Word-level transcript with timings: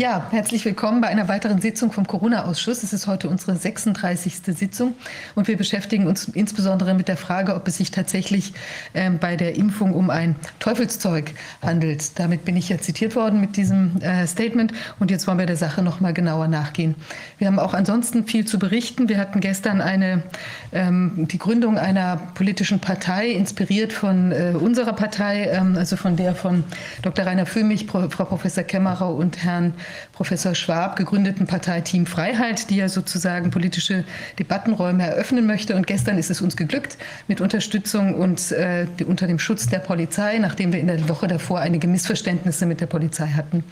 Ja, 0.00 0.28
herzlich 0.30 0.64
willkommen 0.64 1.00
bei 1.00 1.08
einer 1.08 1.26
weiteren 1.26 1.60
Sitzung 1.60 1.90
vom 1.90 2.06
Corona-Ausschuss. 2.06 2.84
Es 2.84 2.92
ist 2.92 3.08
heute 3.08 3.28
unsere 3.28 3.56
36. 3.56 4.42
Sitzung 4.56 4.94
und 5.34 5.48
wir 5.48 5.56
beschäftigen 5.56 6.06
uns 6.06 6.28
insbesondere 6.28 6.94
mit 6.94 7.08
der 7.08 7.16
Frage, 7.16 7.56
ob 7.56 7.66
es 7.66 7.78
sich 7.78 7.90
tatsächlich 7.90 8.52
ähm, 8.94 9.18
bei 9.18 9.34
der 9.34 9.56
Impfung 9.56 9.94
um 9.94 10.10
ein 10.10 10.36
Teufelszeug 10.60 11.34
handelt. 11.62 12.16
Damit 12.16 12.44
bin 12.44 12.56
ich 12.56 12.68
ja 12.68 12.78
zitiert 12.78 13.16
worden 13.16 13.40
mit 13.40 13.56
diesem 13.56 14.00
äh, 14.00 14.24
Statement 14.28 14.72
und 15.00 15.10
jetzt 15.10 15.26
wollen 15.26 15.40
wir 15.40 15.46
der 15.46 15.56
Sache 15.56 15.82
noch 15.82 15.98
mal 15.98 16.12
genauer 16.12 16.46
nachgehen. 16.46 16.94
Wir 17.38 17.48
haben 17.48 17.58
auch 17.58 17.74
ansonsten 17.74 18.24
viel 18.24 18.44
zu 18.44 18.60
berichten. 18.60 19.08
Wir 19.08 19.18
hatten 19.18 19.40
gestern 19.40 19.80
eine, 19.80 20.22
ähm, 20.70 21.26
die 21.26 21.38
Gründung 21.38 21.76
einer 21.76 22.18
politischen 22.34 22.78
Partei, 22.78 23.30
inspiriert 23.30 23.92
von 23.92 24.30
äh, 24.30 24.54
unserer 24.56 24.92
Partei, 24.92 25.48
ähm, 25.48 25.76
also 25.76 25.96
von 25.96 26.14
der 26.14 26.36
von 26.36 26.62
Dr. 27.02 27.26
Rainer 27.26 27.46
Füllmich, 27.46 27.88
Frau 27.88 28.06
Professor 28.06 28.62
Kämmerer 28.62 29.12
und 29.12 29.42
Herrn 29.42 29.74
Professor 30.12 30.54
Schwab 30.54 30.96
gegründeten 30.96 31.46
Partei 31.46 31.80
Team 31.80 32.06
Freiheit, 32.06 32.70
die 32.70 32.76
ja 32.76 32.88
sozusagen 32.88 33.50
politische 33.50 34.04
Debattenräume 34.38 35.06
eröffnen 35.06 35.46
möchte. 35.46 35.76
Und 35.76 35.86
gestern 35.86 36.18
ist 36.18 36.30
es 36.30 36.40
uns 36.40 36.56
geglückt, 36.56 36.98
mit 37.26 37.40
Unterstützung 37.40 38.14
und 38.14 38.52
äh, 38.52 38.86
unter 39.06 39.26
dem 39.26 39.38
Schutz 39.38 39.66
der 39.66 39.78
Polizei, 39.78 40.38
nachdem 40.38 40.72
wir 40.72 40.80
in 40.80 40.88
der 40.88 41.08
Woche 41.08 41.28
davor 41.28 41.60
einige 41.60 41.86
Missverständnisse 41.86 42.66
mit 42.66 42.80
der 42.80 42.86
Polizei 42.86 43.28
hatten. 43.28 43.64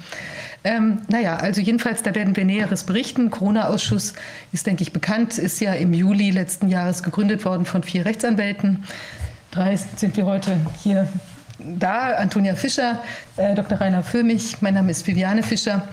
Ähm, 0.64 1.02
naja, 1.08 1.36
also 1.36 1.60
jedenfalls, 1.60 2.02
da 2.02 2.14
werden 2.14 2.34
wir 2.34 2.44
Näheres 2.44 2.84
berichten. 2.84 3.30
Corona-Ausschuss 3.30 4.14
ist, 4.52 4.66
denke 4.66 4.82
ich, 4.82 4.92
bekannt, 4.92 5.38
ist 5.38 5.60
ja 5.60 5.74
im 5.74 5.94
Juli 5.94 6.30
letzten 6.30 6.68
Jahres 6.68 7.02
gegründet 7.02 7.44
worden 7.44 7.66
von 7.66 7.82
vier 7.82 8.04
Rechtsanwälten. 8.04 8.84
Drei 9.52 9.76
sind 9.76 10.16
wir 10.16 10.26
heute 10.26 10.58
hier 10.82 11.08
da, 11.78 12.14
Antonia 12.14 12.54
Fischer, 12.54 13.02
äh, 13.36 13.54
Dr. 13.54 13.80
Rainer 13.80 14.02
Föhmich, 14.02 14.56
mein 14.60 14.74
Name 14.74 14.90
ist 14.90 15.06
Viviane 15.06 15.42
Fischer 15.42 15.86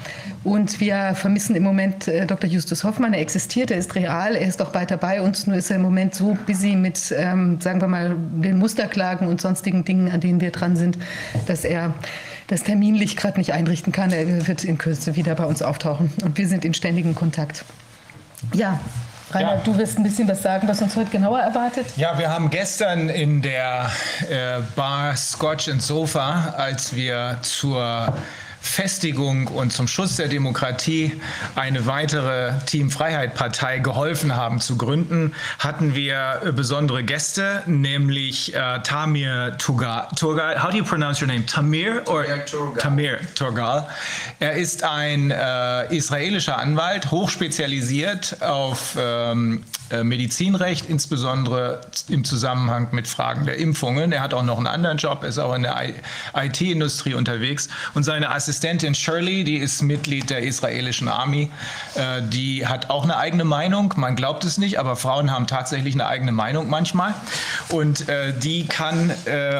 und 0.44 0.80
wir 0.80 1.14
vermissen 1.16 1.56
im 1.56 1.64
Moment 1.64 2.08
äh, 2.08 2.26
Dr. 2.26 2.50
Justus 2.50 2.84
Hoffmann. 2.84 3.14
Er 3.14 3.22
existiert, 3.22 3.72
er 3.72 3.78
ist 3.78 3.96
real, 3.96 4.36
er 4.36 4.48
ist 4.48 4.62
auch 4.62 4.74
weiter 4.74 4.98
bei 4.98 5.22
uns, 5.22 5.48
nur 5.48 5.58
ist 5.58 5.70
er 5.70 5.78
im 5.78 5.82
Moment 5.82 6.16
so 6.16 6.38
busy 6.46 6.76
mit, 6.76 7.14
ähm, 7.18 7.60
sagen 7.62 7.82
wir 7.82 7.88
mal, 7.88 8.16
den 8.18 8.58
Musterklagen 8.58 9.28
und 9.28 9.42
sonstigen 9.42 9.84
Dingen, 9.86 10.12
an 10.12 10.22
denen 10.22 10.42
wir 10.42 10.52
dran 10.52 10.76
sind, 10.76 10.98
dass 11.48 11.66
er 11.66 11.94
das 12.48 12.64
terminlich 12.64 13.16
gerade 13.16 13.38
nicht 13.40 13.54
einrichten 13.54 13.92
kann. 13.92 14.12
Er 14.12 14.48
wird 14.48 14.64
in 14.64 14.78
Kürze 14.78 15.16
wieder 15.16 15.36
bei 15.36 15.46
uns 15.46 15.62
auftauchen 15.62 16.12
und 16.24 16.38
wir 16.38 16.48
sind 16.48 16.66
in 16.66 16.74
ständigem 16.74 17.16
Kontakt. 17.16 17.66
Ja, 18.54 18.80
Rainer, 19.34 19.56
ja. 19.56 19.62
du 19.64 19.78
wirst 19.78 19.98
ein 19.98 20.04
bisschen 20.04 20.28
was 20.28 20.42
sagen, 20.42 20.68
was 20.68 20.82
uns 20.82 20.96
heute 20.96 21.10
genauer 21.10 21.40
erwartet. 21.40 21.88
Ja, 21.96 22.18
wir 22.18 22.30
haben 22.30 22.50
gestern 22.50 23.10
in 23.10 23.42
der 23.42 23.92
äh, 24.30 24.60
Bar 24.76 25.16
Scotch 25.16 25.70
and 25.70 25.82
Sofa, 25.82 26.54
als 26.58 26.96
wir 26.96 27.38
zur 27.42 28.14
Festigung 28.64 29.48
und 29.48 29.72
zum 29.72 29.88
Schutz 29.88 30.16
der 30.16 30.30
Demokratie 30.30 31.20
eine 31.54 31.86
weitere 31.86 32.54
Team 32.66 32.90
Freiheit 32.90 33.36
Partei 33.36 33.80
geholfen 33.80 34.36
haben 34.36 34.62
zu 34.62 34.78
gründen, 34.78 35.34
hatten 35.60 35.94
wir 35.96 36.42
äh, 36.44 36.52
besondere 36.54 37.04
Gäste, 37.04 37.62
nämlich 37.68 38.56
äh, 38.56 38.80
Tamir 38.82 39.58
Turgal. 39.60 40.08
Turgal. 40.16 40.64
How 40.64 40.72
do 40.72 40.78
you 40.78 40.84
pronounce 40.84 41.22
your 41.22 41.28
name? 41.28 41.46
Tamir 41.46 42.02
or 42.08 42.26
Turgal. 42.46 42.82
Tamir 42.82 43.20
Turgal. 43.36 43.88
Er 44.40 44.54
ist 44.54 44.84
ein 44.84 45.30
äh, 45.30 45.96
israelischer 45.96 46.58
Anwalt, 46.58 47.12
hochspezialisiert 47.12 48.42
auf 48.42 48.96
ähm, 48.98 49.64
äh, 49.92 50.04
Medizinrecht, 50.04 50.90
insbesondere 50.90 51.82
im 52.08 52.24
Zusammenhang 52.24 52.88
mit 52.92 53.08
Fragen 53.08 53.46
der 53.46 53.58
Impfungen. 53.58 54.14
Er 54.14 54.22
hat 54.22 54.34
auch 54.34 54.42
noch 54.42 54.58
einen 54.58 54.68
anderen 54.68 54.98
Job, 54.98 55.24
ist 55.24 55.38
auch 55.38 55.54
in 55.54 55.64
der 55.64 55.94
IT-Industrie 56.34 57.14
unterwegs. 57.14 57.68
Und 57.94 58.04
seine 58.04 58.32
Assistentin 58.32 58.53
Shirley, 58.96 59.44
die 59.44 59.58
ist 59.58 59.82
Mitglied 59.82 60.30
der 60.30 60.44
israelischen 60.44 61.08
Army, 61.08 61.52
äh, 61.96 62.22
die 62.24 62.66
hat 62.66 62.90
auch 62.90 63.04
eine 63.04 63.18
eigene 63.18 63.44
Meinung. 63.44 63.94
Man 63.98 64.16
glaubt 64.16 64.44
es 64.44 64.58
nicht, 64.58 64.80
aber 64.80 64.96
Frauen 64.96 65.32
haben 65.32 65.48
tatsächlich 65.48 65.94
eine 65.94 66.08
eigene 66.08 66.32
Meinung 66.32 66.70
manchmal. 66.70 67.14
Und 67.70 68.10
äh, 68.10 68.34
die 68.34 68.66
kann 68.66 69.12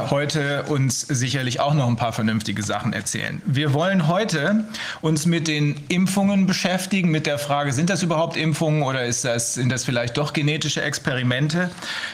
heute 0.10 0.64
uns 0.64 1.02
sicherlich 1.02 1.60
auch 1.60 1.74
noch 1.74 1.88
ein 1.88 1.96
paar 1.96 2.14
vernünftige 2.14 2.64
Sachen 2.64 2.94
erzählen. 2.94 3.42
Wir 3.46 3.74
wollen 3.74 4.08
heute 4.08 4.66
uns 5.02 5.26
mit 5.26 5.48
den 5.48 5.76
Impfungen 5.90 6.48
beschäftigen, 6.48 7.10
mit 7.10 7.26
der 7.26 7.38
Frage, 7.38 7.72
sind 7.72 7.90
das 7.90 8.04
überhaupt 8.04 8.38
Impfungen 8.38 8.84
oder 8.84 9.06
ist 9.06 9.26
das, 9.26 9.54
sind 9.54 9.72
das 9.72 9.84
vielleicht 9.84 10.18
doch 10.18 10.24
doch 10.24 10.32
genetische 10.32 10.82
Experimente. 10.82 11.70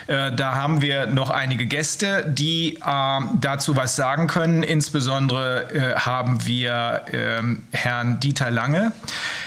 Äh, 0.08 0.32
da 0.32 0.56
haben 0.56 0.82
wir 0.82 1.06
noch 1.06 1.30
einige 1.30 1.68
Gäste, 1.68 2.26
die 2.28 2.80
äh, 2.84 3.20
dazu 3.40 3.76
was 3.76 3.96
sagen 3.96 4.26
können. 4.26 4.64
Insbesondere 4.64 5.72
äh, 5.72 5.96
haben 5.96 6.46
wir 6.48 6.69
ähm, 7.12 7.64
Herrn 7.72 8.20
Dieter 8.20 8.52
Lange. 8.52 8.92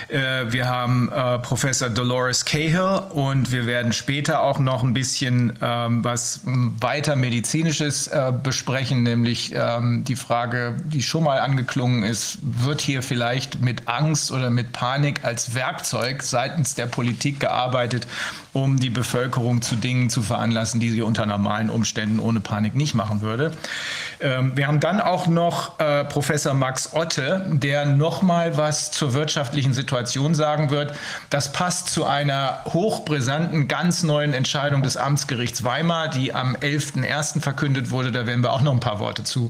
Äh, 0.08 0.52
wir 0.52 0.68
haben 0.68 1.10
äh, 1.10 1.38
Professor 1.38 1.88
Dolores 1.88 2.44
Cahill 2.44 3.02
und 3.10 3.52
wir 3.52 3.66
werden 3.66 3.92
später 3.92 4.42
auch 4.42 4.58
noch 4.58 4.82
ein 4.82 4.94
bisschen 4.94 5.58
ähm, 5.62 6.04
was 6.04 6.40
weiter 6.44 7.16
medizinisches 7.16 8.08
äh, 8.08 8.32
besprechen, 8.42 9.02
nämlich 9.02 9.52
ähm, 9.54 10.04
die 10.04 10.16
Frage, 10.16 10.76
die 10.84 11.02
schon 11.02 11.24
mal 11.24 11.38
angeklungen 11.38 12.02
ist, 12.02 12.38
wird 12.42 12.80
hier 12.80 13.02
vielleicht 13.02 13.60
mit 13.60 13.88
Angst 13.88 14.32
oder 14.32 14.50
mit 14.50 14.72
Panik 14.72 15.24
als 15.24 15.54
Werkzeug 15.54 16.22
seitens 16.22 16.74
der 16.74 16.86
Politik 16.86 17.40
gearbeitet, 17.40 18.06
um 18.52 18.78
die 18.78 18.90
Bevölkerung 18.90 19.62
zu 19.62 19.76
Dingen 19.76 20.10
zu 20.10 20.22
veranlassen, 20.22 20.80
die 20.80 20.90
sie 20.90 21.02
unter 21.02 21.26
normalen 21.26 21.70
Umständen 21.70 22.18
ohne 22.18 22.40
Panik 22.40 22.74
nicht 22.74 22.94
machen 22.94 23.20
würde. 23.20 23.52
Ähm, 24.20 24.52
wir 24.56 24.66
haben 24.66 24.80
dann 24.80 25.00
auch 25.00 25.26
noch 25.26 25.78
Professor 26.08 26.54
Max 26.54 26.92
Otte, 26.92 27.46
der 27.48 27.86
noch 27.86 28.22
mal 28.22 28.56
was 28.56 28.90
zur 28.90 29.14
wirtschaftlichen 29.14 29.72
Situation 29.72 29.91
sagen 30.34 30.70
wird. 30.70 30.94
Das 31.30 31.52
passt 31.52 31.90
zu 31.90 32.04
einer 32.04 32.60
hochbrisanten, 32.66 33.68
ganz 33.68 34.02
neuen 34.02 34.34
Entscheidung 34.34 34.82
des 34.82 34.96
Amtsgerichts 34.96 35.64
Weimar, 35.64 36.08
die 36.08 36.34
am 36.34 36.56
11.01. 36.56 37.40
verkündet 37.40 37.90
wurde. 37.90 38.12
Da 38.12 38.26
werden 38.26 38.42
wir 38.42 38.52
auch 38.52 38.62
noch 38.62 38.72
ein 38.72 38.80
paar 38.80 39.00
Worte 39.00 39.24
zu 39.24 39.48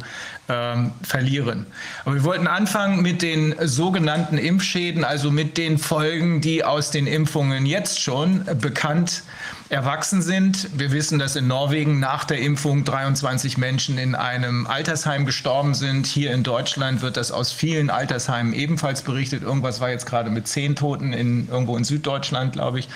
ähm, 0.49 0.93
verlieren. 1.03 1.67
Aber 2.05 2.15
wir 2.15 2.25
wollten 2.25 2.47
anfangen 2.47 3.03
mit 3.03 3.23
den 3.23 3.55
sogenannten 3.61 4.39
Impfschäden, 4.39 5.05
also 5.05 5.31
mit 5.31 5.57
den 5.57 5.79
Folgen, 5.79 6.41
die 6.41 6.65
aus 6.65 6.91
den 6.91 7.07
Impfungen 7.07 7.67
jetzt 7.67 8.01
schon 8.01 8.45
bekannt 8.61 9.11
sind 9.11 9.25
erwachsen 9.73 10.21
sind. 10.21 10.69
Wir 10.79 10.93
wissen, 10.93 11.19
dass 11.19 11.35
in 11.35 11.47
Norwegen 11.47 11.99
nach 11.99 12.25
der 12.25 12.41
Impfung 12.41 12.85
23 12.85 13.57
Menschen 13.57 13.97
in 13.97 14.15
einem 14.15 14.67
Altersheim 14.67 15.25
gestorben 15.25 15.73
sind. 15.73 16.07
Hier 16.07 16.33
in 16.33 16.43
Deutschland 16.43 17.01
wird 17.01 17.17
das 17.17 17.33
aus 17.33 17.53
vielen 17.53 17.89
Altersheimen 17.89 18.53
ebenfalls 18.53 19.01
berichtet. 19.01 19.43
Irgendwas 19.43 19.81
war 19.81 19.89
jetzt 19.89 20.05
gerade 20.05 20.29
mit 20.29 20.47
zehn 20.47 20.77
Toten 20.77 21.15
in, 21.15 21.49
irgendwo 21.49 21.77
in 21.79 21.85
Süddeutschland, 21.85 22.53
glaube 22.53 22.81
ich. 22.81 22.89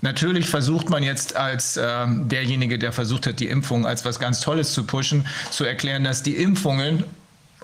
Natürlich 0.00 0.48
versucht 0.48 0.90
man 0.90 1.04
jetzt 1.04 1.36
als 1.36 1.76
äh, 1.76 2.06
derjenige, 2.08 2.80
der 2.80 2.92
versucht 2.92 3.28
hat, 3.28 3.38
die 3.38 3.48
Impfung 3.48 3.86
als 3.86 4.04
was 4.04 4.18
ganz 4.18 4.40
Tolles 4.40 4.72
zu 4.72 4.82
pushen, 4.82 5.26
zu 5.50 5.64
erklären, 5.64 6.02
dass 6.02 6.24
die 6.24 6.34
Impfungen 6.34 7.04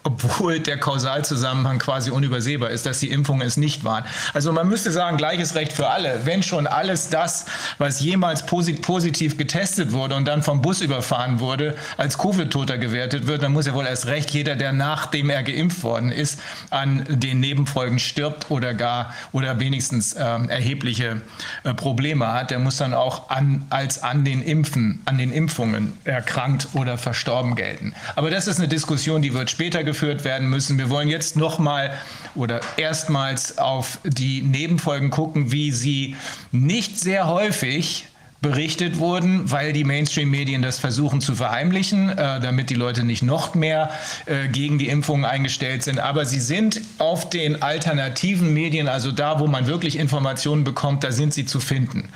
obwohl 0.02 0.60
der 0.60 0.78
Kausalzusammenhang 0.78 1.78
quasi 1.78 2.10
unübersehbar 2.10 2.70
ist, 2.70 2.86
dass 2.86 3.00
die 3.00 3.10
Impfungen 3.10 3.46
es 3.46 3.56
nicht 3.56 3.84
waren. 3.84 4.04
Also 4.32 4.52
man 4.52 4.68
müsste 4.68 4.90
sagen, 4.92 5.16
gleiches 5.16 5.54
Recht 5.54 5.72
für 5.72 5.88
alle. 5.88 6.20
Wenn 6.24 6.42
schon 6.42 6.66
alles 6.66 7.10
das, 7.10 7.46
was 7.78 8.00
jemals 8.00 8.46
positiv 8.46 9.36
getestet 9.36 9.92
wurde 9.92 10.14
und 10.14 10.26
dann 10.26 10.42
vom 10.42 10.62
Bus 10.62 10.80
überfahren 10.80 11.40
wurde, 11.40 11.76
als 11.98 12.16
Covid-Toter 12.16 12.78
gewertet 12.78 13.26
wird, 13.26 13.42
dann 13.42 13.52
muss 13.52 13.66
ja 13.66 13.74
wohl 13.74 13.86
erst 13.86 14.06
recht 14.06 14.30
jeder, 14.30 14.56
der 14.56 14.72
nachdem 14.72 15.28
er 15.28 15.42
geimpft 15.42 15.82
worden 15.82 16.12
ist, 16.12 16.40
an 16.70 17.04
den 17.08 17.40
Nebenfolgen 17.40 17.98
stirbt 17.98 18.50
oder 18.50 18.72
gar 18.74 19.14
oder 19.32 19.60
wenigstens 19.60 20.16
ähm, 20.18 20.48
erhebliche 20.48 21.20
äh, 21.64 21.74
Probleme 21.74 22.32
hat, 22.32 22.50
der 22.50 22.58
muss 22.58 22.78
dann 22.78 22.94
auch 22.94 23.28
an, 23.28 23.66
als 23.70 24.02
an 24.02 24.24
den 24.24 24.42
Impfen, 24.42 25.02
an 25.04 25.18
den 25.18 25.32
Impfungen 25.32 25.98
erkrankt 26.04 26.68
oder 26.72 26.96
verstorben 26.96 27.54
gelten. 27.54 27.94
Aber 28.16 28.30
das 28.30 28.46
ist 28.46 28.58
eine 28.58 28.68
Diskussion, 28.68 29.20
die 29.22 29.34
wird 29.34 29.50
später 29.50 29.84
weitergeführt 29.90 30.24
werden 30.24 30.48
müssen. 30.48 30.78
Wir 30.78 30.90
wollen 30.90 31.08
jetzt 31.08 31.36
nochmal 31.36 31.92
oder 32.34 32.60
erstmals 32.76 33.58
auf 33.58 33.98
die 34.04 34.42
Nebenfolgen 34.42 35.10
gucken, 35.10 35.52
wie 35.52 35.72
sie 35.72 36.16
nicht 36.52 36.98
sehr 36.98 37.26
häufig 37.26 38.06
berichtet 38.40 38.98
wurden, 38.98 39.50
weil 39.50 39.74
die 39.74 39.84
Mainstream-Medien 39.84 40.62
das 40.62 40.78
versuchen 40.78 41.20
zu 41.20 41.34
verheimlichen, 41.34 42.08
äh, 42.08 42.40
damit 42.40 42.70
die 42.70 42.74
Leute 42.74 43.04
nicht 43.04 43.22
noch 43.22 43.54
mehr 43.54 43.90
äh, 44.24 44.48
gegen 44.48 44.78
die 44.78 44.88
Impfungen 44.88 45.26
eingestellt 45.26 45.82
sind. 45.82 45.98
Aber 45.98 46.24
sie 46.24 46.40
sind 46.40 46.80
auf 46.98 47.28
den 47.28 47.62
alternativen 47.62 48.54
Medien, 48.54 48.88
also 48.88 49.12
da, 49.12 49.40
wo 49.40 49.46
man 49.46 49.66
wirklich 49.66 49.98
Informationen 49.98 50.64
bekommt, 50.64 51.04
da 51.04 51.12
sind 51.12 51.34
sie 51.34 51.44
zu 51.44 51.60
finden. 51.60 52.08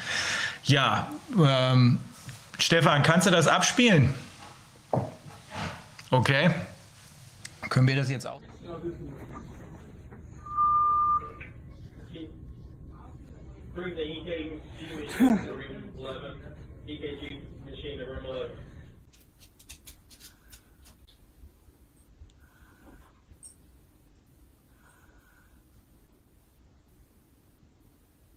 Ja, 0.64 1.08
ähm, 1.38 1.98
Stefan, 2.58 3.02
kannst 3.02 3.26
du 3.26 3.30
das 3.30 3.46
abspielen? 3.46 4.14
Okay. 6.10 6.50
Können 7.68 7.88
wir 7.88 7.96
das 7.96 8.10
jetzt 8.10 8.26
auch? 8.26 8.40
Bring 13.74 13.96
the 13.96 14.02
EKG 14.02 14.60
machine 15.18 15.46
to 15.46 15.52
room 15.52 15.92
11. 15.98 16.38
EKG 16.86 17.40
machine 17.68 17.98
to 17.98 18.04
room 18.06 18.24
11. 18.24 18.50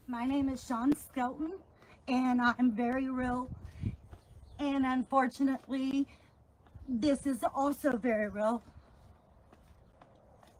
My 0.08 0.26
name 0.26 0.50
is 0.50 0.66
Sean 0.66 0.96
Skelton, 0.96 1.52
and 2.08 2.42
I'm 2.42 2.72
very 2.72 3.10
real. 3.10 3.48
And 4.58 4.86
unfortunately, 4.88 6.08
this 6.90 7.28
is 7.28 7.44
also 7.54 7.96
very 7.98 8.30
real. 8.30 8.64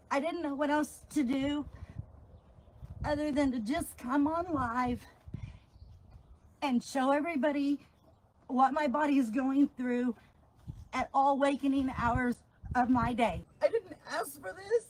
I 0.10 0.20
didn't 0.20 0.42
know 0.42 0.56
what 0.56 0.70
else 0.70 1.02
to 1.14 1.24
do 1.24 1.66
other 3.04 3.32
than 3.32 3.52
to 3.52 3.60
just 3.60 3.98
come 3.98 4.28
on 4.28 4.46
live 4.54 5.02
and 6.62 6.84
show 6.84 7.12
everybody 7.12 7.80
what 8.48 8.74
my 8.74 8.88
body 8.88 9.18
is 9.18 9.30
going 9.30 9.70
through 9.78 10.16
at 10.94 11.10
all 11.14 11.38
wakening 11.38 11.92
hours 11.98 12.36
of 12.76 12.90
my 12.90 13.14
day. 13.14 13.42
I 13.62 13.68
didn't 13.68 13.94
ask 14.12 14.42
for 14.42 14.54
this. 14.54 14.86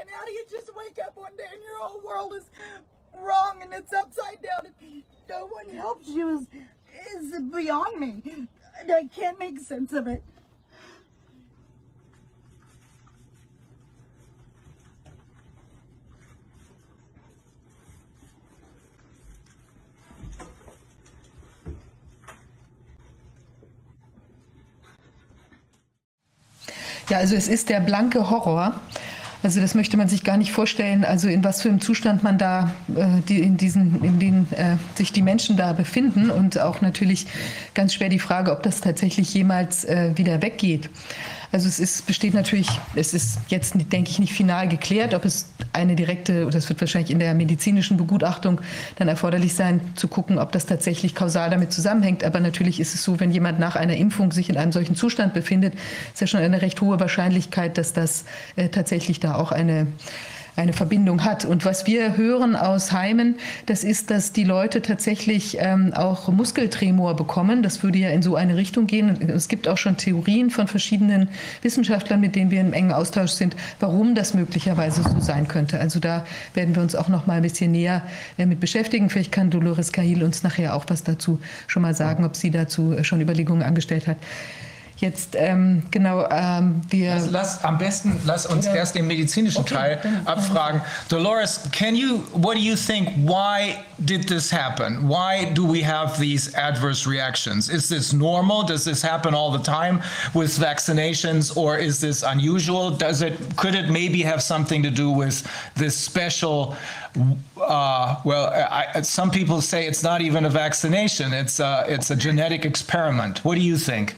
And 0.00 0.08
how 0.10 0.24
do 0.24 0.32
you 0.32 0.44
just 0.50 0.70
wake 0.76 0.98
up 1.04 1.16
one 1.16 1.36
day 1.36 1.44
and 1.52 1.62
your 1.62 1.78
whole 1.80 2.00
world 2.00 2.34
is 2.34 2.50
wrong 3.18 3.60
and 3.62 3.72
it's 3.72 3.92
upside 3.92 4.42
down 4.42 4.66
and 4.66 5.02
no 5.28 5.46
one 5.46 5.68
helps 5.74 6.08
you 6.08 6.46
is, 7.16 7.32
is 7.32 7.40
beyond 7.40 7.98
me. 7.98 8.22
I 8.88 9.08
can't 9.14 9.38
make 9.38 9.58
sense 9.60 9.92
of 9.92 10.06
it. 10.06 10.22
Ja, 27.08 27.18
also 27.18 27.36
es 27.36 27.48
ist 27.48 27.70
der 27.70 27.80
blanke 27.80 28.30
Horror. 28.30 28.74
Also 29.42 29.60
das 29.60 29.74
möchte 29.74 29.96
man 29.96 30.08
sich 30.08 30.24
gar 30.24 30.36
nicht 30.36 30.50
vorstellen, 30.50 31.04
also 31.04 31.28
in 31.28 31.44
was 31.44 31.62
für 31.62 31.68
einem 31.68 31.80
Zustand 31.80 32.24
man 32.24 32.38
da, 32.38 32.74
äh, 32.94 33.06
die, 33.28 33.38
in 33.38 33.56
diesen, 33.56 34.02
in 34.02 34.18
denen 34.18 34.52
äh, 34.52 34.76
sich 34.96 35.12
die 35.12 35.22
Menschen 35.22 35.56
da 35.56 35.72
befinden 35.72 36.30
und 36.30 36.58
auch 36.58 36.80
natürlich 36.80 37.26
ganz 37.72 37.94
schwer 37.94 38.08
die 38.08 38.18
Frage, 38.18 38.50
ob 38.50 38.64
das 38.64 38.80
tatsächlich 38.80 39.32
jemals 39.32 39.84
äh, 39.84 40.10
wieder 40.16 40.42
weggeht. 40.42 40.90
Also 41.50 41.66
es 41.66 41.80
ist, 41.80 42.06
besteht 42.06 42.34
natürlich, 42.34 42.68
es 42.94 43.14
ist 43.14 43.38
jetzt, 43.48 43.74
denke 43.90 44.10
ich, 44.10 44.18
nicht 44.18 44.32
final 44.32 44.68
geklärt, 44.68 45.14
ob 45.14 45.24
es 45.24 45.50
eine 45.72 45.96
direkte, 45.96 46.46
oder 46.46 46.58
es 46.58 46.68
wird 46.68 46.80
wahrscheinlich 46.80 47.10
in 47.10 47.18
der 47.18 47.32
medizinischen 47.34 47.96
Begutachtung 47.96 48.60
dann 48.96 49.08
erforderlich 49.08 49.54
sein, 49.54 49.80
zu 49.94 50.08
gucken, 50.08 50.38
ob 50.38 50.52
das 50.52 50.66
tatsächlich 50.66 51.14
kausal 51.14 51.48
damit 51.48 51.72
zusammenhängt. 51.72 52.22
Aber 52.22 52.40
natürlich 52.40 52.80
ist 52.80 52.94
es 52.94 53.02
so, 53.02 53.18
wenn 53.18 53.30
jemand 53.30 53.58
nach 53.58 53.76
einer 53.76 53.96
Impfung 53.96 54.30
sich 54.32 54.50
in 54.50 54.58
einem 54.58 54.72
solchen 54.72 54.94
Zustand 54.94 55.32
befindet, 55.32 55.74
ist 56.12 56.20
ja 56.20 56.26
schon 56.26 56.40
eine 56.40 56.60
recht 56.60 56.80
hohe 56.82 57.00
Wahrscheinlichkeit, 57.00 57.78
dass 57.78 57.94
das 57.94 58.24
äh, 58.56 58.68
tatsächlich 58.68 59.20
da 59.20 59.36
auch 59.36 59.50
eine 59.50 59.86
eine 60.58 60.72
Verbindung 60.72 61.24
hat. 61.24 61.44
Und 61.44 61.64
was 61.64 61.86
wir 61.86 62.16
hören 62.16 62.56
aus 62.56 62.92
Heimen, 62.92 63.36
das 63.66 63.84
ist, 63.84 64.10
dass 64.10 64.32
die 64.32 64.44
Leute 64.44 64.82
tatsächlich 64.82 65.56
ähm, 65.60 65.92
auch 65.94 66.28
Muskeltremor 66.28 67.14
bekommen. 67.14 67.62
Das 67.62 67.82
würde 67.82 67.98
ja 67.98 68.10
in 68.10 68.22
so 68.22 68.34
eine 68.34 68.56
Richtung 68.56 68.86
gehen. 68.86 69.30
Es 69.30 69.48
gibt 69.48 69.68
auch 69.68 69.78
schon 69.78 69.96
Theorien 69.96 70.50
von 70.50 70.66
verschiedenen 70.66 71.28
Wissenschaftlern, 71.62 72.20
mit 72.20 72.34
denen 72.34 72.50
wir 72.50 72.60
im 72.60 72.72
engen 72.72 72.92
Austausch 72.92 73.30
sind, 73.30 73.54
warum 73.78 74.14
das 74.14 74.34
möglicherweise 74.34 75.02
so 75.02 75.20
sein 75.20 75.46
könnte. 75.46 75.78
Also 75.78 76.00
da 76.00 76.24
werden 76.54 76.74
wir 76.74 76.82
uns 76.82 76.96
auch 76.96 77.08
noch 77.08 77.26
mal 77.26 77.34
ein 77.34 77.42
bisschen 77.42 77.70
näher 77.70 78.02
äh, 78.36 78.44
mit 78.44 78.58
beschäftigen. 78.58 79.10
Vielleicht 79.10 79.32
kann 79.32 79.50
Dolores 79.50 79.92
Cahill 79.92 80.24
uns 80.24 80.42
nachher 80.42 80.74
auch 80.74 80.84
was 80.88 81.04
dazu 81.04 81.40
schon 81.68 81.82
mal 81.82 81.94
sagen, 81.94 82.24
ob 82.24 82.34
sie 82.34 82.50
dazu 82.50 82.96
schon 83.02 83.20
Überlegungen 83.20 83.62
angestellt 83.62 84.08
hat. 84.08 84.16
Jetzt 85.00 85.36
ähm, 85.36 85.84
genau, 85.92 86.26
ähm, 86.28 86.82
wir. 86.88 87.12
Also 87.12 87.30
lass, 87.30 87.62
am 87.62 87.78
besten 87.78 88.20
lass 88.26 88.46
uns 88.46 88.66
ja. 88.66 88.74
erst 88.74 88.96
den 88.96 89.06
medizinischen 89.06 89.60
okay, 89.60 89.74
Teil 89.74 90.22
abfragen. 90.24 90.82
Dolores, 91.08 91.60
can 91.70 91.94
you, 91.94 92.24
what 92.32 92.56
do 92.56 92.60
you 92.60 92.74
think? 92.74 93.10
Why 93.18 93.76
did 94.04 94.26
this 94.26 94.50
happen? 94.50 95.08
Why 95.08 95.52
do 95.54 95.64
we 95.64 95.84
have 95.84 96.18
these 96.18 96.52
adverse 96.56 97.06
reactions? 97.06 97.68
Is 97.70 97.88
this 97.88 98.12
normal? 98.12 98.64
Does 98.64 98.84
this 98.84 99.00
happen 99.00 99.34
all 99.34 99.52
the 99.52 99.62
time 99.62 100.02
with 100.34 100.58
vaccinations, 100.58 101.56
or 101.56 101.78
is 101.78 102.00
this 102.00 102.24
unusual? 102.24 102.90
Does 102.90 103.22
it 103.22 103.38
could 103.56 103.76
it 103.76 103.90
maybe 103.90 104.22
have 104.22 104.42
something 104.42 104.82
to 104.82 104.90
do 104.90 105.12
with 105.12 105.46
this 105.76 105.96
special? 105.96 106.76
Uh, 107.56 108.16
well, 108.24 108.50
I, 108.52 109.02
some 109.02 109.30
people 109.30 109.60
say 109.60 109.86
it's 109.86 110.02
not 110.02 110.22
even 110.22 110.44
a 110.44 110.50
vaccination; 110.50 111.32
it's 111.32 111.60
a, 111.60 111.84
it's 111.86 112.10
a 112.10 112.16
genetic 112.16 112.64
experiment. 112.64 113.44
What 113.44 113.54
do 113.54 113.60
you 113.60 113.78
think? 113.78 114.16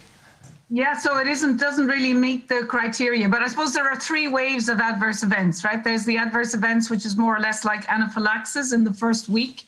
Yeah, 0.72 0.96
so 0.96 1.19
it 1.19 1.26
isn't 1.26 1.56
doesn't 1.56 1.88
really 1.88 2.14
meet 2.14 2.49
the 2.49 2.64
criteria, 2.64 3.28
but 3.28 3.43
I 3.43 3.49
suppose 3.49 3.72
there 3.72 3.88
are 3.88 3.96
three 3.96 4.28
waves 4.28 4.69
of 4.69 4.78
adverse 4.78 5.25
events, 5.25 5.64
right? 5.64 5.82
There's 5.82 6.05
the 6.05 6.17
adverse 6.17 6.55
events, 6.55 6.88
which 6.88 7.05
is 7.05 7.17
more 7.17 7.37
or 7.37 7.40
less 7.40 7.64
like 7.64 7.88
anaphylaxis 7.88 8.72
in 8.72 8.84
the 8.84 8.94
first 8.94 9.28
week. 9.28 9.67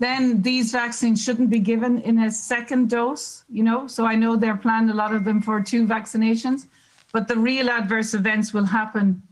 Then 0.00 0.42
these 0.42 0.72
vaccines 0.72 1.22
shouldn't 1.22 1.48
be 1.48 1.60
given 1.60 2.00
in 2.00 2.18
a 2.18 2.30
second 2.32 2.90
dose, 2.90 3.44
you 3.48 3.62
know. 3.62 3.86
So 3.86 4.04
I 4.04 4.16
know 4.16 4.34
they're 4.36 4.56
planned 4.56 4.90
a 4.90 4.94
lot 4.94 5.14
of 5.14 5.24
them 5.24 5.40
for 5.40 5.62
two 5.62 5.86
vaccinations, 5.86 6.66
but 7.12 7.28
the 7.28 7.36
real 7.36 7.70
adverse 7.70 8.12
events 8.12 8.52
will 8.52 8.66
happen, 8.66 9.22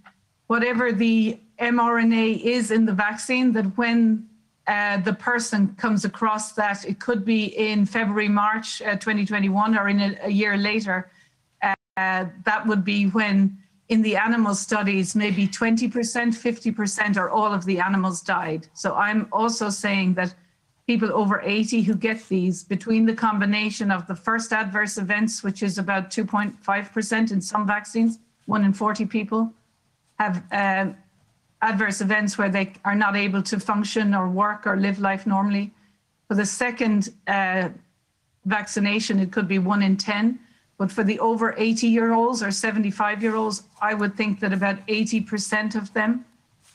whatever 0.46 0.92
the 0.92 1.40
mRNA 1.60 2.40
is 2.40 2.70
in 2.70 2.86
the 2.86 2.92
vaccine, 2.92 3.52
that 3.52 3.66
when 3.76 4.28
uh, 4.66 4.96
the 4.98 5.12
person 5.12 5.74
comes 5.76 6.04
across 6.04 6.52
that, 6.52 6.84
it 6.84 6.98
could 6.98 7.24
be 7.24 7.44
in 7.58 7.84
February, 7.84 8.28
March 8.28 8.80
uh, 8.82 8.92
2021, 8.92 9.76
or 9.76 9.88
in 9.88 10.00
a, 10.00 10.16
a 10.22 10.30
year 10.30 10.56
later. 10.56 11.10
Uh, 11.96 12.26
that 12.44 12.66
would 12.66 12.84
be 12.84 13.06
when, 13.06 13.56
in 13.88 14.02
the 14.02 14.16
animal 14.16 14.54
studies, 14.54 15.14
maybe 15.14 15.46
20%, 15.46 15.90
50%, 15.92 17.16
or 17.16 17.30
all 17.30 17.52
of 17.52 17.64
the 17.64 17.78
animals 17.78 18.20
died. 18.20 18.66
So 18.74 18.94
I'm 18.94 19.28
also 19.32 19.70
saying 19.70 20.14
that 20.14 20.34
people 20.86 21.12
over 21.12 21.40
80 21.42 21.82
who 21.82 21.94
get 21.94 22.26
these, 22.28 22.64
between 22.64 23.06
the 23.06 23.14
combination 23.14 23.90
of 23.90 24.06
the 24.06 24.14
first 24.14 24.52
adverse 24.52 24.98
events, 24.98 25.42
which 25.42 25.62
is 25.62 25.78
about 25.78 26.10
2.5% 26.10 27.32
in 27.32 27.40
some 27.40 27.66
vaccines, 27.66 28.18
one 28.46 28.64
in 28.64 28.72
40 28.72 29.06
people, 29.06 29.52
have 30.18 30.42
uh, 30.52 30.92
adverse 31.64 32.00
events 32.02 32.36
where 32.36 32.50
they 32.50 32.72
are 32.84 32.94
not 32.94 33.16
able 33.16 33.42
to 33.42 33.58
function 33.58 34.14
or 34.14 34.28
work 34.28 34.66
or 34.66 34.76
live 34.76 34.98
life 34.98 35.26
normally. 35.26 35.72
For 36.28 36.34
the 36.34 36.46
second 36.46 37.08
uh, 37.26 37.70
vaccination, 38.44 39.18
it 39.18 39.32
could 39.32 39.48
be 39.48 39.58
one 39.58 39.82
in 39.82 39.96
10. 39.96 40.38
But 40.76 40.92
for 40.92 41.04
the 41.04 41.18
over 41.20 41.54
80 41.56 41.86
year 41.86 42.12
olds 42.12 42.42
or 42.42 42.50
75 42.50 43.22
year 43.22 43.36
olds, 43.36 43.62
I 43.80 43.94
would 43.94 44.14
think 44.16 44.40
that 44.40 44.52
about 44.52 44.86
80% 44.86 45.74
of 45.74 45.92
them 45.94 46.24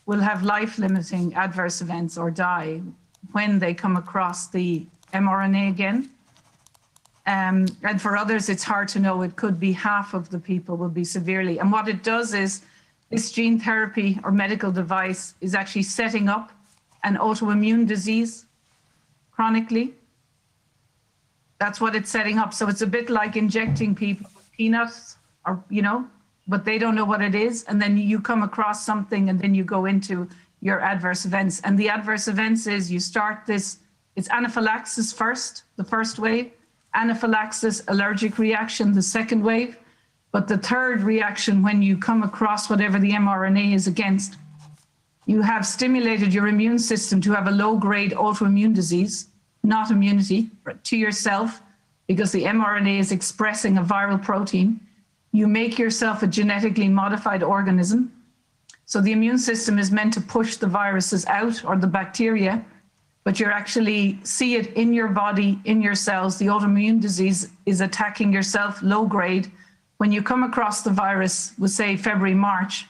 will 0.05 0.19
have 0.19 0.41
life 0.43 0.79
limiting 0.79 1.35
adverse 1.35 1.81
events 1.81 2.17
or 2.17 2.31
die 2.31 2.81
when 3.33 3.59
they 3.59 3.73
come 3.73 3.95
across 3.95 4.47
the 4.47 4.85
mRNA 5.13 5.69
again. 5.69 6.09
Um, 7.27 7.67
and 7.83 8.01
for 8.01 8.17
others, 8.17 8.49
it's 8.49 8.63
hard 8.63 8.87
to 8.89 8.99
know. 8.99 9.21
It 9.21 9.35
could 9.35 9.59
be 9.59 9.71
half 9.71 10.15
of 10.15 10.29
the 10.29 10.39
people 10.39 10.77
will 10.77 10.95
be 11.01 11.03
severely. 11.03 11.59
And 11.59 11.71
what 11.71 11.87
it 11.87 12.01
does 12.01 12.33
is 12.33 12.61
this 13.09 13.31
gene 13.31 13.59
therapy 13.59 14.19
or 14.23 14.31
medical 14.31 14.71
device 14.71 15.33
is 15.41 15.55
actually 15.55 15.83
setting 15.83 16.29
up 16.29 16.51
an 17.03 17.17
autoimmune 17.17 17.87
disease 17.87 18.45
chronically. 19.31 19.93
That's 21.59 21.81
what 21.81 21.95
it's 21.95 22.09
setting 22.09 22.37
up. 22.37 22.53
So 22.53 22.67
it's 22.67 22.81
a 22.81 22.87
bit 22.87 23.09
like 23.09 23.35
injecting 23.35 23.95
people 23.95 24.29
with 24.35 24.51
peanuts 24.51 25.17
or, 25.45 25.63
you 25.69 25.81
know, 25.81 26.07
but 26.47 26.65
they 26.65 26.77
don't 26.77 26.95
know 26.95 27.05
what 27.05 27.21
it 27.21 27.35
is. 27.35 27.63
And 27.63 27.81
then 27.81 27.97
you 27.97 28.19
come 28.19 28.43
across 28.43 28.85
something 28.85 29.29
and 29.29 29.39
then 29.39 29.53
you 29.53 29.63
go 29.63 29.85
into 29.85 30.29
your 30.61 30.79
adverse 30.81 31.25
events. 31.25 31.61
And 31.61 31.77
the 31.77 31.89
adverse 31.89 32.27
events 32.27 32.67
is 32.67 32.91
you 32.91 32.99
start 32.99 33.45
this, 33.45 33.79
it's 34.15 34.29
anaphylaxis 34.29 35.11
first, 35.11 35.63
the 35.77 35.83
first 35.83 36.19
wave, 36.19 36.51
anaphylaxis, 36.93 37.83
allergic 37.87 38.37
reaction, 38.37 38.93
the 38.93 39.01
second 39.01 39.41
wave 39.43 39.77
but 40.31 40.47
the 40.47 40.57
third 40.57 41.01
reaction, 41.01 41.63
when 41.63 41.81
you 41.81 41.97
come 41.97 42.23
across 42.23 42.69
whatever 42.69 42.99
the 42.99 43.11
mRNA 43.11 43.73
is 43.73 43.87
against, 43.87 44.37
you 45.25 45.41
have 45.41 45.65
stimulated 45.65 46.33
your 46.33 46.47
immune 46.47 46.79
system 46.79 47.21
to 47.21 47.31
have 47.31 47.47
a 47.47 47.51
low 47.51 47.77
grade 47.77 48.11
autoimmune 48.11 48.73
disease, 48.73 49.27
not 49.63 49.91
immunity, 49.91 50.49
to 50.83 50.97
yourself, 50.97 51.61
because 52.07 52.31
the 52.31 52.43
mRNA 52.43 52.99
is 52.99 53.11
expressing 53.11 53.77
a 53.77 53.83
viral 53.83 54.21
protein. 54.21 54.79
You 55.31 55.47
make 55.47 55.77
yourself 55.77 56.23
a 56.23 56.27
genetically 56.27 56.87
modified 56.87 57.43
organism. 57.43 58.11
So 58.85 59.01
the 59.01 59.11
immune 59.11 59.37
system 59.37 59.77
is 59.77 59.91
meant 59.91 60.13
to 60.13 60.21
push 60.21 60.55
the 60.55 60.65
viruses 60.65 61.25
out 61.27 61.63
or 61.63 61.77
the 61.77 61.85
bacteria, 61.85 62.65
but 63.23 63.39
you 63.39 63.45
actually 63.45 64.19
see 64.23 64.55
it 64.55 64.73
in 64.73 64.93
your 64.93 65.09
body, 65.09 65.59
in 65.65 65.81
your 65.81 65.93
cells. 65.93 66.37
The 66.37 66.47
autoimmune 66.47 66.99
disease 66.99 67.49
is 67.67 67.81
attacking 67.81 68.33
yourself 68.33 68.81
low 68.81 69.05
grade 69.05 69.51
when 69.99 70.11
you 70.11 70.23
come 70.23 70.43
across 70.43 70.81
the 70.81 70.89
virus 70.89 71.53
with, 71.59 71.71
say, 71.71 71.95
February, 71.95 72.33
March, 72.33 72.87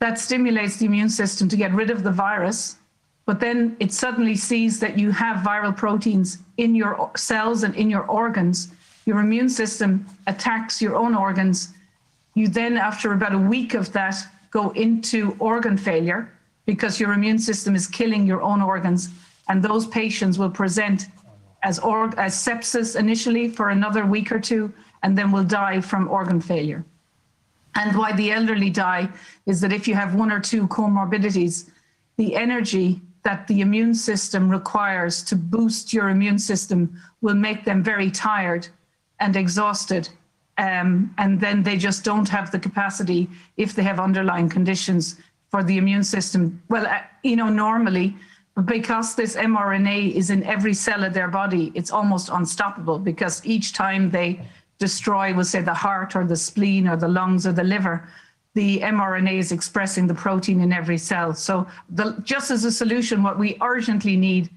that 0.00 0.18
stimulates 0.18 0.78
the 0.78 0.86
immune 0.86 1.10
system 1.10 1.48
to 1.48 1.56
get 1.56 1.72
rid 1.72 1.90
of 1.90 2.02
the 2.02 2.10
virus. 2.10 2.76
But 3.26 3.38
then 3.38 3.76
it 3.78 3.92
suddenly 3.92 4.34
sees 4.34 4.80
that 4.80 4.98
you 4.98 5.10
have 5.12 5.46
viral 5.46 5.76
proteins 5.76 6.38
in 6.56 6.74
your 6.74 7.10
cells 7.16 7.62
and 7.62 7.74
in 7.76 7.88
your 7.88 8.04
organs. 8.04 8.72
Your 9.04 9.20
immune 9.20 9.50
system 9.50 10.06
attacks 10.26 10.82
your 10.82 10.96
own 10.96 11.14
organs. 11.14 11.74
You 12.34 12.48
then, 12.48 12.76
after 12.76 13.12
about 13.12 13.34
a 13.34 13.38
week 13.38 13.74
of 13.74 13.92
that, 13.92 14.16
go 14.50 14.70
into 14.70 15.36
organ 15.38 15.76
failure. 15.76 16.32
because 16.66 17.00
your 17.00 17.12
immune 17.12 17.38
system 17.38 17.74
is 17.74 17.86
killing 17.86 18.26
your 18.26 18.42
own 18.42 18.62
organs. 18.62 19.08
And 19.48 19.62
those 19.62 19.86
patients 19.86 20.38
will 20.38 20.50
present 20.50 21.08
as, 21.62 21.78
as 21.78 22.34
sepsis 22.34 22.98
initially 22.98 23.48
for 23.48 23.70
another 23.70 24.06
week 24.06 24.32
or 24.32 24.40
two, 24.40 24.72
and 25.02 25.16
then 25.16 25.32
will 25.32 25.44
die 25.44 25.80
from 25.80 26.08
organ 26.08 26.40
failure. 26.40 26.84
And 27.74 27.96
why 27.96 28.12
the 28.12 28.32
elderly 28.32 28.70
die 28.70 29.08
is 29.46 29.60
that 29.60 29.72
if 29.72 29.88
you 29.88 29.94
have 29.94 30.14
one 30.14 30.30
or 30.30 30.40
two 30.40 30.68
comorbidities, 30.68 31.70
the 32.16 32.36
energy 32.36 33.00
that 33.24 33.46
the 33.46 33.60
immune 33.60 33.94
system 33.94 34.48
requires 34.48 35.22
to 35.22 35.36
boost 35.36 35.92
your 35.92 36.08
immune 36.10 36.38
system 36.38 37.00
will 37.20 37.34
make 37.34 37.64
them 37.64 37.82
very 37.82 38.10
tired 38.10 38.68
and 39.20 39.36
exhausted. 39.36 40.08
Um, 40.58 41.14
and 41.18 41.40
then 41.40 41.62
they 41.62 41.76
just 41.76 42.04
don't 42.04 42.28
have 42.28 42.50
the 42.50 42.58
capacity, 42.58 43.28
if 43.56 43.74
they 43.74 43.82
have 43.82 44.00
underlying 44.00 44.48
conditions, 44.48 45.16
for 45.50 45.62
the 45.62 45.78
immune 45.78 46.04
system. 46.04 46.62
Well, 46.68 46.86
uh, 46.86 47.00
you 47.22 47.36
know, 47.36 47.48
normally, 47.48 48.16
because 48.64 49.14
this 49.14 49.36
mRNA 49.36 50.14
is 50.14 50.30
in 50.30 50.42
every 50.44 50.74
cell 50.74 51.04
of 51.04 51.14
their 51.14 51.28
body, 51.28 51.72
it's 51.74 51.90
almost 51.90 52.28
unstoppable 52.30 52.98
because 52.98 53.44
each 53.46 53.72
time 53.72 54.10
they 54.10 54.40
destroy, 54.86 55.32
we'll 55.32 55.52
say, 55.54 55.62
the 55.62 55.80
heart 55.86 56.16
or 56.16 56.24
the 56.24 56.40
spleen 56.48 56.88
or 56.88 56.96
the 56.96 57.12
lungs 57.18 57.46
or 57.46 57.52
the 57.52 57.68
liver, 57.74 57.96
the 58.54 58.80
mRNA 58.80 59.34
is 59.38 59.52
expressing 59.52 60.08
the 60.08 60.18
protein 60.26 60.60
in 60.60 60.72
every 60.72 60.98
cell. 60.98 61.32
So, 61.34 61.54
the, 61.88 62.06
just 62.32 62.50
as 62.50 62.64
a 62.64 62.72
solution, 62.72 63.22
what 63.22 63.38
we 63.38 63.56
urgently 63.62 64.16
need 64.16 64.50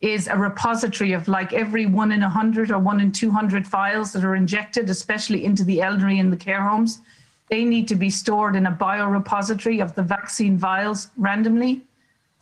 is 0.00 0.28
a 0.28 0.36
repository 0.36 1.12
of 1.12 1.28
like 1.28 1.54
every 1.54 1.86
one 1.86 2.12
in 2.12 2.22
a 2.22 2.28
hundred 2.28 2.70
or 2.70 2.78
one 2.78 3.00
in 3.00 3.10
200 3.10 3.66
files 3.66 4.12
that 4.12 4.22
are 4.22 4.36
injected, 4.36 4.90
especially 4.90 5.46
into 5.48 5.64
the 5.64 5.80
elderly 5.80 6.18
in 6.18 6.28
the 6.30 6.36
care 6.36 6.64
homes. 6.68 7.00
They 7.48 7.64
need 7.64 7.88
to 7.88 7.94
be 7.94 8.10
stored 8.10 8.54
in 8.54 8.66
a 8.66 8.72
biorepository 8.86 9.82
of 9.82 9.94
the 9.94 10.02
vaccine 10.02 10.58
vials 10.58 11.10
randomly 11.16 11.80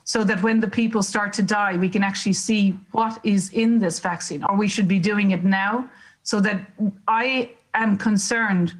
so 0.05 0.25
that 0.25 0.43
when 0.43 0.59
the 0.59 0.73
people 0.81 1.02
start 1.02 1.33
to 1.35 1.43
die, 1.43 1.76
we 1.76 1.88
can 1.88 2.02
actually 2.02 2.38
see 2.49 2.76
what 2.91 3.14
is 3.23 3.50
in 3.50 3.79
this 3.79 4.00
vaccine, 4.00 4.43
or 4.49 4.57
we 4.57 4.69
should 4.75 4.88
be 4.88 4.99
doing 4.99 5.31
it 5.31 5.45
now 5.45 5.88
so 6.23 6.41
that 6.41 6.61
I 7.09 7.50
am 7.75 7.97
concerned 7.99 8.75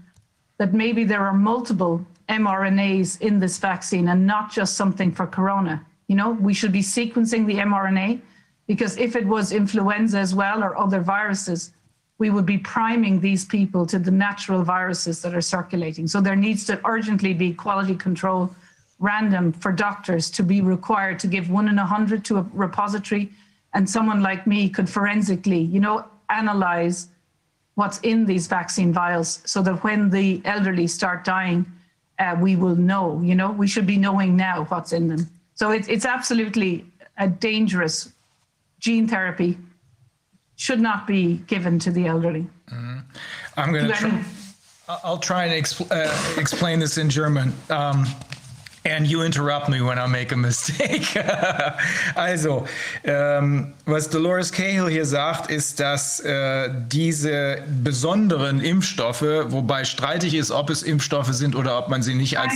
that 0.59 0.73
maybe 0.73 1.05
there 1.05 1.25
are 1.25 1.33
multiple 1.33 2.05
mRNAs 2.29 3.21
in 3.21 3.41
this 3.41 3.59
vaccine 3.59 4.09
and 4.09 4.27
not 4.27 4.53
just 4.53 4.77
something 4.77 5.13
for 5.13 5.27
corona. 5.27 5.85
You 6.09 6.17
know, 6.17 6.31
we 6.31 6.55
should 6.55 6.73
be 6.73 6.83
sequencing 6.83 7.47
the 7.47 7.55
mRNA 7.55 8.21
because 8.67 8.97
if 8.97 9.17
it 9.17 9.27
was 9.27 9.53
influenza 9.53 10.19
as 10.19 10.35
well 10.35 10.63
or 10.63 10.79
other 10.79 11.01
viruses, 11.01 11.73
we 12.19 12.31
would 12.31 12.47
be 12.47 12.59
priming 12.59 13.19
these 13.21 13.45
people 13.45 13.85
to 13.87 13.99
the 13.99 14.11
natural 14.11 14.63
viruses 14.63 15.21
that 15.23 15.35
are 15.35 15.41
circulating. 15.41 16.07
So 16.07 16.21
there 16.21 16.37
needs 16.37 16.65
to 16.67 16.81
urgently 16.85 17.35
be 17.35 17.53
quality 17.53 17.97
control 17.97 18.55
random 19.01 19.53
for 19.53 19.73
doctors 19.73 20.31
to 20.31 20.43
be 20.45 20.61
required 20.61 21.19
to 21.19 21.27
give 21.27 21.51
one 21.51 21.69
in 21.69 21.79
a 21.79 21.85
hundred 21.85 22.25
to 22.27 22.39
a 22.39 22.47
repository 22.53 23.33
and 23.75 23.89
someone 23.89 24.23
like 24.23 24.47
me 24.47 24.69
could 24.69 24.89
forensically, 24.89 25.61
you 25.61 25.81
know, 25.81 26.05
analyze 26.31 27.09
what's 27.75 27.99
in 28.01 28.27
these 28.27 28.47
vaccine 28.47 28.93
vials 28.93 29.41
so 29.45 29.63
that 29.63 29.83
when 29.83 30.11
the 30.11 30.43
elderly 30.45 30.87
start 30.87 31.25
dying, 31.25 31.67
uh, 32.19 32.37
we 32.39 32.57
will 32.57 32.77
know, 32.77 33.21
you 33.23 33.35
know, 33.35 33.51
we 33.51 33.67
should 33.67 33.87
be 33.87 33.97
knowing 33.97 34.37
now 34.37 34.65
what's 34.65 34.93
in 34.93 35.09
them. 35.09 35.29
So 35.55 35.71
it's, 35.71 35.89
it's 35.89 36.05
absolutely 36.05 36.85
a 37.19 37.29
dangerous 37.29 38.13
gene 38.79 39.09
therapy 39.09 39.59
should 40.57 40.81
not 40.81 41.07
be 41.07 41.39
given 41.47 41.79
to 41.81 41.91
the 41.91 42.07
elderly. 42.07 42.47
I'm 43.57 43.73
going 43.73 43.89
to 43.89 43.93
try, 43.93 44.25
I'll 44.89 45.19
try 45.19 45.47
and 45.47 45.65
expl- 45.65 45.91
uh, 45.91 46.41
explain 46.41 46.79
this 46.79 46.99
in 46.99 47.09
German. 47.11 47.53
Um, 47.71 48.07
and 48.85 49.07
you 49.07 49.23
interrupt 49.23 49.69
me 49.69 49.81
when 49.81 49.99
I 49.99 50.07
make 50.07 50.33
a 50.33 50.37
mistake. 50.37 51.17
also, 52.15 52.67
ähm, 53.05 53.75
was 53.87 54.09
Dolores 54.11 54.51
Cahill 54.51 54.89
hier 54.89 55.07
sagt, 55.07 55.51
ist, 55.51 55.79
dass 55.79 56.21
äh, 56.21 56.69
diese 56.89 57.59
besonderen 57.83 58.61
Impfstoffe, 58.61 59.23
wobei 59.23 59.85
streitig 59.85 60.35
ist, 60.35 60.51
ob 60.51 60.71
es 60.71 60.83
Impfstoffe 60.83 61.33
sind 61.33 61.55
oder 61.55 61.79
ob 61.79 61.89
man 61.89 62.03
sie 62.03 62.15
nicht 62.15 62.39
als. 62.39 62.53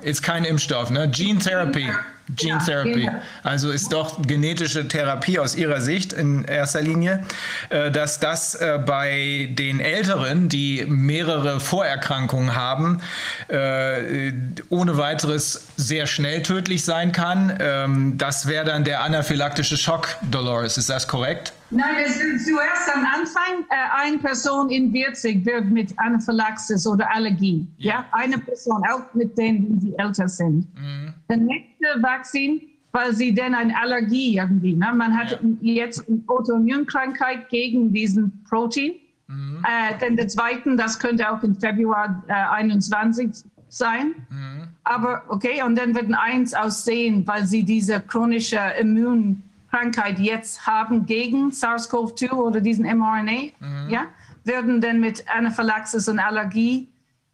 Ist 0.00 0.22
kein 0.22 0.44
Impfstoff, 0.44 0.90
ne? 0.90 1.08
Gene 1.10 1.38
Therapy. 1.38 1.90
Gene 2.36 2.58
Therapy. 2.64 3.10
Also 3.42 3.70
ist 3.70 3.92
doch 3.92 4.22
genetische 4.22 4.86
Therapie 4.88 5.38
aus 5.38 5.56
Ihrer 5.56 5.80
Sicht 5.80 6.12
in 6.12 6.44
erster 6.44 6.82
Linie, 6.82 7.24
äh, 7.70 7.90
dass 7.90 8.20
das 8.20 8.54
äh, 8.54 8.78
bei 8.84 9.48
den 9.52 9.80
Älteren, 9.80 10.48
die 10.48 10.84
mehrere 10.86 11.60
Vorerkrankungen 11.60 12.54
haben, 12.54 13.00
äh, 13.48 14.32
ohne 14.68 14.96
weiteres 14.96 15.66
sehr 15.76 16.06
schnell 16.06 16.42
tödlich 16.42 16.84
sein 16.84 17.12
kann. 17.12 17.56
Ähm, 17.60 18.18
das 18.18 18.46
wäre 18.46 18.64
dann 18.64 18.84
der 18.84 19.02
anaphylaktische 19.02 19.76
Schock, 19.76 20.16
Dolores. 20.30 20.78
Ist 20.78 20.90
das 20.90 21.08
korrekt? 21.08 21.52
Nein, 21.70 21.96
es 22.04 22.20
ist 22.20 22.46
zuerst 22.46 22.94
am 22.94 23.04
Anfang, 23.04 23.64
äh, 23.68 24.02
eine 24.02 24.18
Person 24.18 24.70
in 24.70 24.90
40 24.90 25.44
wird 25.46 25.66
mit 25.66 25.96
Anaphylaxis 25.98 26.86
oder 26.86 27.08
Allergie. 27.14 27.66
Ja, 27.78 27.92
ja? 27.92 28.04
eine 28.12 28.38
Person, 28.38 28.82
auch 28.90 29.14
mit 29.14 29.38
denen, 29.38 29.78
die 29.78 29.96
älter 29.96 30.28
sind. 30.28 30.66
Mhm. 30.74 31.14
Der 31.28 31.36
nächste 31.36 32.02
Vakzin, 32.02 32.60
weil 32.92 33.14
sie 33.14 33.32
denn 33.32 33.54
eine 33.54 33.78
Allergie 33.78 34.36
irgendwie, 34.36 34.74
ne? 34.74 34.92
man 34.94 35.16
hat 35.16 35.30
ja. 35.30 35.38
jetzt 35.60 36.08
eine 36.08 36.20
Autoimmunkrankheit 36.26 37.48
gegen 37.50 37.92
diesen 37.92 38.42
Protein. 38.48 38.92
Mhm. 39.28 39.64
Äh, 39.64 39.96
denn 39.98 40.16
der 40.16 40.26
zweite, 40.26 40.74
das 40.74 40.98
könnte 40.98 41.30
auch 41.30 41.42
im 41.44 41.54
Februar 41.54 42.22
äh, 42.26 42.32
21 42.32 43.44
sein. 43.68 44.14
Mhm. 44.28 44.68
Aber 44.82 45.22
okay, 45.28 45.62
und 45.62 45.78
dann 45.78 45.94
wird 45.94 46.12
eins 46.12 46.52
aussehen, 46.52 47.24
weil 47.28 47.46
sie 47.46 47.62
diese 47.62 48.00
chronische 48.00 48.58
Immun 48.80 49.44
Krankheit 49.70 50.18
jetzt 50.18 50.66
haben 50.66 51.06
gegen 51.06 51.50
SARS-CoV-2 51.50 52.32
oder 52.32 52.60
diesen 52.60 52.84
mRNA, 52.84 53.52
mhm. 53.60 53.88
ja, 53.88 54.06
werden 54.44 54.80
dann 54.80 55.00
mit 55.00 55.24
Anaphylaxis 55.28 56.08
und 56.08 56.18
Allergie 56.18 56.88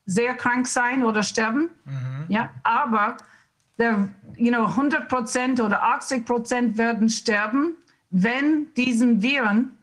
sehr 0.05 0.35
krank 0.35 0.67
sein 0.67 1.03
oder 1.03 1.23
sterben. 1.23 1.71
Mhm. 1.85 2.27
Ja, 2.29 2.51
aber 2.63 3.17
der, 3.79 4.09
you 4.37 4.51
know, 4.51 4.67
100 4.67 5.09
Prozent 5.09 5.61
oder 5.61 5.83
80 5.83 6.25
Prozent 6.25 6.79
werden 6.79 7.09
sterben, 7.09 7.75
wenn 8.11 8.73
diesen 8.75 9.23
Viren 9.23 9.77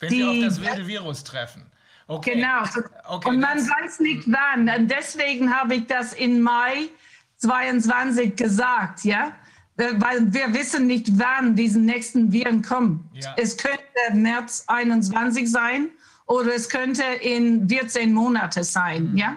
wenn 0.00 0.10
die, 0.10 0.16
sie 0.16 0.24
auf 0.24 0.54
das 0.54 0.60
wilde 0.60 0.86
Virus 0.86 1.24
treffen. 1.24 1.66
Okay. 2.06 2.34
Genau. 2.34 2.62
Okay, 3.06 3.28
und 3.28 3.40
man 3.40 3.58
weiß 3.58 4.00
nicht 4.00 4.24
wann. 4.26 4.68
Und 4.68 4.88
deswegen 4.90 5.54
habe 5.54 5.76
ich 5.76 5.86
das 5.86 6.14
in 6.14 6.40
Mai 6.40 6.88
22 7.36 8.34
gesagt, 8.36 9.04
ja. 9.04 9.32
Äh, 9.78 9.94
weil 9.98 10.32
wir 10.32 10.52
wissen 10.52 10.86
nicht, 10.86 11.06
wann 11.18 11.54
diese 11.54 11.78
nächsten 11.78 12.32
Viren 12.32 12.62
kommen. 12.62 13.08
Ja. 13.14 13.34
Es 13.36 13.56
könnte 13.56 13.80
März 14.12 14.64
21 14.66 15.50
sein 15.50 15.88
oder 16.26 16.54
es 16.54 16.68
könnte 16.68 17.04
in 17.22 17.68
14 17.68 18.12
Monate 18.12 18.64
sein, 18.64 19.12
mhm. 19.12 19.16
ja. 19.16 19.36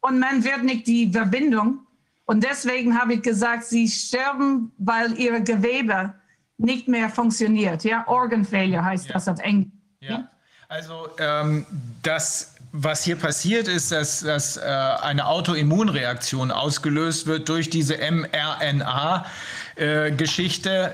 Und 0.00 0.18
man 0.20 0.44
wird 0.44 0.62
nicht 0.62 0.86
die 0.86 1.10
Verbindung. 1.10 1.80
Und 2.24 2.44
deswegen 2.44 2.96
habe 2.98 3.14
ich 3.14 3.22
gesagt, 3.22 3.64
sie 3.64 3.88
sterben, 3.88 4.70
weil 4.78 5.18
ihre 5.18 5.42
Gewebe 5.42 6.14
nicht 6.56 6.88
mehr 6.88 7.08
funktioniert, 7.08 7.84
ja. 7.84 8.06
Organ 8.08 8.44
Failure 8.44 8.84
heißt 8.84 9.06
ja. 9.06 9.14
das 9.14 9.28
auf 9.28 9.38
Englisch. 9.38 9.72
Ja. 10.00 10.10
ja? 10.10 10.30
Also 10.68 11.08
ähm, 11.18 11.66
das 12.02 12.58
was 12.72 13.02
hier 13.02 13.16
passiert 13.16 13.66
ist, 13.68 13.92
dass, 13.92 14.20
dass 14.20 14.56
äh, 14.56 14.60
eine 14.60 15.26
Autoimmunreaktion 15.26 16.50
ausgelöst 16.50 17.26
wird 17.26 17.48
durch 17.48 17.70
diese 17.70 17.96
mRNA-Geschichte. 17.96 19.30
Äh, 19.78 20.10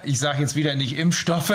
ich 0.04 0.18
sage 0.18 0.42
jetzt 0.42 0.56
wieder 0.56 0.74
nicht 0.74 0.96
Impfstoffe. 0.98 1.54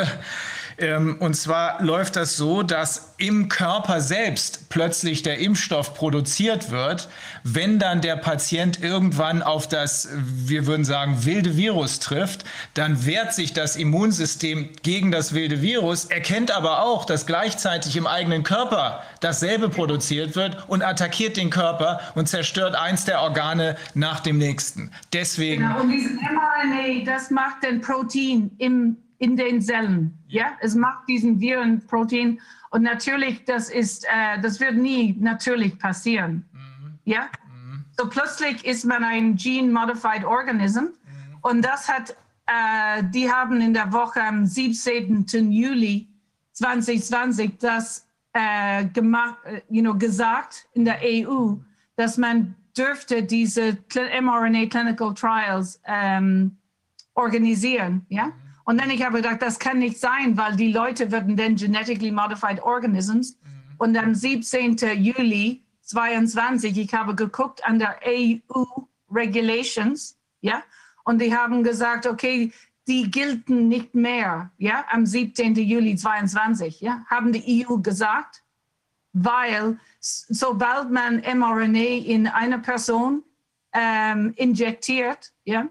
Ähm, 0.79 1.17
und 1.19 1.35
zwar 1.35 1.81
läuft 1.83 2.15
das 2.15 2.37
so, 2.37 2.63
dass 2.63 3.13
im 3.17 3.49
Körper 3.49 3.99
selbst 3.99 4.69
plötzlich 4.69 5.23
der 5.23 5.39
Impfstoff 5.39 5.93
produziert 5.93 6.71
wird, 6.71 7.09
wenn 7.43 7.79
dann 7.79 7.99
der 8.01 8.15
Patient 8.15 8.81
irgendwann 8.81 9.43
auf 9.43 9.67
das, 9.67 10.07
wir 10.13 10.67
würden 10.67 10.85
sagen, 10.85 11.25
wilde 11.25 11.57
Virus 11.57 11.99
trifft, 11.99 12.45
dann 12.75 13.05
wehrt 13.05 13.33
sich 13.33 13.51
das 13.51 13.75
Immunsystem 13.75 14.69
gegen 14.81 15.11
das 15.11 15.33
wilde 15.33 15.61
Virus, 15.61 16.05
erkennt 16.05 16.51
aber 16.51 16.81
auch, 16.81 17.03
dass 17.03 17.25
gleichzeitig 17.25 17.97
im 17.97 18.07
eigenen 18.07 18.43
Körper 18.43 19.03
dasselbe 19.19 19.69
produziert 19.69 20.35
wird 20.37 20.69
und 20.69 20.81
attackiert 20.81 21.35
den 21.35 21.49
Körper 21.49 21.99
und 22.15 22.29
zerstört 22.29 22.75
eins 22.75 23.03
der 23.03 23.21
Organe 23.21 23.75
nach 23.95 24.21
dem 24.21 24.37
nächsten. 24.37 24.91
Deswegen. 25.11 25.63
Genau, 25.63 25.81
und 25.81 25.89
dieses 25.89 26.13
mRNA, 26.13 27.03
das 27.05 27.31
macht 27.31 27.65
ein 27.65 27.81
Protein 27.81 28.51
im 28.59 28.97
in 29.19 29.35
den 29.35 29.61
Zellen. 29.61 30.17
Ja, 30.27 30.57
es 30.61 30.75
macht 30.75 31.07
diesen 31.07 31.39
Virenprotein 31.39 32.39
und 32.71 32.83
natürlich, 32.83 33.45
das 33.45 33.69
ist, 33.69 34.05
äh, 34.05 34.41
das 34.41 34.59
wird 34.59 34.75
nie 34.75 35.15
natürlich 35.19 35.77
passieren. 35.77 36.49
Mhm. 36.51 36.99
Ja, 37.03 37.29
mhm. 37.47 37.85
so 37.97 38.09
plötzlich 38.09 38.65
ist 38.65 38.85
man 38.85 39.03
ein 39.03 39.35
Gene-Modified 39.35 40.23
Organism 40.25 40.79
mhm. 40.79 41.37
und 41.41 41.61
das 41.63 41.87
hat, 41.87 42.15
äh, 42.47 43.03
die 43.13 43.31
haben 43.31 43.61
in 43.61 43.73
der 43.73 43.91
Woche 43.91 44.23
am 44.23 44.45
17. 44.45 45.51
Juli 45.51 46.07
2020 46.53 47.57
das 47.59 48.07
äh, 48.33 48.85
gemacht, 48.85 49.37
äh, 49.45 49.61
you 49.69 49.81
know, 49.81 49.95
gesagt 49.95 50.67
in 50.73 50.85
der 50.85 50.99
EU, 51.03 51.55
dass 51.95 52.17
man 52.17 52.55
dürfte 52.77 53.23
diese 53.23 53.77
mRNA 53.93 54.67
Clinical 54.67 55.13
Trials 55.13 55.81
ähm, 55.85 56.57
organisieren, 57.15 58.05
ja. 58.09 58.31
Und 58.69 58.79
dann 58.79 58.91
ich 58.91 59.03
habe 59.03 59.23
gedacht, 59.23 59.41
das 59.41 59.57
kann 59.57 59.79
nicht 59.79 59.97
sein, 59.99 60.37
weil 60.37 60.55
die 60.55 60.71
Leute 60.71 61.11
würden 61.11 61.35
dann 61.35 61.55
genetically 61.55 62.11
modified 62.11 62.61
organisms. 62.61 63.35
Und 63.79 63.97
am 63.97 64.13
17. 64.13 64.77
Juli 64.95 65.63
22, 65.81 66.77
ich 66.77 66.93
habe 66.93 67.15
geguckt 67.15 67.65
an 67.65 67.79
der 67.79 67.99
EU 68.05 68.63
Regulations, 69.09 70.19
ja, 70.41 70.61
und 71.03 71.19
die 71.19 71.35
haben 71.35 71.63
gesagt, 71.63 72.05
okay, 72.05 72.53
die 72.87 73.09
gelten 73.09 73.69
nicht 73.69 73.95
mehr, 73.95 74.51
ja, 74.59 74.85
am 74.91 75.03
17. 75.03 75.55
Juli 75.55 75.95
22, 75.95 76.79
ja, 76.79 77.03
haben 77.09 77.33
die 77.33 77.65
EU 77.67 77.77
gesagt, 77.77 78.43
weil 79.13 79.79
sobald 79.99 80.91
man 80.91 81.21
mRNA 81.21 82.05
in 82.05 82.27
eine 82.27 82.59
Person 82.59 83.23
ähm, 83.73 84.31
injektiert, 84.35 85.31
ja, 85.43 85.69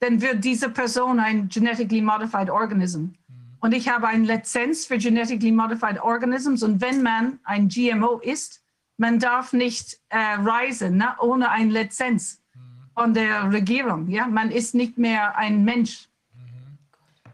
dann 0.00 0.20
wird 0.20 0.44
diese 0.44 0.68
Person 0.68 1.18
ein 1.20 1.48
genetically 1.48 2.00
modified 2.00 2.50
organism. 2.50 3.14
Und 3.60 3.74
ich 3.74 3.88
habe 3.88 4.06
eine 4.06 4.24
Lizenz 4.24 4.86
für 4.86 4.98
genetically 4.98 5.50
modified 5.50 6.00
organisms 6.00 6.62
und 6.62 6.80
wenn 6.80 7.02
man 7.02 7.40
ein 7.44 7.68
GMO 7.68 8.20
ist, 8.20 8.62
man 8.98 9.18
darf 9.18 9.52
nicht 9.52 9.98
äh, 10.10 10.18
reisen 10.18 10.96
ne, 10.96 11.14
ohne 11.20 11.50
eine 11.50 11.72
Lizenz 11.72 12.40
von 12.94 13.14
der 13.14 13.52
Regierung. 13.52 14.08
Ja, 14.08 14.26
man 14.26 14.50
ist 14.50 14.74
nicht 14.74 14.98
mehr 14.98 15.36
ein 15.36 15.64
Mensch. 15.64 16.08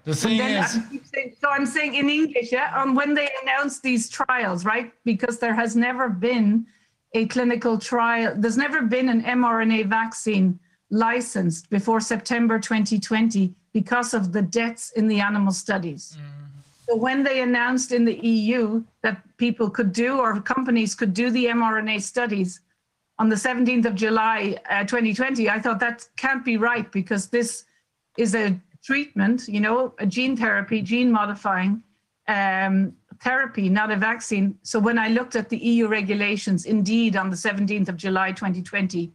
The 0.06 0.12
thing 0.12 0.38
then 0.38 0.62
is, 0.62 0.72
saying- 1.12 1.36
so 1.40 1.48
I'm 1.48 1.66
saying 1.66 1.94
in 1.94 2.08
English, 2.10 2.52
yeah, 2.52 2.82
um, 2.82 2.94
when 2.94 3.14
they 3.14 3.28
announced 3.42 3.82
these 3.82 4.08
trials, 4.10 4.64
right? 4.64 4.92
Because 5.04 5.38
there 5.38 5.54
has 5.54 5.74
never 5.74 6.10
been 6.10 6.66
a 7.14 7.26
clinical 7.26 7.78
trial, 7.78 8.34
there's 8.36 8.58
never 8.58 8.82
been 8.82 9.08
an 9.08 9.22
mRNA 9.22 9.88
vaccine 9.88 10.58
licensed 10.94 11.68
before 11.70 12.00
September 12.00 12.58
2020 12.58 13.52
because 13.72 14.14
of 14.14 14.32
the 14.32 14.42
deaths 14.42 14.92
in 14.92 15.08
the 15.08 15.20
animal 15.20 15.52
studies. 15.52 16.16
So 16.88 16.96
when 16.96 17.24
they 17.24 17.42
announced 17.42 17.92
in 17.92 18.04
the 18.04 18.14
EU 18.14 18.84
that 19.02 19.20
people 19.36 19.68
could 19.68 19.92
do 19.92 20.18
or 20.18 20.40
companies 20.40 20.94
could 20.94 21.12
do 21.12 21.30
the 21.30 21.46
mRNA 21.46 22.02
studies 22.02 22.60
on 23.18 23.28
the 23.28 23.36
17th 23.36 23.86
of 23.86 23.94
July 23.94 24.58
uh, 24.70 24.84
2020, 24.84 25.48
I 25.50 25.60
thought 25.60 25.80
that 25.80 26.06
can't 26.16 26.44
be 26.44 26.56
right 26.56 26.90
because 26.92 27.28
this 27.28 27.64
is 28.16 28.34
a 28.34 28.60
treatment, 28.84 29.48
you 29.48 29.60
know, 29.60 29.94
a 29.98 30.06
gene 30.06 30.36
therapy, 30.36 30.82
gene 30.82 31.10
modifying 31.10 31.82
um, 32.28 32.92
therapy, 33.20 33.68
not 33.68 33.90
a 33.90 33.96
vaccine. 33.96 34.58
So 34.62 34.78
when 34.78 34.98
I 34.98 35.08
looked 35.08 35.36
at 35.36 35.48
the 35.48 35.58
EU 35.58 35.88
regulations, 35.88 36.66
indeed, 36.66 37.16
on 37.16 37.30
the 37.30 37.36
17th 37.36 37.88
of 37.88 37.96
July 37.96 38.32
2020, 38.32 39.10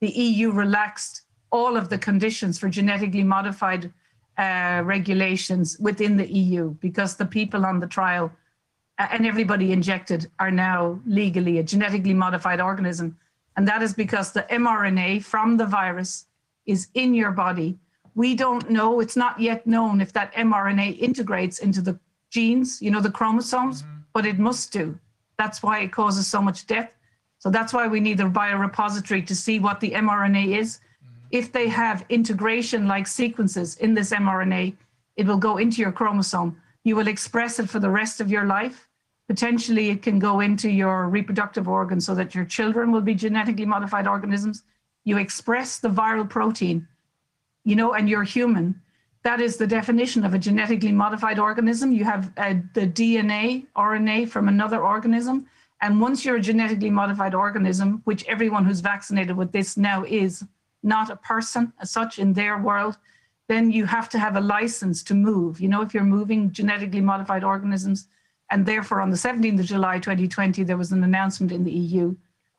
the 0.00 0.10
EU 0.10 0.52
relaxed 0.52 1.22
all 1.54 1.76
of 1.76 1.88
the 1.88 1.96
conditions 1.96 2.58
for 2.58 2.68
genetically 2.68 3.22
modified 3.22 3.92
uh, 4.38 4.82
regulations 4.84 5.78
within 5.78 6.16
the 6.16 6.26
EU 6.26 6.70
because 6.80 7.14
the 7.14 7.24
people 7.24 7.64
on 7.64 7.78
the 7.78 7.86
trial 7.86 8.26
uh, 8.98 9.06
and 9.12 9.24
everybody 9.24 9.70
injected 9.70 10.28
are 10.40 10.50
now 10.50 11.00
legally 11.06 11.58
a 11.58 11.62
genetically 11.62 12.12
modified 12.12 12.60
organism. 12.60 13.16
And 13.56 13.68
that 13.68 13.82
is 13.82 13.94
because 13.94 14.32
the 14.32 14.44
mRNA 14.50 15.24
from 15.24 15.56
the 15.56 15.64
virus 15.64 16.26
is 16.66 16.88
in 16.94 17.14
your 17.14 17.30
body. 17.30 17.78
We 18.16 18.34
don't 18.34 18.68
know, 18.68 18.98
it's 18.98 19.16
not 19.16 19.40
yet 19.40 19.64
known 19.64 20.00
if 20.00 20.12
that 20.14 20.34
mRNA 20.34 20.98
integrates 20.98 21.60
into 21.60 21.80
the 21.80 21.96
genes, 22.30 22.82
you 22.82 22.90
know, 22.90 23.00
the 23.00 23.16
chromosomes, 23.18 23.84
but 24.12 24.26
it 24.26 24.40
must 24.40 24.72
do. 24.72 24.98
That's 25.38 25.62
why 25.62 25.82
it 25.82 25.92
causes 25.92 26.26
so 26.26 26.42
much 26.42 26.66
death. 26.66 26.90
So 27.38 27.48
that's 27.48 27.72
why 27.72 27.86
we 27.86 28.00
need 28.00 28.18
a 28.18 28.24
biorepository 28.24 29.24
to 29.28 29.36
see 29.36 29.60
what 29.60 29.78
the 29.78 29.92
mRNA 29.92 30.58
is. 30.58 30.80
If 31.34 31.50
they 31.50 31.66
have 31.66 32.04
integration 32.10 32.86
like 32.86 33.08
sequences 33.08 33.76
in 33.78 33.92
this 33.92 34.12
mRNA, 34.12 34.76
it 35.16 35.26
will 35.26 35.36
go 35.36 35.56
into 35.56 35.82
your 35.82 35.90
chromosome. 35.90 36.62
You 36.84 36.94
will 36.94 37.08
express 37.08 37.58
it 37.58 37.68
for 37.68 37.80
the 37.80 37.90
rest 37.90 38.20
of 38.20 38.30
your 38.30 38.44
life. 38.44 38.86
Potentially, 39.26 39.90
it 39.90 40.00
can 40.00 40.20
go 40.20 40.38
into 40.38 40.70
your 40.70 41.08
reproductive 41.08 41.66
organs 41.66 42.06
so 42.06 42.14
that 42.14 42.36
your 42.36 42.44
children 42.44 42.92
will 42.92 43.00
be 43.00 43.16
genetically 43.16 43.66
modified 43.66 44.06
organisms. 44.06 44.62
You 45.02 45.18
express 45.18 45.80
the 45.80 45.88
viral 45.88 46.30
protein, 46.30 46.86
you 47.64 47.74
know, 47.74 47.94
and 47.94 48.08
you're 48.08 48.22
human. 48.22 48.80
That 49.24 49.40
is 49.40 49.56
the 49.56 49.66
definition 49.66 50.24
of 50.24 50.34
a 50.34 50.38
genetically 50.38 50.92
modified 50.92 51.40
organism. 51.40 51.90
You 51.90 52.04
have 52.04 52.30
uh, 52.36 52.54
the 52.74 52.86
DNA, 52.86 53.66
RNA 53.76 54.28
from 54.28 54.46
another 54.46 54.84
organism. 54.84 55.48
And 55.82 56.00
once 56.00 56.24
you're 56.24 56.36
a 56.36 56.40
genetically 56.40 56.90
modified 56.90 57.34
organism, 57.34 58.02
which 58.04 58.24
everyone 58.26 58.64
who's 58.64 58.78
vaccinated 58.78 59.36
with 59.36 59.50
this 59.50 59.76
now 59.76 60.04
is 60.04 60.44
not 60.84 61.10
a 61.10 61.16
person 61.16 61.72
as 61.80 61.90
such 61.90 62.18
in 62.18 62.32
their 62.32 62.58
world, 62.58 62.96
then 63.48 63.70
you 63.70 63.84
have 63.84 64.08
to 64.10 64.18
have 64.18 64.36
a 64.36 64.40
license 64.40 65.02
to 65.04 65.14
move. 65.14 65.60
You 65.60 65.68
know, 65.68 65.82
if 65.82 65.92
you're 65.92 66.04
moving 66.04 66.52
genetically 66.52 67.00
modified 67.00 67.42
organisms, 67.44 68.06
and 68.50 68.64
therefore 68.64 69.00
on 69.00 69.10
the 69.10 69.16
17th 69.16 69.60
of 69.60 69.66
July 69.66 69.98
2020, 69.98 70.62
there 70.62 70.76
was 70.76 70.92
an 70.92 71.02
announcement 71.02 71.52
in 71.52 71.64
the 71.64 71.72
EU 71.72 72.14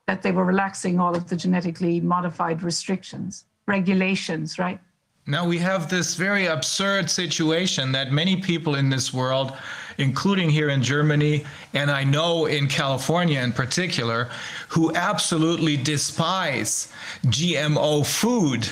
that 0.07 0.21
they 0.21 0.31
were 0.31 0.45
relaxing 0.45 0.99
all 0.99 1.15
of 1.15 1.29
the 1.29 1.35
genetically 1.35 1.99
modified 1.99 2.61
restrictions, 2.61 3.45
regulations, 3.67 4.59
right? 4.59 4.79
Now 5.27 5.47
we 5.47 5.57
have 5.57 5.89
this 5.89 6.13
very 6.13 6.45
absurd 6.45 7.09
situation 7.09 7.91
that 7.93 8.11
many 8.11 8.35
people 8.35 8.75
in 8.75 8.89
this 8.89 9.11
world, 9.11 9.53
including 9.97 10.49
here 10.49 10.69
in 10.69 10.81
Germany, 10.83 11.45
and 11.73 11.89
I 11.89 12.03
know 12.03 12.45
in 12.45 12.67
California 12.67 13.39
in 13.41 13.51
particular, 13.51 14.29
who 14.69 14.93
absolutely 14.95 15.77
despise 15.77 16.91
GMO 17.25 18.05
food, 18.05 18.67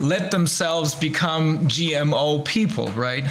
let 0.00 0.30
themselves 0.30 0.94
become 0.94 1.66
GMO 1.68 2.44
people, 2.44 2.88
right? 2.92 3.24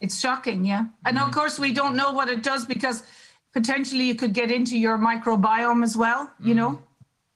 It's 0.00 0.18
shocking, 0.18 0.64
yeah. 0.64 0.86
And 1.04 1.16
of 1.16 1.24
mm-hmm. 1.24 1.32
course, 1.32 1.58
we 1.58 1.72
don't 1.72 1.94
know 1.94 2.12
what 2.12 2.28
it 2.28 2.42
does 2.42 2.66
because 2.66 3.04
potentially 3.52 4.04
you 4.04 4.14
could 4.14 4.32
get 4.32 4.50
into 4.50 4.76
your 4.76 4.98
microbiome 4.98 5.84
as 5.84 5.96
well, 5.96 6.30
you 6.40 6.54
mm-hmm. 6.54 6.58
know? 6.58 6.82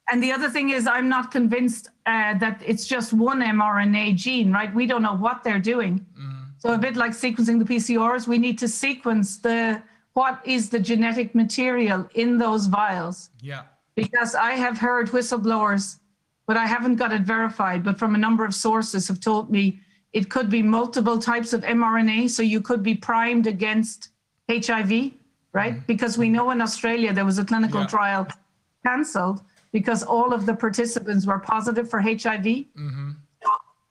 And 0.09 0.23
the 0.23 0.33
other 0.33 0.49
thing 0.49 0.71
is, 0.71 0.87
I'm 0.87 1.09
not 1.09 1.31
convinced 1.31 1.89
uh, 2.07 2.39
that 2.39 2.63
it's 2.65 2.87
just 2.87 3.13
one 3.13 3.41
mRNA 3.41 4.15
gene, 4.17 4.53
right? 4.53 4.73
We 4.73 4.87
don't 4.87 5.03
know 5.03 5.17
what 5.17 5.43
they're 5.43 5.59
doing. 5.59 6.07
Mm-hmm. 6.19 6.36
So 6.67 6.73
a 6.73 6.79
bit 6.79 6.97
like 6.97 7.13
sequencing 7.13 7.61
the 7.61 7.65
PCRs, 7.75 8.27
we 8.27 8.39
need 8.39 8.59
to 8.59 8.67
sequence 8.67 9.37
the 9.39 9.81
what 10.15 10.41
is 10.45 10.69
the 10.69 10.81
genetic 10.81 11.33
material 11.35 12.09
in 12.15 12.39
those 12.39 12.67
vials 12.67 13.31
Yeah. 13.41 13.63
because 13.95 14.35
I 14.35 14.53
have 14.53 14.77
heard 14.79 15.11
whistleblowers, 15.11 16.01
but 16.49 16.57
I 16.57 16.67
haven't 16.67 16.97
got 16.97 17.13
it 17.13 17.23
verified, 17.23 17.85
but 17.85 17.99
from 18.01 18.15
a 18.17 18.19
number 18.19 18.45
of 18.45 18.53
sources 18.53 19.07
have 19.07 19.21
told 19.21 19.49
me 19.49 19.81
it 20.13 20.29
could 20.29 20.51
be 20.51 20.61
multiple 20.63 21.19
types 21.21 21.53
of 21.53 21.61
mRNA. 21.63 22.31
So 22.31 22.43
you 22.43 22.61
could 22.61 22.83
be 22.83 22.95
primed 22.97 23.47
against 23.47 24.09
HIV, 24.51 25.13
right? 25.53 25.75
Mm-hmm. 25.75 25.87
Because 25.87 26.19
we 26.19 26.29
know 26.29 26.51
in 26.51 26.61
Australia 26.61 27.13
there 27.13 27.27
was 27.27 27.39
a 27.39 27.45
clinical 27.45 27.83
Yeah. 27.83 27.87
trial 27.87 28.27
cancelled 28.85 29.43
because 29.71 30.03
all 30.03 30.33
of 30.33 30.47
the 30.47 30.55
participants 30.55 31.27
were 31.27 31.39
positive 31.39 31.89
for 31.89 32.01
HIV. 32.01 32.47
Mm-hmm. 32.75 33.06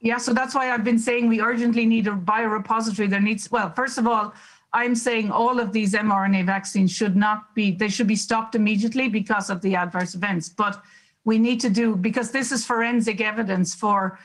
Yeah, 0.05 0.17
so 0.17 0.35
that's 0.35 0.53
why 0.53 0.71
I've 0.71 0.83
been 0.83 0.99
saying 0.99 1.27
we 1.27 1.41
urgently 1.41 1.83
need 1.83 2.05
a 2.05 2.11
biorepository. 2.11 3.09
There 3.09 3.19
needs, 3.19 3.49
well, 3.49 3.71
first 3.71 3.97
of 3.97 4.05
all, 4.05 4.35
I'm 4.71 4.93
saying 4.93 5.31
all 5.31 5.59
of 5.59 5.73
these 5.73 5.93
mRNA 5.93 6.45
vaccines 6.45 6.91
should 6.91 7.15
not 7.15 7.55
be, 7.55 7.71
they 7.71 7.87
should 7.87 8.05
be 8.05 8.15
stopped 8.15 8.53
immediately 8.53 9.09
because 9.09 9.49
of 9.49 9.63
the 9.63 9.75
adverse 9.75 10.13
events. 10.13 10.47
But 10.47 10.79
we 11.23 11.39
need 11.39 11.59
to 11.61 11.71
do, 11.71 11.95
because 11.95 12.29
this 12.29 12.51
is 12.51 12.63
forensic 12.63 13.19
evidence 13.19 13.73
for, 13.73 14.19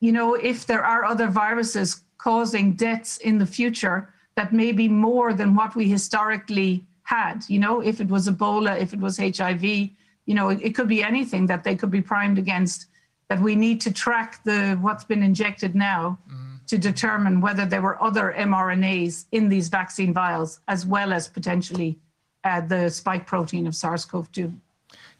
you 0.00 0.10
know, 0.10 0.34
if 0.34 0.66
there 0.66 0.84
are 0.84 1.04
other 1.04 1.28
viruses 1.28 2.02
causing 2.18 2.72
deaths 2.72 3.18
in 3.18 3.38
the 3.38 3.46
future 3.46 4.12
that 4.34 4.52
may 4.52 4.72
be 4.72 4.88
more 4.88 5.32
than 5.32 5.54
what 5.54 5.76
we 5.76 5.88
historically 5.88 6.84
had, 7.04 7.44
you 7.46 7.60
know, 7.60 7.80
if 7.80 8.00
it 8.00 8.08
was 8.08 8.28
Ebola, 8.28 8.80
if 8.80 8.92
it 8.92 8.98
was 8.98 9.16
HIV, 9.16 9.62
you 9.62 10.34
know, 10.34 10.48
it, 10.48 10.60
it 10.60 10.74
could 10.74 10.88
be 10.88 11.04
anything 11.04 11.46
that 11.46 11.62
they 11.62 11.76
could 11.76 11.92
be 11.92 12.02
primed 12.02 12.36
against 12.36 12.86
that 13.30 13.40
we 13.40 13.54
need 13.54 13.80
to 13.80 13.92
track 13.92 14.40
the 14.44 14.76
what's 14.82 15.04
been 15.04 15.22
injected 15.22 15.74
now 15.74 16.18
to 16.66 16.78
determine 16.78 17.40
whether 17.40 17.64
there 17.64 17.82
were 17.82 18.00
other 18.02 18.34
mRNAs 18.36 19.24
in 19.32 19.48
these 19.48 19.68
vaccine 19.68 20.12
vials, 20.12 20.60
as 20.68 20.84
well 20.84 21.12
as 21.12 21.26
potentially 21.28 21.98
uh, 22.44 22.60
the 22.60 22.88
spike 22.88 23.26
protein 23.26 23.66
of 23.66 23.74
SARS-CoV-2. 23.74 24.52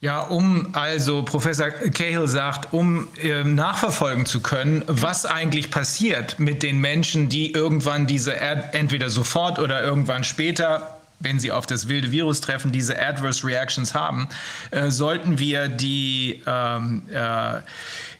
Ja, 0.00 0.22
um, 0.30 0.70
also 0.72 1.22
Professor 1.22 1.70
Cahill 1.70 2.26
sagt, 2.26 2.72
um 2.72 3.08
äh, 3.20 3.44
nachverfolgen 3.44 4.26
zu 4.26 4.40
können, 4.40 4.82
was 4.86 5.26
eigentlich 5.26 5.70
passiert 5.70 6.38
mit 6.38 6.62
den 6.62 6.80
Menschen, 6.80 7.28
die 7.28 7.52
irgendwann 7.52 8.06
diese, 8.06 8.40
Ad 8.40 8.70
entweder 8.72 9.10
sofort 9.10 9.58
oder 9.58 9.82
irgendwann 9.82 10.24
später, 10.24 10.99
wenn 11.20 11.38
sie 11.38 11.52
auf 11.52 11.66
das 11.66 11.86
wilde 11.88 12.10
Virus 12.10 12.40
treffen, 12.40 12.72
diese 12.72 13.00
Adverse 13.00 13.46
Reactions 13.46 13.94
haben, 13.94 14.28
äh, 14.70 14.90
sollten 14.90 15.38
wir 15.38 15.68
die, 15.68 16.42
ähm, 16.46 17.02
äh, 17.12 17.60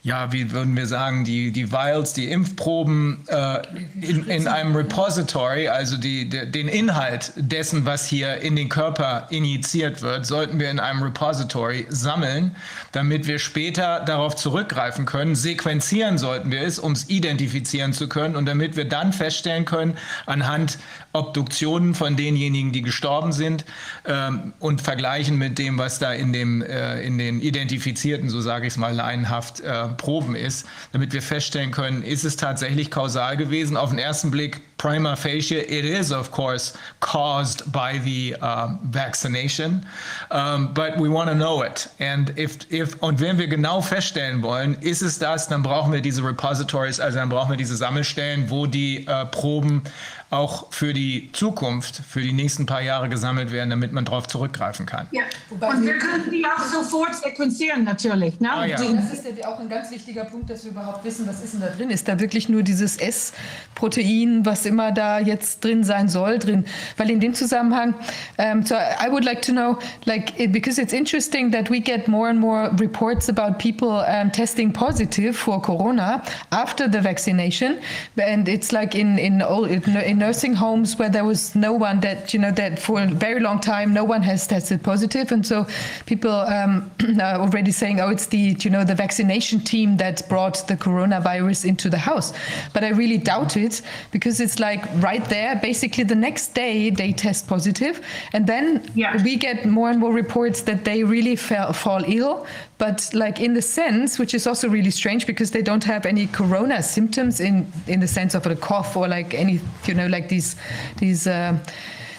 ja, 0.03 0.33
wie 0.33 0.51
würden 0.51 0.77
wir 0.77 0.87
sagen, 0.87 1.25
die, 1.25 1.53
die 1.53 1.73
Vials, 1.73 2.15
die 2.15 2.31
Impfproben 2.31 3.25
äh, 3.29 3.61
in, 4.01 4.27
in 4.29 4.49
einem 4.49 4.75
Repository, 4.75 5.69
also 5.69 5.99
die, 5.99 6.29
de, 6.29 6.47
den 6.47 6.69
Inhalt 6.69 7.33
dessen, 7.37 7.85
was 7.85 8.07
hier 8.07 8.39
in 8.39 8.57
den 8.57 8.71
Körper 8.71 9.27
injiziert 9.31 10.01
wird, 10.01 10.25
sollten 10.25 10.59
wir 10.59 10.71
in 10.71 10.81
einem 10.81 11.03
Repository 11.03 11.87
sammeln, 11.91 12.57
damit 12.93 13.27
wir 13.27 13.39
später 13.39 14.01
darauf 14.01 14.37
zurückgreifen 14.37 15.05
können. 15.05 15.35
Sequenzieren 15.35 16.17
sollten 16.17 16.51
wir 16.51 16.63
es, 16.63 16.79
um 16.79 16.93
es 16.93 17.11
identifizieren 17.11 17.93
zu 17.93 18.09
können 18.09 18.37
und 18.37 18.47
damit 18.47 18.77
wir 18.77 18.87
dann 18.87 19.13
feststellen 19.13 19.67
können, 19.67 19.99
anhand 20.25 20.79
Obduktionen 21.13 21.95
von 21.95 22.17
denjenigen, 22.17 22.73
die 22.73 22.83
gestorben 22.91 23.31
sind 23.31 23.65
ähm, 24.05 24.53
und 24.59 24.83
vergleichen 24.83 25.39
mit 25.39 25.59
dem, 25.59 25.79
was 25.79 26.01
da 26.01 26.13
in, 26.13 26.33
dem, 26.33 26.61
äh, 26.61 27.01
in 27.03 27.19
den 27.19 27.41
identifizierten, 27.41 28.29
so 28.29 28.41
sage 28.41 28.67
ich 28.67 28.73
es 28.73 28.77
mal 28.77 28.93
laienhaft, 28.93 29.61
äh, 29.61 29.87
Proben 29.97 30.35
ist, 30.35 30.67
damit 30.91 31.13
wir 31.13 31.23
feststellen 31.23 31.71
können, 31.71 32.03
ist 32.03 32.25
es 32.25 32.37
tatsächlich 32.37 32.91
kausal 32.91 33.37
gewesen. 33.37 33.77
Auf 33.77 33.91
den 33.91 34.01
ersten 34.01 34.33
Blick 34.33 34.61
prima 34.77 35.15
facie, 35.15 35.59
it 35.59 35.85
is 35.85 36.11
of 36.11 36.33
course 36.33 36.77
caused 37.01 37.71
by 37.71 37.99
the 37.99 38.35
uh, 38.41 38.69
vaccination, 38.83 39.87
um, 40.33 40.73
but 40.75 40.99
we 40.99 41.09
want 41.09 41.29
to 41.29 41.35
know 41.37 41.63
it. 41.63 41.87
And 42.01 42.37
if, 42.37 42.59
if, 42.73 42.97
und 43.01 43.21
wenn 43.21 43.39
wir 43.39 43.47
genau 43.47 43.83
feststellen 43.83 44.43
wollen, 44.43 44.77
ist 44.81 45.03
es 45.03 45.19
das, 45.19 45.49
dann 45.49 45.63
brauchen 45.63 45.93
wir 45.93 46.01
diese 46.01 46.25
Repositories, 46.25 46.99
also 46.99 47.19
dann 47.19 47.29
brauchen 47.29 47.51
wir 47.51 47.57
diese 47.57 47.77
Sammelstellen, 47.77 48.51
wo 48.51 48.67
die 48.67 49.07
äh, 49.07 49.27
Proben 49.27 49.83
auch 50.31 50.73
für 50.73 50.93
die 50.93 51.31
Zukunft, 51.33 52.03
für 52.09 52.21
die 52.21 52.33
nächsten 52.33 52.65
paar 52.65 52.81
Jahre 52.81 53.09
gesammelt 53.09 53.51
werden, 53.51 53.71
damit 53.71 53.93
man 53.93 54.05
darauf 54.05 54.29
zurückgreifen 54.29 54.87
kann. 54.87 55.09
Ja, 55.11 55.25
und 55.51 55.85
wir 55.85 55.99
können 55.99 56.31
die 56.31 56.45
auch 56.47 56.65
sofort 56.65 57.17
sequenzieren 57.17 57.83
natürlich. 57.83 58.39
Ne? 58.39 58.49
Ah, 58.51 58.65
ja. 58.65 58.77
Das 58.77 59.13
ist 59.13 59.27
ja 59.27 59.49
auch 59.49 59.59
ein 59.59 59.69
ganz 59.69 59.91
wichtiger 59.91 60.25
Punkt, 60.25 60.49
dass 60.49 60.65
wir 60.65 60.71
überhaupt 60.71 61.05
wissen, 61.05 61.27
was 61.27 61.43
ist 61.43 61.55
denn 61.55 61.61
da 61.61 61.69
drin. 61.69 61.91
Ist 61.91 62.07
da 62.07 62.21
wirklich 62.21 62.49
nur 62.49 62.63
dieses 62.63 62.97
S-Protein, 62.97 64.47
was 64.47 64.65
immer 64.67 64.93
da 64.93 65.19
jetzt 65.19 65.65
drin 65.65 65.83
sein 65.83 66.09
soll, 66.09 66.39
drin? 66.39 66.65
Weil 66.97 67.11
in 67.11 67.19
dem 67.19 67.35
Zusammenhang, 67.35 67.95
um, 68.39 68.65
so 68.65 68.77
I 68.77 69.11
would 69.11 69.25
like 69.25 69.43
to 69.43 69.53
know, 69.53 69.79
like, 70.05 70.53
because 70.53 70.81
it's 70.81 70.93
interesting 70.93 71.51
that 71.51 71.69
we 71.71 71.81
get 71.81 72.07
more 72.07 72.29
and 72.29 72.39
more 72.39 72.71
reports 72.79 73.29
about 73.29 73.59
people 73.59 74.05
um, 74.07 74.31
testing 74.31 74.73
positive 74.73 75.37
for 75.37 75.61
Corona 75.61 76.23
after 76.51 76.89
the 76.89 77.01
vaccination, 77.01 77.79
and 78.17 78.49
it's 78.49 78.71
like 78.71 78.95
in 78.95 79.19
in, 79.19 79.43
all, 79.43 79.65
in 79.65 80.20
nursing 80.21 80.55
homes 80.55 80.97
where 80.99 81.09
there 81.17 81.25
was 81.25 81.55
no 81.55 81.73
one 81.73 82.01
that 82.01 82.33
you 82.35 82.39
know 82.45 82.53
that 82.53 82.79
for 82.79 83.01
a 83.03 83.07
very 83.27 83.41
long 83.41 83.59
time 83.61 83.89
no 84.01 84.05
one 84.15 84.23
has 84.23 84.47
tested 84.47 84.83
positive, 84.83 85.33
and 85.33 85.45
so 85.45 85.67
people 86.07 86.31
um, 86.57 86.91
are 87.27 87.41
already 87.45 87.73
saying, 87.73 88.01
oh, 88.01 88.11
it's 88.11 88.27
the 88.27 88.45
you 88.65 88.71
know 88.71 88.85
the 88.85 88.95
vaccination 88.95 89.59
team 89.61 89.97
that 89.97 90.17
brought 90.29 90.57
the 90.69 90.77
coronavirus 90.77 91.65
into 91.65 91.89
the 91.91 91.99
house. 92.11 92.33
But 92.75 92.85
I 92.85 92.91
really 92.91 93.19
doubt 93.19 93.57
it 93.57 93.83
because 94.13 94.41
it's 94.45 94.59
like 94.61 94.83
right 95.03 95.25
there, 95.37 95.57
basically 95.57 96.05
the 96.05 96.21
next 96.29 96.55
day 96.55 96.91
they 96.91 97.13
test 97.13 97.47
positive, 97.49 97.95
and 98.35 98.47
then 98.47 98.65
Yeah. 98.95 99.23
we 99.23 99.37
get 99.37 99.67
more 99.67 99.91
and 99.91 99.99
more 99.99 100.13
reports 100.13 100.61
that 100.63 100.85
they 100.85 101.03
really 101.05 101.37
fell, 101.37 101.73
fall 101.73 102.05
ill. 102.07 102.47
But 102.81 103.11
like 103.13 103.41
in 103.41 103.53
the 103.53 103.63
sense, 103.63 104.19
which 104.19 104.33
is 104.35 104.47
also 104.47 104.67
really 104.69 104.91
strange 104.91 105.27
because 105.27 105.51
they 105.51 105.63
don't 105.63 105.85
have 105.85 106.07
any 106.07 106.27
corona 106.27 106.83
symptoms 106.83 107.39
in 107.39 107.71
in 107.87 108.01
the 108.01 108.09
sense 108.09 108.35
of 108.35 108.47
a 108.47 108.57
cough 108.57 108.97
or 108.97 109.07
like 109.07 109.35
any 109.35 109.61
you 109.85 109.95
know 109.95 110.09
like 110.09 110.29
these 110.29 110.57
these. 110.97 111.27
Uh, 111.27 111.59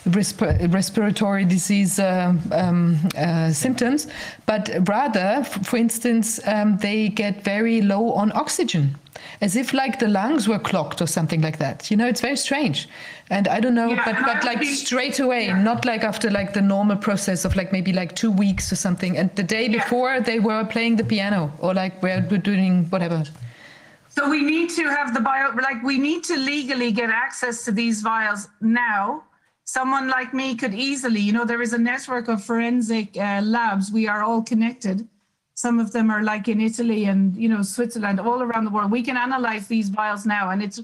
resp- 0.05 0.73
respiratory 0.73 1.45
disease 1.45 1.99
uh, 1.99 2.33
um, 2.51 2.97
uh, 3.17 3.51
symptoms, 3.51 4.07
but 4.45 4.69
rather, 4.87 5.43
for 5.43 5.77
instance, 5.77 6.39
um, 6.47 6.77
they 6.77 7.09
get 7.09 7.43
very 7.43 7.81
low 7.81 8.11
on 8.13 8.31
oxygen, 8.33 8.97
as 9.41 9.55
if 9.55 9.73
like 9.73 9.99
the 9.99 10.07
lungs 10.07 10.47
were 10.47 10.59
clogged 10.59 11.01
or 11.01 11.07
something 11.07 11.41
like 11.41 11.57
that. 11.59 11.91
You 11.91 11.97
know, 11.97 12.07
it's 12.07 12.21
very 12.21 12.37
strange, 12.37 12.87
and 13.35 13.47
I 13.47 13.59
don't 13.63 13.73
know, 13.81 13.89
Yeah, 13.93 14.05
but 14.07 14.15
but 14.29 14.43
like 14.49 14.59
think- 14.59 14.77
straight 14.87 15.17
away, 15.25 15.43
yeah. 15.47 15.61
not 15.69 15.85
like 15.91 16.03
after 16.11 16.29
like 16.39 16.49
the 16.59 16.61
normal 16.75 16.97
process 17.07 17.39
of 17.47 17.51
like 17.59 17.69
maybe 17.77 17.91
like 18.01 18.11
two 18.23 18.31
weeks 18.43 18.65
or 18.73 18.75
something, 18.85 19.17
and 19.19 19.27
the 19.41 19.43
day 19.57 19.65
Yeah. 19.67 19.77
before 19.79 20.11
they 20.29 20.39
were 20.49 20.63
playing 20.75 20.93
the 21.01 21.07
piano 21.13 21.41
or 21.63 21.73
like 21.73 21.93
we're, 22.03 22.21
we're 22.29 22.45
doing 22.53 22.73
whatever. 22.93 23.23
So 24.15 24.29
we 24.35 24.41
need 24.53 24.69
to 24.79 24.83
have 24.97 25.07
the 25.17 25.21
bio, 25.21 25.45
like 25.69 25.81
we 25.91 25.97
need 26.09 26.21
to 26.31 26.35
legally 26.53 26.91
get 27.01 27.09
access 27.25 27.55
to 27.65 27.71
these 27.81 27.97
vials 28.11 28.41
now. 28.83 29.23
Someone 29.63 30.05
like 30.17 30.33
me 30.41 30.47
could 30.61 30.73
easily, 30.73 31.21
you 31.27 31.31
know, 31.31 31.45
there 31.45 31.61
is 31.67 31.73
a 31.73 31.77
network 31.91 32.27
of 32.27 32.43
forensic 32.43 33.07
uh, 33.17 33.39
labs. 33.55 33.85
We 33.99 34.03
are 34.13 34.21
all 34.27 34.41
connected. 34.51 35.07
Some 35.55 35.79
of 35.79 35.87
them 35.95 36.07
are 36.11 36.23
like 36.23 36.45
in 36.53 36.59
Italy 36.59 37.01
and, 37.11 37.21
you 37.43 37.47
know, 37.47 37.61
Switzerland, 37.61 38.19
all 38.19 38.41
around 38.41 38.65
the 38.65 38.71
world. 38.75 38.91
We 38.91 39.03
can 39.09 39.15
analyze 39.15 39.65
these 39.67 39.87
vials 39.89 40.25
now. 40.25 40.49
And 40.51 40.61
it's, 40.65 40.81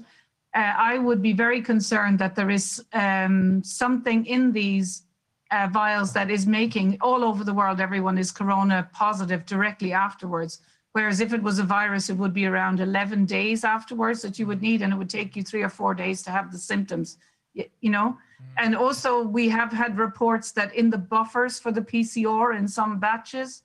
uh, 0.54 0.72
I 0.76 0.98
would 0.98 1.22
be 1.22 1.32
very 1.32 1.60
concerned 1.60 2.18
that 2.20 2.34
there 2.34 2.50
is 2.50 2.82
um, 2.92 3.62
something 3.62 4.24
in 4.26 4.52
these 4.52 5.02
uh, 5.50 5.68
vials 5.70 6.12
that 6.12 6.30
is 6.30 6.46
making 6.46 6.98
all 7.00 7.24
over 7.24 7.44
the 7.44 7.54
world, 7.54 7.80
everyone 7.80 8.18
is 8.18 8.30
corona 8.30 8.88
positive 8.92 9.44
directly 9.46 9.92
afterwards. 9.92 10.60
Whereas 10.92 11.20
if 11.20 11.32
it 11.32 11.42
was 11.42 11.58
a 11.58 11.64
virus, 11.64 12.10
it 12.10 12.16
would 12.16 12.32
be 12.32 12.46
around 12.46 12.80
11 12.80 13.26
days 13.26 13.62
afterwards 13.62 14.22
that 14.22 14.38
you 14.38 14.46
would 14.46 14.62
need, 14.62 14.82
and 14.82 14.92
it 14.92 14.96
would 14.96 15.10
take 15.10 15.36
you 15.36 15.42
three 15.42 15.62
or 15.62 15.68
four 15.68 15.94
days 15.94 16.22
to 16.22 16.30
have 16.30 16.50
the 16.50 16.58
symptoms, 16.58 17.18
you 17.54 17.90
know? 17.90 18.16
And 18.56 18.74
also, 18.74 19.22
we 19.22 19.48
have 19.50 19.72
had 19.72 19.98
reports 19.98 20.52
that 20.52 20.74
in 20.74 20.90
the 20.90 20.98
buffers 20.98 21.58
for 21.58 21.72
the 21.72 21.82
PCR 21.82 22.56
in 22.58 22.66
some 22.66 22.98
batches, 22.98 23.62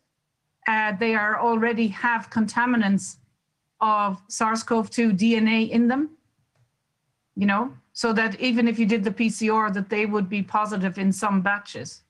uh, 0.68 0.94
they 1.00 1.16
are 1.16 1.40
already 1.40 1.88
have 1.88 2.30
contaminants 2.30 3.18
of 3.82 4.22
SARS-CoV-2 4.28 5.18
DNA 5.18 5.70
in 5.70 5.88
them 5.88 6.10
you 7.36 7.46
know, 7.46 7.74
so 7.94 8.14
that 8.14 8.40
even 8.40 8.68
if 8.68 8.78
you 8.80 8.86
did 8.86 9.04
the 9.04 9.12
PCR, 9.12 9.74
that 9.74 9.90
they 9.90 10.06
would 10.06 10.30
be 10.30 10.42
positive 10.42 10.98
in 10.98 11.12
some 11.12 11.42
batches 11.42 12.02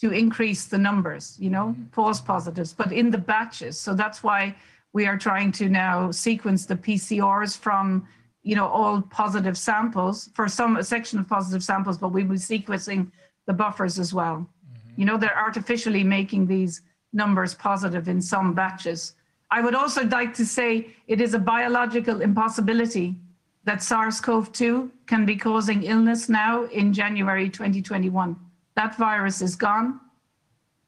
to 0.00 0.10
increase 0.12 0.64
the 0.64 0.78
numbers, 0.78 1.36
you 1.38 1.50
know, 1.50 1.68
mm-hmm. 1.68 1.84
false 1.92 2.20
positives, 2.20 2.72
but 2.72 2.90
in 2.92 3.10
the 3.10 3.18
batches. 3.18 3.78
So 3.78 3.94
that's 3.94 4.22
why 4.22 4.54
we 4.92 5.06
are 5.06 5.18
trying 5.18 5.52
to 5.52 5.68
now 5.68 6.10
sequence 6.10 6.64
the 6.64 6.76
PCRs 6.76 7.56
from, 7.58 8.08
you 8.42 8.56
know, 8.56 8.66
all 8.66 9.02
positive 9.02 9.58
samples 9.58 10.30
for 10.34 10.48
some 10.48 10.76
a 10.78 10.84
section 10.84 11.18
of 11.18 11.28
positive 11.28 11.62
samples, 11.62 11.98
but 11.98 12.08
we 12.12 12.22
will 12.22 12.32
be 12.32 12.38
sequencing 12.38 13.10
the 13.46 13.52
buffers 13.52 13.98
as 13.98 14.14
well. 14.14 14.36
Mm-hmm. 14.36 15.00
You 15.00 15.04
know, 15.06 15.18
they're 15.18 15.38
artificially 15.38 16.02
making 16.02 16.46
these 16.46 16.82
numbers 17.12 17.54
positive 17.54 18.08
in 18.08 18.22
some 18.22 18.54
batches. 18.54 19.14
I 19.50 19.60
would 19.60 19.74
also 19.74 20.04
like 20.06 20.32
to 20.34 20.46
say 20.46 20.94
it 21.08 21.20
is 21.20 21.34
a 21.34 21.38
biological 21.38 22.22
impossibility 22.22 23.16
that 23.64 23.82
SARS-CoV-2 23.82 24.90
can 25.06 25.26
be 25.26 25.36
causing 25.36 25.82
illness 25.82 26.28
now 26.28 26.64
in 26.66 26.92
January 26.92 27.48
2021. 27.48 28.36
That 28.76 28.96
virus 28.96 29.42
is 29.42 29.56
gone. 29.56 30.00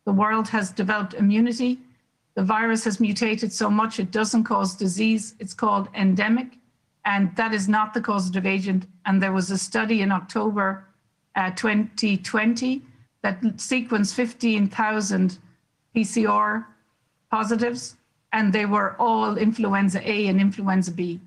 The 0.04 0.12
world 0.12 0.48
has 0.48 0.70
developed 0.70 1.14
immunity. 1.14 1.78
The 2.34 2.42
virus 2.42 2.84
has 2.84 2.98
mutated 2.98 3.52
so 3.52 3.68
much 3.68 4.00
it 4.00 4.10
doesn't 4.10 4.44
cause 4.44 4.74
disease. 4.74 5.34
It's 5.38 5.54
called 5.54 5.88
endemic, 5.94 6.56
and 7.04 7.34
that 7.36 7.52
is 7.52 7.68
not 7.68 7.92
the 7.92 8.00
causative 8.00 8.46
agent. 8.46 8.86
And 9.04 9.22
there 9.22 9.32
was 9.32 9.50
a 9.50 9.58
study 9.58 10.00
in 10.00 10.10
October 10.10 10.88
uh, 11.36 11.50
2020 11.50 12.82
that 13.22 13.40
sequenced 13.42 14.14
15,000 14.14 15.38
PCR 15.94 16.64
positives, 17.30 17.96
and 18.32 18.52
they 18.52 18.66
were 18.66 18.96
all 18.98 19.36
influenza 19.36 20.00
A 20.10 20.26
and 20.26 20.40
influenza 20.40 20.90
B. 20.90 21.20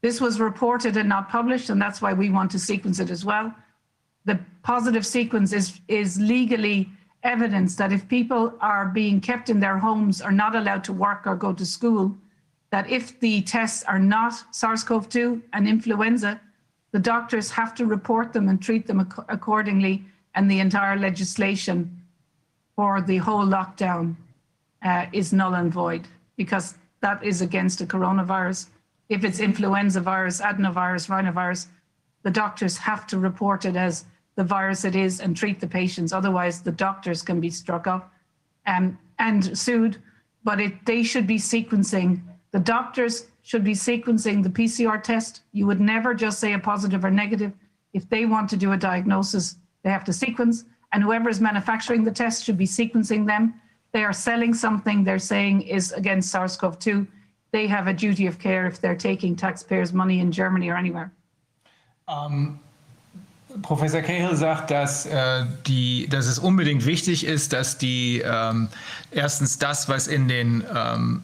This 0.00 0.20
was 0.20 0.40
reported 0.40 0.96
and 0.96 1.08
not 1.08 1.28
published, 1.28 1.70
and 1.70 1.80
that's 1.80 2.00
why 2.00 2.12
we 2.12 2.30
want 2.30 2.50
to 2.52 2.58
sequence 2.58 3.00
it 3.00 3.10
as 3.10 3.24
well. 3.24 3.54
The 4.24 4.38
positive 4.62 5.06
sequence 5.06 5.52
is, 5.52 5.80
is 5.88 6.20
legally 6.20 6.88
evidence 7.24 7.74
that 7.76 7.92
if 7.92 8.08
people 8.08 8.54
are 8.60 8.86
being 8.86 9.20
kept 9.20 9.50
in 9.50 9.58
their 9.58 9.78
homes 9.78 10.22
or 10.22 10.30
not 10.30 10.54
allowed 10.54 10.84
to 10.84 10.92
work 10.92 11.26
or 11.26 11.34
go 11.34 11.52
to 11.52 11.66
school, 11.66 12.16
that 12.70 12.88
if 12.88 13.18
the 13.20 13.42
tests 13.42 13.82
are 13.84 13.98
not 13.98 14.34
SARS-CoV-2 14.52 15.42
and 15.52 15.66
influenza, 15.66 16.40
the 16.92 16.98
doctors 16.98 17.50
have 17.50 17.74
to 17.74 17.86
report 17.86 18.32
them 18.32 18.48
and 18.48 18.62
treat 18.62 18.86
them 18.86 19.00
ac- 19.00 19.22
accordingly, 19.28 20.04
and 20.34 20.50
the 20.50 20.60
entire 20.60 20.96
legislation 20.96 22.02
for 22.76 23.00
the 23.00 23.16
whole 23.16 23.44
lockdown 23.44 24.14
uh, 24.84 25.06
is 25.12 25.32
null 25.32 25.54
and 25.54 25.72
void 25.72 26.06
because 26.36 26.76
that 27.00 27.22
is 27.24 27.42
against 27.42 27.78
the 27.80 27.86
coronavirus. 27.86 28.68
If 29.08 29.24
it's 29.24 29.40
influenza 29.40 30.00
virus, 30.00 30.40
adenovirus, 30.40 31.08
rhinovirus, 31.08 31.68
the 32.22 32.30
doctors 32.30 32.76
have 32.76 33.06
to 33.08 33.18
report 33.18 33.64
it 33.64 33.76
as 33.76 34.04
the 34.36 34.44
virus 34.44 34.84
it 34.84 34.94
is 34.94 35.20
and 35.20 35.36
treat 35.36 35.60
the 35.60 35.66
patients. 35.66 36.12
Otherwise, 36.12 36.62
the 36.62 36.72
doctors 36.72 37.22
can 37.22 37.40
be 37.40 37.50
struck 37.50 37.86
up 37.86 38.12
um, 38.66 38.98
and 39.18 39.58
sued. 39.58 40.02
But 40.44 40.60
it, 40.60 40.84
they 40.84 41.02
should 41.02 41.26
be 41.26 41.38
sequencing. 41.38 42.22
The 42.52 42.60
doctors 42.60 43.26
should 43.42 43.64
be 43.64 43.72
sequencing 43.72 44.42
the 44.42 44.50
PCR 44.50 45.02
test. 45.02 45.40
You 45.52 45.66
would 45.66 45.80
never 45.80 46.14
just 46.14 46.38
say 46.38 46.52
a 46.52 46.58
positive 46.58 47.04
or 47.04 47.10
negative. 47.10 47.52
If 47.94 48.08
they 48.08 48.26
want 48.26 48.50
to 48.50 48.56
do 48.56 48.72
a 48.72 48.76
diagnosis, 48.76 49.56
they 49.82 49.90
have 49.90 50.04
to 50.04 50.12
sequence. 50.12 50.64
And 50.92 51.02
whoever 51.02 51.28
is 51.28 51.40
manufacturing 51.40 52.04
the 52.04 52.12
test 52.12 52.44
should 52.44 52.58
be 52.58 52.66
sequencing 52.66 53.26
them. 53.26 53.60
They 53.92 54.04
are 54.04 54.12
selling 54.12 54.54
something 54.54 55.02
they're 55.02 55.18
saying 55.18 55.62
is 55.62 55.92
against 55.92 56.30
SARS 56.30 56.56
CoV 56.56 56.78
2. 56.78 57.06
they 57.50 57.66
have 57.66 57.86
a 57.86 57.92
duty 57.92 58.26
of 58.26 58.38
care 58.38 58.66
if 58.66 58.80
they're 58.80 58.96
taking 58.96 59.36
taxpayers' 59.36 59.92
money 59.92 60.20
in 60.20 60.30
Germany 60.32 60.68
or 60.68 60.76
anywhere. 60.76 61.10
Um, 62.06 62.60
Professor 63.62 64.02
Cahill 64.02 64.36
sagt, 64.36 64.70
dass, 64.70 65.06
äh, 65.06 65.44
die, 65.66 66.06
dass 66.08 66.26
es 66.26 66.38
unbedingt 66.38 66.84
wichtig 66.84 67.24
ist, 67.24 67.52
dass 67.52 67.78
die 67.78 68.22
ähm, 68.24 68.68
erstens 69.10 69.58
das, 69.58 69.88
was 69.88 70.06
in 70.06 70.28
den, 70.28 70.64
ähm, 70.74 71.22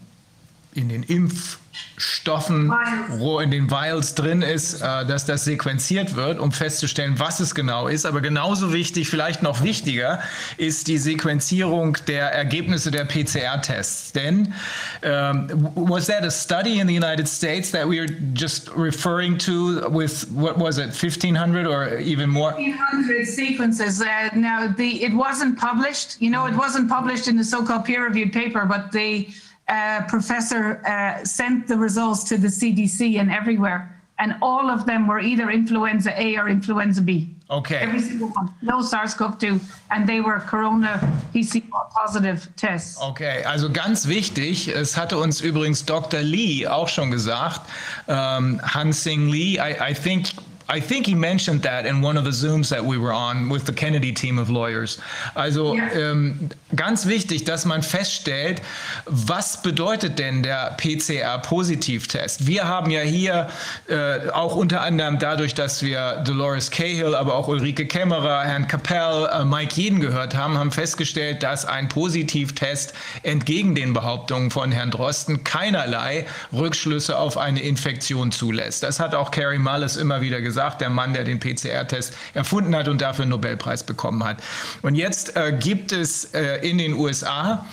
in 0.74 0.88
den 0.88 1.02
Impf 1.02 1.58
Stoffen, 1.96 2.72
wo 3.18 3.40
in 3.40 3.50
den 3.50 3.70
Vials 3.70 4.14
drin 4.14 4.42
ist, 4.42 4.80
äh, 4.80 5.06
dass 5.06 5.24
das 5.26 5.44
sequenziert 5.44 6.16
wird, 6.16 6.38
um 6.38 6.52
festzustellen, 6.52 7.18
was 7.18 7.40
es 7.40 7.54
genau 7.54 7.88
ist. 7.88 8.04
Aber 8.06 8.20
genauso 8.20 8.72
wichtig, 8.72 9.08
vielleicht 9.08 9.42
noch 9.42 9.62
wichtiger, 9.62 10.20
ist 10.56 10.88
die 10.88 10.98
Sequenzierung 10.98 11.96
der 12.06 12.32
Ergebnisse 12.32 12.90
der 12.90 13.04
PCR-Tests. 13.04 14.12
Denn 14.12 14.54
um, 15.02 15.70
was 15.74 16.06
that 16.06 16.24
a 16.24 16.30
study 16.30 16.80
in 16.80 16.88
the 16.88 16.94
United 16.94 17.28
States 17.28 17.70
that 17.70 17.88
we 17.88 18.00
are 18.00 18.08
just 18.34 18.70
referring 18.76 19.38
to 19.38 19.88
with 19.90 20.26
what 20.30 20.58
was 20.58 20.78
it, 20.78 20.94
1500 20.94 21.66
or 21.66 21.98
even 21.98 22.28
more? 22.28 22.52
1500 22.52 23.26
sequences. 23.26 24.00
Uh, 24.00 24.30
now, 24.34 24.72
the 24.76 25.02
it 25.02 25.12
wasn't 25.12 25.58
published. 25.58 26.20
You 26.20 26.30
know, 26.30 26.46
it 26.46 26.54
wasn't 26.54 26.88
published 26.88 27.28
in 27.28 27.36
the 27.36 27.44
so-called 27.44 27.84
peer-reviewed 27.84 28.32
paper, 28.32 28.66
but 28.66 28.92
the 28.92 29.28
uh, 29.68 30.02
professor 30.08 30.84
uh, 30.86 31.24
sent 31.24 31.66
the 31.66 31.76
results 31.76 32.24
to 32.24 32.38
the 32.38 32.48
CDC 32.48 33.18
and 33.18 33.30
everywhere, 33.30 34.02
and 34.18 34.36
all 34.42 34.70
of 34.70 34.86
them 34.86 35.06
were 35.06 35.20
either 35.20 35.50
influenza 35.50 36.12
A 36.20 36.36
or 36.36 36.48
influenza 36.48 37.02
B. 37.02 37.34
Okay. 37.50 37.76
Every 37.76 38.00
single 38.00 38.28
one. 38.28 38.54
No 38.62 38.80
SARS-CoV-2, 38.80 39.60
and 39.90 40.06
they 40.08 40.20
were 40.20 40.40
Corona 40.40 40.98
PCR 41.34 41.90
positive 41.94 42.48
tests. 42.56 43.00
Okay, 43.00 43.44
also 43.44 43.70
ganz 43.70 44.06
wichtig, 44.08 44.68
es 44.68 44.96
hatte 44.96 45.18
uns 45.18 45.40
übrigens 45.40 45.84
Dr. 45.84 46.22
Lee 46.22 46.66
auch 46.66 46.88
schon 46.88 47.10
gesagt, 47.10 47.60
um, 48.06 48.60
Hansing 48.62 49.28
Lee, 49.28 49.58
I, 49.58 49.90
I 49.90 49.94
think 49.94 50.30
I 50.68 50.80
think 50.80 51.06
he 51.06 51.14
mentioned 51.14 51.62
that 51.62 51.84
in 51.84 52.02
one 52.02 52.16
of 52.18 52.24
the 52.24 52.30
Zooms 52.32 52.68
that 52.70 52.82
we 52.82 52.96
were 52.98 53.12
on 53.12 53.50
with 53.50 53.66
the 53.66 53.72
Kennedy 53.72 54.12
team 54.14 54.38
of 54.38 54.48
lawyers. 54.48 54.98
Also 55.34 55.74
Ja. 55.74 55.84
ähm, 55.92 56.48
ganz 56.74 57.06
wichtig, 57.06 57.44
dass 57.44 57.64
man 57.66 57.82
feststellt, 57.82 58.62
was 59.04 59.60
bedeutet 59.62 60.18
denn 60.18 60.42
der 60.42 60.74
PCR-Positivtest? 60.78 62.46
Wir 62.46 62.66
haben 62.66 62.90
ja 62.90 63.02
hier 63.02 63.48
äh, 63.88 64.30
auch 64.30 64.56
unter 64.56 64.80
anderem 64.80 65.18
dadurch, 65.18 65.54
dass 65.54 65.82
wir 65.82 66.22
Dolores 66.24 66.70
Cahill, 66.70 67.14
aber 67.14 67.34
auch 67.34 67.48
Ulrike 67.48 67.86
Kämmerer, 67.86 68.42
Herrn 68.44 68.66
Capell, 68.66 69.28
äh, 69.32 69.44
Mike 69.44 69.74
Jeden 69.80 70.00
gehört 70.00 70.34
haben, 70.34 70.56
haben 70.56 70.72
festgestellt, 70.72 71.42
dass 71.42 71.64
ein 71.66 71.88
Positivtest 71.88 72.94
entgegen 73.22 73.74
den 73.74 73.92
Behauptungen 73.92 74.50
von 74.50 74.72
Herrn 74.72 74.90
Drosten 74.90 75.44
keinerlei 75.44 76.26
Rückschlüsse 76.52 77.18
auf 77.18 77.36
eine 77.36 77.60
Infektion 77.60 78.32
zulässt. 78.32 78.82
Das 78.82 78.98
hat 78.98 79.14
auch 79.14 79.30
Carrie 79.30 79.58
Mullis 79.58 79.96
immer 79.96 80.20
wieder 80.20 80.40
gesagt, 80.40 80.53
der 80.80 80.90
Mann, 80.90 81.12
der 81.14 81.24
den 81.24 81.40
PCR-Test 81.40 82.14
erfunden 82.34 82.74
hat 82.74 82.88
und 82.88 83.00
dafür 83.00 83.22
einen 83.22 83.30
Nobelpreis 83.30 83.84
bekommen 83.84 84.24
hat. 84.24 84.38
Und 84.82 84.94
jetzt 84.94 85.36
äh, 85.36 85.56
gibt 85.58 85.92
es 85.92 86.26
äh, 86.34 86.68
in 86.68 86.78
den 86.78 86.94
USA 86.94 87.66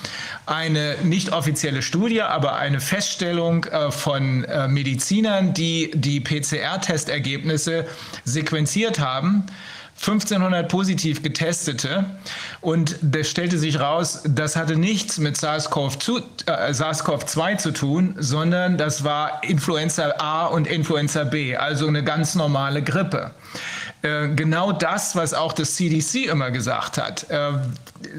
eine 0.46 0.96
nicht 1.04 1.32
offizielle 1.32 1.82
Studie, 1.82 2.22
aber 2.22 2.56
eine 2.56 2.80
Feststellung 2.80 3.65
äh, 3.65 3.91
von 3.91 4.44
äh, 4.44 4.67
Medizinern, 4.67 5.54
die 5.54 5.91
die 5.94 6.20
PCR-Testergebnisse 6.20 7.86
sequenziert 8.26 9.00
haben. 9.00 9.46
1500 10.02 10.68
positiv 10.68 11.22
getestete 11.22 12.06
und 12.60 12.96
das 13.02 13.30
stellte 13.30 13.60
sich 13.60 13.80
raus, 13.80 14.24
das 14.28 14.56
hatte 14.56 14.76
nichts 14.76 15.20
mit 15.20 15.38
SARS-CoV-2 15.38 16.24
äh, 16.48 16.72
SARS-CoV-2 16.74 17.58
zu 17.58 17.72
tun, 17.72 18.16
sondern 18.18 18.78
das 18.78 19.04
war 19.04 19.44
Influenza 19.44 20.14
A 20.18 20.48
und 20.48 20.66
Influenza 20.66 21.24
B, 21.24 21.56
also 21.56 21.88
eine 21.88 22.04
ganz 22.04 22.34
normale 22.34 22.82
Grippe. 22.82 23.32
Äh, 24.02 24.30
Genau 24.30 24.72
das, 24.72 25.16
was 25.16 25.34
auch 25.36 25.54
das 25.54 25.76
CDC 25.76 26.26
immer 26.30 26.50
gesagt 26.50 26.98
hat, 26.98 27.30
äh, 27.30 27.52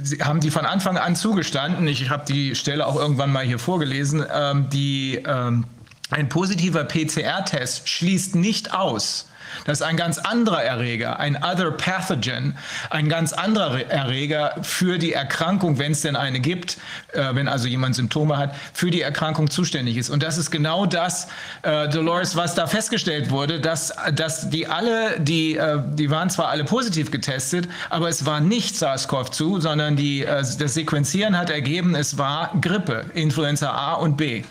sie 0.01 0.18
haben 0.23 0.38
die 0.38 0.51
von 0.51 0.64
Anfang 0.64 0.97
an 0.97 1.16
zugestanden. 1.16 1.88
Ich 1.88 2.11
habe 2.11 2.25
die 2.27 2.55
Stelle 2.55 2.87
auch 2.87 2.97
irgendwann 2.97 3.33
mal 3.33 3.45
hier 3.45 3.59
vorgelesen. 3.59 4.25
ähm, 4.33 4.68
Die, 4.71 5.21
ähm, 5.27 5.64
ein 6.11 6.29
positiver 6.29 6.85
PCR-Test 6.85 7.88
schließt 7.88 8.37
nicht 8.37 8.75
aus, 8.75 9.29
dass 9.64 9.83
ein 9.83 9.96
ganz 9.96 10.18
anderer 10.18 10.62
Erreger, 10.62 11.18
ein 11.18 11.37
Other 11.37 11.70
Pathogen, 11.70 12.57
ein 12.90 13.09
ganz 13.09 13.33
anderer 13.33 13.87
Erreger 13.90 14.57
für 14.62 14.98
die 14.98 15.12
Erkrankung, 15.12 15.79
wenn 15.79 15.92
es 15.92 16.03
denn 16.03 16.16
eine 16.16 16.40
gibt, 16.40 16.79
äh, 17.12 17.35
wenn 17.35 17.48
also 17.48 17.68
jemand 17.68 17.94
Symptome 17.94 18.38
hat, 18.38 18.55
für 18.72 18.90
die 18.90 19.03
Erkrankung 19.03 19.51
zuständig 19.51 19.96
ist. 19.96 20.11
Und 20.11 20.22
das 20.22 20.38
ist 20.38 20.51
genau 20.51 20.87
das, 20.87 21.29
äh, 21.62 21.88
Dolores, 21.88 22.37
was 22.37 22.55
da 22.55 22.66
festgestellt 22.66 23.31
wurde, 23.31 23.61
dass, 23.61 23.94
dass 24.14 24.51
die 24.51 24.66
alle, 24.66 25.18
die, 25.20 25.57
äh, 25.57 25.79
die 25.94 26.11
waren 26.11 26.31
zwar 26.31 26.48
alle 26.48 26.64
positiv 26.64 27.11
getestet, 27.11 27.68
aber 27.90 28.09
es 28.09 28.27
war 28.27 28.40
nicht 28.40 28.77
SARS-CoV-2, 28.77 29.61
sondern 29.61 29.96
die, 29.96 30.25
äh, 30.25 30.42
das 30.59 30.75
Sequenzieren 30.75 31.37
hat 31.37 31.51
ergeben, 31.51 31.94
es 31.94 32.18
war 32.18 32.53
Grippe, 32.61 33.07
Influenza 33.14 33.70
A 33.70 33.94
und 33.94 34.16
B. 34.16 34.44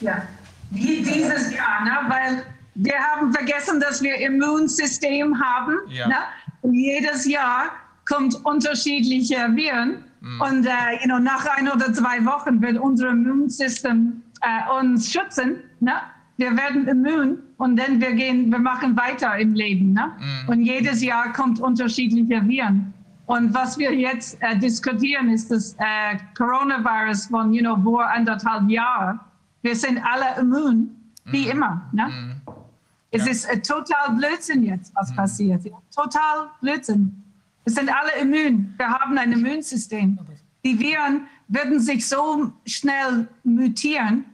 Ja, 0.00 0.22
die, 0.70 1.02
dieses 1.02 1.52
Jahr, 1.52 1.84
ne? 1.84 1.92
weil 2.08 2.42
wir 2.74 2.98
haben 2.98 3.32
vergessen, 3.32 3.80
dass 3.80 4.02
wir 4.02 4.16
Immunsystem 4.16 5.40
haben. 5.40 5.76
Ja. 5.88 6.08
Ne? 6.08 6.16
Und 6.62 6.74
jedes 6.74 7.26
Jahr 7.26 7.70
kommt 8.08 8.34
unterschiedliche 8.44 9.36
Viren. 9.54 10.04
Und 10.40 10.64
äh, 10.64 10.70
you 11.00 11.04
know, 11.04 11.18
nach 11.18 11.44
ein 11.58 11.68
oder 11.68 11.92
zwei 11.92 12.24
Wochen 12.24 12.60
wird 12.62 12.78
unser 12.78 13.10
Immunsystem 13.10 14.22
äh, 14.40 14.80
uns 14.80 15.12
schützen. 15.12 15.56
Ne? 15.80 15.92
Wir 16.38 16.56
werden 16.56 16.88
immun 16.88 17.38
und 17.58 17.76
dann 17.76 18.00
wir 18.00 18.12
gehen, 18.12 18.50
wir 18.50 18.58
machen 18.58 18.96
weiter 18.96 19.36
im 19.38 19.52
Leben. 19.52 19.92
Ne? 19.92 20.10
Und 20.46 20.62
jedes 20.62 21.02
Jahr 21.02 21.32
kommt 21.32 21.60
unterschiedliche 21.60 22.46
Viren. 22.48 22.92
Und 23.26 23.54
was 23.54 23.78
wir 23.78 23.94
jetzt 23.94 24.36
äh, 24.40 24.56
diskutieren, 24.58 25.30
ist 25.30 25.50
das 25.50 25.74
äh, 25.78 26.18
Coronavirus 26.36 27.26
von, 27.26 27.52
you 27.52 27.62
know, 27.62 27.76
vor 27.82 28.06
anderthalb 28.06 28.68
Jahren. 28.68 29.20
Wir 29.62 29.76
sind 29.76 29.98
alle 30.04 30.40
immun, 30.40 30.90
wie 31.26 31.48
immer. 31.48 31.82
Ne? 31.92 32.34
Es 33.14 33.26
ist 33.26 33.44
äh, 33.44 33.60
total 33.60 34.16
Blödsinn 34.16 34.64
jetzt, 34.64 34.92
was 34.94 35.14
passiert. 35.14 35.62
Total 35.94 36.50
Blödsinn. 36.60 37.22
Wir 37.64 37.72
sind 37.72 37.88
alle 37.88 38.20
immun. 38.20 38.74
Wir 38.76 38.88
haben 38.88 39.16
ein 39.16 39.32
Immunsystem. 39.32 40.18
Die 40.64 40.78
Viren 40.78 41.26
würden 41.48 41.78
sich 41.78 42.06
so 42.08 42.52
schnell 42.66 43.28
mutieren, 43.44 44.24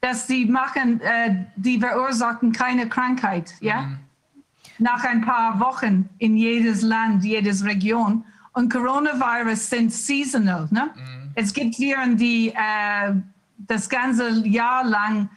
dass 0.00 0.26
sie 0.26 0.46
machen, 0.46 1.00
äh, 1.00 1.46
die 1.56 1.80
verursachen 1.80 2.52
keine 2.52 2.88
Krankheit. 2.88 3.54
Ja? 3.60 3.98
Nach 4.78 5.02
ein 5.04 5.22
paar 5.22 5.58
Wochen 5.58 6.08
in 6.18 6.36
jedes 6.36 6.82
Land, 6.82 7.24
jedes 7.24 7.64
Region. 7.64 8.24
Und 8.52 8.72
Coronavirus 8.72 9.70
sind 9.70 9.92
seasonal. 9.92 10.68
Ne? 10.70 10.90
Es 11.34 11.52
gibt 11.52 11.78
Viren, 11.78 12.16
die 12.16 12.50
äh, 12.50 13.14
das 13.58 13.88
ganze 13.88 14.46
Jahr 14.46 14.84
lang 14.84 15.28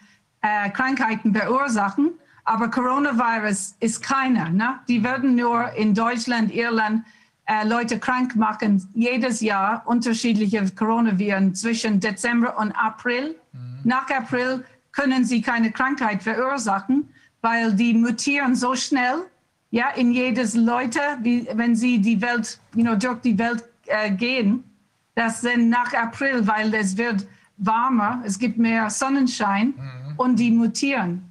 äh, 0.41 0.69
Krankheiten 0.69 1.33
verursachen. 1.33 2.11
Aber 2.47 2.69
Coronavirus 2.69 3.75
ist 3.81 4.01
keiner. 4.01 4.49
Ne? 4.49 4.79
Die 4.87 5.03
würden 5.03 5.35
nur 5.35 5.69
in 5.73 5.93
Deutschland, 5.93 6.49
Irland 6.53 7.03
äh, 7.45 7.67
Leute 7.67 7.99
krank 7.99 8.37
machen, 8.37 8.89
jedes 8.93 9.41
Jahr 9.41 9.81
unterschiedliche 9.85 10.65
Coronaviren 10.71 11.53
zwischen 11.53 11.99
Dezember 11.99 12.57
und 12.57 12.71
April. 12.71 13.35
Nach 13.83 14.09
April 14.09 14.63
können 14.93 15.25
sie 15.25 15.41
keine 15.41 15.73
Krankheit 15.73 16.23
verursachen, 16.23 17.09
weil 17.41 17.73
die 17.73 17.93
mutieren 17.93 18.55
so 18.55 18.75
schnell, 18.75 19.25
ja, 19.71 19.89
in 19.89 20.13
jedes 20.13 20.55
Leute, 20.55 21.01
wie, 21.21 21.45
wenn 21.53 21.75
sie 21.75 21.99
die 21.99 22.21
Welt, 22.21 22.61
you 22.75 22.83
know, 22.83 22.95
durch 22.95 23.19
die 23.23 23.37
Welt 23.37 23.65
äh, 23.87 24.09
gehen, 24.09 24.63
dass 25.15 25.41
dann 25.41 25.67
nach 25.67 25.93
April, 25.93 26.47
weil 26.47 26.73
es 26.73 26.95
wird 26.95 27.27
warmer, 27.57 28.21
es 28.25 28.39
gibt 28.39 28.57
mehr 28.57 28.89
Sonnenschein 28.89 29.73
und 30.15 30.39
die 30.39 30.51
mutieren. 30.51 31.26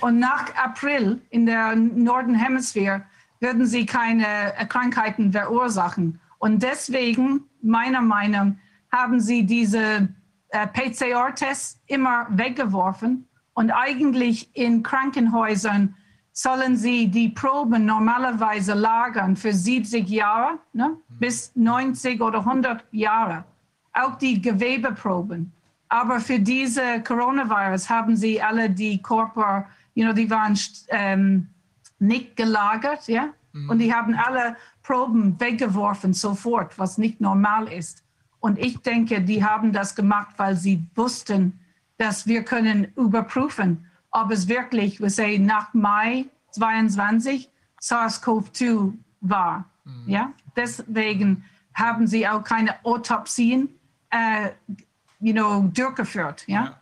Und 0.00 0.18
nach 0.18 0.54
April 0.56 1.20
in 1.30 1.46
der 1.46 1.76
Northern 1.76 2.34
Hemisphere 2.34 3.02
würden 3.40 3.66
sie 3.66 3.86
keine 3.86 4.54
äh, 4.56 4.66
Krankheiten 4.66 5.32
verursachen. 5.32 6.20
Und 6.38 6.62
deswegen, 6.62 7.44
meiner 7.62 8.00
Meinung, 8.00 8.58
haben 8.90 9.20
sie 9.20 9.44
diese 9.44 10.08
äh, 10.48 10.66
PCR-Tests 10.66 11.80
immer 11.86 12.26
weggeworfen. 12.30 13.28
Und 13.54 13.70
eigentlich 13.70 14.54
in 14.54 14.82
Krankenhäusern 14.82 15.94
sollen 16.32 16.76
sie 16.76 17.08
die 17.08 17.28
Proben 17.28 17.84
normalerweise 17.84 18.74
lagern 18.74 19.36
für 19.36 19.52
70 19.52 20.08
Jahre, 20.08 20.58
ne? 20.72 20.96
bis 21.08 21.54
90 21.56 22.20
oder 22.22 22.38
100 22.38 22.84
Jahre. 22.92 23.44
Auch 23.92 24.16
die 24.16 24.40
Gewebeproben. 24.40 25.52
Aber 25.88 26.20
für 26.20 26.38
diese 26.38 27.02
Coronavirus 27.02 27.90
haben 27.90 28.16
sie 28.16 28.40
alle 28.40 28.70
die 28.70 29.02
Körper, 29.02 29.66
you 29.94 30.04
know, 30.04 30.12
die 30.12 30.30
waren 30.30 30.58
ähm, 30.88 31.48
nicht 31.98 32.36
gelagert, 32.36 33.08
ja. 33.08 33.30
Und 33.68 33.78
die 33.78 33.92
haben 33.92 34.14
alle 34.14 34.56
Proben 34.82 35.38
weggeworfen 35.40 36.14
sofort, 36.14 36.78
was 36.78 36.98
nicht 36.98 37.20
normal 37.20 37.66
ist. 37.66 38.04
Und 38.38 38.58
ich 38.58 38.78
denke, 38.78 39.20
die 39.20 39.44
haben 39.44 39.72
das 39.72 39.94
gemacht, 39.94 40.34
weil 40.36 40.56
sie 40.56 40.84
wussten, 40.94 41.58
dass 41.98 42.26
wir 42.26 42.44
können 42.44 42.92
überprüfen, 42.96 43.86
ob 44.10 44.30
es 44.30 44.48
wirklich, 44.48 45.00
wir 45.00 45.10
sagen, 45.10 45.46
nach 45.46 45.74
Mai 45.74 46.26
22 46.52 47.50
SARS-CoV-2 47.80 48.92
war. 49.20 49.64
Ja, 50.06 50.32
deswegen 50.56 51.44
haben 51.74 52.06
sie 52.06 52.26
auch 52.28 52.44
keine 52.44 52.84
Autopsien, 52.84 53.68
äh, 54.10 54.50
you 55.18 55.32
know, 55.32 55.68
durchgeführt. 55.74 56.44
Ja. 56.46 56.64
Ja. 56.64 56.79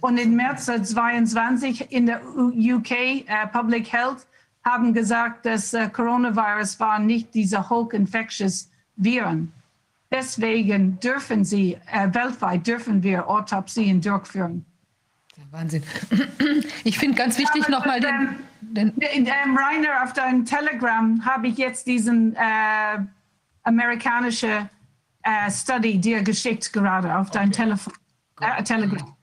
Und 0.00 0.18
im 0.18 0.34
März 0.36 0.66
22 0.66 1.90
in 1.92 2.06
der 2.06 2.20
UK 2.24 2.90
äh, 2.90 3.24
Public 3.52 3.92
Health 3.92 4.26
haben 4.64 4.92
gesagt, 4.92 5.46
dass 5.46 5.72
äh, 5.74 5.88
Coronavirus 5.88 6.78
war 6.80 6.98
nicht 6.98 7.34
diese 7.34 7.68
hoch-infectious 7.68 8.70
Viren. 8.96 9.52
Deswegen 10.10 10.98
dürfen 11.00 11.44
sie, 11.44 11.78
äh, 11.92 12.12
weltweit 12.12 12.66
dürfen 12.66 13.02
wir 13.02 13.28
Autopsien 13.28 14.00
durchführen. 14.00 14.64
Wahnsinn. 15.50 15.82
Ich 16.84 16.98
finde 16.98 17.16
ganz 17.16 17.38
wichtig 17.38 17.62
Aber 17.64 17.72
nochmal 17.72 18.00
den, 18.00 18.10
dann- 18.10 18.36
den, 18.60 18.88
In, 18.98 19.26
ähm, 19.26 19.56
Rainer, 19.56 20.02
auf 20.04 20.12
deinem 20.12 20.44
Telegram 20.44 21.24
habe 21.24 21.48
ich 21.48 21.58
jetzt 21.58 21.86
diesen 21.86 22.34
äh, 22.36 22.98
amerikanische 23.64 24.68
äh, 25.22 25.50
Study 25.50 25.98
dir 25.98 26.22
geschickt 26.22 26.72
gerade 26.72 27.14
auf 27.16 27.30
dein 27.30 27.50
Telefon, 27.52 27.92
äh, 28.40 28.62
Telegram. 28.62 29.14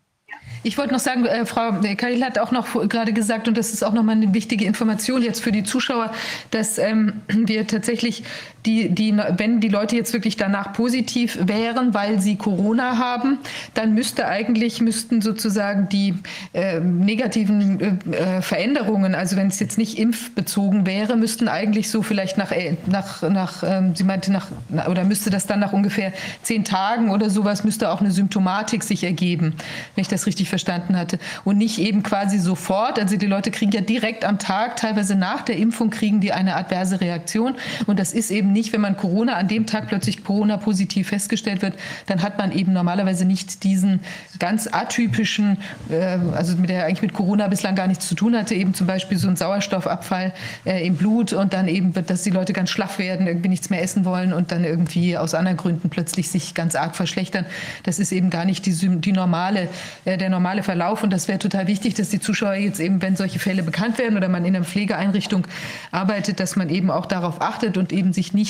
Ich 0.64 0.78
wollte 0.78 0.94
noch 0.94 1.00
sagen, 1.00 1.26
äh, 1.26 1.46
Frau 1.46 1.72
Karil 1.96 2.24
hat 2.24 2.40
auch 2.40 2.52
noch 2.52 2.68
gerade 2.90 3.14
gesagt, 3.14 3.48
und 3.48 3.58
das 3.58 3.74
ist 3.74 3.84
auch 3.84 3.94
nochmal 3.94 4.16
eine 4.16 4.34
wichtige 4.34 4.66
Information 4.66 5.22
jetzt 5.22 5.42
für 5.44 5.52
die 5.52 5.64
Zuschauer, 5.64 6.12
dass 6.52 6.78
ähm, 6.78 7.22
wir 7.28 7.68
tatsächlich, 7.68 8.24
die, 8.68 8.90
die, 8.90 9.18
wenn 9.38 9.62
die 9.62 9.70
Leute 9.70 9.96
jetzt 9.96 10.14
wirklich 10.14 10.36
danach 10.36 10.74
positiv 10.74 11.40
wären, 11.42 11.94
weil 11.94 12.20
sie 12.20 12.36
Corona 12.36 12.98
haben, 12.98 13.40
dann 13.74 13.94
müsste 13.94 14.28
eigentlich, 14.28 14.82
müssten 14.82 15.22
sozusagen 15.22 15.88
die 15.88 16.16
äh, 16.54 16.80
negativen 16.82 18.12
äh, 18.12 18.42
Veränderungen, 18.42 19.16
also 19.16 19.38
wenn 19.38 19.48
es 19.48 19.60
jetzt 19.60 19.78
nicht 19.78 19.98
impfbezogen 19.98 20.86
wäre, 20.86 21.16
müssten 21.16 21.48
eigentlich 21.48 21.90
so 21.90 22.04
vielleicht 22.04 22.38
nach, 22.38 22.52
äh, 22.52 22.76
nach, 22.88 23.22
nach 23.22 23.64
ähm, 23.64 23.96
sie 23.96 24.04
meinte 24.04 24.32
nach, 24.32 24.48
na- 24.68 24.88
oder 24.88 25.06
müsste 25.06 25.30
das 25.30 25.48
dann 25.48 25.60
nach 25.60 25.72
ungefähr 25.72 26.12
zehn 26.42 26.66
Tagen 26.66 27.10
oder 27.10 27.30
sowas, 27.30 27.64
müsste 27.64 27.90
auch 27.90 28.02
eine 28.02 28.12
Symptomatik 28.12 28.84
sich 28.84 29.06
ergeben, 29.06 29.56
wenn 29.96 30.02
ich 30.02 30.10
das 30.10 30.26
richtig 30.26 30.50
verstanden 30.50 30.98
hatte. 30.98 31.20
Und 31.46 31.58
nicht 31.58 31.80
eben 31.80 32.04
quasi 32.04 32.38
sofort. 32.38 33.00
Also 33.00 33.16
die 33.16 33.28
Leute 33.28 33.50
kriegen 33.52 33.72
ja 33.72 33.82
direkt 33.82 34.26
am 34.26 34.40
Tag, 34.40 34.76
teilweise 34.76 35.16
nach 35.16 35.42
der 35.44 35.56
Impfung, 35.56 35.90
kriegen 35.90 36.20
die 36.20 36.34
eine 36.34 36.56
adverse 36.56 37.00
Reaktion. 37.00 37.56
Und 37.86 37.98
das 37.98 38.12
ist 38.12 38.30
eben 38.30 38.52
nicht, 38.58 38.74
wenn 38.74 38.82
man 38.82 38.98
Corona 38.98 39.34
an 39.36 39.48
dem 39.48 39.66
Tag 39.68 39.88
plötzlich 39.88 40.24
Corona-positiv 40.24 41.10
festgestellt 41.10 41.62
wird, 41.62 41.76
dann 42.08 42.24
hat 42.24 42.38
man 42.38 42.52
eben 42.52 42.74
normalerweise 42.74 43.24
nicht 43.24 43.64
diesen 43.64 44.02
ganz 44.40 44.68
atypischen, 44.72 45.60
äh, 45.90 46.18
also 46.36 46.58
mit 46.58 46.70
der 46.70 46.86
eigentlich 46.86 47.04
mit 47.04 47.14
Corona 47.14 47.48
bislang 47.48 47.76
gar 47.76 47.88
nichts 47.88 48.08
zu 48.08 48.16
tun 48.16 48.36
hatte, 48.36 48.56
eben 48.56 48.74
zum 48.74 48.88
Beispiel 48.88 49.18
so 49.18 49.28
ein 49.28 49.36
Sauerstoffabfall 49.36 50.34
äh, 50.66 50.86
im 50.86 50.96
Blut 50.96 51.34
und 51.34 51.54
dann 51.54 51.68
eben, 51.68 51.96
wird, 51.96 52.10
dass 52.10 52.24
die 52.24 52.32
Leute 52.32 52.52
ganz 52.52 52.72
schlaff 52.72 52.98
werden, 52.98 53.28
irgendwie 53.28 53.50
nichts 53.50 53.70
mehr 53.70 53.82
essen 53.82 54.06
wollen 54.06 54.34
und 54.34 54.52
dann 54.52 54.64
irgendwie 54.64 55.18
aus 55.18 55.36
anderen 55.36 55.58
Gründen 55.58 55.90
plötzlich 55.90 56.30
sich 56.30 56.56
ganz 56.56 56.76
arg 56.76 56.96
verschlechtern. 56.96 57.46
Das 57.84 58.00
ist 58.00 58.12
eben 58.12 58.32
gar 58.32 58.46
nicht 58.46 58.66
die, 58.66 58.74
die 58.74 59.12
normale, 59.12 59.70
äh, 60.06 60.18
der 60.18 60.30
normale 60.30 60.64
Verlauf 60.64 61.04
und 61.04 61.12
das 61.12 61.28
wäre 61.28 61.38
total 61.38 61.68
wichtig, 61.68 61.94
dass 61.94 62.10
die 62.10 62.20
Zuschauer 62.20 62.56
jetzt 62.56 62.80
eben, 62.80 63.04
wenn 63.04 63.16
solche 63.16 63.38
Fälle 63.38 63.62
bekannt 63.62 64.00
werden 64.00 64.18
oder 64.18 64.30
man 64.30 64.46
in 64.46 64.56
einer 64.56 64.66
Pflegeeinrichtung 64.66 65.46
arbeitet, 65.92 66.40
dass 66.40 66.56
man 66.56 66.70
eben 66.70 66.90
auch 66.90 67.06
darauf 67.06 67.40
achtet 67.42 67.78
und 67.78 67.94
eben 67.94 68.14
sich 68.14 68.34
nicht 68.34 68.47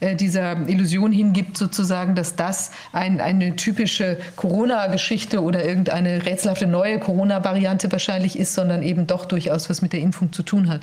äh, 0.00 0.14
dieser 0.16 0.68
Illusion 0.68 1.12
hingibt, 1.12 1.56
sozusagen, 1.56 2.14
dass 2.14 2.36
das 2.36 2.70
ein, 2.92 3.20
eine 3.20 3.56
typische 3.56 4.18
Corona-Geschichte 4.36 5.42
oder 5.42 5.64
irgendeine 5.64 6.24
rätselhafte 6.26 6.66
neue 6.66 6.98
Corona-Variante 6.98 7.90
wahrscheinlich 7.92 8.38
ist, 8.38 8.54
sondern 8.54 8.82
eben 8.82 9.06
doch 9.06 9.26
durchaus 9.26 9.70
was 9.70 9.82
mit 9.82 9.92
der 9.92 10.00
Impfung 10.00 10.32
zu 10.32 10.42
tun 10.42 10.68
hat. 10.68 10.80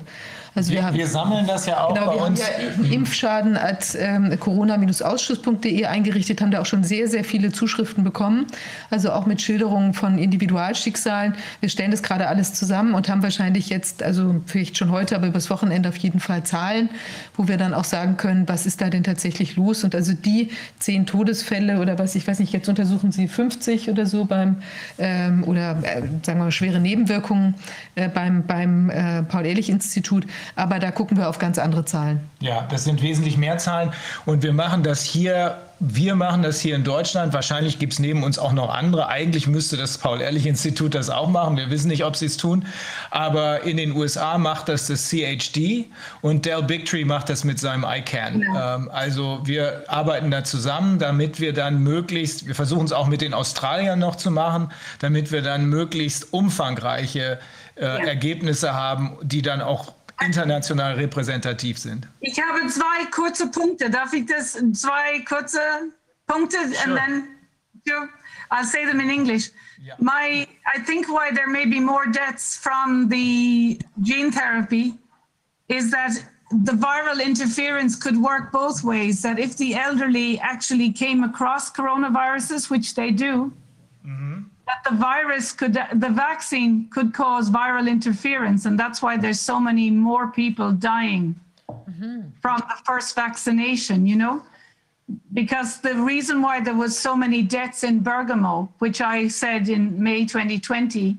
Also 0.56 0.70
wir, 0.70 0.76
Wir, 0.78 0.86
haben 0.86 0.96
wir 0.96 1.06
sammeln 1.08 1.46
das 1.48 1.66
ja 1.66 1.82
auch 1.82 1.94
Genau, 1.94 2.06
bei 2.06 2.14
wir 2.14 2.20
haben 2.20 2.28
uns. 2.32 2.40
ja 2.40 2.92
Impfschaden 2.92 3.56
als 3.56 3.96
ähm, 3.96 4.38
corona-ausschuss.de 4.38 5.84
eingerichtet, 5.86 6.40
haben 6.40 6.52
da 6.52 6.60
auch 6.60 6.66
schon 6.66 6.84
sehr, 6.84 7.08
sehr 7.08 7.24
viele 7.24 7.50
Zuschriften 7.50 8.04
bekommen. 8.04 8.46
Also 8.90 9.10
auch 9.10 9.26
mit 9.26 9.42
Schilderungen 9.42 9.94
von 9.94 10.16
Individualschicksalen. 10.18 11.34
Wir 11.60 11.68
stellen 11.68 11.90
das 11.90 12.02
gerade 12.04 12.28
alles 12.28 12.54
zusammen 12.54 12.94
und 12.94 13.08
haben 13.08 13.22
wahrscheinlich 13.24 13.68
jetzt, 13.68 14.02
also 14.04 14.36
vielleicht 14.46 14.76
schon 14.78 14.92
heute, 14.92 15.16
aber 15.16 15.26
übers 15.26 15.50
Wochenende 15.50 15.88
auf 15.88 15.96
jeden 15.96 16.20
Fall 16.20 16.44
Zahlen, 16.44 16.88
wo 17.36 17.48
wir 17.48 17.56
dann 17.56 17.74
auch 17.74 17.84
sagen 17.84 18.16
können, 18.16 18.43
was 18.46 18.66
ist 18.66 18.80
da 18.80 18.90
denn 18.90 19.04
tatsächlich 19.04 19.56
los? 19.56 19.84
Und 19.84 19.94
also 19.94 20.12
die 20.12 20.50
zehn 20.78 21.06
Todesfälle 21.06 21.80
oder 21.80 21.98
was, 21.98 22.14
ich 22.14 22.26
weiß 22.26 22.38
nicht, 22.38 22.52
jetzt 22.52 22.68
untersuchen 22.68 23.12
Sie 23.12 23.28
50 23.28 23.90
oder 23.90 24.06
so 24.06 24.24
beim, 24.24 24.56
ähm, 24.98 25.44
oder 25.44 25.78
äh, 25.82 26.02
sagen 26.22 26.38
wir 26.38 26.44
mal 26.44 26.50
schwere 26.50 26.80
Nebenwirkungen 26.80 27.54
äh, 27.94 28.08
beim, 28.08 28.46
beim 28.46 28.90
äh, 28.90 29.22
Paul-Ehrlich-Institut. 29.22 30.26
Aber 30.56 30.78
da 30.78 30.90
gucken 30.90 31.16
wir 31.16 31.28
auf 31.28 31.38
ganz 31.38 31.58
andere 31.58 31.84
Zahlen. 31.84 32.20
Ja, 32.40 32.66
das 32.70 32.84
sind 32.84 33.02
wesentlich 33.02 33.36
mehr 33.36 33.58
Zahlen. 33.58 33.92
Und 34.26 34.42
wir 34.42 34.52
machen 34.52 34.82
das 34.82 35.02
hier, 35.02 35.58
wir 35.80 36.14
machen 36.14 36.42
das 36.42 36.60
hier 36.60 36.76
in 36.76 36.84
Deutschland. 36.84 37.32
Wahrscheinlich 37.32 37.78
gibt 37.78 37.94
es 37.94 37.98
neben 37.98 38.22
uns 38.22 38.38
auch 38.38 38.52
noch 38.52 38.70
andere. 38.72 39.08
Eigentlich 39.08 39.46
müsste 39.46 39.76
das 39.76 39.98
Paul-Ehrlich-Institut 39.98 40.94
das 40.94 41.10
auch 41.10 41.28
machen. 41.28 41.56
Wir 41.56 41.70
wissen 41.70 41.88
nicht, 41.88 42.04
ob 42.04 42.16
sie 42.16 42.26
es 42.26 42.36
tun. 42.36 42.66
Aber 43.10 43.62
in 43.62 43.76
den 43.76 43.92
USA 43.96 44.38
macht 44.38 44.68
das 44.68 44.86
das 44.86 45.08
CHD 45.08 45.86
und 46.20 46.46
Dell 46.46 46.62
Bigtree 46.62 47.04
macht 47.04 47.28
das 47.28 47.44
mit 47.44 47.58
seinem 47.58 47.84
ICANN. 47.84 48.42
Ähm, 48.42 48.90
also 48.92 49.40
wir 49.44 49.84
arbeiten 49.88 50.30
da 50.30 50.44
zusammen, 50.44 50.98
damit 50.98 51.40
wir 51.40 51.52
dann 51.52 51.82
möglichst, 51.82 52.46
wir 52.46 52.54
versuchen 52.54 52.84
es 52.84 52.92
auch 52.92 53.06
mit 53.06 53.20
den 53.20 53.34
Australiern 53.34 53.98
noch 53.98 54.16
zu 54.16 54.30
machen, 54.30 54.70
damit 55.00 55.32
wir 55.32 55.42
dann 55.42 55.66
möglichst 55.66 56.32
umfangreiche 56.32 57.38
äh, 57.76 57.84
Ergebnisse 57.84 58.74
haben, 58.74 59.18
die 59.22 59.42
dann 59.42 59.60
auch 59.60 59.92
international 60.20 60.94
repräsentativ 60.94 61.78
sind. 61.78 62.08
Ich 62.20 62.38
habe 62.40 62.66
zwei 62.68 63.06
kurze 63.10 63.50
Punkte. 63.50 63.90
Darf 63.90 64.12
ich 64.12 64.26
das? 64.26 64.52
Zwei 64.72 65.20
kurze 65.20 65.58
Punkte 66.26 66.56
Sure. 66.56 66.76
and 66.84 66.96
then 66.96 67.28
sure, 67.86 68.08
I'll 68.50 68.64
say 68.64 68.84
them 68.84 69.00
in 69.00 69.10
English. 69.10 69.50
Yeah. 69.82 69.94
My, 69.98 70.46
I 70.74 70.78
think 70.80 71.08
why 71.08 71.30
there 71.32 71.48
may 71.48 71.66
be 71.66 71.80
more 71.80 72.06
deaths 72.06 72.56
from 72.56 73.08
the 73.08 73.78
gene 74.02 74.30
therapy 74.30 74.94
is 75.68 75.90
that 75.90 76.12
the 76.50 76.72
viral 76.72 77.22
interference 77.24 77.96
could 77.96 78.16
work 78.16 78.52
both 78.52 78.84
ways. 78.84 79.22
That 79.22 79.38
if 79.38 79.56
the 79.56 79.74
elderly 79.74 80.38
actually 80.38 80.92
came 80.92 81.24
across 81.24 81.70
coronaviruses, 81.70 82.70
which 82.70 82.94
they 82.94 83.10
do, 83.10 83.52
mm-hmm. 84.06 84.42
That 84.66 84.82
the 84.88 84.96
virus 84.96 85.52
could, 85.52 85.74
the 85.74 86.08
vaccine 86.08 86.88
could 86.90 87.12
cause 87.12 87.50
viral 87.50 87.88
interference. 87.88 88.64
And 88.64 88.78
that's 88.78 89.02
why 89.02 89.16
there's 89.16 89.40
so 89.40 89.60
many 89.60 89.90
more 89.90 90.28
people 90.28 90.72
dying 90.72 91.36
from 92.40 92.58
the 92.60 92.76
first 92.84 93.14
vaccination, 93.14 94.06
you 94.06 94.16
know? 94.16 94.42
Because 95.32 95.80
the 95.80 95.94
reason 95.94 96.40
why 96.42 96.60
there 96.60 96.74
was 96.74 96.98
so 96.98 97.14
many 97.16 97.42
deaths 97.42 97.84
in 97.84 98.00
Bergamo, 98.02 98.72
which 98.78 99.00
I 99.00 99.28
said 99.28 99.68
in 99.68 100.02
May 100.02 100.24
2020, 100.24 101.10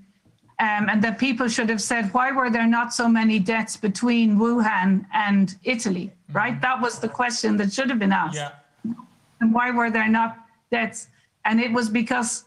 um, 0.60 0.89
and 0.89 1.01
that 1.03 1.19
people 1.19 1.47
should 1.47 1.69
have 1.69 1.81
said, 1.81 2.13
why 2.13 2.31
were 2.31 2.49
there 2.49 2.65
not 2.67 2.93
so 2.93 3.08
many 3.08 3.39
deaths 3.39 3.75
between 3.77 4.38
Wuhan 4.38 5.05
and 5.13 5.55
Italy, 5.63 6.12
right? 6.31 6.60
That 6.62 6.81
was 6.81 6.99
the 6.99 7.10
question 7.10 7.58
that 7.58 7.73
should 7.73 7.89
have 7.89 7.99
been 7.99 8.13
asked 8.13 8.36
Yeah. 8.38 8.51
and 9.41 9.53
why 9.53 9.71
were 9.71 9.89
there 9.91 10.08
not 10.08 10.38
deaths? 10.71 11.08
And 11.45 11.60
it 11.60 11.71
was 11.71 11.89
because 11.89 12.45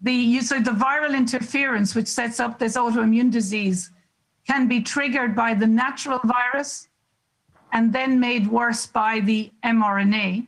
the 0.00 0.12
you 0.12 0.42
so 0.42 0.60
the 0.60 0.70
viral 0.70 1.16
interference, 1.16 1.94
which 1.94 2.08
sets 2.08 2.40
up 2.40 2.58
this 2.58 2.76
autoimmune 2.76 3.30
disease, 3.30 3.90
can 4.46 4.68
be 4.68 4.80
triggered 4.80 5.34
by 5.34 5.54
the 5.54 5.66
natural 5.66 6.20
virus 6.24 6.88
and 7.72 7.92
then 7.92 8.20
made 8.20 8.46
worse 8.46 8.86
by 8.86 9.20
the 9.20 9.50
mRNA. 9.64 10.46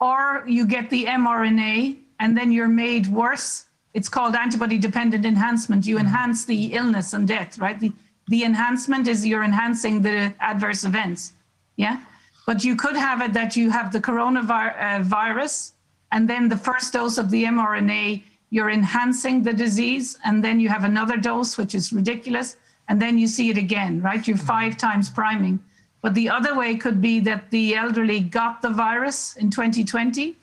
Or 0.00 0.44
you 0.46 0.66
get 0.66 0.88
the 0.88 1.04
mRNA 1.04 1.98
and 2.20 2.36
then 2.36 2.50
you're 2.50 2.68
made 2.68 3.06
worse. 3.06 3.66
It's 3.92 4.08
called 4.08 4.34
antibody 4.34 4.78
dependent 4.78 5.26
enhancement. 5.26 5.86
You 5.86 5.98
enhance 5.98 6.44
the 6.46 6.72
illness 6.72 7.12
and 7.12 7.28
death, 7.28 7.58
right? 7.58 7.78
The, 7.78 7.92
the 8.28 8.44
enhancement 8.44 9.08
is 9.08 9.26
you're 9.26 9.44
enhancing 9.44 10.00
the 10.00 10.32
adverse 10.40 10.84
events. 10.84 11.34
Yeah. 11.76 12.00
But 12.46 12.64
you 12.64 12.76
could 12.76 12.96
have 12.96 13.20
it 13.20 13.34
that 13.34 13.56
you 13.56 13.70
have 13.70 13.92
the 13.92 14.00
coronavirus 14.00 15.00
uh, 15.00 15.02
virus, 15.02 15.74
and 16.12 16.28
then 16.28 16.48
the 16.48 16.56
first 16.56 16.92
dose 16.92 17.18
of 17.18 17.30
the 17.30 17.44
mRNA, 17.44 18.22
you're 18.50 18.70
enhancing 18.70 19.42
the 19.42 19.52
disease, 19.52 20.18
and 20.24 20.42
then 20.42 20.58
you 20.58 20.68
have 20.68 20.84
another 20.84 21.16
dose, 21.16 21.56
which 21.56 21.74
is 21.74 21.92
ridiculous, 21.92 22.56
and 22.88 23.00
then 23.00 23.18
you 23.18 23.28
see 23.28 23.50
it 23.50 23.56
again, 23.56 24.02
right? 24.02 24.26
You're 24.26 24.36
mm-hmm. 24.36 24.46
five 24.46 24.76
times 24.76 25.08
priming. 25.08 25.60
But 26.02 26.14
the 26.14 26.28
other 26.28 26.56
way 26.56 26.76
could 26.76 27.00
be 27.00 27.20
that 27.20 27.50
the 27.50 27.74
elderly 27.74 28.20
got 28.20 28.62
the 28.62 28.70
virus 28.70 29.36
in 29.36 29.50
2020 29.50 30.36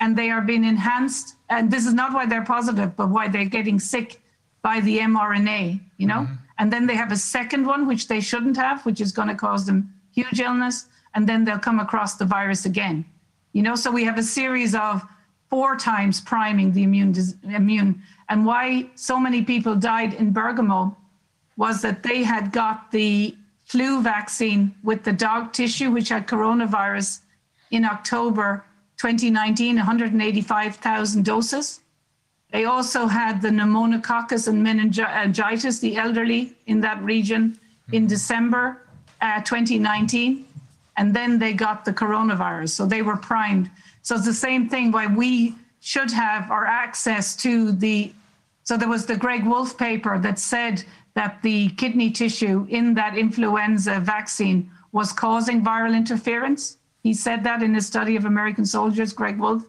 and 0.00 0.16
they 0.16 0.30
are 0.30 0.40
being 0.40 0.64
enhanced. 0.64 1.34
And 1.50 1.70
this 1.70 1.86
is 1.86 1.94
not 1.94 2.12
why 2.12 2.26
they're 2.26 2.44
positive, 2.44 2.96
but 2.96 3.08
why 3.08 3.28
they're 3.28 3.44
getting 3.44 3.80
sick 3.80 4.20
by 4.62 4.80
the 4.80 4.98
mRNA, 4.98 5.80
you 5.98 6.06
know? 6.06 6.20
Mm-hmm. 6.20 6.34
And 6.58 6.72
then 6.72 6.86
they 6.86 6.94
have 6.94 7.10
a 7.10 7.16
second 7.16 7.66
one, 7.66 7.86
which 7.86 8.06
they 8.06 8.20
shouldn't 8.20 8.56
have, 8.56 8.86
which 8.86 9.00
is 9.00 9.12
going 9.12 9.28
to 9.28 9.34
cause 9.34 9.66
them 9.66 9.92
huge 10.12 10.40
illness. 10.40 10.86
And 11.14 11.28
then 11.28 11.44
they'll 11.44 11.58
come 11.58 11.80
across 11.80 12.14
the 12.14 12.24
virus 12.24 12.64
again, 12.64 13.04
you 13.54 13.62
know? 13.62 13.74
So 13.74 13.90
we 13.90 14.04
have 14.04 14.18
a 14.18 14.22
series 14.22 14.74
of 14.74 15.02
four 15.48 15.76
times 15.76 16.20
priming 16.20 16.72
the 16.72 16.82
immune, 16.82 17.12
dis- 17.12 17.36
immune. 17.44 18.02
And 18.28 18.44
why 18.44 18.90
so 18.96 19.18
many 19.18 19.42
people 19.42 19.74
died 19.74 20.12
in 20.14 20.32
Bergamo 20.32 20.94
was 21.56 21.80
that 21.80 22.02
they 22.02 22.22
had 22.22 22.52
got 22.52 22.90
the 22.90 23.34
flu 23.64 24.02
vaccine 24.02 24.74
with 24.82 25.04
the 25.04 25.12
dog 25.12 25.52
tissue, 25.52 25.90
which 25.90 26.10
had 26.10 26.26
coronavirus 26.26 27.20
in 27.70 27.84
October 27.84 28.64
2019, 28.98 29.76
185,000 29.76 31.24
doses. 31.24 31.80
They 32.52 32.66
also 32.66 33.06
had 33.06 33.42
the 33.42 33.50
pneumococcus 33.50 34.46
and 34.46 34.62
meningitis, 34.62 35.80
the 35.80 35.96
elderly 35.96 36.54
in 36.66 36.80
that 36.82 37.02
region, 37.02 37.58
in 37.92 38.06
December 38.06 38.82
uh, 39.20 39.40
2019. 39.40 40.46
And 40.96 41.14
then 41.14 41.38
they 41.38 41.52
got 41.52 41.84
the 41.84 41.92
coronavirus. 41.92 42.70
So 42.70 42.86
they 42.86 43.02
were 43.02 43.16
primed. 43.16 43.70
So 44.02 44.14
it's 44.16 44.24
the 44.24 44.32
same 44.32 44.68
thing 44.68 44.92
why 44.92 45.06
we 45.06 45.54
should 45.80 46.10
have 46.10 46.50
our 46.50 46.66
access 46.66 47.36
to 47.36 47.72
the. 47.72 48.12
So 48.62 48.76
there 48.76 48.88
was 48.88 49.04
the 49.04 49.16
Greg 49.16 49.44
Wolf 49.44 49.76
paper 49.76 50.18
that 50.18 50.38
said 50.38 50.84
that 51.14 51.42
the 51.42 51.68
kidney 51.70 52.10
tissue 52.10 52.66
in 52.70 52.94
that 52.94 53.16
influenza 53.16 54.00
vaccine 54.00 54.70
was 54.92 55.12
causing 55.12 55.64
viral 55.64 55.94
interference. 55.94 56.78
He 57.02 57.12
said 57.12 57.44
that 57.44 57.62
in 57.62 57.74
his 57.74 57.86
study 57.86 58.16
of 58.16 58.24
American 58.24 58.64
soldiers, 58.64 59.12
Greg 59.12 59.38
Wolf. 59.38 59.62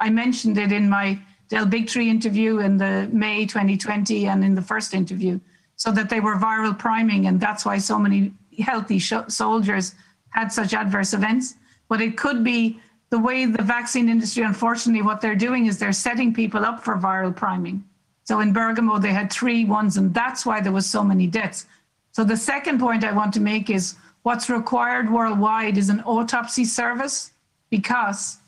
I 0.00 0.10
mentioned 0.10 0.58
it 0.58 0.72
in 0.72 0.88
my 0.88 1.18
Del 1.48 1.66
Bigtree 1.66 2.08
interview 2.08 2.58
in 2.58 2.76
the 2.76 3.08
May 3.12 3.46
2020 3.46 4.26
and 4.26 4.44
in 4.44 4.54
the 4.54 4.62
first 4.62 4.92
interview, 4.92 5.40
so 5.76 5.90
that 5.92 6.10
they 6.10 6.20
were 6.20 6.36
viral 6.36 6.78
priming, 6.78 7.26
and 7.26 7.40
that's 7.40 7.64
why 7.64 7.78
so 7.78 7.98
many 7.98 8.32
healthy 8.58 8.98
sh- 8.98 9.12
soldiers 9.28 9.94
had 10.34 10.52
such 10.52 10.74
adverse 10.74 11.14
events. 11.14 11.54
But 11.88 12.00
it 12.00 12.16
could 12.16 12.42
be 12.44 12.80
the 13.10 13.18
way 13.18 13.46
the 13.46 13.62
vaccine 13.62 14.08
industry, 14.08 14.42
unfortunately, 14.42 15.02
what 15.02 15.20
they're 15.20 15.36
doing 15.36 15.66
is 15.66 15.78
they're 15.78 15.92
setting 15.92 16.34
people 16.34 16.64
up 16.64 16.82
for 16.82 16.96
viral 16.96 17.34
priming. 17.34 17.84
So 18.24 18.40
in 18.40 18.52
Bergamo, 18.52 18.98
they 18.98 19.12
had 19.12 19.32
three 19.32 19.64
ones, 19.64 19.96
and 19.96 20.12
that's 20.12 20.44
why 20.44 20.60
there 20.60 20.72
was 20.72 20.86
so 20.86 21.04
many 21.04 21.26
deaths. 21.26 21.66
So 22.12 22.24
the 22.24 22.36
second 22.36 22.80
point 22.80 23.04
I 23.04 23.12
want 23.12 23.32
to 23.34 23.40
make 23.40 23.70
is 23.70 23.96
what's 24.22 24.48
required 24.48 25.12
worldwide 25.12 25.76
is 25.78 25.90
an 25.90 26.00
autopsy 26.00 26.64
service 26.64 27.32
because 27.70 28.38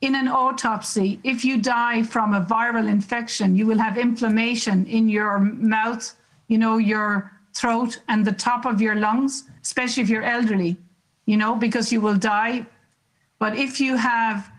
in 0.00 0.14
an 0.14 0.28
autopsy, 0.28 1.20
if 1.24 1.44
you 1.44 1.60
die 1.60 2.02
from 2.02 2.34
a 2.34 2.44
viral 2.44 2.88
infection, 2.88 3.56
you 3.56 3.66
will 3.66 3.78
have 3.78 3.96
inflammation 3.96 4.84
in 4.86 5.08
your 5.08 5.38
mouth, 5.38 6.14
you 6.48 6.58
know, 6.58 6.76
your 6.78 7.32
throat 7.54 8.00
and 8.08 8.24
the 8.24 8.32
top 8.32 8.66
of 8.66 8.80
your 8.80 8.96
lungs, 8.96 9.44
especially 9.62 10.02
if 10.02 10.08
you're 10.08 10.22
elderly, 10.22 10.76
you 11.26 11.36
know, 11.36 11.54
because 11.54 11.92
you 11.92 12.00
will 12.00 12.16
die. 12.16 12.64
But 13.38 13.56
if 13.56 13.80
you 13.80 13.96
have 13.96 14.50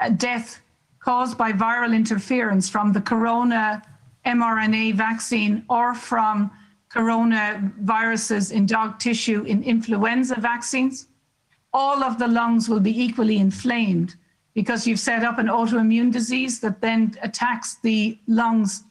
a 0.00 0.10
death 0.10 0.60
caused 1.00 1.36
by 1.36 1.52
viral 1.52 1.94
interference 1.94 2.68
from 2.68 2.92
the 2.92 3.00
corona 3.00 3.82
mRNA 4.24 4.94
vaccine 4.94 5.64
or 5.68 5.94
from 5.94 6.50
coronaviruses 6.94 8.52
in 8.52 8.66
dog 8.66 8.98
tissue 8.98 9.42
in 9.44 9.62
influenza 9.62 10.36
vaccines, 10.38 11.08
all 11.72 12.04
of 12.04 12.18
the 12.18 12.28
lungs 12.28 12.68
will 12.68 12.80
be 12.80 13.02
equally 13.02 13.38
inflamed 13.38 14.14
because 14.54 14.86
you've 14.86 15.00
set 15.00 15.24
up 15.24 15.38
an 15.38 15.46
autoimmune 15.46 16.12
disease 16.12 16.60
that 16.60 16.80
then 16.80 17.16
attacks 17.22 17.76
the 17.82 18.18
lungs 18.28 18.84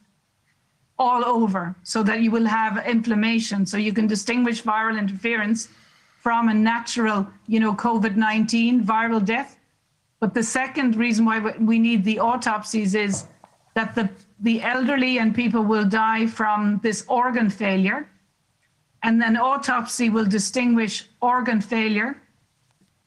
all 0.98 1.24
over 1.24 1.74
so 1.84 2.02
that 2.02 2.20
you 2.20 2.30
will 2.30 2.46
have 2.46 2.84
inflammation. 2.86 3.64
So 3.64 3.76
you 3.76 3.92
can 3.92 4.06
distinguish 4.06 4.62
viral 4.62 4.98
interference 4.98 5.68
from 6.22 6.48
a 6.48 6.54
natural, 6.54 7.26
you 7.48 7.58
know, 7.58 7.74
COVID 7.74 8.14
19 8.14 8.84
viral 8.84 9.24
death. 9.24 9.58
But 10.20 10.34
the 10.34 10.42
second 10.44 10.94
reason 10.94 11.24
why 11.24 11.40
we 11.58 11.80
need 11.80 12.04
the 12.04 12.20
autopsies 12.20 12.94
is 12.94 13.26
that 13.74 13.96
the, 13.96 14.08
the 14.38 14.62
elderly 14.62 15.18
and 15.18 15.34
people 15.34 15.62
will 15.64 15.84
die 15.84 16.26
from 16.26 16.78
this 16.80 17.04
organ 17.08 17.50
failure. 17.50 18.08
And 19.02 19.20
then 19.20 19.36
autopsy 19.36 20.10
will 20.10 20.24
distinguish 20.24 21.06
organ 21.20 21.60
failure 21.60 22.22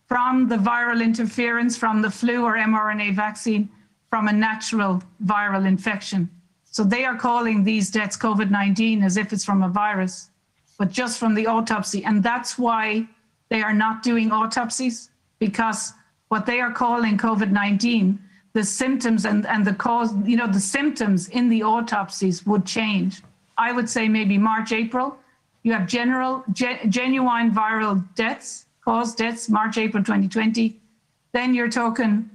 from 0.07 0.49
the 0.49 0.57
viral 0.57 1.01
interference 1.01 1.77
from 1.77 2.01
the 2.01 2.11
flu 2.11 2.43
or 2.43 2.55
mRNA 2.57 3.15
vaccine 3.15 3.69
from 4.09 4.27
a 4.27 4.33
natural 4.33 5.01
viral 5.23 5.65
infection. 5.65 6.29
So 6.65 6.83
they 6.83 7.05
are 7.05 7.15
calling 7.15 7.63
these 7.63 7.89
deaths 7.89 8.17
COVID 8.17 8.51
19 8.51 9.03
as 9.03 9.15
if 9.15 9.31
it's 9.31 9.45
from 9.45 9.63
a 9.63 9.69
virus, 9.69 10.31
but 10.77 10.91
just 10.91 11.19
from 11.19 11.33
the 11.33 11.47
autopsy. 11.47 12.03
And 12.03 12.21
that's 12.21 12.57
why 12.57 13.07
they 13.49 13.61
are 13.61 13.73
not 13.73 14.03
doing 14.03 14.31
autopsies 14.31 15.09
because 15.39 15.93
what 16.29 16.45
they 16.45 16.59
are 16.59 16.71
calling 16.71 17.17
COVID 17.17 17.51
19, 17.51 18.19
the 18.53 18.63
symptoms 18.63 19.25
and, 19.25 19.45
and 19.45 19.65
the 19.65 19.73
cause, 19.73 20.13
you 20.25 20.37
know, 20.37 20.51
the 20.51 20.59
symptoms 20.59 21.29
in 21.29 21.49
the 21.49 21.63
autopsies 21.63 22.45
would 22.45 22.65
change. 22.65 23.21
I 23.57 23.71
would 23.71 23.89
say 23.89 24.07
maybe 24.07 24.37
March, 24.37 24.71
April. 24.71 25.17
You 25.63 25.73
have 25.73 25.87
general, 25.87 26.43
ge- 26.53 26.81
genuine 26.89 27.51
viral 27.51 28.03
deaths 28.15 28.65
cause 28.85 29.15
deaths, 29.15 29.49
March, 29.49 29.77
April 29.77 30.03
2020. 30.03 30.75
Then 31.33 31.53
you're 31.53 31.69
talking, 31.69 32.29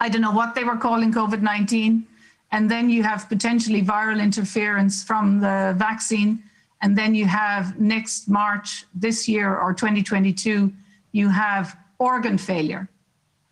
I 0.00 0.08
don't 0.08 0.22
know 0.22 0.32
what 0.32 0.54
they 0.54 0.64
were 0.64 0.76
calling 0.76 1.12
COVID 1.12 1.42
19. 1.42 2.06
And 2.52 2.70
then 2.70 2.88
you 2.88 3.02
have 3.02 3.28
potentially 3.28 3.82
viral 3.82 4.22
interference 4.22 5.02
from 5.02 5.40
the 5.40 5.74
vaccine. 5.76 6.42
And 6.82 6.98
then 6.98 7.14
you 7.14 7.26
have 7.26 7.78
next 7.78 8.28
March 8.28 8.84
this 8.94 9.28
year 9.28 9.56
or 9.56 9.72
2022, 9.72 10.72
you 11.12 11.28
have 11.28 11.76
organ 11.98 12.36
failure. 12.36 12.88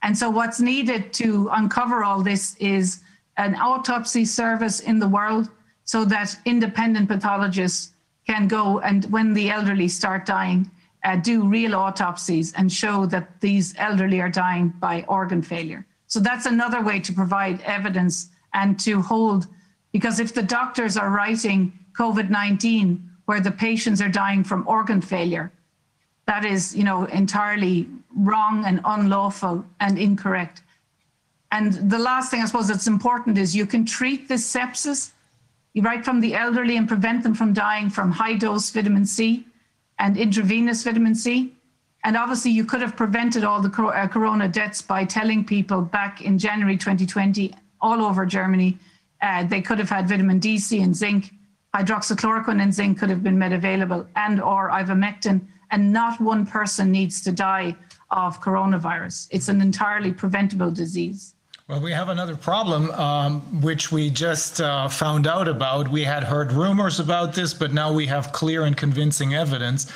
And 0.03 0.17
so, 0.17 0.29
what's 0.29 0.61
needed 0.61 1.13
to 1.15 1.49
uncover 1.53 2.03
all 2.03 2.23
this 2.23 2.57
is 2.57 3.01
an 3.37 3.55
autopsy 3.55 4.25
service 4.25 4.81
in 4.81 4.99
the 4.99 5.09
world 5.09 5.49
so 5.85 6.05
that 6.07 6.37
independent 6.45 7.09
pathologists 7.09 7.93
can 8.27 8.49
go 8.49 8.81
and, 8.81 9.05
when 9.07 9.33
the 9.35 9.51
elderly 9.51 9.89
start 9.89 10.27
dying, 10.27 10.71
uh, 11.05 11.17
do 11.17 11.45
real 11.45 11.75
autopsies 11.75 12.53
and 12.55 12.73
show 12.73 13.07
that 13.07 13.41
these 13.41 13.75
elderly 13.79 14.21
are 14.21 14.29
dying 14.29 14.69
by 14.81 15.05
organ 15.09 15.43
failure. 15.43 15.87
So 16.07 16.19
that's 16.21 16.47
another 16.47 16.83
way 16.83 17.01
to 17.01 17.13
provide 17.13 17.61
evidence 17.63 18.29
and 18.53 18.79
to 18.81 19.01
hold, 19.01 19.47
because 19.93 20.19
if 20.19 20.35
the 20.35 20.43
doctors 20.43 20.97
are 20.97 21.11
writing 21.11 21.73
COVID 21.99 22.31
19 22.31 23.10
where 23.31 23.41
the 23.41 23.53
patients 23.69 24.03
are 24.03 24.09
dying 24.09 24.43
from 24.43 24.67
organ 24.67 25.01
failure, 25.01 25.53
that 26.27 26.45
is, 26.45 26.75
you 26.75 26.83
know, 26.83 27.05
entirely 27.05 27.87
wrong 28.17 28.65
and 28.65 28.81
unlawful 28.85 29.65
and 29.79 29.97
incorrect. 30.01 30.63
And 31.53 31.75
the 31.89 32.01
last 32.11 32.33
thing 32.33 32.41
I 32.43 32.47
suppose 32.47 32.67
that's 32.67 32.89
important 32.89 33.39
is 33.39 33.55
you 33.55 33.67
can 33.67 33.85
treat 33.85 34.27
this 34.27 34.45
sepsis 34.53 35.13
right 35.81 36.05
from 36.05 36.19
the 36.21 36.35
elderly 36.35 36.77
and 36.77 36.89
prevent 36.89 37.23
them 37.23 37.37
from 37.37 37.53
dying 37.53 37.89
from 37.89 38.11
high 38.11 38.35
dose 38.35 38.69
vitamin 38.71 39.07
C 39.07 39.47
and 40.01 40.17
intravenous 40.17 40.83
vitamin 40.83 41.15
C. 41.15 41.55
And 42.03 42.17
obviously, 42.17 42.51
you 42.51 42.65
could 42.65 42.81
have 42.81 42.97
prevented 42.97 43.45
all 43.45 43.61
the 43.63 43.71
uh, 43.71 44.09
corona 44.09 44.49
deaths 44.49 44.83
by 44.83 45.05
telling 45.05 45.45
people 45.45 45.83
back 45.83 46.21
in 46.21 46.37
January 46.37 46.77
2020, 46.77 47.55
all 47.81 48.03
over 48.03 48.27
Germany, 48.27 48.77
uh, 49.23 49.45
they 49.45 49.63
could 49.63 49.79
have 49.79 49.91
had 49.91 50.09
vitamin 50.09 50.41
D, 50.41 50.59
C, 50.59 50.81
and 50.81 50.97
zinc. 50.97 51.31
Hydroxychloroquine 51.75 52.61
and 52.61 52.75
zinc 52.75 52.99
could 52.99 53.11
have 53.11 53.23
been 53.23 53.39
made 53.39 53.53
available, 53.53 54.07
and 54.17 54.41
or 54.41 54.71
ivermectin, 54.71 55.47
and 55.71 55.93
not 55.93 56.21
one 56.21 56.45
person 56.45 56.91
needs 56.91 57.23
to 57.23 57.33
die 57.33 57.77
of 58.11 58.41
coronavirus. 58.41 59.29
It's 59.31 59.49
an 59.49 59.61
entirely 59.61 60.13
preventable 60.13 60.73
disease. 60.73 61.35
Well, 61.69 61.81
we 61.81 61.93
have 61.93 62.09
another 62.09 62.35
problem, 62.35 62.91
um, 62.91 63.61
which 63.61 63.93
we 63.93 64.11
just 64.11 64.61
uh, 64.61 64.89
found 64.89 65.29
out 65.29 65.47
about. 65.47 65.87
We 65.87 66.03
had 66.03 66.25
heard 66.25 66.51
rumors 66.51 66.99
about 66.99 67.33
this, 67.33 67.55
but 67.55 67.73
now 67.73 67.93
we 67.93 68.07
have 68.07 68.33
clear 68.33 68.65
and 68.65 68.77
convincing 68.77 69.35
evidence. 69.35 69.87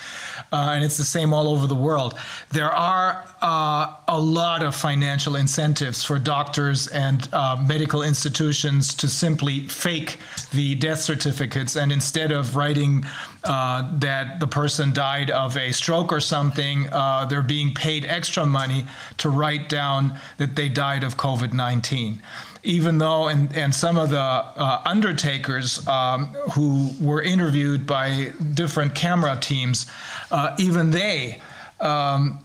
Uh, 0.52 0.72
and 0.74 0.84
it's 0.84 0.96
the 0.96 1.04
same 1.04 1.32
all 1.32 1.48
over 1.48 1.66
the 1.66 1.74
world. 1.74 2.14
There 2.50 2.70
are 2.70 3.24
uh, 3.42 3.94
a 4.08 4.18
lot 4.18 4.62
of 4.62 4.74
financial 4.74 5.36
incentives 5.36 6.04
for 6.04 6.18
doctors 6.18 6.88
and 6.88 7.28
uh, 7.32 7.56
medical 7.56 8.02
institutions 8.02 8.94
to 8.94 9.08
simply 9.08 9.66
fake 9.68 10.18
the 10.52 10.74
death 10.76 11.00
certificates. 11.00 11.76
And 11.76 11.90
instead 11.90 12.32
of 12.32 12.56
writing 12.56 13.04
uh, 13.44 13.90
that 13.98 14.40
the 14.40 14.46
person 14.46 14.92
died 14.92 15.30
of 15.30 15.56
a 15.56 15.72
stroke 15.72 16.12
or 16.12 16.20
something, 16.20 16.88
uh, 16.92 17.26
they're 17.26 17.42
being 17.42 17.74
paid 17.74 18.04
extra 18.04 18.46
money 18.46 18.86
to 19.18 19.30
write 19.30 19.68
down 19.68 20.18
that 20.38 20.56
they 20.56 20.68
died 20.68 21.04
of 21.04 21.16
COVID 21.16 21.52
19 21.52 22.22
even 22.64 22.98
though, 22.98 23.28
and, 23.28 23.54
and 23.54 23.74
some 23.74 23.96
of 23.96 24.10
the 24.10 24.18
uh, 24.18 24.82
undertakers 24.84 25.86
um, 25.86 26.26
who 26.52 26.90
were 27.00 27.22
interviewed 27.22 27.86
by 27.86 28.32
different 28.54 28.94
camera 28.94 29.38
teams, 29.40 29.86
uh, 30.30 30.54
even 30.58 30.90
they 30.90 31.40
um, 31.80 32.42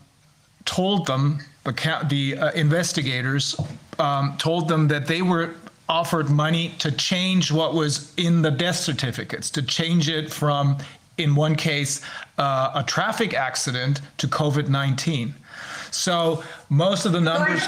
told 0.65 1.07
them, 1.07 1.39
the, 1.63 2.05
the 2.09 2.37
uh, 2.37 2.51
investigators 2.51 3.55
um, 3.97 4.35
told 4.37 4.67
them 4.67 4.87
that 4.89 5.07
they 5.07 5.21
were 5.21 5.55
offered 5.87 6.29
money 6.29 6.75
to 6.79 6.91
change 6.91 7.51
what 7.51 7.73
was 7.73 8.13
in 8.17 8.41
the 8.41 8.51
death 8.51 8.75
certificates, 8.75 9.49
to 9.49 9.61
change 9.61 10.07
it 10.07 10.31
from, 10.31 10.77
in 11.17 11.33
one 11.33 11.55
case, 11.55 12.01
uh, 12.37 12.71
a 12.75 12.83
traffic 12.83 13.33
accident 13.33 14.01
to 14.17 14.27
COVID 14.27 14.69
19. 14.69 15.33
So 15.91 16.43
most 16.69 17.05
of 17.05 17.13
the 17.13 17.21
numbers. 17.21 17.67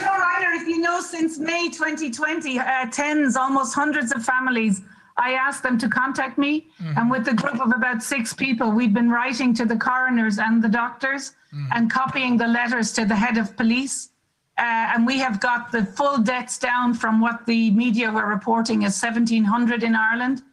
If 0.54 0.68
you 0.68 0.80
know, 0.80 1.00
since 1.00 1.40
May 1.40 1.70
2020, 1.70 2.60
uh, 2.60 2.86
tens, 2.92 3.38
almost 3.38 3.74
hundreds 3.74 4.12
of 4.12 4.24
families, 4.24 4.82
I 5.18 5.34
asked 5.34 5.64
them 5.64 5.78
to 5.78 5.88
contact 5.88 6.38
me. 6.38 6.68
And 6.98 7.10
with 7.10 7.28
a 7.28 7.34
group 7.34 7.60
of 7.62 7.72
about 7.72 8.04
six 8.04 8.34
people, 8.34 8.72
we've 8.72 8.94
been 8.94 9.10
writing 9.10 9.54
to 9.56 9.66
the 9.66 9.78
coroners 9.78 10.40
and 10.40 10.62
the 10.62 10.70
doctors 10.70 11.34
and 11.74 11.92
copying 11.92 12.38
the 12.38 12.48
letters 12.48 12.92
to 12.94 13.06
the 13.06 13.16
head 13.16 13.38
of 13.38 13.56
police. 13.56 14.10
Uh, 14.58 14.94
and 14.94 15.06
we 15.06 15.18
have 15.18 15.40
got 15.40 15.72
the 15.72 15.86
full 15.86 16.18
deaths 16.18 16.58
down 16.58 16.94
from 16.94 17.20
what 17.20 17.46
the 17.46 17.72
media 17.72 18.12
were 18.12 18.28
reporting 18.28 18.84
as 18.86 19.02
1,700 19.02 19.84
in 19.84 19.96
Ireland 19.96 20.44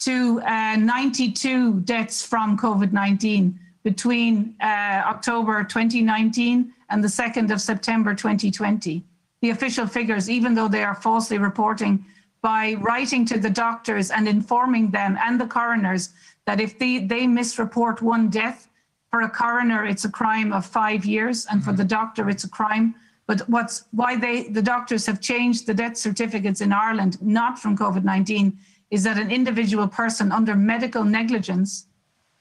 to 0.00 0.40
uh, 0.42 0.76
92 0.76 1.80
deaths 1.80 2.24
from 2.24 2.58
COVID 2.58 2.92
19 2.92 3.58
between 3.82 4.54
uh, 4.60 5.02
October 5.06 5.64
2019 5.64 6.72
and 6.90 7.02
the 7.02 7.08
2nd 7.08 7.50
of 7.50 7.60
September 7.60 8.14
2020. 8.14 9.04
The 9.42 9.50
official 9.50 9.86
figures, 9.86 10.30
even 10.30 10.54
though 10.54 10.68
they 10.68 10.82
are 10.82 10.94
falsely 10.94 11.38
reporting, 11.38 12.04
by 12.42 12.74
writing 12.74 13.24
to 13.26 13.38
the 13.38 13.50
doctors 13.50 14.10
and 14.10 14.28
informing 14.28 14.90
them 14.90 15.18
and 15.20 15.40
the 15.40 15.46
coroners 15.46 16.10
that 16.46 16.60
if 16.60 16.78
they, 16.78 16.98
they 16.98 17.26
misreport 17.26 18.00
one 18.00 18.28
death, 18.30 18.68
for 19.10 19.22
a 19.22 19.30
coroner 19.30 19.84
it's 19.84 20.04
a 20.04 20.10
crime 20.10 20.52
of 20.52 20.66
five 20.66 21.04
years, 21.04 21.46
and 21.46 21.64
for 21.64 21.70
mm-hmm. 21.70 21.78
the 21.78 21.84
doctor 21.84 22.28
it's 22.28 22.44
a 22.44 22.48
crime. 22.48 22.94
But 23.26 23.48
what's 23.48 23.84
why 23.90 24.16
they 24.16 24.48
the 24.48 24.62
doctors 24.62 25.06
have 25.06 25.20
changed 25.20 25.66
the 25.66 25.74
death 25.74 25.96
certificates 25.96 26.60
in 26.60 26.72
Ireland, 26.72 27.20
not 27.22 27.58
from 27.58 27.76
COVID 27.76 28.04
19, 28.04 28.56
is 28.90 29.02
that 29.04 29.18
an 29.18 29.30
individual 29.30 29.88
person 29.88 30.32
under 30.32 30.54
medical 30.54 31.02
negligence 31.02 31.86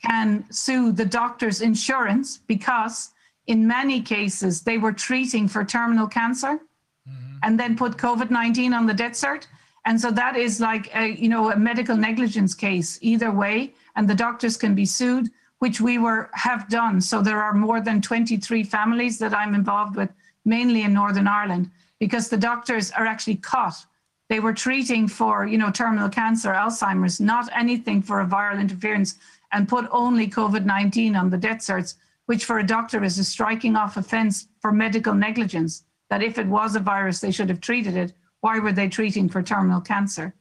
can 0.03 0.45
sue 0.51 0.91
the 0.91 1.05
doctor's 1.05 1.61
insurance 1.61 2.39
because 2.45 3.11
in 3.47 3.65
many 3.65 4.01
cases 4.01 4.61
they 4.61 4.77
were 4.77 4.91
treating 4.91 5.47
for 5.47 5.63
terminal 5.63 6.07
cancer 6.07 6.59
and 7.45 7.59
then 7.59 7.77
put 7.77 7.95
COVID-19 7.95 8.75
on 8.75 8.87
the 8.87 8.93
death 8.93 9.13
cert. 9.13 9.45
And 9.85 10.01
so 10.01 10.09
that 10.11 10.35
is 10.35 10.59
like 10.59 10.93
a, 10.95 11.09
you 11.09 11.29
know, 11.29 11.51
a 11.51 11.55
medical 11.55 11.95
negligence 11.95 12.55
case 12.55 12.97
either 13.01 13.31
way, 13.31 13.75
and 13.95 14.09
the 14.09 14.15
doctors 14.15 14.57
can 14.57 14.73
be 14.73 14.85
sued, 14.85 15.29
which 15.59 15.79
we 15.79 15.99
were 15.99 16.31
have 16.33 16.67
done. 16.69 16.99
So 16.99 17.21
there 17.21 17.41
are 17.41 17.53
more 17.53 17.79
than 17.81 18.01
23 18.01 18.63
families 18.63 19.19
that 19.19 19.33
I'm 19.33 19.53
involved 19.53 19.95
with, 19.95 20.09
mainly 20.43 20.81
in 20.81 20.93
Northern 20.93 21.27
Ireland, 21.27 21.69
because 21.99 22.29
the 22.29 22.37
doctors 22.49 22.91
are 22.91 23.05
actually 23.05 23.37
caught. 23.37 23.85
They 24.27 24.39
were 24.39 24.53
treating 24.53 25.07
for, 25.07 25.45
you 25.45 25.59
know, 25.59 25.69
terminal 25.69 26.09
cancer, 26.09 26.51
Alzheimer's, 26.51 27.21
not 27.21 27.47
anything 27.55 28.01
for 28.01 28.21
a 28.21 28.25
viral 28.25 28.59
interference, 28.59 29.15
and 29.51 29.69
put 29.69 29.85
only 29.91 30.27
COVID-19 30.27 31.15
on 31.15 31.29
the 31.29 31.37
death 31.37 31.59
certs, 31.59 31.93
which 32.25 32.43
for 32.45 32.57
a 32.57 32.65
doctor 32.65 33.03
is 33.03 33.19
a 33.19 33.23
striking 33.23 33.75
off 33.75 33.97
offence 33.97 34.47
for 34.61 34.71
medical 34.71 35.13
negligence. 35.13 35.83
That 36.09 36.23
if 36.23 36.37
it 36.37 36.47
was 36.47 36.75
a 36.75 36.79
virus, 36.79 37.19
they 37.19 37.31
should 37.31 37.49
have 37.49 37.61
treated 37.61 37.95
it. 37.97 38.13
Why 38.41 38.59
were 38.59 38.71
they 38.71 38.87
treating 38.87 39.27
for 39.29 39.41
terminal 39.41 39.81
cancer? 39.81 40.35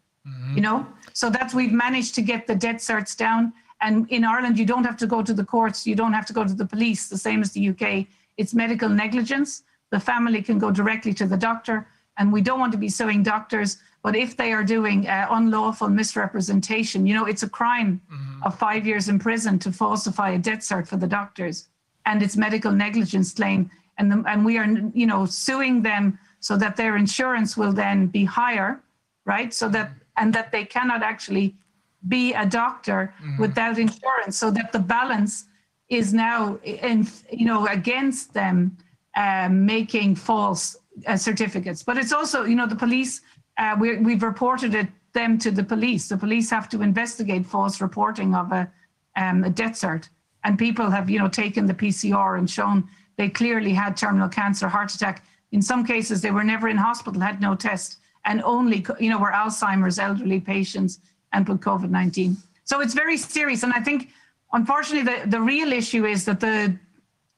You 0.54 0.62
know, 0.62 0.86
so 1.12 1.28
that's 1.28 1.52
we've 1.54 1.72
managed 1.72 2.14
to 2.14 2.22
get 2.22 2.46
the 2.46 2.54
death 2.54 2.76
certs 2.76 3.16
down. 3.16 3.52
And 3.80 4.08
in 4.10 4.24
Ireland, 4.24 4.58
you 4.58 4.64
don't 4.64 4.84
have 4.84 4.96
to 4.98 5.06
go 5.06 5.22
to 5.22 5.34
the 5.34 5.44
courts, 5.44 5.86
you 5.86 5.94
don't 5.94 6.14
have 6.14 6.26
to 6.26 6.32
go 6.32 6.44
to 6.44 6.54
the 6.54 6.64
police, 6.66 7.08
the 7.08 7.18
same 7.18 7.42
as 7.42 7.52
the 7.52 7.68
UK. 7.68 8.06
It's 8.38 8.54
medical 8.54 8.88
negligence. 8.88 9.62
The 9.90 10.00
family 10.00 10.40
can 10.42 10.58
go 10.58 10.70
directly 10.70 11.12
to 11.14 11.26
the 11.26 11.36
doctor, 11.36 11.86
and 12.18 12.32
we 12.32 12.40
don't 12.40 12.58
want 12.58 12.72
to 12.72 12.78
be 12.78 12.88
suing 12.88 13.22
doctors. 13.22 13.78
But 14.02 14.16
if 14.16 14.36
they 14.36 14.52
are 14.52 14.64
doing 14.64 15.06
uh, 15.06 15.26
unlawful 15.30 15.88
misrepresentation, 15.88 17.06
you 17.06 17.14
know, 17.14 17.26
it's 17.26 17.42
a 17.42 17.48
crime 17.48 18.00
of 18.44 18.58
five 18.58 18.86
years 18.86 19.08
in 19.08 19.18
prison 19.18 19.58
to 19.60 19.72
falsify 19.72 20.30
a 20.30 20.38
death 20.38 20.60
cert 20.60 20.86
for 20.86 20.96
the 20.96 21.06
doctors, 21.06 21.68
and 22.06 22.22
it's 22.22 22.36
medical 22.36 22.72
negligence 22.72 23.32
claim. 23.32 23.70
And, 23.98 24.10
the, 24.10 24.24
and 24.26 24.44
we 24.44 24.58
are, 24.58 24.66
you 24.92 25.06
know, 25.06 25.24
suing 25.26 25.82
them 25.82 26.18
so 26.40 26.56
that 26.56 26.76
their 26.76 26.96
insurance 26.96 27.56
will 27.56 27.72
then 27.72 28.06
be 28.06 28.24
higher, 28.24 28.80
right? 29.24 29.52
So 29.54 29.68
that, 29.70 29.92
and 30.16 30.32
that 30.34 30.52
they 30.52 30.64
cannot 30.64 31.02
actually 31.02 31.54
be 32.06 32.34
a 32.34 32.44
doctor 32.44 33.14
without 33.38 33.78
insurance, 33.78 34.36
so 34.36 34.50
that 34.50 34.72
the 34.72 34.78
balance 34.78 35.46
is 35.88 36.12
now 36.12 36.58
in, 36.62 37.08
you 37.30 37.46
know, 37.46 37.66
against 37.66 38.34
them 38.34 38.76
um, 39.16 39.64
making 39.64 40.16
false 40.16 40.76
uh, 41.06 41.16
certificates. 41.16 41.82
But 41.82 41.96
it's 41.96 42.12
also, 42.12 42.44
you 42.44 42.56
know, 42.56 42.66
the 42.66 42.76
police, 42.76 43.22
uh, 43.58 43.76
we, 43.78 43.96
we've 43.98 44.22
reported 44.22 44.74
it 44.74 44.88
them 45.14 45.38
to 45.38 45.50
the 45.50 45.64
police. 45.64 46.08
The 46.08 46.16
police 46.16 46.50
have 46.50 46.68
to 46.70 46.82
investigate 46.82 47.46
false 47.46 47.80
reporting 47.80 48.34
of 48.34 48.52
a, 48.52 48.70
um, 49.16 49.44
a 49.44 49.50
death 49.50 49.74
cert. 49.74 50.08
And 50.42 50.58
people 50.58 50.90
have, 50.90 51.08
you 51.08 51.18
know, 51.18 51.28
taken 51.28 51.64
the 51.64 51.74
PCR 51.74 52.38
and 52.38 52.50
shown 52.50 52.88
they 53.16 53.28
clearly 53.28 53.72
had 53.72 53.96
terminal 53.96 54.28
cancer, 54.28 54.68
heart 54.68 54.94
attack. 54.94 55.24
In 55.52 55.62
some 55.62 55.86
cases, 55.86 56.20
they 56.20 56.30
were 56.30 56.44
never 56.44 56.68
in 56.68 56.76
hospital, 56.76 57.20
had 57.20 57.40
no 57.40 57.54
test, 57.54 57.98
and 58.24 58.42
only, 58.42 58.84
you 58.98 59.10
know, 59.10 59.18
were 59.18 59.30
Alzheimer's 59.30 59.98
elderly 59.98 60.40
patients 60.40 61.00
and 61.32 61.48
with 61.48 61.60
COVID 61.60 61.90
19. 61.90 62.36
So 62.64 62.80
it's 62.80 62.94
very 62.94 63.16
serious. 63.16 63.62
And 63.62 63.72
I 63.72 63.80
think, 63.80 64.10
unfortunately, 64.52 65.12
the, 65.12 65.28
the 65.28 65.40
real 65.40 65.72
issue 65.72 66.06
is 66.06 66.24
that 66.24 66.40
the 66.40 66.76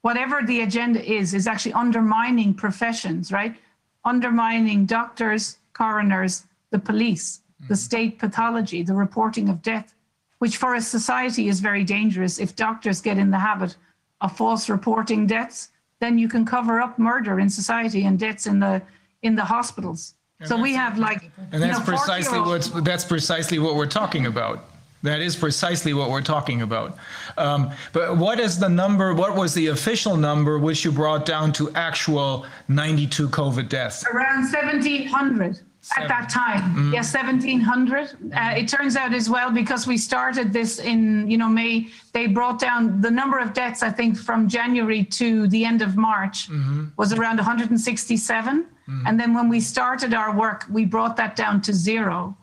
whatever 0.03 0.41
the 0.47 0.61
agenda 0.61 1.05
is, 1.05 1.35
is 1.35 1.49
actually 1.49 1.72
undermining 1.72 2.55
professions, 2.55 3.33
right? 3.33 3.57
Undermining 4.05 4.87
doctors, 4.87 5.59
coroners, 5.72 6.45
the 6.70 6.79
police, 6.79 7.41
the 7.61 7.64
mm-hmm. 7.64 7.74
state 7.74 8.18
pathology, 8.18 8.83
the 8.83 8.95
reporting 8.95 9.49
of 9.49 9.62
death, 9.62 9.95
which 10.39 10.59
for 10.59 10.74
a 10.74 10.81
society 10.81 11.49
is 11.49 11.59
very 11.59 11.83
dangerous. 11.83 12.39
If 12.39 12.55
doctors 12.55 13.01
get 13.01 13.18
in 13.18 13.31
the 13.31 13.39
habit 13.39 13.77
of 14.21 14.37
false 14.37 14.69
reporting 14.69 15.27
deaths, 15.27 15.71
then 16.01 16.19
you 16.19 16.29
can 16.29 16.45
cover 16.45 16.81
up 16.81 16.99
murder 16.99 17.41
in 17.41 17.49
society 17.49 18.05
and 18.05 18.19
deaths 18.19 18.47
in 18.47 18.61
the 18.61 18.83
in 19.23 19.35
the 19.35 19.45
hospitals. 19.45 20.14
so 20.45 20.61
we 20.61 20.75
have 20.75 20.99
like 20.99 21.31
And 21.53 21.62
that's 21.62 21.79
know, 21.79 21.85
precisely 21.85 22.39
40-year-olds 22.39 22.71
what's, 22.71 22.85
that's 22.87 23.05
precisely 23.05 23.59
what 23.59 23.75
we're 23.75 23.87
talking 23.87 24.27
about. 24.27 24.69
That 25.03 25.21
is 25.21 25.37
precisely 25.37 25.95
what 25.95 26.11
we're 26.11 26.23
talking 26.23 26.62
about. 26.62 26.99
Um, 27.37 27.71
but 27.93 28.17
what 28.17 28.41
is 28.41 28.59
the 28.59 28.69
number, 28.69 29.14
what 29.14 29.37
was 29.37 29.55
the 29.55 29.69
official 29.69 30.17
number 30.17 30.59
which 30.59 30.85
you 30.85 30.91
brought 30.91 31.25
down 31.25 31.53
to 31.53 31.71
actual 31.75 32.45
92 32.69 33.29
COVID 33.29 33.69
deaths? 33.69 34.05
around 34.12 34.51
1700 34.53 35.61
at 35.97 36.09
that 36.09 36.28
time. 36.28 36.93
Yes 36.93 37.14
1700 37.14 38.32
uh, 38.34 38.55
it 38.61 38.68
turns 38.68 38.97
out 38.97 39.12
as 39.14 39.28
well 39.30 39.51
because 39.51 39.87
we 39.87 39.97
started 39.97 40.53
this 40.53 40.78
in 40.78 41.30
you 41.30 41.39
know 41.39 41.49
may 41.49 41.89
they 42.12 42.26
brought 42.26 42.59
down 42.59 43.01
the 43.01 43.11
number 43.11 43.39
of 43.39 43.53
deaths 43.53 43.82
i 43.82 43.91
think 43.91 44.16
from 44.16 44.49
january 44.49 45.03
to 45.05 45.47
the 45.49 45.64
end 45.64 45.80
of 45.82 45.97
march 45.97 46.49
was 46.97 47.12
around 47.12 47.37
167 47.37 48.66
and 49.07 49.18
then 49.20 49.34
when 49.34 49.49
we 49.49 49.61
started 49.61 50.14
our 50.14 50.32
work 50.37 50.64
we 50.70 50.84
brought 50.84 51.16
that 51.16 51.34
down 51.37 51.61
to 51.61 51.72
0 51.72 52.37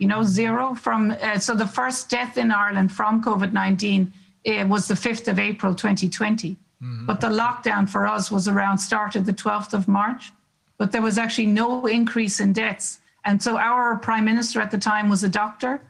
you 0.00 0.06
know 0.06 0.22
zero 0.22 0.74
from 0.74 1.00
uh, 1.10 1.38
so 1.38 1.54
the 1.54 1.66
first 1.66 2.08
death 2.10 2.36
in 2.38 2.50
ireland 2.50 2.90
from 2.92 3.22
covid-19 3.22 4.12
uh, 4.46 4.66
was 4.66 4.86
the 4.88 4.94
5th 4.94 5.26
of 5.28 5.38
april 5.38 5.74
2020 5.74 6.56
but 7.06 7.20
the 7.20 7.28
lockdown 7.28 7.88
for 7.88 8.06
us 8.06 8.30
was 8.30 8.48
around 8.48 8.78
started 8.78 9.24
the 9.24 9.32
12th 9.32 9.72
of 9.74 9.88
march 9.88 10.32
but 10.78 10.92
there 10.92 11.02
was 11.02 11.18
actually 11.18 11.46
no 11.46 11.86
increase 11.86 12.40
in 12.40 12.52
deaths. 12.52 13.00
And 13.24 13.42
so 13.42 13.56
our 13.56 13.96
prime 13.96 14.24
minister 14.24 14.60
at 14.60 14.70
the 14.70 14.78
time 14.78 15.08
was 15.08 15.24
a 15.24 15.28
doctor. 15.28 15.80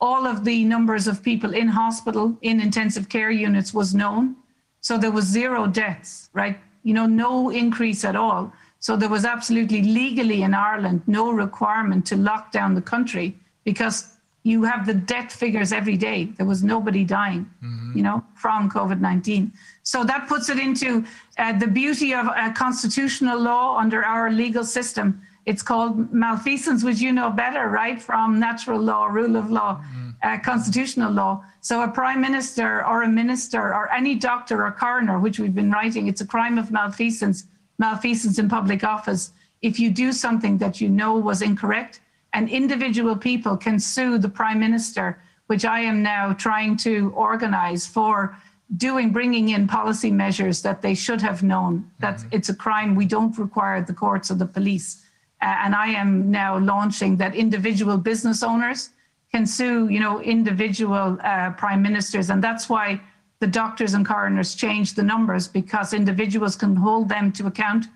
All 0.00 0.26
of 0.26 0.44
the 0.44 0.64
numbers 0.64 1.06
of 1.06 1.22
people 1.22 1.54
in 1.54 1.68
hospital, 1.68 2.36
in 2.42 2.60
intensive 2.60 3.08
care 3.08 3.30
units 3.30 3.72
was 3.72 3.94
known. 3.94 4.36
So 4.80 4.98
there 4.98 5.12
was 5.12 5.24
zero 5.24 5.66
deaths, 5.66 6.28
right? 6.32 6.58
You 6.82 6.94
know, 6.94 7.06
no 7.06 7.50
increase 7.50 8.04
at 8.04 8.16
all. 8.16 8.52
So 8.80 8.96
there 8.96 9.08
was 9.08 9.24
absolutely 9.24 9.82
legally 9.82 10.42
in 10.42 10.54
Ireland 10.54 11.02
no 11.06 11.30
requirement 11.30 12.04
to 12.06 12.16
lock 12.16 12.50
down 12.50 12.74
the 12.74 12.82
country 12.82 13.36
because 13.64 14.12
you 14.42 14.64
have 14.64 14.86
the 14.86 14.94
death 14.94 15.32
figures 15.32 15.72
every 15.72 15.96
day. 15.96 16.24
There 16.36 16.46
was 16.46 16.64
nobody 16.64 17.04
dying, 17.04 17.48
mm-hmm. 17.64 17.96
you 17.96 18.02
know, 18.02 18.24
from 18.34 18.68
COVID 18.68 19.00
19. 19.00 19.52
So 19.82 20.04
that 20.04 20.28
puts 20.28 20.48
it 20.48 20.58
into 20.58 21.04
uh, 21.38 21.58
the 21.58 21.66
beauty 21.66 22.14
of 22.14 22.26
a 22.26 22.52
constitutional 22.52 23.38
law 23.40 23.76
under 23.78 24.04
our 24.04 24.30
legal 24.30 24.64
system. 24.64 25.22
It's 25.44 25.62
called 25.62 26.12
malfeasance, 26.12 26.84
which 26.84 27.00
you 27.00 27.12
know 27.12 27.30
better, 27.30 27.68
right? 27.68 28.00
From 28.00 28.38
natural 28.38 28.80
law, 28.80 29.06
rule 29.06 29.36
of 29.36 29.50
law, 29.50 29.82
uh, 30.22 30.38
constitutional 30.38 31.10
law. 31.10 31.44
So 31.60 31.82
a 31.82 31.88
prime 31.88 32.20
minister 32.20 32.86
or 32.86 33.02
a 33.02 33.08
minister 33.08 33.74
or 33.74 33.92
any 33.92 34.14
doctor 34.14 34.64
or 34.64 34.70
coroner, 34.70 35.18
which 35.18 35.40
we've 35.40 35.54
been 35.54 35.70
writing, 35.70 36.06
it's 36.06 36.20
a 36.20 36.26
crime 36.26 36.58
of 36.58 36.70
malfeasance, 36.70 37.44
malfeasance 37.78 38.38
in 38.38 38.48
public 38.48 38.84
office. 38.84 39.32
If 39.62 39.80
you 39.80 39.90
do 39.90 40.12
something 40.12 40.58
that 40.58 40.80
you 40.80 40.88
know 40.88 41.14
was 41.14 41.42
incorrect, 41.42 42.00
and 42.34 42.48
individual 42.48 43.16
people 43.16 43.56
can 43.56 43.78
sue 43.78 44.18
the 44.18 44.28
prime 44.28 44.58
minister, 44.60 45.20
which 45.48 45.64
I 45.64 45.80
am 45.80 46.02
now 46.02 46.32
trying 46.32 46.76
to 46.78 47.12
organize 47.14 47.86
for 47.86 48.36
doing 48.76 49.10
bringing 49.10 49.50
in 49.50 49.66
policy 49.66 50.10
measures 50.10 50.62
that 50.62 50.82
they 50.82 50.94
should 50.94 51.20
have 51.20 51.42
known. 51.42 51.90
That 51.98 52.24
it's 52.30 52.48
a 52.48 52.54
crime. 52.54 52.94
We 52.94 53.06
don't 53.06 53.36
require 53.38 53.82
the 53.82 53.92
courts 53.92 54.30
or 54.30 54.34
the 54.34 54.46
police. 54.46 55.02
Uh, 55.40 55.56
and 55.64 55.74
i 55.74 55.88
am 55.88 56.30
now 56.30 56.56
launching 56.58 57.16
that 57.16 57.34
individual 57.34 57.96
business 57.96 58.44
owners 58.44 58.90
can 59.32 59.44
sue 59.44 59.88
you 59.88 59.98
know 59.98 60.20
individual 60.22 61.18
uh, 61.24 61.50
prime 61.50 61.82
ministers. 61.82 62.30
And 62.30 62.42
that's 62.42 62.68
why 62.68 63.00
the 63.40 63.46
doctors 63.48 63.94
and 63.94 64.06
coroners 64.06 64.54
changed 64.54 64.94
the 64.94 65.02
numbers 65.02 65.48
because 65.48 65.92
individuals 65.92 66.54
can 66.54 66.76
hold 66.76 67.08
them 67.08 67.32
to 67.32 67.46
account 67.48 67.86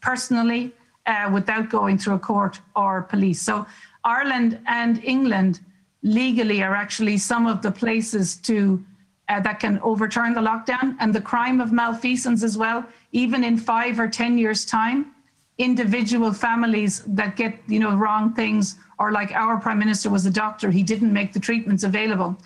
personally 0.00 0.72
uh, 1.06 1.30
without 1.32 1.68
going 1.68 1.98
through 1.98 2.14
a 2.14 2.18
court 2.18 2.60
or 2.74 3.02
police. 3.02 3.42
So 3.42 3.66
Ireland 4.04 4.58
and 4.66 5.04
England 5.04 5.60
legally 6.02 6.62
are 6.62 6.74
actually 6.74 7.18
some 7.18 7.46
of 7.46 7.60
the 7.60 7.70
places 7.70 8.36
to 8.36 8.82
uh, 9.30 9.38
that 9.40 9.60
can 9.60 9.78
overturn 9.82 10.34
the 10.34 10.40
lockdown 10.40 10.96
and 10.98 11.14
the 11.14 11.20
crime 11.20 11.60
of 11.60 11.72
malfeasance 11.72 12.42
as 12.42 12.58
well. 12.58 12.84
Even 13.12 13.44
in 13.44 13.56
five 13.56 13.98
or 14.00 14.08
ten 14.08 14.36
years' 14.36 14.64
time, 14.64 15.12
individual 15.58 16.32
families 16.32 17.02
that 17.06 17.36
get 17.36 17.58
you 17.68 17.78
know 17.78 17.94
wrong 17.94 18.34
things, 18.34 18.76
or 18.98 19.12
like 19.12 19.30
our 19.32 19.58
prime 19.58 19.78
minister 19.78 20.10
was 20.10 20.26
a 20.26 20.30
doctor, 20.30 20.70
he 20.70 20.82
didn't 20.82 21.12
make 21.12 21.32
the 21.32 21.40
treatments 21.40 21.84
available. 21.84 22.36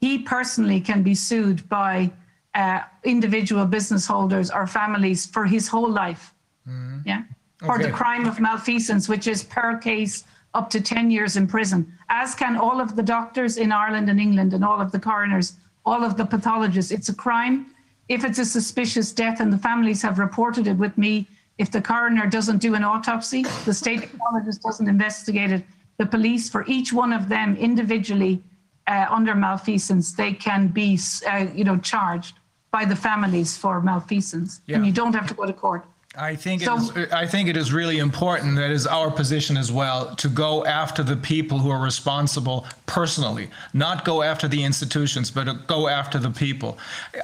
He 0.00 0.18
personally 0.18 0.80
can 0.80 1.02
be 1.02 1.14
sued 1.14 1.68
by 1.68 2.10
uh, 2.54 2.80
individual 3.04 3.66
business 3.66 4.06
holders 4.06 4.50
or 4.50 4.66
families 4.66 5.26
for 5.26 5.44
his 5.44 5.68
whole 5.68 5.90
life. 5.90 6.32
Mm-hmm. 6.66 7.00
Yeah. 7.04 7.22
For 7.58 7.78
the 7.78 7.90
crime 7.90 8.24
of 8.24 8.40
malfeasance, 8.40 9.06
which 9.06 9.26
is 9.26 9.42
per 9.42 9.76
case 9.76 10.24
up 10.54 10.70
to 10.70 10.80
10 10.80 11.10
years 11.10 11.36
in 11.36 11.46
prison, 11.46 11.92
as 12.08 12.34
can 12.34 12.56
all 12.56 12.80
of 12.80 12.96
the 12.96 13.02
doctors 13.02 13.58
in 13.58 13.70
Ireland 13.70 14.08
and 14.08 14.18
England 14.18 14.54
and 14.54 14.64
all 14.64 14.80
of 14.80 14.90
the 14.92 14.98
coroners, 14.98 15.52
all 15.90 16.04
of 16.04 16.16
the 16.16 16.24
pathologists. 16.24 16.92
It's 16.92 17.08
a 17.08 17.14
crime. 17.26 17.56
If 18.08 18.24
it's 18.24 18.38
a 18.38 18.44
suspicious 18.44 19.08
death 19.12 19.40
and 19.40 19.52
the 19.52 19.58
families 19.58 20.00
have 20.02 20.18
reported 20.18 20.66
it 20.66 20.76
with 20.84 20.96
me, 20.96 21.26
if 21.58 21.70
the 21.70 21.82
coroner 21.82 22.26
doesn't 22.26 22.58
do 22.58 22.74
an 22.74 22.84
autopsy, 22.84 23.42
the 23.64 23.74
state 23.74 24.00
pathologist 24.10 24.62
doesn't 24.62 24.88
investigate 24.88 25.50
it, 25.50 25.62
the 25.98 26.06
police, 26.06 26.48
for 26.48 26.64
each 26.66 26.92
one 26.92 27.12
of 27.12 27.28
them 27.28 27.56
individually 27.56 28.42
uh, 28.86 29.06
under 29.10 29.34
malfeasance, 29.34 30.12
they 30.12 30.32
can 30.32 30.68
be, 30.68 30.98
uh, 31.30 31.46
you 31.54 31.64
know, 31.64 31.76
charged 31.92 32.34
by 32.70 32.84
the 32.84 32.96
families 32.96 33.56
for 33.56 33.80
malfeasance, 33.80 34.60
yeah. 34.66 34.76
and 34.76 34.86
you 34.86 34.92
don't 34.92 35.14
have 35.14 35.26
to 35.26 35.34
go 35.34 35.44
to 35.44 35.52
court. 35.52 35.84
I 36.16 36.34
think 36.34 36.62
so, 36.62 36.74
it 36.74 36.96
is, 36.96 37.12
I 37.12 37.24
think 37.24 37.48
it 37.48 37.56
is 37.56 37.72
really 37.72 37.98
important 37.98 38.56
that 38.56 38.72
is 38.72 38.84
our 38.84 39.12
position 39.12 39.56
as 39.56 39.70
well 39.70 40.12
to 40.16 40.28
go 40.28 40.64
after 40.64 41.04
the 41.04 41.16
people 41.16 41.56
who 41.56 41.70
are 41.70 41.80
responsible 41.80 42.66
personally, 42.86 43.48
not 43.74 44.04
go 44.04 44.20
after 44.22 44.48
the 44.48 44.62
institutions, 44.64 45.30
but 45.30 45.68
go 45.68 45.86
after 45.86 46.18
the 46.18 46.30
people. 46.30 46.78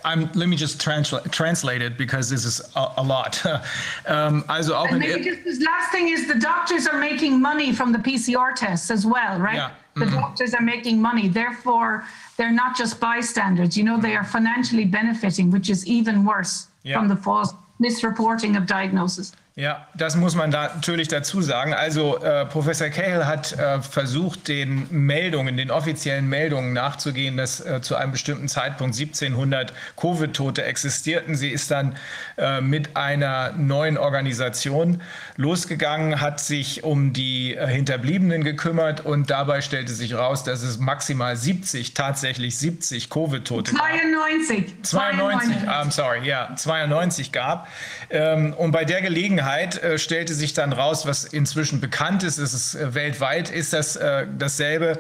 I'm, 0.05 0.31
let 0.35 0.49
me 0.49 0.55
just 0.55 0.81
transla- 0.81 1.29
translate 1.33 1.83
it 1.83 1.99
because 1.99 2.31
this 2.31 2.45
is 2.45 2.61
a, 2.77 2.93
a 2.99 3.03
lot. 3.03 3.45
um, 4.07 4.45
also 4.49 4.87
maybe 4.93 5.25
just 5.25 5.43
this 5.43 5.61
last 5.61 5.91
thing 5.91 6.09
is 6.09 6.29
the 6.29 6.39
doctors 6.39 6.87
are 6.87 6.99
making 6.99 7.43
money 7.43 7.73
from 7.73 7.91
the 7.91 7.99
PCR 7.99 8.55
tests 8.55 8.93
as 8.93 9.05
well, 9.05 9.41
right? 9.41 9.57
Yeah. 9.57 9.71
The 9.97 10.05
mm-hmm. 10.05 10.15
doctors 10.15 10.55
are 10.55 10.63
making 10.63 11.03
money, 11.03 11.27
therefore 11.27 12.05
they're 12.37 12.53
not 12.53 12.77
just 12.77 13.01
bystanders. 13.01 13.77
You 13.77 13.83
know, 13.83 13.99
they 13.99 14.15
are 14.15 14.25
financially 14.25 14.85
benefiting, 14.85 15.51
which 15.51 15.71
is 15.71 15.85
even 15.89 16.25
worse 16.25 16.69
yeah. 16.85 16.97
from 16.97 17.09
the 17.09 17.17
false 17.17 17.53
misreporting 17.81 18.57
of 18.57 18.67
diagnosis. 18.67 19.33
Ja, 19.59 19.87
das 19.95 20.17
muss 20.17 20.35
man 20.35 20.51
da 20.51 20.65
natürlich 20.75 21.09
dazu 21.09 21.41
sagen. 21.41 21.73
Also 21.73 22.19
äh, 22.19 22.45
Professor 22.45 22.91
Cahill 22.91 23.25
hat 23.25 23.55
äh, 23.55 23.81
versucht, 23.81 24.49
den 24.49 24.87
Meldungen, 24.91 25.57
den 25.57 25.71
offiziellen 25.71 26.29
Meldungen 26.29 26.75
nachzugehen, 26.75 27.39
dass 27.39 27.65
äh, 27.65 27.81
zu 27.81 27.97
einem 27.97 28.13
bestimmten 28.13 28.49
Zeitpunkt 28.49 28.95
1700 28.95 29.73
Covid-Tote 29.97 30.63
existierten. 30.63 31.37
Sie 31.37 31.49
ist 31.49 31.71
dann 31.71 31.97
äh, 32.37 32.61
mit 32.61 32.99
einer 32.99 33.53
neuen 33.53 33.97
Organisation 33.97 35.01
losgegangen, 35.37 36.21
hat 36.21 36.39
sich 36.39 36.85
um 36.85 37.15
die 37.15 37.55
äh, 37.55 37.67
Hinterbliebenen 37.67 38.45
gekümmert 38.45 39.07
und 39.07 39.31
dabei 39.31 39.63
stellte 39.63 39.95
sich 39.95 40.13
raus, 40.13 40.45
dass 40.45 40.63
es 40.63 40.77
maximal 40.77 41.35
70, 41.35 41.95
tatsächlich 41.95 42.59
70 42.59 43.09
Covid-Tote 43.09 43.73
92. 43.73 44.83
92, 44.83 45.57
92. 45.57 45.69
I'm 45.71 45.91
sorry, 45.91 46.29
ja, 46.29 46.55
92 46.55 47.33
gab. 47.33 47.69
Ähm, 48.11 48.53
und 48.53 48.73
bei 48.73 48.85
der 48.85 49.01
Gelegenheit 49.01 49.46
äh, 49.47 49.99
stellte 49.99 50.35
sich 50.35 50.55
dann 50.55 50.73
raus, 50.73 51.07
was 51.07 51.25
inzwischen 51.25 51.81
bekannt 51.81 52.23
ist, 52.25 52.39
ist 52.39 52.53
es 52.53 52.75
äh, 52.75 52.95
weltweit 52.95 53.49
ist 53.49 53.73
das 53.73 53.95
äh, 53.95 54.27
dasselbe. 54.37 54.99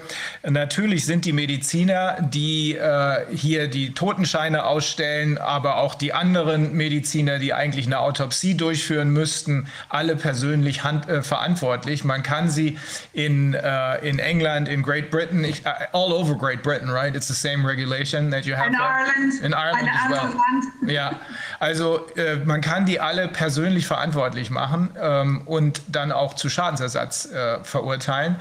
Natürlich 0.48 1.04
sind 1.04 1.24
die 1.24 1.32
Mediziner, 1.32 2.16
die 2.20 2.76
äh, 2.76 3.26
hier 3.34 3.68
die 3.68 3.92
Totenscheine 3.92 4.64
ausstellen, 4.64 5.36
aber 5.36 5.78
auch 5.78 5.96
die 5.96 6.12
anderen 6.12 6.72
Mediziner, 6.74 7.38
die 7.40 7.54
eigentlich 7.54 7.86
eine 7.86 7.98
Autopsie 7.98 8.56
durchführen 8.56 9.10
müssten, 9.10 9.66
alle 9.88 10.14
persönlich 10.14 10.84
hand, 10.84 11.08
äh, 11.08 11.22
verantwortlich. 11.22 12.04
Man 12.04 12.22
kann 12.22 12.48
sie 12.48 12.78
in, 13.12 13.54
äh, 13.54 13.98
in 14.08 14.20
England, 14.20 14.68
in 14.68 14.82
Great 14.82 15.10
Britain, 15.10 15.42
ich, 15.42 15.62
all 15.66 16.12
over 16.12 16.36
Great 16.36 16.62
Britain, 16.62 16.88
right? 16.88 17.16
It's 17.16 17.26
the 17.26 17.34
same 17.34 17.66
regulation 17.66 18.30
that 18.30 18.44
you 18.44 18.54
have. 18.54 18.68
In 18.68 18.74
Ireland. 18.74 19.42
In 19.42 19.52
Ireland 19.52 19.88
as 19.88 20.10
well. 20.10 20.90
Ja, 20.90 21.20
also 21.58 22.06
man 22.44 22.60
kann 22.60 22.86
die 22.86 23.00
alle 23.00 23.28
persönlich 23.28 23.86
verantwortlich 23.86 24.35
machen 24.50 24.90
ähm, 25.00 25.42
und 25.46 25.82
dann 25.88 26.12
auch 26.12 26.34
zu 26.34 26.48
Schadensersatz 26.48 27.26
äh, 27.26 27.62
verurteilen. 27.64 28.36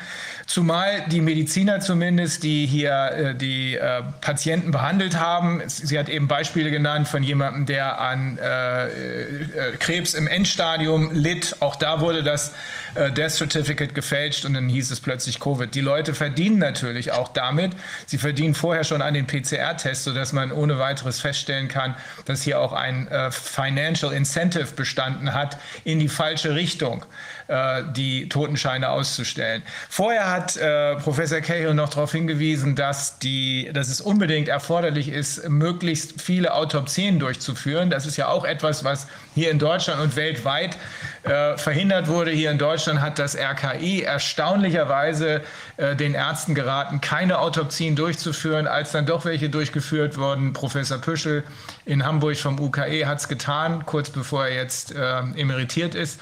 Zumal 0.48 1.06
die 1.08 1.22
Mediziner 1.22 1.80
zumindest, 1.80 2.44
die 2.44 2.68
hier 2.68 3.12
äh, 3.12 3.36
die 3.36 3.76
äh, 3.76 4.04
Patienten 4.22 4.70
behandelt 4.70 5.20
haben, 5.20 5.64
sie 5.66 5.98
hat 5.98 6.08
eben 6.08 6.28
Beispiele 6.28 6.70
genannt 6.70 7.08
von 7.08 7.24
jemandem, 7.24 7.66
der 7.66 8.00
an 8.00 8.38
äh, 8.38 8.86
äh, 8.86 9.78
Krebs 9.80 10.14
im 10.14 10.28
Endstadium 10.28 11.10
litt. 11.14 11.56
Auch 11.62 11.76
da 11.76 12.00
wurde 12.00 12.22
das 12.22 12.54
äh, 12.94 13.12
Death 13.12 13.32
Certificate 13.32 13.96
gefälscht 13.96 14.46
und 14.46 14.54
dann 14.54 14.70
hieß 14.70 14.92
es 14.92 15.00
plötzlich 15.00 15.40
Covid. 15.40 15.74
Die 15.74 15.82
Leute 15.82 16.14
verdienen 16.14 16.60
natürlich 16.60 17.12
auch 17.12 17.30
damit. 17.30 17.72
Sie 18.06 18.20
verdienen 18.20 18.54
vorher 18.54 18.84
schon 18.84 19.02
an 19.02 19.16
den 19.16 19.26
PCR-Tests, 19.26 20.04
sodass 20.04 20.32
man 20.32 20.52
ohne 20.52 20.78
weiteres 20.78 21.20
feststellen 21.20 21.70
kann, 21.70 21.96
dass 22.26 22.44
hier 22.44 22.60
auch 22.60 22.72
ein 22.72 23.08
äh, 23.08 23.32
Financial 23.32 24.14
Incentive 24.14 24.74
bestanden 24.76 25.34
hat 25.34 25.58
in 25.86 25.98
die 25.98 26.08
falsche 26.08 26.54
Richtung. 26.54 27.04
Äh, 27.48 27.84
die 27.92 28.28
Totenscheine 28.28 28.90
auszustellen. 28.90 29.62
Vorher 29.88 30.32
hat 30.32 30.58
äh, 30.58 30.96
Professor 30.96 31.42
Cahill 31.42 31.76
noch 31.76 31.90
darauf 31.90 32.12
hingewiesen, 32.12 32.76
dass, 32.76 33.20
die, 33.20 33.70
dass 33.72 33.90
es 33.90 34.02
unbedingt 34.02 34.48
erforderlich 34.48 35.10
ist, 35.10 35.48
möglichst 35.48 36.20
viele 36.20 36.56
Autopsien 36.56 37.20
durchzuführen. 37.20 37.92
Das 37.92 38.08
ist 38.08 38.18
ja 38.18 38.30
auch 38.30 38.46
etwas, 38.46 38.84
was 38.84 39.06
hier 39.36 39.52
in 39.52 39.60
Deutschland 39.60 40.02
und 40.02 40.16
weltweit 40.16 40.76
äh, 41.22 41.56
verhindert 41.56 42.08
wurde. 42.08 42.32
Hier 42.32 42.50
in 42.50 42.58
Deutschland 42.58 43.00
hat 43.00 43.20
das 43.20 43.38
RKI 43.38 44.02
erstaunlicherweise 44.02 45.42
den 45.78 46.14
Ärzten 46.14 46.56
geraten, 46.56 47.02
keine 47.02 47.38
Autopsien 47.38 47.98
durchzuführen. 47.98 48.66
Als 48.66 48.94
dann 48.94 49.06
doch 49.06 49.26
welche 49.26 49.50
durchgeführt 49.50 50.18
wurden, 50.18 50.54
Professor 50.54 51.00
Püschel 51.00 51.44
in 51.86 52.06
Hamburg 52.06 52.38
vom 52.38 52.58
UKE 52.60 53.06
hat 53.06 53.20
es 53.20 53.28
getan, 53.28 53.86
kurz 53.86 54.10
bevor 54.10 54.48
er 54.48 54.56
jetzt 54.56 54.96
äh, 54.96 55.20
emeritiert 55.36 55.94
ist. 55.94 56.22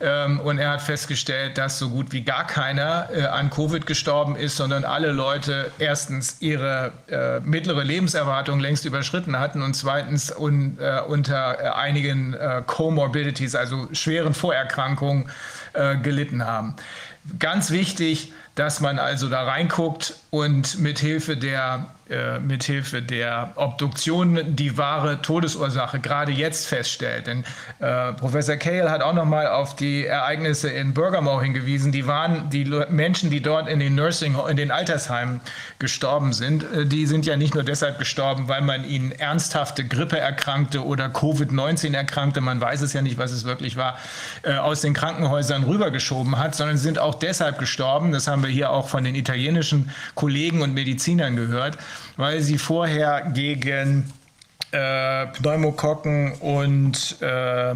Ähm, 0.00 0.40
und 0.40 0.58
er 0.58 0.70
hat 0.70 0.82
festgestellt, 0.82 1.56
dass 1.58 1.78
so 1.78 1.90
gut 1.90 2.12
wie 2.12 2.22
gar 2.22 2.46
keiner 2.46 3.08
äh, 3.12 3.22
an 3.26 3.50
Covid 3.50 3.86
gestorben 3.86 4.36
ist, 4.36 4.56
sondern 4.56 4.84
alle 4.84 5.12
Leute 5.12 5.70
erstens 5.78 6.36
ihre 6.40 6.92
äh, 7.08 7.40
mittlere 7.40 7.82
Lebenserwartung 7.82 8.60
längst 8.60 8.84
überschritten 8.84 9.38
hatten 9.38 9.62
und 9.62 9.74
zweitens 9.74 10.30
äh, 10.30 10.34
unter 11.06 11.76
einigen 11.76 12.36
Comorbidities, 12.66 13.54
also 13.54 13.88
schweren 13.92 14.34
Vorerkrankungen, 14.34 15.30
gelitten 16.02 16.44
haben. 16.44 16.76
Ganz 17.38 17.70
wichtig, 17.70 18.32
dass 18.54 18.80
man 18.80 18.98
also 18.98 19.28
da 19.28 19.42
reinguckt 19.42 20.14
und 20.30 20.78
mithilfe 20.78 21.36
der 21.36 21.93
äh, 22.14 22.38
mithilfe 22.38 23.02
der 23.02 23.52
Obduktion 23.56 24.56
die 24.56 24.78
wahre 24.78 25.20
Todesursache 25.20 25.98
gerade 25.98 26.32
jetzt 26.32 26.66
feststellt. 26.66 27.26
Denn 27.26 27.44
äh, 27.80 28.12
Professor 28.12 28.56
Cahill 28.56 28.88
hat 28.88 29.02
auch 29.02 29.14
noch 29.14 29.24
mal 29.24 29.48
auf 29.48 29.74
die 29.74 30.06
Ereignisse 30.06 30.70
in 30.70 30.94
Bergamo 30.94 31.40
hingewiesen. 31.40 31.90
Die 31.90 32.06
waren 32.06 32.50
die 32.50 32.64
Menschen, 32.88 33.30
die 33.30 33.42
dort 33.42 33.68
in 33.68 33.80
den 33.80 33.94
Nursing, 33.94 34.36
in 34.48 34.56
den 34.56 34.70
Altersheimen 34.70 35.40
gestorben 35.78 36.32
sind, 36.32 36.62
äh, 36.72 36.86
die 36.86 37.06
sind 37.06 37.26
ja 37.26 37.36
nicht 37.36 37.54
nur 37.54 37.64
deshalb 37.64 37.98
gestorben, 37.98 38.48
weil 38.48 38.62
man 38.62 38.84
ihnen 38.84 39.10
ernsthafte 39.12 39.84
Grippe 39.84 40.18
erkrankte 40.18 40.84
oder 40.84 41.06
Covid-19 41.06 41.94
erkrankte, 41.94 42.40
man 42.40 42.60
weiß 42.60 42.82
es 42.82 42.92
ja 42.92 43.02
nicht, 43.02 43.18
was 43.18 43.32
es 43.32 43.44
wirklich 43.44 43.76
war, 43.76 43.98
äh, 44.42 44.54
aus 44.54 44.80
den 44.82 44.94
Krankenhäusern 44.94 45.64
rübergeschoben 45.64 46.38
hat, 46.38 46.54
sondern 46.54 46.76
sind 46.76 46.98
auch 46.98 47.16
deshalb 47.16 47.58
gestorben. 47.58 48.12
Das 48.12 48.28
haben 48.28 48.42
wir 48.42 48.50
hier 48.50 48.70
auch 48.70 48.88
von 48.88 49.02
den 49.02 49.14
italienischen 49.14 49.90
Kollegen 50.14 50.62
und 50.62 50.74
Medizinern 50.74 51.34
gehört 51.34 51.76
weil 52.16 52.40
sie 52.40 52.58
vorher 52.58 53.30
gegen 53.32 54.12
äh, 54.72 55.26
Pneumokokken 55.26 56.32
und 56.40 57.16
äh, 57.20 57.74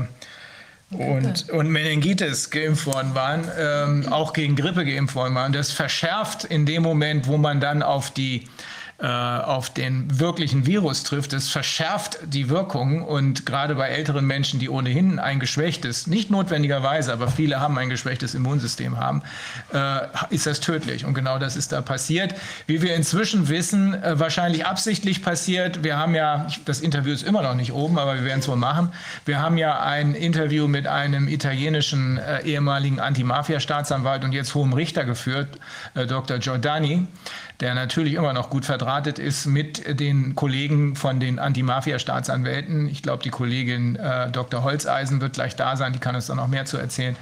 und, 0.90 1.50
und 1.50 1.70
Meningitis 1.70 2.48
geimpft 2.48 2.86
worden 2.86 3.14
waren, 3.14 3.50
ähm, 3.58 4.10
auch 4.10 4.32
gegen 4.32 4.56
Grippe 4.56 4.86
geimpft 4.86 5.14
worden 5.14 5.34
waren. 5.34 5.52
Das 5.52 5.70
verschärft 5.70 6.44
in 6.44 6.64
dem 6.64 6.82
Moment, 6.82 7.26
wo 7.26 7.36
man 7.36 7.60
dann 7.60 7.82
auf 7.82 8.10
die 8.10 8.48
äh, 9.00 9.06
auf 9.06 9.70
den 9.70 10.18
wirklichen 10.18 10.66
Virus 10.66 11.04
trifft, 11.04 11.32
es 11.32 11.48
verschärft 11.48 12.18
die 12.26 12.48
Wirkung 12.48 13.02
und 13.02 13.46
gerade 13.46 13.76
bei 13.76 13.90
älteren 13.90 14.26
Menschen, 14.26 14.58
die 14.58 14.68
ohnehin 14.68 15.20
ein 15.20 15.38
geschwächtes, 15.38 16.08
nicht 16.08 16.30
notwendigerweise, 16.30 17.12
aber 17.12 17.28
viele 17.28 17.60
haben 17.60 17.78
ein 17.78 17.90
geschwächtes 17.90 18.34
Immunsystem 18.34 18.96
haben, 18.96 19.22
äh, 19.72 20.00
ist 20.30 20.46
das 20.46 20.58
tödlich. 20.58 21.04
Und 21.04 21.14
genau 21.14 21.38
das 21.38 21.54
ist 21.54 21.70
da 21.70 21.80
passiert. 21.80 22.34
Wie 22.66 22.82
wir 22.82 22.96
inzwischen 22.96 23.48
wissen, 23.48 23.94
äh, 23.94 24.18
wahrscheinlich 24.18 24.66
absichtlich 24.66 25.22
passiert. 25.22 25.84
Wir 25.84 25.96
haben 25.96 26.16
ja, 26.16 26.48
das 26.64 26.80
Interview 26.80 27.12
ist 27.12 27.22
immer 27.22 27.42
noch 27.42 27.54
nicht 27.54 27.72
oben, 27.72 28.00
aber 28.00 28.16
wir 28.16 28.24
werden 28.24 28.40
es 28.40 28.48
wohl 28.48 28.56
machen. 28.56 28.92
Wir 29.24 29.40
haben 29.40 29.58
ja 29.58 29.80
ein 29.80 30.16
Interview 30.16 30.66
mit 30.66 30.88
einem 30.88 31.28
italienischen 31.28 32.18
äh, 32.18 32.42
ehemaligen 32.42 32.98
Anti-Mafia-Staatsanwalt 32.98 34.24
und 34.24 34.32
jetzt 34.32 34.56
hohem 34.56 34.72
Richter 34.72 35.04
geführt, 35.04 35.60
äh, 35.94 36.04
Dr. 36.04 36.38
Giordani 36.38 37.06
der 37.60 37.74
natürlich 37.74 38.14
immer 38.14 38.32
noch 38.32 38.50
gut 38.50 38.64
verdrahtet 38.64 39.18
ist 39.18 39.46
mit 39.46 39.98
den 40.00 40.36
Kollegen 40.36 40.94
von 40.94 41.18
den 41.18 41.38
Anti-Mafia-Staatsanwälten. 41.40 42.88
Ich 42.88 43.02
glaube, 43.02 43.22
die 43.24 43.30
Kollegin 43.30 43.96
äh, 43.96 44.30
Dr. 44.30 44.62
Holzeisen 44.62 45.20
wird 45.20 45.32
gleich 45.32 45.56
da 45.56 45.76
sein, 45.76 45.92
die 45.92 45.98
kann 45.98 46.14
uns 46.14 46.26
da 46.26 46.36
noch 46.36 46.46
mehr 46.46 46.66
zu 46.66 46.76
erzählen. 46.76 47.16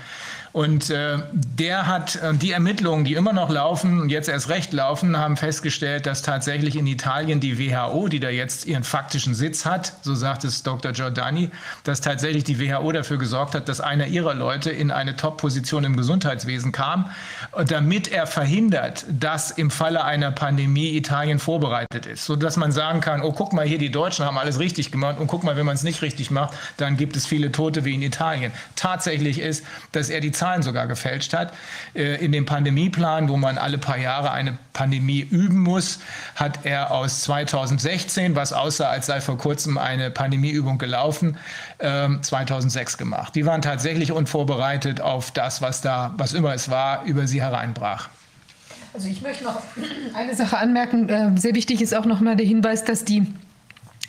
Und 0.56 0.88
äh, 0.88 1.18
der 1.34 1.86
hat 1.86 2.16
äh, 2.16 2.32
die 2.32 2.52
Ermittlungen, 2.52 3.04
die 3.04 3.12
immer 3.12 3.34
noch 3.34 3.50
laufen 3.50 4.00
und 4.00 4.08
jetzt 4.08 4.26
erst 4.26 4.48
recht 4.48 4.72
laufen, 4.72 5.18
haben 5.18 5.36
festgestellt, 5.36 6.06
dass 6.06 6.22
tatsächlich 6.22 6.76
in 6.76 6.86
Italien 6.86 7.40
die 7.40 7.58
WHO, 7.58 8.08
die 8.08 8.20
da 8.20 8.30
jetzt 8.30 8.64
ihren 8.64 8.82
faktischen 8.82 9.34
Sitz 9.34 9.66
hat, 9.66 9.92
so 10.00 10.14
sagt 10.14 10.44
es 10.44 10.62
Dr. 10.62 10.92
Giordani, 10.92 11.50
dass 11.84 12.00
tatsächlich 12.00 12.44
die 12.44 12.58
WHO 12.58 12.90
dafür 12.90 13.18
gesorgt 13.18 13.54
hat, 13.54 13.68
dass 13.68 13.82
einer 13.82 14.06
ihrer 14.06 14.32
Leute 14.32 14.70
in 14.70 14.90
eine 14.90 15.14
Top-Position 15.14 15.84
im 15.84 15.94
Gesundheitswesen 15.94 16.72
kam, 16.72 17.10
damit 17.66 18.08
er 18.08 18.26
verhindert, 18.26 19.04
dass 19.10 19.50
im 19.50 19.70
Falle 19.70 20.04
einer 20.04 20.30
Pandemie 20.30 20.96
Italien 20.96 21.38
vorbereitet 21.38 22.06
ist, 22.06 22.24
sodass 22.24 22.56
man 22.56 22.72
sagen 22.72 23.02
kann, 23.02 23.20
oh 23.20 23.32
guck 23.32 23.52
mal 23.52 23.66
hier, 23.66 23.76
die 23.76 23.90
Deutschen 23.90 24.24
haben 24.24 24.38
alles 24.38 24.58
richtig 24.58 24.90
gemacht 24.90 25.20
und 25.20 25.26
guck 25.26 25.44
mal, 25.44 25.58
wenn 25.58 25.66
man 25.66 25.74
es 25.74 25.82
nicht 25.82 26.00
richtig 26.00 26.30
macht, 26.30 26.54
dann 26.78 26.96
gibt 26.96 27.14
es 27.14 27.26
viele 27.26 27.52
Tote 27.52 27.84
wie 27.84 27.94
in 27.94 28.00
Italien. 28.00 28.52
Tatsächlich 28.74 29.38
ist, 29.38 29.62
dass 29.92 30.08
er 30.08 30.22
die 30.22 30.32
Zeit 30.32 30.45
Zahlen 30.46 30.62
sogar 30.62 30.86
gefälscht 30.86 31.32
hat. 31.32 31.52
Äh, 31.94 32.24
in 32.24 32.30
dem 32.30 32.46
Pandemieplan, 32.46 33.28
wo 33.28 33.36
man 33.36 33.58
alle 33.58 33.78
paar 33.78 33.98
Jahre 33.98 34.30
eine 34.30 34.56
Pandemie 34.72 35.20
üben 35.20 35.58
muss, 35.58 35.98
hat 36.36 36.60
er 36.64 36.92
aus 36.92 37.22
2016, 37.22 38.36
was 38.36 38.52
aussah, 38.52 38.90
als 38.90 39.06
sei 39.06 39.20
vor 39.20 39.38
kurzem 39.38 39.76
eine 39.76 40.10
Pandemieübung 40.10 40.78
gelaufen, 40.78 41.36
2006 41.78 42.94
ähm, 42.94 42.98
gemacht. 42.98 43.34
Die 43.34 43.44
waren 43.44 43.60
tatsächlich 43.60 44.12
unvorbereitet 44.12 45.00
auf 45.00 45.30
das, 45.30 45.62
was 45.62 45.80
da, 45.80 46.14
was 46.16 46.32
immer 46.32 46.54
es 46.54 46.70
war, 46.70 47.04
über 47.04 47.26
sie 47.26 47.42
hereinbrach. 47.42 48.08
Also 48.94 49.08
ich 49.08 49.20
möchte 49.20 49.44
noch 49.44 49.60
eine 50.14 50.34
Sache 50.34 50.56
anmerken. 50.56 51.08
Äh, 51.08 51.32
sehr 51.36 51.54
wichtig 51.54 51.82
ist 51.82 51.94
auch 51.94 52.06
noch 52.06 52.20
mal 52.20 52.36
der 52.36 52.46
Hinweis, 52.46 52.84
dass 52.84 53.04
die 53.04 53.26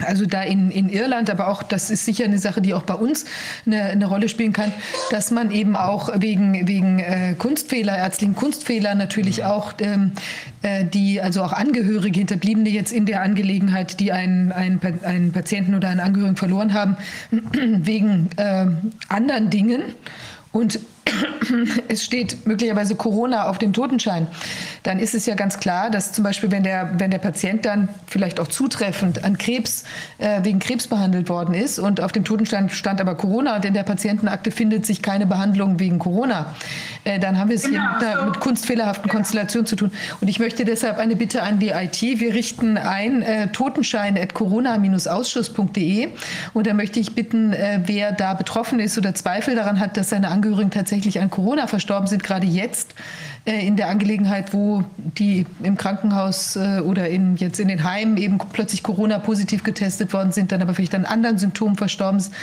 also 0.05 0.25
da 0.25 0.43
in, 0.43 0.71
in 0.71 0.89
Irland, 0.89 1.29
aber 1.29 1.47
auch, 1.47 1.63
das 1.63 1.89
ist 1.89 2.05
sicher 2.05 2.25
eine 2.25 2.39
Sache, 2.39 2.61
die 2.61 2.73
auch 2.73 2.83
bei 2.83 2.93
uns 2.93 3.25
eine, 3.65 3.83
eine 3.83 4.05
Rolle 4.05 4.29
spielen 4.29 4.53
kann, 4.53 4.71
dass 5.11 5.31
man 5.31 5.51
eben 5.51 5.75
auch 5.75 6.09
wegen, 6.21 6.67
wegen 6.67 6.99
äh, 6.99 7.35
Kunstfehler, 7.37 7.97
ärztlichen 7.97 8.35
Kunstfehler 8.35 8.95
natürlich 8.95 9.43
auch 9.43 9.73
ähm, 9.79 10.11
äh, 10.61 10.85
die, 10.85 11.21
also 11.21 11.43
auch 11.43 11.53
Angehörige, 11.53 12.19
Hinterbliebene 12.19 12.69
jetzt 12.69 12.91
in 12.91 13.05
der 13.05 13.21
Angelegenheit, 13.21 13.99
die 13.99 14.11
einen, 14.11 14.51
einen, 14.51 14.79
einen 15.03 15.31
Patienten 15.31 15.75
oder 15.75 15.89
einen 15.89 15.99
Angehörigen 15.99 16.37
verloren 16.37 16.73
haben, 16.73 16.97
wegen 17.31 18.29
äh, 18.37 18.67
anderen 19.09 19.49
Dingen 19.49 19.81
und 20.51 20.79
es 21.87 22.03
steht 22.03 22.45
möglicherweise 22.45 22.95
Corona 22.95 23.49
auf 23.49 23.57
dem 23.57 23.73
Totenschein, 23.73 24.27
dann 24.83 24.99
ist 24.99 25.15
es 25.15 25.25
ja 25.25 25.35
ganz 25.35 25.59
klar, 25.59 25.89
dass 25.89 26.13
zum 26.13 26.23
Beispiel, 26.23 26.51
wenn 26.51 26.63
der, 26.63 26.91
wenn 26.97 27.11
der 27.11 27.19
Patient 27.19 27.65
dann 27.65 27.89
vielleicht 28.07 28.39
auch 28.39 28.47
zutreffend 28.47 29.23
an 29.23 29.37
Krebs, 29.37 29.83
äh, 30.17 30.43
wegen 30.43 30.59
Krebs 30.59 30.87
behandelt 30.87 31.29
worden 31.29 31.53
ist 31.53 31.79
und 31.79 32.01
auf 32.01 32.11
dem 32.11 32.23
Totenschein 32.23 32.69
stand 32.69 33.01
aber 33.01 33.15
Corona 33.15 33.55
und 33.55 33.65
in 33.65 33.73
der 33.73 33.83
Patientenakte 33.83 34.51
findet 34.51 34.85
sich 34.85 35.01
keine 35.01 35.25
Behandlung 35.25 35.79
wegen 35.79 35.99
Corona, 35.99 36.55
äh, 37.03 37.19
dann 37.19 37.39
haben 37.39 37.49
wir 37.49 37.55
es 37.55 37.63
genau, 37.63 37.79
hier 37.79 37.89
mit, 37.93 38.03
einer, 38.03 38.25
mit 38.25 38.39
kunstfehlerhaften 38.39 39.07
ja. 39.07 39.13
Konstellationen 39.13 39.65
zu 39.65 39.75
tun. 39.75 39.91
Und 40.21 40.27
ich 40.27 40.39
möchte 40.39 40.65
deshalb 40.65 40.97
eine 40.97 41.15
Bitte 41.15 41.43
an 41.43 41.59
die 41.59 41.69
IT. 41.69 42.01
Wir 42.01 42.33
richten 42.33 42.77
ein 42.77 43.21
äh, 43.21 43.47
totenschein.corona-ausschuss.de 43.47 46.09
und 46.53 46.67
da 46.67 46.73
möchte 46.73 46.99
ich 46.99 47.15
bitten, 47.15 47.53
äh, 47.53 47.79
wer 47.85 48.11
da 48.11 48.33
betroffen 48.33 48.79
ist 48.79 48.97
oder 48.97 49.15
Zweifel 49.15 49.55
daran 49.55 49.79
hat, 49.79 49.95
dass 49.97 50.09
seine 50.09 50.29
Angehörigen 50.29 50.71
tatsächlich 50.71 50.96
tatsächlich 50.97 51.21
an 51.21 51.29
Corona 51.29 51.67
verstorben 51.67 52.07
sind, 52.07 52.23
gerade 52.23 52.47
jetzt 52.47 52.95
äh, 53.45 53.65
in 53.65 53.75
der 53.75 53.89
Angelegenheit, 53.89 54.53
wo 54.53 54.83
die 54.97 55.45
im 55.61 55.77
Krankenhaus 55.77 56.55
äh, 56.55 56.79
oder 56.79 57.07
in, 57.07 57.37
jetzt 57.37 57.59
in 57.59 57.67
den 57.67 57.83
Heimen 57.83 58.17
eben 58.17 58.39
plötzlich 58.51 58.81
Corona 58.81 59.19
positiv 59.19 59.63
getestet 59.63 60.11
worden 60.11 60.31
sind, 60.31 60.51
dann 60.51 60.61
aber 60.61 60.73
vielleicht 60.73 60.95
an 60.95 61.05
anderen 61.05 61.37
Symptomen 61.37 61.75
verstorben 61.75 62.19
sind 62.19 62.35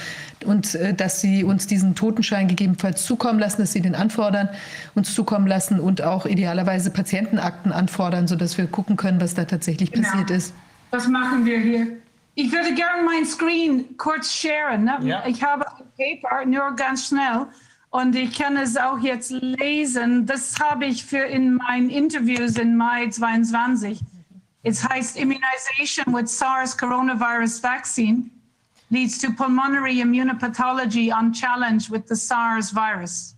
und 0.45 0.77
äh, 0.77 0.95
dass 0.95 1.21
sie 1.21 1.43
uns 1.43 1.67
diesen 1.67 1.97
Totenschein 1.97 2.47
gegebenenfalls 2.47 3.05
zukommen 3.05 3.41
lassen, 3.41 3.61
dass 3.61 3.73
sie 3.73 3.81
den 3.81 3.97
anfordern, 3.97 4.49
uns 4.95 5.13
zukommen 5.15 5.49
lassen 5.49 5.81
und 5.81 6.03
auch 6.03 6.25
idealerweise 6.25 6.91
Patientenakten 6.91 7.73
anfordern, 7.73 8.29
sodass 8.29 8.57
wir 8.57 8.69
gucken 8.69 8.97
können, 8.97 9.21
was 9.21 9.35
da 9.35 9.45
tatsächlich 9.45 9.91
genau. 9.91 10.09
passiert 10.09 10.31
ist. 10.31 10.55
Was 10.91 11.09
machen 11.09 11.45
wir 11.45 11.59
hier? 11.59 11.87
Ich 12.37 12.53
würde 12.53 12.73
gerne 12.75 13.03
mein 13.05 13.27
Screen 13.27 13.97
kurz 13.97 14.33
sharen. 14.33 14.85
Ne? 14.85 14.99
Ja. 15.03 15.25
Ich 15.27 15.43
habe 15.43 15.65
ein 15.67 16.21
Paper, 16.21 16.45
nur 16.47 16.75
ganz 16.77 17.09
schnell. 17.09 17.47
Und 17.95 18.17
ich 18.17 18.37
kann 18.37 18.57
es 18.57 18.77
auch 18.77 18.99
jetzt 18.99 19.31
lesen. 19.31 20.27
Das 20.27 20.59
habe 20.59 20.85
ich 20.85 21.05
für 21.05 21.27
in 21.27 21.55
meinen 21.55 21.91
Interviews 21.91 22.59
in 22.59 22.77
Mai 22.77 23.09
22. 23.09 24.01
Es 24.65 24.83
heißt 24.83 25.17
Immunization 25.17 26.13
with 26.13 26.27
SARS 26.27 26.77
coronavirus 26.77 27.63
vaccine 27.63 28.33
leads 28.91 29.21
to 29.21 29.31
pulmonary 29.31 30.01
immunopathology 30.01 31.13
on 31.13 31.33
challenge 31.33 31.89
with 31.89 32.09
the 32.09 32.17
SARS 32.17 32.73
virus. 32.75 33.37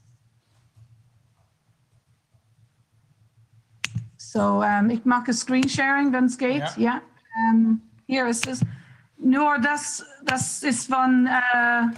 So, 4.17 4.63
um, 4.63 4.89
ich 4.89 5.05
mache 5.05 5.35
Screen 5.35 5.69
Sharing, 5.69 6.15
wenn 6.15 6.25
es 6.25 6.39
geht. 6.39 6.63
Ja. 6.79 6.95
ja. 6.95 7.01
Um, 7.51 7.83
hier 8.07 8.27
ist 8.27 8.47
es. 8.47 8.61
Nur 9.19 9.59
das, 9.59 10.03
das 10.25 10.63
ist 10.63 10.89
von 10.89 11.27
uh, 11.27 11.91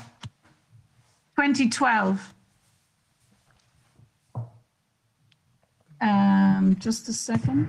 2012. 1.37 2.35
Um, 6.01 6.77
just 6.81 7.09
a 7.09 7.13
second. 7.13 7.67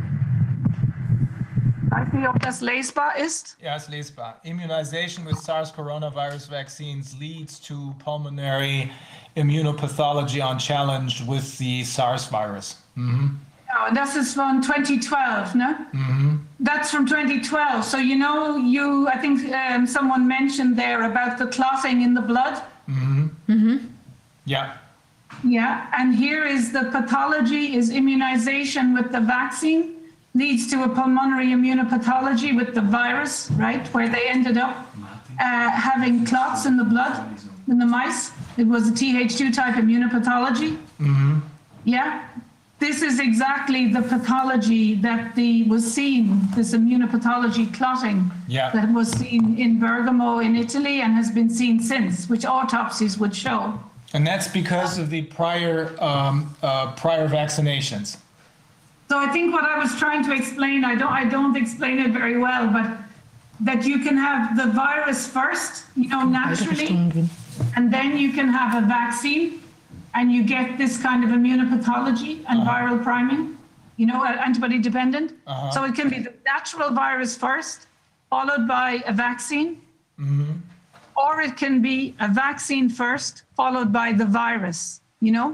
Weiß 1.90 2.14
nicht, 2.14 2.28
ob 2.28 2.40
das 2.40 2.62
lesbar 2.62 3.16
ist. 3.18 3.58
Ja, 3.60 3.76
ist 3.76 3.90
lesbar. 3.90 4.40
Immunization 4.44 5.26
with 5.26 5.40
SARS 5.40 5.74
coronavirus 5.74 6.50
vaccines 6.50 7.16
leads 7.20 7.60
to 7.60 7.96
pulmonary 8.04 8.92
immunopathology 9.36 10.42
on 10.42 10.60
challenge 10.60 11.24
with 11.26 11.58
the 11.58 11.84
SARS 11.84 12.26
virus. 12.26 12.78
Mhm. 12.96 13.40
Oh, 13.72 13.94
das 13.94 14.16
ist 14.16 14.34
von 14.36 14.62
2012, 14.62 15.56
ne? 15.56 15.76
Mhm. 15.92 16.48
That's 16.60 16.92
from 16.92 17.08
2012. 17.08 17.84
So 17.84 17.98
you 17.98 18.16
know, 18.16 18.58
you 18.58 19.08
I 19.08 19.18
think 19.18 19.52
um, 19.52 19.88
someone 19.88 20.28
mentioned 20.28 20.78
there 20.78 21.04
about 21.06 21.38
the 21.38 21.48
clotting 21.48 22.02
in 22.02 22.14
the 22.14 22.22
blood. 22.22 22.62
Mhm. 22.88 23.32
Mm 23.48 23.62
-hmm. 23.62 23.80
Yeah. 24.46 24.74
Yeah, 25.44 25.88
and 25.98 26.16
here 26.16 26.46
is 26.46 26.72
the 26.72 26.86
pathology 26.92 27.76
is 27.76 27.90
immunization 27.90 28.94
with 28.94 29.12
the 29.12 29.22
vaccine 29.22 29.96
leads 30.34 30.68
to 30.68 30.84
a 30.84 30.90
pulmonary 30.90 31.48
immunopathology 31.48 32.56
with 32.56 32.76
the 32.76 32.82
virus, 32.82 33.50
right? 33.52 33.88
Where 33.94 34.08
they 34.08 34.28
ended 34.28 34.58
up 34.58 34.88
uh, 35.40 35.70
having 35.70 36.26
clots 36.26 36.66
in 36.66 36.78
the 36.78 36.84
blood 36.84 37.38
in 37.68 37.80
the 37.80 37.86
mice. 37.86 38.32
It 38.58 38.68
was 38.68 38.90
a 38.90 38.92
Th2 38.92 39.54
type 39.54 39.76
immunopathology. 39.76 40.78
Mm-hmm. 41.00 41.40
Yeah, 41.86 42.28
this 42.80 43.02
is 43.02 43.20
exactly 43.20 43.92
the 43.92 44.02
pathology 44.02 44.96
that 44.96 45.36
the 45.36 45.64
was 45.64 45.94
seen. 45.94 46.40
This 46.56 46.74
immunopathology 46.74 47.74
clotting 47.74 48.32
yeah. 48.48 48.72
that 48.72 48.94
was 48.94 49.12
seen 49.12 49.58
in 49.58 49.80
Bergamo 49.80 50.40
in 50.40 50.56
Italy 50.56 51.02
and 51.02 51.14
has 51.14 51.30
been 51.32 51.50
seen 51.50 51.82
since, 51.82 52.30
which 52.30 52.46
autopsies 52.46 53.18
would 53.18 53.36
show. 53.36 53.80
And 54.14 54.26
that's 54.26 54.48
because 54.48 54.98
of 54.98 55.10
the 55.10 55.24
prior 55.24 55.96
um, 56.02 56.56
uh, 56.64 56.94
prior 56.94 57.28
vaccinations. 57.28 58.18
So 59.10 59.18
I 59.18 59.28
think 59.28 59.54
what 59.54 59.64
I 59.64 59.78
was 59.78 59.96
trying 59.98 60.24
to 60.26 60.34
explain, 60.34 60.84
I 60.84 60.96
don't 60.96 61.12
I 61.12 61.26
don't 61.26 61.56
explain 61.56 62.00
it 62.00 62.12
very 62.12 62.38
well, 62.38 62.68
but 62.68 62.98
that 63.60 63.86
you 63.86 64.00
can 64.00 64.18
have 64.18 64.56
the 64.56 64.68
virus 64.68 65.28
first, 65.28 65.86
you 65.96 66.10
know, 66.10 66.24
naturally, 66.24 66.88
and 67.76 67.94
then 67.94 68.18
you 68.18 68.32
can 68.32 68.48
have 68.48 68.84
a 68.84 68.88
vaccine, 68.88 69.62
and 70.14 70.32
you 70.32 70.44
get 70.44 70.78
this 70.78 71.02
kind 71.02 71.24
of 71.24 71.30
immunopathology 71.32 72.44
and 72.50 72.62
uh-huh. 72.62 72.72
viral 72.72 73.04
priming, 73.04 73.58
you 73.98 74.06
know, 74.06 74.24
antibody 74.26 74.80
dependent. 74.80 75.34
Uh-huh. 75.46 75.72
So 75.72 75.84
it 75.84 75.94
can 75.94 76.10
be 76.10 76.20
the 76.20 76.34
natural 76.46 76.92
virus 76.92 77.36
first, 77.36 77.88
followed 78.30 78.68
by 78.68 79.04
a 79.06 79.14
vaccine. 79.14 79.82
Or 81.26 81.42
it 81.42 81.58
can 81.58 81.82
be 81.82 82.16
a 82.20 82.28
vaccine 82.30 82.88
first, 82.90 83.44
followed 83.56 83.92
by 83.92 84.14
the 84.14 84.26
virus, 84.26 85.02
you 85.20 85.32
know? 85.38 85.50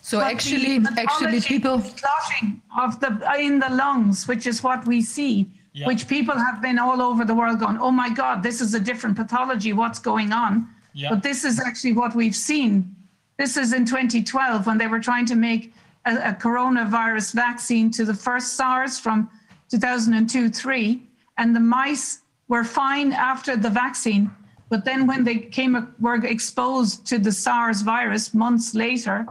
So 0.00 0.18
But 0.18 0.32
actually, 0.32 0.78
the 0.78 0.92
actually, 0.98 1.40
people. 1.40 1.76
clotting 2.02 2.62
of 2.84 2.98
the 3.00 3.10
in 3.38 3.58
the 3.58 3.68
lungs, 3.70 4.26
which 4.30 4.46
is 4.46 4.62
what 4.62 4.86
we 4.86 5.02
see, 5.02 5.34
Yeah. 5.74 5.86
which 5.86 6.06
people 6.08 6.36
have 6.46 6.60
been 6.62 6.78
all 6.78 7.00
over 7.08 7.24
the 7.24 7.34
world 7.34 7.58
going, 7.64 7.78
oh 7.78 7.90
my 7.90 8.10
God, 8.10 8.42
this 8.42 8.60
is 8.60 8.74
a 8.74 8.80
different 8.80 9.16
pathology. 9.16 9.72
What's 9.72 9.98
going 9.98 10.32
on? 10.32 10.52
Yeah. 10.94 11.10
But 11.10 11.22
this 11.22 11.44
is 11.44 11.58
actually 11.60 11.94
what 11.94 12.14
we've 12.14 12.36
seen. 12.50 12.94
This 13.38 13.56
is 13.56 13.72
in 13.72 13.84
2012 13.86 14.66
when 14.66 14.78
they 14.78 14.86
were 14.86 15.00
trying 15.00 15.26
to 15.26 15.34
make 15.34 15.72
a, 16.04 16.14
a 16.30 16.32
coronavirus 16.34 17.32
vaccine 17.34 17.90
to 17.92 18.04
the 18.04 18.14
first 18.14 18.48
SARS 18.58 18.98
from 18.98 19.28
2002 19.70 20.50
3, 20.50 21.02
and 21.38 21.56
the 21.56 21.60
mice 21.60 22.21
were 22.52 22.64
fine 22.64 23.10
after 23.32 23.52
the 23.64 23.70
vaccine. 23.84 24.24
But 24.72 24.80
then 24.88 25.00
when 25.10 25.22
they 25.28 25.38
came 25.58 25.74
were 26.06 26.18
exposed 26.36 26.94
to 27.10 27.16
the 27.26 27.32
SARS 27.44 27.78
virus 27.82 28.24
months 28.44 28.74
later, 28.74 29.26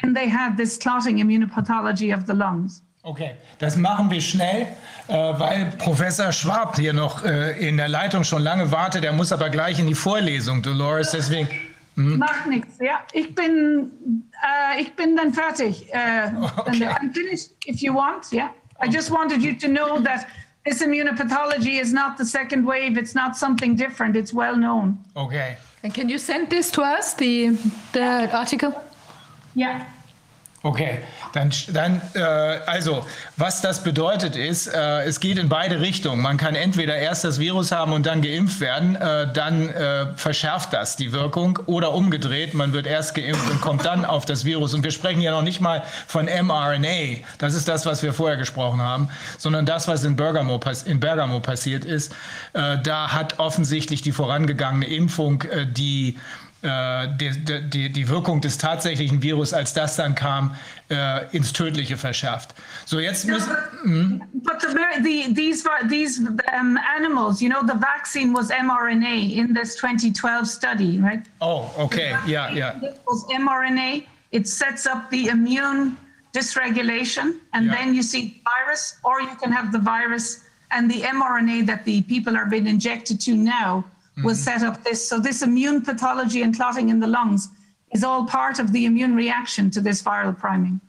then 0.00 0.10
they 0.18 0.28
had 0.40 0.50
this 0.56 0.72
clotting 0.84 1.16
immunopathology 1.24 2.08
of 2.16 2.20
the 2.26 2.34
lungs. 2.44 2.82
Okay, 3.04 3.32
das 3.58 3.76
machen 3.76 4.10
wir 4.10 4.20
schnell, 4.20 4.68
äh, 5.08 5.14
weil 5.38 5.72
Professor 5.78 6.30
Schwab 6.32 6.76
hier 6.76 6.92
noch 6.92 7.24
äh, 7.24 7.68
in 7.68 7.76
der 7.76 7.88
Leitung 7.88 8.22
schon 8.22 8.42
lange 8.42 8.70
wartet. 8.70 9.04
Er 9.04 9.12
muss 9.12 9.32
aber 9.32 9.50
gleich 9.50 9.80
in 9.80 9.88
die 9.88 9.94
Vorlesung, 9.94 10.62
Dolores. 10.62 11.10
Deswegen, 11.10 11.48
Macht 11.94 12.46
nichts. 12.46 12.78
Ja, 12.80 13.00
ich 13.12 13.34
bin, 13.34 13.90
äh, 14.42 14.80
ich 14.80 14.94
bin 14.94 15.16
dann 15.16 15.32
fertig. 15.32 15.86
Okay. 16.56 16.86
I'm 16.86 17.12
finished 17.12 17.50
if 17.66 17.82
you 17.82 17.92
want. 17.92 18.32
Yeah. 18.32 18.50
I 18.80 18.88
just 18.88 19.10
wanted 19.10 19.42
you 19.42 19.54
to 19.54 19.68
know 19.68 20.00
that 20.00 20.26
this 20.64 20.82
immunopathology 20.82 21.80
is 21.80 21.92
not 21.92 22.16
the 22.18 22.24
second 22.24 22.64
wave. 22.64 22.96
It's 22.96 23.14
not 23.14 23.36
something 23.36 23.74
different. 23.76 24.16
It's 24.16 24.32
well 24.32 24.56
known. 24.56 24.98
okay. 25.16 25.56
And 25.84 25.92
can 25.92 26.08
you 26.08 26.16
send 26.16 26.48
this 26.48 26.70
to 26.72 26.82
us, 26.82 27.14
the, 27.14 27.58
the 27.92 28.30
article? 28.32 28.72
Yeah. 29.56 29.91
Okay, 30.64 31.00
dann, 31.32 31.50
dann 31.72 32.00
äh, 32.14 32.20
also, 32.20 33.04
was 33.36 33.62
das 33.62 33.82
bedeutet 33.82 34.36
ist, 34.36 34.68
äh, 34.68 35.02
es 35.02 35.18
geht 35.18 35.36
in 35.38 35.48
beide 35.48 35.80
Richtungen. 35.80 36.22
Man 36.22 36.36
kann 36.36 36.54
entweder 36.54 36.94
erst 36.94 37.24
das 37.24 37.40
Virus 37.40 37.72
haben 37.72 37.92
und 37.92 38.06
dann 38.06 38.22
geimpft 38.22 38.60
werden, 38.60 38.94
äh, 38.94 39.32
dann 39.32 39.70
äh, 39.70 40.06
verschärft 40.14 40.72
das 40.72 40.94
die 40.94 41.10
Wirkung 41.10 41.58
oder 41.66 41.92
umgedreht, 41.92 42.54
man 42.54 42.72
wird 42.72 42.86
erst 42.86 43.16
geimpft 43.16 43.50
und 43.50 43.60
kommt 43.60 43.84
dann 43.84 44.04
auf 44.04 44.24
das 44.24 44.44
Virus. 44.44 44.72
Und 44.72 44.84
wir 44.84 44.92
sprechen 44.92 45.20
ja 45.20 45.32
noch 45.32 45.42
nicht 45.42 45.60
mal 45.60 45.82
von 46.06 46.26
mRNA, 46.26 47.24
das 47.38 47.54
ist 47.54 47.66
das, 47.66 47.84
was 47.84 48.04
wir 48.04 48.12
vorher 48.12 48.36
gesprochen 48.36 48.80
haben, 48.80 49.08
sondern 49.38 49.66
das, 49.66 49.88
was 49.88 50.04
in 50.04 50.14
Bergamo, 50.14 50.60
in 50.84 51.00
Bergamo 51.00 51.40
passiert 51.40 51.84
ist. 51.84 52.12
Äh, 52.52 52.78
da 52.84 53.12
hat 53.12 53.40
offensichtlich 53.40 54.02
die 54.02 54.12
vorangegangene 54.12 54.86
Impfung 54.86 55.42
äh, 55.42 55.66
die 55.66 56.18
äh, 56.62 57.08
die, 57.18 57.68
die, 57.68 57.90
die 57.90 58.08
Wirkung 58.08 58.40
des 58.40 58.56
tatsächlichen 58.58 59.20
Virus, 59.22 59.52
als 59.52 59.74
das 59.74 59.96
dann 59.96 60.14
kam, 60.14 60.54
äh, 60.90 61.26
ins 61.36 61.52
Tödliche 61.52 61.96
verschärft. 61.96 62.54
So, 62.84 62.98
jetzt 63.00 63.26
No, 63.26 63.34
müssen. 63.34 64.20
but, 64.34 64.60
but 64.60 64.60
the, 64.60 65.02
the, 65.02 65.34
these 65.34 65.64
these 65.88 66.20
um, 66.58 66.78
animals, 66.96 67.40
you 67.42 67.48
know, 67.50 67.62
the 67.66 67.78
vaccine 67.78 68.32
was 68.32 68.50
mRNA 68.50 69.34
in 69.36 69.52
this 69.54 69.76
2012 69.76 70.46
study, 70.46 70.98
right? 71.00 71.22
Oh, 71.40 71.70
okay, 71.78 72.14
ja, 72.26 72.48
ja. 72.50 72.70
It 72.82 73.00
was 73.06 73.24
mRNA. 73.28 74.04
It 74.30 74.46
sets 74.48 74.86
up 74.86 75.10
the 75.10 75.28
immune 75.28 75.96
dysregulation, 76.34 77.40
and 77.52 77.66
Yeah. 77.66 77.74
then 77.76 77.94
you 77.94 78.02
see 78.02 78.40
virus, 78.44 78.96
or 79.04 79.20
you 79.20 79.34
can 79.40 79.52
have 79.52 79.72
the 79.72 79.78
virus 79.78 80.40
and 80.70 80.90
the 80.90 81.02
mRNA 81.02 81.66
that 81.66 81.84
the 81.84 82.02
people 82.02 82.34
are 82.36 82.46
being 82.46 82.66
injected 82.66 83.20
to 83.20 83.34
now 83.34 83.84
will 84.16 84.34
set 84.34 84.62
up 84.62 84.82
this. 84.84 85.08
So 85.08 85.18
this 85.18 85.42
immune 85.42 85.82
pathology 85.82 86.42
and 86.42 86.54
clotting 86.54 86.88
in 86.90 87.00
the 87.00 87.06
lungs 87.06 87.48
is 87.92 88.04
all 88.04 88.24
part 88.26 88.58
of 88.58 88.72
the 88.72 88.84
immune 88.86 89.14
reaction 89.14 89.70
to 89.70 89.80
this 89.80 90.02
viral 90.02 90.38
priming. 90.38 90.80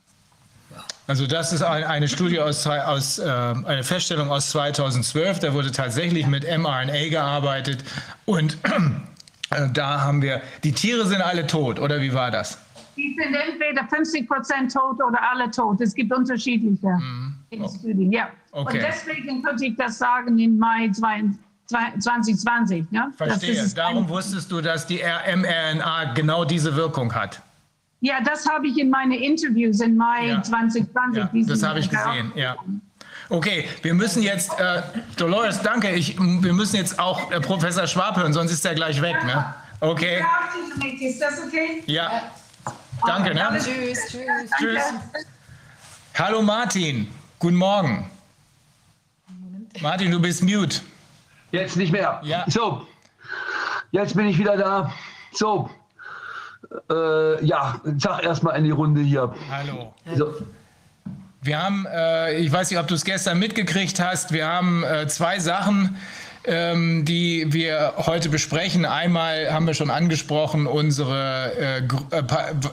Also 1.06 1.28
das 1.28 1.52
ist 1.52 1.62
ein, 1.62 1.84
eine 1.84 2.08
Studie 2.08 2.40
aus, 2.40 2.66
aus 2.66 3.20
äh, 3.20 3.26
eine 3.26 3.84
Feststellung 3.84 4.30
aus 4.30 4.52
2012. 4.52 5.40
Da 5.40 5.54
wurde 5.54 5.72
tatsächlich 5.72 6.28
mit 6.28 6.44
mRNA 6.46 7.10
gearbeitet 7.10 7.84
und 8.26 8.58
äh, 9.50 9.68
da 9.74 10.02
haben 10.02 10.22
wir 10.22 10.42
die 10.64 10.72
Tiere 10.72 11.06
sind 11.06 11.22
alle 11.22 11.46
tot 11.46 11.78
oder 11.80 12.00
wie 12.00 12.14
war 12.14 12.32
das? 12.32 12.58
Die 12.96 13.16
sind 13.20 13.36
entweder 13.36 13.86
50 13.88 14.28
Prozent 14.28 14.72
tot 14.72 15.02
oder 15.04 15.20
alle 15.30 15.52
tot. 15.52 15.82
Es 15.82 15.94
gibt 15.94 16.14
unterschiedliche 16.14 16.98
in 17.50 17.68
Studien. 17.68 18.12
Ja. 18.12 18.30
Okay. 18.52 18.78
Und 18.78 18.84
deswegen 18.84 19.44
könnte 19.44 19.66
ich 19.66 19.76
das 19.76 19.98
sagen 19.98 20.38
im 20.40 20.58
Mai 20.58 20.90
22 20.90 21.38
2020. 21.68 22.86
Ja? 22.92 23.08
Das 23.18 23.28
Verstehe. 23.30 23.52
ist 23.62 23.78
Darum 23.78 24.08
wusstest 24.08 24.52
du, 24.52 24.62
dass 24.62 24.86
die 24.86 25.02
mRNA 25.04 26.14
genau 26.14 26.46
diese 26.46 26.76
Wirkung 26.76 27.14
hat. 27.14 27.42
Ja, 28.02 28.16
das 28.22 28.46
habe 28.48 28.68
ich 28.68 28.78
in 28.78 28.90
meine 28.90 29.16
Interviews 29.18 29.80
im 29.80 29.96
Mai 29.96 30.28
Ja. 30.28 30.44
2020. 30.44 31.24
Ja, 31.24 31.30
das 31.48 31.64
habe 31.64 31.80
ich 31.80 31.90
gesehen, 31.90 32.32
ja. 32.36 32.56
Okay, 33.30 33.68
wir 33.82 33.94
müssen 33.94 34.22
jetzt, 34.22 34.52
äh, 34.60 34.82
Dolores, 35.16 35.62
danke, 35.62 35.90
ich, 35.92 36.20
wir 36.20 36.54
müssen 36.54 36.76
jetzt 36.76 37.00
auch 37.00 37.32
äh, 37.32 37.40
Professor 37.40 37.88
Schwab 37.88 38.18
hören, 38.18 38.34
sonst 38.34 38.52
ist 38.52 38.66
er 38.66 38.76
gleich 38.76 39.02
weg, 39.02 39.16
ne? 39.24 39.54
Okay, 39.80 40.24
Ist 41.00 41.22
das 41.22 41.42
okay? 41.46 41.82
ja, 41.88 42.24
danke, 43.08 43.34
ne? 43.34 43.48
Tschüss, 43.54 44.00
tschüss. 44.10 44.52
Tschüss. 44.60 44.84
Hallo 46.16 46.42
Martin, 46.42 47.08
guten 47.40 47.56
Morgen. 47.56 48.10
Martin, 49.82 50.12
du 50.12 50.20
bist 50.22 50.44
mute. 50.44 50.82
Jetzt 51.54 51.78
nicht 51.78 51.92
mehr. 51.92 52.20
Ja. 52.24 52.46
So, 52.48 52.88
jetzt 53.92 54.16
bin 54.16 54.26
ich 54.26 54.40
wieder 54.40 54.58
da. 54.58 54.92
So, 55.32 55.70
äh, 56.90 57.46
ja, 57.46 57.80
sag 58.00 58.24
erstmal 58.24 58.58
in 58.58 58.64
die 58.64 58.72
Runde 58.72 59.02
hier. 59.02 59.32
Hallo. 59.52 59.94
So, 60.16 60.34
Wir 61.44 61.64
haben, 61.64 61.86
äh, 61.94 62.38
ich 62.38 62.52
weiß 62.52 62.72
nicht, 62.72 62.80
ob 62.80 62.88
du 62.88 62.96
es 62.96 63.06
gestern 63.06 63.38
mitgekriegt 63.38 64.00
hast, 64.00 64.32
wir 64.32 64.48
haben 64.48 64.84
äh, 64.84 65.08
zwei 65.08 65.38
Sachen, 65.38 65.96
ähm, 66.46 67.06
die 67.06 67.54
wir 67.54 67.94
heute 67.98 68.30
besprechen. 68.30 68.86
Einmal 68.86 69.52
haben 69.54 69.66
wir 69.66 69.74
schon 69.74 69.90
angesprochen, 69.90 70.68
unsere, 70.68 71.54
äh, 71.58 71.78
äh, 71.78 72.24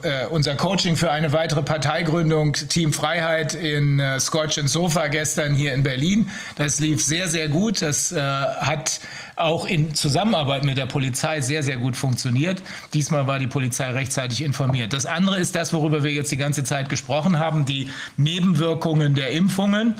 äh, 0.03 0.27
unser 0.29 0.55
Coaching 0.55 0.95
für 0.95 1.11
eine 1.11 1.31
weitere 1.31 1.61
Parteigründung, 1.61 2.53
Team 2.53 2.91
Freiheit 2.91 3.53
in 3.53 3.99
äh, 3.99 4.19
Scotch 4.19 4.57
and 4.57 4.69
Sofa 4.69 5.07
gestern 5.07 5.53
hier 5.53 5.73
in 5.73 5.83
Berlin. 5.83 6.29
Das 6.55 6.79
lief 6.79 7.03
sehr, 7.03 7.27
sehr 7.27 7.47
gut. 7.47 7.81
Das 7.81 8.11
äh, 8.11 8.19
hat 8.19 8.99
auch 9.37 9.65
in 9.65 9.95
Zusammenarbeit 9.95 10.65
mit 10.65 10.77
der 10.77 10.85
Polizei 10.85 11.41
sehr, 11.41 11.63
sehr 11.63 11.77
gut 11.77 11.95
funktioniert. 11.95 12.61
Diesmal 12.93 13.25
war 13.27 13.39
die 13.39 13.47
Polizei 13.47 13.89
rechtzeitig 13.89 14.43
informiert. 14.43 14.93
Das 14.93 15.05
andere 15.05 15.39
ist 15.39 15.55
das, 15.55 15.73
worüber 15.73 16.03
wir 16.03 16.11
jetzt 16.11 16.31
die 16.31 16.37
ganze 16.37 16.63
Zeit 16.63 16.89
gesprochen 16.89 17.39
haben, 17.39 17.65
die 17.65 17.89
Nebenwirkungen 18.17 19.15
der 19.15 19.31
Impfungen. 19.31 19.95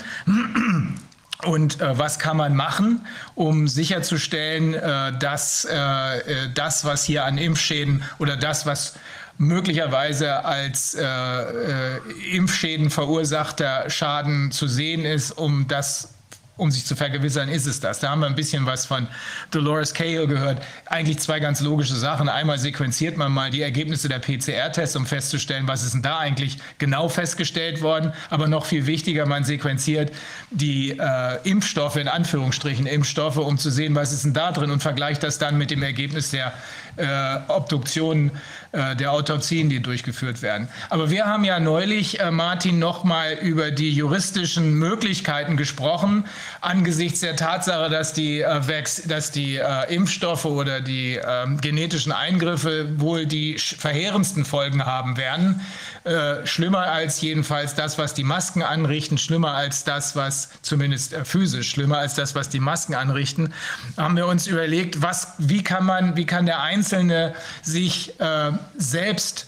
Und 1.45 1.81
äh, 1.81 1.97
was 1.97 2.19
kann 2.19 2.37
man 2.37 2.55
machen, 2.55 3.05
um 3.35 3.67
sicherzustellen, 3.67 4.73
äh, 4.73 5.17
dass 5.17 5.65
äh, 5.65 5.75
äh, 5.75 6.49
das, 6.53 6.85
was 6.85 7.03
hier 7.03 7.25
an 7.25 7.37
Impfschäden 7.37 8.03
oder 8.19 8.37
das, 8.37 8.65
was 8.65 8.93
möglicherweise 9.37 10.45
als 10.45 10.93
äh, 10.93 11.03
äh, 11.03 11.99
Impfschäden 12.31 12.89
verursachter 12.91 13.89
Schaden 13.89 14.51
zu 14.51 14.67
sehen 14.67 15.03
ist, 15.03 15.31
um 15.31 15.67
das 15.67 16.13
um 16.61 16.69
sich 16.69 16.85
zu 16.85 16.95
vergewissern, 16.95 17.49
ist 17.49 17.65
es 17.65 17.79
das. 17.79 17.99
Da 17.99 18.11
haben 18.11 18.19
wir 18.19 18.27
ein 18.27 18.35
bisschen 18.35 18.67
was 18.67 18.85
von 18.85 19.07
Dolores 19.49 19.95
Cahill 19.95 20.27
gehört. 20.27 20.61
Eigentlich 20.85 21.17
zwei 21.17 21.39
ganz 21.39 21.59
logische 21.59 21.95
Sachen. 21.95 22.29
Einmal 22.29 22.59
sequenziert 22.59 23.17
man 23.17 23.31
mal 23.31 23.49
die 23.49 23.63
Ergebnisse 23.63 24.07
der 24.09 24.19
PCR-Tests, 24.19 24.95
um 24.95 25.07
festzustellen, 25.07 25.67
was 25.67 25.83
ist 25.83 25.95
denn 25.95 26.03
da 26.03 26.19
eigentlich 26.19 26.57
genau 26.77 27.09
festgestellt 27.09 27.81
worden. 27.81 28.13
Aber 28.29 28.47
noch 28.47 28.65
viel 28.65 28.85
wichtiger, 28.85 29.25
man 29.25 29.43
sequenziert 29.43 30.11
die 30.51 30.91
äh, 30.91 31.39
Impfstoffe, 31.49 31.95
in 31.95 32.07
Anführungsstrichen 32.07 32.85
Impfstoffe, 32.85 33.37
um 33.37 33.57
zu 33.57 33.71
sehen, 33.71 33.95
was 33.95 34.13
ist 34.13 34.23
denn 34.23 34.33
da 34.33 34.51
drin 34.51 34.69
und 34.69 34.83
vergleicht 34.83 35.23
das 35.23 35.39
dann 35.39 35.57
mit 35.57 35.71
dem 35.71 35.81
Ergebnis 35.81 36.29
der 36.29 36.53
äh, 36.97 37.37
Obduktionen, 37.47 38.31
äh, 38.71 38.95
der 38.95 39.11
Autopsien, 39.11 39.69
die 39.69 39.81
durchgeführt 39.81 40.41
werden. 40.41 40.69
Aber 40.89 41.09
wir 41.09 41.25
haben 41.25 41.43
ja 41.43 41.59
neulich, 41.59 42.19
äh, 42.19 42.31
Martin, 42.31 42.79
nochmal 42.79 43.33
über 43.33 43.71
die 43.71 43.91
juristischen 43.91 44.75
Möglichkeiten 44.75 45.57
gesprochen, 45.57 46.25
angesichts 46.61 47.19
der 47.19 47.35
Tatsache, 47.35 47.89
dass 47.89 48.13
die, 48.13 48.39
äh, 48.41 48.83
dass 49.07 49.31
die 49.31 49.57
äh, 49.57 49.93
Impfstoffe 49.93 50.45
oder 50.45 50.81
die 50.81 51.19
ähm, 51.23 51.59
genetischen 51.59 52.11
Eingriffe 52.11 52.99
wohl 52.99 53.25
die 53.25 53.57
verheerendsten 53.57 54.45
Folgen 54.45 54.85
haben 54.85 55.17
werden. 55.17 55.61
Äh, 56.03 56.47
schlimmer 56.47 56.79
als 56.79 57.21
jedenfalls 57.21 57.75
das, 57.75 57.99
was 57.99 58.15
die 58.15 58.23
Masken 58.23 58.63
anrichten, 58.63 59.19
schlimmer 59.19 59.51
als 59.51 59.83
das, 59.83 60.15
was 60.15 60.49
zumindest 60.63 61.13
äh, 61.13 61.23
physisch, 61.25 61.69
schlimmer 61.69 61.99
als 61.99 62.15
das, 62.15 62.33
was 62.33 62.49
die 62.49 62.59
Masken 62.59 62.95
anrichten, 62.95 63.53
haben 63.97 64.17
wir 64.17 64.25
uns 64.25 64.47
überlegt, 64.47 65.03
was, 65.03 65.33
wie 65.37 65.63
kann 65.63 65.85
man, 65.85 66.15
wie 66.15 66.25
kann 66.25 66.47
der 66.47 66.61
Einzelne 66.61 67.35
sich 67.61 68.19
äh, 68.19 68.51
selbst 68.75 69.45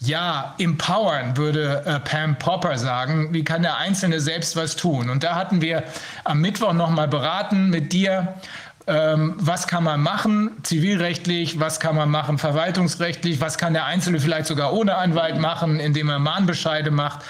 ja, 0.00 0.54
empowern, 0.58 1.38
würde 1.38 1.82
äh, 1.86 2.00
Pam 2.00 2.36
Popper 2.38 2.76
sagen. 2.76 3.32
Wie 3.32 3.42
kann 3.42 3.62
der 3.62 3.78
Einzelne 3.78 4.20
selbst 4.20 4.56
was 4.56 4.76
tun? 4.76 5.08
Und 5.08 5.24
da 5.24 5.34
hatten 5.34 5.62
wir 5.62 5.84
am 6.24 6.42
Mittwoch 6.42 6.74
nochmal 6.74 7.08
beraten 7.08 7.70
mit 7.70 7.94
dir, 7.94 8.34
was 8.86 9.66
kann 9.66 9.84
man 9.84 10.00
machen 10.00 10.50
zivilrechtlich, 10.62 11.58
was 11.58 11.80
kann 11.80 11.96
man 11.96 12.10
machen 12.10 12.38
verwaltungsrechtlich, 12.38 13.40
was 13.40 13.56
kann 13.56 13.72
der 13.72 13.86
Einzelne 13.86 14.20
vielleicht 14.20 14.46
sogar 14.46 14.72
ohne 14.72 14.96
Anwalt 14.96 15.38
machen, 15.38 15.80
indem 15.80 16.10
er 16.10 16.18
Mahnbescheide 16.18 16.90
macht. 16.90 17.24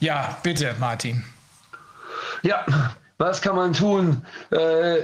Ja, 0.00 0.38
bitte, 0.42 0.74
Martin. 0.80 1.24
Ja, 2.42 2.64
was 3.18 3.40
kann 3.40 3.56
man 3.56 3.72
tun? 3.72 4.24
Äh, 4.50 5.02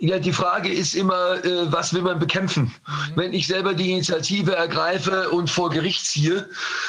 ja, 0.00 0.18
die 0.18 0.32
Frage 0.32 0.72
ist 0.72 0.94
immer, 0.94 1.44
äh, 1.44 1.72
was 1.72 1.92
will 1.92 2.02
man 2.02 2.18
bekämpfen? 2.18 2.64
Mhm. 2.64 3.16
Wenn 3.16 3.32
ich 3.32 3.48
selber 3.48 3.74
die 3.74 3.90
Initiative 3.90 4.54
ergreife 4.54 5.30
und 5.30 5.50
vor 5.50 5.70
Gericht 5.70 6.06
ziehe, 6.06 6.48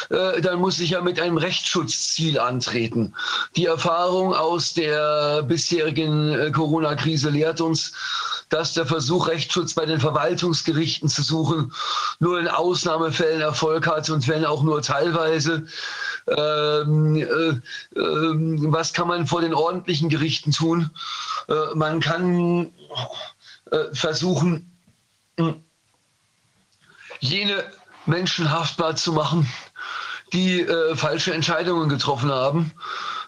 äh, 0.09 0.41
dann 0.41 0.59
muss 0.59 0.79
ich 0.79 0.91
ja 0.91 1.01
mit 1.01 1.19
einem 1.19 1.37
Rechtsschutzziel 1.37 2.39
antreten. 2.39 3.15
Die 3.55 3.65
Erfahrung 3.65 4.35
aus 4.35 4.73
der 4.73 5.41
bisherigen 5.43 6.33
äh, 6.33 6.51
Corona-Krise 6.51 7.31
lehrt 7.31 7.61
uns, 7.61 7.93
dass 8.49 8.73
der 8.73 8.85
Versuch, 8.85 9.27
Rechtsschutz 9.27 9.73
bei 9.73 9.85
den 9.85 9.99
Verwaltungsgerichten 9.99 11.07
zu 11.07 11.21
suchen, 11.21 11.71
nur 12.19 12.39
in 12.39 12.47
Ausnahmefällen 12.47 13.41
Erfolg 13.41 13.87
hat 13.87 14.09
und 14.09 14.27
wenn 14.27 14.45
auch 14.45 14.63
nur 14.63 14.81
teilweise. 14.81 15.65
Ähm, 16.37 17.15
äh, 17.15 17.21
äh, 17.21 17.61
was 18.71 18.93
kann 18.93 19.07
man 19.07 19.27
vor 19.27 19.41
den 19.41 19.53
ordentlichen 19.53 20.09
Gerichten 20.09 20.51
tun? 20.51 20.91
Äh, 21.47 21.75
man 21.75 21.99
kann 21.99 22.71
äh, 23.71 23.85
versuchen, 23.93 24.71
jene 27.19 27.63
Menschen 28.05 28.51
haftbar 28.51 28.95
zu 28.95 29.13
machen, 29.13 29.47
die 30.33 30.61
äh, 30.61 30.95
falsche 30.95 31.33
Entscheidungen 31.33 31.89
getroffen 31.89 32.31
haben. 32.31 32.71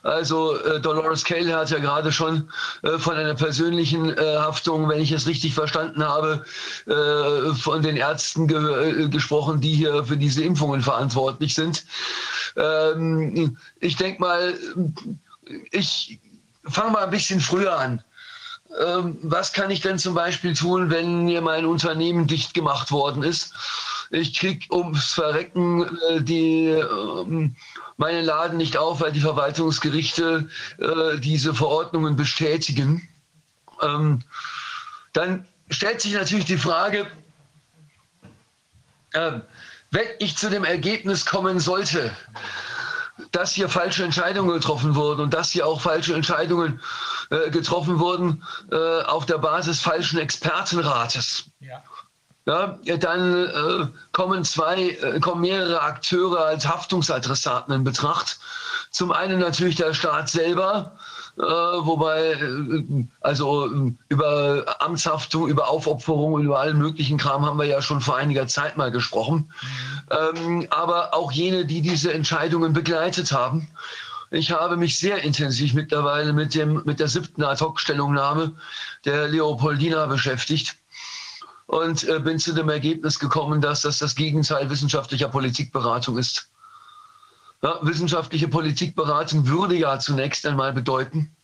Also 0.04 0.58
äh, 0.58 0.80
Dolores 0.80 1.24
Cale 1.24 1.56
hat 1.56 1.70
ja 1.70 1.78
gerade 1.78 2.12
schon 2.12 2.50
äh, 2.82 2.98
von 2.98 3.16
einer 3.16 3.36
persönlichen 3.36 4.10
äh, 4.18 4.38
Haftung, 4.38 4.90
wenn 4.90 5.00
ich 5.00 5.12
es 5.12 5.28
richtig 5.28 5.54
verstanden 5.54 6.04
habe, 6.04 6.44
äh, 6.88 7.54
von 7.54 7.84
den 7.84 7.98
Ärzten 7.98 8.48
ge 8.48 9.10
gesprochen, 9.10 9.62
die 9.62 9.76
hier 9.76 10.04
für 10.04 10.18
diese 10.18 10.44
Impfungen 10.44 10.82
verantwortlich 10.82 11.54
sind. 11.54 11.86
Ähm, 12.56 13.58
ich 13.80 13.96
denke 13.96 14.22
mal, 14.22 14.58
ich 15.72 16.20
fange 16.66 16.92
mal 16.92 17.04
ein 17.06 17.10
bisschen 17.10 17.40
früher 17.40 17.78
an. 17.78 18.04
Ähm, 18.80 19.18
was 19.24 19.52
kann 19.52 19.70
ich 19.70 19.82
denn 19.82 20.00
zum 20.00 20.14
Beispiel 20.14 20.56
tun, 20.56 20.90
wenn 20.90 21.26
mir 21.26 21.42
mein 21.42 21.66
Unternehmen 21.66 22.28
dicht 22.28 22.54
gemacht 22.54 22.92
worden 22.92 23.24
ist? 23.24 23.54
Ich 24.12 24.38
kriege 24.38 24.66
ums 24.74 25.14
Verrecken 25.14 25.84
äh, 26.10 26.22
die, 26.22 26.68
äh, 26.68 27.52
meinen 27.98 28.26
Laden 28.26 28.58
nicht 28.58 28.78
auf, 28.78 29.02
weil 29.02 29.12
die 29.12 29.20
Verwaltungsgerichte 29.20 30.50
äh, 30.78 31.18
diese 31.20 31.54
Verordnungen 31.54 32.16
bestätigen. 32.16 33.08
Ähm, 33.82 34.22
dann 35.14 35.48
stellt 35.70 36.02
sich 36.02 36.14
natürlich 36.14 36.46
die 36.46 36.58
Frage, 36.58 37.08
äh, 39.14 39.40
wenn 39.92 40.08
ich 40.20 40.38
zu 40.38 40.50
dem 40.50 40.64
Ergebnis 40.64 41.26
kommen 41.26 41.60
sollte, 41.60 42.12
dass 43.32 43.52
hier 43.52 43.70
falsche 43.70 44.04
Entscheidungen 44.04 44.54
getroffen 44.54 44.96
wurden 44.96 45.22
und 45.22 45.34
dass 45.34 45.52
hier 45.52 45.68
auch 45.68 45.82
falsche 45.82 46.16
Entscheidungen 46.16 46.80
äh, 47.30 47.50
getroffen 47.52 48.00
wurden 48.00 48.44
äh, 48.72 49.02
auf 49.04 49.26
der 49.26 49.38
Basis 49.38 49.82
falschen 49.82 50.18
Expertenrates. 50.20 51.46
Ja. 51.60 51.84
Ja, 52.48 52.80
dann 52.98 53.46
äh, 53.46 53.88
kommen 54.14 54.44
zwei, 54.44 54.90
äh, 54.90 55.20
kommen 55.20 55.42
mehrere 55.42 55.80
Akteure 55.82 56.46
als 56.48 56.68
Haftungsadressaten 56.68 57.72
in 57.72 57.84
Betracht. 57.84 58.40
Zum 58.90 59.12
einen 59.12 59.40
natürlich 59.40 59.76
der 59.76 59.94
Staat 59.94 60.28
selber, 60.28 60.98
äh, 61.38 61.42
wobei 61.42 62.34
äh, 62.34 63.06
also 63.22 63.68
äh, 63.68 63.94
über 64.10 64.76
Amtshaftung, 64.80 65.48
über 65.48 65.70
Aufopferung, 65.70 66.42
über 66.42 66.60
allen 66.60 66.78
möglichen 66.78 67.18
Kram 67.18 67.46
haben 67.46 67.58
wir 67.58 67.66
ja 67.66 67.82
schon 67.82 68.02
vor 68.02 68.18
einiger 68.18 68.48
Zeit 68.48 68.78
mal 68.78 68.92
gesprochen. 68.92 69.52
Mhm. 69.62 70.38
Ähm, 70.38 70.68
aber 70.70 71.14
auch 71.14 71.32
jene, 71.32 71.66
die 71.66 71.82
diese 71.82 72.14
Entscheidungen 72.14 72.74
begleitet 72.74 73.32
haben. 73.32 73.68
Ich 74.30 74.52
habe 74.52 74.78
mich 74.78 74.98
sehr 74.98 75.24
intensiv 75.24 75.74
mittlerweile 75.74 76.32
mit, 76.32 76.56
dem, 76.56 76.82
mit 76.86 77.00
der 77.00 77.08
siebten 77.08 77.44
Ad-Hoc-Stellungnahme 77.44 78.54
der 79.04 79.28
Leopoldina 79.28 80.06
beschäftigt 80.06 80.78
und 81.68 82.04
äh, 82.04 82.20
bin 82.20 82.40
zu 82.40 82.54
dem 82.54 82.70
Ergebnis 82.70 83.20
gekommen, 83.20 83.62
dass 83.62 83.82
das 83.82 84.00
das 84.00 84.16
Gegenteil 84.16 84.70
wissenschaftlicher 84.70 85.30
Politikberatung 85.30 86.18
ist. 86.18 86.51
Ja, 87.64 87.78
wissenschaftliche 87.84 88.48
Politikberatung 88.48 89.48
würde 89.48 89.76
ja 89.76 90.00
zunächst 90.00 90.48
einmal 90.48 90.74
bedeuten, 90.74 91.36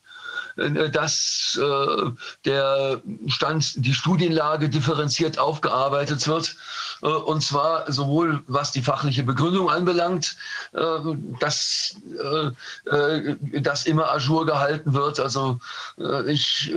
äh, 0.57 0.89
dass 0.89 1.59
äh, 1.61 2.11
der 2.43 3.01
Stand, 3.27 3.85
die 3.85 3.93
Studienlage 3.93 4.67
differenziert 4.67 5.37
aufgearbeitet 5.37 6.27
wird. 6.27 6.55
Äh, 7.03 7.07
und 7.07 7.43
zwar 7.43 7.91
sowohl 7.91 8.43
was 8.47 8.71
die 8.71 8.81
fachliche 8.81 9.23
Begründung 9.23 9.69
anbelangt, 9.69 10.35
dass 11.39 11.95
das 13.61 13.85
immer 13.85 14.11
ajour 14.11 14.45
gehalten 14.45 14.93
wird. 14.93 15.19
Also 15.19 15.59
ich, 16.27 16.73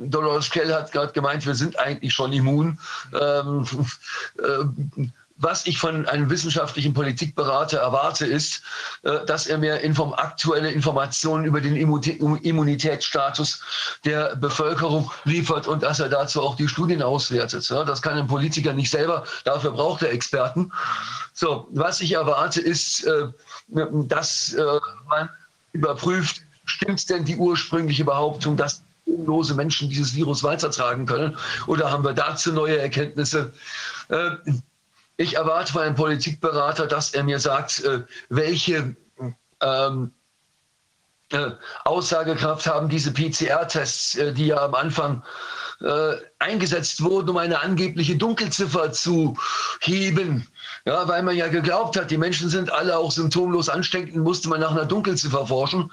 Dolores 0.00 0.50
Kell 0.50 0.72
hat 0.72 0.92
gerade 0.92 1.12
gemeint, 1.12 1.46
wir 1.46 1.54
sind 1.54 1.78
eigentlich 1.78 2.12
schon 2.12 2.32
immun. 2.32 2.78
Ähm, 3.18 3.66
was 5.40 5.66
ich 5.66 5.78
von 5.78 6.06
einem 6.06 6.28
wissenschaftlichen 6.30 6.92
Politikberater 6.92 7.78
erwarte, 7.78 8.26
ist, 8.26 8.62
äh, 9.02 9.24
dass 9.24 9.46
er 9.46 9.58
mir 9.58 9.80
inform 9.80 10.12
aktuelle 10.12 10.70
Informationen 10.70 11.44
über 11.44 11.60
den 11.60 11.76
Immunitätsstatus 11.76 13.62
der 14.04 14.36
Bevölkerung 14.36 15.10
liefert 15.24 15.66
und 15.66 15.82
dass 15.82 15.98
er 15.98 16.08
dazu 16.08 16.42
auch 16.42 16.56
die 16.56 16.68
Studien 16.68 17.02
auswertet. 17.02 17.68
Das 17.70 18.02
kann 18.02 18.18
ein 18.18 18.26
Politiker 18.26 18.72
nicht 18.72 18.90
selber, 18.90 19.24
dafür 19.44 19.72
braucht 19.72 20.02
er 20.02 20.12
Experten. 20.12 20.70
So, 21.32 21.66
was 21.70 22.00
ich 22.00 22.12
erwarte, 22.12 22.60
ist, 22.60 23.04
äh, 23.04 23.28
dass 23.68 24.52
äh, 24.52 24.64
man 25.08 25.30
überprüft, 25.72 26.42
stimmt 26.66 27.08
denn 27.08 27.24
die 27.24 27.36
ursprüngliche 27.36 28.04
Behauptung, 28.04 28.56
dass 28.56 28.82
lose 29.06 29.54
Menschen 29.54 29.88
dieses 29.88 30.14
Virus 30.14 30.42
weitertragen 30.42 31.06
können? 31.06 31.36
Oder 31.66 31.90
haben 31.90 32.04
wir 32.04 32.12
dazu 32.12 32.52
neue 32.52 32.78
Erkenntnisse? 32.78 33.52
Ich 35.20 35.36
erwarte 35.36 35.74
von 35.74 35.82
einem 35.82 35.96
Politikberater, 35.96 36.86
dass 36.86 37.12
er 37.12 37.24
mir 37.24 37.38
sagt, 37.40 37.84
äh, 37.84 38.04
welche 38.30 38.96
ähm, 39.60 40.14
äh, 41.30 41.50
Aussagekraft 41.84 42.66
haben 42.66 42.88
diese 42.88 43.12
PCR-Tests, 43.12 44.14
äh, 44.14 44.32
die 44.32 44.46
ja 44.46 44.64
am 44.64 44.74
Anfang 44.74 45.22
äh, 45.82 46.14
eingesetzt 46.38 47.02
wurden, 47.02 47.28
um 47.28 47.36
eine 47.36 47.60
angebliche 47.60 48.16
Dunkelziffer 48.16 48.92
zu 48.92 49.36
heben. 49.82 50.48
Ja, 50.86 51.06
weil 51.06 51.22
man 51.22 51.36
ja 51.36 51.48
geglaubt 51.48 51.98
hat, 51.98 52.10
die 52.10 52.16
Menschen 52.16 52.48
sind 52.48 52.72
alle 52.72 52.96
auch 52.96 53.12
symptomlos 53.12 53.68
ansteckend, 53.68 54.16
musste 54.16 54.48
man 54.48 54.60
nach 54.60 54.70
einer 54.70 54.86
Dunkelziffer 54.86 55.46
forschen. 55.46 55.92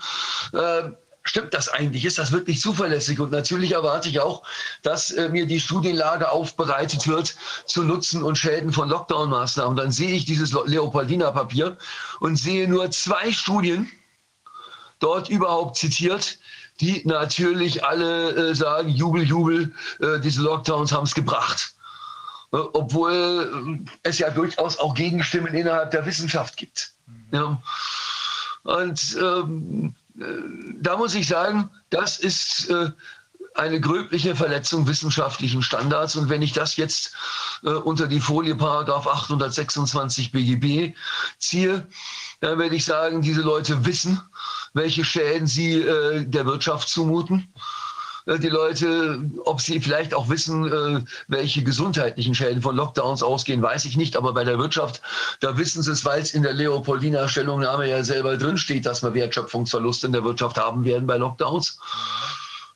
Äh, 0.54 0.92
stimmt 1.28 1.54
das 1.54 1.70
eigentlich? 1.70 2.06
Ist 2.06 2.18
das 2.18 2.32
wirklich 2.32 2.60
zuverlässig? 2.62 3.20
Und 3.20 3.32
natürlich 3.32 3.74
erwarte 3.74 4.10
ich 4.10 4.20
auch, 4.20 4.44
dass 4.82 5.12
äh, 5.12 5.30
mir 5.30 5.46
die 5.46 5.60
Studienlage 5.60 6.32
aufbereitet 6.32 7.08
wird 7.08 7.36
zu 7.66 7.84
Nutzen 7.84 8.24
und 8.24 8.38
Schäden 8.38 8.72
von 8.72 8.90
Lockdown-Maßnahmen. 8.90 9.76
Dann 9.76 9.92
sehe 9.92 10.12
ich 10.16 10.26
dieses 10.26 10.52
Leopoldina-Papier 10.54 11.78
und 12.20 12.36
sehe 12.38 12.68
nur 12.68 12.90
zwei 12.92 13.32
Studien 13.32 13.92
dort 15.00 15.30
überhaupt 15.30 15.78
zitiert, 15.78 16.40
die 16.80 17.02
natürlich 17.06 17.84
alle 17.84 18.50
äh, 18.52 18.56
sagen, 18.56 18.90
Jubel, 18.90 19.24
Jubel, 19.24 19.74
äh, 20.00 20.20
diese 20.20 20.42
Lockdowns 20.42 20.92
haben 20.92 21.06
es 21.06 21.16
gebracht. 21.16 21.74
Äh, 22.54 22.58
obwohl 22.58 23.86
äh, 23.86 24.10
es 24.10 24.20
ja 24.20 24.30
durchaus 24.30 24.80
auch 24.80 24.94
Gegenstimmen 24.94 25.54
innerhalb 25.54 25.92
der 25.92 26.06
Wissenschaft 26.06 26.56
gibt. 26.58 26.94
Ja. 27.32 27.62
Und 28.64 29.18
ähm, 29.20 29.96
da 30.18 30.98
muss 30.98 31.16
ich 31.16 31.28
sagen, 31.28 31.70
das 31.90 32.20
ist 32.20 32.70
äh, 32.70 32.92
eine 33.56 33.80
gröbliche 33.80 34.36
Verletzung 34.36 34.88
wissenschaftlichen 34.88 35.62
Standards. 35.62 36.16
Und 36.16 36.30
wenn 36.30 36.42
ich 36.42 36.54
das 36.54 36.78
jetzt 36.78 37.14
äh, 37.64 37.70
unter 37.70 38.08
die 38.08 38.20
Folie 38.20 38.56
Paragraph 38.56 39.08
826 39.08 40.32
BGB 40.32 40.96
ziehe, 41.40 41.88
dann 42.40 42.60
werde 42.60 42.76
ich 42.76 42.86
sagen, 42.86 43.22
diese 43.22 43.42
Leute 43.42 43.86
wissen, 43.86 44.22
welche 44.74 45.04
Schäden 45.04 45.48
sie 45.48 45.82
äh, 45.82 46.26
der 46.26 46.46
Wirtschaft 46.46 46.90
zumuten. 46.90 47.52
Äh, 48.28 48.40
die 48.40 48.50
Leute, 48.50 49.22
ob 49.46 49.62
sie 49.62 49.80
vielleicht 49.80 50.14
auch 50.14 50.30
wissen, 50.30 50.72
äh, 50.72 51.02
welche 51.28 51.64
gesundheitlichen 51.64 52.36
Schäden 52.36 52.62
von 52.62 52.76
Lockdowns 52.76 53.24
ausgehen, 53.24 53.62
weiß 53.62 53.86
ich 53.86 53.98
nicht. 53.98 54.16
Aber 54.16 54.34
bei 54.34 54.44
der 54.44 54.60
Wirtschaft, 54.60 55.02
da 55.40 55.58
wissen 55.58 55.82
sie 55.82 55.92
es, 55.92 56.06
weil 56.06 56.22
es 56.22 56.34
in 56.34 56.44
der 56.44 56.54
Leopoldiner 56.54 57.28
Stellungnahme 57.28 57.90
ja 57.90 58.04
selber 58.04 58.38
drinsteht, 58.38 58.86
dass 58.86 59.02
wir 59.02 59.14
Wertschöpfungsverluste 59.14 60.08
in 60.08 60.14
der 60.14 60.24
Wirtschaft 60.24 60.58
haben 60.58 60.86
werden 60.86 61.08
bei 61.08 61.18
Lockdowns. 61.18 61.80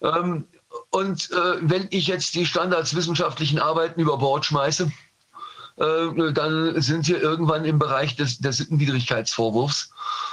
Ähm, 0.02 0.46
und 0.90 1.30
äh, 1.32 1.58
wenn 1.62 1.88
ich 1.90 2.08
jetzt 2.08 2.34
die 2.36 2.46
standardswissenschaftlichen 2.46 3.60
Arbeiten 3.60 4.00
über 4.00 4.18
Bord 4.18 4.46
schmeiße, 4.46 4.92
dann 5.78 6.80
sind 6.80 7.08
wir 7.08 7.20
irgendwann 7.22 7.66
im 7.66 7.80
Bereich 7.80 8.16
des, 8.16 8.38
des 8.38 8.58
Sittenwidrigkeitsvorwurfs. 8.58 9.92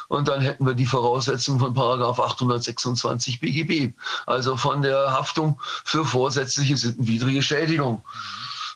Und 0.08 0.28
dann 0.28 0.40
hätten 0.40 0.66
wir 0.66 0.74
die 0.74 0.86
Voraussetzungen 0.86 1.60
von 1.60 1.74
Paragraph 1.74 2.18
826 2.18 3.40
BGB, 3.40 3.94
also 4.26 4.56
von 4.56 4.82
der 4.82 5.12
Haftung 5.12 5.60
für 5.84 6.04
vorsätzliche 6.04 6.76
sittenwidrige 6.76 7.42
Schädigung. 7.42 8.02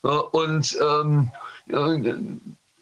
Und 0.03 0.77
ähm, 0.81 1.31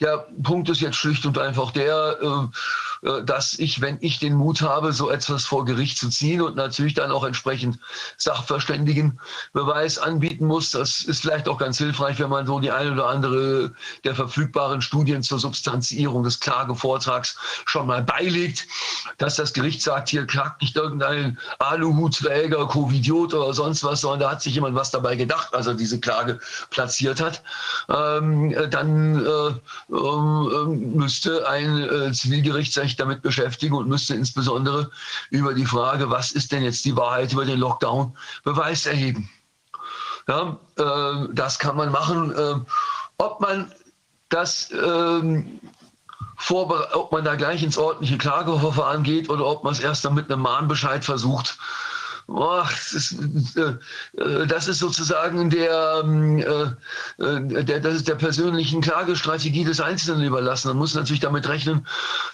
der 0.01 0.27
Punkt 0.43 0.69
ist 0.69 0.81
jetzt 0.81 0.97
schlicht 0.97 1.27
und 1.27 1.39
einfach 1.39 1.71
der, 1.73 2.19
äh, 2.23 3.09
äh, 3.09 3.25
dass 3.25 3.59
ich, 3.59 3.81
wenn 3.81 3.99
ich 4.01 4.19
den 4.19 4.35
Mut 4.35 4.63
habe, 4.63 4.93
so 4.93 5.11
etwas 5.11 5.45
vor 5.45 5.65
Gericht 5.65 5.99
zu 5.99 6.09
ziehen 6.09 6.41
und 6.41 6.57
natürlich 6.57 6.95
dann 6.95 7.11
auch 7.13 7.25
entsprechend 7.25 7.79
Sachverständigenbeweis 8.17 9.99
anbieten 9.99 10.47
muss, 10.47 10.71
das 10.71 11.03
ist 11.03 11.21
vielleicht 11.23 11.49
auch 11.49 11.59
ganz 11.59 11.79
hilfreich, 11.79 12.19
wenn 12.19 12.31
man 12.31 12.47
so 12.47 12.61
die 12.61 12.71
eine 12.71 12.93
oder 12.93 13.09
andere 13.09 13.73
der 14.05 14.15
verfügbaren 14.15 14.81
Studien 14.81 15.23
zur 15.23 15.39
Substanzierung 15.39 16.23
des 16.23 16.41
Klagevortrags 16.41 17.37
schon 17.67 17.87
mal 17.87 18.03
beilegt, 18.03 18.67
dass 19.19 19.37
das 19.37 19.53
Gericht 19.53 19.83
sagt, 19.83 20.09
hier 20.09 20.27
klagt 20.27 20.63
nicht 20.63 20.77
irgendein 20.77 21.39
Aluhutträger, 21.59 22.67
Covidiot 22.67 23.35
oder 23.35 23.53
sonst 23.53 23.85
was, 23.85 24.01
sondern 24.01 24.21
da 24.21 24.31
hat 24.31 24.43
sich 24.43 24.55
jemand 24.55 24.75
was 24.75 24.91
dabei 24.91 25.17
gedacht, 25.17 25.55
als 25.55 25.67
er 25.67 25.75
diese 25.75 26.01
Klage 26.01 26.39
platziert 26.71 27.21
hat, 27.21 27.43
ähm, 27.89 28.55
dann 28.71 29.27
äh, 29.27 29.51
ähm, 29.90 29.90
müsste 29.91 31.49
ein 31.49 31.83
äh, 31.83 32.13
Zivilgericht 32.13 32.73
sich 32.73 32.97
damit 32.97 33.23
beschäftigen 33.23 33.75
und 33.75 33.89
müsste 33.89 34.15
insbesondere 34.15 34.91
über 35.31 35.53
die 35.55 35.67
Frage, 35.67 36.11
was 36.11 36.33
ist 36.33 36.53
denn 36.53 36.63
jetzt 36.63 36.85
die 36.85 36.97
Wahrheit 36.97 37.33
über 37.33 37.45
den 37.45 37.59
Lockdown, 37.59 38.17
Beweis 38.45 38.87
erheben. 38.87 39.29
Ja, 40.29 40.59
äh, 40.77 41.29
das 41.33 41.59
kann 41.59 41.77
man 41.77 41.91
machen. 41.91 42.65
Ob 43.19 43.41
man 43.41 43.73
das 44.29 44.71
ähm, 44.73 45.61
ob 46.49 47.13
man 47.13 47.25
da 47.25 47.35
gleich 47.35 47.63
ins 47.63 47.77
ordentliche 47.77 48.17
Klageverfahren 48.17 49.03
geht 49.03 49.29
oder 49.29 49.45
ob 49.47 49.65
man 49.65 49.73
es 49.73 49.81
erst 49.81 50.05
dann 50.05 50.15
mit 50.15 50.31
einem 50.31 50.43
Mahnbescheid 50.43 51.05
versucht, 51.05 51.59
Oh, 52.33 52.63
das, 52.63 52.93
ist, 52.93 53.17
äh, 53.57 54.47
das, 54.47 54.69
ist, 54.69 54.79
sozusagen 54.79 55.51
der, 55.51 56.01
ähm, 56.05 56.39
äh, 56.39 57.25
äh, 57.25 57.65
der, 57.65 57.81
das 57.81 57.95
ist 57.97 58.09
der 58.09 58.15
persönlichen 58.15 58.81
Klagestrategie 58.81 59.65
des 59.65 59.81
Einzelnen 59.81 60.25
überlassen. 60.25 60.69
Man 60.69 60.77
muss 60.77 60.95
natürlich 60.95 61.21
damit 61.21 61.49
rechnen, 61.49 61.85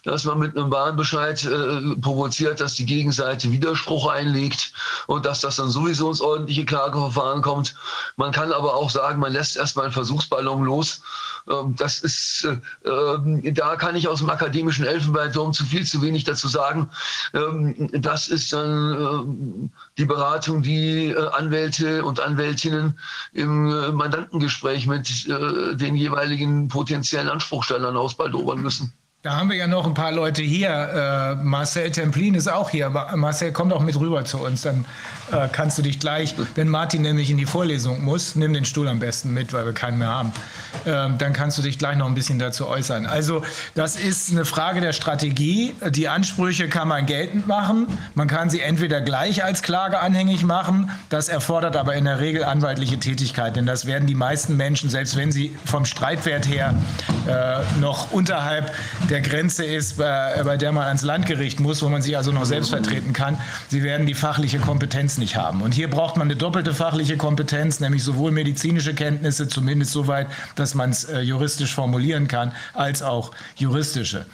dass 0.05 0.25
man 0.25 0.39
mit 0.39 0.55
einem 0.55 0.71
Warnbescheid 0.71 1.43
äh, 1.47 1.97
provoziert, 2.03 2.61
dass 2.61 2.75
die 2.75 2.85
Gegenseite 2.85 3.51
Widerspruch 3.51 4.09
einlegt 4.11 4.75
und 5.07 5.25
dass 5.25 5.41
das 5.41 5.57
dann 5.57 5.71
sowieso 5.71 6.11
ins 6.11 6.21
ordentliche 6.21 6.67
Klageverfahren 6.67 7.41
kommt. 7.41 7.75
Man 8.17 8.33
kann 8.33 8.53
aber 8.53 8.75
auch 8.75 8.91
sagen, 8.91 9.19
man 9.19 9.33
lässt 9.33 9.57
erstmal 9.57 9.87
einen 9.87 9.95
Versuchsballon 9.95 10.65
los 10.65 11.01
ähm, 11.49 11.77
das 11.77 12.01
ist, 12.01 12.45
äh, 12.45 12.91
ähm, 12.91 13.55
da 13.55 13.77
kann 13.77 13.95
ich 13.95 14.09
aus 14.09 14.19
dem 14.19 14.31
akademischen 14.31 14.85
Elfenbeinturm 14.85 15.53
zu 15.53 15.65
viel 15.65 15.87
zu 15.87 16.03
wenig 16.03 16.25
dazu 16.25 16.49
sagen. 16.49 16.91
Das 17.33 18.27
ist 18.27 18.53
dann 18.53 19.71
die 19.99 20.05
Beratung, 20.05 20.63
die 20.63 21.09
äh, 21.09 21.29
Anwälte 21.31 22.05
und 22.05 22.21
Anwältinnen 22.21 22.99
im 23.33 23.67
äh, 23.71 23.93
Mandantengespräch 23.93 24.87
mit 24.87 25.27
den 25.27 25.97
jeweiligen 25.97 26.69
potenziellen 26.69 27.29
Anspruchstellern 27.29 27.97
ausbaldobern 27.97 28.61
müssen. 28.61 28.93
Da 29.27 29.35
haben 29.35 29.51
wir 29.51 29.57
ja 29.57 29.67
noch 29.67 29.89
ein 29.89 29.95
paar 29.95 30.13
Leute 30.13 30.41
hier. 30.41 30.69
Äh, 30.71 31.45
Marcel 31.45 31.91
Templin 31.91 32.37
ist 32.37 32.47
auch 32.47 32.71
hier. 32.71 32.91
Marcel, 32.91 33.51
komm 33.51 33.69
doch 33.71 33.81
mit 33.81 33.99
rüber 33.99 34.25
zu 34.25 34.39
uns. 34.39 34.63
Dann 34.63 34.85
äh, 35.33 35.49
kannst 35.51 35.77
du 35.79 35.83
dich 35.83 35.99
gleich, 35.99 36.37
wenn 36.55 36.69
Martin 36.69 37.03
nämlich 37.03 37.29
in 37.29 37.37
die 37.37 37.47
Vorlesung 37.47 38.05
muss, 38.05 38.37
nimm 38.37 38.53
den 38.53 38.65
Stuhl 38.65 38.87
am 38.87 39.01
besten 39.01 39.35
mit, 39.35 39.53
weil 39.53 39.65
wir 39.65 39.73
keinen 39.73 39.99
mehr 39.99 40.11
haben. 40.11 40.33
Ähm, 40.87 41.19
dann 41.19 41.33
kannst 41.33 41.59
du 41.59 41.63
dich 41.63 41.77
gleich 41.79 41.97
noch 41.97 42.07
ein 42.07 42.15
bisschen 42.15 42.39
dazu 42.39 42.69
äußern. 42.69 43.07
Also 43.07 43.43
das 43.75 43.97
ist 43.97 44.31
eine 44.31 44.45
Frage 44.45 44.81
der 44.81 44.93
Strategie. 44.93 45.75
Die 45.91 46.07
Ansprüche 46.07 46.69
kann 46.69 46.87
man 46.87 47.07
geltend 47.07 47.49
machen. 47.49 47.89
Man 48.15 48.29
kann 48.29 48.49
sie 48.51 48.61
entweder 48.61 49.01
gleich 49.01 49.43
als 49.43 49.63
Klage 49.63 49.99
anhängig 49.99 50.45
machen. 50.45 50.93
Das 51.09 51.29
erfordert 51.29 51.75
aber 51.75 51.97
in 51.97 52.05
der 52.05 52.21
Regel 52.21 52.45
anwaltliche 52.45 53.01
Tätigkeit. 53.01 53.57
Denn 53.57 53.67
das 53.67 53.87
werden 53.87 54.07
die 54.07 54.15
meisten 54.15 54.57
Menschen, 54.57 54.89
selbst 54.89 55.17
wenn 55.17 55.33
sie 55.33 55.57
vom 55.65 55.85
Streitwert 55.85 56.47
her 56.47 56.75
äh, 57.27 57.81
noch 57.81 58.13
unterhalb 58.13 58.73
der 59.11 59.16
der 59.17 59.23
Grenze 59.23 59.65
ist, 59.65 59.97
bei, 59.97 60.43
bei 60.45 60.59
der 60.59 60.73
man 60.73 60.85
ans 60.85 61.01
Landgericht 61.01 61.59
muss, 61.59 61.83
wo 61.83 61.89
man 61.89 62.03
sich 62.03 62.19
also 62.19 62.33
noch 62.33 62.45
selbst 62.45 62.69
vertreten 62.69 63.15
kann. 63.15 63.41
Sie 63.69 63.83
werden 63.83 64.07
die 64.07 64.13
fachliche 64.13 64.59
Kompetenz 64.59 65.17
nicht 65.17 65.37
haben. 65.37 65.63
Und 65.63 65.73
hier 65.73 65.89
braucht 65.89 66.19
man 66.19 66.27
eine 66.27 66.37
doppelte 66.37 66.75
fachliche 66.75 67.17
Kompetenz, 67.17 67.81
nämlich 67.81 68.03
sowohl 68.03 68.31
medizinische 68.31 68.93
Kenntnisse, 68.93 69.49
zumindest 69.49 69.93
soweit, 69.93 70.27
dass 70.55 70.75
man 70.75 70.91
es 70.91 71.05
äh, 71.05 71.21
juristisch 71.21 71.75
formulieren 71.75 72.29
kann, 72.29 72.53
als 72.75 73.03
auch 73.03 73.31
juristische. 73.57 74.27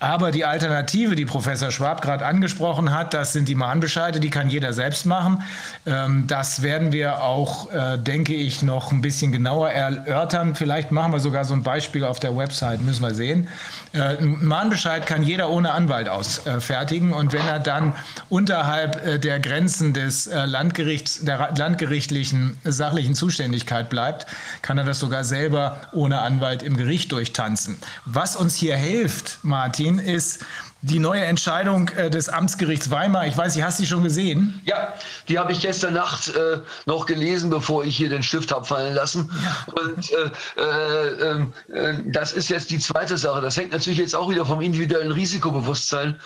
Aber 0.00 0.32
die 0.32 0.44
Alternative, 0.44 1.14
die 1.14 1.24
Professor 1.24 1.70
Schwab 1.70 2.02
gerade 2.02 2.26
angesprochen 2.26 2.92
hat, 2.92 3.14
das 3.14 3.32
sind 3.32 3.48
die 3.48 3.54
Mahnbescheide, 3.54 4.18
die 4.18 4.28
kann 4.28 4.50
jeder 4.50 4.72
selbst 4.72 5.06
machen. 5.06 5.42
Ähm, 5.86 6.26
das 6.26 6.62
werden 6.62 6.92
wir 6.92 7.22
auch, 7.22 7.72
äh, 7.72 7.96
denke 7.96 8.34
ich, 8.34 8.62
noch 8.62 8.90
ein 8.90 9.00
bisschen 9.00 9.30
genauer 9.30 9.70
erörtern. 9.70 10.56
Vielleicht 10.56 10.90
machen 10.90 11.12
wir 11.12 11.20
sogar 11.20 11.44
so 11.44 11.54
ein 11.54 11.62
Beispiel 11.62 12.04
auf 12.04 12.18
der 12.18 12.36
Website, 12.36 12.82
müssen 12.82 13.02
wir 13.02 13.14
sehen. 13.14 13.48
Äh, 13.92 14.18
ein 14.18 14.44
Mahnbescheid 14.44 15.06
kann 15.06 15.22
jeder 15.22 15.48
ohne 15.48 15.70
Anwalt 15.70 16.08
ausfertigen 16.08 17.12
und 17.12 17.32
wenn 17.32 17.46
er 17.46 17.60
dann 17.60 17.94
unterhalb 18.28 19.06
äh, 19.06 19.18
der 19.20 19.38
Grenzen 19.38 19.94
des 19.94 20.26
Landgerichts, 20.26 21.24
der 21.24 21.52
landgerichtlichen 21.56 22.58
sachlichen 22.64 23.14
Zuständigkeit 23.14 23.88
bleibt, 23.88 24.26
kann 24.60 24.76
er 24.76 24.84
das 24.84 24.98
sogar 24.98 25.22
selber 25.22 25.78
ohne 25.92 26.20
Anwalt 26.20 26.62
im 26.62 26.76
Gericht 26.76 27.12
durchtanzen. 27.12 27.78
Was 28.04 28.34
uns 28.34 28.56
hier 28.56 28.76
hilft, 28.76 29.38
Martin, 29.42 29.83
Martin, 29.84 29.98
ist 29.98 30.40
die 30.82 30.98
neue 30.98 31.24
Entscheidung 31.24 31.88
äh, 31.90 32.10
des 32.10 32.28
Amtsgerichts 32.28 32.90
Weimar. 32.90 33.26
Ich 33.26 33.36
weiß, 33.36 33.60
hast 33.62 33.78
du 33.78 33.82
die 33.82 33.88
schon 33.88 34.02
gesehen? 34.02 34.60
Ja, 34.64 34.94
die 35.28 35.38
habe 35.38 35.52
ich 35.52 35.60
gestern 35.60 35.94
Nacht 35.94 36.28
äh, 36.28 36.58
noch 36.86 37.06
gelesen, 37.06 37.50
bevor 37.50 37.84
ich 37.84 37.96
hier 37.96 38.08
den 38.08 38.22
Stift 38.22 38.52
habe 38.52 38.64
fallen 38.64 38.94
lassen. 38.94 39.30
Ja. 39.42 39.82
Und 39.82 40.10
äh, 40.12 40.60
äh, 40.60 41.30
ähm, 41.30 41.52
äh, 41.72 41.94
das 42.06 42.32
ist 42.32 42.50
jetzt 42.50 42.70
die 42.70 42.78
zweite 42.78 43.16
Sache. 43.16 43.40
Das 43.40 43.56
hängt 43.56 43.72
natürlich 43.72 43.98
jetzt 43.98 44.14
auch 44.14 44.30
wieder 44.30 44.44
vom 44.44 44.60
individuellen 44.60 45.12
Risikobewusstsein 45.12 46.18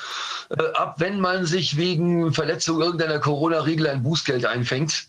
äh, 0.51 0.63
ab, 0.75 0.97
wenn 0.99 1.21
man 1.21 1.47
sich 1.47 1.77
wegen 1.77 2.33
Verletzung 2.33 2.81
irgendeiner 2.81 3.19
Corona-Regel 3.19 3.89
ein 3.89 4.03
Bußgeld 4.03 4.47
einfängt 4.47 5.07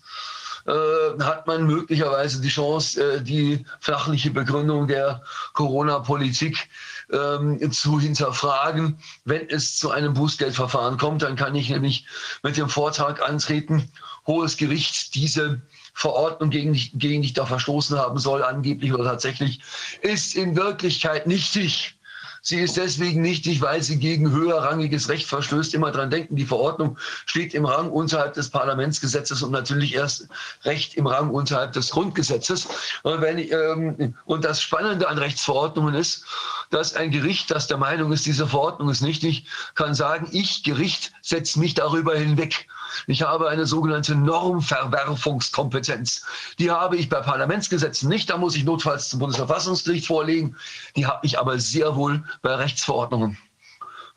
hat 0.68 1.48
man 1.48 1.66
möglicherweise 1.66 2.42
die 2.42 2.50
Chance, 2.50 3.22
die 3.24 3.66
fachliche 3.80 4.30
Begründung 4.30 4.88
der 4.88 5.24
Corona-Politik 5.54 6.70
ähm, 7.12 7.72
zu 7.72 8.00
hinterfragen. 8.00 9.00
Wenn 9.26 9.50
es 9.50 9.78
zu 9.78 9.92
einem 9.92 10.14
Bußgeldverfahren 10.14 10.98
kommt, 10.98 11.22
dann 11.22 11.36
kann 11.36 11.56
ich 11.56 11.70
nämlich 11.70 12.06
mit 12.44 12.58
dem 12.58 12.70
Vortrag 12.70 13.22
antreten, 13.28 13.92
hohes 14.28 14.58
Gericht, 14.58 15.16
diese 15.16 15.62
Verordnung, 15.94 16.50
gegen 16.50 16.74
gegen 16.74 17.22
die 17.22 17.28
ich 17.28 17.34
da 17.34 17.46
verstoßen 17.46 17.98
haben 17.98 18.20
soll, 18.20 18.44
angeblich 18.44 18.94
oder 18.94 19.04
tatsächlich, 19.04 19.62
ist 20.02 20.36
in 20.36 20.56
Wirklichkeit 20.56 21.28
nichtig. 21.28 21.99
Sie 22.42 22.60
ist 22.60 22.78
deswegen 22.78 23.22
nichtig, 23.22 23.62
weil 23.62 23.84
sie 23.84 24.00
gegen 24.00 24.32
höherrangiges 24.32 25.10
Recht 25.10 25.28
verstößt. 25.28 25.74
Immer 25.74 25.92
dran 25.92 26.10
denken, 26.10 26.36
die 26.36 26.46
Verordnung 26.46 26.98
steht 27.26 27.54
im 27.54 27.66
Rang 27.66 27.90
unterhalb 27.90 28.34
des 28.34 28.50
Parlamentsgesetzes 28.50 29.44
und 29.44 29.52
natürlich 29.52 29.96
erst 29.96 30.28
Recht 30.64 30.96
im 30.96 31.08
Rang 31.08 31.30
unterhalb 31.32 31.74
des 31.74 31.90
Grundgesetzes. 31.90 32.68
Und, 33.04 33.22
wenn, 33.22 33.40
ähm, 33.40 34.16
und 34.26 34.46
das 34.46 34.62
Spannende 34.62 35.08
an 35.08 35.18
Rechtsverordnungen 35.18 35.96
ist, 35.96 36.26
dass 36.70 36.96
ein 36.96 37.12
Gericht, 37.12 37.52
das 37.52 37.68
der 37.68 37.78
Meinung 37.78 38.12
ist, 38.12 38.26
diese 38.26 38.48
Verordnung 38.48 38.90
ist 38.90 39.02
nichtig, 39.02 39.46
kann 39.76 39.94
sagen, 39.94 40.28
ich, 40.32 40.64
Gericht, 40.64 41.12
setze 41.22 41.60
mich 41.60 41.74
darüber 41.74 42.16
hinweg. 42.16 42.68
Ich 43.08 43.22
habe 43.22 43.50
eine 43.50 43.66
sogenannte 43.66 44.16
Normverwerfungskompetenz. 44.16 46.24
Die 46.60 46.72
habe 46.72 46.98
ich 46.98 47.10
bei 47.10 47.22
Parlamentsgesetzen 47.22 48.10
nicht. 48.10 48.30
Da 48.30 48.38
muss 48.38 48.56
ich 48.56 48.64
notfalls 48.64 49.10
zum 49.10 49.20
Bundesverfassungsgericht 49.20 50.08
vorlegen. 50.08 50.56
Die 50.96 51.06
habe 51.06 51.26
ich 51.26 51.40
aber 51.40 51.60
sehr 51.60 51.96
wohl 51.96 52.24
bei 52.42 52.56
Rechtsverordnungen. 52.56 53.38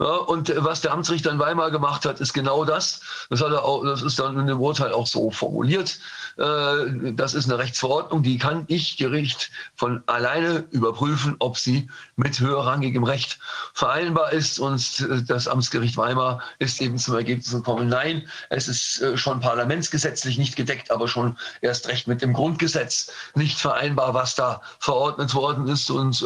Ja, 0.01 0.17
und 0.17 0.53
was 0.57 0.81
der 0.81 0.93
Amtsrichter 0.93 1.31
in 1.31 1.39
Weimar 1.39 1.71
gemacht 1.71 2.07
hat, 2.07 2.21
ist 2.21 2.33
genau 2.33 2.65
das. 2.65 3.01
Das, 3.31 3.41
hat 3.41 3.53
er 3.53 3.65
auch, 3.65 3.85
das 3.85 4.03
ist 4.03 4.19
dann 4.19 4.39
in 4.39 4.47
dem 4.47 4.61
Urteil 4.61 4.93
auch 4.93 5.07
so 5.07 5.31
formuliert. 5.31 5.99
Äh, 6.39 7.13
das 7.13 7.35
ist 7.35 7.47
eine 7.47 7.59
Rechtsverordnung, 7.59 8.23
die 8.23 8.39
kann 8.39 8.65
ich 8.69 8.97
Gericht 8.97 9.51
von 9.75 10.03
alleine 10.07 10.65
überprüfen, 10.71 11.37
ob 11.39 11.59
sie 11.59 11.89
mit 12.17 12.39
höherrangigem 12.41 13.05
Recht 13.05 13.39
vereinbar 13.75 14.33
ist. 14.33 14.59
Und 14.59 15.01
äh, 15.01 15.23
das 15.23 15.49
Amtsgericht 15.49 15.97
Weimar 15.97 16.43
ist 16.59 16.81
eben 16.81 16.99
zum 16.99 17.17
Ergebnis 17.17 17.53
gekommen, 17.53 17.89
nein, 17.89 18.29
es 18.51 18.69
ist 18.69 19.19
schon 19.19 19.41
parlamentsgesetzlich 19.41 20.39
nicht 20.39 20.57
gedeckt, 20.57 20.91
aber 20.91 21.09
schon 21.09 21.37
erst 21.61 21.89
recht 21.89 22.07
mit 22.07 22.23
dem 22.23 22.33
Grundgesetz 22.33 23.11
nicht 23.35 23.59
vereinbar, 23.59 24.15
was 24.15 24.35
da 24.35 24.63
verordnet 24.79 25.35
worden 25.35 25.67
ist. 25.69 25.91
Und 25.91 26.23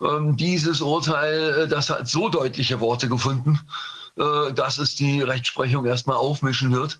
ähm, 0.00 0.36
dieses 0.36 0.80
Urteil, 0.80 1.64
äh, 1.64 1.68
das 1.68 1.90
hat 1.90 2.08
so 2.08 2.28
deutliche 2.28 2.80
Worte 2.80 3.08
gefunden, 3.08 3.60
äh, 4.16 4.52
dass 4.52 4.78
es 4.78 4.96
die 4.96 5.20
Rechtsprechung 5.22 5.84
erstmal 5.84 6.16
aufmischen 6.16 6.72
wird. 6.72 6.98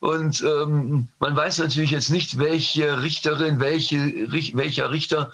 Und 0.00 0.42
ähm, 0.42 1.08
man 1.18 1.36
weiß 1.36 1.58
natürlich 1.58 1.90
jetzt 1.90 2.10
nicht, 2.10 2.38
welche 2.38 3.02
Richterin, 3.02 3.60
welche, 3.60 3.98
welcher 4.54 4.90
Richter 4.90 5.30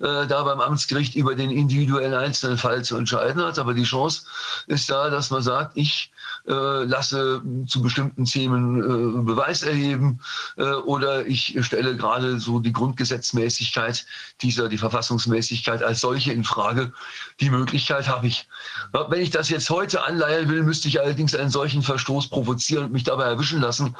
äh, 0.00 0.26
da 0.26 0.42
beim 0.42 0.60
Amtsgericht 0.60 1.14
über 1.14 1.34
den 1.34 1.50
individuellen 1.50 2.14
einzelnen 2.14 2.56
Fall 2.56 2.82
zu 2.82 2.96
entscheiden 2.96 3.42
hat. 3.42 3.58
Aber 3.58 3.74
die 3.74 3.84
Chance 3.84 4.22
ist 4.68 4.88
da, 4.88 5.10
dass 5.10 5.30
man 5.30 5.42
sagt, 5.42 5.76
ich 5.76 6.10
äh, 6.48 6.84
lasse 6.84 7.42
zu 7.66 7.82
bestimmten 7.82 8.24
Themen 8.24 8.78
äh, 8.78 9.22
Beweis 9.22 9.62
erheben 9.62 10.20
äh, 10.56 10.62
oder 10.62 11.26
ich 11.26 11.56
stelle 11.60 11.96
gerade 11.96 12.38
so 12.38 12.60
die 12.60 12.72
Grundgesetzmäßigkeit 12.72 14.06
dieser, 14.42 14.68
die 14.68 14.78
Verfassungsmäßigkeit 14.78 15.82
als 15.82 16.00
solche 16.00 16.32
in 16.32 16.44
Frage. 16.44 16.92
Die 17.40 17.50
Möglichkeit 17.50 18.08
habe 18.08 18.28
ich. 18.28 18.48
Wenn 18.92 19.20
ich 19.20 19.30
das 19.30 19.50
jetzt 19.50 19.68
heute 19.70 20.04
anleihen 20.04 20.48
will, 20.48 20.62
müsste 20.62 20.88
ich 20.88 21.00
allerdings 21.00 21.34
einen 21.34 21.50
solchen 21.50 21.82
Verstoß 21.82 22.28
provozieren 22.28 22.84
und 22.84 22.92
mich 22.92 23.04
dabei 23.04 23.24
erwischen 23.24 23.60
lassen 23.60 23.96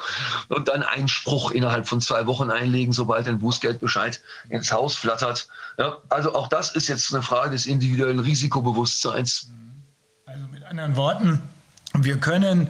und 0.49 0.67
dann 0.67 0.83
Einspruch 0.83 1.51
innerhalb 1.51 1.87
von 1.87 2.01
zwei 2.01 2.25
Wochen 2.27 2.49
einlegen, 2.49 2.93
sobald 2.93 3.27
ein 3.27 3.39
Bußgeldbescheid 3.39 4.21
ins 4.49 4.71
Haus 4.71 4.95
flattert. 4.95 5.47
Ja, 5.77 5.97
also 6.09 6.33
auch 6.33 6.47
das 6.47 6.75
ist 6.75 6.87
jetzt 6.87 7.13
eine 7.13 7.21
Frage 7.21 7.51
des 7.51 7.65
individuellen 7.65 8.19
Risikobewusstseins. 8.19 9.51
Also 10.25 10.47
mit 10.51 10.63
anderen 10.63 10.95
Worten, 10.95 11.41
wir 12.03 12.17
können 12.17 12.69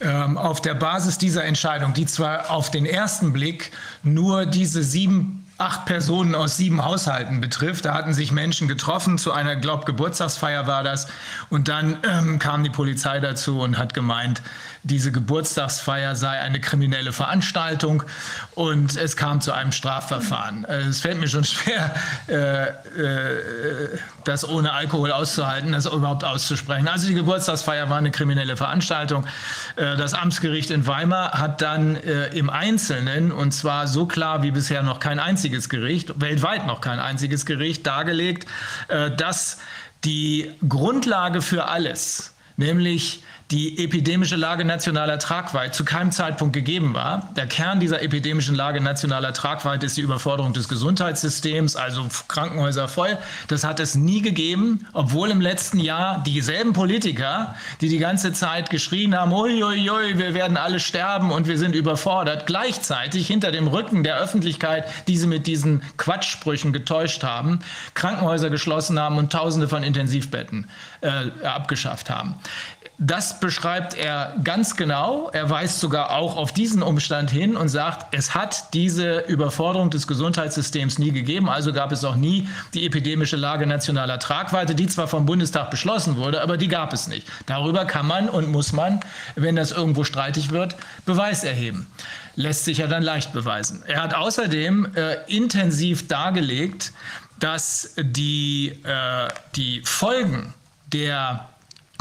ähm, 0.00 0.36
auf 0.36 0.60
der 0.60 0.74
Basis 0.74 1.18
dieser 1.18 1.44
Entscheidung, 1.44 1.94
die 1.94 2.06
zwar 2.06 2.50
auf 2.50 2.70
den 2.70 2.86
ersten 2.86 3.32
Blick 3.32 3.72
nur 4.02 4.46
diese 4.46 4.82
sieben 4.82 5.42
acht 5.58 5.86
Personen 5.86 6.34
aus 6.34 6.58
sieben 6.58 6.84
Haushalten 6.84 7.40
betrifft. 7.40 7.86
Da 7.86 7.94
hatten 7.94 8.12
sich 8.12 8.30
Menschen 8.30 8.68
getroffen, 8.68 9.16
zu 9.16 9.32
einer, 9.32 9.56
glaub, 9.56 9.86
Geburtstagsfeier 9.86 10.66
war 10.66 10.84
das. 10.84 11.08
Und 11.48 11.68
dann 11.68 11.96
ähm, 12.06 12.38
kam 12.38 12.62
die 12.62 12.70
Polizei 12.70 13.20
dazu 13.20 13.60
und 13.60 13.78
hat 13.78 13.94
gemeint, 13.94 14.42
diese 14.86 15.10
Geburtstagsfeier 15.10 16.14
sei 16.14 16.40
eine 16.40 16.60
kriminelle 16.60 17.12
Veranstaltung 17.12 18.04
und 18.54 18.96
es 18.96 19.16
kam 19.16 19.40
zu 19.40 19.52
einem 19.52 19.72
Strafverfahren. 19.72 20.64
Äh, 20.64 20.82
es 20.82 21.00
fällt 21.00 21.18
mir 21.18 21.28
schon 21.28 21.44
schwer, 21.44 21.94
äh, 22.28 22.68
äh, 22.68 23.98
das 24.24 24.48
ohne 24.48 24.72
Alkohol 24.72 25.10
auszuhalten, 25.10 25.72
das 25.72 25.86
überhaupt 25.86 26.24
auszusprechen. 26.24 26.86
Also 26.86 27.08
die 27.08 27.14
Geburtstagsfeier 27.14 27.90
war 27.90 27.98
eine 27.98 28.12
kriminelle 28.12 28.56
Veranstaltung. 28.56 29.26
Äh, 29.74 29.96
das 29.96 30.14
Amtsgericht 30.14 30.70
in 30.70 30.86
Weimar 30.86 31.32
hat 31.32 31.62
dann 31.62 31.96
äh, 31.96 32.28
im 32.28 32.48
Einzelnen, 32.48 33.32
und 33.32 33.52
zwar 33.52 33.88
so 33.88 34.06
klar 34.06 34.42
wie 34.44 34.52
bisher 34.52 34.84
noch 34.84 35.00
kein 35.00 35.18
einziges 35.18 35.68
Gericht, 35.68 36.20
weltweit 36.20 36.66
noch 36.66 36.80
kein 36.80 37.00
einziges 37.00 37.44
Gericht, 37.44 37.86
dargelegt, 37.86 38.46
dass 39.16 39.58
die 40.04 40.52
Grundlage 40.68 41.42
für 41.42 41.68
alles, 41.68 42.34
nämlich 42.56 43.22
die 43.52 43.78
epidemische 43.78 44.34
Lage 44.34 44.64
nationaler 44.64 45.20
Tragweite 45.20 45.70
zu 45.70 45.84
keinem 45.84 46.10
Zeitpunkt 46.10 46.52
gegeben 46.52 46.94
war. 46.94 47.30
Der 47.36 47.46
Kern 47.46 47.78
dieser 47.78 48.02
epidemischen 48.02 48.56
Lage 48.56 48.80
nationaler 48.80 49.32
Tragweite 49.32 49.86
ist 49.86 49.96
die 49.96 50.00
Überforderung 50.00 50.52
des 50.52 50.68
Gesundheitssystems, 50.68 51.76
also 51.76 52.08
Krankenhäuser 52.26 52.88
voll. 52.88 53.18
Das 53.46 53.62
hat 53.62 53.78
es 53.78 53.94
nie 53.94 54.20
gegeben, 54.20 54.88
obwohl 54.92 55.30
im 55.30 55.40
letzten 55.40 55.78
Jahr 55.78 56.24
dieselben 56.24 56.72
Politiker, 56.72 57.54
die 57.80 57.88
die 57.88 57.98
ganze 57.98 58.32
Zeit 58.32 58.68
geschrien 58.68 59.16
haben, 59.16 59.32
ui, 59.32 59.62
ui, 59.62 59.90
ui, 59.90 60.18
wir 60.18 60.34
werden 60.34 60.56
alle 60.56 60.80
sterben 60.80 61.30
und 61.30 61.46
wir 61.46 61.58
sind 61.58 61.76
überfordert, 61.76 62.46
gleichzeitig 62.46 63.28
hinter 63.28 63.52
dem 63.52 63.68
Rücken 63.68 64.02
der 64.02 64.18
Öffentlichkeit, 64.18 64.86
die 65.06 65.16
sie 65.16 65.28
mit 65.28 65.46
diesen 65.46 65.82
Quatschsprüchen 65.98 66.72
getäuscht 66.72 67.22
haben, 67.22 67.60
Krankenhäuser 67.94 68.50
geschlossen 68.50 68.98
haben 68.98 69.18
und 69.18 69.30
Tausende 69.30 69.68
von 69.68 69.84
Intensivbetten 69.84 70.68
äh, 71.00 71.46
abgeschafft 71.46 72.10
haben. 72.10 72.34
Das 72.98 73.40
beschreibt 73.40 73.92
er 73.92 74.34
ganz 74.42 74.74
genau. 74.74 75.28
Er 75.30 75.50
weist 75.50 75.80
sogar 75.80 76.12
auch 76.12 76.36
auf 76.36 76.52
diesen 76.52 76.82
Umstand 76.82 77.30
hin 77.30 77.54
und 77.54 77.68
sagt, 77.68 78.14
es 78.14 78.34
hat 78.34 78.72
diese 78.72 79.18
Überforderung 79.18 79.90
des 79.90 80.06
Gesundheitssystems 80.06 80.98
nie 80.98 81.12
gegeben. 81.12 81.50
Also 81.50 81.74
gab 81.74 81.92
es 81.92 82.04
auch 82.04 82.16
nie 82.16 82.48
die 82.72 82.86
epidemische 82.86 83.36
Lage 83.36 83.66
nationaler 83.66 84.18
Tragweite, 84.18 84.74
die 84.74 84.86
zwar 84.86 85.08
vom 85.08 85.26
Bundestag 85.26 85.70
beschlossen 85.70 86.16
wurde, 86.16 86.40
aber 86.40 86.56
die 86.56 86.68
gab 86.68 86.94
es 86.94 87.06
nicht. 87.06 87.28
Darüber 87.44 87.84
kann 87.84 88.06
man 88.06 88.30
und 88.30 88.48
muss 88.48 88.72
man, 88.72 89.00
wenn 89.34 89.56
das 89.56 89.72
irgendwo 89.72 90.04
streitig 90.04 90.50
wird, 90.50 90.74
Beweis 91.04 91.44
erheben. 91.44 91.88
Lässt 92.34 92.64
sich 92.64 92.78
ja 92.78 92.86
dann 92.86 93.02
leicht 93.02 93.34
beweisen. 93.34 93.82
Er 93.86 94.02
hat 94.02 94.14
außerdem 94.14 94.94
äh, 94.94 95.16
intensiv 95.26 96.08
dargelegt, 96.08 96.94
dass 97.40 97.94
die, 97.98 98.68
äh, 98.84 99.28
die 99.54 99.82
Folgen 99.84 100.54
der 100.86 101.46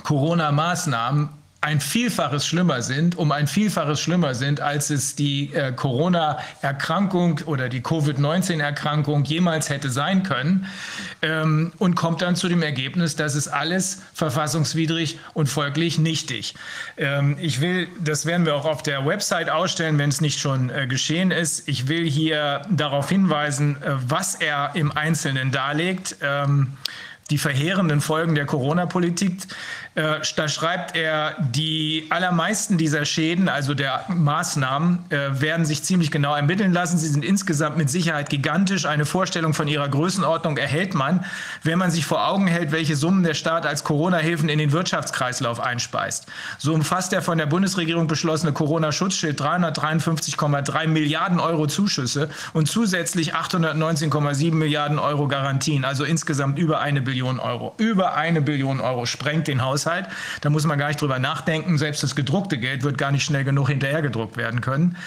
Corona-Maßnahmen 0.06 1.30
ein 1.66 1.82
Vielfaches 1.82 2.46
schlimmer 2.46 2.84
sind, 2.84 3.18
um 3.18 3.32
ein 3.32 3.48
Vielfaches 3.48 4.00
schlimmer 4.00 4.36
sind, 4.36 4.62
als 4.62 4.92
es 4.92 5.16
die 5.16 5.52
äh, 5.52 5.72
Corona-Erkrankung 5.72 7.40
oder 7.48 7.70
die 7.70 7.82
Covid-19-Erkrankung 7.82 9.24
jemals 9.24 9.70
hätte 9.70 9.90
sein 9.90 10.22
können 10.22 10.68
ähm, 11.24 11.74
und 11.80 11.96
kommt 11.96 12.22
dann 12.22 12.36
zu 12.36 12.50
dem 12.50 12.62
Ergebnis, 12.62 13.16
dass 13.16 13.34
es 13.34 13.48
alles 13.48 14.04
verfassungswidrig 14.14 15.18
und 15.34 15.48
folglich 15.48 15.98
nichtig. 15.98 16.54
Ähm, 16.98 17.36
ich 17.42 17.62
will, 17.62 17.88
das 18.00 18.28
werden 18.28 18.46
wir 18.46 18.54
auch 18.54 18.66
auf 18.66 18.84
der 18.84 19.08
Website 19.08 19.50
ausstellen, 19.50 19.98
wenn 19.98 20.10
es 20.10 20.22
nicht 20.22 20.40
schon 20.40 20.70
äh, 20.70 20.86
geschehen 20.86 21.32
ist. 21.32 21.68
Ich 21.68 21.88
will 21.88 22.08
hier 22.08 22.62
darauf 22.70 23.10
hinweisen, 23.10 23.82
äh, 23.82 23.96
was 24.08 24.36
er 24.36 24.76
im 24.76 24.96
Einzelnen 24.96 25.52
darlegt. 25.52 26.18
Ähm, 26.22 26.78
die 27.32 27.38
verheerenden 27.40 28.02
Folgen 28.02 28.36
der 28.36 28.46
Corona-Politik. 28.46 29.48
Äh, 29.96 30.20
da 30.36 30.50
schreibt 30.50 30.94
er, 30.98 31.36
die 31.40 32.08
allermeisten 32.10 32.78
dieser 32.78 33.06
Schäden, 33.06 33.48
also 33.48 33.74
der 33.74 34.04
Maßnahmen, 34.10 35.06
äh, 35.10 35.40
werden 35.40 35.66
sich 35.66 35.84
ziemlich 35.84 36.12
genau 36.12 36.36
ermitteln 36.36 36.74
lassen. 36.74 36.98
Sie 36.98 37.08
sind 37.08 37.24
insgesamt 37.24 37.78
mit 37.78 37.90
Sicherheit 37.90 38.30
gigantisch. 38.30 38.86
Eine 38.86 39.06
Vorstellung 39.06 39.54
von 39.54 39.70
ihrer 39.70 39.88
Größenordnung 39.88 40.58
erhält 40.58 40.96
man, 40.96 41.24
wenn 41.64 41.80
man 41.80 41.92
sich 41.92 42.06
vor 42.06 42.28
Augen 42.28 42.48
hält, 42.48 42.74
welche 42.74 42.98
Summen 42.98 43.24
der 43.24 43.36
Staat 43.36 43.66
als 43.66 43.86
Corona-Hilfen 43.86 44.50
in 44.50 44.60
den 44.60 44.74
Wirtschaftskreislauf 44.74 45.62
einspeist. 45.62 46.28
So 46.58 46.74
umfasst 46.74 47.14
der 47.14 47.22
von 47.22 47.38
der 47.38 47.46
Bundesregierung 47.46 48.08
beschlossene 48.08 48.52
Corona-Schutzschild 48.52 49.40
353,3 49.40 50.88
Milliarden 50.88 51.40
Euro 51.40 51.68
Zuschüsse 51.68 52.30
und 52.52 52.68
zusätzlich 52.68 53.34
819,7 53.34 54.56
Milliarden 54.56 55.00
Euro 55.00 55.30
Garantien, 55.30 55.86
also 55.86 56.04
insgesamt 56.04 56.60
über 56.60 56.82
eine 56.82 57.02
Billion 57.02 57.40
Euro. 57.40 57.74
Über 57.78 58.16
eine 58.16 58.42
Billion 58.42 58.82
Euro 58.82 59.06
sprengt 59.06 59.48
den 59.48 59.62
Haushalt. 59.62 59.85
Haushalt. 59.86 60.08
Da 60.42 60.50
muss 60.50 60.66
man 60.66 60.78
gar 60.78 60.88
nicht 60.88 61.02
drüber 61.02 61.20
nachdenken. 61.20 61.78
Selbst 61.78 62.04
das 62.04 62.16
gedruckte 62.16 62.58
Geld 62.58 62.84
wird 62.84 62.98
gar 62.98 63.12
nicht 63.12 63.24
schnell 63.24 63.44
genug 63.44 63.70
hinterhergedruckt 63.70 64.38
werden 64.38 64.62
können. 64.62 64.98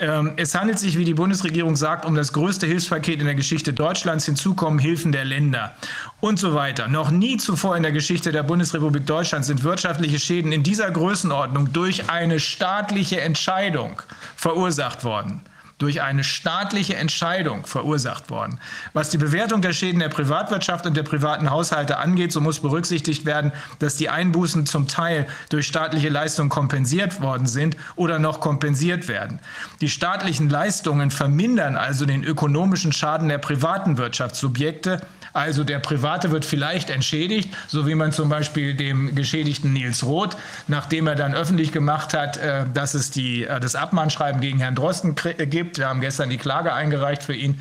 Ähm, 0.00 0.32
es 0.36 0.54
handelt 0.56 0.78
sich, 0.80 0.98
wie 0.98 1.04
die 1.04 1.14
Bundesregierung 1.14 1.76
sagt, 1.76 2.04
um 2.04 2.16
das 2.16 2.32
größte 2.32 2.66
Hilfspaket 2.66 3.20
in 3.20 3.26
der 3.26 3.36
Geschichte 3.36 3.72
Deutschlands. 3.72 4.26
Hinzu 4.26 4.54
kommen 4.54 4.80
Hilfen 4.80 5.12
der 5.12 5.24
Länder 5.24 5.74
und 6.20 6.38
so 6.38 6.54
weiter. 6.54 6.88
Noch 6.88 7.10
nie 7.10 7.36
zuvor 7.36 7.76
in 7.76 7.84
der 7.84 7.92
Geschichte 7.92 8.32
der 8.32 8.42
Bundesrepublik 8.42 9.06
Deutschland 9.06 9.44
sind 9.44 9.62
wirtschaftliche 9.62 10.18
Schäden 10.18 10.50
in 10.50 10.64
dieser 10.64 10.90
Größenordnung 10.90 11.72
durch 11.72 12.10
eine 12.10 12.40
staatliche 12.40 13.20
Entscheidung 13.20 14.02
verursacht 14.36 15.04
worden 15.04 15.42
durch 15.78 16.02
eine 16.02 16.22
staatliche 16.22 16.96
Entscheidung 16.96 17.66
verursacht 17.66 18.30
worden. 18.30 18.60
Was 18.92 19.10
die 19.10 19.18
Bewertung 19.18 19.60
der 19.60 19.72
Schäden 19.72 20.00
der 20.00 20.08
Privatwirtschaft 20.08 20.86
und 20.86 20.96
der 20.96 21.02
privaten 21.02 21.50
Haushalte 21.50 21.98
angeht, 21.98 22.32
so 22.32 22.40
muss 22.40 22.60
berücksichtigt 22.60 23.24
werden, 23.24 23.52
dass 23.80 23.96
die 23.96 24.08
Einbußen 24.08 24.66
zum 24.66 24.86
Teil 24.86 25.26
durch 25.48 25.66
staatliche 25.66 26.08
Leistungen 26.08 26.48
kompensiert 26.48 27.20
worden 27.20 27.46
sind 27.46 27.76
oder 27.96 28.18
noch 28.18 28.40
kompensiert 28.40 29.08
werden. 29.08 29.40
Die 29.80 29.88
staatlichen 29.88 30.48
Leistungen 30.48 31.10
vermindern 31.10 31.76
also 31.76 32.06
den 32.06 32.22
ökonomischen 32.22 32.92
Schaden 32.92 33.28
der 33.28 33.38
privaten 33.38 33.98
Wirtschaftssubjekte, 33.98 35.00
also 35.34 35.64
der 35.64 35.80
Private 35.80 36.30
wird 36.30 36.44
vielleicht 36.44 36.90
entschädigt, 36.90 37.52
so 37.66 37.88
wie 37.88 37.96
man 37.96 38.12
zum 38.12 38.28
Beispiel 38.28 38.74
dem 38.74 39.16
Geschädigten 39.16 39.72
Nils 39.72 40.04
Roth, 40.04 40.36
nachdem 40.68 41.08
er 41.08 41.16
dann 41.16 41.34
öffentlich 41.34 41.72
gemacht 41.72 42.14
hat, 42.14 42.36
äh, 42.36 42.66
dass 42.72 42.94
es 42.94 43.10
die, 43.10 43.42
äh, 43.42 43.58
das 43.58 43.74
Abmahnschreiben 43.74 44.40
gegen 44.40 44.60
Herrn 44.60 44.76
Drosten 44.76 45.16
äh, 45.24 45.46
gibt. 45.46 45.78
Wir 45.78 45.88
haben 45.88 46.00
gestern 46.00 46.30
die 46.30 46.36
Klage 46.36 46.72
eingereicht 46.72 47.24
für 47.24 47.34
ihn. 47.34 47.58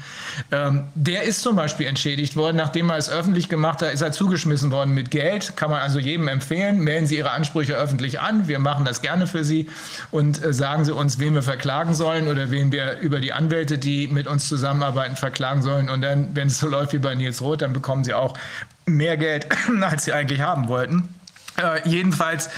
Ähm, 0.51 0.83
der 0.93 1.23
ist 1.23 1.41
zum 1.41 1.55
Beispiel 1.55 1.87
entschädigt 1.87 2.35
worden, 2.35 2.57
nachdem 2.57 2.91
er 2.91 2.97
es 2.97 3.09
öffentlich 3.09 3.49
gemacht 3.49 3.81
hat, 3.81 3.91
ist 3.91 4.01
er 4.01 4.11
zugeschmissen 4.11 4.69
worden 4.69 4.93
mit 4.93 5.09
Geld. 5.09 5.57
Kann 5.57 5.71
man 5.71 5.81
also 5.81 5.97
jedem 5.97 6.27
empfehlen. 6.27 6.77
Melden 6.77 7.07
Sie 7.07 7.17
Ihre 7.17 7.31
Ansprüche 7.31 7.73
öffentlich 7.73 8.19
an. 8.19 8.47
Wir 8.47 8.59
machen 8.59 8.85
das 8.85 9.01
gerne 9.01 9.25
für 9.25 9.43
Sie 9.43 9.67
und 10.11 10.39
sagen 10.53 10.85
Sie 10.85 10.93
uns, 10.93 11.17
wen 11.17 11.33
wir 11.33 11.41
verklagen 11.41 11.95
sollen 11.95 12.27
oder 12.27 12.51
wen 12.51 12.71
wir 12.71 12.99
über 12.99 13.19
die 13.19 13.33
Anwälte, 13.33 13.79
die 13.79 14.07
mit 14.09 14.27
uns 14.27 14.47
zusammenarbeiten, 14.47 15.15
verklagen 15.15 15.63
sollen. 15.63 15.89
Und 15.89 16.01
dann, 16.01 16.35
wenn 16.35 16.49
es 16.49 16.59
so 16.59 16.67
läuft 16.67 16.93
wie 16.93 16.99
bei 16.99 17.15
Nils 17.15 17.41
Roth, 17.41 17.62
dann 17.63 17.73
bekommen 17.73 18.03
sie 18.03 18.13
auch 18.13 18.37
mehr 18.85 19.17
Geld, 19.17 19.47
als 19.81 20.05
sie 20.05 20.13
eigentlich 20.13 20.41
haben 20.41 20.67
wollten. 20.67 21.09
Äh, 21.55 21.87
jedenfalls 21.87 22.49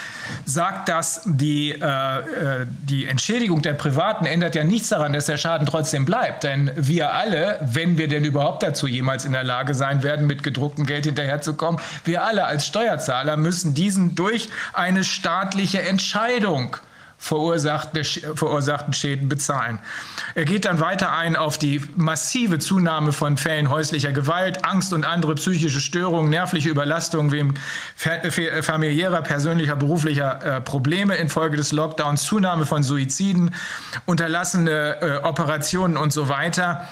sagt 0.45 0.87
das, 0.87 1.21
die, 1.25 1.71
äh, 1.71 1.81
äh, 2.61 2.65
die 2.65 3.05
Entschädigung 3.07 3.61
der 3.61 3.73
Privaten 3.73 4.25
ändert 4.25 4.55
ja 4.55 4.63
nichts 4.63 4.87
daran, 4.87 5.11
dass 5.11 5.25
der 5.25 5.35
Schaden 5.35 5.67
trotzdem 5.67 6.05
bleibt. 6.05 6.45
Denn 6.45 6.71
wir 6.75 7.13
alle, 7.13 7.59
wenn 7.61 7.97
wir 7.97 8.07
denn 8.07 8.23
überhaupt 8.23 8.63
dazu 8.63 8.87
jemals 8.87 9.25
in 9.25 9.33
der 9.33 9.43
Lage 9.43 9.73
sein 9.73 10.01
werden, 10.01 10.27
mit 10.27 10.43
gedrucktem 10.43 10.85
Geld 10.85 11.05
hinterherzukommen, 11.05 11.81
wir 12.05 12.23
alle 12.23 12.45
als 12.45 12.65
Steuerzahler 12.67 13.35
müssen 13.35 13.73
diesen 13.73 14.15
durch 14.15 14.47
eine 14.71 15.03
staatliche 15.03 15.81
Entscheidung 15.81 16.77
verursachten 17.25 18.93
Schäden 18.93 19.27
bezahlen. 19.27 19.79
Er 20.35 20.45
geht 20.45 20.65
dann 20.65 20.79
weiter 20.79 21.11
ein 21.11 21.35
auf 21.35 21.57
die 21.57 21.81
massive 21.95 22.59
Zunahme 22.59 23.13
von 23.13 23.37
Fällen 23.37 23.69
häuslicher 23.69 24.11
Gewalt, 24.11 24.63
Angst 24.63 24.93
und 24.93 25.05
andere 25.05 25.33
psychische 25.35 25.79
Störungen, 25.79 26.29
nervliche 26.29 26.69
Überlastungen 26.69 27.31
wegen 27.31 27.55
familiärer, 28.61 29.23
persönlicher, 29.23 29.75
beruflicher 29.75 30.57
äh, 30.57 30.61
Probleme 30.61 31.15
infolge 31.15 31.57
des 31.57 31.71
Lockdowns, 31.71 32.23
Zunahme 32.23 32.67
von 32.67 32.83
Suiziden, 32.83 33.55
unterlassene 34.05 35.01
äh, 35.01 35.17
Operationen 35.23 35.97
und 35.97 36.13
so 36.13 36.29
weiter. 36.29 36.87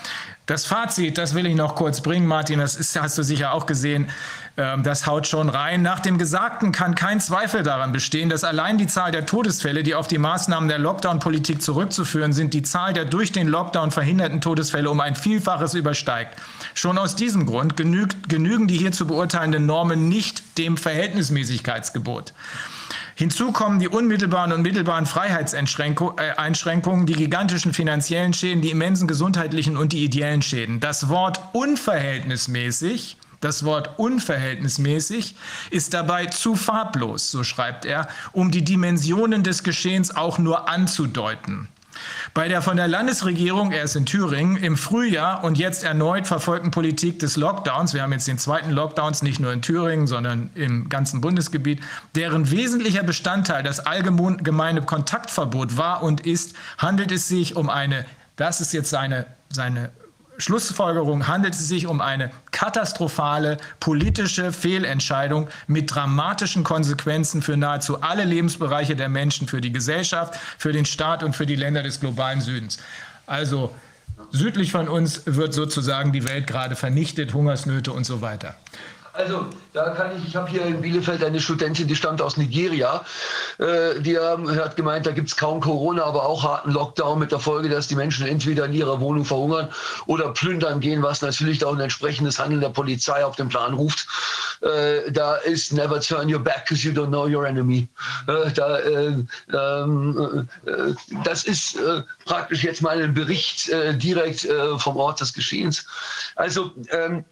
Das 0.46 0.66
Fazit, 0.66 1.18
das 1.18 1.36
will 1.36 1.46
ich 1.46 1.56
noch 1.56 1.76
kurz 1.76 2.02
bringen, 2.02 2.26
Martin, 2.26 2.60
das 2.60 2.76
ist, 2.76 3.00
hast 3.00 3.18
du 3.18 3.24
sicher 3.24 3.54
auch 3.54 3.66
gesehen. 3.66 4.10
Ähm, 4.56 4.84
das 4.84 5.08
haut 5.08 5.28
schon 5.28 5.50
rein. 5.50 5.82
Nach 5.82 6.00
dem 6.00 6.20
Gesagten 6.20 6.72
kann 6.72 6.94
kein 6.94 7.20
Zweifel 7.20 7.64
daran 7.64 7.92
bestehen, 7.92 8.30
dass 8.30 8.44
allein 8.44 8.78
die 8.78 8.86
Zahl 8.86 9.12
der 9.12 9.26
Todesfälle, 9.26 9.82
die 9.82 9.96
auf 9.96 10.08
die 10.08 10.20
Maßnahmen 10.20 10.70
der 10.70 10.78
Lockdown-Politik 10.78 11.62
zurückzuführen 11.62 12.34
sind, 12.34 12.54
die 12.54 12.62
Zahl 12.62 12.94
der 12.94 13.06
durch 13.06 13.32
den 13.32 13.48
Lockdown 13.48 13.90
verhinderten 13.90 14.42
Todesfälle 14.42 14.92
um 14.92 15.00
ein 15.00 15.16
Vielfaches 15.16 15.74
übersteigt. 15.74 16.36
Schon 16.76 17.00
aus 17.00 17.16
diesem 17.16 17.48
Grund 17.48 17.78
genügt, 17.78 18.30
genügen 18.30 18.68
die 18.68 18.78
hier 18.78 18.92
zu 18.92 19.08
beurteilenden 19.08 19.66
Normen 19.66 20.08
nicht 20.08 20.58
dem 20.60 20.78
Verhältnismäßigkeitsgebot. 20.78 22.34
Hinzu 23.16 23.52
kommen 23.52 23.80
die 23.80 23.88
unmittelbaren 23.88 24.52
und 24.52 24.64
mittelbaren 24.64 25.06
Freiheitseinschränkungen, 25.06 27.06
die 27.06 27.14
gigantischen 27.14 27.74
finanziellen 27.74 28.34
Schäden, 28.34 28.62
die 28.62 28.72
immensen 28.72 29.08
gesundheitlichen 29.08 29.78
und 29.78 29.94
die 29.94 30.04
ideellen 30.04 30.42
Schäden. 30.42 30.80
Das 30.80 31.10
Wort 31.10 31.40
unverhältnismäßig 31.54 33.18
das 33.44 33.66
Wort 33.66 34.00
unverhältnismäßig 34.00 35.36
ist 35.70 35.94
dabei 35.94 36.28
zu 36.28 36.56
farblos, 36.56 37.32
so 37.32 37.44
schreibt 37.44 37.86
er, 37.86 38.08
um 38.32 38.52
die 38.52 38.64
Dimensionen 38.64 39.44
des 39.44 39.64
Geschehens 39.64 40.16
auch 40.16 40.38
nur 40.38 40.70
anzudeuten. 40.70 41.68
Bei 42.34 42.48
der 42.48 42.62
von 42.62 42.78
der 42.78 42.88
Landesregierung, 42.88 43.72
erst 43.72 43.96
in 43.96 44.06
Thüringen, 44.06 44.58
im 44.58 44.78
Frühjahr 44.78 45.44
und 45.44 45.58
jetzt 45.58 45.84
erneut 45.84 46.28
verfolgten 46.28 46.72
Politik 46.72 47.20
des 47.20 47.38
Lockdowns, 47.38 47.94
wir 47.94 48.02
haben 48.02 48.12
jetzt 48.12 48.28
den 48.28 48.40
zweiten 48.40 48.72
Lockdowns 48.72 49.22
nicht 49.22 49.40
nur 49.40 49.54
in 49.54 49.62
Thüringen, 49.62 50.08
sondern 50.08 50.50
im 50.56 50.90
ganzen 50.90 51.22
Bundesgebiet, 51.22 51.82
deren 52.16 52.50
wesentlicher 52.50 53.04
Bestandteil 53.04 53.64
das 53.64 53.80
allgemeine 53.80 54.82
Kontaktverbot 54.82 55.78
war 55.78 56.04
und 56.04 56.22
ist, 56.22 56.56
handelt 56.78 57.12
es 57.12 57.28
sich 57.28 57.56
um 57.56 57.70
eine, 57.70 58.06
das 58.36 58.62
ist 58.62 58.74
jetzt 58.74 58.90
seine, 58.90 59.28
seine 59.50 59.92
Schlussfolgerung 60.38 61.28
handelt 61.28 61.54
es 61.54 61.68
sich 61.68 61.88
um 61.88 62.02
eine 62.02 62.32
katastrophale 62.52 63.58
politische 63.80 64.52
Fehlentscheidung 64.52 65.48
mit 65.68 65.94
dramatischen 65.94 66.64
Konsequenzen 66.64 67.42
für 67.42 67.58
nahezu 67.58 68.02
alle 68.02 68.24
Lebensbereiche 68.24 68.96
der 68.96 69.10
Menschen, 69.10 69.48
für 69.48 69.62
die 69.62 69.72
Gesellschaft, 69.72 70.40
für 70.58 70.72
den 70.72 70.86
Staat 70.86 71.24
und 71.24 71.36
für 71.36 71.46
die 71.46 71.56
Länder 71.56 71.84
des 71.84 72.00
globalen 72.00 72.42
Südens. 72.42 72.80
Also 73.26 73.74
südlich 74.32 74.72
von 74.72 74.88
uns 74.88 75.24
wird 75.26 75.54
sozusagen 75.54 76.12
die 76.12 76.28
Welt 76.28 76.48
gerade 76.48 76.76
vernichtet, 76.76 77.34
Hungersnöte 77.34 77.92
und 77.92 78.06
so 78.06 78.22
weiter. 78.22 78.56
Also, 79.16 79.46
da 79.74 79.92
kann 79.92 80.18
ich, 80.18 80.28
ich 80.28 80.36
habe 80.36 80.50
hier 80.50 80.66
in 80.66 80.82
Bielefeld 80.82 81.24
eine 81.24 81.40
Studentin, 81.40 81.88
die 81.88 81.96
stammt 81.96 82.20
aus 82.20 82.36
Nigeria. 82.36 83.06
Äh, 83.60 84.00
die 84.00 84.18
haben, 84.18 84.50
hat 84.56 84.76
gemeint, 84.76 85.06
da 85.06 85.12
gibt 85.12 85.30
es 85.30 85.36
kaum 85.36 85.60
Corona, 85.62 86.04
aber 86.04 86.26
auch 86.26 86.44
harten 86.44 86.72
Lockdown 86.72 87.20
mit 87.20 87.32
der 87.32 87.38
Folge, 87.38 87.70
dass 87.70 87.88
die 87.88 87.96
Menschen 87.96 88.26
entweder 88.26 88.66
in 88.66 88.74
ihrer 88.74 89.00
Wohnung 89.00 89.24
verhungern 89.24 89.70
oder 90.08 90.30
plündern 90.30 90.80
gehen, 90.80 91.04
was 91.04 91.22
natürlich 91.22 91.64
auch 91.64 91.74
ein 91.74 91.80
entsprechendes 91.80 92.40
Handeln 92.40 92.62
der 92.62 92.70
Polizei 92.70 93.24
auf 93.24 93.36
den 93.36 93.50
Plan 93.50 93.76
ruft. 93.76 94.08
Äh, 94.62 95.12
da 95.12 95.36
ist 95.36 95.74
never 95.74 96.02
turn 96.02 96.34
your 96.34 96.40
back 96.40 96.66
because 96.66 96.84
you 96.84 96.92
don't 96.92 97.10
know 97.10 97.28
your 97.28 97.46
enemy. 97.46 97.88
Äh, 98.28 98.52
da, 98.52 98.80
äh, 98.80 99.14
ähm, 99.54 100.50
äh, 100.66 100.72
das 101.24 101.44
ist 101.44 101.76
äh, 101.76 102.02
praktisch 102.26 102.64
jetzt 102.64 102.82
mal 102.82 103.00
ein 103.00 103.14
Bericht 103.14 103.70
direkt 103.72 104.48
vom 104.78 104.98
Ort 104.98 105.22
des 105.22 105.34
Geschehens. 105.34 105.86
Also, 106.36 106.72
ähm, 106.90 107.24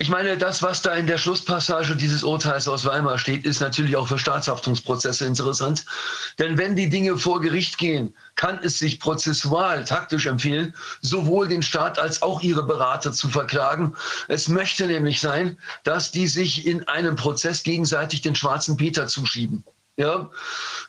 ich 0.00 0.08
meine, 0.08 0.38
das, 0.38 0.62
was 0.62 0.80
da 0.82 0.94
in 0.94 1.08
der 1.08 1.18
Schlusspassage 1.18 1.96
dieses 1.96 2.22
Urteils 2.22 2.68
aus 2.68 2.84
Weimar 2.84 3.18
steht, 3.18 3.44
ist 3.44 3.60
natürlich 3.60 3.96
auch 3.96 4.06
für 4.06 4.18
Staatshaftungsprozesse 4.18 5.26
interessant. 5.26 5.84
Denn 6.38 6.56
wenn 6.56 6.76
die 6.76 6.88
Dinge 6.88 7.18
vor 7.18 7.40
Gericht 7.40 7.78
gehen, 7.78 8.14
kann 8.36 8.60
es 8.62 8.78
sich 8.78 9.00
prozessual 9.00 9.84
taktisch 9.84 10.26
empfehlen, 10.26 10.72
sowohl 11.00 11.48
den 11.48 11.62
Staat 11.62 11.98
als 11.98 12.22
auch 12.22 12.42
ihre 12.42 12.62
Berater 12.62 13.12
zu 13.12 13.28
verklagen. 13.28 13.96
Es 14.28 14.46
möchte 14.48 14.86
nämlich 14.86 15.20
sein, 15.20 15.58
dass 15.82 16.12
die 16.12 16.28
sich 16.28 16.64
in 16.66 16.86
einem 16.86 17.16
Prozess 17.16 17.64
gegenseitig 17.64 18.22
den 18.22 18.36
schwarzen 18.36 18.76
Peter 18.76 19.08
zuschieben. 19.08 19.64
Ja? 19.96 20.30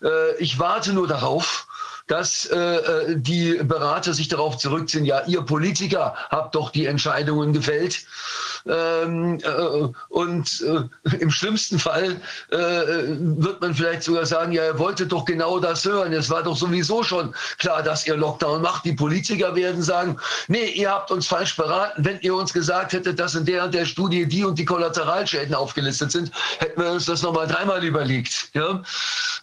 Äh, 0.04 0.36
ich 0.38 0.60
warte 0.60 0.94
nur 0.94 1.08
darauf, 1.08 1.68
dass 2.10 2.48
äh, 2.48 2.58
äh, 2.58 3.16
die 3.18 3.54
Berater 3.64 4.14
sich 4.14 4.28
darauf 4.28 4.58
zurückziehen, 4.58 5.06
ja, 5.06 5.24
ihr 5.28 5.44
Politiker 5.44 6.16
habt 6.30 6.56
doch 6.56 6.72
die 6.72 6.88
Entscheidungen 6.88 7.54
gefällt. 7.54 8.04
Ähm, 8.66 9.40
äh, 9.44 9.88
und 10.10 10.62
äh, 10.62 11.16
im 11.18 11.32
schlimmsten 11.32 11.80
Fall 11.80 12.20
äh, 12.52 12.58
wird 12.58 13.62
man 13.62 13.74
vielleicht 13.74 14.04
sogar 14.04 14.26
sagen, 14.26 14.52
ja, 14.52 14.66
ihr 14.66 14.80
wolltet 14.80 15.12
doch 15.12 15.26
genau 15.26 15.60
das 15.60 15.86
hören. 15.86 16.14
Es 16.14 16.30
war 16.30 16.44
doch 16.44 16.58
sowieso 16.58 17.04
schon 17.04 17.34
klar, 17.58 17.84
dass 17.84 18.06
ihr 18.08 18.18
Lockdown 18.18 18.62
macht. 18.62 18.86
Die 18.86 18.94
Politiker 18.94 19.56
werden 19.56 19.82
sagen, 19.82 20.18
nee, 20.48 20.72
ihr 20.72 20.92
habt 20.92 21.12
uns 21.12 21.28
falsch 21.28 21.56
beraten. 21.56 22.04
Wenn 22.04 22.20
ihr 22.22 22.36
uns 22.36 22.54
gesagt 22.54 22.94
hättet, 22.94 23.20
dass 23.20 23.36
in 23.36 23.46
der 23.46 23.66
und 23.66 23.74
der 23.74 23.86
Studie 23.86 24.26
die 24.26 24.44
und 24.44 24.60
die 24.60 24.66
Kollateralschäden 24.66 25.56
aufgelistet 25.56 26.12
sind, 26.12 26.32
hätten 26.60 26.82
wir 26.82 26.92
uns 26.92 27.06
das 27.06 27.22
nochmal 27.22 27.48
dreimal 27.48 27.84
überlegt. 27.84 28.50
Ja? 28.54 28.82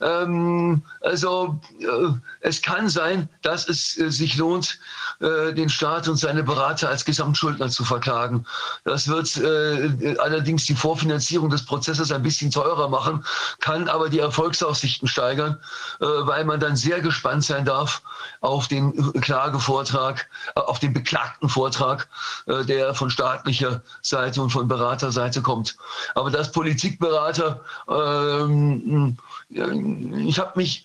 Ähm, 0.01 0.83
also 1.01 1.61
äh, 1.81 2.13
es 2.41 2.61
kann 2.63 2.89
sein, 2.89 3.29
dass 3.43 3.69
es 3.69 3.99
äh, 3.99 4.11
sich 4.11 4.37
lohnt, 4.37 4.79
äh, 5.21 5.53
den 5.55 5.69
Staat 5.69 6.09
und 6.09 6.17
seine 6.17 6.43
Berater 6.43 6.89
als 6.89 7.05
Gesamtschuldner 7.05 7.69
zu 7.69 7.85
verklagen. 7.85 8.45
Das 8.85 9.06
wird 9.09 9.37
äh, 9.37 10.17
allerdings 10.19 10.65
die 10.67 10.75
Vorfinanzierung 10.75 11.51
des 11.51 11.65
Prozesses 11.65 12.13
ein 12.13 12.23
bisschen 12.23 12.51
teurer 12.51 12.89
machen, 12.89 13.25
kann 13.61 13.89
aber 13.89 14.09
die 14.09 14.19
Erfolgsaussichten 14.19 15.09
steigern, 15.09 15.59
weil 15.99 16.45
man 16.45 16.61
dann 16.61 16.77
sehr 16.77 17.01
gespannt 17.01 17.45
sein 17.45 17.65
darf 17.65 18.03
auf 18.41 18.69
den 18.69 19.13
Klagevortrag, 19.21 20.29
auf 20.55 20.79
den 20.79 20.93
beklagten 20.93 21.49
Vortrag, 21.49 22.09
der 22.47 22.95
von 22.95 23.11
staatlicher 23.11 23.83
Seite 24.03 24.43
und 24.43 24.51
von 24.51 24.69
Beraterseite 24.69 25.43
kommt. 25.43 25.77
Aber 26.15 26.31
das 26.31 26.53
Politikberater, 26.53 27.61
ähm, 27.89 29.17
ich 29.49 30.39
habe 30.39 30.53
mich 30.57 30.85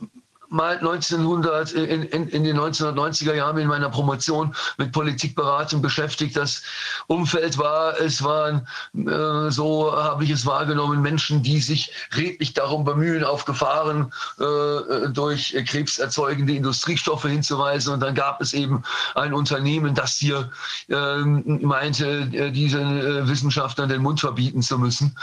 mal 0.52 0.78
1900, 0.78 1.72
in, 1.72 2.04
in, 2.04 2.28
in, 2.28 2.44
den 2.44 2.60
1990er 2.60 3.34
Jahren 3.34 3.58
in 3.58 3.68
meiner 3.68 3.90
Promotion 3.90 4.54
mit 4.78 4.92
Politikberatung 4.92 5.82
beschäftigt. 5.82 6.36
Das 6.36 6.62
Umfeld 7.08 7.58
war, 7.58 8.00
es 8.00 8.22
waren, 8.22 8.68
äh, 8.94 9.50
so 9.50 9.96
habe 9.96 10.26
ich 10.26 10.30
es 10.30 10.46
wahrgenommen, 10.46 11.02
Menschen, 11.02 11.42
die 11.42 11.62
sich 11.62 11.92
redlich 12.16 12.54
darum 12.54 12.84
bemühen, 12.84 13.24
auf 13.24 13.46
Gefahren 13.46 14.12
äh, 14.40 15.10
durch 15.10 15.56
krebserzeugende 15.66 16.54
Industriestoffe 16.54 17.30
hinzuweisen. 17.30 17.94
Und 17.94 18.02
dann 18.02 18.14
gab 18.14 18.42
es 18.42 18.54
eben 18.54 18.84
ein 19.16 19.34
Unternehmen, 19.34 19.96
das 19.96 20.18
hier 20.18 20.52
äh, 20.90 21.18
meinte, 21.18 22.28
äh, 22.34 22.52
diesen 22.52 23.00
äh, 23.00 23.28
Wissenschaftlern 23.28 23.88
den 23.88 24.02
Mund 24.02 24.20
verbieten 24.20 24.62
zu 24.62 24.78
müssen. 24.78 25.16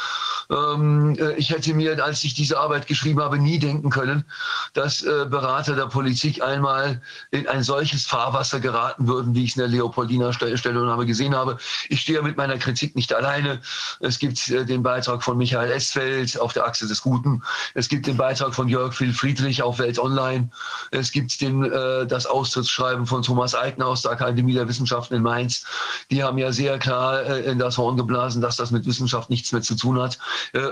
Ähm, 0.51 1.17
äh, 1.19 1.35
ich 1.35 1.51
hätte 1.51 1.75
mir, 1.75 2.03
als 2.03 2.25
ich 2.25 2.33
diese 2.33 2.59
Arbeit 2.59 2.87
geschrieben 2.87 3.21
habe, 3.21 3.39
nie 3.39 3.59
denken 3.59 3.91
können, 3.91 4.25
dass 4.73 5.05
Berater 5.27 5.77
der 5.77 5.87
Politik 5.87 6.43
einmal 6.43 7.01
in 7.31 7.47
ein 7.49 7.63
solches 7.63 8.07
Fahrwasser 8.07 8.61
geraten 8.61 9.07
würden, 9.07 9.35
wie 9.35 9.45
ich 9.45 9.51
es 9.51 9.57
in 9.57 9.61
der 9.61 9.69
Leopoldina 9.69 10.33
Stellungnahme 10.33 11.07
gesehen 11.07 11.35
habe. 11.35 11.59
Ich 11.89 12.01
stehe 12.01 12.23
mit 12.23 12.37
meiner 12.37 12.59
Kritik 12.59 12.97
nicht 12.97 13.15
alleine. 13.15 13.61
Es 14.01 14.19
gibt 14.19 14.49
äh, 14.49 14.65
den 14.65 14.83
Beitrag 14.83 15.23
von 15.23 15.37
Michael 15.37 15.71
Esfeld 15.71 16.39
auf 16.41 16.53
der 16.53 16.67
Achse 16.67 16.87
des 16.87 17.03
Guten. 17.03 17.43
Es 17.75 17.89
gibt 17.89 18.07
den 18.07 18.17
Beitrag 18.17 18.55
von 18.55 18.69
Jörg 18.69 18.95
Phil 18.95 19.13
Friedrich 19.13 19.63
auf 19.63 19.79
Welt 19.79 19.99
Online. 19.99 20.51
Es 20.91 21.13
gibt 21.13 21.41
den, 21.41 21.65
äh, 21.65 22.07
das 22.07 22.27
Austrittsschreiben 22.27 23.07
von 23.07 23.23
Thomas 23.23 23.55
Eigner 23.55 23.87
aus 23.87 24.03
der 24.03 24.13
Akademie 24.13 24.55
der 24.55 24.69
Wissenschaften 24.69 25.15
in 25.15 25.23
Mainz. 25.23 25.65
Die 26.11 26.23
haben 26.23 26.39
ja 26.39 26.53
sehr 26.53 26.79
klar 26.79 27.23
äh, 27.23 27.51
in 27.51 27.59
das 27.59 27.79
Horn 27.79 27.97
geblasen, 27.97 28.43
dass 28.43 28.57
das 28.57 28.71
mit 28.71 28.87
Wissenschaft 28.87 29.31
nichts 29.31 29.53
mehr 29.53 29.63
zu 29.63 29.75
tun 29.77 30.01
hat. 30.01 30.19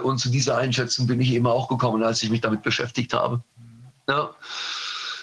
und 0.02 0.18
zu 0.18 0.30
dieser 0.30 0.56
Einschätzung 0.56 1.06
bin 1.06 1.20
ich 1.20 1.32
eben 1.32 1.46
auch 1.46 1.68
gekommen, 1.68 2.02
als 2.02 2.22
ich 2.22 2.30
mich 2.30 2.40
damit 2.40 2.62
beschäftigt 2.62 3.12
habe. 3.12 3.42
Ja. 4.08 4.30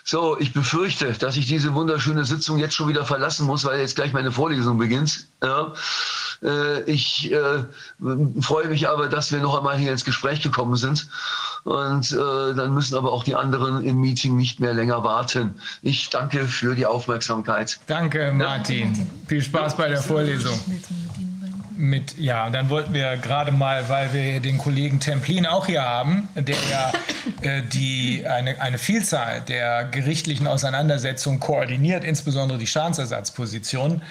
So, 0.06 0.38
ich 0.38 0.52
befürchte, 0.52 1.14
dass 1.14 1.38
ich 1.38 1.48
diese 1.48 1.74
wunderschöne 1.74 2.26
Sitzung 2.26 2.58
jetzt 2.58 2.76
schon 2.76 2.90
wieder 2.90 3.06
verlassen 3.06 3.48
muss, 3.48 3.64
weil 3.64 3.80
jetzt 3.80 3.96
gleich 3.96 4.12
meine 4.12 4.34
Vorlesung 4.34 4.78
beginnt. 4.78 5.28
Ja. 5.42 5.74
Äh, 6.44 6.82
ich 6.84 7.32
äh, 7.32 7.64
freue 8.42 8.68
mich 8.68 8.90
aber, 8.90 9.08
dass 9.08 9.32
wir 9.32 9.40
noch 9.40 9.58
einmal 9.58 9.78
hier 9.78 9.94
ins 9.94 10.04
Gespräch 10.04 10.42
gekommen 10.42 10.76
sind. 10.76 11.08
Und 11.64 12.12
äh, 12.12 12.54
dann 12.54 12.74
müssen 12.74 12.98
aber 12.98 13.14
auch 13.14 13.24
die 13.24 13.36
anderen 13.36 13.84
im 13.86 14.02
Meeting 14.02 14.36
nicht 14.36 14.60
mehr 14.60 14.74
länger 14.74 15.06
warten. 15.06 15.56
Ich 15.82 16.10
danke 16.10 16.46
für 16.48 16.76
die 16.76 16.86
Aufmerksamkeit. 16.86 17.80
Danke, 17.88 18.34
Martin. 18.34 19.10
Viel 19.28 19.42
Spaß 19.42 19.78
bei 19.78 19.88
der 19.88 20.02
Vorlesung. 20.02 20.60
Mit, 21.76 22.18
ja, 22.18 22.50
dann 22.50 22.70
wollten 22.70 22.94
wir 22.94 23.18
gerade 23.18 23.52
mal, 23.52 23.90
weil 23.90 24.14
wir 24.14 24.40
den 24.40 24.58
Kollegen 24.58 25.00
Templin 25.00 25.46
auch 25.46 25.66
hier 25.66 25.84
haben, 25.84 26.30
der 26.36 26.58
ja 26.70 26.92
äh, 27.42 27.62
die, 27.62 28.26
eine, 28.28 28.60
eine 28.62 28.78
Vielzahl 28.78 29.42
der 29.42 29.86
gerichtlichen 29.86 30.48
Auseinandersetzungen 30.48 31.40
koordiniert, 31.40 32.04
insbesondere 32.04 32.58
die 32.58 32.68
Schadensersatzposition. 32.68 34.02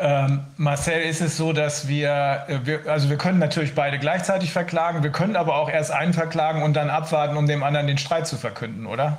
Ähm, 0.00 0.44
Marcel, 0.56 1.02
ist 1.02 1.20
es 1.20 1.36
so, 1.36 1.52
dass 1.52 1.88
wir, 1.88 2.44
äh, 2.48 2.58
wir, 2.64 2.86
also 2.86 3.10
wir 3.10 3.16
können 3.16 3.40
natürlich 3.40 3.74
beide 3.74 3.98
gleichzeitig 3.98 4.52
verklagen, 4.52 5.02
wir 5.02 5.10
können 5.10 5.34
aber 5.34 5.56
auch 5.56 5.68
erst 5.68 5.90
einen 5.90 6.12
verklagen 6.12 6.62
und 6.62 6.74
dann 6.74 6.88
abwarten, 6.88 7.36
um 7.36 7.46
dem 7.46 7.64
anderen 7.64 7.88
den 7.88 7.98
Streit 7.98 8.28
zu 8.28 8.36
verkünden, 8.36 8.86
oder? 8.86 9.18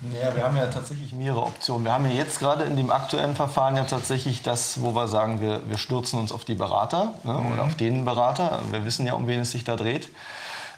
Ja, 0.00 0.34
wir 0.34 0.44
haben 0.44 0.56
ja 0.56 0.66
tatsächlich 0.66 1.12
mehrere 1.12 1.42
Optionen. 1.42 1.84
Wir 1.84 1.92
haben 1.92 2.04
ja 2.04 2.12
jetzt 2.12 2.38
gerade 2.38 2.64
in 2.64 2.76
dem 2.76 2.90
aktuellen 2.90 3.34
Verfahren 3.34 3.76
ja 3.76 3.84
tatsächlich 3.84 4.42
das, 4.42 4.82
wo 4.82 4.94
wir 4.94 5.08
sagen, 5.08 5.40
wir, 5.40 5.62
wir 5.68 5.78
stürzen 5.78 6.18
uns 6.18 6.32
auf 6.32 6.44
die 6.44 6.54
Berater 6.54 7.14
ne, 7.24 7.32
mhm. 7.32 7.52
oder 7.52 7.62
auf 7.64 7.76
den 7.76 8.04
Berater. 8.04 8.60
Wir 8.70 8.84
wissen 8.84 9.06
ja, 9.06 9.14
um 9.14 9.26
wen 9.26 9.40
es 9.40 9.52
sich 9.52 9.64
da 9.64 9.74
dreht. 9.74 10.10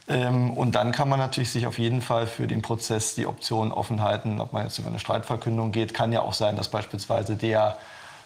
Ähm, 0.08 0.56
und 0.56 0.76
dann 0.76 0.92
kann 0.92 1.08
man 1.08 1.18
natürlich 1.18 1.50
sich 1.50 1.66
auf 1.66 1.78
jeden 1.78 2.00
Fall 2.00 2.28
für 2.28 2.46
den 2.46 2.62
Prozess 2.62 3.16
die 3.16 3.26
Option 3.26 3.72
offen 3.72 4.02
halten, 4.02 4.40
ob 4.40 4.52
man 4.52 4.64
jetzt 4.64 4.78
über 4.78 4.88
eine 4.88 5.00
Streitverkündung 5.00 5.72
geht. 5.72 5.94
Kann 5.94 6.12
ja 6.12 6.22
auch 6.22 6.32
sein, 6.32 6.56
dass 6.56 6.68
beispielsweise 6.68 7.34
der 7.34 7.76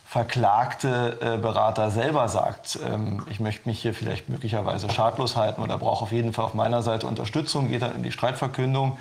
verklagte 0.05 1.19
äh, 1.23 1.39
Berater 1.39 1.91
selber 1.91 2.29
sagt, 2.29 2.79
ähm, 2.87 3.25
ich 3.31 3.41
möchte 3.41 3.67
mich 3.67 3.81
hier 3.81 3.95
vielleicht 3.95 4.29
möglicherweise 4.29 4.91
schadlos 4.91 5.37
halten 5.37 5.63
oder 5.63 5.79
brauche 5.79 6.05
auf 6.05 6.13
jeden 6.13 6.35
Fall 6.35 6.45
auf 6.45 6.53
meiner 6.53 6.83
Seite 6.83 7.07
Unterstützung, 7.07 7.69
geht 7.69 7.81
dann 7.81 7.97
in 7.97 8.03
die 8.03 8.13
Streitverkündung. 8.13 8.99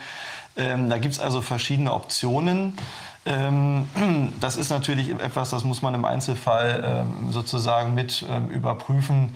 Ähm, 0.58 0.90
da 0.90 0.98
gibt 0.98 1.14
es 1.14 1.20
also 1.20 1.42
verschiedene 1.42 1.94
Optionen. 1.94 2.78
Ähm, 3.26 3.88
das 4.40 4.58
ist 4.58 4.70
natürlich 4.70 5.10
etwas, 5.10 5.52
das 5.52 5.64
muss 5.64 5.82
man 5.82 5.94
im 5.94 6.06
Einzelfall 6.06 6.84
ähm, 6.86 7.32
sozusagen 7.32 7.94
mit 7.94 8.26
ähm, 8.30 8.50
überprüfen, 8.50 9.36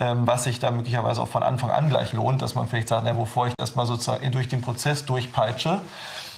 ähm, 0.00 0.26
was 0.26 0.44
sich 0.44 0.58
da 0.58 0.70
möglicherweise 0.70 1.22
auch 1.22 1.28
von 1.28 1.42
Anfang 1.42 1.70
an 1.70 1.88
gleich 1.88 2.12
lohnt, 2.12 2.42
dass 2.42 2.54
man 2.54 2.68
vielleicht 2.68 2.88
sagt, 2.88 3.04
na, 3.04 3.12
bevor 3.12 3.46
ich 3.46 3.54
das 3.56 3.76
mal 3.76 3.86
sozusagen 3.86 4.30
durch 4.32 4.48
den 4.48 4.60
Prozess 4.60 5.04
durchpeitsche, 5.04 5.80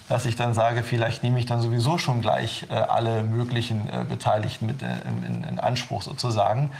dass 0.08 0.26
ich 0.26 0.36
dann 0.36 0.54
sage, 0.54 0.82
vielleicht 0.82 1.22
nehme 1.22 1.38
ich 1.38 1.46
dann 1.46 1.60
sowieso 1.60 1.98
schon 1.98 2.20
gleich 2.20 2.66
äh, 2.70 2.74
alle 2.74 3.22
möglichen 3.22 3.88
äh, 3.88 4.04
Beteiligten 4.08 4.66
mit 4.66 4.82
äh, 4.82 4.86
in, 5.26 5.44
in, 5.44 5.60
Anspruch 5.60 6.02
sozusagen. 6.02 6.70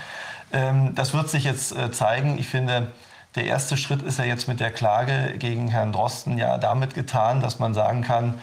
Ähm, 0.53 0.95
das 0.95 1.13
wird 1.15 1.29
sich 1.29 1.45
jetzt 1.45 1.77
äh, 1.77 1.91
zeigen. 1.91 2.39
Ich 2.39 2.49
finde, 2.49 2.89
der 3.35 3.45
erste 3.45 3.77
Schritt 3.77 4.03
ist 4.03 4.19
ja 4.19 4.25
jetzt 4.25 4.49
mit 4.49 4.61
der 4.61 4.71
Klage 4.71 5.35
gegen 5.39 5.69
Herrn 5.69 5.93
Drosten 5.93 6.39
ja 6.39 6.59
damit 6.59 6.95
getan, 6.95 7.41
dass 7.41 7.59
man 7.59 7.75
sagen 7.75 8.03
kann, 8.03 8.35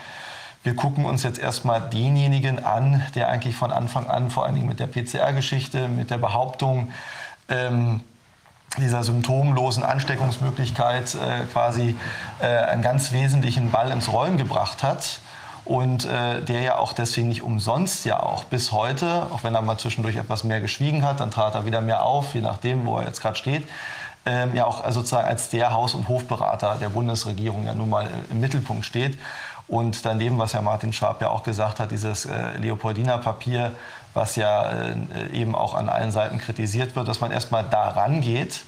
wir 0.63 0.75
gucken 0.75 1.05
uns 1.05 1.21
jetzt 1.21 1.37
erstmal 1.37 1.79
denjenigen 1.79 2.63
an, 2.63 3.03
der 3.13 3.29
eigentlich 3.29 3.55
von 3.55 3.71
Anfang 3.71 4.07
an, 4.07 4.31
vor 4.31 4.45
allen 4.45 4.55
Dingen 4.55 4.67
mit 4.67 4.79
der 4.79 4.87
PCR-Geschichte, 4.87 5.87
mit 5.87 6.09
der 6.09 6.17
Behauptung 6.17 6.91
ähm, 7.49 8.01
dieser 8.77 9.03
symptomlosen 9.03 9.83
Ansteckungsmöglichkeit 9.83 11.15
äh, 11.15 11.45
quasi 11.51 11.95
äh, 12.41 12.47
einen 12.47 12.81
ganz 12.81 13.11
wesentlichen 13.11 13.71
Ball 13.71 13.91
ins 13.91 14.11
Rollen 14.11 14.37
gebracht 14.37 14.81
hat 14.81 15.19
und 15.65 16.05
äh, 16.05 16.41
der 16.41 16.61
ja 16.61 16.77
auch 16.77 16.93
deswegen 16.93 17.29
nicht 17.29 17.41
umsonst 17.41 18.05
ja 18.05 18.19
auch 18.21 18.43
bis 18.43 18.71
heute, 18.71 19.27
auch 19.31 19.43
wenn 19.43 19.55
er 19.55 19.61
mal 19.61 19.77
zwischendurch 19.77 20.15
etwas 20.15 20.43
mehr 20.43 20.61
geschwiegen 20.61 21.05
hat, 21.05 21.19
dann 21.19 21.31
trat 21.31 21.55
er 21.55 21.65
wieder 21.65 21.81
mehr 21.81 22.03
auf, 22.03 22.33
je 22.33 22.41
nachdem, 22.41 22.85
wo 22.85 22.97
er 22.97 23.05
jetzt 23.05 23.21
gerade 23.21 23.35
steht, 23.35 23.67
ähm, 24.25 24.55
ja 24.55 24.65
auch 24.65 24.89
sozusagen 24.91 25.27
als 25.27 25.49
der 25.49 25.71
Haus- 25.71 25.93
und 25.93 26.07
Hofberater 26.07 26.77
der 26.79 26.89
Bundesregierung 26.89 27.65
ja 27.65 27.73
nun 27.73 27.89
mal 27.89 28.07
im 28.29 28.39
Mittelpunkt 28.39 28.85
steht. 28.85 29.17
Und 29.67 30.05
daneben, 30.05 30.37
was 30.37 30.53
ja 30.53 30.61
Martin 30.61 30.93
Schwab 30.93 31.21
ja 31.21 31.29
auch 31.29 31.43
gesagt 31.43 31.79
hat, 31.79 31.91
dieses 31.91 32.25
äh, 32.25 32.57
Leopoldiner 32.57 33.17
Papier, 33.17 33.71
was 34.13 34.35
ja 34.35 34.71
äh, 34.71 34.95
eben 35.33 35.55
auch 35.55 35.73
an 35.73 35.89
allen 35.89 36.11
Seiten 36.11 36.37
kritisiert 36.37 36.95
wird, 36.95 37.07
dass 37.07 37.19
man 37.19 37.31
erstmal 37.31 37.63
da 37.63 37.89
rangeht, 37.89 38.63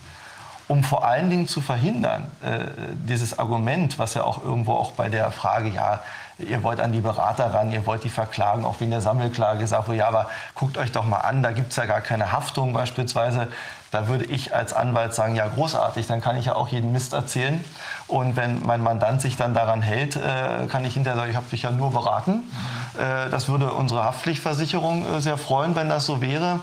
um 0.68 0.84
vor 0.84 1.06
allen 1.06 1.30
Dingen 1.30 1.48
zu 1.48 1.62
verhindern, 1.62 2.30
äh, 2.44 2.66
dieses 2.94 3.40
Argument, 3.40 3.98
was 4.00 4.16
ja 4.16 4.24
auch 4.24 4.44
irgendwo 4.44 4.74
auch 4.74 4.92
bei 4.92 5.08
der 5.08 5.32
Frage, 5.32 5.70
ja, 5.70 6.02
ihr 6.40 6.62
wollt 6.62 6.80
an 6.80 6.92
die 6.92 7.00
Berater 7.00 7.54
ran, 7.54 7.72
ihr 7.72 7.86
wollt 7.86 8.04
die 8.04 8.10
verklagen, 8.10 8.66
auch 8.66 8.80
wegen 8.80 8.92
der 8.92 9.02
Sammelklage, 9.02 9.60
gesagt, 9.60 9.88
ja, 9.90 10.08
aber 10.08 10.30
guckt 10.56 10.78
euch 10.78 10.92
doch 10.92 11.06
mal 11.06 11.20
an, 11.20 11.42
da 11.42 11.52
gibt 11.52 11.72
es 11.72 11.78
ja 11.78 11.86
gar 11.86 12.02
keine 12.02 12.32
Haftung 12.32 12.74
beispielsweise. 12.74 13.48
Da 13.92 14.08
würde 14.08 14.26
ich 14.26 14.54
als 14.54 14.74
Anwalt 14.74 15.14
sagen, 15.14 15.36
ja 15.36 15.48
großartig, 15.48 16.08
dann 16.08 16.20
kann 16.20 16.38
ich 16.38 16.46
ja 16.46 16.56
auch 16.56 16.68
jeden 16.68 16.92
Mist 16.92 17.14
erzählen. 17.14 17.64
Und 18.08 18.36
wenn 18.36 18.66
mein 18.66 18.82
Mandant 18.82 19.22
sich 19.22 19.38
dann 19.38 19.54
daran 19.54 19.82
hält, 19.82 20.16
äh, 20.16 20.68
kann 20.68 20.84
ich 20.86 20.94
hinterher 20.94 21.18
sagen, 21.18 21.32
ich 21.32 21.38
habe 21.38 21.50
dich 21.50 21.64
ja 21.64 21.72
nur 21.72 21.92
beraten. 21.92 22.52
Äh, 22.98 23.30
das 23.30 23.48
würde 23.48 23.72
unsere 23.72 24.04
Haftpflichtversicherung 24.04 25.06
äh, 25.06 25.22
sehr 25.22 25.38
freuen, 25.38 25.76
wenn 25.76 25.90
das 25.90 26.06
so 26.06 26.22
wäre. 26.22 26.62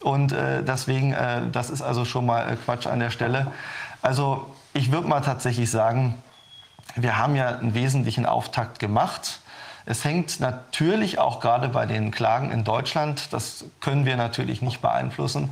Und 0.00 0.32
deswegen, 0.32 1.16
das 1.52 1.70
ist 1.70 1.80
also 1.80 2.04
schon 2.04 2.26
mal 2.26 2.56
Quatsch 2.64 2.86
an 2.86 3.00
der 3.00 3.10
Stelle. 3.10 3.50
Also 4.02 4.54
ich 4.72 4.92
würde 4.92 5.08
mal 5.08 5.20
tatsächlich 5.20 5.68
sagen, 5.70 6.22
wir 6.94 7.18
haben 7.18 7.34
ja 7.34 7.48
einen 7.48 7.74
wesentlichen 7.74 8.26
Auftakt 8.26 8.78
gemacht. 8.78 9.40
Es 9.84 10.04
hängt 10.04 10.38
natürlich 10.38 11.18
auch 11.18 11.40
gerade 11.40 11.68
bei 11.68 11.86
den 11.86 12.10
Klagen 12.10 12.52
in 12.52 12.62
Deutschland, 12.62 13.32
das 13.32 13.64
können 13.80 14.04
wir 14.04 14.16
natürlich 14.16 14.60
nicht 14.62 14.80
beeinflussen, 14.82 15.50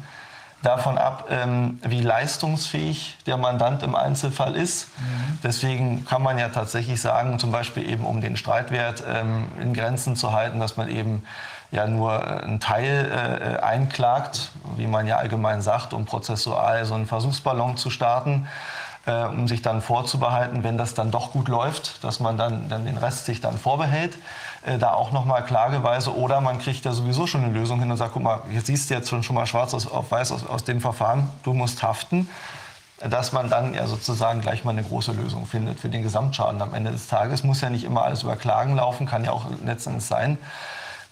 davon 0.64 0.98
ab, 0.98 1.26
ähm, 1.30 1.78
wie 1.82 2.00
leistungsfähig 2.00 3.18
der 3.26 3.36
Mandant 3.36 3.82
im 3.82 3.94
Einzelfall 3.94 4.56
ist. 4.56 4.88
Mhm. 4.98 5.38
Deswegen 5.42 6.04
kann 6.04 6.22
man 6.22 6.38
ja 6.38 6.48
tatsächlich 6.48 7.00
sagen, 7.00 7.38
zum 7.38 7.52
Beispiel 7.52 7.88
eben 7.88 8.04
um 8.04 8.20
den 8.20 8.36
Streitwert 8.36 9.04
ähm, 9.06 9.48
in 9.60 9.74
Grenzen 9.74 10.16
zu 10.16 10.32
halten, 10.32 10.60
dass 10.60 10.76
man 10.76 10.88
eben 10.88 11.24
ja 11.70 11.86
nur 11.86 12.14
äh, 12.14 12.44
einen 12.44 12.60
Teil 12.60 13.58
äh, 13.60 13.62
einklagt, 13.62 14.52
wie 14.76 14.86
man 14.86 15.06
ja 15.06 15.16
allgemein 15.16 15.62
sagt, 15.62 15.92
um 15.92 16.06
prozessual 16.06 16.84
so 16.84 16.94
einen 16.94 17.06
Versuchsballon 17.06 17.76
zu 17.76 17.90
starten 17.90 18.48
äh, 19.06 19.24
um 19.24 19.48
sich 19.48 19.62
dann 19.62 19.82
vorzubehalten, 19.82 20.64
wenn 20.64 20.78
das 20.78 20.94
dann 20.94 21.10
doch 21.10 21.32
gut 21.32 21.48
läuft, 21.48 22.02
dass 22.04 22.20
man 22.20 22.36
dann, 22.36 22.68
dann 22.68 22.84
den 22.86 22.96
Rest 22.96 23.26
sich 23.26 23.40
dann 23.40 23.58
vorbehält. 23.58 24.16
Äh, 24.64 24.78
da 24.78 24.94
auch 24.94 25.12
nochmal 25.12 25.44
Klageweise 25.44 26.14
oder 26.14 26.40
man 26.40 26.58
kriegt 26.58 26.84
ja 26.84 26.92
sowieso 26.92 27.26
schon 27.26 27.44
eine 27.44 27.52
Lösung 27.52 27.80
hin 27.80 27.90
und 27.90 27.96
sagt, 27.96 28.12
guck 28.14 28.22
mal, 28.22 28.40
jetzt 28.50 28.66
siehst 28.66 28.90
du 28.90 28.94
jetzt 28.94 29.08
schon, 29.08 29.22
schon 29.22 29.34
mal 29.34 29.46
schwarz 29.46 29.74
auf 29.74 30.10
weiß 30.10 30.32
aus, 30.32 30.46
aus 30.46 30.64
dem 30.64 30.80
Verfahren, 30.80 31.28
du 31.42 31.52
musst 31.52 31.82
haften 31.82 32.28
dass 33.10 33.32
man 33.32 33.50
dann 33.50 33.74
ja 33.74 33.86
sozusagen 33.86 34.40
gleich 34.40 34.64
mal 34.64 34.70
eine 34.70 34.82
große 34.82 35.12
Lösung 35.12 35.46
findet 35.46 35.80
für 35.80 35.88
den 35.88 36.02
Gesamtschaden 36.02 36.62
am 36.62 36.74
Ende 36.74 36.92
des 36.92 37.08
Tages. 37.08 37.42
Muss 37.42 37.60
ja 37.60 37.68
nicht 37.68 37.84
immer 37.84 38.04
alles 38.04 38.22
über 38.22 38.36
Klagen 38.36 38.76
laufen, 38.76 39.06
kann 39.06 39.24
ja 39.24 39.32
auch 39.32 39.46
letztendlich 39.64 40.04
sein, 40.04 40.38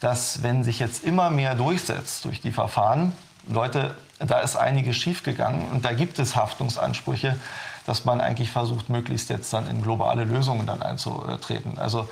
dass 0.01 0.43
wenn 0.43 0.65
sich 0.65 0.79
jetzt 0.79 1.05
immer 1.05 1.31
mehr 1.31 1.55
durchsetzt 1.55 2.25
durch 2.25 2.41
die 2.41 2.53
Verfahren, 2.53 3.13
Leute, 3.49 3.95
da 4.21 4.41
ist 4.41 4.57
einiges 4.57 4.97
schiefgegangen 4.97 5.71
und 5.71 5.85
da 5.85 5.93
gibt 5.93 6.19
es 6.19 6.37
Haftungsansprüche, 6.37 7.37
dass 7.85 8.05
man 8.05 8.21
eigentlich 8.21 8.51
versucht, 8.53 8.89
möglichst 8.89 9.29
jetzt 9.31 9.53
dann 9.53 9.69
in 9.69 9.83
globale 9.83 10.25
Lösungen 10.25 10.67
dann 10.67 10.83
einzutreten. 10.83 11.79
Also 11.79 12.09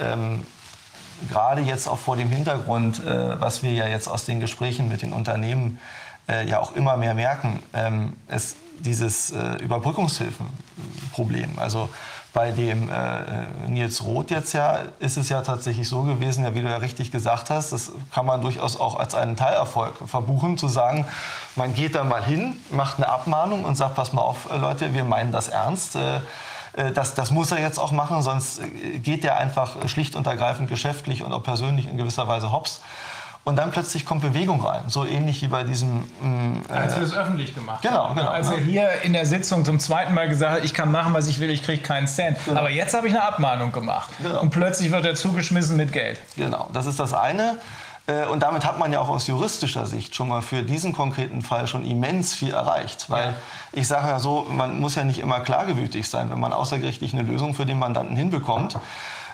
ähm, 0.00 0.46
gerade 1.28 1.62
jetzt 1.62 1.88
auch 1.88 1.98
vor 1.98 2.16
dem 2.16 2.30
Hintergrund, 2.30 3.04
äh, 3.04 3.40
was 3.40 3.62
wir 3.62 3.72
ja 3.72 3.86
jetzt 3.86 4.08
aus 4.08 4.24
den 4.24 4.40
Gesprächen 4.40 4.88
mit 4.88 5.02
den 5.02 5.12
Unternehmen 5.12 5.78
äh, 6.28 6.46
ja 6.46 6.60
auch 6.60 6.74
immer 6.74 6.96
mehr 6.96 7.14
merken, 7.14 7.62
ähm, 7.72 8.16
ist 8.28 8.56
dieses 8.78 9.30
äh, 9.30 9.56
Überbrückungshilfenproblem. 9.56 11.58
Also 11.58 11.88
bei 12.32 12.52
dem 12.52 12.90
äh, 12.90 13.46
Nils 13.66 14.04
Roth 14.04 14.30
jetzt 14.30 14.52
ja 14.52 14.80
ist 15.00 15.16
es 15.16 15.28
ja 15.28 15.42
tatsächlich 15.42 15.88
so 15.88 16.02
gewesen, 16.02 16.44
ja, 16.44 16.54
wie 16.54 16.60
du 16.60 16.68
ja 16.68 16.76
richtig 16.76 17.10
gesagt 17.10 17.50
hast, 17.50 17.72
das 17.72 17.90
kann 18.12 18.26
man 18.26 18.42
durchaus 18.42 18.78
auch 18.78 18.96
als 18.96 19.14
einen 19.14 19.34
Teilerfolg 19.34 19.94
verbuchen, 20.06 20.58
zu 20.58 20.68
sagen, 20.68 21.06
man 21.56 21.74
geht 21.74 21.94
da 21.94 22.04
mal 22.04 22.22
hin, 22.22 22.58
macht 22.70 22.98
eine 22.98 23.08
Abmahnung 23.08 23.64
und 23.64 23.76
sagt, 23.76 23.96
pass 23.96 24.12
mal 24.12 24.22
auf, 24.22 24.50
äh, 24.52 24.56
Leute, 24.56 24.94
wir 24.94 25.04
meinen 25.04 25.32
das 25.32 25.48
ernst. 25.48 25.96
Äh, 26.78 26.88
äh, 26.88 26.92
das, 26.92 27.14
das 27.14 27.30
muss 27.30 27.50
er 27.50 27.60
jetzt 27.60 27.78
auch 27.78 27.92
machen, 27.92 28.22
sonst 28.22 28.60
geht 29.02 29.24
er 29.24 29.36
einfach 29.38 29.88
schlicht 29.88 30.14
und 30.16 30.26
ergreifend 30.26 30.68
geschäftlich 30.68 31.22
und 31.22 31.32
auch 31.32 31.42
persönlich 31.42 31.88
in 31.88 31.96
gewisser 31.96 32.28
Weise 32.28 32.52
hops 32.52 32.80
und 33.48 33.56
dann 33.56 33.70
plötzlich 33.70 34.04
kommt 34.04 34.20
Bewegung 34.20 34.62
rein. 34.64 34.82
So 34.88 35.06
ähnlich 35.06 35.40
wie 35.40 35.48
bei 35.48 35.64
diesem. 35.64 36.00
Mm, 36.20 36.62
äh, 36.68 36.72
als 36.72 36.96
wir 36.96 37.02
das 37.02 37.14
öffentlich 37.14 37.54
gemacht 37.54 37.80
genau, 37.80 38.12
Genau, 38.14 38.28
Als 38.28 38.50
er 38.50 38.58
hier 38.58 38.90
in 39.02 39.14
der 39.14 39.24
Sitzung 39.24 39.64
zum 39.64 39.80
zweiten 39.80 40.12
Mal 40.12 40.28
gesagt 40.28 40.52
hat, 40.58 40.64
ich 40.64 40.74
kann 40.74 40.90
machen, 40.92 41.14
was 41.14 41.28
ich 41.28 41.40
will, 41.40 41.48
ich 41.48 41.62
kriege 41.62 41.82
keinen 41.82 42.06
Cent. 42.06 42.36
Genau. 42.44 42.60
Aber 42.60 42.68
jetzt 42.68 42.94
habe 42.94 43.08
ich 43.08 43.14
eine 43.14 43.22
Abmahnung 43.22 43.72
gemacht. 43.72 44.10
Genau. 44.22 44.42
Und 44.42 44.50
plötzlich 44.50 44.92
wird 44.92 45.06
er 45.06 45.14
zugeschmissen 45.14 45.78
mit 45.78 45.92
Geld. 45.92 46.20
Genau, 46.36 46.68
das 46.74 46.84
ist 46.84 47.00
das 47.00 47.14
eine. 47.14 47.58
Äh, 48.08 48.26
und 48.26 48.42
damit 48.42 48.64
hat 48.64 48.78
man 48.78 48.92
ja 48.92 49.00
auch 49.00 49.08
aus 49.08 49.26
juristischer 49.26 49.86
Sicht 49.86 50.14
schon 50.14 50.28
mal 50.28 50.42
für 50.42 50.62
diesen 50.62 50.92
konkreten 50.92 51.42
Fall 51.42 51.68
schon 51.68 51.84
immens 51.84 52.34
viel 52.34 52.52
erreicht. 52.52 53.08
Weil 53.08 53.28
ja. 53.28 53.34
ich 53.72 53.86
sage 53.86 54.08
ja 54.08 54.18
so, 54.18 54.46
man 54.50 54.80
muss 54.80 54.96
ja 54.96 55.04
nicht 55.04 55.20
immer 55.20 55.40
klagewütig 55.40 56.08
sein, 56.08 56.30
wenn 56.30 56.40
man 56.40 56.52
außergerichtlich 56.52 57.12
eine 57.12 57.22
Lösung 57.22 57.54
für 57.54 57.66
den 57.66 57.78
Mandanten 57.78 58.16
hinbekommt. 58.16 58.78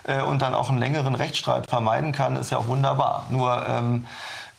Äh, 0.03 0.21
und 0.21 0.41
dann 0.41 0.53
auch 0.53 0.69
einen 0.69 0.77
längeren 0.77 1.15
Rechtsstreit 1.15 1.67
vermeiden 1.67 2.11
kann, 2.11 2.35
ist 2.35 2.51
ja 2.51 2.57
auch 2.57 2.67
wunderbar. 2.67 3.25
Nur 3.29 3.65
ähm, 3.67 4.05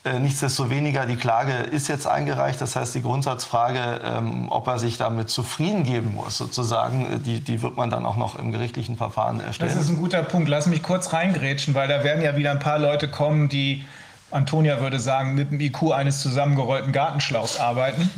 äh, 0.04 0.18
Nichtsdestoweniger, 0.18 1.04
die 1.04 1.16
Klage 1.16 1.52
ist 1.52 1.88
jetzt 1.88 2.06
eingereicht. 2.06 2.60
Das 2.60 2.74
heißt, 2.74 2.94
die 2.94 3.02
Grundsatzfrage, 3.02 4.00
ähm, 4.02 4.46
ob 4.50 4.66
er 4.66 4.78
sich 4.78 4.96
damit 4.96 5.28
zufrieden 5.28 5.82
geben 5.82 6.14
muss, 6.14 6.38
sozusagen, 6.38 7.22
die, 7.24 7.40
die 7.40 7.60
wird 7.60 7.76
man 7.76 7.90
dann 7.90 8.06
auch 8.06 8.16
noch 8.16 8.38
im 8.38 8.50
gerichtlichen 8.50 8.96
Verfahren 8.96 9.40
erstellen. 9.40 9.72
Das 9.74 9.82
ist 9.82 9.90
ein 9.90 9.98
guter 9.98 10.22
Punkt. 10.22 10.48
Lass 10.48 10.66
mich 10.66 10.82
kurz 10.82 11.12
reingrätschen, 11.12 11.74
weil 11.74 11.88
da 11.88 12.02
werden 12.02 12.22
ja 12.22 12.36
wieder 12.36 12.52
ein 12.52 12.60
paar 12.60 12.78
Leute 12.78 13.08
kommen, 13.08 13.48
die, 13.48 13.84
Antonia 14.30 14.80
würde 14.80 14.98
sagen, 14.98 15.34
mit 15.34 15.52
dem 15.52 15.60
IQ 15.60 15.92
eines 15.92 16.20
zusammengerollten 16.20 16.92
Gartenschlauchs 16.92 17.58
arbeiten. 17.60 18.10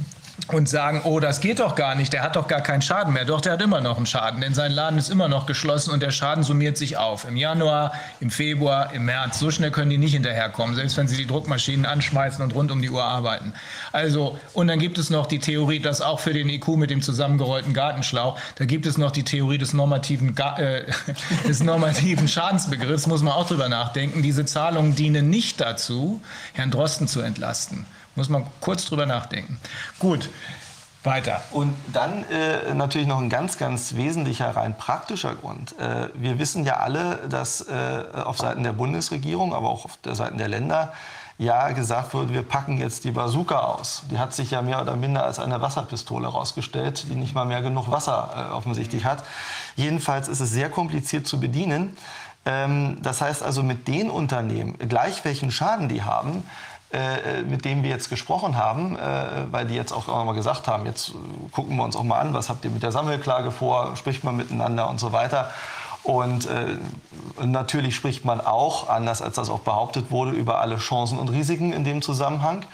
Und 0.47 0.69
sagen, 0.69 1.03
oh, 1.05 1.21
das 1.21 1.41
geht 1.41 1.59
doch 1.59 1.75
gar 1.75 1.95
nicht, 1.95 2.13
der 2.13 2.23
hat 2.23 2.37
doch 2.37 2.47
gar 2.47 2.61
keinen 2.61 2.81
Schaden 2.81 3.13
mehr. 3.13 3.25
Doch, 3.25 3.41
der 3.41 3.53
hat 3.55 3.63
immer 3.63 3.81
noch 3.81 3.97
einen 3.97 4.07
Schaden, 4.07 4.41
denn 4.41 4.55
sein 4.55 4.73
Laden 4.73 4.99
ist 4.99 5.11
immer 5.11 5.29
noch 5.29 5.47
geschlossen 5.47 5.91
und 5.91 6.03
der 6.03 6.11
Schaden 6.11 6.43
summiert 6.45 6.79
sich 6.79 6.97
auf. 6.97 7.27
Im 7.27 7.37
Januar, 7.37 7.93
im 8.21 8.31
Februar, 8.31 8.93
im 8.95 9.05
März. 9.05 9.41
So 9.41 9.51
schnell 9.51 9.71
können 9.71 9.91
die 9.91 9.99
nicht 9.99 10.15
hinterherkommen, 10.15 10.75
selbst 10.77 10.97
wenn 10.97 11.09
sie 11.09 11.17
die 11.17 11.27
Druckmaschinen 11.27 11.85
anschmeißen 11.85 12.43
und 12.43 12.55
rund 12.55 12.71
um 12.71 12.81
die 12.81 12.89
Uhr 12.89 13.05
arbeiten. 13.05 13.53
Also, 13.93 14.39
und 14.55 14.69
dann 14.69 14.79
gibt 14.79 14.97
es 14.97 15.11
noch 15.11 15.27
die 15.27 15.39
Theorie, 15.39 15.81
dass 15.81 16.01
auch 16.01 16.21
für 16.21 16.33
den 16.33 16.49
IQ 16.49 16.69
mit 16.69 16.91
dem 16.91 17.03
zusammengerollten 17.03 17.75
Gartenschlauch, 17.75 18.39
da 18.57 18.65
gibt 18.65 18.87
es 18.87 18.97
noch 18.97 19.11
die 19.11 19.25
Theorie 19.25 19.59
des 19.59 19.75
normativen, 19.75 20.37
äh, 20.37 20.85
des 21.49 21.63
normativen 21.63 22.29
Schadensbegriffs, 22.29 23.07
muss 23.07 23.23
man 23.23 23.35
auch 23.35 23.47
drüber 23.47 23.69
nachdenken. 23.69 24.23
Diese 24.23 24.47
Zahlungen 24.47 24.95
dienen 24.95 25.29
nicht 25.29 25.61
dazu, 25.61 26.23
Herrn 26.55 26.71
Drosten 26.71 27.09
zu 27.09 27.21
entlasten. 27.21 27.87
Muss 28.19 28.29
man 28.29 28.45
kurz 28.61 28.85
drüber 28.85 29.07
nachdenken. 29.07 29.61
Gut. 30.01 30.29
Weiter. 31.05 31.41
Und 31.53 31.77
dann 31.93 32.25
äh, 32.25 32.75
natürlich 32.75 33.07
noch 33.07 33.21
ein 33.21 33.31
ganz, 33.31 33.57
ganz 33.57 33.95
wesentlicher, 33.95 34.57
rein 34.57 34.77
praktischer 34.77 35.37
Grund. 35.37 35.79
Äh, 35.79 36.09
wir 36.15 36.41
wissen 36.41 36.65
ja 36.65 36.79
alle, 36.79 37.29
dass 37.29 37.61
äh, 37.61 38.03
auf 38.13 38.39
Seiten 38.39 38.65
der 38.65 38.73
Bundesregierung, 38.73 39.55
aber 39.55 39.71
auch 39.71 39.85
auf 39.85 39.97
der 39.99 40.17
Seiten 40.17 40.37
der 40.37 40.49
Länder, 40.49 40.93
ja 41.39 41.71
gesagt 41.71 42.13
wurde, 42.13 42.35
wir 42.35 42.43
packen 42.43 42.77
jetzt 42.79 43.05
die 43.05 43.13
Bazooka 43.13 43.61
aus. 43.61 44.03
Die 44.11 44.19
hat 44.19 44.35
sich 44.35 44.51
ja 44.51 44.63
mehr 44.63 44.83
oder 44.83 44.97
minder 44.97 45.25
als 45.25 45.39
eine 45.39 45.61
Wasserpistole 45.61 46.27
herausgestellt, 46.27 47.07
die 47.09 47.15
nicht 47.15 47.37
mal 47.37 47.45
mehr 47.45 47.63
genug 47.63 47.89
Wasser 47.89 48.49
äh, 48.51 48.53
offensichtlich 48.53 49.05
hat. 49.05 49.23
Jedenfalls 49.77 50.27
ist 50.27 50.41
es 50.41 50.51
sehr 50.51 50.71
kompliziert 50.71 51.29
zu 51.29 51.39
bedienen. 51.39 51.97
Ähm, 52.45 52.99
das 53.03 53.21
heißt 53.21 53.45
also, 53.45 53.63
mit 53.63 53.87
den 53.87 54.11
Unternehmen, 54.11 54.77
gleich 54.79 55.25
welchen 55.25 55.53
Schaden 55.53 55.89
die 55.89 56.03
haben, 56.03 56.43
äh, 56.91 57.43
mit 57.43 57.65
dem 57.65 57.83
wir 57.83 57.91
jetzt 57.91 58.09
gesprochen 58.09 58.57
haben, 58.57 58.97
äh, 58.97 59.01
weil 59.51 59.67
die 59.67 59.75
jetzt 59.75 59.93
auch 59.93 60.07
mal 60.07 60.35
gesagt 60.35 60.69
haben, 60.69 60.87
jetzt 60.87 61.13
gucken 61.53 61.77
wir 61.77 61.85
uns 61.85 61.97
auch 61.97 62.03
mal 62.03 62.19
an, 62.19 62.33
was 62.33 62.49
habt 62.49 62.65
ihr 62.65 62.71
mit 62.71 62.83
der 62.83 62.93
Sammelklage 62.93 63.51
vor, 63.51 63.95
spricht 63.97 64.25
man 64.25 64.37
miteinander 64.37 64.89
und 64.89 64.99
so 64.99 65.13
weiter. 65.13 65.51
Und 66.03 66.47
äh, 66.47 66.79
natürlich 67.45 67.95
spricht 67.95 68.25
man 68.25 68.41
auch, 68.41 68.89
anders 68.89 69.21
als 69.21 69.37
das 69.37 69.51
auch 69.51 69.61
behauptet 69.61 70.11
wurde, 70.11 70.31
über 70.31 70.61
alle 70.61 70.79
Chancen 70.79 71.19
und 71.19 71.29
Risiken 71.29 71.75
in 71.75 71.85
dem 71.85 72.01
Zusammenhang. 72.01 72.65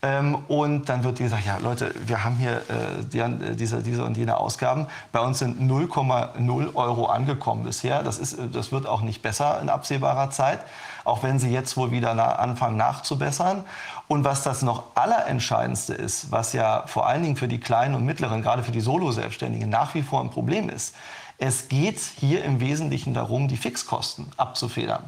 Ähm, 0.00 0.36
und 0.46 0.88
dann 0.88 1.02
wird 1.02 1.18
gesagt, 1.18 1.44
ja 1.44 1.58
Leute, 1.58 1.92
wir 2.06 2.22
haben 2.22 2.36
hier 2.36 2.62
äh, 2.68 3.04
die, 3.12 3.18
äh, 3.18 3.56
diese, 3.56 3.82
diese 3.82 4.04
und 4.04 4.16
jene 4.16 4.36
Ausgaben. 4.36 4.86
Bei 5.10 5.20
uns 5.20 5.40
sind 5.40 5.60
0,0 5.60 6.74
Euro 6.74 7.06
angekommen 7.06 7.64
bisher. 7.64 8.02
Das, 8.04 8.18
ist, 8.18 8.34
äh, 8.34 8.48
das 8.48 8.70
wird 8.70 8.86
auch 8.86 9.00
nicht 9.00 9.22
besser 9.22 9.60
in 9.60 9.68
absehbarer 9.68 10.30
Zeit, 10.30 10.60
auch 11.08 11.22
wenn 11.22 11.38
sie 11.38 11.50
jetzt 11.50 11.76
wohl 11.76 11.90
wieder 11.90 12.14
na, 12.14 12.36
anfangen 12.36 12.76
nachzubessern. 12.76 13.64
Und 14.06 14.24
was 14.24 14.42
das 14.42 14.62
noch 14.62 14.84
allerentscheidendste 14.94 15.94
ist, 15.94 16.30
was 16.30 16.52
ja 16.52 16.84
vor 16.86 17.06
allen 17.06 17.22
Dingen 17.22 17.36
für 17.36 17.48
die 17.48 17.60
kleinen 17.60 17.94
und 17.94 18.04
mittleren, 18.04 18.42
gerade 18.42 18.62
für 18.62 18.72
die 18.72 18.80
Solo-Selbstständigen 18.80 19.68
nach 19.68 19.94
wie 19.94 20.02
vor 20.02 20.20
ein 20.20 20.30
Problem 20.30 20.68
ist, 20.68 20.94
es 21.40 21.68
geht 21.68 22.00
hier 22.00 22.44
im 22.44 22.58
Wesentlichen 22.58 23.14
darum, 23.14 23.46
die 23.46 23.56
Fixkosten 23.56 24.26
abzufedern. 24.36 25.04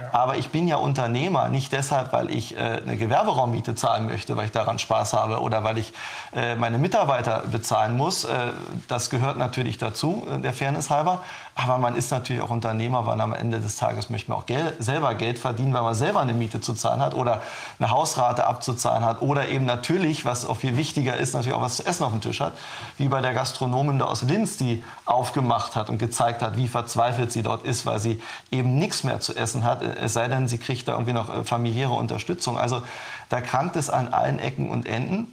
Ja. 0.00 0.08
Aber 0.12 0.36
ich 0.36 0.50
bin 0.50 0.68
ja 0.68 0.76
Unternehmer, 0.76 1.48
nicht 1.48 1.72
deshalb, 1.72 2.12
weil 2.12 2.30
ich 2.30 2.56
äh, 2.56 2.80
eine 2.84 2.96
Gewerberaummiete 2.96 3.74
zahlen 3.74 4.06
möchte, 4.06 4.36
weil 4.36 4.46
ich 4.46 4.52
daran 4.52 4.78
Spaß 4.78 5.12
habe 5.12 5.40
oder 5.40 5.64
weil 5.64 5.78
ich 5.78 5.92
äh, 6.36 6.54
meine 6.54 6.78
Mitarbeiter 6.78 7.42
bezahlen 7.50 7.96
muss. 7.96 8.22
Äh, 8.22 8.52
das 8.86 9.10
gehört 9.10 9.38
natürlich 9.38 9.76
dazu, 9.76 10.24
äh, 10.30 10.38
der 10.38 10.52
Fairness 10.52 10.88
halber. 10.88 11.22
Aber 11.54 11.76
man 11.76 11.96
ist 11.96 12.10
natürlich 12.10 12.40
auch 12.40 12.48
Unternehmer, 12.48 13.06
weil 13.06 13.20
am 13.20 13.34
Ende 13.34 13.60
des 13.60 13.76
Tages 13.76 14.08
möchte 14.08 14.30
man 14.30 14.40
auch 14.40 14.46
Geld, 14.46 14.82
selber 14.82 15.14
Geld 15.14 15.38
verdienen, 15.38 15.74
weil 15.74 15.82
man 15.82 15.94
selber 15.94 16.20
eine 16.20 16.32
Miete 16.32 16.62
zu 16.62 16.72
zahlen 16.72 17.00
hat 17.02 17.12
oder 17.14 17.42
eine 17.78 17.90
Hausrate 17.90 18.46
abzuzahlen 18.46 19.04
hat 19.04 19.20
oder 19.20 19.48
eben 19.48 19.66
natürlich, 19.66 20.24
was 20.24 20.46
auch 20.46 20.56
viel 20.56 20.78
wichtiger 20.78 21.16
ist, 21.18 21.34
natürlich 21.34 21.54
auch 21.54 21.60
was 21.60 21.76
zu 21.76 21.86
essen 21.86 22.04
auf 22.04 22.12
dem 22.12 22.22
Tisch 22.22 22.40
hat, 22.40 22.54
wie 22.96 23.08
bei 23.08 23.20
der 23.20 23.34
Gastronomin 23.34 23.98
da 23.98 24.06
aus 24.06 24.22
Linz, 24.22 24.56
die 24.56 24.82
aufgemacht 25.04 25.76
hat 25.76 25.90
und 25.90 25.98
gezeigt 25.98 26.40
hat, 26.40 26.56
wie 26.56 26.68
verzweifelt 26.68 27.32
sie 27.32 27.42
dort 27.42 27.64
ist, 27.64 27.84
weil 27.84 27.98
sie 27.98 28.22
eben 28.50 28.78
nichts 28.78 29.04
mehr 29.04 29.20
zu 29.20 29.36
essen 29.36 29.62
hat, 29.62 29.82
es 29.82 30.14
sei 30.14 30.28
denn, 30.28 30.48
sie 30.48 30.58
kriegt 30.58 30.88
da 30.88 30.92
irgendwie 30.92 31.12
noch 31.12 31.28
äh, 31.28 31.44
familiäre 31.44 31.92
Unterstützung. 31.92 32.58
Also 32.58 32.82
da 33.28 33.42
krankt 33.42 33.76
es 33.76 33.90
an 33.90 34.08
allen 34.08 34.38
Ecken 34.38 34.70
und 34.70 34.86
Enden. 34.86 35.30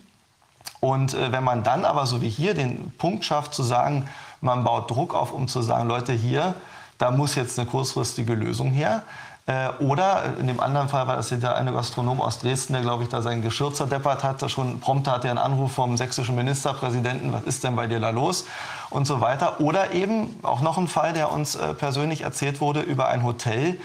Und 0.81 1.13
äh, 1.13 1.31
wenn 1.31 1.43
man 1.43 1.63
dann 1.63 1.85
aber 1.85 2.05
so 2.05 2.21
wie 2.21 2.29
hier 2.29 2.53
den 2.53 2.91
Punkt 2.97 3.25
schafft 3.25 3.53
zu 3.53 3.63
sagen, 3.63 4.09
man 4.41 4.63
baut 4.63 4.89
Druck 4.89 5.13
auf, 5.13 5.31
um 5.31 5.47
zu 5.47 5.61
sagen, 5.61 5.87
Leute, 5.87 6.13
hier, 6.13 6.55
da 6.97 7.11
muss 7.11 7.35
jetzt 7.35 7.57
eine 7.59 7.67
kurzfristige 7.67 8.33
Lösung 8.33 8.71
her. 8.71 9.03
Äh, 9.45 9.69
oder 9.79 10.35
in 10.39 10.47
dem 10.47 10.59
anderen 10.59 10.89
Fall 10.89 11.07
war 11.07 11.15
das 11.15 11.29
der 11.29 11.55
eine 11.55 11.71
Gastronom 11.71 12.21
aus 12.21 12.39
Dresden, 12.39 12.73
der, 12.73 12.81
glaube 12.83 13.03
ich, 13.03 13.09
da 13.09 13.21
sein 13.21 13.41
Geschirr 13.41 13.73
zerdeppert 13.73 14.23
hat. 14.23 14.49
Schon 14.51 14.79
prompt 14.79 15.07
hatte 15.07 15.27
er 15.27 15.31
einen 15.31 15.39
Anruf 15.39 15.71
vom 15.71 15.97
sächsischen 15.97 16.35
Ministerpräsidenten, 16.35 17.33
was 17.33 17.43
ist 17.43 17.63
denn 17.63 17.75
bei 17.75 17.87
dir 17.87 17.99
da 17.99 18.11
los? 18.11 18.45
Und 18.89 19.07
so 19.07 19.21
weiter. 19.21 19.59
Oder 19.59 19.91
eben 19.91 20.39
auch 20.43 20.61
noch 20.61 20.77
ein 20.77 20.87
Fall, 20.87 21.13
der 21.13 21.31
uns 21.31 21.55
äh, 21.55 21.73
persönlich 21.73 22.21
erzählt 22.21 22.61
wurde 22.61 22.81
über 22.81 23.07
ein 23.07 23.23
Hotel, 23.23 23.79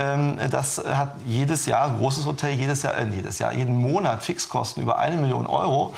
ähm, 0.00 0.38
das 0.50 0.78
hat 0.78 1.12
jedes 1.26 1.66
Jahr, 1.66 1.86
ein 1.86 1.98
großes 1.98 2.24
Hotel, 2.24 2.52
jedes 2.54 2.82
Jahr, 2.82 2.96
äh, 2.96 3.06
jedes 3.08 3.38
Jahr, 3.38 3.52
jeden 3.52 3.76
Monat 3.80 4.22
Fixkosten 4.22 4.82
über 4.82 4.98
eine 4.98 5.16
Million 5.16 5.46
Euro 5.46 5.92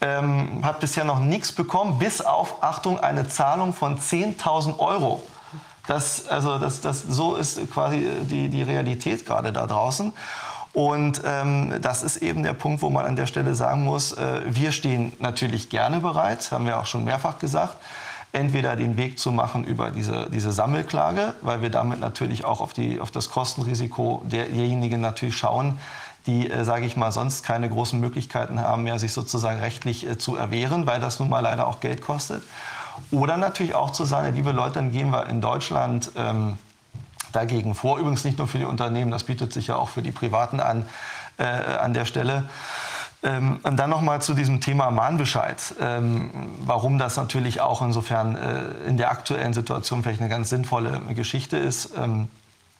ähm, 0.00 0.64
hat 0.64 0.80
bisher 0.80 1.04
noch 1.04 1.20
nichts 1.20 1.52
bekommen, 1.52 1.98
bis 1.98 2.20
auf, 2.20 2.62
Achtung, 2.62 3.00
eine 3.00 3.28
Zahlung 3.28 3.74
von 3.74 3.98
10.000 3.98 4.78
Euro. 4.78 5.22
Das, 5.86 6.28
also 6.28 6.58
das, 6.58 6.80
das, 6.80 7.02
so 7.02 7.36
ist 7.36 7.70
quasi 7.72 8.06
die, 8.22 8.48
die 8.48 8.62
Realität 8.62 9.24
gerade 9.24 9.52
da 9.52 9.66
draußen. 9.66 10.12
Und 10.74 11.22
ähm, 11.24 11.74
das 11.80 12.02
ist 12.02 12.18
eben 12.18 12.42
der 12.42 12.52
Punkt, 12.52 12.82
wo 12.82 12.90
man 12.90 13.06
an 13.06 13.16
der 13.16 13.26
Stelle 13.26 13.54
sagen 13.54 13.84
muss, 13.84 14.12
äh, 14.12 14.42
wir 14.46 14.70
stehen 14.70 15.14
natürlich 15.18 15.70
gerne 15.70 16.00
bereit, 16.00 16.52
haben 16.52 16.66
wir 16.66 16.78
auch 16.78 16.86
schon 16.86 17.04
mehrfach 17.04 17.38
gesagt, 17.38 17.76
entweder 18.32 18.76
den 18.76 18.96
Weg 18.96 19.18
zu 19.18 19.32
machen 19.32 19.64
über 19.64 19.90
diese, 19.90 20.28
diese 20.30 20.52
Sammelklage, 20.52 21.34
weil 21.40 21.62
wir 21.62 21.70
damit 21.70 22.00
natürlich 22.00 22.44
auch 22.44 22.60
auf, 22.60 22.74
die, 22.74 23.00
auf 23.00 23.10
das 23.10 23.30
Kostenrisiko 23.30 24.22
derjenigen 24.26 25.00
natürlich 25.00 25.36
schauen, 25.36 25.78
die, 26.28 26.48
äh, 26.48 26.64
sage 26.64 26.86
ich 26.86 26.96
mal, 26.96 27.10
sonst 27.10 27.42
keine 27.42 27.68
großen 27.68 27.98
Möglichkeiten 27.98 28.60
haben 28.60 28.84
mehr, 28.84 28.98
sich 28.98 29.12
sozusagen 29.12 29.58
rechtlich 29.58 30.06
äh, 30.06 30.18
zu 30.18 30.36
erwehren, 30.36 30.86
weil 30.86 31.00
das 31.00 31.18
nun 31.18 31.30
mal 31.30 31.40
leider 31.40 31.66
auch 31.66 31.80
Geld 31.80 32.02
kostet. 32.02 32.44
Oder 33.10 33.36
natürlich 33.36 33.74
auch 33.74 33.90
zu 33.90 34.04
sagen, 34.04 34.34
liebe 34.36 34.52
Leute, 34.52 34.74
dann 34.74 34.92
gehen 34.92 35.10
wir 35.10 35.26
in 35.26 35.40
Deutschland 35.40 36.12
ähm, 36.16 36.58
dagegen 37.32 37.74
vor. 37.74 37.98
Übrigens 37.98 38.24
nicht 38.24 38.38
nur 38.38 38.46
für 38.46 38.58
die 38.58 38.64
Unternehmen, 38.64 39.10
das 39.10 39.24
bietet 39.24 39.52
sich 39.52 39.68
ja 39.68 39.76
auch 39.76 39.88
für 39.88 40.02
die 40.02 40.12
Privaten 40.12 40.60
an, 40.60 40.86
äh, 41.38 41.44
an 41.44 41.94
der 41.94 42.04
Stelle. 42.04 42.44
Ähm, 43.22 43.60
und 43.62 43.76
dann 43.76 43.90
noch 43.90 44.02
mal 44.02 44.20
zu 44.20 44.34
diesem 44.34 44.60
Thema 44.60 44.90
Mahnbescheid. 44.90 45.74
Ähm, 45.80 46.30
warum 46.60 46.98
das 46.98 47.16
natürlich 47.16 47.60
auch 47.60 47.80
insofern 47.82 48.36
äh, 48.36 48.62
in 48.86 48.96
der 48.96 49.10
aktuellen 49.10 49.54
Situation 49.54 50.02
vielleicht 50.02 50.20
eine 50.20 50.28
ganz 50.28 50.50
sinnvolle 50.50 51.00
Geschichte 51.14 51.56
ist. 51.56 51.92
Ähm, 51.96 52.28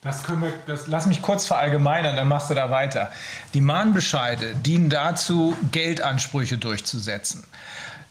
das 0.00 0.22
können 0.22 0.42
wir, 0.42 0.52
das, 0.66 0.86
lass 0.86 1.06
mich 1.06 1.22
kurz 1.22 1.46
verallgemeinern, 1.46 2.16
dann 2.16 2.28
machst 2.28 2.50
du 2.50 2.54
da 2.54 2.70
weiter. 2.70 3.10
Die 3.54 3.60
Mahnbescheide 3.60 4.54
dienen 4.54 4.90
dazu, 4.90 5.56
Geldansprüche 5.72 6.56
durchzusetzen. 6.56 7.44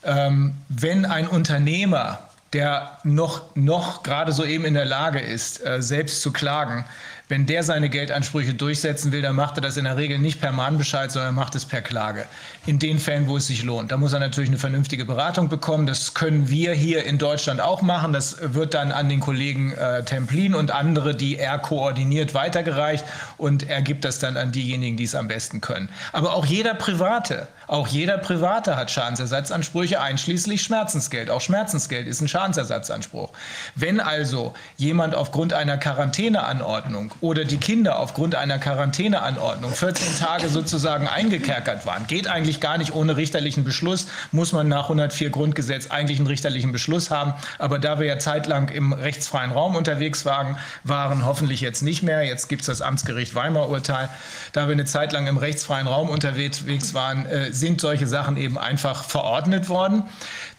Ähm, 0.04 0.56
wenn 0.68 1.06
ein 1.06 1.28
Unternehmer, 1.28 2.20
der 2.54 2.98
noch, 3.04 3.56
noch 3.56 4.04
gerade 4.04 4.32
so 4.32 4.44
eben 4.44 4.66
in 4.66 4.74
der 4.74 4.86
Lage 4.86 5.20
ist, 5.20 5.66
äh, 5.66 5.82
selbst 5.82 6.22
zu 6.22 6.32
klagen, 6.32 6.86
wenn 7.30 7.46
der 7.46 7.64
seine 7.64 7.90
Geldansprüche 7.90 8.54
durchsetzen 8.54 9.12
will, 9.12 9.22
dann 9.22 9.36
macht 9.36 9.58
er 9.58 9.62
das 9.62 9.76
in 9.76 9.84
der 9.84 9.98
Regel 9.98 10.18
nicht 10.18 10.40
per 10.40 10.54
Mahnbescheid, 10.54 11.12
sondern 11.12 11.36
macht 11.36 11.56
es 11.56 11.66
per 11.66 11.82
Klage. 11.82 12.26
In 12.66 12.80
den 12.80 13.00
Fällen, 13.00 13.28
wo 13.28 13.38
es 13.38 13.48
sich 13.48 13.64
lohnt. 13.64 13.92
Da 13.92 13.98
muss 13.98 14.14
er 14.14 14.20
natürlich 14.20 14.50
eine 14.50 14.60
vernünftige 14.60 15.04
Beratung 15.04 15.50
bekommen. 15.50 15.88
Das 15.88 16.14
können 16.14 16.50
wir 16.50 16.74
hier 16.74 17.04
in 17.06 17.18
Deutschland 17.18 17.60
auch 17.60 17.82
machen. 17.82 18.14
Das 18.14 18.38
wird 18.42 18.74
dann 18.74 18.92
an 18.92 19.10
den 19.10 19.20
Kollegen 19.20 19.74
äh, 19.74 20.04
Templin 20.04 20.56
und 20.56 20.72
andere, 20.72 21.16
die 21.16 21.38
er 21.38 21.60
koordiniert, 21.60 22.34
weitergereicht 22.34 23.04
und 23.38 23.70
er 23.70 23.82
gibt 23.82 24.06
das 24.06 24.20
dann 24.20 24.38
an 24.38 24.52
diejenigen, 24.52 24.96
die 24.96 25.04
es 25.04 25.16
am 25.16 25.28
besten 25.28 25.60
können. 25.60 25.90
Aber 26.14 26.34
auch 26.34 26.46
jeder 26.46 26.74
Private, 26.76 27.48
auch 27.68 27.88
jeder 27.88 28.18
Private 28.18 28.78
hat 28.78 28.90
Schadensersatzansprüche, 28.90 30.00
einschließlich 30.00 30.62
Schmerzensgeld. 30.62 31.30
Auch 31.30 31.42
Schmerzensgeld 31.42 32.08
ist 32.08 32.22
ein 32.22 32.30
Schadensersatzanspruch. 32.30 33.32
Wenn 33.76 34.00
also 34.00 34.54
jemand 34.78 35.16
aufgrund 35.16 35.54
einer 35.54 35.78
Quarantäneanordnung 35.78 37.14
oder 37.22 37.46
die 37.46 37.58
Kinder 37.58 38.00
aufgrund 38.00 38.36
einer 38.36 38.60
Quarantäneanordnung 38.60 39.72
14 39.74 40.20
Tage 40.20 40.50
sozusagen 40.50 41.08
eingekerkert 41.08 41.86
waren, 41.86 42.08
geht 42.08 42.28
eigentlich 42.28 42.60
gar 42.60 42.78
nicht 42.78 42.94
ohne 42.94 43.18
richterlichen 43.18 43.64
Beschluss, 43.64 44.08
muss 44.32 44.54
man 44.54 44.68
nach 44.68 44.84
104 44.84 45.30
Grundgesetz 45.30 45.88
eigentlich 45.88 46.20
einen 46.20 46.28
richterlichen 46.28 46.72
Beschluss 46.72 47.12
haben. 47.12 47.34
Aber 47.60 47.80
da 47.80 48.00
wir 48.00 48.06
ja 48.06 48.20
zeitlang 48.20 48.70
im 48.70 48.94
rechtsfreien 48.94 49.52
Raum 49.52 49.76
unterwegs 49.76 50.26
waren, 50.26 50.58
waren 50.84 51.26
hoffentlich 51.26 51.62
jetzt 51.62 51.82
nicht 51.82 52.04
mehr. 52.04 52.24
Jetzt 52.24 52.48
gibt 52.50 52.62
es 52.62 52.68
das 52.68 52.82
Amtsgericht 52.82 53.36
Weimar 53.36 53.70
Urteil. 53.70 54.10
Da 54.52 54.68
wir 54.68 54.74
eine 54.74 54.86
Zeit 54.86 55.12
lang 55.12 55.28
im 55.28 55.38
rechtsfreien 55.38 55.88
Raum 55.88 56.10
unterwegs 56.10 56.94
waren, 56.94 57.26
äh, 57.26 57.52
sind 57.52 57.82
solche 57.82 58.08
Sachen 58.08 58.38
eben 58.38 58.58
einfach 58.58 59.04
verordnet 59.04 59.70
worden. 59.70 60.04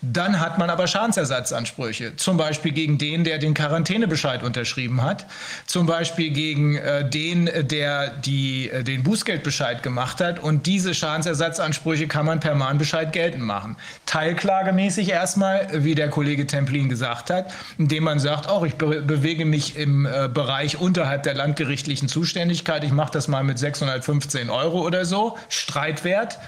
Dann 0.00 0.38
hat 0.38 0.58
man 0.58 0.70
aber 0.70 0.86
Schadensersatzansprüche, 0.86 2.14
zum 2.14 2.36
Beispiel 2.36 2.70
gegen 2.70 2.98
den, 2.98 3.24
der 3.24 3.38
den 3.38 3.52
Quarantänebescheid 3.52 4.44
unterschrieben 4.44 5.02
hat, 5.02 5.26
zum 5.66 5.86
Beispiel 5.86 6.30
gegen 6.30 6.76
äh, 6.76 7.08
den, 7.08 7.50
der 7.68 8.10
die, 8.10 8.70
äh, 8.70 8.84
den 8.84 9.02
Bußgeldbescheid 9.02 9.82
gemacht 9.82 10.20
hat. 10.20 10.38
Und 10.38 10.66
diese 10.66 10.94
Schadensersatzansprüche 10.94 12.06
kann 12.06 12.26
man 12.26 12.38
per 12.38 12.54
Mahnbescheid 12.54 13.12
geltend 13.12 13.42
machen. 13.42 13.76
Teilklagemäßig 14.06 15.08
erstmal, 15.08 15.68
wie 15.72 15.96
der 15.96 16.10
Kollege 16.10 16.46
Templin 16.46 16.88
gesagt 16.88 17.30
hat, 17.30 17.52
indem 17.76 18.04
man 18.04 18.20
sagt, 18.20 18.48
auch 18.48 18.64
ich 18.64 18.74
be 18.74 19.02
bewege 19.02 19.44
mich 19.44 19.76
im 19.76 20.06
äh, 20.06 20.28
Bereich 20.32 20.78
unterhalb 20.78 21.24
der 21.24 21.34
landgerichtlichen 21.34 22.08
Zuständigkeit. 22.08 22.84
Ich 22.84 22.92
mache 22.92 23.12
das 23.12 23.26
mal 23.26 23.42
mit 23.42 23.58
615 23.58 24.48
Euro 24.48 24.86
oder 24.86 25.04
so, 25.04 25.36
Streitwert. 25.48 26.38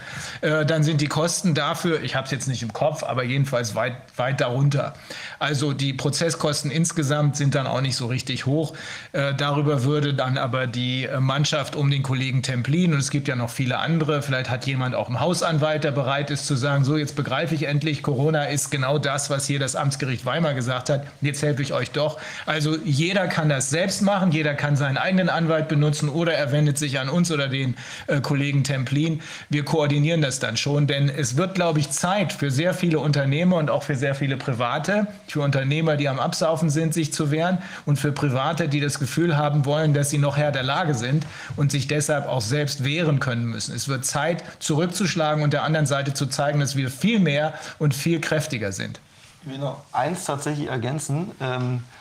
Äh, 0.41 0.65
dann 0.67 0.85
sind 0.85 1.01
die 1.01 1.09
Kosten 1.09 1.55
dafür, 1.55 2.03
ich 2.03 2.15
habe 2.15 2.27
es 2.27 2.31
jetzt 2.31 2.47
nicht 2.47 2.63
im 2.63 2.73
Kopf, 2.73 3.03
aber 3.03 3.25
jedenfalls 3.41 3.75
weit, 3.75 3.95
weit 4.17 4.41
darunter. 4.41 4.95
Also 5.39 5.73
die 5.73 5.93
Prozesskosten 5.93 6.71
insgesamt 6.71 7.37
sind 7.37 7.55
dann 7.55 7.67
auch 7.67 7.81
nicht 7.81 7.97
so 7.97 8.07
richtig 8.07 8.47
hoch. 8.47 8.75
Äh, 9.13 9.35
darüber 9.35 9.85
würde 9.85 10.15
dann 10.15 10.37
aber 10.37 10.67
die 10.67 11.09
Mannschaft 11.19 11.77
um 11.77 11.91
den 11.91 12.03
Kollegen 12.03 12.43
Templin, 12.43 12.93
und 12.93 12.99
es 12.99 13.11
gibt 13.11 13.29
ja 13.29 13.37
noch 13.37 13.51
viele 13.51 13.79
andere, 13.79 14.23
vielleicht 14.23 14.51
hat 14.51 14.67
jemand 14.67 14.95
auch 14.95 15.09
einen 15.09 15.21
Hausanwalt, 15.21 15.85
der 15.85 15.93
bereit 15.93 16.31
ist 16.31 16.47
zu 16.47 16.57
sagen, 16.57 16.85
so 16.85 16.97
jetzt 16.97 17.17
begreife 17.17 17.55
ich 17.55 17.65
endlich, 17.65 18.03
Corona 18.03 18.45
ist 18.45 18.71
genau 18.71 18.99
das, 18.99 19.31
was 19.31 19.47
hier 19.47 19.59
das 19.59 19.75
Amtsgericht 19.75 20.27
Weimar 20.27 20.55
gesagt 20.55 20.91
hat, 20.91 21.07
jetzt 21.21 21.43
helfe 21.43 21.63
ich 21.63 21.73
euch 21.73 21.91
doch. 21.91 22.19
Also 22.47 22.77
jeder 22.85 23.27
kann 23.29 23.49
das 23.49 23.71
selbst 23.71 24.03
machen, 24.03 24.33
jeder 24.33 24.55
kann 24.55 24.77
seinen 24.77 24.99
eigenen 24.99 25.29
Anwalt 25.29 25.69
benutzen 25.69 26.09
oder 26.09 26.35
er 26.35 26.53
wendet 26.53 26.79
sich 26.79 26.99
an 26.99 27.09
uns 27.09 27.33
oder 27.33 27.49
den 27.49 27.77
äh, 28.07 28.21
Kollegen 28.21 28.65
Templin. 28.65 29.23
Wir 29.49 29.65
koordinieren 29.65 30.21
das 30.21 30.39
dann 30.41 30.57
schon, 30.57 30.87
denn 30.87 31.09
es 31.09 31.37
wird, 31.37 31.55
glaube 31.55 31.81
ich, 31.81 31.91
Zeit 31.91 32.33
für 32.33 32.51
sehr 32.51 32.75
viele 32.75 33.01
Unternehmer 33.31 33.57
und 33.59 33.71
auch 33.71 33.85
für 33.85 33.95
sehr 33.95 34.17
viele 34.17 34.37
Private, 34.37 35.07
für 35.29 35.43
Unternehmer, 35.43 35.97
die 35.97 36.09
am 36.09 36.19
Absaufen 36.19 36.69
sind, 36.69 36.95
sich 36.95 37.13
zu 37.13 37.31
wehren 37.31 37.59
und 37.87 37.97
für 37.97 38.11
Private, 38.11 38.69
die 38.69 38.81
das 38.81 38.99
Gefühl 38.99 39.37
haben 39.37 39.65
wollen, 39.67 39.95
dass 39.95 40.11
sie 40.11 40.19
noch 40.19 40.37
Herr 40.37 40.51
der 40.51 40.65
Lage 40.65 40.95
sind 40.95 41.25
und 41.55 41.71
sich 41.71 41.87
deshalb 41.87 42.27
auch 42.27 42.41
selbst 42.41 42.83
wehren 42.83 43.21
können 43.21 43.45
müssen. 43.45 43.73
Es 43.73 43.87
wird 43.87 44.05
Zeit, 44.05 44.43
zurückzuschlagen 44.59 45.45
und 45.45 45.53
der 45.53 45.63
anderen 45.63 45.87
Seite 45.87 46.13
zu 46.13 46.27
zeigen, 46.27 46.59
dass 46.59 46.75
wir 46.75 46.91
viel 46.91 47.21
mehr 47.21 47.55
und 47.79 47.95
viel 47.95 48.21
kräftiger 48.21 48.73
sind. 48.73 48.99
Ich 49.45 49.53
will 49.53 49.59
noch 49.59 49.85
eins 49.93 50.25
tatsächlich 50.25 50.67
ergänzen. 50.67 51.31
Ähm 51.41 51.77
äh, 51.77 52.00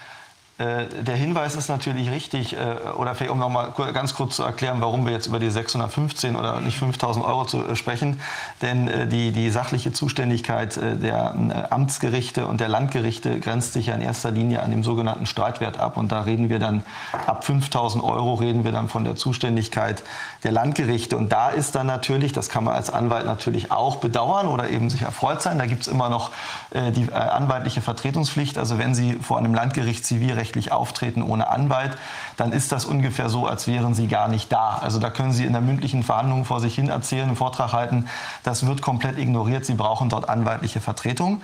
der 0.59 1.15
Hinweis 1.15 1.55
ist 1.55 1.69
natürlich 1.69 2.11
richtig, 2.11 2.53
äh, 2.53 2.75
oder 2.97 3.15
vielleicht 3.15 3.31
um 3.31 3.39
noch 3.39 3.49
mal 3.49 3.71
ganz 3.93 4.13
kurz 4.13 4.35
zu 4.35 4.43
erklären, 4.43 4.81
warum 4.81 5.05
wir 5.05 5.13
jetzt 5.13 5.27
über 5.27 5.39
die 5.39 5.49
615 5.49 6.35
oder 6.35 6.59
nicht 6.59 6.77
5000 6.77 7.25
Euro 7.25 7.45
zu 7.45 7.65
äh, 7.65 7.75
sprechen. 7.75 8.19
Denn 8.61 9.09
die, 9.09 9.31
die 9.31 9.49
sachliche 9.49 9.93
Zuständigkeit 9.93 10.75
der 10.75 11.69
Amtsgerichte 11.69 12.45
und 12.45 12.59
der 12.59 12.67
Landgerichte 12.67 13.39
grenzt 13.39 13.73
sich 13.73 13.87
ja 13.87 13.95
in 13.95 14.01
erster 14.01 14.31
Linie 14.31 14.61
an 14.61 14.71
dem 14.71 14.83
sogenannten 14.83 15.25
Streitwert 15.25 15.79
ab. 15.79 15.95
Und 15.95 16.11
da 16.11 16.21
reden 16.21 16.49
wir 16.49 16.59
dann 16.59 16.83
ab 17.25 17.45
5000 17.45 18.03
Euro 18.03 18.33
reden 18.33 18.63
wir 18.63 18.71
dann 18.71 18.89
von 18.89 19.05
der 19.05 19.15
Zuständigkeit 19.15 20.03
der 20.43 20.51
Landgerichte. 20.51 21.17
Und 21.17 21.31
da 21.31 21.49
ist 21.49 21.75
dann 21.75 21.87
natürlich, 21.87 22.31
das 22.33 22.49
kann 22.49 22.63
man 22.63 22.75
als 22.75 22.89
Anwalt 22.89 23.25
natürlich 23.25 23.71
auch 23.71 23.97
bedauern 23.97 24.47
oder 24.47 24.69
eben 24.69 24.89
sich 24.89 25.01
erfreut 25.01 25.41
sein, 25.41 25.59
da 25.59 25.65
gibt 25.65 25.83
es 25.83 25.87
immer 25.87 26.09
noch 26.09 26.31
die 26.73 27.11
anwaltliche 27.11 27.81
Vertretungspflicht. 27.81 28.57
Also 28.57 28.77
wenn 28.77 28.95
Sie 28.95 29.13
vor 29.15 29.37
einem 29.37 29.53
Landgericht 29.53 30.05
Zivilrecht 30.05 30.29
zivilrechtlich 30.29 30.71
auftreten 30.71 31.21
ohne 31.21 31.49
Anwalt, 31.49 31.97
dann 32.37 32.51
ist 32.51 32.71
das 32.71 32.85
ungefähr 32.85 33.29
so, 33.29 33.45
als 33.45 33.67
wären 33.67 33.93
Sie 33.93 34.07
gar 34.07 34.27
nicht 34.27 34.51
da. 34.51 34.79
Also 34.81 34.99
da 34.99 35.09
können 35.09 35.31
Sie 35.31 35.45
in 35.45 35.53
der 35.53 35.61
mündlichen 35.61 36.03
Verhandlung 36.03 36.45
vor 36.45 36.59
sich 36.59 36.75
hin 36.75 36.89
erzählen, 36.89 37.27
einen 37.27 37.35
Vortrag 37.35 37.73
halten. 37.73 38.07
Das 38.43 38.65
wird 38.65 38.81
komplett 38.81 39.17
ignoriert. 39.17 39.65
Sie 39.65 39.73
brauchen 39.75 40.09
dort 40.09 40.29
anwaltliche 40.29 40.79
Vertretung. 40.81 41.41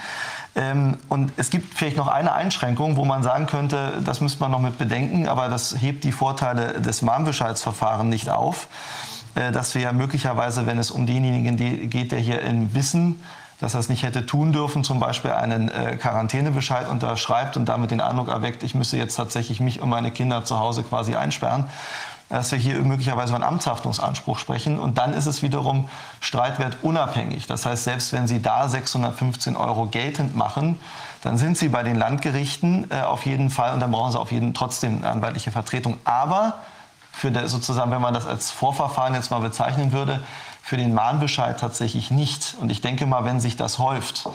Ähm, 0.56 0.98
und 1.10 1.34
es 1.38 1.49
gibt 1.49 1.77
vielleicht 1.77 1.98
noch 1.98 2.07
eine 2.07 2.34
Einschränkung, 2.34 2.95
wo 2.95 3.06
man 3.06 3.23
sagen 3.23 3.45
könnte, 3.45 4.02
das 4.03 4.22
müsste 4.22 4.40
man 4.40 4.52
noch 4.52 4.61
mit 4.61 4.77
bedenken, 4.77 5.27
aber 5.27 5.49
das 5.49 5.82
hebt 5.82 6.03
die 6.03 6.14
Vorteile 6.14 6.82
des 6.82 7.02
Mahnbescheidsverfahrens 7.02 8.10
nicht 8.10 8.30
auf, 8.30 8.68
äh, 9.36 9.52
dass 9.52 9.76
wir 9.76 9.82
ja 9.82 9.91
möglicherweise, 9.91 10.65
wenn 10.65 10.77
es 10.77 10.91
um 10.91 11.06
denjenigen 11.06 11.90
geht, 11.90 12.11
der 12.11 12.19
hier 12.19 12.41
in 12.41 12.73
Wissen 12.73 13.22
dass 13.60 13.73
er 13.73 13.80
es 13.80 13.90
nicht 13.90 14.03
hätte 14.03 14.26
tun 14.26 14.52
dürfen, 14.52 14.84
zum 14.84 14.99
Beispiel 14.99 15.32
einen 15.32 15.69
äh, 15.69 15.95
Quarantänebescheid 15.95 16.90
unterschreibt 16.90 17.56
und 17.56 17.65
damit 17.65 17.91
den 17.91 18.02
Eindruck 18.02 18.27
erweckt, 18.27 18.64
ich 18.64 18.76
müsse 18.76 18.98
jetzt 18.98 19.15
tatsächlich 19.15 19.60
mich 19.60 19.82
und 19.82 19.90
meine 19.90 20.11
Kinder 20.11 20.44
zu 20.44 20.60
Hause 20.60 20.84
quasi 20.84 21.15
einsperren, 21.15 21.65
dass 22.35 22.51
wir 22.51 22.59
hier 22.59 22.77
möglicherweise 22.79 23.29
über 23.29 23.37
einen 23.37 23.53
Amtshaftungsanspruch 23.53 24.39
sprechen. 24.39 24.77
Und 24.77 24.97
dann 24.97 25.13
ist 25.13 25.25
es 25.25 25.41
wiederum 25.41 25.87
streitwertunabhängig. 26.19 27.47
Das 27.47 27.65
heißt, 27.65 27.85
selbst 27.85 28.11
wenn 28.11 28.27
Sie 28.27 28.41
da 28.41 28.67
615 28.67 29.55
Euro 29.55 29.85
geltend 29.85 30.35
machen, 30.35 30.77
dann 31.21 31.37
sind 31.37 31.57
Sie 31.57 31.69
bei 31.69 31.81
den 31.81 31.95
Landgerichten 31.95 32.91
äh, 32.91 33.03
auf 33.03 33.25
jeden 33.25 33.49
Fall 33.49 33.73
und 33.73 33.79
dann 33.79 33.89
brauchen 33.89 34.11
Sie 34.11 34.19
auf 34.19 34.33
jeden 34.33 34.53
trotzdem 34.53 34.97
eine 34.97 35.11
anwaltliche 35.11 35.51
Vertretung. 35.53 35.97
Aber 36.03 36.55
für 37.13 37.31
der, 37.31 37.47
sozusagen, 37.47 37.89
wenn 37.91 38.01
man 38.01 38.13
das 38.13 38.27
als 38.27 38.51
Vorverfahren 38.51 39.13
jetzt 39.13 39.31
mal 39.31 39.39
bezeichnen 39.39 39.93
würde, 39.93 40.21
für 40.61 40.75
den 40.75 40.93
Mahnbescheid 40.93 41.57
tatsächlich 41.57 42.11
nicht. 42.11 42.57
Und 42.59 42.69
ich 42.69 42.81
denke 42.81 43.05
mal, 43.05 43.23
wenn 43.23 43.39
sich 43.39 43.55
das 43.55 43.79
häuft, 43.79 44.27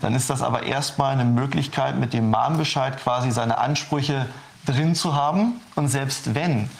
dann 0.00 0.14
ist 0.14 0.30
das 0.30 0.40
aber 0.40 0.62
erstmal 0.62 1.12
eine 1.12 1.26
Möglichkeit, 1.26 1.98
mit 1.98 2.14
dem 2.14 2.30
Mahnbescheid 2.30 2.96
quasi 2.96 3.30
seine 3.30 3.58
Ansprüche 3.58 4.30
drin 4.64 4.94
zu 4.94 5.14
haben. 5.14 5.60
Und 5.74 5.88
selbst 5.88 6.34
wenn 6.34 6.70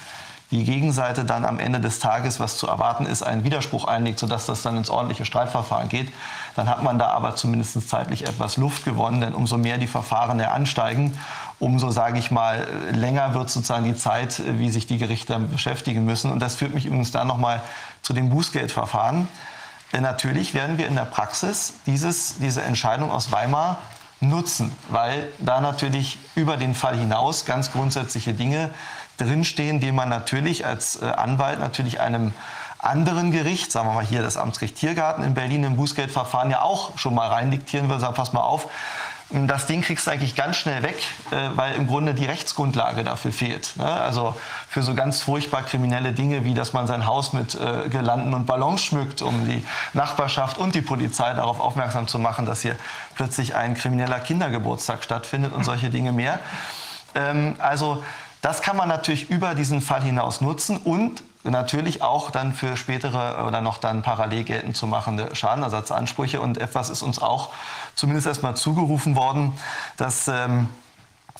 die 0.50 0.64
Gegenseite 0.64 1.24
dann 1.24 1.44
am 1.44 1.58
Ende 1.58 1.80
des 1.80 1.98
Tages, 1.98 2.38
was 2.38 2.58
zu 2.58 2.66
erwarten 2.66 3.06
ist, 3.06 3.22
einen 3.22 3.44
Widerspruch 3.44 3.86
einlegt, 3.86 4.18
sodass 4.18 4.46
das 4.46 4.62
dann 4.62 4.76
ins 4.76 4.90
ordentliche 4.90 5.24
Streitverfahren 5.24 5.88
geht, 5.88 6.12
dann 6.54 6.68
hat 6.68 6.82
man 6.82 6.98
da 6.98 7.08
aber 7.08 7.34
zumindest 7.34 7.88
zeitlich 7.88 8.26
etwas 8.26 8.56
Luft 8.56 8.84
gewonnen, 8.84 9.20
denn 9.20 9.34
umso 9.34 9.56
mehr 9.56 9.78
die 9.78 9.86
Verfahren 9.86 10.38
ja 10.38 10.52
ansteigen, 10.52 11.18
umso, 11.58 11.90
sage 11.90 12.18
ich 12.18 12.30
mal, 12.30 12.66
länger 12.92 13.34
wird 13.34 13.50
sozusagen 13.50 13.84
die 13.84 13.96
Zeit, 13.96 14.42
wie 14.58 14.70
sich 14.70 14.86
die 14.86 14.98
Gerichte 14.98 15.38
beschäftigen 15.38 16.04
müssen. 16.04 16.30
Und 16.30 16.40
das 16.40 16.56
führt 16.56 16.74
mich 16.74 16.86
übrigens 16.86 17.10
da 17.10 17.24
nochmal 17.24 17.62
zu 18.02 18.12
dem 18.12 18.30
Bußgeldverfahren. 18.30 19.28
Denn 19.92 20.02
natürlich 20.02 20.54
werden 20.54 20.78
wir 20.78 20.86
in 20.86 20.96
der 20.96 21.04
Praxis 21.04 21.74
dieses, 21.86 22.38
diese 22.38 22.62
Entscheidung 22.62 23.10
aus 23.10 23.32
Weimar 23.32 23.78
nutzen, 24.20 24.72
weil 24.88 25.28
da 25.38 25.60
natürlich 25.60 26.18
über 26.34 26.56
den 26.56 26.74
Fall 26.74 26.96
hinaus 26.96 27.44
ganz 27.44 27.72
grundsätzliche 27.72 28.34
Dinge 28.34 28.70
drinstehen, 29.16 29.80
die 29.80 29.92
man 29.92 30.08
natürlich 30.08 30.66
als 30.66 31.00
äh, 31.00 31.06
Anwalt 31.06 31.60
natürlich 31.60 32.00
einem 32.00 32.32
anderen 32.78 33.30
Gericht, 33.32 33.72
sagen 33.72 33.88
wir 33.88 33.94
mal 33.94 34.04
hier 34.04 34.22
das 34.22 34.36
Amtsgericht 34.36 34.76
Tiergarten 34.76 35.24
in 35.24 35.34
Berlin 35.34 35.64
im 35.64 35.76
Bußgeldverfahren 35.76 36.50
ja 36.50 36.62
auch 36.62 36.98
schon 36.98 37.14
mal 37.14 37.28
reindiktieren 37.28 37.88
will, 37.88 37.98
sagen, 37.98 38.14
pass 38.14 38.32
mal 38.32 38.42
auf, 38.42 38.68
das 39.30 39.66
Ding 39.66 39.80
kriegst 39.80 40.06
du 40.06 40.10
eigentlich 40.10 40.36
ganz 40.36 40.56
schnell 40.56 40.82
weg, 40.82 40.96
äh, 41.30 41.48
weil 41.54 41.74
im 41.74 41.86
Grunde 41.86 42.14
die 42.14 42.26
Rechtsgrundlage 42.26 43.04
dafür 43.04 43.32
fehlt. 43.32 43.76
Ne? 43.76 43.90
Also 43.90 44.36
für 44.68 44.82
so 44.82 44.94
ganz 44.94 45.22
furchtbar 45.22 45.62
kriminelle 45.62 46.12
Dinge, 46.12 46.44
wie 46.44 46.54
dass 46.54 46.72
man 46.72 46.86
sein 46.86 47.06
Haus 47.06 47.32
mit 47.32 47.54
äh, 47.54 47.88
Girlanden 47.88 48.34
und 48.34 48.46
Ballons 48.46 48.84
schmückt, 48.84 49.22
um 49.22 49.46
die 49.48 49.64
Nachbarschaft 49.92 50.58
und 50.58 50.74
die 50.74 50.82
Polizei 50.82 51.32
darauf 51.32 51.58
aufmerksam 51.58 52.06
zu 52.06 52.18
machen, 52.18 52.44
dass 52.44 52.60
hier 52.60 52.76
plötzlich 53.14 53.56
ein 53.56 53.74
krimineller 53.74 54.20
Kindergeburtstag 54.20 55.02
stattfindet 55.02 55.52
und 55.52 55.64
solche 55.64 55.88
Dinge 55.90 56.12
mehr. 56.12 56.38
Ähm, 57.14 57.56
also 57.58 58.04
das 58.44 58.60
kann 58.60 58.76
man 58.76 58.88
natürlich 58.88 59.30
über 59.30 59.54
diesen 59.54 59.80
Fall 59.80 60.02
hinaus 60.02 60.42
nutzen 60.42 60.76
und 60.76 61.22
natürlich 61.44 62.02
auch 62.02 62.30
dann 62.30 62.52
für 62.52 62.76
spätere 62.76 63.46
oder 63.46 63.62
noch 63.62 63.78
dann 63.78 64.02
parallel 64.02 64.44
geltend 64.44 64.76
zu 64.76 64.86
machende 64.86 65.34
Schadenersatzansprüche. 65.34 66.42
Und 66.42 66.58
etwas 66.58 66.90
ist 66.90 67.00
uns 67.00 67.22
auch 67.22 67.54
zumindest 67.94 68.26
erstmal 68.26 68.54
zugerufen 68.54 69.16
worden, 69.16 69.54
dass 69.96 70.28
ähm, 70.28 70.68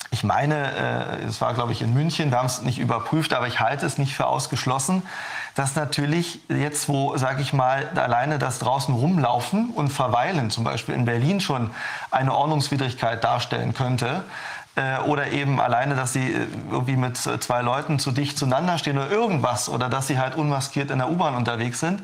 ich 0.09 0.23
meine, 0.23 1.19
es 1.27 1.37
äh, 1.37 1.41
war 1.41 1.53
glaube 1.53 1.73
ich 1.73 1.81
in 1.83 1.93
München, 1.93 2.31
wir 2.31 2.39
haben 2.39 2.47
es 2.47 2.63
nicht 2.63 2.79
überprüft, 2.79 3.33
aber 3.33 3.47
ich 3.47 3.59
halte 3.59 3.85
es 3.85 3.99
nicht 3.99 4.15
für 4.15 4.25
ausgeschlossen, 4.25 5.03
dass 5.53 5.75
natürlich 5.75 6.41
jetzt, 6.49 6.89
wo, 6.89 7.15
sage 7.17 7.41
ich 7.41 7.53
mal, 7.53 7.87
alleine 7.95 8.39
das 8.39 8.59
draußen 8.59 8.93
rumlaufen 8.93 9.69
und 9.69 9.89
verweilen, 9.89 10.49
zum 10.49 10.63
Beispiel 10.63 10.95
in 10.95 11.05
Berlin 11.05 11.39
schon 11.39 11.69
eine 12.11 12.33
Ordnungswidrigkeit 12.33 13.23
darstellen 13.23 13.73
könnte, 13.73 14.23
äh, 14.75 14.99
oder 14.99 15.31
eben 15.31 15.59
alleine, 15.59 15.95
dass 15.95 16.13
sie 16.13 16.33
äh, 16.33 16.47
irgendwie 16.71 16.97
mit 16.97 17.17
zwei 17.17 17.61
Leuten 17.61 17.99
zu 17.99 18.11
dicht 18.11 18.37
zueinander 18.37 18.77
stehen 18.77 18.97
oder 18.97 19.09
irgendwas 19.09 19.69
oder 19.69 19.89
dass 19.89 20.07
sie 20.07 20.19
halt 20.19 20.35
unmaskiert 20.35 20.91
in 20.91 20.99
der 20.99 21.09
U-Bahn 21.09 21.35
unterwegs 21.35 21.79
sind, 21.79 22.01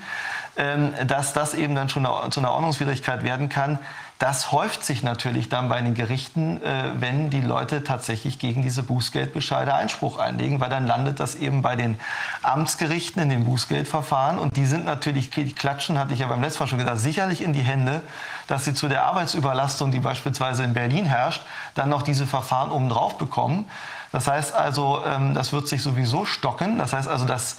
ähm, 0.57 0.93
dass 1.05 1.33
das 1.33 1.53
eben 1.53 1.75
dann 1.75 1.89
schon 1.89 2.07
zu 2.31 2.39
einer 2.39 2.51
Ordnungswidrigkeit 2.51 3.23
werden 3.23 3.49
kann. 3.49 3.79
Das 4.21 4.51
häuft 4.51 4.85
sich 4.85 5.01
natürlich 5.01 5.49
dann 5.49 5.67
bei 5.67 5.81
den 5.81 5.95
Gerichten, 5.95 6.61
äh, 6.61 6.91
wenn 6.93 7.31
die 7.31 7.41
Leute 7.41 7.83
tatsächlich 7.83 8.37
gegen 8.37 8.61
diese 8.61 8.83
Bußgeldbescheide 8.83 9.73
Einspruch 9.73 10.19
einlegen, 10.19 10.59
weil 10.59 10.69
dann 10.69 10.85
landet 10.85 11.19
das 11.19 11.33
eben 11.33 11.63
bei 11.63 11.75
den 11.75 11.99
Amtsgerichten 12.43 13.19
in 13.23 13.29
den 13.29 13.45
Bußgeldverfahren 13.45 14.37
und 14.37 14.57
die 14.57 14.67
sind 14.67 14.85
natürlich, 14.85 15.31
die 15.31 15.53
klatschen, 15.53 15.97
hatte 15.97 16.13
ich 16.13 16.19
ja 16.19 16.27
beim 16.27 16.39
letzten 16.39 16.61
Mal 16.61 16.67
schon 16.67 16.77
gesagt, 16.77 16.99
sicherlich 16.99 17.41
in 17.41 17.53
die 17.53 17.61
Hände, 17.61 18.03
dass 18.45 18.63
sie 18.63 18.75
zu 18.75 18.87
der 18.87 19.05
Arbeitsüberlastung, 19.05 19.89
die 19.89 19.99
beispielsweise 19.99 20.63
in 20.65 20.75
Berlin 20.75 21.05
herrscht, 21.05 21.41
dann 21.73 21.89
noch 21.89 22.03
diese 22.03 22.27
Verfahren 22.27 22.69
obendrauf 22.69 23.17
bekommen. 23.17 23.65
Das 24.11 24.27
heißt 24.27 24.53
also, 24.53 25.01
ähm, 25.03 25.33
das 25.33 25.51
wird 25.51 25.67
sich 25.67 25.81
sowieso 25.81 26.25
stocken. 26.25 26.77
Das 26.77 26.93
heißt 26.93 27.07
also, 27.07 27.25
dass 27.25 27.57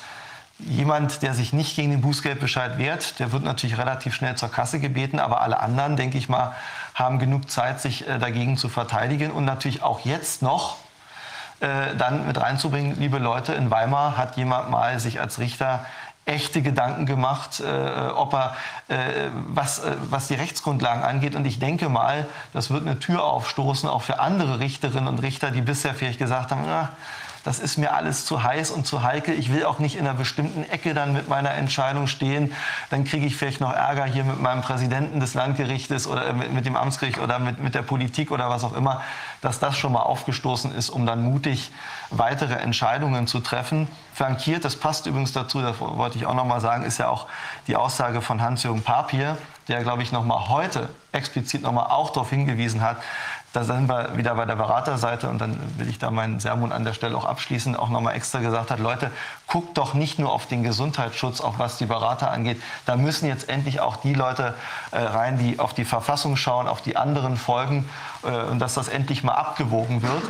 Jemand, 0.66 1.22
der 1.22 1.34
sich 1.34 1.52
nicht 1.52 1.76
gegen 1.76 1.90
den 1.90 2.01
Bußgeldbescheid 2.01 2.78
wehrt, 2.78 3.18
der 3.18 3.32
wird 3.32 3.44
natürlich 3.44 3.78
relativ 3.78 4.14
schnell 4.14 4.36
zur 4.36 4.51
Kasse 4.51 4.80
gebeten, 4.80 5.18
aber 5.18 5.40
alle 5.40 5.60
anderen, 5.60 5.97
denke 5.97 6.18
ich 6.18 6.28
mal, 6.28 6.55
haben 6.94 7.18
genug 7.18 7.51
Zeit, 7.51 7.80
sich 7.80 8.06
äh, 8.09 8.18
dagegen 8.18 8.56
zu 8.56 8.68
verteidigen 8.68 9.30
und 9.30 9.44
natürlich 9.44 9.82
auch 9.82 10.01
jetzt 10.05 10.43
noch 10.43 10.76
äh, 11.60 11.97
dann 11.97 12.26
mit 12.26 12.40
reinzubringen, 12.40 12.98
liebe 12.98 13.18
Leute, 13.18 13.55
in 13.55 13.70
Weimar 13.70 14.16
hat 14.16 14.36
jemand 14.36 14.70
mal 14.70 14.98
sich 14.98 15.20
als 15.20 15.39
Richter 15.39 15.84
echte 16.24 16.62
Gedanken 16.62 17.06
gemacht, 17.06 17.60
äh, 17.60 18.09
ob 18.14 18.32
er, 18.34 18.56
äh, 18.89 19.30
was, 19.48 19.80
äh, 19.80 19.97
was 20.09 20.28
die 20.28 20.34
Rechtsgrundlagen 20.34 21.02
angeht. 21.02 21.34
Und 21.34 21.44
ich 21.44 21.59
denke 21.59 21.89
mal, 21.89 22.26
das 22.52 22.70
wird 22.70 22.86
eine 22.86 22.98
Tür 23.01 23.24
aufstoßen, 23.24 23.89
auch 23.89 24.02
für 24.02 24.20
andere 24.20 24.60
Richterinnen 24.60 25.09
und 25.09 25.18
Richter, 25.18 25.51
die 25.51 25.62
bisher 25.62 25.94
vielleicht 25.94 26.20
gesagt 26.20 26.52
haben, 26.52 26.62
na, 26.64 26.90
das 27.44 27.59
ist 27.59 27.77
mir 27.77 27.94
alles 27.94 28.24
zu 28.24 28.43
heiß 28.43 28.70
und 28.70 28.86
zu 28.86 29.02
heikel. 29.02 29.39
Ich 29.39 29.52
will 29.52 29.64
auch 29.64 29.78
nicht 29.78 29.97
in 29.97 30.06
einer 30.06 30.14
bestimmten 30.16 30.62
Ecke 30.70 30.94
dann 30.94 31.12
mit 31.12 31.28
meiner 31.28 31.52
Entscheidung 31.52 32.06
stehen. 32.06 32.52
Dann 32.90 33.05
kriege 33.05 33.27
ich 33.27 33.36
vielleicht 33.36 33.60
noch 33.60 33.73
Ärger 33.73 34.05
hier 34.05 34.24
mit 34.24 34.40
meinem 34.40 34.62
Präsidenten 34.62 35.19
des 35.19 35.35
Landgerichtes 35.35 36.06
oder 36.06 36.32
mit, 36.32 36.52
mit 36.52 36.66
dem 36.66 36.77
Amtsgericht 36.77 37.19
oder 37.19 37.39
mit, 37.39 37.59
mit 37.59 37.74
der 37.74 37.82
Politik 37.82 38.31
oder 38.31 38.48
was 38.48 38.62
auch 38.62 38.74
immer, 38.74 39.02
dass 39.40 39.59
das 39.59 39.77
schon 39.77 39.93
mal 39.93 40.02
aufgestoßen 40.02 40.73
ist, 40.74 40.90
um 40.90 41.05
dann 41.05 41.23
mutig 41.23 41.73
weitere 42.10 42.55
Entscheidungen 42.55 43.27
zu 43.27 43.40
treffen. 43.40 43.89
Flankiert, 44.14 44.64
das 44.64 44.77
passt 44.77 45.06
übrigens 45.06 45.32
dazu, 45.32 45.62
das 45.62 45.81
wollte 45.81 46.19
ich 46.19 46.27
auch 46.27 46.35
noch 46.35 46.44
mal 46.44 46.60
sagen, 46.60 46.85
ist 46.85 46.98
ja 46.98 47.09
auch 47.09 47.27
die 47.66 47.77
Aussage 47.77 48.23
von 48.23 48.40
Hans-Jürgen 48.40 48.82
Papier, 48.82 49.36
der, 49.69 49.82
glaube 49.82 50.02
ich, 50.02 50.12
noch 50.12 50.24
mal 50.24 50.48
heute 50.48 50.90
explizit 51.12 51.62
noch 51.62 51.73
mal 51.73 51.86
auch 51.86 52.10
darauf 52.10 52.31
hingewiesen 52.31 52.82
hat, 52.82 52.98
da 53.53 53.65
sind 53.65 53.89
wir 53.89 54.16
wieder 54.16 54.35
bei 54.35 54.47
der 54.47 54.57
Beraterseite 54.57 55.29
und 55.29 55.39
dann 55.39 55.59
will 55.79 55.89
ich 55.89 55.99
da 55.99 56.11
meinen 56.11 56.41
Sermon 56.41 56.73
an 56.73 56.85
der 56.85 56.95
Stelle 56.95 57.16
auch 57.16 57.27
abschließen, 57.27 57.77
auch 57.77 57.91
nochmal 57.91 58.15
extra 58.15 58.41
gesagt 58.41 58.70
hat, 58.70 58.79
Leute, 58.79 59.11
guckt 59.47 59.77
doch 59.77 59.93
nicht 59.93 60.19
nur 60.19 60.33
auf 60.33 60.47
den 60.47 60.62
Gesundheitsschutz, 60.62 61.43
auch 61.43 61.59
was 61.59 61.77
die 61.77 61.85
Berater 61.85 62.31
angeht. 62.31 62.62
Da 62.87 62.97
müssen 62.97 63.27
jetzt 63.27 63.51
endlich 63.51 63.81
auch 63.81 63.97
die 63.97 64.15
Leute 64.15 64.55
äh, 64.91 64.99
rein, 64.99 65.39
die 65.39 65.59
auf 65.59 65.74
die 65.74 65.85
Verfassung 65.85 66.37
schauen, 66.37 66.66
auf 66.66 66.81
die 66.81 66.97
anderen 66.97 67.37
Folgen 67.37 67.89
äh, 68.23 68.43
und 68.51 68.59
dass 68.59 68.74
das 68.74 68.89
endlich 68.89 69.23
mal 69.23 69.35
abgewogen 69.35 70.03
wird 70.03 70.23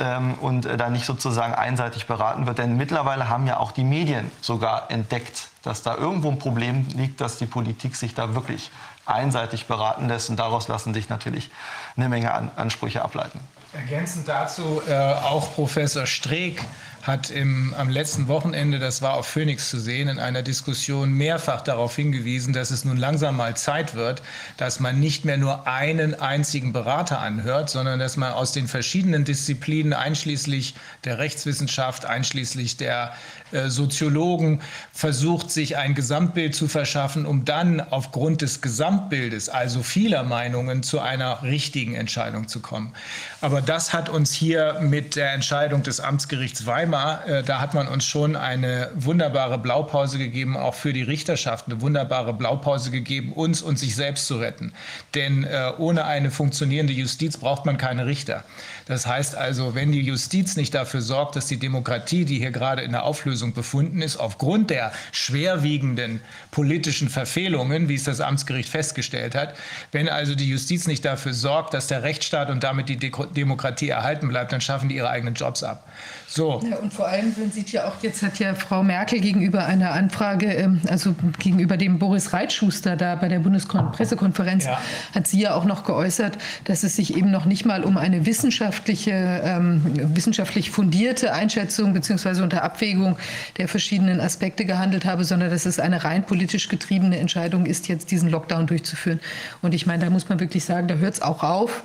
ähm, 0.00 0.34
und 0.40 0.64
äh, 0.64 0.78
da 0.78 0.88
nicht 0.88 1.04
sozusagen 1.04 1.54
einseitig 1.54 2.06
beraten 2.06 2.46
wird. 2.46 2.56
Denn 2.56 2.78
mittlerweile 2.78 3.28
haben 3.28 3.46
ja 3.46 3.58
auch 3.58 3.72
die 3.72 3.84
Medien 3.84 4.30
sogar 4.40 4.90
entdeckt, 4.90 5.48
dass 5.62 5.82
da 5.82 5.96
irgendwo 5.96 6.30
ein 6.30 6.38
Problem 6.38 6.86
liegt, 6.94 7.20
dass 7.20 7.36
die 7.36 7.46
Politik 7.46 7.96
sich 7.96 8.14
da 8.14 8.34
wirklich 8.34 8.70
einseitig 9.06 9.66
beraten 9.66 10.08
lässt. 10.08 10.30
Und 10.30 10.36
daraus 10.36 10.68
lassen 10.68 10.94
sich 10.94 11.08
natürlich 11.08 11.50
eine 11.96 12.08
Menge 12.08 12.32
An 12.32 12.50
Ansprüche 12.56 13.02
ableiten. 13.02 13.40
Ergänzend 13.72 14.28
dazu 14.28 14.82
äh, 14.86 14.94
auch 14.94 15.52
Professor 15.54 16.06
Streeck 16.06 16.62
hat 17.04 17.30
im, 17.30 17.74
am 17.76 17.90
letzten 17.90 18.28
Wochenende, 18.28 18.78
das 18.78 19.02
war 19.02 19.14
auf 19.14 19.26
Phoenix 19.26 19.68
zu 19.68 19.78
sehen, 19.78 20.08
in 20.08 20.18
einer 20.18 20.42
Diskussion 20.42 21.12
mehrfach 21.12 21.60
darauf 21.60 21.94
hingewiesen, 21.94 22.54
dass 22.54 22.70
es 22.70 22.86
nun 22.86 22.96
langsam 22.96 23.36
mal 23.36 23.56
Zeit 23.56 23.94
wird, 23.94 24.22
dass 24.56 24.80
man 24.80 25.00
nicht 25.00 25.26
mehr 25.26 25.36
nur 25.36 25.66
einen 25.66 26.18
einzigen 26.18 26.72
Berater 26.72 27.20
anhört, 27.20 27.68
sondern 27.68 27.98
dass 27.98 28.16
man 28.16 28.32
aus 28.32 28.52
den 28.52 28.68
verschiedenen 28.68 29.24
Disziplinen, 29.24 29.92
einschließlich 29.92 30.74
der 31.04 31.18
Rechtswissenschaft, 31.18 32.06
einschließlich 32.06 32.78
der 32.78 33.12
äh, 33.52 33.68
Soziologen, 33.68 34.62
versucht, 34.92 35.50
sich 35.50 35.76
ein 35.76 35.94
Gesamtbild 35.94 36.54
zu 36.54 36.68
verschaffen, 36.68 37.26
um 37.26 37.44
dann 37.44 37.82
aufgrund 37.82 38.40
des 38.40 38.62
Gesamtbildes, 38.62 39.50
also 39.50 39.82
vieler 39.82 40.22
Meinungen, 40.22 40.82
zu 40.82 41.00
einer 41.00 41.42
richtigen 41.42 41.94
Entscheidung 41.94 42.48
zu 42.48 42.60
kommen. 42.60 42.94
Aber 43.42 43.60
das 43.60 43.92
hat 43.92 44.08
uns 44.08 44.32
hier 44.32 44.78
mit 44.80 45.16
der 45.16 45.34
Entscheidung 45.34 45.82
des 45.82 46.00
Amtsgerichts 46.00 46.64
Weimar 46.64 46.93
Thema, 46.94 47.24
äh, 47.26 47.42
da 47.42 47.60
hat 47.60 47.74
man 47.74 47.88
uns 47.88 48.04
schon 48.04 48.36
eine 48.36 48.90
wunderbare 48.94 49.58
Blaupause 49.58 50.18
gegeben, 50.18 50.56
auch 50.56 50.74
für 50.74 50.92
die 50.92 51.02
Richterschaft, 51.02 51.66
eine 51.66 51.80
wunderbare 51.80 52.32
Blaupause 52.32 52.90
gegeben, 52.90 53.32
uns 53.32 53.62
und 53.62 53.78
sich 53.78 53.96
selbst 53.96 54.26
zu 54.26 54.36
retten. 54.36 54.72
Denn 55.14 55.44
äh, 55.44 55.72
ohne 55.78 56.04
eine 56.04 56.30
funktionierende 56.30 56.92
Justiz 56.92 57.36
braucht 57.36 57.66
man 57.66 57.78
keine 57.78 58.06
Richter. 58.06 58.44
Das 58.86 59.06
heißt 59.06 59.34
also, 59.34 59.74
wenn 59.74 59.92
die 59.92 60.02
Justiz 60.02 60.56
nicht 60.56 60.74
dafür 60.74 61.00
sorgt, 61.00 61.36
dass 61.36 61.46
die 61.46 61.58
Demokratie, 61.58 62.24
die 62.24 62.38
hier 62.38 62.50
gerade 62.50 62.82
in 62.82 62.92
der 62.92 63.04
Auflösung 63.04 63.54
befunden 63.54 64.00
ist, 64.00 64.18
aufgrund 64.18 64.70
der 64.70 64.92
schwerwiegenden 65.10 66.20
politischen 66.50 67.08
Verfehlungen, 67.08 67.88
wie 67.88 67.94
es 67.94 68.04
das 68.04 68.20
Amtsgericht 68.20 68.68
festgestellt 68.68 69.34
hat, 69.34 69.54
wenn 69.90 70.08
also 70.08 70.34
die 70.34 70.48
Justiz 70.48 70.86
nicht 70.86 71.04
dafür 71.04 71.32
sorgt, 71.32 71.74
dass 71.74 71.86
der 71.86 72.02
Rechtsstaat 72.02 72.50
und 72.50 72.62
damit 72.62 72.88
die 72.88 72.98
Demokratie 72.98 73.88
erhalten 73.88 74.28
bleibt, 74.28 74.52
dann 74.52 74.60
schaffen 74.60 74.88
die 74.88 74.96
ihre 74.96 75.08
eigenen 75.08 75.34
Jobs 75.34 75.62
ab. 75.62 75.88
So. 76.34 76.60
Ja, 76.68 76.78
und 76.78 76.92
vor 76.92 77.06
allem, 77.06 77.32
man 77.38 77.52
sieht 77.52 77.70
ja 77.70 77.86
auch, 77.86 78.02
jetzt 78.02 78.20
hat 78.24 78.40
ja 78.40 78.56
Frau 78.56 78.82
Merkel 78.82 79.20
gegenüber 79.20 79.66
einer 79.66 79.92
Anfrage, 79.92 80.46
ähm, 80.46 80.80
also 80.88 81.14
gegenüber 81.38 81.76
dem 81.76 82.00
Boris 82.00 82.32
Reitschuster 82.32 82.96
da 82.96 83.14
bei 83.14 83.28
der 83.28 83.38
Bundespressekonferenz, 83.38 84.64
ja. 84.64 84.80
hat 85.14 85.28
sie 85.28 85.42
ja 85.42 85.54
auch 85.54 85.64
noch 85.64 85.84
geäußert, 85.84 86.36
dass 86.64 86.82
es 86.82 86.96
sich 86.96 87.16
eben 87.16 87.30
noch 87.30 87.44
nicht 87.44 87.66
mal 87.66 87.84
um 87.84 87.96
eine 87.96 88.26
wissenschaftliche, 88.26 89.12
ähm, 89.12 89.82
wissenschaftlich 90.16 90.72
fundierte 90.72 91.32
Einschätzung 91.32 91.92
beziehungsweise 91.92 92.42
unter 92.42 92.64
Abwägung 92.64 93.16
der 93.56 93.68
verschiedenen 93.68 94.20
Aspekte 94.20 94.64
gehandelt 94.64 95.04
habe, 95.04 95.22
sondern 95.22 95.50
dass 95.50 95.66
es 95.66 95.78
eine 95.78 96.02
rein 96.02 96.24
politisch 96.24 96.68
getriebene 96.68 97.16
Entscheidung 97.16 97.64
ist, 97.64 97.86
jetzt 97.86 98.10
diesen 98.10 98.28
Lockdown 98.28 98.66
durchzuführen. 98.66 99.20
Und 99.62 99.72
ich 99.72 99.86
meine, 99.86 100.04
da 100.04 100.10
muss 100.10 100.28
man 100.28 100.40
wirklich 100.40 100.64
sagen, 100.64 100.88
da 100.88 100.96
hört 100.96 101.14
es 101.14 101.22
auch 101.22 101.44
auf. 101.44 101.84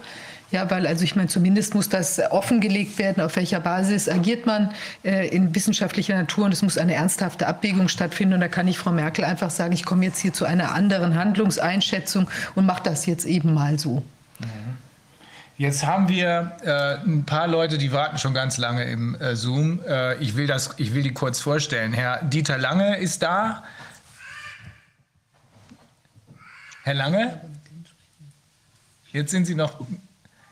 Ja, 0.51 0.69
weil 0.71 0.87
also 0.87 1.03
ich 1.03 1.15
meine, 1.15 1.27
zumindest 1.27 1.75
muss 1.75 1.89
das 1.89 2.19
offengelegt 2.31 2.97
werden, 2.97 3.21
auf 3.21 3.35
welcher 3.35 3.59
Basis 3.59 4.09
agiert 4.09 4.47
man 4.47 4.71
äh, 5.03 5.27
in 5.27 5.53
wissenschaftlicher 5.53 6.15
Natur 6.15 6.45
und 6.45 6.51
es 6.51 6.63
muss 6.63 6.77
eine 6.77 6.95
ernsthafte 6.95 7.45
Abwägung 7.45 7.87
stattfinden. 7.87 8.33
Und 8.33 8.39
da 8.39 8.47
kann 8.47 8.67
ich 8.67 8.79
Frau 8.79 8.91
Merkel 8.91 9.25
einfach 9.25 9.51
sagen, 9.51 9.73
ich 9.73 9.85
komme 9.85 10.05
jetzt 10.05 10.19
hier 10.19 10.33
zu 10.33 10.45
einer 10.45 10.73
anderen 10.73 11.15
Handlungseinschätzung 11.15 12.29
und 12.55 12.65
mache 12.65 12.81
das 12.83 13.05
jetzt 13.05 13.25
eben 13.25 13.53
mal 13.53 13.77
so. 13.77 14.03
Mhm. 14.39 14.79
Jetzt 15.59 15.85
haben 15.85 16.07
wir 16.07 16.53
äh, 16.63 17.05
ein 17.05 17.25
paar 17.25 17.47
Leute, 17.47 17.77
die 17.77 17.91
warten 17.91 18.17
schon 18.17 18.33
ganz 18.33 18.57
lange 18.57 18.85
im 18.85 19.19
äh, 19.19 19.35
Zoom. 19.35 19.81
Äh, 19.85 20.15
ich, 20.15 20.37
will 20.37 20.47
das, 20.47 20.73
ich 20.77 20.93
will 20.93 21.03
die 21.03 21.13
kurz 21.13 21.41
vorstellen. 21.41 21.91
Herr 21.91 22.23
Dieter 22.23 22.57
Lange 22.57 22.97
ist 22.97 23.21
da. 23.21 23.63
Herr 26.83 26.93
Lange? 26.93 27.41
Jetzt 29.11 29.31
sind 29.31 29.45
Sie 29.45 29.55
noch 29.55 29.85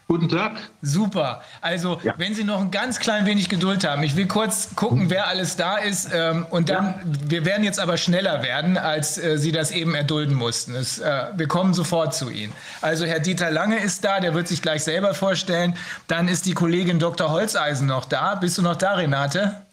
Guten 0.10 0.30
Tag. 0.30 0.54
Super. 0.82 1.42
Also, 1.60 2.00
ja. 2.02 2.14
wenn 2.18 2.34
Sie 2.34 2.46
noch 2.46 2.62
ein 2.62 2.72
ganz 2.72 2.98
klein 3.00 3.26
wenig 3.26 3.50
Geduld 3.50 3.86
haben, 3.86 4.04
ich 4.04 4.16
will 4.16 4.26
kurz 4.26 4.74
gucken, 4.74 5.10
wer 5.10 5.28
alles 5.28 5.58
da 5.58 5.76
ist. 5.76 6.10
Ähm, 6.14 6.46
und 6.50 6.70
dann, 6.70 6.86
ja. 6.86 6.96
wir 7.04 7.46
werden 7.46 7.66
jetzt 7.66 7.78
aber 7.78 7.98
schneller 7.98 8.42
werden, 8.42 8.78
als 8.78 9.18
äh, 9.18 9.38
Sie 9.38 9.52
das 9.52 9.72
eben 9.72 9.96
erdulden 9.96 10.34
mussten. 10.34 10.76
Es, 10.76 11.00
äh, 11.00 11.26
wir 11.36 11.50
kommen 11.50 11.74
sofort 11.74 12.16
zu 12.16 12.30
Ihnen. 12.30 12.54
Also, 12.80 13.06
Herr 13.06 13.20
Dieter 13.20 13.52
Lange 13.52 13.80
ist 13.80 14.06
da, 14.06 14.22
der 14.22 14.34
wird 14.34 14.48
sich 14.48 14.62
gleich 14.62 14.86
selber 14.86 15.14
vorstellen. 15.14 15.76
Dann 16.08 16.30
ist 16.30 16.46
die 16.46 16.54
Kollegin 16.54 17.00
Dr. 17.00 17.30
Holzeisen 17.30 17.88
noch 17.88 18.06
da. 18.06 18.36
Bist 18.36 18.58
du 18.58 18.62
noch 18.62 18.78
da, 18.78 18.94
Renate? 18.94 19.68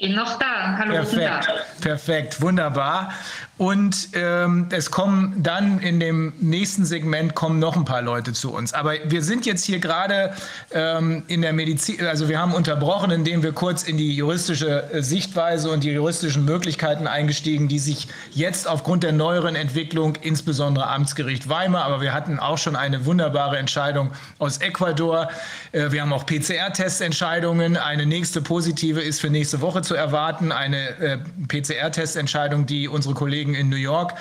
bin 0.00 0.14
noch 0.14 0.38
da. 0.38 0.78
Hallo, 0.78 0.94
perfekt, 0.94 1.48
perfekt, 1.80 2.40
wunderbar. 2.40 3.12
Und 3.60 4.08
ähm, 4.14 4.68
es 4.70 4.90
kommen 4.90 5.34
dann 5.36 5.80
in 5.80 6.00
dem 6.00 6.32
nächsten 6.40 6.86
Segment 6.86 7.34
kommen 7.34 7.58
noch 7.58 7.76
ein 7.76 7.84
paar 7.84 8.00
Leute 8.00 8.32
zu 8.32 8.54
uns. 8.54 8.72
Aber 8.72 8.94
wir 9.04 9.22
sind 9.22 9.44
jetzt 9.44 9.66
hier 9.66 9.80
gerade 9.80 10.32
ähm, 10.70 11.24
in 11.26 11.42
der 11.42 11.52
Medizin, 11.52 12.06
also 12.06 12.30
wir 12.30 12.38
haben 12.38 12.54
unterbrochen, 12.54 13.10
indem 13.10 13.42
wir 13.42 13.52
kurz 13.52 13.82
in 13.82 13.98
die 13.98 14.16
juristische 14.16 14.90
äh, 14.90 15.02
Sichtweise 15.02 15.70
und 15.70 15.84
die 15.84 15.90
juristischen 15.90 16.46
Möglichkeiten 16.46 17.06
eingestiegen, 17.06 17.68
die 17.68 17.78
sich 17.78 18.08
jetzt 18.30 18.66
aufgrund 18.66 19.02
der 19.02 19.12
neueren 19.12 19.56
Entwicklung, 19.56 20.16
insbesondere 20.22 20.86
Amtsgericht 20.86 21.50
Weimar, 21.50 21.84
aber 21.84 22.00
wir 22.00 22.14
hatten 22.14 22.38
auch 22.38 22.56
schon 22.56 22.76
eine 22.76 23.04
wunderbare 23.04 23.58
Entscheidung 23.58 24.12
aus 24.38 24.56
Ecuador. 24.56 25.28
Äh, 25.72 25.92
wir 25.92 26.00
haben 26.00 26.14
auch 26.14 26.24
PCR-Testentscheidungen. 26.24 27.76
Eine 27.76 28.06
nächste 28.06 28.40
positive 28.40 29.02
ist 29.02 29.20
für 29.20 29.28
nächste 29.28 29.60
Woche 29.60 29.82
zu 29.82 29.94
erwarten, 29.94 30.50
eine 30.50 30.98
äh, 30.98 31.18
PCR-Testentscheidung, 31.46 32.64
die 32.64 32.88
unsere 32.88 33.12
Kollegen 33.12 33.49
Kollegen 33.50 33.54
in 33.54 33.68
New 33.68 33.76
York 33.76 34.14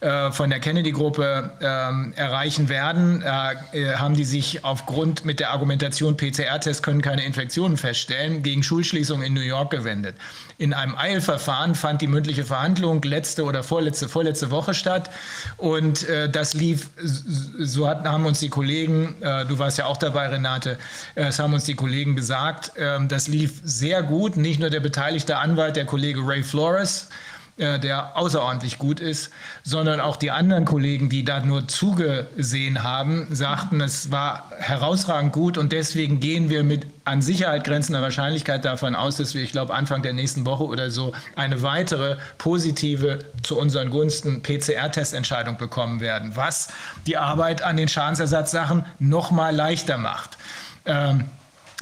äh, 0.00 0.32
von 0.32 0.50
der 0.50 0.60
Kennedy-Gruppe 0.60 1.52
ähm, 1.60 2.12
erreichen 2.16 2.68
werden, 2.68 3.22
äh, 3.22 3.94
haben 3.94 4.14
die 4.14 4.24
sich 4.24 4.64
aufgrund 4.64 5.24
mit 5.24 5.38
der 5.38 5.50
Argumentation, 5.50 6.16
PCR-Tests 6.16 6.82
können 6.82 7.02
keine 7.02 7.24
Infektionen 7.24 7.76
feststellen, 7.76 8.42
gegen 8.42 8.62
Schulschließungen 8.62 9.24
in 9.24 9.34
New 9.34 9.40
York 9.40 9.70
gewendet. 9.70 10.16
In 10.58 10.74
einem 10.74 10.96
Eilverfahren 10.96 11.74
fand 11.74 12.02
die 12.02 12.06
mündliche 12.06 12.44
Verhandlung 12.44 13.02
letzte 13.02 13.44
oder 13.44 13.62
vorletzte, 13.62 14.08
vorletzte 14.08 14.50
Woche 14.50 14.74
statt. 14.74 15.10
Und 15.56 16.08
äh, 16.08 16.28
das 16.28 16.54
lief, 16.54 16.90
so 16.96 17.88
hatten, 17.88 18.08
haben 18.08 18.26
uns 18.26 18.40
die 18.40 18.48
Kollegen, 18.48 19.16
äh, 19.22 19.44
du 19.46 19.58
warst 19.58 19.78
ja 19.78 19.86
auch 19.86 19.96
dabei, 19.96 20.28
Renate, 20.28 20.78
äh, 21.14 21.24
das 21.26 21.38
haben 21.38 21.54
uns 21.54 21.64
die 21.64 21.74
Kollegen 21.74 22.16
gesagt, 22.16 22.72
ähm, 22.76 23.08
das 23.08 23.28
lief 23.28 23.60
sehr 23.64 24.02
gut. 24.02 24.36
Nicht 24.36 24.60
nur 24.60 24.70
der 24.70 24.80
beteiligte 24.80 25.38
Anwalt, 25.38 25.76
der 25.76 25.84
Kollege 25.86 26.20
Ray 26.24 26.42
Flores, 26.42 27.08
äh, 27.58 27.78
der 27.78 28.16
außerordentlich 28.16 28.78
gut 28.78 28.98
ist, 28.98 29.30
sondern 29.62 30.00
auch 30.00 30.16
die 30.16 30.30
anderen 30.30 30.64
Kollegen, 30.64 31.10
die 31.10 31.22
da 31.22 31.40
nur 31.40 31.68
zugesehen 31.68 32.82
haben, 32.82 33.26
sagten, 33.30 33.82
es 33.82 34.10
war 34.10 34.50
herausragend 34.56 35.34
gut 35.34 35.58
und 35.58 35.70
deswegen 35.70 36.18
gehen 36.18 36.48
wir 36.48 36.64
mit 36.64 36.86
an 37.04 37.20
Sicherheit 37.20 37.64
grenzender 37.64 38.00
Wahrscheinlichkeit 38.00 38.64
davon 38.64 38.94
aus, 38.94 39.18
dass 39.18 39.34
wir, 39.34 39.42
ich 39.42 39.52
glaube, 39.52 39.74
Anfang 39.74 40.00
der 40.00 40.14
nächsten 40.14 40.46
Woche 40.46 40.64
oder 40.64 40.90
so 40.90 41.12
eine 41.36 41.60
weitere 41.60 42.16
positive 42.38 43.18
zu 43.42 43.58
unseren 43.58 43.90
Gunsten 43.90 44.42
PCR-Testentscheidung 44.42 45.58
bekommen 45.58 46.00
werden, 46.00 46.34
was 46.34 46.68
die 47.06 47.18
Arbeit 47.18 47.60
an 47.60 47.76
den 47.76 47.88
Schadensersatzsachen 47.88 48.86
noch 48.98 49.30
mal 49.30 49.54
leichter 49.54 49.98
macht. 49.98 50.38
Ähm, 50.86 51.24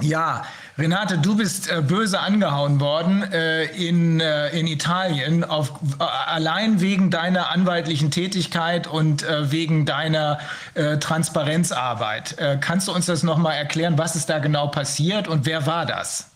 ja, 0.00 0.44
Renate, 0.78 1.18
du 1.18 1.36
bist 1.36 1.70
äh, 1.70 1.82
böse 1.82 2.20
angehauen 2.20 2.80
worden 2.80 3.22
äh, 3.32 3.64
in, 3.64 4.20
äh, 4.20 4.48
in 4.50 4.66
Italien, 4.66 5.44
auf, 5.44 5.72
äh, 5.98 6.02
allein 6.04 6.80
wegen 6.80 7.10
deiner 7.10 7.50
anwaltlichen 7.50 8.10
Tätigkeit 8.10 8.86
und 8.86 9.22
äh, 9.22 9.50
wegen 9.50 9.84
deiner 9.84 10.38
äh, 10.74 10.98
Transparenzarbeit. 10.98 12.36
kannst 12.60 12.88
du 12.88 12.92
uns 12.92 13.06
das 13.06 13.22
nochmal 13.22 13.56
erklären, 13.56 13.98
was 13.98 14.16
ist 14.16 14.30
da 14.30 14.38
genau 14.38 14.68
passiert 14.68 15.28
und 15.28 15.46
wer 15.46 15.66
war 15.66 15.86
das? 15.86 16.29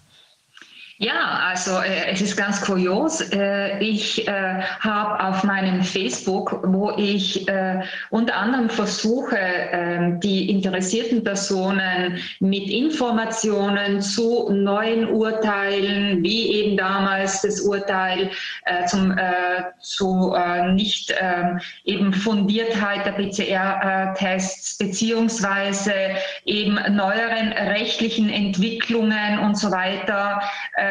Ja, 1.04 1.40
also 1.50 1.82
äh, 1.82 2.06
es 2.12 2.22
ist 2.22 2.34
ganz 2.34 2.62
kurios. 2.62 3.20
Äh, 3.20 3.78
ich 3.78 4.26
äh, 4.26 4.62
habe 4.80 5.22
auf 5.22 5.44
meinem 5.44 5.82
Facebook, 5.82 6.60
wo 6.64 6.92
ich 6.96 7.46
äh, 7.46 7.82
unter 8.08 8.34
anderem 8.36 8.70
versuche, 8.70 9.36
ähm, 9.36 10.18
die 10.20 10.48
interessierten 10.48 11.22
Personen 11.22 12.16
mit 12.40 12.70
Informationen 12.70 14.00
zu 14.00 14.48
neuen 14.50 15.06
Urteilen, 15.10 16.22
wie 16.22 16.54
eben 16.54 16.78
damals 16.78 17.42
das 17.42 17.60
Urteil 17.60 18.30
äh, 18.64 18.86
zum, 18.86 19.10
äh, 19.12 19.64
zu 19.80 20.34
nicht 20.72 21.14
ähm, 21.20 21.60
eben 21.84 22.14
Fundiertheit 22.14 23.04
der 23.04 23.12
PCR-Tests 23.12 24.78
beziehungsweise 24.78 25.92
eben 26.46 26.78
neueren 26.96 27.52
rechtlichen 27.52 28.30
Entwicklungen 28.30 29.38
und 29.40 29.58
so 29.58 29.70
weiter 29.70 30.40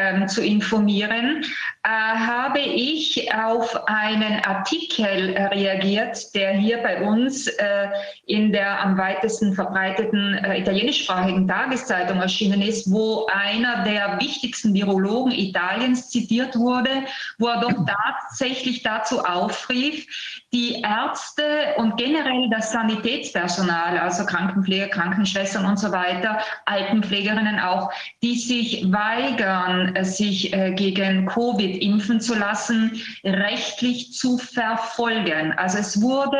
ähm, 0.04 0.28
zu 0.28 0.42
informieren, 0.42 1.44
äh, 1.82 1.88
habe 1.88 2.60
ich 2.60 3.32
auf 3.34 3.88
einen 3.88 4.44
Artikel 4.44 5.36
reagiert, 5.52 6.34
der 6.34 6.52
hier 6.52 6.78
bei 6.78 7.02
uns 7.02 7.46
äh, 7.46 7.88
in 8.26 8.52
der 8.52 8.80
am 8.80 8.98
weitesten 8.98 9.54
verbreiteten 9.54 10.34
äh, 10.34 10.60
italienischsprachigen 10.60 11.48
Tageszeitung 11.48 12.20
erschienen 12.20 12.62
ist, 12.62 12.90
wo 12.90 13.26
einer 13.26 13.84
der 13.84 14.18
wichtigsten 14.20 14.74
Virologen 14.74 15.32
Italiens 15.32 16.10
zitiert 16.10 16.56
wurde, 16.56 16.90
wo 17.38 17.48
er 17.48 17.60
doch 17.60 17.74
tatsächlich 17.86 18.82
dazu 18.82 19.20
aufrief, 19.24 20.06
die 20.54 20.82
Ärzte 20.82 21.74
und 21.78 21.96
generell 21.96 22.48
das 22.48 22.70
Sanitätspersonal, 22.70 23.98
also 23.98 24.24
Krankenpfleger, 24.24 24.86
Krankenschwestern 24.86 25.66
und 25.66 25.80
so 25.80 25.90
weiter, 25.90 26.38
Altenpflegerinnen 26.64 27.58
auch, 27.58 27.92
die 28.22 28.38
sich 28.38 28.84
weigern, 28.92 29.96
sich 30.04 30.52
äh, 30.52 30.72
gegen 30.72 31.26
Covid 31.26 31.82
impfen 31.82 32.20
zu 32.20 32.36
lassen, 32.36 33.02
rechtlich 33.24 34.12
zu 34.12 34.38
verfolgen. 34.38 35.52
Also 35.56 35.78
es 35.78 36.00
wurde 36.00 36.38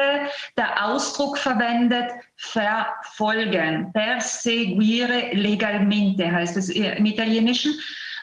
der 0.56 0.86
Ausdruck 0.86 1.36
verwendet, 1.36 2.12
verfolgen, 2.36 3.92
perseguire 3.92 5.32
legalmente 5.32 6.30
heißt 6.30 6.56
es 6.56 6.68
im 6.68 7.04
Italienischen 7.04 7.72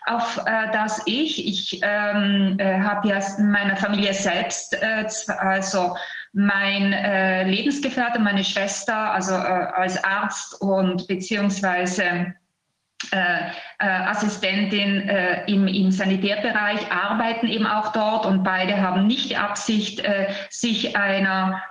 auf 0.05 0.37
äh, 0.45 0.71
das 0.71 1.01
ich, 1.05 1.47
ich 1.47 1.79
ähm, 1.83 2.57
äh, 2.59 2.79
habe 2.79 3.09
ja 3.09 3.19
meiner 3.39 3.75
Familie 3.75 4.13
selbst, 4.13 4.73
äh, 4.73 5.05
also 5.37 5.95
mein 6.33 6.93
äh, 6.93 7.43
Lebensgefährte, 7.43 8.19
meine 8.19 8.43
Schwester, 8.43 9.11
also 9.11 9.33
äh, 9.33 9.37
als 9.37 10.03
Arzt 10.03 10.59
und 10.61 11.07
beziehungsweise 11.07 12.33
äh, 13.11 13.49
äh, 13.79 13.87
Assistentin 13.87 15.09
äh, 15.09 15.43
im, 15.51 15.67
im 15.67 15.91
Sanitärbereich 15.91 16.91
arbeiten 16.91 17.47
eben 17.47 17.65
auch 17.65 17.91
dort 17.91 18.25
und 18.25 18.43
beide 18.43 18.79
haben 18.79 19.07
nicht 19.07 19.29
die 19.31 19.37
Absicht, 19.37 19.99
äh, 20.01 20.31
sich 20.49 20.95
einer 20.95 21.61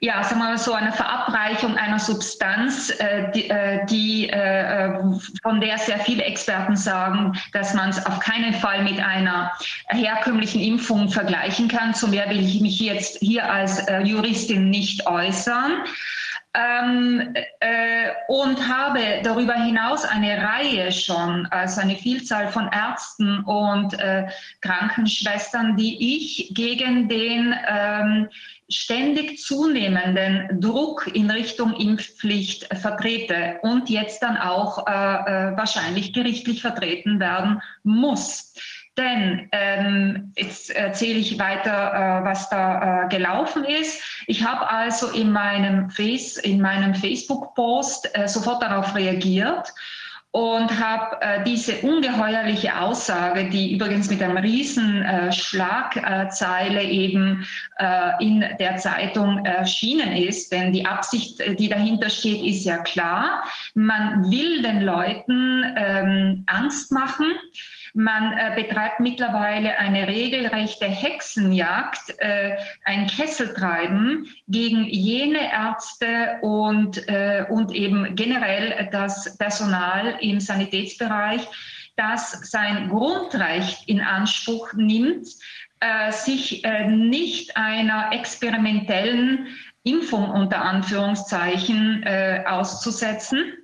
ja, 0.00 0.22
sagen 0.22 0.40
wir 0.40 0.50
mal 0.50 0.58
so 0.58 0.72
eine 0.72 0.92
Verabreichung 0.92 1.76
einer 1.76 1.98
Substanz, 1.98 2.90
äh, 2.90 3.30
die, 3.32 3.50
äh, 3.50 3.84
die 3.86 4.28
äh, 4.28 4.92
von 5.42 5.60
der 5.60 5.78
sehr 5.78 5.98
viele 6.00 6.24
Experten 6.24 6.76
sagen, 6.76 7.36
dass 7.52 7.74
man 7.74 7.90
es 7.90 8.04
auf 8.06 8.20
keinen 8.20 8.54
Fall 8.54 8.84
mit 8.84 9.00
einer 9.00 9.52
herkömmlichen 9.88 10.60
Impfung 10.60 11.08
vergleichen 11.08 11.68
kann. 11.68 11.94
Zu 11.94 12.08
mehr 12.08 12.30
will 12.30 12.40
ich 12.40 12.60
mich 12.60 12.78
jetzt 12.78 13.18
hier 13.18 13.50
als 13.50 13.86
äh, 13.88 14.00
Juristin 14.02 14.70
nicht 14.70 15.06
äußern 15.06 15.82
ähm, 16.54 17.34
äh, 17.60 18.10
und 18.28 18.68
habe 18.68 19.00
darüber 19.22 19.54
hinaus 19.54 20.04
eine 20.04 20.42
Reihe 20.42 20.92
schon, 20.92 21.46
also 21.50 21.80
eine 21.80 21.96
Vielzahl 21.96 22.48
von 22.48 22.68
Ärzten 22.72 23.40
und 23.40 23.98
äh, 23.98 24.28
Krankenschwestern, 24.60 25.76
die 25.76 26.16
ich 26.16 26.54
gegen 26.54 27.08
den 27.08 27.54
ähm, 27.68 28.28
ständig 28.68 29.38
zunehmenden 29.38 30.60
Druck 30.60 31.10
in 31.14 31.30
Richtung 31.30 31.74
Impfpflicht 31.74 32.68
vertrete 32.76 33.58
und 33.62 33.88
jetzt 33.88 34.22
dann 34.22 34.36
auch 34.36 34.86
äh, 34.86 34.90
äh 34.90 35.56
wahrscheinlich 35.56 36.12
gerichtlich 36.12 36.60
vertreten 36.60 37.18
werden 37.20 37.60
muss. 37.82 38.52
Denn 38.98 39.48
ähm, 39.52 40.32
jetzt 40.36 40.70
erzähle 40.70 41.20
ich 41.20 41.38
weiter, 41.38 41.70
äh, 41.70 42.24
was 42.24 42.50
da 42.50 43.04
äh, 43.04 43.08
gelaufen 43.08 43.64
ist. 43.64 44.02
Ich 44.26 44.44
habe 44.44 44.68
also 44.68 45.10
in 45.10 45.30
meinem, 45.30 45.88
Face, 45.88 46.36
in 46.36 46.60
meinem 46.60 46.94
Facebook-Post 46.96 48.10
äh, 48.12 48.26
sofort 48.26 48.60
darauf 48.60 48.96
reagiert 48.96 49.72
und 50.32 50.78
habe 50.78 51.16
äh, 51.22 51.42
diese 51.44 51.76
ungeheuerliche 51.78 52.78
Aussage, 52.78 53.48
die 53.48 53.72
übrigens 53.74 54.10
mit 54.10 54.22
einem 54.22 54.36
riesen 54.36 55.02
äh, 55.02 55.32
Schlagzeile 55.32 56.82
eben 56.82 57.46
äh, 57.78 58.10
in 58.22 58.44
der 58.60 58.76
Zeitung 58.76 59.44
erschienen 59.46 60.12
ist, 60.12 60.52
denn 60.52 60.72
die 60.72 60.84
Absicht, 60.84 61.40
die 61.58 61.68
dahinter 61.68 62.10
steht, 62.10 62.44
ist 62.44 62.64
ja 62.64 62.78
klar. 62.78 63.42
Man 63.74 64.30
will 64.30 64.62
den 64.62 64.82
Leuten 64.82 65.64
ähm, 65.76 66.44
Angst 66.46 66.92
machen. 66.92 67.32
Man 67.98 68.38
äh, 68.38 68.52
betreibt 68.54 69.00
mittlerweile 69.00 69.76
eine 69.76 70.06
regelrechte 70.06 70.86
Hexenjagd, 70.86 72.14
äh, 72.18 72.56
ein 72.84 73.08
Kesseltreiben 73.08 74.32
gegen 74.46 74.84
jene 74.84 75.50
Ärzte 75.50 76.38
und, 76.42 77.08
äh, 77.08 77.44
und 77.50 77.72
eben 77.72 78.14
generell 78.14 78.88
das 78.92 79.36
Personal 79.36 80.16
im 80.20 80.38
Sanitätsbereich, 80.38 81.44
das 81.96 82.48
sein 82.48 82.88
Grundrecht 82.88 83.88
in 83.88 84.00
Anspruch 84.00 84.74
nimmt, 84.74 85.26
äh, 85.80 86.12
sich 86.12 86.64
äh, 86.64 86.86
nicht 86.86 87.56
einer 87.56 88.12
experimentellen 88.12 89.48
Impfung 89.82 90.30
unter 90.30 90.62
Anführungszeichen 90.62 92.04
äh, 92.04 92.44
auszusetzen 92.46 93.54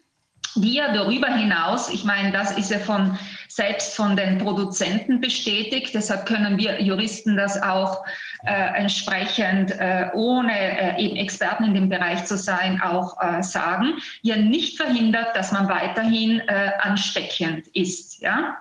ja 0.56 0.92
darüber 0.92 1.28
hinaus, 1.28 1.88
ich 1.90 2.04
meine, 2.04 2.32
das 2.32 2.56
ist 2.56 2.70
ja 2.70 2.78
von 2.78 3.18
selbst 3.48 3.94
von 3.94 4.16
den 4.16 4.38
Produzenten 4.38 5.20
bestätigt. 5.20 5.94
Deshalb 5.94 6.26
können 6.26 6.58
wir 6.58 6.82
Juristen 6.82 7.36
das 7.36 7.60
auch 7.62 8.04
äh, 8.44 8.52
entsprechend, 8.74 9.70
äh, 9.70 10.08
ohne 10.12 10.52
äh, 10.52 11.00
eben 11.00 11.16
Experten 11.16 11.64
in 11.64 11.74
dem 11.74 11.88
Bereich 11.88 12.24
zu 12.24 12.36
sein, 12.36 12.80
auch 12.80 13.16
äh, 13.22 13.42
sagen. 13.42 13.94
Ja, 14.22 14.36
nicht 14.36 14.76
verhindert, 14.76 15.36
dass 15.36 15.52
man 15.52 15.68
weiterhin 15.68 16.40
äh, 16.40 16.72
ansteckend 16.80 17.68
ist. 17.68 18.20
Ja. 18.20 18.56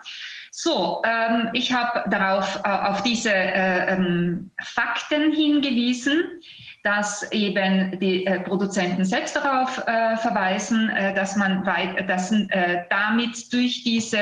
So, 0.51 1.01
ähm, 1.03 1.49
ich 1.53 1.73
habe 1.73 2.07
darauf 2.11 2.61
äh, 2.63 2.69
auf 2.69 3.01
diese 3.01 3.31
ähm, 3.33 4.51
Fakten 4.61 5.31
hingewiesen 5.31 6.23
dass 6.83 7.31
eben 7.31 7.97
die 7.99 8.25
äh, 8.25 8.41
Produzenten 8.41 9.05
selbst 9.05 9.37
darauf 9.37 9.77
äh, 9.87 10.17
verweisen, 10.17 10.89
äh, 10.89 11.15
dass 11.15 11.37
man 11.37 11.65
weit, 11.65 12.09
dass 12.09 12.29
äh, 12.33 12.83
damit 12.89 13.53
durch 13.53 13.83
diese 13.83 14.19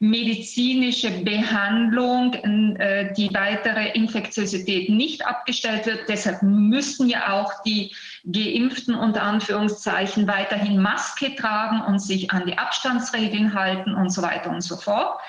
medizinische 0.00 1.10
Behandlung 1.22 2.32
äh, 2.32 3.12
die 3.12 3.28
weitere 3.34 3.90
Infektiosität 3.90 4.88
nicht 4.88 5.26
abgestellt 5.26 5.84
wird. 5.84 6.08
Deshalb 6.08 6.42
müssen 6.42 7.10
ja 7.10 7.34
auch 7.34 7.62
die 7.64 7.94
Geimpften 8.24 8.94
unter 8.94 9.22
Anführungszeichen 9.22 10.26
weiterhin 10.26 10.80
Maske 10.80 11.34
tragen 11.34 11.82
und 11.82 11.98
sich 11.98 12.30
an 12.30 12.46
die 12.46 12.56
Abstandsregeln 12.56 13.52
halten 13.52 13.94
und 13.94 14.10
so 14.10 14.22
weiter 14.22 14.48
und 14.48 14.62
so 14.62 14.76
fort. 14.76 15.20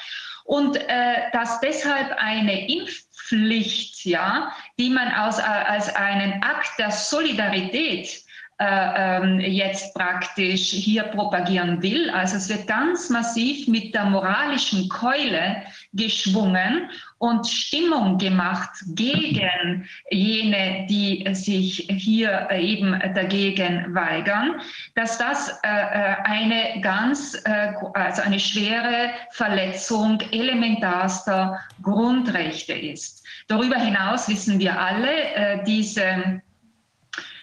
Und 0.45 0.77
äh, 0.77 1.29
dass 1.31 1.59
deshalb 1.59 2.11
eine 2.17 2.67
Impf 2.73 3.08
Pflicht, 3.29 4.05
ja, 4.05 4.51
die 4.79 4.89
man 4.89 5.13
aus, 5.13 5.37
äh, 5.37 5.43
als 5.43 5.95
einen 5.95 6.41
Akt 6.41 6.79
der 6.79 6.91
Solidarität 6.91 8.23
äh, 8.61 8.65
ähm, 8.65 9.39
jetzt 9.39 9.93
praktisch 9.93 10.71
hier 10.71 11.03
propagieren 11.03 11.81
will. 11.81 12.09
Also 12.09 12.35
es 12.35 12.49
wird 12.49 12.67
ganz 12.67 13.09
massiv 13.09 13.69
mit 13.69 13.95
der 13.95 14.03
moralischen 14.03 14.89
Keule 14.89 15.63
geschwungen 15.93 16.89
und 17.19 17.47
Stimmung 17.47 18.17
gemacht 18.17 18.71
gegen 18.95 19.87
jene, 20.11 20.85
die 20.89 21.25
sich 21.31 21.87
hier 21.89 22.49
eben 22.51 22.99
dagegen 23.15 23.95
weigern, 23.95 24.59
dass 24.93 25.17
das 25.17 25.47
äh, 25.63 25.69
äh 25.69 26.15
eine 26.25 26.81
ganz, 26.81 27.41
äh, 27.45 27.71
also 27.93 28.23
eine 28.23 28.41
schwere 28.41 29.11
Verletzung 29.31 30.19
elementarster 30.33 31.61
Grundrechte 31.81 32.73
ist. 32.73 33.18
Darüber 33.49 33.77
hinaus 33.77 34.29
wissen 34.29 34.59
wir 34.59 34.79
alle, 34.79 35.33
äh, 35.33 35.63
diese 35.63 36.39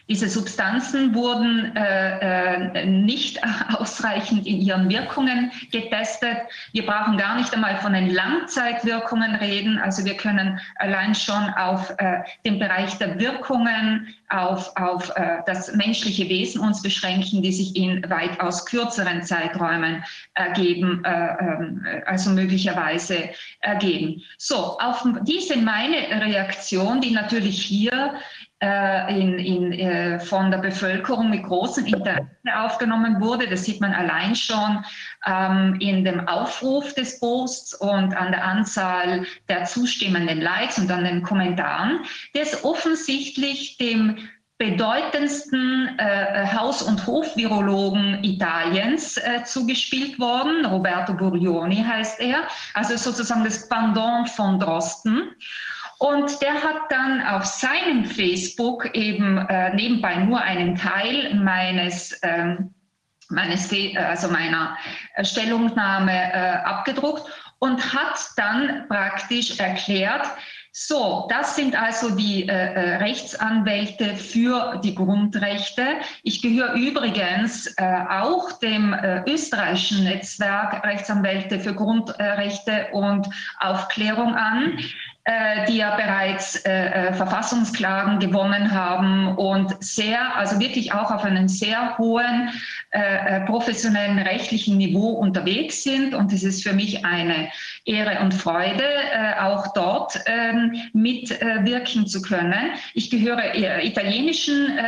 Diese 0.09 0.29
Substanzen 0.29 1.15
wurden 1.15 1.75
äh, 1.75 2.61
äh, 2.61 2.87
nicht 2.87 3.41
ausreichend 3.77 4.47
in 4.47 4.61
ihren 4.61 4.89
Wirkungen 4.89 5.51
getestet. 5.73 6.37
Wir 6.73 6.87
brauchen 6.87 7.19
gar 7.19 7.37
nicht 7.37 7.53
einmal 7.53 7.77
von 7.79 7.93
den 7.93 8.11
Langzeitwirkungen 8.11 9.35
reden. 9.37 9.79
Also 9.79 10.05
wir 10.05 10.17
können 10.17 10.61
allein 10.77 11.15
schon 11.15 11.51
auf 11.55 11.93
äh, 11.99 12.21
den 12.45 12.61
Bereich 12.61 12.97
der 12.99 13.19
Wirkungen, 13.19 14.15
auf, 14.29 14.73
auf 14.77 15.11
äh, 15.17 15.39
das 15.47 15.73
menschliche 15.75 16.29
Wesen 16.29 16.61
uns 16.61 16.83
beschränken, 16.83 17.43
die 17.43 17.53
sich 17.53 17.77
in 17.77 18.09
weitaus 18.11 18.67
kürzeren 18.67 19.23
Zeiträumen 19.23 20.05
ergeben, 20.35 21.05
äh, 21.05 21.37
ähm, 21.41 21.87
also 22.07 22.31
möglicherweise 22.31 23.31
ergeben. 23.61 24.23
So, 24.39 24.79
auf 24.79 25.07
diese 25.23 25.57
meine 25.57 25.97
Reaktion, 26.25 27.01
die 27.01 27.13
natürlich 27.13 27.63
hier 27.63 28.15
in, 28.61 29.39
in, 29.39 29.73
äh, 29.73 30.19
von 30.19 30.51
der 30.51 30.59
Bevölkerung 30.59 31.31
mit 31.31 31.45
großem 31.45 31.85
Interesse 31.87 32.27
aufgenommen 32.55 33.21
wurde. 33.21 33.49
Das 33.49 33.65
sieht 33.65 33.81
man 33.81 33.93
allein 33.93 34.35
schon 34.35 34.83
ähm, 35.27 35.77
in 35.81 36.05
dem 36.05 36.27
Aufruf 36.27 36.95
des 36.95 37.21
Posts 37.21 37.75
und 37.75 38.17
an 38.17 38.33
der 38.33 38.45
Anzahl 38.45 39.27
der 39.49 39.65
zustimmenden 39.65 40.41
Likes 40.41 40.79
und 40.79 40.91
an 40.91 41.05
den 41.05 41.23
Kommentaren, 41.23 42.01
der 42.35 42.43
ist 42.43 42.65
offensichtlich 42.65 43.77
dem 43.77 44.17
bedeutendsten 44.59 45.99
äh, 45.99 46.47
Haus- 46.55 46.81
und 46.81 47.07
Hofvirologen 47.07 48.25
Italiens 48.25 49.19
äh, 49.19 49.45
zugespielt 49.45 50.19
worden. 50.19 50.65
Roberto 50.65 51.13
Burioni 51.13 51.85
heißt 51.85 52.21
er, 52.21 52.49
also 52.73 52.97
sozusagen 52.97 53.45
das 53.45 53.69
Pendant 53.69 54.31
von 54.31 54.59
Drosten. 54.59 55.35
Und 55.99 56.43
der 56.43 56.55
hat 56.55 56.91
dann 56.91 57.23
auf 57.23 57.45
seinem 57.45 58.05
Facebook 58.05 58.95
eben 58.95 59.39
äh, 59.39 59.75
nebenbei 59.75 60.17
nur 60.17 60.41
einen 60.41 60.77
Teil 60.77 61.35
meines, 61.35 62.19
ähm, 62.23 62.75
meines 63.31 63.73
also 63.97 64.29
meiner 64.29 64.77
äh, 65.15 65.25
Stellungnahme 65.25 66.13
äh, 66.13 66.57
abgedruckt 66.65 67.31
und 67.61 67.95
hat 67.95 68.19
dann 68.37 68.87
praktisch 68.89 69.59
erklärt, 69.59 70.27
so, 70.79 71.27
das 71.31 71.57
sind 71.57 71.75
also 71.75 72.15
die 72.15 72.47
äh, 72.47 72.53
äh 72.53 72.97
Rechtsanwälte 72.97 74.15
für 74.15 74.79
die 74.85 74.95
Grundrechte. 74.95 75.87
Ich 76.23 76.43
gehöre 76.43 76.75
übrigens 76.75 77.67
äh, 77.79 77.83
auch 78.11 78.53
dem 78.59 78.93
äh, 78.93 79.23
österreichischen 79.27 80.05
Netzwerk 80.05 80.85
Rechtsanwälte 80.85 81.61
für 81.61 81.75
Grundrechte 81.75 82.89
und 82.93 83.27
Aufklärung 83.59 84.35
an. 84.35 84.79
Äh, 85.29 85.67
die 85.67 85.79
ja 85.79 85.97
bereits 85.97 86.55
äh, 86.65 87.09
äh, 87.09 87.13
Verfassungsklagen 87.13 88.21
gewonnen 88.21 88.71
haben 88.71 89.37
und 89.37 89.75
sehr, 89.83 90.37
also 90.37 90.61
wirklich 90.61 90.93
auch 90.93 91.11
auf 91.11 91.25
einem 91.25 91.49
sehr 91.49 91.99
hohen 91.99 92.51
äh, 92.93 93.39
äh, 93.39 93.41
professionellen 93.41 94.21
rechtlichen 94.21 94.79
Niveau 94.79 95.15
unterwegs 95.15 95.83
sind. 95.83 96.15
Und 96.15 96.33
es 96.33 96.45
ist 96.45 96.63
für 96.63 96.75
mich 96.75 97.05
eine 97.05 97.49
Ehre 97.85 98.21
und 98.21 98.35
Freude, 98.35 98.85
äh, 98.85 99.41
auch 99.41 99.73
dort 99.75 100.17
ähm, 100.27 100.81
mitwirken 100.93 102.07
zu 102.07 102.23
können. 102.23 102.71
Ich 102.95 103.11
gehöre 103.11 103.57
italienischen 103.83 104.79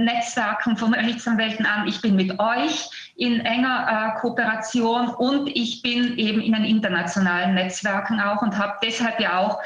Netzwerken 0.00 0.76
von 0.76 0.94
Rechtsanwälten 0.94 1.66
an. 1.66 1.88
Ich 1.88 2.00
bin 2.00 2.14
mit 2.14 2.38
euch 2.38 2.88
in 3.16 3.40
enger 3.40 4.16
Kooperation 4.20 5.08
und 5.08 5.48
ich 5.48 5.82
bin 5.82 6.18
eben 6.18 6.40
in 6.40 6.52
den 6.52 6.64
internationalen 6.64 7.54
Netzwerken 7.54 8.20
auch 8.20 8.42
und 8.42 8.56
habe 8.58 8.74
deshalb 8.82 9.18
ja 9.20 9.38
auch 9.38 9.60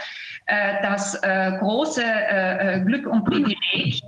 äh, 0.50 0.82
das 0.82 1.14
äh, 1.22 1.52
große 1.60 2.02
äh, 2.02 2.80
Glück 2.84 3.06
und 3.06 3.24
Privileg, 3.24 4.00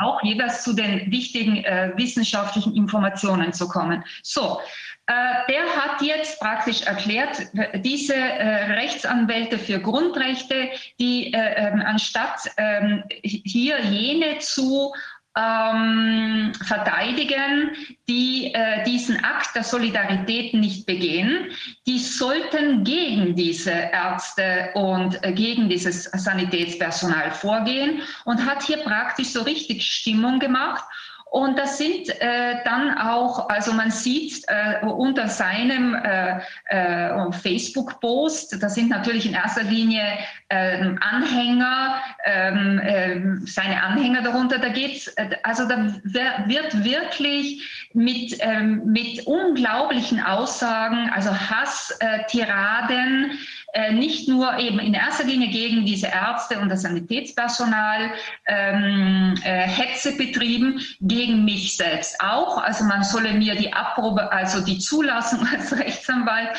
auch 0.00 0.22
jeweils 0.22 0.62
zu 0.62 0.72
den 0.72 1.10
wichtigen 1.10 1.64
wissenschaftlichen 1.96 2.74
Informationen 2.76 3.52
zu 3.52 3.66
kommen. 3.68 4.04
So, 4.22 4.60
der 5.08 5.64
hat 5.76 6.00
jetzt 6.00 6.40
praktisch 6.40 6.82
erklärt, 6.82 7.48
diese 7.84 8.14
Rechtsanwälte 8.14 9.58
für 9.58 9.80
Grundrechte, 9.80 10.70
die 11.00 11.32
ähm, 11.32 11.82
anstatt 11.84 12.48
ähm, 12.56 13.02
hier 13.22 13.80
jene 13.80 14.38
zu 14.38 14.92
ähm, 15.36 16.52
verteidigen, 16.66 17.70
die 18.08 18.52
äh, 18.52 18.84
diesen 18.84 19.22
Akt 19.24 19.54
der 19.54 19.64
Solidarität 19.64 20.52
nicht 20.52 20.84
begehen, 20.84 21.50
die 21.86 21.98
sollten 21.98 22.84
gegen 22.84 23.34
diese 23.34 23.70
Ärzte 23.70 24.70
und 24.74 25.22
äh, 25.24 25.32
gegen 25.32 25.68
dieses 25.68 26.04
Sanitätspersonal 26.04 27.30
vorgehen 27.30 28.02
und 28.24 28.44
hat 28.44 28.62
hier 28.62 28.78
praktisch 28.78 29.28
so 29.28 29.42
richtig 29.42 29.84
Stimmung 29.84 30.38
gemacht 30.38 30.84
und 31.32 31.58
das 31.58 31.78
sind 31.78 32.10
äh, 32.20 32.62
dann 32.62 32.98
auch, 32.98 33.48
also 33.48 33.72
man 33.72 33.90
sieht 33.90 34.44
äh, 34.48 34.84
unter 34.84 35.28
seinem 35.28 35.94
äh, 35.94 36.40
äh 36.66 37.32
Facebook-Post, 37.32 38.62
da 38.62 38.68
sind 38.68 38.90
natürlich 38.90 39.24
in 39.24 39.32
erster 39.32 39.62
Linie 39.62 40.02
ähm, 40.50 40.98
Anhänger, 41.00 42.02
ähm, 42.26 42.78
ähm, 42.84 43.46
seine 43.46 43.82
Anhänger 43.82 44.20
darunter, 44.20 44.58
da 44.58 44.68
geht's, 44.68 45.06
äh, 45.16 45.30
also 45.42 45.66
da 45.66 45.94
wird 46.04 46.84
wirklich 46.84 47.88
mit, 47.94 48.36
ähm, 48.40 48.82
mit 48.84 49.26
unglaublichen 49.26 50.20
Aussagen, 50.20 51.08
also 51.14 51.30
Hass-Tiraden, 51.30 53.38
äh, 53.72 53.92
nicht 53.92 54.28
nur 54.28 54.58
eben 54.58 54.78
in 54.78 54.94
erster 54.94 55.24
Linie 55.24 55.48
gegen 55.48 55.86
diese 55.86 56.08
Ärzte 56.08 56.58
und 56.58 56.68
das 56.68 56.82
Sanitätspersonal 56.82 58.12
ähm, 58.46 59.34
äh, 59.42 59.66
Hetze 59.66 60.16
betrieben, 60.16 60.80
gegen 61.00 61.44
mich 61.44 61.76
selbst 61.76 62.20
auch. 62.20 62.58
Also 62.58 62.84
man 62.84 63.02
solle 63.02 63.32
mir 63.32 63.54
die 63.54 63.72
Abprobe, 63.72 64.30
also 64.30 64.62
die 64.62 64.78
Zulassung 64.78 65.46
als 65.52 65.72
Rechtsanwalt 65.72 66.50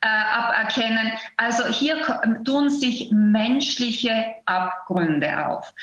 äh, 0.00 0.06
aberkennen. 0.06 1.12
Also 1.36 1.66
hier 1.66 1.96
tun 2.44 2.70
sich 2.70 3.10
menschliche 3.10 4.26
Abgründe 4.46 5.46
auf. 5.46 5.74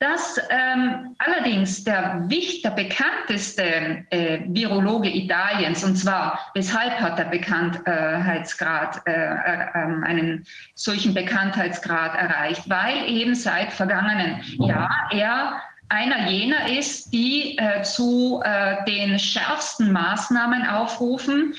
Dass 0.00 0.38
ähm, 0.50 1.16
allerdings 1.18 1.82
der, 1.82 2.28
der 2.28 2.70
bekannteste 2.70 4.04
äh, 4.10 4.40
Virologe 4.46 5.08
Italiens, 5.08 5.82
und 5.82 5.96
zwar 5.96 6.38
weshalb 6.54 6.92
hat 7.00 7.18
der 7.18 7.24
Bekanntheitsgrad 7.24 9.02
äh, 9.06 9.12
äh, 9.12 10.04
einen 10.04 10.46
solchen 10.74 11.14
Bekanntheitsgrad 11.14 12.14
erreicht, 12.14 12.70
weil 12.70 13.08
eben 13.08 13.34
seit 13.34 13.72
vergangenen 13.72 14.40
Jahr 14.58 15.08
er 15.10 15.60
einer 15.88 16.28
jener 16.28 16.68
ist, 16.78 17.12
die 17.12 17.56
äh, 17.58 17.82
zu 17.82 18.42
äh, 18.44 18.84
den 18.84 19.18
schärfsten 19.18 19.90
Maßnahmen 19.90 20.66
aufrufen, 20.66 21.54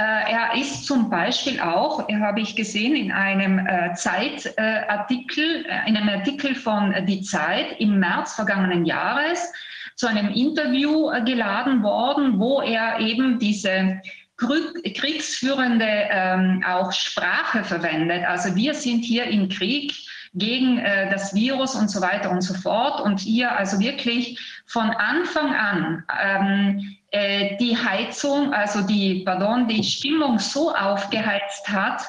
er 0.00 0.54
ist 0.60 0.86
zum 0.86 1.08
Beispiel 1.08 1.60
auch, 1.60 2.06
habe 2.08 2.40
ich 2.40 2.54
gesehen, 2.54 2.94
in 2.94 3.12
einem 3.12 3.58
äh, 3.66 3.94
Zeitartikel, 3.94 5.64
äh, 5.66 5.88
in 5.88 5.96
einem 5.96 6.08
Artikel 6.08 6.54
von 6.54 6.94
Die 7.06 7.22
Zeit 7.22 7.80
im 7.80 7.98
März 7.98 8.34
vergangenen 8.34 8.84
Jahres 8.84 9.52
zu 9.94 10.06
einem 10.06 10.28
Interview 10.28 11.10
geladen 11.24 11.82
worden, 11.82 12.38
wo 12.38 12.60
er 12.60 13.00
eben 13.00 13.38
diese 13.38 14.00
kriegsführende 14.36 15.86
ähm, 15.88 16.62
auch 16.66 16.92
Sprache 16.92 17.64
verwendet. 17.64 18.24
Also 18.26 18.54
wir 18.54 18.74
sind 18.74 19.02
hier 19.02 19.24
im 19.24 19.48
Krieg 19.48 19.94
gegen 20.34 20.78
äh, 20.78 21.10
das 21.10 21.34
Virus 21.34 21.74
und 21.74 21.90
so 21.90 22.02
weiter 22.02 22.30
und 22.30 22.42
so 22.42 22.54
fort. 22.54 23.00
Und 23.00 23.20
hier 23.20 23.56
also 23.56 23.80
wirklich 23.80 24.38
von 24.66 24.90
Anfang 24.90 25.54
an 25.54 26.04
ähm, 26.22 26.95
äh, 27.12 27.56
die 27.58 27.76
Heizung, 27.76 28.52
also 28.52 28.82
die, 28.82 29.22
pardon, 29.24 29.68
die 29.68 29.82
Stimmung 29.84 30.38
so 30.38 30.74
aufgeheizt 30.74 31.68
hat 31.68 32.02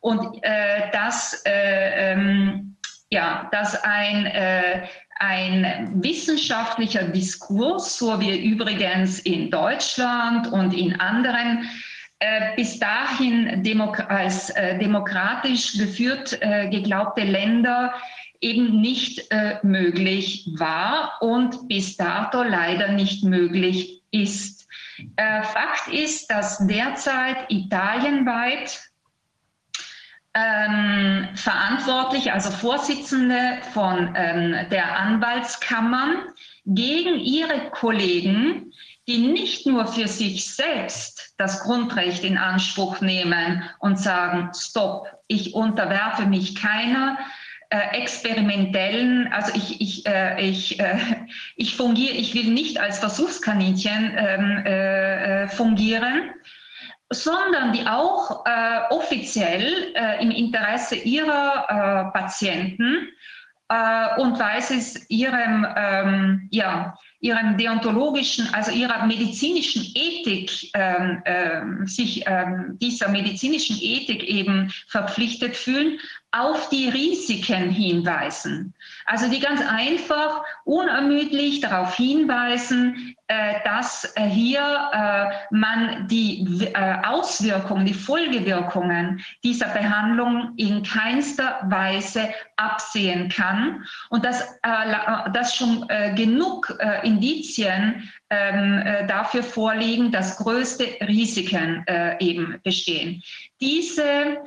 und 0.00 0.38
äh, 0.42 0.90
dass, 0.92 1.42
äh, 1.44 2.12
ähm, 2.12 2.76
ja, 3.10 3.48
dass 3.50 3.82
ein, 3.82 4.26
äh, 4.26 4.86
ein 5.18 5.92
wissenschaftlicher 5.96 7.04
Diskurs, 7.04 7.98
so 7.98 8.20
wie 8.20 8.36
übrigens 8.36 9.20
in 9.20 9.50
Deutschland 9.50 10.46
und 10.52 10.72
in 10.74 10.98
anderen 11.00 11.68
bis 12.56 12.78
dahin 12.78 13.62
demok 13.62 14.00
als 14.08 14.48
äh, 14.50 14.78
demokratisch 14.78 15.76
geführt 15.76 16.38
äh, 16.40 16.70
geglaubte 16.70 17.22
Länder 17.22 17.92
eben 18.40 18.80
nicht 18.80 19.28
möglich 19.62 20.48
war 20.54 21.18
und 21.20 21.68
bis 21.68 21.96
dato 21.96 22.42
leider 22.42 22.92
nicht 22.92 23.24
möglich 23.24 24.03
ist. 24.14 24.66
Äh, 25.16 25.42
Fakt 25.42 25.88
ist, 25.88 26.30
dass 26.30 26.64
derzeit 26.66 27.50
italienweit 27.50 28.80
ähm, 30.34 31.28
Verantwortliche, 31.34 32.32
also 32.32 32.50
Vorsitzende 32.50 33.58
von 33.72 34.14
ähm, 34.16 34.68
der 34.70 34.98
Anwaltskammern, 34.98 36.22
gegen 36.66 37.20
ihre 37.20 37.70
Kollegen, 37.70 38.72
die 39.06 39.18
nicht 39.18 39.66
nur 39.66 39.86
für 39.86 40.08
sich 40.08 40.54
selbst 40.54 41.34
das 41.36 41.60
Grundrecht 41.60 42.24
in 42.24 42.38
Anspruch 42.38 43.00
nehmen 43.00 43.62
und 43.80 43.98
sagen, 43.98 44.50
stopp, 44.54 45.08
ich 45.26 45.54
unterwerfe 45.54 46.26
mich 46.26 46.54
keiner 46.54 47.18
äh, 47.74 48.02
experimentellen, 48.02 49.32
also 49.32 49.52
ich, 49.52 49.80
ich, 49.80 50.06
äh, 50.06 50.40
ich, 50.40 50.78
äh, 50.78 50.96
ich 51.56 51.74
fungiere, 51.74 52.14
ich 52.14 52.32
will 52.32 52.52
nicht 52.52 52.78
als 52.78 53.00
Versuchskaninchen 53.00 54.14
ähm, 54.16 54.62
äh, 54.64 55.42
äh, 55.42 55.48
fungieren, 55.48 56.30
sondern 57.10 57.72
die 57.72 57.84
auch 57.84 58.46
äh, 58.46 58.94
offiziell 58.94 59.92
im 60.20 60.30
Interesse 60.30 60.94
ihrer 60.96 62.10
Patienten 62.12 63.08
und 64.18 64.38
weil 64.38 64.58
es 64.58 65.08
ihrem, 65.08 65.66
ähm, 65.76 66.48
ja, 66.50 66.96
ihrem 67.24 67.56
deontologischen, 67.56 68.52
also 68.52 68.70
ihrer 68.70 69.06
medizinischen 69.06 69.82
Ethik, 69.94 70.70
ähm, 70.74 71.22
äh, 71.24 71.86
sich 71.86 72.22
ähm, 72.26 72.76
dieser 72.82 73.08
medizinischen 73.08 73.78
Ethik 73.80 74.22
eben 74.24 74.70
verpflichtet 74.88 75.56
fühlen, 75.56 75.98
auf 76.34 76.68
die 76.68 76.88
Risiken 76.88 77.70
hinweisen. 77.70 78.74
Also 79.06 79.30
die 79.30 79.38
ganz 79.38 79.60
einfach, 79.60 80.42
unermüdlich 80.64 81.60
darauf 81.60 81.94
hinweisen, 81.94 83.14
äh, 83.28 83.60
dass 83.64 84.12
äh, 84.16 84.24
hier 84.24 84.60
äh, 84.92 85.54
man 85.54 86.08
die 86.08 86.70
Auswirkungen, 87.04 87.86
die 87.86 87.94
Folgewirkungen 87.94 89.24
dieser 89.42 89.68
Behandlung 89.68 90.52
in 90.56 90.82
keinster 90.82 91.60
Weise 91.64 92.28
absehen 92.56 93.28
kann 93.28 93.84
und 94.10 94.24
dass, 94.24 94.58
dass 95.32 95.56
schon 95.56 95.86
genug 96.14 96.76
Indizien 97.02 98.10
ähm, 98.30 99.06
dafür 99.08 99.42
vorliegen, 99.42 100.12
dass 100.12 100.36
größte 100.36 100.84
Risiken 101.06 101.84
eben 102.20 102.60
bestehen. 102.62 103.22
Diese 103.60 104.38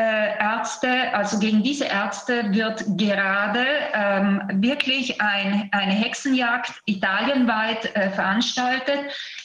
Ärzte, 0.00 1.12
also 1.12 1.38
gegen 1.38 1.62
diese 1.62 1.86
Ärzte 1.86 2.52
wird 2.52 2.84
gerade 2.96 3.64
ähm, 3.92 4.42
wirklich 4.54 5.20
ein, 5.20 5.68
eine 5.72 5.92
Hexenjagd 5.92 6.72
italienweit 6.86 7.94
äh, 7.96 8.10
veranstaltet. 8.10 9.00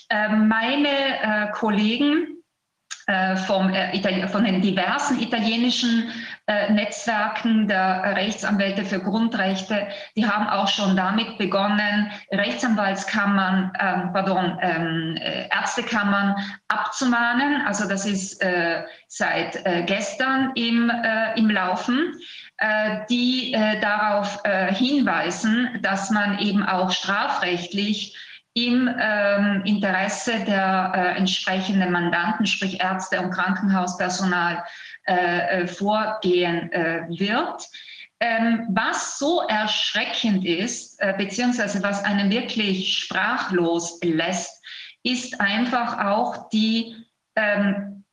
Äh, 0.10 0.30
meine 0.30 0.88
äh, 0.88 1.52
Kollegen 1.54 2.28
äh, 2.28 2.43
vom, 3.48 3.74
äh, 3.74 4.28
von 4.28 4.46
den 4.46 4.62
diversen 4.62 5.20
italienischen 5.20 6.10
äh, 6.48 6.72
Netzwerken 6.72 7.68
der 7.68 8.16
Rechtsanwälte 8.16 8.86
für 8.86 9.00
Grundrechte, 9.00 9.88
die 10.16 10.26
haben 10.26 10.48
auch 10.48 10.70
schon 10.70 10.96
damit 10.96 11.38
begonnen, 11.38 12.12
Rechtsanwaltskammern, 12.32 13.74
ähm, 13.80 14.14
pardon, 14.14 14.58
ähm, 14.62 15.18
Ärztekammern 15.52 16.36
abzumahnen. 16.70 17.62
Also 17.66 17.88
das 17.90 18.06
ist 18.06 18.42
äh, 18.42 18.84
seit 19.08 19.66
äh, 19.66 19.84
gestern 19.86 20.52
im, 20.56 20.90
äh, 20.90 21.38
im 21.38 21.50
Laufen 21.50 22.20
die 23.10 23.58
darauf 23.82 24.42
hinweisen, 24.70 25.80
dass 25.82 26.12
man 26.12 26.38
eben 26.40 26.64
auch 26.64 26.92
strafrechtlich 26.92 28.16
im 28.56 28.90
ähm, 29.00 29.62
Interesse 29.66 30.44
der 30.46 30.92
äh, 30.96 31.18
entsprechenden 31.18 31.92
Mandanten, 31.92 32.46
sprich 32.46 32.80
Ärzte 32.80 33.20
und 33.20 33.32
Krankenhauspersonal, 33.32 34.64
äh, 35.06 35.64
äh, 35.64 35.68
vorgehen 35.68 36.72
äh, 36.72 37.02
wird. 37.10 37.68
Ähm, 38.20 38.68
was 38.70 39.18
so 39.18 39.42
erschreckend 39.42 40.46
ist, 40.46 41.02
äh, 41.02 41.14
beziehungsweise 41.18 41.84
was 41.84 42.04
einen 42.06 42.30
wirklich 42.30 43.00
sprachlos 43.00 44.00
lässt, 44.04 44.64
ist 45.04 45.42
einfach 45.42 46.06
auch 46.06 46.50
die, 46.52 46.96
ähm, 47.36 48.06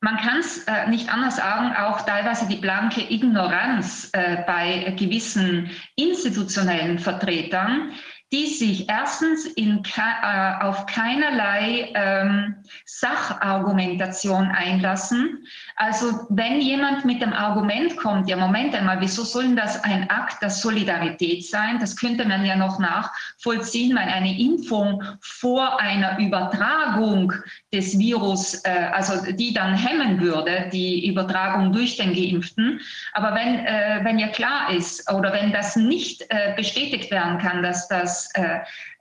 man 0.00 0.16
kann 0.16 0.38
es 0.38 0.64
äh, 0.64 0.88
nicht 0.88 1.12
anders 1.12 1.36
sagen, 1.36 1.76
auch 1.76 2.02
teilweise 2.02 2.48
die 2.48 2.56
blanke 2.56 3.02
Ignoranz 3.12 4.10
bei 4.46 4.94
gewissen 4.96 5.70
institutionellen 5.96 6.98
Vertretern, 6.98 7.92
die 8.32 8.46
sich 8.46 8.88
erstens 8.88 9.46
in, 9.46 9.82
äh, 9.96 10.62
auf 10.62 10.86
keinerlei 10.86 11.90
ähm, 11.94 12.56
Sachargumentation 12.84 14.46
einlassen. 14.48 15.46
Also 15.80 16.26
wenn 16.28 16.60
jemand 16.60 17.04
mit 17.04 17.22
dem 17.22 17.32
Argument 17.32 17.96
kommt, 17.96 18.28
ja 18.28 18.36
Moment 18.36 18.74
einmal, 18.74 19.00
wieso 19.00 19.22
soll 19.22 19.44
denn 19.44 19.56
das 19.56 19.84
ein 19.84 20.10
Akt 20.10 20.42
der 20.42 20.50
Solidarität 20.50 21.46
sein? 21.46 21.78
Das 21.78 21.96
könnte 21.96 22.26
man 22.26 22.44
ja 22.44 22.56
noch 22.56 22.80
nachvollziehen, 22.80 23.96
weil 23.96 24.08
eine 24.08 24.36
Impfung 24.40 25.04
vor 25.20 25.80
einer 25.80 26.18
Übertragung 26.18 27.32
des 27.72 27.96
Virus, 27.96 28.54
äh, 28.64 28.88
also 28.92 29.30
die 29.30 29.54
dann 29.54 29.76
hemmen 29.76 30.20
würde, 30.20 30.68
die 30.72 31.06
Übertragung 31.06 31.72
durch 31.72 31.96
den 31.96 32.12
Geimpften. 32.12 32.80
Aber 33.12 33.36
wenn, 33.36 33.64
äh, 33.64 34.00
wenn 34.02 34.18
ja 34.18 34.28
klar 34.28 34.72
ist 34.72 35.08
oder 35.12 35.32
wenn 35.32 35.52
das 35.52 35.76
nicht 35.76 36.26
äh, 36.28 36.54
bestätigt 36.56 37.12
werden 37.12 37.38
kann, 37.38 37.62
dass 37.62 37.86
das 37.86 38.28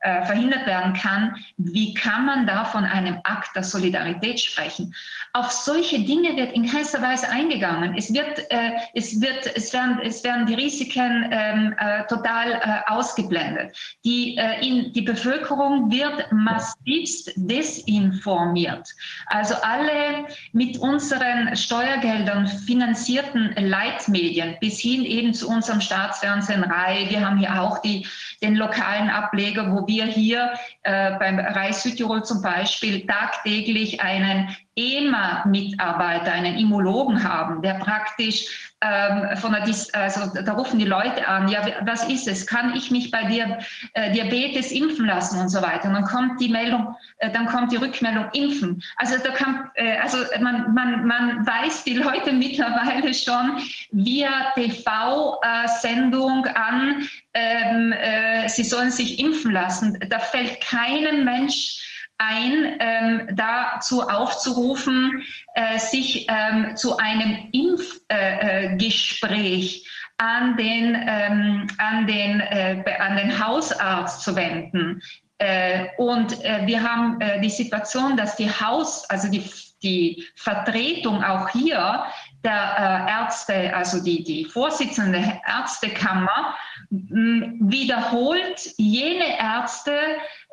äh, 0.01 0.25
verhindert 0.25 0.67
werden 0.67 0.93
kann, 0.93 1.35
wie 1.57 1.93
kann 1.93 2.25
man 2.25 2.45
da 2.45 2.65
von 2.65 2.83
einem 2.83 3.19
Akt 3.23 3.55
der 3.55 3.63
Solidarität 3.63 4.39
sprechen? 4.39 4.93
Auf 5.33 5.51
solche 5.51 5.99
Dinge 5.99 6.35
wird 6.35 6.53
in 6.53 6.67
keinster 6.67 7.01
Weise 7.01 7.27
eingegangen. 7.29 7.95
Es, 7.97 8.13
wird, 8.13 8.39
äh, 8.51 8.73
es, 8.93 9.19
wird, 9.19 9.55
es, 9.55 9.73
werden, 9.73 9.99
es 10.03 10.23
werden 10.23 10.45
die 10.45 10.53
Risiken 10.53 11.29
ähm, 11.31 11.75
äh, 11.79 12.05
total 12.05 12.51
äh, 12.51 12.91
ausgeblendet. 12.91 13.75
Die, 14.05 14.37
äh, 14.37 14.65
in, 14.65 14.93
die 14.93 15.01
Bevölkerung 15.01 15.89
wird 15.91 16.31
massivst 16.31 17.31
desinformiert. 17.35 18.87
Also 19.27 19.55
alle 19.63 20.27
mit 20.53 20.77
unseren 20.77 21.55
Steuergeldern 21.55 22.47
finanzierten 22.47 23.55
Leitmedien 23.57 24.57
bis 24.61 24.79
hin 24.79 25.03
eben 25.03 25.33
zu 25.33 25.49
unserem 25.49 25.81
Staatsfernsehen 25.81 26.63
RAI. 26.63 27.07
Wir 27.09 27.25
haben 27.25 27.39
hier 27.39 27.59
auch 27.59 27.79
die, 27.79 28.05
den 28.43 28.55
lokalen 28.55 29.09
Ableger, 29.09 29.71
wo 29.71 29.86
wir 29.87 30.05
hier 30.05 30.53
äh, 30.83 31.17
beim 31.17 31.39
Reich 31.39 31.77
Südtirol 31.77 32.23
zum 32.23 32.41
Beispiel 32.41 33.05
tagtäglich 33.05 34.01
einen 34.01 34.55
EMA-Mitarbeiter, 34.75 36.31
einen 36.31 36.57
Immunologen 36.57 37.23
haben, 37.23 37.61
der 37.61 37.75
praktisch 37.75 38.66
ähm, 38.81 39.35
von 39.37 39.53
der, 39.53 39.61
Dis 39.61 39.91
also 39.93 40.31
da 40.39 40.53
rufen 40.53 40.77
die 40.77 40.85
Leute 40.85 41.27
an, 41.27 41.47
ja, 41.47 41.65
was 41.81 42.07
ist 42.07 42.27
es? 42.27 42.45
Kann 42.45 42.75
ich 42.75 42.91
mich 42.91 43.09
bei 43.09 43.23
dir 43.23 43.57
äh, 43.93 44.11
Diabetes 44.11 44.71
impfen 44.71 45.07
lassen 45.07 45.39
und 45.39 45.49
so 45.49 45.63
weiter? 45.63 45.87
Und 45.87 45.95
dann 45.95 46.05
kommt 46.05 46.39
die 46.39 46.49
Meldung, 46.49 46.95
äh, 47.17 47.31
dann 47.31 47.47
kommt 47.47 47.71
die 47.71 47.77
Rückmeldung 47.77 48.29
impfen. 48.33 48.83
Also 48.97 49.15
da 49.17 49.31
kann, 49.31 49.71
äh, 49.75 49.97
also 49.97 50.19
man, 50.41 50.75
man, 50.75 51.07
man 51.07 51.47
weiß 51.47 51.85
die 51.85 51.95
Leute 51.95 52.31
mittlerweile 52.33 53.13
schon 53.15 53.63
via 53.91 54.51
TV-Sendung 54.53 56.45
an, 56.45 57.07
ähm, 57.33 57.91
äh, 57.93 58.47
sie 58.47 58.63
sollen 58.63 58.91
sich 58.91 59.19
impfen 59.19 59.53
lassen. 59.53 59.97
Da 60.07 60.19
fällt 60.19 60.61
keinem 60.61 61.25
Mensch 61.25 61.86
ein, 62.17 62.77
ähm, 62.79 63.27
dazu 63.35 64.01
aufzurufen, 64.01 65.21
äh, 65.53 65.77
sich 65.77 66.25
ähm, 66.29 66.75
zu 66.75 66.97
einem 66.97 67.49
Impfgespräch 67.51 69.85
äh, 69.85 69.89
an 70.17 70.57
den, 70.57 70.95
ähm, 71.07 71.67
an, 71.77 72.09
äh, 72.09 72.83
an 72.99 73.17
den 73.17 73.45
Hausarzt 73.45 74.23
zu 74.23 74.35
wenden. 74.35 75.01
Äh, 75.39 75.89
und 75.97 76.43
äh, 76.43 76.65
wir 76.65 76.81
haben 76.81 77.21
äh, 77.21 77.39
die 77.41 77.49
Situation, 77.49 78.17
dass 78.17 78.35
die 78.35 78.49
Haus, 78.49 79.07
also 79.09 79.29
die, 79.29 79.43
die 79.83 80.25
Vertretung 80.35 81.23
auch 81.23 81.49
hier 81.49 82.05
der 82.43 83.05
Ärzte, 83.07 83.75
also 83.75 84.03
die, 84.03 84.23
die 84.23 84.45
Vorsitzende 84.45 85.39
Ärztekammer, 85.45 86.55
wiederholt 86.89 88.73
jene 88.77 89.37
Ärzte 89.37 89.99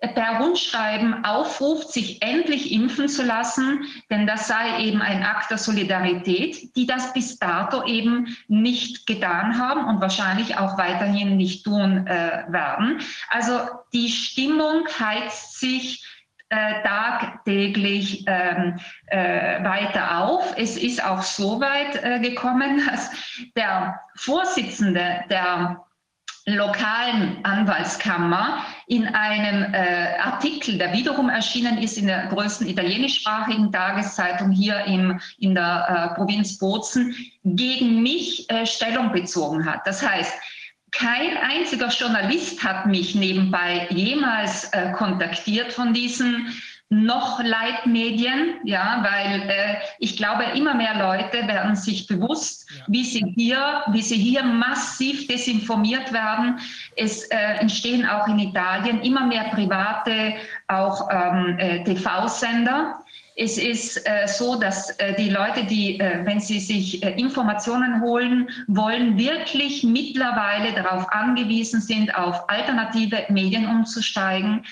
per 0.09 0.41
Rundschreiben 0.41 1.25
aufruft, 1.25 1.93
sich 1.93 2.23
endlich 2.23 2.73
impfen 2.73 3.09
zu 3.09 3.23
lassen, 3.23 3.85
denn 4.11 4.27
das 4.27 4.49
sei 4.49 4.81
eben 4.81 5.01
ein 5.01 5.23
Akt 5.23 5.51
der 5.51 5.59
Solidarität, 5.59 6.75
die 6.77 6.87
das 6.87 7.13
bis 7.13 7.39
dato 7.39 7.85
eben 7.85 8.37
nicht 8.49 9.07
getan 9.07 9.59
haben 9.59 9.85
und 9.87 10.01
wahrscheinlich 10.01 10.59
auch 10.59 10.79
weiterhin 10.79 11.37
nicht 11.37 11.65
tun 11.65 12.07
äh, 12.07 12.45
werden. 12.49 13.01
Also 13.31 13.61
die 13.93 14.09
Stimmung 14.09 14.87
heizt 14.99 15.61
sich 15.61 16.05
äh, 16.51 16.83
tagtäglich 16.83 18.25
ähm, 18.27 18.79
äh, 19.07 19.65
weiter 19.65 20.19
auf. 20.19 20.55
Es 20.57 20.77
ist 20.77 21.05
auch 21.05 21.23
so 21.23 21.61
weit 21.61 22.03
äh, 22.03 22.21
gekommen, 22.21 22.83
dass 22.91 23.11
der 23.57 24.01
Vorsitzende 24.15 25.25
der 25.31 25.84
lokalen 26.47 27.39
Anwaltskammer 27.43 28.65
in 28.87 29.07
einem 29.07 29.73
äh, 29.73 30.19
Artikel, 30.19 30.77
der 30.77 30.93
wiederum 30.93 31.31
erschienen 31.31 31.79
ist 31.79 31.97
in 31.97 32.07
der 32.07 32.27
größten 32.27 32.69
italienischsprachigen 32.69 33.73
Tageszeitung 33.73 34.51
hier 34.51 34.85
im, 34.85 35.19
in 35.39 35.55
der 35.55 36.11
äh, 36.13 36.15
Provinz 36.15 36.59
Bozen, 36.59 37.15
gegen 37.45 38.03
mich 38.03 38.49
äh, 38.51 38.67
Stellung 38.67 39.13
bezogen 39.13 39.65
hat. 39.65 39.87
Das 39.87 40.07
heißt, 40.07 40.35
kein 40.91 41.37
einziger 41.39 41.89
Journalist 41.89 42.63
hat 42.63 42.87
mich 42.87 43.15
nebenbei 43.15 43.89
jemals 43.91 44.65
äh, 44.73 44.93
kontaktiert 44.93 45.73
von 45.73 45.93
diesen 45.93 46.53
noch 46.91 47.43
Leitmedien, 47.43 48.57
ja, 48.65 49.03
weil 49.03 49.49
äh, 49.49 49.77
ich 49.99 50.17
glaube, 50.17 50.45
immer 50.55 50.75
mehr 50.75 50.97
Leute 50.97 51.49
werden 51.49 51.75
sich 51.77 52.07
bewusst, 52.07 52.71
ja. 52.71 52.85
wie 52.89 53.05
sie 53.05 53.25
hier, 53.37 53.83
wie 53.89 54.03
sie 54.03 54.17
hier 54.17 54.45
massiv 54.45 55.27
desinformiert 55.27 56.13
werden. 56.13 56.59
Es 56.97 57.25
äh, 57.25 57.37
entstehen 57.59 58.07
auch 58.07 58.29
in 58.29 58.39
Italien 58.39 59.01
immer 59.03 59.27
mehr 59.27 59.45
private, 59.45 60.35
auch 60.69 61.09
ähm, 61.11 61.59
äh, 61.59 61.83
TV-Sender. 61.85 62.99
Es 63.37 63.59
ist 63.59 63.97
äh, 64.07 64.29
so, 64.29 64.55
dass 64.61 64.91
äh, 65.01 65.15
die 65.15 65.31
Leute, 65.31 65.65
die, 65.65 65.99
äh, 65.99 66.25
wenn 66.25 66.39
sie 66.39 66.61
sich 66.61 67.03
Informationen 67.03 68.01
holen 68.01 68.49
wollen, 68.69 69.19
wirklich 69.19 69.83
mittlerweile 69.83 70.73
darauf 70.73 71.11
angewiesen 71.11 71.81
sind, 71.81 72.15
auf 72.15 72.49
alternative 72.49 73.25
Medien 73.31 73.67
umzusteigen. 73.67 74.65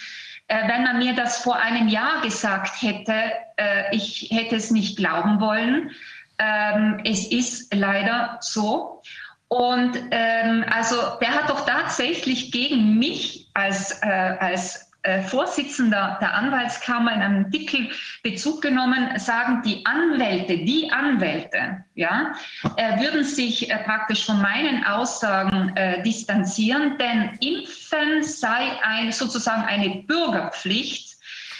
Äh, 0.53 0.69
wenn 0.69 0.83
man 0.83 0.99
mir 0.99 1.15
das 1.15 1.39
vor 1.39 1.57
einem 1.57 1.89
Jahr 1.89 2.21
gesagt 2.21 2.83
hätte, 2.83 3.15
äh, 3.57 3.97
ich 3.97 4.29
hätte 4.31 4.57
es 4.57 4.71
nicht 4.71 4.99
glauben 4.99 5.41
wollen. 5.41 5.93
Ähm, 6.39 7.01
es 7.05 7.27
ist 7.33 7.75
leider 7.75 8.37
so. 8.43 9.01
Und 9.49 9.97
ähm, 10.11 10.63
also 10.71 10.97
der 11.23 11.31
hat 11.31 11.49
doch 11.49 11.65
tatsächlich 11.65 12.53
gegen 12.53 12.99
mich 12.99 13.49
als, 13.55 13.99
äh, 14.03 14.37
als 14.41 14.92
Vorsitzender 15.27 16.19
der 16.21 16.35
Anwaltskammer 16.35 17.13
in 17.13 17.23
einem 17.23 17.45
Artikel 17.47 17.91
Bezug 18.23 18.63
genommen, 18.63 19.19
sagen 19.19 19.63
die 19.65 19.85
Anwälte, 19.85 20.59
die 20.59 20.91
Anwälte, 20.93 21.85
ja, 21.95 22.33
äh, 22.77 23.01
würden 23.01 23.25
sich 23.25 23.69
äh, 23.69 23.79
praktisch 23.79 24.25
von 24.25 24.41
meinen 24.41 24.85
Aussagen 24.85 25.77
äh, 25.77 26.03
distanzieren, 26.03 26.99
denn 26.99 27.37
Impfen 27.41 28.23
sei 28.23 28.79
ein, 28.83 29.11
sozusagen 29.11 29.65
eine 29.65 30.03
Bürgerpflicht. 30.07 31.17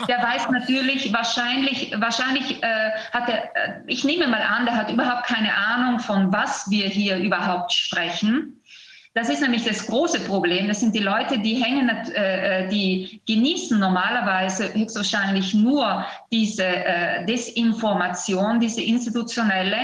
Der 0.09 0.23
weiß 0.23 0.51
natürlich, 0.51 1.13
wahrscheinlich, 1.13 1.93
wahrscheinlich 1.97 2.63
äh, 2.63 2.91
hat 3.13 3.29
er, 3.29 3.45
äh, 3.57 3.81
ich 3.87 4.05
nehme 4.05 4.27
mal 4.27 4.43
an, 4.43 4.65
der 4.65 4.77
hat 4.77 4.91
überhaupt 4.91 5.27
keine 5.27 5.55
Ahnung, 5.55 6.01
von 6.01 6.33
was 6.33 6.71
wir 6.71 6.87
hier 6.87 7.19
überhaupt 7.19 7.73
sprechen. 7.73 8.62
Das 9.15 9.29
ist 9.29 9.43
nämlich 9.43 9.65
das 9.65 9.87
große 9.87 10.21
Problem. 10.21 10.69
Das 10.69 10.81
sind 10.81 10.95
die 10.95 11.01
Leute, 11.01 11.39
die 11.39 11.63
hängen, 11.63 11.89
äh, 11.89 12.65
äh, 12.65 12.69
die 12.69 13.21
genießen 13.27 13.79
normalerweise 13.79 14.73
höchstwahrscheinlich 14.73 15.53
nur 15.53 16.07
diese 16.33 16.65
äh, 16.65 17.27
Desinformation, 17.27 18.59
diese 18.59 18.81
institutionelle, 18.81 19.77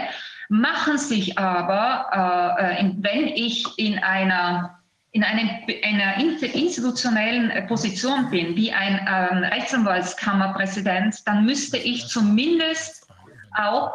machen 0.48 0.96
sich 0.96 1.38
aber, 1.38 2.56
äh, 2.58 2.86
äh 2.86 2.92
wenn 2.98 3.28
ich 3.28 3.66
in 3.76 3.98
einer 3.98 4.74
in 5.10 5.24
einem, 5.24 5.48
einer 5.84 6.18
institutionellen 6.18 7.66
Position 7.66 8.30
bin, 8.30 8.54
wie 8.56 8.72
ein 8.72 9.00
ähm, 9.08 9.42
Rechtsanwaltskammerpräsident, 9.44 11.26
dann 11.26 11.46
müsste 11.46 11.78
ich 11.78 12.06
zumindest 12.08 13.08
auch 13.56 13.90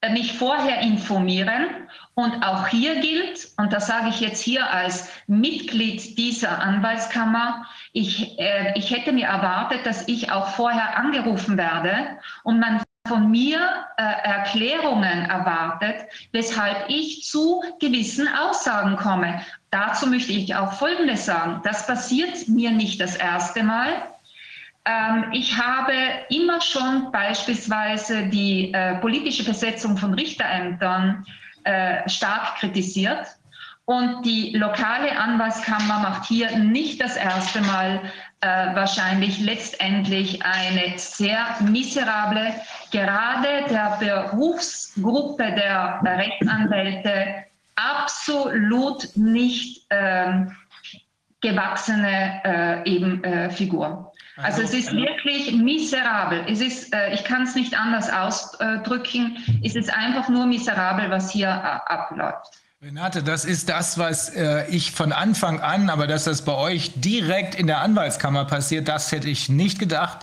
äh, 0.00 0.10
mich 0.10 0.32
vorher 0.32 0.80
informieren. 0.80 1.66
Und 2.18 2.42
auch 2.42 2.66
hier 2.66 2.96
gilt, 2.96 3.46
und 3.58 3.72
das 3.72 3.86
sage 3.86 4.08
ich 4.08 4.18
jetzt 4.18 4.42
hier 4.42 4.68
als 4.68 5.08
Mitglied 5.28 6.18
dieser 6.18 6.58
Anwaltskammer, 6.58 7.64
ich, 7.92 8.36
äh, 8.40 8.76
ich 8.76 8.90
hätte 8.90 9.12
mir 9.12 9.28
erwartet, 9.28 9.86
dass 9.86 10.08
ich 10.08 10.32
auch 10.32 10.48
vorher 10.48 10.98
angerufen 10.98 11.56
werde 11.56 12.18
und 12.42 12.58
man 12.58 12.82
von 13.06 13.30
mir 13.30 13.60
äh, 13.98 14.02
Erklärungen 14.02 15.30
erwartet, 15.30 16.10
weshalb 16.32 16.86
ich 16.88 17.22
zu 17.22 17.62
gewissen 17.78 18.26
Aussagen 18.26 18.96
komme. 18.96 19.40
Dazu 19.70 20.08
möchte 20.08 20.32
ich 20.32 20.56
auch 20.56 20.72
Folgendes 20.72 21.24
sagen. 21.24 21.60
Das 21.62 21.86
passiert 21.86 22.48
mir 22.48 22.72
nicht 22.72 23.00
das 23.00 23.14
erste 23.14 23.62
Mal. 23.62 23.90
Ähm, 24.84 25.26
ich 25.30 25.56
habe 25.56 25.94
immer 26.30 26.60
schon 26.62 27.12
beispielsweise 27.12 28.26
die 28.26 28.74
äh, 28.74 28.96
politische 28.96 29.44
Besetzung 29.44 29.96
von 29.96 30.14
Richterämtern 30.14 31.24
äh, 31.64 32.08
stark 32.08 32.56
kritisiert. 32.56 33.26
Und 33.84 34.22
die 34.26 34.54
lokale 34.54 35.18
Anwaltskammer 35.18 36.00
macht 36.00 36.26
hier 36.26 36.58
nicht 36.58 37.00
das 37.00 37.16
erste 37.16 37.62
Mal 37.62 38.02
äh, 38.40 38.74
wahrscheinlich 38.74 39.40
letztendlich 39.40 40.44
eine 40.44 40.98
sehr 40.98 41.56
miserable, 41.60 42.52
gerade 42.90 43.64
der 43.70 43.96
Berufsgruppe 43.98 45.54
der 45.54 46.00
Rechtsanwälte 46.04 47.46
absolut 47.76 49.08
nicht 49.16 49.86
ähm, 49.90 50.54
gewachsene 51.40 52.40
äh, 52.44 52.90
eben, 52.90 53.22
äh, 53.24 53.50
Figur. 53.50 54.07
Also, 54.42 54.62
es 54.62 54.72
ist 54.72 54.92
wirklich 54.92 55.52
miserabel. 55.52 56.44
Es 56.48 56.60
ist, 56.60 56.94
äh, 56.94 57.12
ich 57.12 57.24
kann 57.24 57.42
es 57.42 57.54
nicht 57.54 57.76
anders 57.76 58.08
ausdrücken. 58.08 59.36
Es 59.64 59.74
ist 59.74 59.92
einfach 59.92 60.28
nur 60.28 60.46
miserabel, 60.46 61.10
was 61.10 61.30
hier 61.30 61.48
äh, 61.48 61.92
abläuft. 61.92 62.58
Renate, 62.80 63.24
das 63.24 63.44
ist 63.44 63.68
das, 63.68 63.98
was 63.98 64.28
äh, 64.28 64.64
ich 64.70 64.92
von 64.92 65.10
Anfang 65.10 65.60
an, 65.60 65.90
aber 65.90 66.06
dass 66.06 66.22
das 66.22 66.42
bei 66.42 66.54
euch 66.54 66.92
direkt 66.94 67.56
in 67.56 67.66
der 67.66 67.80
Anwaltskammer 67.80 68.44
passiert, 68.44 68.86
das 68.86 69.10
hätte 69.10 69.28
ich 69.28 69.48
nicht 69.48 69.80
gedacht. 69.80 70.18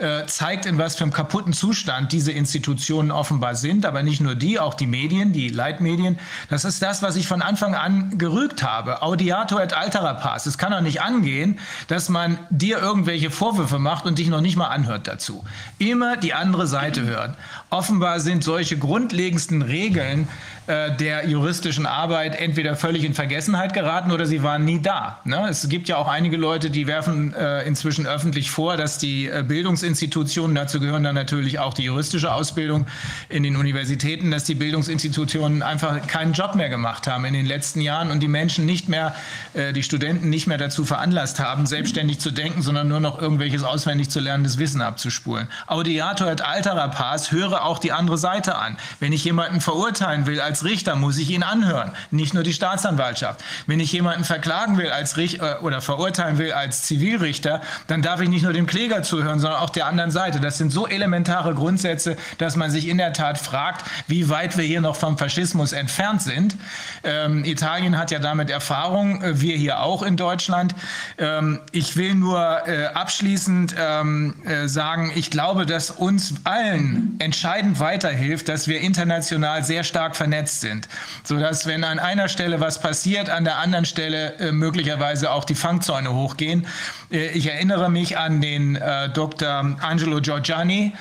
Äh, 0.00 0.24
zeigt, 0.24 0.64
in 0.64 0.78
was 0.78 0.96
für 0.96 1.04
einem 1.04 1.12
kaputten 1.12 1.52
Zustand 1.52 2.12
diese 2.12 2.32
Institutionen 2.32 3.10
offenbar 3.10 3.54
sind, 3.54 3.84
aber 3.84 4.02
nicht 4.02 4.22
nur 4.22 4.34
die, 4.34 4.58
auch 4.58 4.72
die 4.72 4.86
Medien, 4.86 5.34
die 5.34 5.50
Leitmedien. 5.50 6.18
Das 6.48 6.64
ist 6.64 6.80
das, 6.80 7.02
was 7.02 7.16
ich 7.16 7.28
von 7.28 7.42
Anfang 7.42 7.74
an 7.74 8.16
gerügt 8.16 8.62
habe. 8.62 9.02
Audiator 9.02 9.60
et 9.60 9.74
altera 9.74 10.14
pars. 10.14 10.46
Es 10.46 10.56
kann 10.56 10.72
doch 10.72 10.80
nicht 10.80 11.02
angehen, 11.02 11.58
dass 11.88 12.08
man 12.08 12.38
dir 12.48 12.78
irgendwelche 12.78 13.30
Vorwürfe 13.30 13.78
macht 13.78 14.06
und 14.06 14.18
dich 14.18 14.28
noch 14.28 14.40
nicht 14.40 14.56
mal 14.56 14.68
anhört 14.68 15.06
dazu. 15.06 15.44
Immer 15.76 16.16
die 16.16 16.32
andere 16.32 16.66
Seite 16.66 17.02
hören. 17.02 17.36
Offenbar 17.68 18.20
sind 18.20 18.42
solche 18.42 18.78
grundlegendsten 18.78 19.60
Regeln 19.60 20.28
äh, 20.70 20.96
der 20.96 21.26
juristischen 21.26 21.84
Arbeit 21.84 22.40
entweder 22.40 22.76
völlig 22.76 23.02
in 23.02 23.12
Vergessenheit 23.12 23.74
geraten 23.74 24.12
oder 24.12 24.24
sie 24.24 24.44
waren 24.44 24.64
nie 24.64 24.80
da. 24.80 25.18
Ne? 25.24 25.48
Es 25.50 25.68
gibt 25.68 25.88
ja 25.88 25.96
auch 25.96 26.06
einige 26.06 26.36
Leute, 26.36 26.70
die 26.70 26.86
werfen 26.86 27.34
äh, 27.34 27.62
inzwischen 27.62 28.06
öffentlich 28.06 28.52
vor, 28.52 28.76
dass 28.76 28.98
die 28.98 29.26
äh, 29.26 29.42
Bildungsinstitutionen, 29.42 30.54
dazu 30.54 30.78
gehören 30.78 31.02
dann 31.02 31.16
natürlich 31.16 31.58
auch 31.58 31.74
die 31.74 31.82
juristische 31.82 32.32
Ausbildung 32.32 32.86
in 33.28 33.42
den 33.42 33.56
Universitäten, 33.56 34.30
dass 34.30 34.44
die 34.44 34.54
Bildungsinstitutionen 34.54 35.64
einfach 35.64 36.06
keinen 36.06 36.34
Job 36.34 36.54
mehr 36.54 36.68
gemacht 36.68 37.08
haben 37.08 37.24
in 37.24 37.34
den 37.34 37.46
letzten 37.46 37.80
Jahren 37.80 38.12
und 38.12 38.20
die 38.20 38.28
Menschen 38.28 38.64
nicht 38.64 38.88
mehr, 38.88 39.16
äh, 39.54 39.72
die 39.72 39.82
Studenten 39.82 40.30
nicht 40.30 40.46
mehr 40.46 40.58
dazu 40.58 40.84
veranlasst 40.84 41.40
haben, 41.40 41.66
selbstständig 41.66 42.20
zu 42.20 42.30
denken, 42.30 42.62
sondern 42.62 42.86
nur 42.86 43.00
noch 43.00 43.20
irgendwelches 43.20 43.64
auswendig 43.64 44.08
zu 44.10 44.20
lernendes 44.20 44.58
Wissen 44.58 44.82
abzuspulen. 44.82 45.48
Audiator 45.66 46.30
et 46.30 46.42
altera 46.42 46.86
pars, 46.86 47.32
höre 47.32 47.64
auch 47.64 47.80
die 47.80 47.90
andere 47.90 48.18
Seite 48.18 48.54
an. 48.54 48.76
Wenn 49.00 49.12
ich 49.12 49.24
jemanden 49.24 49.60
verurteilen 49.60 50.26
will 50.26 50.40
als 50.40 50.59
Richter 50.64 50.96
muss 50.96 51.18
ich 51.18 51.30
ihn 51.30 51.42
anhören, 51.42 51.92
nicht 52.10 52.34
nur 52.34 52.42
die 52.42 52.52
Staatsanwaltschaft. 52.52 53.42
Wenn 53.66 53.80
ich 53.80 53.92
jemanden 53.92 54.24
verklagen 54.24 54.78
will 54.78 54.90
als 54.90 55.16
Richter 55.16 55.58
äh, 55.58 55.62
oder 55.62 55.80
verurteilen 55.80 56.38
will 56.38 56.52
als 56.52 56.82
Zivilrichter, 56.82 57.60
dann 57.86 58.02
darf 58.02 58.20
ich 58.20 58.28
nicht 58.28 58.42
nur 58.42 58.52
dem 58.52 58.66
Kläger 58.66 59.02
zuhören, 59.02 59.40
sondern 59.40 59.60
auch 59.60 59.70
der 59.70 59.86
anderen 59.86 60.10
Seite. 60.10 60.40
Das 60.40 60.58
sind 60.58 60.70
so 60.70 60.86
elementare 60.86 61.54
Grundsätze, 61.54 62.16
dass 62.38 62.56
man 62.56 62.70
sich 62.70 62.88
in 62.88 62.98
der 62.98 63.12
Tat 63.12 63.38
fragt, 63.38 63.84
wie 64.06 64.28
weit 64.28 64.56
wir 64.56 64.64
hier 64.64 64.80
noch 64.80 64.96
vom 64.96 65.18
Faschismus 65.18 65.72
entfernt 65.72 66.22
sind. 66.22 66.56
Ähm, 67.02 67.44
Italien 67.44 67.98
hat 67.98 68.10
ja 68.10 68.18
damit 68.18 68.50
Erfahrung, 68.50 69.22
äh, 69.22 69.40
wir 69.40 69.56
hier 69.56 69.80
auch 69.80 70.02
in 70.02 70.16
Deutschland. 70.16 70.74
Ähm, 71.18 71.60
ich 71.72 71.96
will 71.96 72.14
nur 72.14 72.66
äh, 72.66 72.86
abschließend 72.86 73.74
ähm, 73.78 74.34
äh, 74.44 74.68
sagen, 74.68 75.12
ich 75.14 75.30
glaube, 75.30 75.66
dass 75.66 75.90
uns 75.90 76.34
allen 76.44 77.16
entscheidend 77.18 77.80
weiterhilft, 77.80 78.48
dass 78.48 78.68
wir 78.68 78.80
international 78.80 79.64
sehr 79.64 79.84
stark 79.84 80.16
vernetzt 80.16 80.49
vernetzt 80.50 80.60
sind, 80.60 80.88
sodass 81.24 81.66
wenn 81.66 81.84
an 81.84 81.98
einer 81.98 82.28
Stelle 82.28 82.60
was 82.60 82.80
passiert, 82.80 83.30
an 83.30 83.44
der 83.44 83.58
anderen 83.58 83.84
Stelle 83.84 84.34
äh, 84.38 84.52
möglicherweise 84.52 85.30
auch 85.30 85.44
die 85.44 85.54
Fangzäune 85.54 86.12
hochgehen. 86.12 86.66
Äh, 87.10 87.28
ich 87.30 87.46
erinnere 87.46 87.90
mich 87.90 88.18
an 88.18 88.40
den 88.40 88.76
äh, 88.76 89.08
Dr. 89.10 89.76
Angelo 89.80 90.20
Giorgiani, 90.20 90.92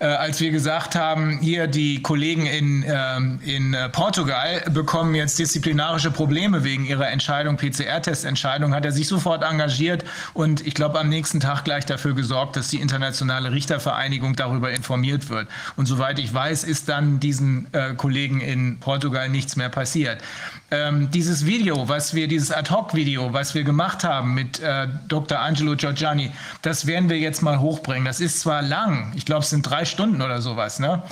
äh, 0.00 0.06
als 0.06 0.40
wir 0.40 0.50
gesagt 0.50 0.94
haben, 0.94 1.38
hier 1.40 1.66
die 1.66 2.02
Kollegen 2.02 2.46
in, 2.46 2.84
ähm, 2.86 3.40
in 3.44 3.74
äh, 3.74 3.88
Portugal 3.88 4.62
bekommen 4.70 5.14
jetzt 5.14 5.38
disziplinarische 5.38 6.10
Probleme 6.10 6.64
wegen 6.64 6.84
ihrer 6.84 7.08
Entscheidung, 7.08 7.56
PCR-Testentscheidung, 7.56 8.74
hat 8.74 8.84
er 8.84 8.92
sich 8.92 9.08
sofort 9.08 9.42
engagiert 9.42 10.04
und 10.34 10.66
ich 10.66 10.74
glaube 10.74 11.00
am 11.00 11.08
nächsten 11.08 11.40
Tag 11.40 11.64
gleich 11.64 11.86
dafür 11.86 12.14
gesorgt, 12.14 12.56
dass 12.56 12.68
die 12.68 12.80
internationale 12.80 13.52
Richtervereinigung 13.52 14.36
darüber 14.36 14.70
informiert 14.70 15.28
wird. 15.30 15.48
Und 15.76 15.86
soweit 15.86 16.18
ich 16.18 16.32
weiß, 16.32 16.64
ist 16.64 16.88
dann 16.88 17.20
diesen 17.20 17.72
äh, 17.72 17.94
Kollegen 17.94 18.40
in 18.40 18.78
Portugal 18.80 19.28
nichts 19.28 19.56
mehr 19.56 19.68
passiert. 19.68 20.22
Ähm, 20.70 21.10
dieses 21.10 21.46
Video, 21.46 21.88
was 21.88 22.14
wir, 22.14 22.28
dieses 22.28 22.52
Ad-Hoc-Video, 22.52 23.32
was 23.32 23.54
wir 23.54 23.64
gemacht 23.64 24.04
haben 24.04 24.34
mit 24.34 24.60
äh, 24.60 24.86
Dr. 25.08 25.38
Angelo 25.38 25.74
Giorgiani, 25.76 26.30
das 26.60 26.86
werden 26.86 27.08
wir 27.08 27.18
jetzt 27.18 27.40
mal 27.40 27.58
hochbringen. 27.58 28.04
Das 28.04 28.20
ist 28.20 28.40
zwar 28.40 28.60
lang, 28.60 29.12
ich 29.16 29.24
glaube, 29.24 29.42
es 29.42 29.50
sind 29.50 29.62
drei 29.62 29.86
Stunden 29.86 30.20
oder 30.20 30.42
sowas, 30.42 30.78
ne? 30.78 31.02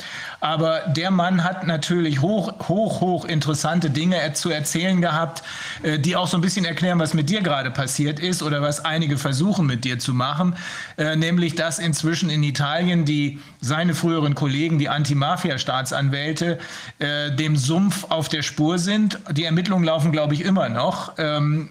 Aber 0.41 0.81
der 0.89 1.11
Mann 1.11 1.43
hat 1.43 1.66
natürlich 1.66 2.20
hoch, 2.20 2.69
hoch, 2.69 3.01
hoch 3.01 3.24
interessante 3.24 3.89
Dinge 3.89 4.16
zu 4.35 4.51
erzählen 4.51 5.01
gehabt, 5.01 5.43
äh, 5.83 5.99
die 5.99 6.16
auch 6.16 6.28
so 6.28 6.37
ein 6.37 6.43
bisschen 6.43 6.66
erklären, 6.66 6.99
was 6.99 7.15
mit 7.15 7.31
dir 7.31 7.41
gerade 7.41 7.70
passiert 7.70 8.20
ist 8.20 8.43
oder 8.43 8.61
was 8.61 8.85
einige 8.85 9.16
versuchen 9.16 9.66
mit 9.66 9.85
dir 9.85 9.99
zu 9.99 10.12
machen. 10.12 10.55
Äh, 10.99 11.16
nämlich, 11.16 11.55
dass 11.55 11.78
inzwischen 11.78 12.28
in 12.28 12.43
Italien 12.43 13.07
die 13.07 13.41
seine 13.62 13.95
früheren 13.95 14.35
Kollegen, 14.35 14.78
die 14.78 14.91
Anti-Mafia-Staatsanwälte, 14.91 16.59
äh, 16.99 17.31
dem 17.33 17.57
Sumpf 17.57 18.05
auf 18.11 18.28
der 18.28 18.43
Spur 18.43 18.78
sind. 18.78 19.19
Die 19.33 19.45
Ermittlungen 19.47 19.85
laufen, 19.85 20.12
glaube 20.12 20.35
ich, 20.35 20.44
immer 20.44 20.68
noch. 20.68 21.14
Ähm, 21.18 21.70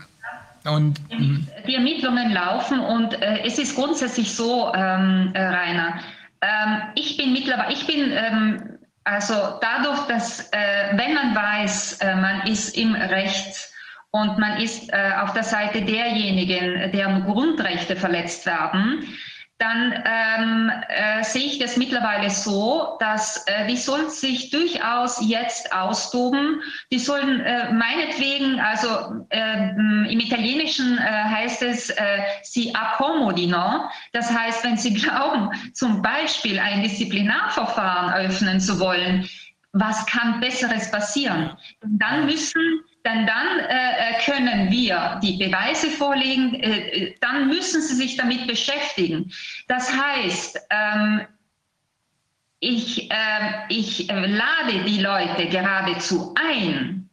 und, 0.65 0.99
die 1.67 1.75
Ermittlungen 1.75 2.31
laufen 2.31 2.79
und 2.79 3.21
äh, 3.21 3.43
es 3.45 3.59
ist 3.59 3.75
grundsätzlich 3.75 4.33
so, 4.33 4.73
ähm, 4.73 5.29
äh, 5.35 5.45
Rainer, 5.45 5.99
ähm, 6.41 6.81
ich 6.95 7.17
bin 7.17 7.33
mittlerweile, 7.33 7.71
ich 7.71 7.85
bin 7.85 8.11
ähm, 8.11 8.79
also 9.03 9.33
dadurch, 9.61 10.07
dass 10.07 10.49
äh, 10.51 10.97
wenn 10.97 11.13
man 11.13 11.35
weiß, 11.35 11.99
äh, 12.01 12.15
man 12.15 12.47
ist 12.47 12.75
im 12.75 12.95
Recht 12.95 13.69
und 14.09 14.39
man 14.39 14.59
ist 14.59 14.91
äh, 14.91 15.11
auf 15.21 15.33
der 15.33 15.43
Seite 15.43 15.83
derjenigen, 15.83 16.91
deren 16.91 17.23
Grundrechte 17.25 17.95
verletzt 17.95 18.45
werden, 18.47 19.03
dann 19.57 20.03
ähm, 20.05 20.71
äh, 20.89 21.23
sehe 21.23 21.45
ich 21.45 21.59
das 21.59 21.77
mittlerweile 21.77 22.29
so, 22.29 22.97
dass 22.99 23.45
äh, 23.47 23.65
die 23.67 23.77
sollen 23.77 24.09
sich 24.09 24.49
durchaus 24.49 25.17
jetzt 25.21 25.71
austoben. 25.71 26.61
Die 26.91 26.99
sollen 26.99 27.39
äh, 27.39 27.71
meinetwegen, 27.71 28.59
also 28.59 29.25
äh, 29.29 29.69
im 29.69 30.19
Italienischen 30.19 30.97
äh, 30.97 31.01
heißt 31.01 31.61
es 31.61 31.89
äh, 31.89 32.23
si 32.43 32.73
accomodino. 32.73 33.89
Das 34.11 34.29
heißt, 34.29 34.65
wenn 34.65 34.77
sie 34.77 34.93
glauben, 35.01 35.49
zum 35.73 36.01
Beispiel 36.01 36.59
ein 36.59 36.83
Disziplinarverfahren 36.83 38.25
öffnen 38.25 38.59
zu 38.59 38.77
wollen, 38.77 39.25
was 39.71 40.05
kann 40.05 40.41
Besseres 40.41 40.91
passieren? 40.91 41.51
Dann 41.81 42.25
müssen 42.25 42.83
denn 43.05 43.27
dann 43.27 43.59
äh, 43.59 44.19
können 44.25 44.71
wir 44.71 45.19
die 45.21 45.37
Beweise 45.37 45.89
vorlegen, 45.89 46.55
äh, 46.55 46.77
äh, 46.89 47.15
dann 47.21 47.47
müssen 47.47 47.81
Sie 47.81 47.95
sich 47.95 48.17
damit 48.17 48.47
beschäftigen. 48.47 49.31
Das 49.67 49.95
heißt, 49.95 50.59
ähm, 50.71 51.21
ich, 52.59 53.11
äh, 53.11 53.65
ich 53.69 54.07
lade 54.07 54.83
die 54.85 55.01
Leute 55.01 55.47
geradezu 55.47 56.33
ein, 56.35 57.09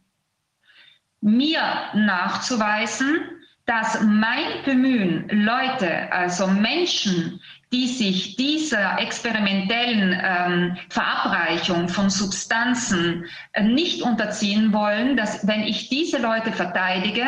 mir 1.21 1.61
nachzuweisen, 1.93 3.21
dass 3.65 4.01
mein 4.01 4.63
Bemühen, 4.65 5.29
Leute, 5.29 6.11
also 6.11 6.47
Menschen 6.47 7.39
die 7.73 7.87
sich 7.87 8.35
dieser 8.35 8.99
experimentellen 8.99 10.21
ähm, 10.23 10.77
Verabreichung 10.89 11.89
von 11.89 12.11
Substanzen 12.11 13.25
äh, 13.53 13.63
nicht 13.63 14.03
unterziehen 14.03 14.71
wollen, 14.71 15.17
dass 15.17 15.45
wenn 15.47 15.63
ich 15.63 15.89
diese 15.89 16.19
Leute 16.19 16.51
verteidige 16.51 17.25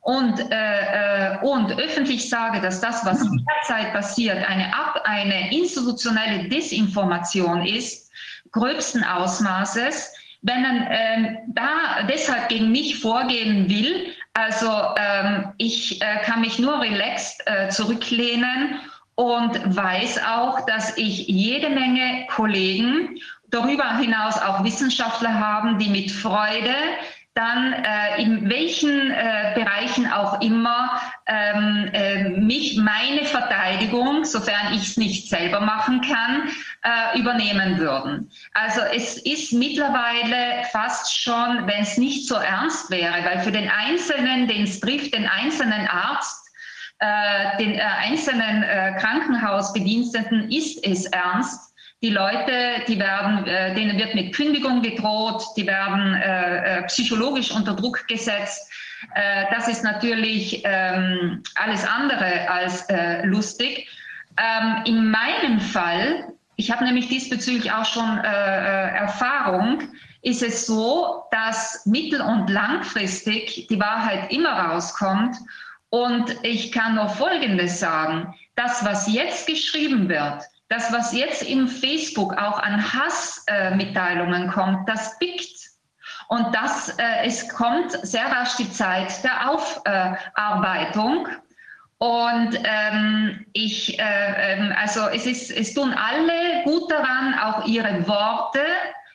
und, 0.00 0.40
äh, 0.50 1.34
äh, 1.34 1.38
und 1.42 1.78
öffentlich 1.78 2.28
sage, 2.28 2.60
dass 2.60 2.80
das, 2.80 3.06
was 3.06 3.20
derzeit 3.20 3.92
passiert, 3.92 4.38
eine, 4.48 4.74
Ab 4.74 5.00
eine 5.04 5.54
institutionelle 5.54 6.48
Desinformation 6.48 7.64
ist, 7.64 8.10
gröbsten 8.50 9.04
Ausmaßes, 9.04 10.12
wenn 10.42 10.60
man 10.60 10.86
ähm, 10.90 11.38
da 11.54 12.02
deshalb 12.08 12.48
gegen 12.48 12.72
mich 12.72 12.98
vorgehen 12.98 13.68
will, 13.70 14.12
also 14.34 14.68
ähm, 14.96 15.52
ich 15.58 16.02
äh, 16.02 16.18
kann 16.24 16.40
mich 16.40 16.58
nur 16.58 16.80
relaxed 16.80 17.40
äh, 17.46 17.68
zurücklehnen 17.68 18.80
und 19.16 19.76
weiß 19.76 20.20
auch, 20.24 20.66
dass 20.66 20.96
ich 20.96 21.28
jede 21.28 21.70
Menge 21.70 22.26
Kollegen, 22.28 23.18
darüber 23.50 23.96
hinaus 23.98 24.40
auch 24.40 24.64
Wissenschaftler 24.64 25.38
haben, 25.38 25.78
die 25.78 25.88
mit 25.88 26.10
Freude 26.10 26.74
dann 27.34 27.72
äh, 27.72 28.22
in 28.22 28.48
welchen 28.48 29.10
äh, 29.10 29.52
Bereichen 29.56 30.10
auch 30.12 30.40
immer 30.40 31.00
ähm, 31.26 31.90
äh, 31.92 32.28
mich 32.28 32.76
meine 32.76 33.24
Verteidigung, 33.24 34.24
sofern 34.24 34.72
ich 34.72 34.82
es 34.82 34.96
nicht 34.96 35.28
selber 35.28 35.60
machen 35.60 36.00
kann, 36.00 36.48
äh, 36.82 37.18
übernehmen 37.18 37.78
würden. 37.78 38.30
Also 38.52 38.82
es 38.82 39.16
ist 39.16 39.52
mittlerweile 39.52 40.64
fast 40.70 41.20
schon, 41.20 41.66
wenn 41.66 41.82
es 41.82 41.98
nicht 41.98 42.28
so 42.28 42.36
ernst 42.36 42.88
wäre, 42.90 43.24
weil 43.24 43.40
für 43.40 43.52
den 43.52 43.68
Einzelnen, 43.68 44.46
den 44.46 44.62
es 44.62 44.78
trifft, 44.78 45.12
den 45.12 45.26
einzelnen 45.26 45.88
Arzt, 45.88 46.43
den 47.58 47.74
äh, 47.74 47.82
einzelnen 47.82 48.62
äh, 48.62 48.94
Krankenhausbediensteten 48.98 50.50
ist 50.50 50.84
es 50.86 51.06
ernst. 51.06 51.74
Die 52.02 52.10
Leute, 52.10 52.82
die 52.86 52.98
werden, 52.98 53.46
äh, 53.46 53.74
denen 53.74 53.98
wird 53.98 54.14
mit 54.14 54.34
Kündigung 54.34 54.82
gedroht, 54.82 55.42
die 55.56 55.66
werden 55.66 56.14
äh, 56.14 56.78
äh, 56.78 56.82
psychologisch 56.84 57.50
unter 57.50 57.74
Druck 57.74 58.06
gesetzt. 58.08 58.70
das 59.50 59.68
ist 59.68 59.84
natürlich 59.84 60.62
ähm, 60.64 61.42
alles 61.56 61.86
andere 61.86 62.48
als 62.48 62.86
lustig. 63.24 63.86
Ähm, 64.38 64.82
in 64.86 65.10
meinem 65.10 65.60
Fall, 65.60 66.32
ich 66.56 66.70
habe 66.70 66.84
nämlich 66.84 67.08
diesbezüglich 67.08 67.70
auch 67.70 67.84
schon 67.84 68.18
Erfahrung, 68.18 69.82
ist 70.22 70.42
es 70.42 70.66
so, 70.66 71.24
dass 71.30 71.84
mittel- 71.84 72.22
und 72.22 72.48
langfristig 72.48 73.66
die 73.68 73.78
Wahrheit 73.78 74.32
immer 74.32 74.52
rauskommt 74.52 75.36
und 75.94 76.34
ich 76.42 76.72
kann 76.72 76.96
nur 76.96 77.08
Folgendes 77.08 77.78
sagen. 77.78 78.34
Das, 78.56 78.84
was 78.84 79.06
jetzt 79.06 79.46
geschrieben 79.46 80.08
wird, 80.08 80.42
das, 80.68 80.92
was 80.92 81.12
jetzt 81.12 81.42
im 81.42 81.68
Facebook 81.68 82.36
auch 82.36 82.58
an 82.58 82.82
Hassmitteilungen 82.92 84.48
äh, 84.48 84.52
kommt, 84.52 84.88
das 84.88 85.16
pickt. 85.20 85.56
Und 86.26 86.52
das, 86.52 86.88
äh, 86.98 87.24
es 87.24 87.48
kommt 87.48 87.92
sehr 87.92 88.26
rasch 88.26 88.56
die 88.56 88.68
Zeit 88.72 89.22
der 89.22 89.48
Aufarbeitung. 89.48 91.28
Und 91.98 92.58
ähm, 92.64 93.46
ich, 93.52 93.96
äh, 93.96 94.02
ähm, 94.52 94.74
also 94.76 95.06
es, 95.10 95.26
ist, 95.26 95.52
es 95.52 95.74
tun 95.74 95.94
alle 95.94 96.64
gut 96.64 96.90
daran, 96.90 97.38
auch 97.38 97.66
ihre 97.66 98.04
Worte 98.08 98.64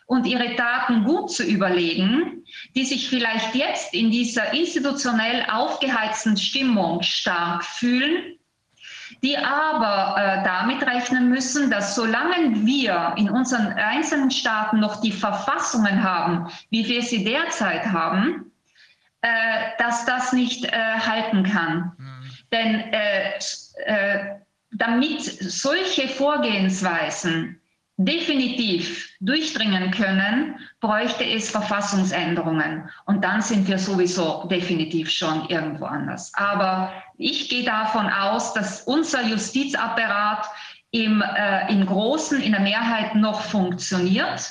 und 0.10 0.26
ihre 0.26 0.56
Taten 0.56 1.04
gut 1.04 1.32
zu 1.32 1.44
überlegen, 1.44 2.44
die 2.76 2.84
sich 2.84 3.10
vielleicht 3.10 3.54
jetzt 3.54 3.94
in 3.94 4.10
dieser 4.10 4.52
institutionell 4.54 5.46
aufgeheizten 5.52 6.36
Stimmung 6.36 7.04
stark 7.04 7.64
fühlen, 7.64 8.36
die 9.22 9.38
aber 9.38 10.20
äh, 10.20 10.44
damit 10.44 10.82
rechnen 10.82 11.30
müssen, 11.30 11.70
dass 11.70 11.94
solange 11.94 12.66
wir 12.66 13.14
in 13.18 13.30
unseren 13.30 13.68
einzelnen 13.74 14.32
Staaten 14.32 14.80
noch 14.80 15.00
die 15.00 15.12
Verfassungen 15.12 16.04
haben, 16.04 16.50
wie 16.72 16.88
wir 16.88 17.04
sie 17.04 17.24
derzeit 17.24 17.86
haben, 17.86 18.52
äh, 19.22 19.30
dass 19.78 20.06
das 20.06 20.34
nicht 20.34 20.66
äh, 20.66 20.72
halten 20.72 21.44
kann. 21.44 21.92
Mhm. 22.00 22.30
Denn 22.52 22.94
äh, 22.94 23.38
äh, 23.86 24.40
damit 24.72 25.22
solche 25.22 26.08
Vorgehensweisen 26.08 27.59
definitiv 28.00 29.10
durchdringen 29.20 29.92
können, 29.92 30.56
bräuchte 30.80 31.26
es 31.26 31.52
Verfassungsänderungen. 31.52 32.90
Und 33.06 33.26
dann 33.26 33.42
sind 33.42 33.68
wir 33.68 33.78
sowieso 33.78 34.48
definitiv 34.50 35.12
schon 35.12 35.46
irgendwo 35.50 35.86
anders. 35.86 36.32
Aber 36.34 36.94
ich 37.18 37.50
gehe 37.50 37.66
davon 37.66 38.08
aus, 38.08 38.54
dass 38.54 38.84
unser 38.84 39.24
Justizapparat 39.24 40.46
im, 40.92 41.22
äh, 41.22 41.72
im 41.74 41.86
Großen, 41.86 42.42
in 42.42 42.54
der 42.54 42.62
Mehrheit 42.62 43.16
noch 43.16 43.42
funktioniert. 43.42 44.50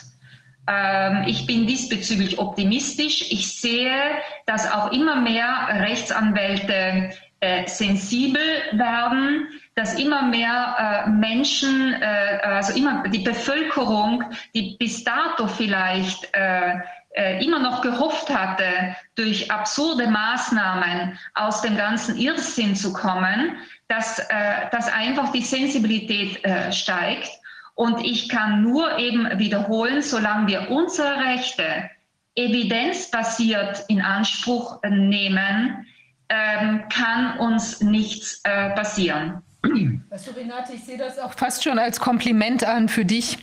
Ähm, 0.68 1.24
ich 1.26 1.46
bin 1.46 1.66
diesbezüglich 1.66 2.38
optimistisch. 2.38 3.32
Ich 3.32 3.58
sehe, 3.58 3.96
dass 4.44 4.70
auch 4.70 4.92
immer 4.92 5.16
mehr 5.16 5.68
Rechtsanwälte 5.70 7.14
äh, 7.40 7.66
sensibel 7.66 8.42
werden 8.72 9.46
dass 9.78 9.94
immer 9.94 10.22
mehr 10.22 11.04
äh, 11.06 11.08
Menschen, 11.08 11.92
äh, 12.02 12.40
also 12.42 12.72
immer 12.76 13.04
die 13.06 13.20
Bevölkerung, 13.20 14.24
die 14.52 14.76
bis 14.76 15.04
dato 15.04 15.46
vielleicht 15.46 16.28
äh, 16.34 16.80
äh, 17.10 17.44
immer 17.44 17.60
noch 17.60 17.80
gehofft 17.80 18.28
hatte, 18.28 18.96
durch 19.14 19.52
absurde 19.52 20.08
Maßnahmen 20.08 21.16
aus 21.34 21.62
dem 21.62 21.76
ganzen 21.76 22.16
Irrsinn 22.16 22.74
zu 22.74 22.92
kommen, 22.92 23.56
dass, 23.86 24.18
äh, 24.18 24.24
dass 24.72 24.92
einfach 24.92 25.30
die 25.30 25.42
Sensibilität 25.42 26.44
äh, 26.44 26.72
steigt. 26.72 27.30
Und 27.76 28.04
ich 28.04 28.28
kann 28.28 28.62
nur 28.62 28.98
eben 28.98 29.38
wiederholen, 29.38 30.02
solange 30.02 30.48
wir 30.48 30.72
unsere 30.72 31.24
Rechte 31.24 31.88
evidenzbasiert 32.34 33.84
in 33.86 34.02
Anspruch 34.02 34.82
nehmen, 34.82 35.86
ähm, 36.28 36.88
kann 36.88 37.38
uns 37.38 37.80
nichts 37.80 38.42
passieren. 38.42 39.42
Weißt 40.10 40.26
du, 40.26 40.30
Renate, 40.32 40.72
ich 40.74 40.84
sehe 40.84 40.98
das 40.98 41.18
auch 41.18 41.32
fast 41.32 41.64
schon 41.64 41.78
als 41.78 42.00
Kompliment 42.00 42.64
an 42.64 42.88
für 42.88 43.04
dich. 43.04 43.38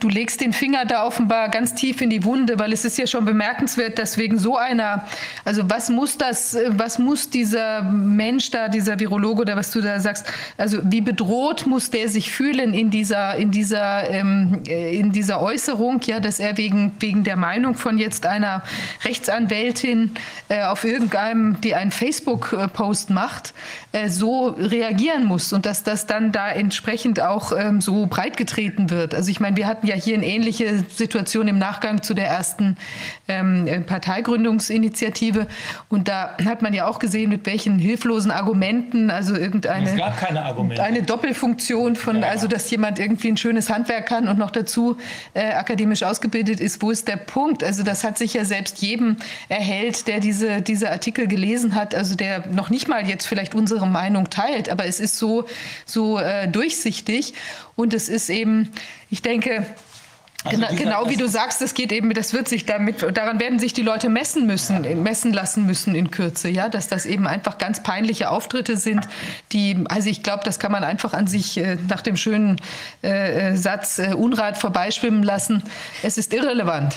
Du 0.00 0.08
legst 0.08 0.40
den 0.40 0.52
Finger 0.52 0.84
da 0.84 1.06
offenbar 1.06 1.48
ganz 1.48 1.74
tief 1.74 2.00
in 2.00 2.10
die 2.10 2.24
Wunde, 2.24 2.58
weil 2.58 2.72
es 2.72 2.84
ist 2.84 2.98
ja 2.98 3.06
schon 3.06 3.24
bemerkenswert, 3.24 3.98
dass 3.98 4.18
wegen 4.18 4.38
so 4.38 4.56
einer, 4.56 5.06
also 5.44 5.68
was 5.70 5.88
muss 5.88 6.18
das, 6.18 6.56
was 6.68 6.98
muss 6.98 7.30
dieser 7.30 7.82
Mensch 7.82 8.50
da, 8.50 8.68
dieser 8.68 8.98
Virologe 8.98 9.42
oder 9.42 9.56
was 9.56 9.70
du 9.70 9.80
da 9.80 10.00
sagst, 10.00 10.26
also 10.56 10.80
wie 10.84 11.00
bedroht 11.00 11.66
muss 11.66 11.90
der 11.90 12.08
sich 12.08 12.30
fühlen 12.30 12.74
in 12.74 12.90
dieser, 12.90 13.36
in 13.36 13.50
dieser, 13.50 14.08
ähm, 14.10 14.62
in 14.66 15.12
dieser 15.12 15.40
Äußerung, 15.40 16.00
ja, 16.02 16.20
dass 16.20 16.40
er 16.40 16.56
wegen, 16.56 16.92
wegen 17.00 17.24
der 17.24 17.36
Meinung 17.36 17.74
von 17.74 17.98
jetzt 17.98 18.26
einer 18.26 18.62
Rechtsanwältin 19.04 20.14
äh, 20.48 20.64
auf 20.64 20.84
irgendeinem, 20.84 21.60
die 21.60 21.74
einen 21.74 21.90
Facebook-Post 21.90 23.10
macht, 23.10 23.54
äh, 23.94 24.08
so 24.08 24.48
reagieren 24.48 25.24
muss 25.24 25.52
und 25.52 25.66
dass 25.66 25.84
das 25.84 26.06
dann 26.06 26.32
da 26.32 26.50
entsprechend 26.50 27.20
auch 27.20 27.52
ähm, 27.56 27.80
so 27.80 28.06
breit 28.06 28.36
getreten 28.36 28.90
wird. 28.90 29.14
Also 29.14 29.30
ich 29.30 29.38
meine, 29.38 29.56
wir 29.56 29.68
hatten 29.68 29.86
ja 29.86 29.94
hier 29.94 30.16
eine 30.16 30.26
ähnliche 30.26 30.84
Situation 30.92 31.46
im 31.46 31.58
Nachgang 31.58 32.02
zu 32.02 32.12
der 32.12 32.26
ersten 32.26 32.76
ähm, 33.28 33.68
äh, 33.68 33.80
Parteigründungsinitiative 33.82 35.46
und 35.88 36.08
da 36.08 36.36
hat 36.44 36.60
man 36.60 36.74
ja 36.74 36.88
auch 36.88 36.98
gesehen, 36.98 37.30
mit 37.30 37.46
welchen 37.46 37.78
hilflosen 37.78 38.32
Argumenten, 38.32 39.10
also 39.10 39.36
irgendeine 39.36 39.90
es 39.90 39.96
gab 39.96 40.18
keine 40.18 40.42
Argumente. 40.44 40.82
eine 40.82 41.04
Doppelfunktion 41.04 41.94
von, 41.94 42.20
Ja. 42.20 42.28
also 42.30 42.48
dass 42.48 42.68
jemand 42.72 42.98
irgendwie 42.98 43.28
ein 43.28 43.36
schönes 43.36 43.70
Handwerk 43.70 44.06
kann 44.06 44.26
und 44.26 44.38
noch 44.38 44.50
dazu 44.50 44.96
äh, 45.34 45.52
akademisch 45.52 46.02
ausgebildet 46.02 46.58
ist. 46.58 46.82
Wo 46.82 46.90
ist 46.90 47.06
der 47.06 47.16
Punkt? 47.16 47.62
Also 47.62 47.84
das 47.84 48.02
hat 48.02 48.18
sich 48.18 48.34
ja 48.34 48.44
selbst 48.44 48.82
jedem 48.82 49.18
erhellt, 49.48 50.08
der 50.08 50.18
diese, 50.18 50.62
diese 50.62 50.90
Artikel 50.90 51.28
gelesen 51.28 51.76
hat, 51.76 51.94
also 51.94 52.16
der 52.16 52.46
noch 52.48 52.70
nicht 52.70 52.88
mal 52.88 53.06
jetzt 53.06 53.26
vielleicht 53.26 53.54
unsere 53.54 53.83
Meinung 53.92 54.30
teilt, 54.30 54.68
aber 54.68 54.86
es 54.86 55.00
ist 55.00 55.18
so, 55.18 55.46
so 55.86 56.18
äh, 56.18 56.48
durchsichtig 56.48 57.34
und 57.76 57.94
es 57.94 58.08
ist 58.08 58.30
eben, 58.30 58.72
ich 59.10 59.22
denke, 59.22 59.66
Also 60.44 60.58
Genau, 60.60 60.68
genau 60.74 61.08
wie 61.08 61.16
du 61.16 61.26
sagst, 61.26 61.62
das 61.62 61.72
geht 61.72 61.90
eben, 61.90 62.12
das 62.12 62.34
wird 62.34 62.48
sich 62.48 62.66
damit, 62.66 63.02
daran 63.16 63.40
werden 63.40 63.58
sich 63.58 63.72
die 63.72 63.82
Leute 63.82 64.10
messen 64.10 64.46
müssen, 64.46 65.02
messen 65.02 65.32
lassen 65.32 65.64
müssen 65.64 65.94
in 65.94 66.10
Kürze, 66.10 66.50
ja, 66.50 66.68
dass 66.68 66.86
das 66.86 67.06
eben 67.06 67.26
einfach 67.26 67.56
ganz 67.56 67.82
peinliche 67.82 68.28
Auftritte 68.28 68.76
sind, 68.76 69.08
die, 69.52 69.82
also 69.88 70.10
ich 70.10 70.22
glaube, 70.22 70.42
das 70.44 70.58
kann 70.58 70.70
man 70.70 70.84
einfach 70.84 71.14
an 71.14 71.26
sich 71.26 71.56
äh, 71.56 71.78
nach 71.88 72.02
dem 72.02 72.18
schönen 72.18 72.60
äh, 73.02 73.52
äh, 73.52 73.56
Satz 73.56 73.98
äh, 73.98 74.12
Unrat 74.12 74.58
vorbeischwimmen 74.58 75.22
lassen. 75.22 75.62
Es 76.02 76.18
ist 76.18 76.34
irrelevant. 76.34 76.94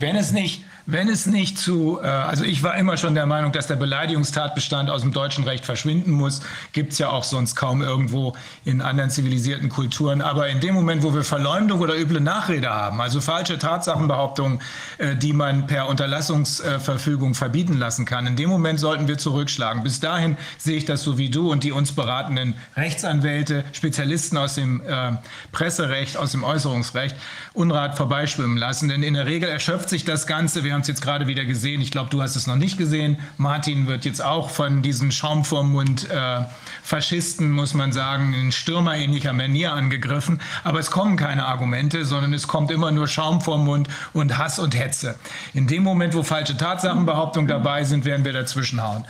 Wenn 0.00 0.16
es 0.16 0.32
nicht, 0.32 0.64
wenn 0.90 1.10
es 1.10 1.26
nicht 1.26 1.58
zu, 1.58 2.00
äh, 2.02 2.06
also 2.06 2.44
ich 2.44 2.62
war 2.62 2.74
immer 2.78 2.96
schon 2.96 3.14
der 3.14 3.26
Meinung, 3.26 3.52
dass 3.52 3.66
der 3.66 3.76
Beleidigungstatbestand 3.76 4.88
aus 4.88 5.02
dem 5.02 5.12
deutschen 5.12 5.44
Recht 5.44 5.66
verschwinden 5.66 6.12
muss. 6.12 6.40
Gibt 6.72 6.92
es 6.94 6.98
ja 6.98 7.10
auch 7.10 7.24
sonst 7.24 7.56
kaum 7.56 7.82
irgendwo 7.82 8.34
in 8.64 8.80
anderen 8.80 9.10
zivilisierten 9.10 9.68
Kulturen. 9.68 10.22
Aber 10.22 10.48
in 10.48 10.60
dem 10.60 10.74
Moment, 10.74 11.02
wo 11.02 11.12
wir 11.12 11.24
Verleumdung 11.24 11.80
oder 11.80 11.94
üble 11.94 12.20
Nachrede 12.20 12.70
haben, 12.70 13.02
also 13.02 13.20
falsche 13.20 13.58
Tatsachenbehauptungen, 13.58 14.62
äh, 14.96 15.14
die 15.14 15.34
man 15.34 15.66
per 15.66 15.88
Unterlassungsverfügung 15.88 17.34
verbieten 17.34 17.76
lassen 17.76 18.06
kann, 18.06 18.26
in 18.26 18.36
dem 18.36 18.48
Moment 18.48 18.80
sollten 18.80 19.08
wir 19.08 19.18
zurückschlagen. 19.18 19.82
Bis 19.82 20.00
dahin 20.00 20.38
sehe 20.56 20.78
ich 20.78 20.86
das 20.86 21.02
so 21.02 21.18
wie 21.18 21.28
du 21.28 21.52
und 21.52 21.64
die 21.64 21.72
uns 21.72 21.92
beratenden 21.92 22.54
Rechtsanwälte, 22.76 23.64
Spezialisten 23.72 24.38
aus 24.38 24.54
dem 24.54 24.80
äh, 24.86 25.12
Presserecht, 25.52 26.16
aus 26.16 26.32
dem 26.32 26.44
Äußerungsrecht, 26.44 27.14
Unrat 27.52 27.98
vorbeischwimmen 27.98 28.56
lassen. 28.56 28.88
Denn 28.88 29.02
in 29.02 29.12
der 29.12 29.26
Regel 29.26 29.50
erschöpft 29.50 29.90
sich 29.90 30.06
das 30.06 30.26
Ganze. 30.26 30.64
Wir 30.64 30.77
haben 30.78 30.82
es 30.82 30.88
jetzt 30.88 31.02
gerade 31.02 31.26
wieder 31.26 31.44
gesehen. 31.44 31.80
Ich 31.80 31.90
glaube, 31.90 32.08
du 32.08 32.22
hast 32.22 32.36
es 32.36 32.46
noch 32.46 32.54
nicht 32.54 32.78
gesehen. 32.78 33.18
Martin 33.36 33.88
wird 33.88 34.04
jetzt 34.04 34.22
auch 34.24 34.48
von 34.48 34.80
diesen 34.80 35.10
Schaum 35.10 35.44
vorm 35.44 35.72
Mund 35.72 36.08
äh, 36.08 36.44
Faschisten, 36.84 37.50
muss 37.50 37.74
man 37.74 37.90
sagen, 37.90 38.32
in 38.32 38.52
stürmerähnlicher 38.52 39.32
Manier 39.32 39.72
angegriffen. 39.72 40.40
Aber 40.62 40.78
es 40.78 40.92
kommen 40.92 41.16
keine 41.16 41.46
Argumente, 41.46 42.04
sondern 42.04 42.32
es 42.32 42.46
kommt 42.46 42.70
immer 42.70 42.92
nur 42.92 43.08
Schaum 43.08 43.40
vorm 43.40 43.64
Mund 43.64 43.88
und 44.12 44.38
Hass 44.38 44.60
und 44.60 44.78
Hetze. 44.78 45.16
In 45.52 45.66
dem 45.66 45.82
Moment, 45.82 46.14
wo 46.14 46.22
falsche 46.22 46.56
Tatsachenbehauptungen 46.56 47.48
dabei 47.48 47.82
sind, 47.82 48.04
werden 48.04 48.24
wir 48.24 48.32
dazwischenhauen. 48.32 49.04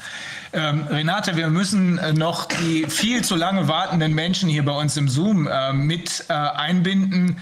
Ähm, 0.54 0.86
Renate, 0.88 1.36
wir 1.36 1.48
müssen 1.48 1.98
äh, 1.98 2.14
noch 2.14 2.46
die 2.46 2.86
viel 2.88 3.22
zu 3.22 3.36
lange 3.36 3.68
wartenden 3.68 4.14
Menschen 4.14 4.48
hier 4.48 4.64
bei 4.64 4.72
uns 4.72 4.96
im 4.96 5.06
Zoom 5.06 5.46
äh, 5.46 5.74
mit 5.74 6.24
äh, 6.30 6.32
einbinden. 6.32 7.36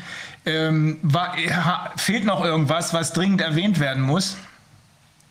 Ähm, 0.46 0.98
war, 1.02 1.34
fehlt 1.96 2.24
noch 2.24 2.44
irgendwas, 2.44 2.94
was 2.94 3.12
dringend 3.12 3.40
erwähnt 3.40 3.80
werden 3.80 4.02
muss? 4.02 4.36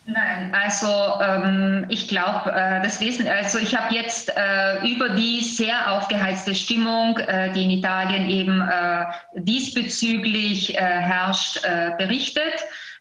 Nein, 0.08 0.54
also 0.54 1.20
ähm, 1.20 1.84
ich 1.88 2.06
glaube, 2.06 2.52
äh, 2.52 2.80
das 2.80 3.00
Wesen, 3.00 3.26
also 3.26 3.58
ich 3.58 3.74
habe 3.74 3.92
jetzt 3.92 4.30
äh, 4.36 4.86
über 4.86 5.08
die 5.08 5.42
sehr 5.42 5.90
aufgeheizte 5.90 6.54
Stimmung, 6.54 7.18
äh, 7.18 7.52
die 7.52 7.64
in 7.64 7.70
Italien 7.70 8.30
eben 8.30 8.60
äh, 8.60 9.04
diesbezüglich 9.34 10.76
äh, 10.76 10.78
herrscht, 10.78 11.64
äh, 11.64 11.90
berichtet. 11.98 12.54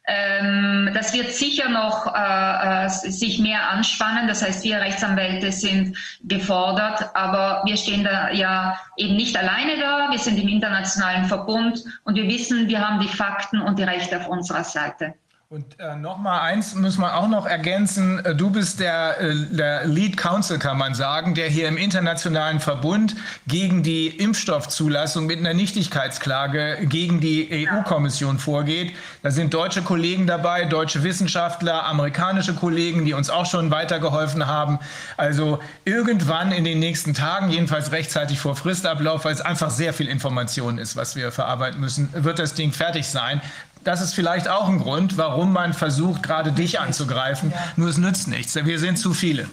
Ähm, 0.07 0.91
das 0.93 1.13
wird 1.13 1.31
sicher 1.31 1.69
noch 1.69 2.13
äh, 2.13 2.85
äh, 2.85 2.89
sich 2.89 3.39
mehr 3.39 3.69
anspannen. 3.69 4.27
Das 4.27 4.43
heißt, 4.43 4.63
wir 4.63 4.77
Rechtsanwälte 4.77 5.51
sind 5.51 5.97
gefordert, 6.23 7.09
aber 7.15 7.63
wir 7.65 7.75
stehen 7.75 8.03
da 8.03 8.29
ja 8.31 8.77
eben 8.97 9.15
nicht 9.15 9.35
alleine 9.35 9.79
da. 9.79 10.11
Wir 10.11 10.19
sind 10.19 10.39
im 10.39 10.47
internationalen 10.47 11.25
Verbund 11.25 11.83
und 12.03 12.15
wir 12.15 12.27
wissen, 12.27 12.67
wir 12.67 12.87
haben 12.87 12.99
die 12.99 13.07
Fakten 13.07 13.61
und 13.61 13.79
die 13.79 13.83
Rechte 13.83 14.17
auf 14.17 14.27
unserer 14.27 14.63
Seite. 14.63 15.15
Und 15.47 15.79
äh, 15.79 15.95
noch 15.95 16.17
mal 16.17 16.41
eins 16.41 16.73
muss 16.73 16.97
man 16.97 17.11
auch 17.11 17.27
noch 17.27 17.45
ergänzen. 17.45 18.17
Äh, 18.25 18.33
Du 18.33 18.49
bist 18.49 18.79
der, 18.79 19.21
äh, 19.21 19.35
der 19.51 19.85
Lead 19.85 20.17
Counsel, 20.17 20.57
kann 20.57 20.75
man 20.75 20.95
sagen, 20.95 21.35
der 21.35 21.47
hier 21.49 21.67
im 21.67 21.77
internationalen 21.77 22.59
Verbund 22.59 23.15
gegen 23.45 23.83
die 23.83 24.07
Impfstoffzulassung 24.07 25.27
mit 25.27 25.37
einer 25.37 25.53
Nichtigkeitsklage 25.53 26.87
gegen 26.87 27.19
die 27.19 27.67
EU-Kommission 27.69 28.39
vorgeht. 28.39 28.95
Da 29.21 29.29
sind 29.29 29.53
deutsche 29.53 29.83
Kollegen 29.83 30.25
dabei, 30.25 30.65
deutsche 30.65 31.03
Wissenschaftler, 31.03 31.85
amerikanische 31.85 32.55
Kollegen, 32.55 33.05
die 33.05 33.13
uns 33.13 33.29
auch 33.29 33.45
schon 33.45 33.69
weitergeholfen 33.69 34.47
haben. 34.47 34.79
Also 35.15 35.59
irgendwann 35.83 36.51
in 36.53 36.63
den 36.63 36.79
nächsten 36.79 37.13
Tagen, 37.13 37.51
jedenfalls 37.51 37.91
rechtzeitig 37.91 38.39
vor 38.39 38.55
Fristablauf, 38.55 39.25
weil 39.25 39.33
es 39.35 39.41
einfach 39.41 39.69
sehr 39.69 39.93
viel 39.93 40.07
Information 40.07 40.79
ist, 40.79 40.95
was 40.95 41.15
wir 41.15 41.31
verarbeiten 41.31 41.79
müssen, 41.79 42.09
wird 42.15 42.39
das 42.39 42.55
Ding 42.55 42.71
fertig 42.71 43.07
sein. 43.07 43.41
Das 43.85 44.01
ist 44.01 44.15
vielleicht 44.15 44.49
auch 44.49 44.67
ein 44.67 44.79
Grund, 44.79 45.15
warum 45.15 45.53
man 45.53 45.73
versucht, 45.73 46.23
gerade 46.23 46.51
dich 46.51 46.79
anzugreifen. 46.79 47.53
Nur 47.75 47.87
es 47.87 47.99
nützt 47.99 48.27
nichts. 48.27 48.55
Wir 48.55 48.79
sind 48.79 48.97
zu 48.97 49.13
viele. 49.13 49.47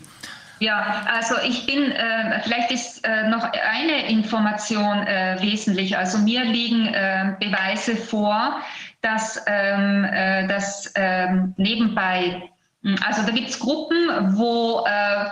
Ja, 0.59 1.05
also 1.13 1.35
ich 1.47 1.67
bin, 1.67 1.93
äh, 1.93 2.41
vielleicht 2.43 2.71
ist 2.71 3.05
äh, 3.05 3.29
noch 3.29 3.43
eine 3.43 4.09
Information 4.09 5.07
äh, 5.07 5.37
wesentlich. 5.41 5.99
Also 5.99 6.17
mir 6.19 6.45
liegen 6.45 6.87
äh, 6.87 7.35
Beweise 7.41 7.95
vor, 7.95 8.61
dass, 9.03 9.43
ähm, 9.47 10.05
äh, 10.05 10.49
dass 10.49 10.91
ähm, 10.95 11.53
nebenbei, 11.59 12.49
mh, 12.83 12.97
also 13.07 13.27
da 13.27 13.33
gibt 13.33 13.51
es 13.51 13.59
Gruppen, 13.59 14.35
wo 14.37 14.87
äh, 14.87 15.27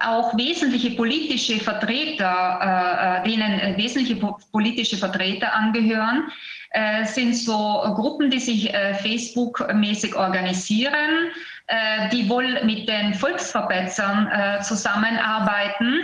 auch 0.00 0.36
wesentliche 0.36 0.96
politische 0.96 1.60
Vertreter, 1.60 3.22
denen 3.24 3.76
wesentliche 3.78 4.16
po 4.16 4.38
politische 4.50 4.98
Vertreter 4.98 5.54
angehören, 5.54 6.24
äh, 6.72 7.04
sind 7.04 7.34
so 7.36 7.82
Gruppen, 7.94 8.30
die 8.30 8.40
sich 8.40 8.72
äh, 8.72 8.94
Facebook-mäßig 8.94 10.14
organisieren, 10.14 11.30
äh, 11.66 12.08
die 12.10 12.28
wohl 12.28 12.64
mit 12.64 12.88
den 12.88 13.14
Volksverbetzern 13.14 14.28
äh, 14.28 14.62
zusammenarbeiten. 14.62 16.02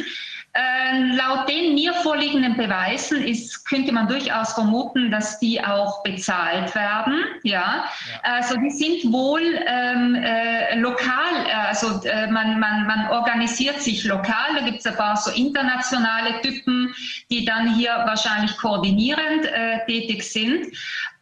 Äh, 0.55 1.15
laut 1.15 1.49
den 1.49 1.75
mir 1.75 1.93
vorliegenden 1.93 2.57
Beweisen 2.57 3.23
ist, 3.23 3.69
könnte 3.69 3.93
man 3.93 4.09
durchaus 4.09 4.55
vermuten, 4.55 5.11
dass 5.11 5.39
die 5.39 5.63
auch 5.63 6.03
bezahlt 6.03 6.75
werden. 6.75 7.23
Ja, 7.43 7.85
also 8.23 8.57
die 8.57 8.71
sind 8.71 9.13
wohl 9.13 9.43
ähm, 9.67 10.15
äh, 10.15 10.75
lokal, 10.77 11.47
äh, 11.47 11.53
also 11.53 12.03
äh, 12.03 12.29
man, 12.29 12.59
man, 12.59 12.87
man 12.87 13.11
organisiert 13.11 13.83
sich 13.83 14.05
lokal. 14.05 14.55
Da 14.57 14.65
gibt 14.65 14.79
es 14.79 14.87
ein 14.87 14.97
paar 14.97 15.17
so 15.17 15.31
internationale 15.31 16.41
Typen, 16.41 16.95
die 17.31 17.45
dann 17.45 17.75
hier 17.75 17.91
wahrscheinlich 18.07 18.57
koordinierend 18.57 19.45
äh, 19.45 19.85
tätig 19.87 20.23
sind. 20.23 20.67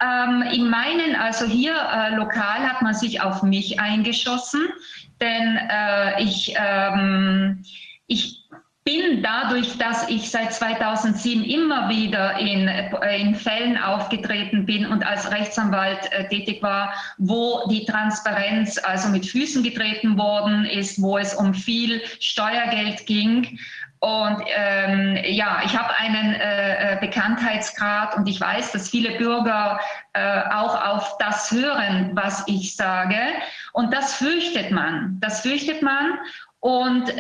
Ähm, 0.01 0.43
in 0.53 0.71
meinen, 0.71 1.17
also 1.17 1.47
hier 1.47 1.75
lokal 2.17 2.61
hat 2.61 2.81
man 2.81 2.95
sich 2.95 3.21
auf 3.21 3.43
mich 3.43 3.81
eingeschossen, 3.81 4.69
denn 5.21 5.59
ich, 6.19 6.55
ähm, 6.59 7.65
ich 8.07 8.46
bin 8.87 9.21
dadurch, 9.21 9.77
dass 9.79 10.09
ich 10.09 10.31
seit 10.31 10.55
2007 10.55 11.45
immer 11.45 11.89
wieder 11.89 12.39
in, 12.39 12.69
in 13.19 13.35
Fällen 13.35 13.77
aufgetreten 13.77 14.65
bin 14.65 14.87
und 14.87 15.05
als 15.05 15.29
Rechtsanwalt 15.29 16.11
äh, 16.13 16.29
tätig 16.29 16.63
war, 16.63 16.95
wo 17.19 17.67
die 17.69 17.85
Transparenz 17.85 18.79
also 18.79 19.09
mit 19.09 19.27
Füßen 19.27 19.65
getreten 19.65 20.17
worden 20.17 20.65
ist, 20.65 21.03
wo 21.03 21.19
es 21.19 21.35
um 21.35 21.53
viel 21.53 22.01
Steuergeld 22.21 23.05
ging. 23.07 23.59
Und 23.99 24.43
ähm, 24.55 25.19
ja, 25.25 25.63
ich 25.65 25.77
habe 25.77 25.93
einen 25.97 26.35
äh, 26.35 26.93
äh, 26.95 27.01
Bekanntheitsgrad 27.01 28.15
und 28.15 28.29
ich 28.29 28.41
weiß, 28.41 28.71
dass 28.71 28.91
viele 28.91 29.19
Bürger 29.19 29.81
äh, 30.13 30.43
auch 30.53 30.81
auf 30.81 31.19
das 31.19 31.51
hören, 31.51 32.11
was 32.13 32.45
ich 32.47 32.77
sage. 32.77 33.19
Und 33.73 33.93
das 33.93 34.15
fürchtet 34.15 34.71
man. 34.71 35.19
Das 35.21 35.41
fürchtet 35.41 35.83
man. 35.83 36.19
Und 36.67 37.09
äh, 37.11 37.15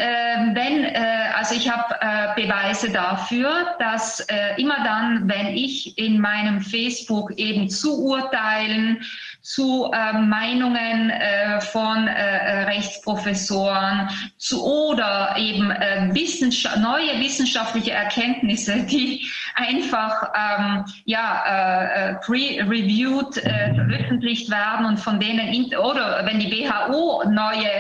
wenn, 0.54 0.86
äh, 0.86 1.30
also 1.38 1.54
ich 1.54 1.70
habe 1.70 1.94
äh, 2.00 2.34
Beweise 2.34 2.90
dafür, 2.90 3.76
dass 3.78 4.18
äh, 4.18 4.60
immer 4.60 4.82
dann, 4.82 5.28
wenn 5.28 5.54
ich 5.54 5.96
in 5.96 6.18
meinem 6.18 6.60
Facebook 6.60 7.30
eben 7.38 7.68
zu 7.68 7.96
Urteilen, 7.96 9.04
zu 9.42 9.92
äh, 9.92 10.14
Meinungen 10.14 11.10
äh, 11.10 11.60
von 11.60 12.08
Rechtsprofessoren 12.08 14.08
zu, 14.36 14.64
oder 14.64 15.36
eben 15.38 15.68
Wissenschaft, 16.12 16.78
neue 16.78 17.20
wissenschaftliche 17.20 17.92
Erkenntnisse, 17.92 18.82
die 18.90 19.30
einfach 19.54 20.32
ähm, 20.34 20.84
ja, 21.04 22.18
pre-reviewed 22.24 23.34
veröffentlicht 23.34 24.50
werden 24.50 24.86
und 24.86 24.98
von 24.98 25.20
denen, 25.20 25.72
oder 25.76 26.26
wenn 26.26 26.40
die 26.40 26.50
WHO 26.50 27.22
neue 27.30 27.70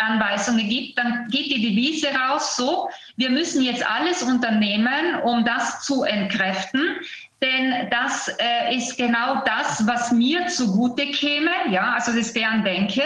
Anweisungen 0.00 0.68
gibt, 0.68 0.98
dann 0.98 1.28
geht 1.28 1.46
die 1.46 1.60
Devise 1.60 2.08
raus, 2.08 2.56
so, 2.56 2.88
wir 3.16 3.30
müssen 3.30 3.62
jetzt 3.62 3.86
alles 3.88 4.22
unternehmen, 4.22 5.20
um 5.24 5.44
das 5.44 5.82
zu 5.82 6.04
entkräften. 6.04 6.96
Denn 7.42 7.88
das 7.90 8.28
äh, 8.38 8.76
ist 8.76 8.96
genau 8.96 9.42
das, 9.44 9.86
was 9.86 10.12
mir 10.12 10.46
zugute 10.48 11.06
käme. 11.06 11.50
Ja, 11.70 11.94
also 11.94 12.12
das 12.12 12.26
ist 12.26 12.36
deren 12.36 12.64
Denke. 12.64 13.02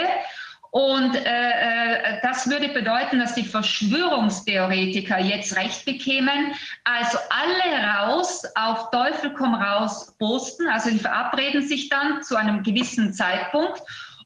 Und 0.71 1.15
äh, 1.15 1.21
äh, 1.21 2.19
das 2.21 2.49
würde 2.49 2.67
bedeuten, 2.67 3.19
dass 3.19 3.33
die 3.33 3.45
Verschwörungstheoretiker 3.45 5.19
jetzt 5.19 5.55
Recht 5.55 5.85
bekämen. 5.85 6.51
Also 6.83 7.17
alle 7.29 7.87
raus, 7.97 8.43
auf 8.55 8.91
Teufel 8.91 9.33
komm 9.33 9.55
raus 9.55 10.13
posten. 10.19 10.67
Also 10.67 10.89
die 10.89 10.99
verabreden 10.99 11.65
sich 11.65 11.87
dann 11.87 12.21
zu 12.23 12.35
einem 12.35 12.61
gewissen 12.61 13.13
Zeitpunkt 13.13 13.81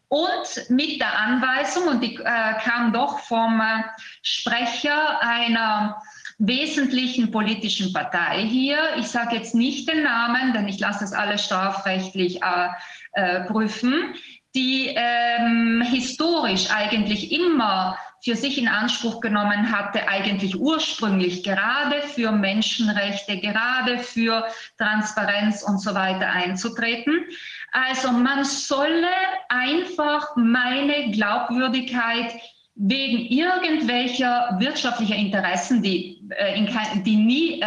und 0.09 0.69
mit 0.69 0.99
der 0.99 1.17
Anweisung, 1.17 1.87
und 1.87 2.01
die 2.01 2.15
äh, 2.15 2.53
kam 2.63 2.91
doch 2.91 3.19
vom 3.19 3.61
äh, 3.61 3.83
Sprecher 4.21 5.21
einer 5.21 6.01
wesentlichen 6.39 7.31
politischen 7.31 7.93
Partei 7.93 8.41
hier. 8.41 8.77
Ich 8.97 9.07
sage 9.07 9.35
jetzt 9.35 9.53
nicht 9.53 9.87
den 9.87 10.03
Namen, 10.03 10.53
denn 10.53 10.67
ich 10.67 10.79
lasse 10.79 11.01
das 11.01 11.13
alles 11.13 11.45
strafrechtlich 11.45 12.41
äh, 12.41 12.69
äh, 13.13 13.43
prüfen, 13.45 14.15
die 14.55 14.95
ähm, 14.95 15.81
historisch 15.81 16.71
eigentlich 16.71 17.31
immer 17.31 17.97
für 18.21 18.35
sich 18.35 18.57
in 18.57 18.67
Anspruch 18.67 19.21
genommen 19.21 19.71
hatte, 19.71 20.07
eigentlich 20.07 20.59
ursprünglich 20.59 21.43
gerade 21.43 22.01
für 22.01 22.31
Menschenrechte, 22.31 23.39
gerade 23.39 23.99
für 23.99 24.45
Transparenz 24.77 25.63
und 25.63 25.79
so 25.79 25.93
weiter 25.93 26.29
einzutreten. 26.29 27.25
Also 27.71 28.11
man 28.11 28.43
solle 28.43 29.07
einfach 29.49 30.35
meine 30.35 31.11
Glaubwürdigkeit 31.11 32.33
wegen 32.81 33.25
irgendwelcher 33.25 34.55
wirtschaftlicher 34.59 35.15
Interessen, 35.15 35.81
die, 35.83 36.23
äh, 36.29 37.01
die 37.03 37.17
nie 37.17 37.61
äh, 37.61 37.65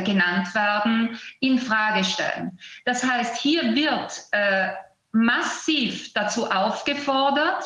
äh, 0.00 0.04
genannt 0.04 0.54
werden, 0.54 1.18
in 1.40 1.58
Frage 1.58 2.02
stellen. 2.02 2.58
Das 2.86 3.04
heißt, 3.04 3.36
hier 3.36 3.74
wird 3.74 4.22
äh, 4.32 4.70
massiv 5.12 6.12
dazu 6.14 6.50
aufgefordert, 6.50 7.64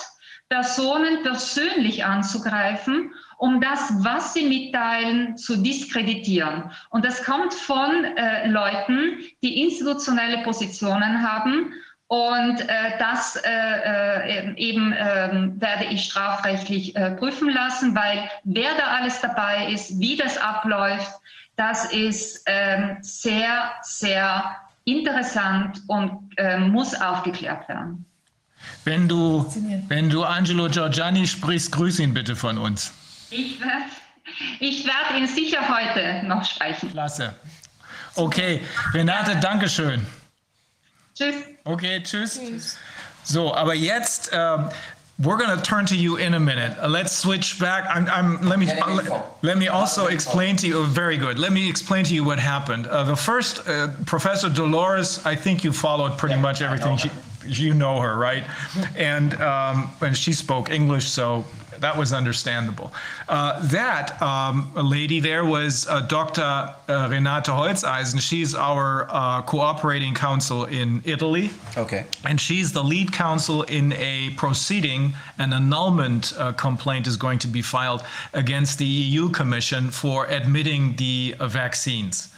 Personen 0.49 1.23
persönlich 1.23 2.05
anzugreifen, 2.05 3.13
um 3.39 3.61
das, 3.61 3.93
was 3.99 4.35
sie 4.35 4.45
mitteilen, 4.45 5.37
zu 5.37 5.57
diskreditieren. 5.57 6.71
Und 6.91 7.05
das 7.05 7.25
kommt 7.25 7.55
von 7.55 8.05
äh, 8.05 8.49
Leuten, 8.49 9.21
die 9.43 9.63
institutionelle 9.63 10.43
Positionen 10.43 11.23
haben. 11.23 11.73
Und 12.09 12.61
äh, 12.61 12.99
das 12.99 13.37
äh, 13.37 13.51
äh 13.51 14.55
eben 14.57 14.95
ähm, 14.97 15.61
werde 15.61 15.85
ich 15.91 16.05
strafrechtlich 16.05 16.97
äh, 16.97 17.13
prüfen 17.13 17.51
lassen, 17.51 17.95
weil 17.95 18.29
wer 18.45 18.75
da 18.77 18.87
alles 18.99 19.21
dabei 19.21 19.71
ist, 19.71 20.01
wie 20.01 20.17
das 20.17 20.37
abläuft, 20.39 21.13
das 21.57 21.93
ist 21.93 22.43
ähm, 22.47 22.97
sehr, 23.03 23.73
sehr 23.83 24.57
interessant 24.85 25.83
und 25.87 26.33
äh, 26.39 26.59
muss 26.59 26.95
aufgeklärt 26.95 27.69
werden. 27.69 28.05
Wenn 28.85 29.07
du, 29.07 29.47
wenn 29.89 30.09
du 30.09 30.25
Angelo 30.25 30.69
Giorgiani 30.69 31.27
sprichst, 31.27 31.71
grüß 31.73 32.01
ihn 32.01 32.15
bitte 32.15 32.35
von 32.35 32.59
uns. 32.59 32.93
Ich 33.31 33.61
werde 33.61 33.91
ich 34.61 34.85
werd 34.85 35.19
ihn 35.19 35.27
sicher 35.27 35.61
heute 35.69 36.27
noch 36.27 36.45
sprechen. 36.45 36.91
Klasse. 36.91 37.35
Okay, 38.15 38.63
Renate, 38.93 39.37
danke 39.41 39.69
schön. 39.69 40.07
Tschüss. 41.15 41.35
Okay, 41.65 42.03
tschüss. 42.03 42.77
So, 43.25 43.55
aber 43.55 43.75
jetzt, 43.75 44.33
uh, 44.33 44.71
we're 45.19 45.37
going 45.37 45.51
to 45.51 45.61
turn 45.63 45.85
to 45.87 45.95
you 45.95 46.17
in 46.17 46.35
a 46.35 46.41
minute. 46.41 46.77
Uh, 46.81 46.89
let's 46.89 47.13
switch 47.13 47.59
back. 47.59 47.85
I'm, 47.89 48.07
I'm, 48.09 48.49
let 48.49 48.59
me 48.59 48.71
uh, 48.71 49.23
let 49.43 49.59
me 49.59 49.69
also 49.69 50.07
explain 50.07 50.57
to 50.57 50.67
you. 50.67 50.87
Very 50.87 51.17
good. 51.17 51.39
Let 51.39 51.53
me 51.53 51.69
explain 51.69 52.05
to 52.05 52.15
you 52.15 52.25
what 52.25 52.39
happened. 52.39 52.87
Uh, 52.87 53.05
the 53.05 53.17
first, 53.17 53.67
uh, 53.69 53.89
Professor 54.07 54.49
Dolores, 54.49 55.21
I 55.27 55.35
think 55.35 55.65
you 55.65 55.73
followed 55.73 56.17
pretty 56.17 56.37
yeah, 56.37 56.41
much 56.41 56.63
everything. 56.63 56.97
She, 56.97 57.11
you 57.45 57.75
know 57.75 58.01
her, 58.01 58.17
right? 58.17 58.45
And 58.97 59.35
um, 59.41 59.91
and 60.01 60.17
she 60.17 60.33
spoke 60.33 60.71
English, 60.71 61.09
so 61.09 61.45
that 61.81 61.97
was 61.97 62.13
understandable. 62.13 62.93
Uh, 63.29 63.61
that 63.69 64.21
um, 64.23 64.73
lady 64.75 65.21
there 65.21 65.45
was 65.45 65.87
uh, 65.89 66.01
Dr. 66.01 66.43
Uh, 66.43 67.09
Renate 67.09 67.45
Holzeisen. 67.45 68.21
She's 68.21 68.55
our 68.55 69.07
uh, 69.11 69.43
cooperating 69.43 70.15
counsel 70.15 70.65
in 70.67 71.03
Italy. 71.05 71.51
Okay. 71.77 72.07
And 72.25 72.41
she's 72.41 72.73
the 72.73 72.83
lead 72.83 73.13
counsel 73.13 73.63
in 73.65 73.93
a 73.93 74.31
proceeding. 74.37 75.15
An 75.39 75.53
annulment 75.53 76.33
uh, 76.37 76.53
complaint 76.53 77.07
is 77.07 77.17
going 77.17 77.39
to 77.41 77.49
be 77.49 77.63
filed 77.63 78.05
against 78.35 78.79
the 78.79 78.87
EU 78.87 79.29
Commission 79.31 79.91
for 79.91 80.27
admitting 80.27 80.97
the 80.97 81.35
vaccines. 81.41 82.29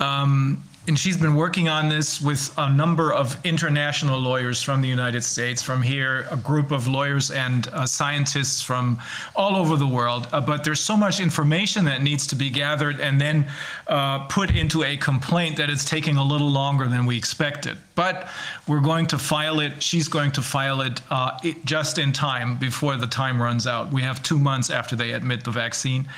Um, 0.00 0.62
and 0.88 0.98
she's 0.98 1.16
been 1.16 1.34
working 1.34 1.68
on 1.68 1.88
this 1.88 2.20
with 2.20 2.52
a 2.58 2.70
number 2.70 3.12
of 3.12 3.36
international 3.44 4.20
lawyers 4.20 4.62
from 4.62 4.80
the 4.80 4.88
United 4.88 5.24
States, 5.24 5.60
from 5.60 5.82
here, 5.82 6.28
a 6.30 6.36
group 6.36 6.70
of 6.70 6.86
lawyers 6.86 7.30
and 7.30 7.66
uh, 7.68 7.84
scientists 7.84 8.62
from 8.62 8.98
all 9.34 9.56
over 9.56 9.76
the 9.76 9.86
world. 9.86 10.28
Uh, 10.32 10.40
but 10.40 10.62
there's 10.62 10.80
so 10.80 10.96
much 10.96 11.18
information 11.18 11.84
that 11.84 12.02
needs 12.02 12.26
to 12.28 12.36
be 12.36 12.50
gathered 12.50 13.00
and 13.00 13.20
then 13.20 13.46
uh, 13.88 14.20
put 14.26 14.54
into 14.54 14.84
a 14.84 14.96
complaint 14.96 15.56
that 15.56 15.70
it's 15.70 15.84
taking 15.84 16.16
a 16.16 16.24
little 16.24 16.50
longer 16.50 16.86
than 16.86 17.04
we 17.04 17.16
expected. 17.16 17.76
But 17.96 18.28
we're 18.68 18.80
going 18.80 19.06
to 19.08 19.18
file 19.18 19.60
it. 19.60 19.82
She's 19.82 20.06
going 20.06 20.30
to 20.32 20.42
file 20.42 20.82
it, 20.82 21.00
uh, 21.10 21.38
it 21.42 21.64
just 21.64 21.98
in 21.98 22.12
time 22.12 22.58
before 22.58 22.96
the 22.96 23.06
time 23.08 23.42
runs 23.42 23.66
out. 23.66 23.92
We 23.92 24.02
have 24.02 24.22
two 24.22 24.38
months 24.38 24.70
after 24.70 24.94
they 24.94 25.12
admit 25.12 25.42
the 25.42 25.50
vaccine 25.50 26.08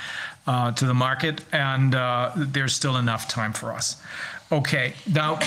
uh, 0.46 0.72
to 0.72 0.86
the 0.86 0.94
market, 0.94 1.42
and 1.52 1.94
uh, 1.94 2.32
there's 2.36 2.74
still 2.74 2.96
enough 2.96 3.28
time 3.28 3.52
for 3.52 3.72
us. 3.72 3.96
Okay, 4.50 4.94
now, 5.06 5.38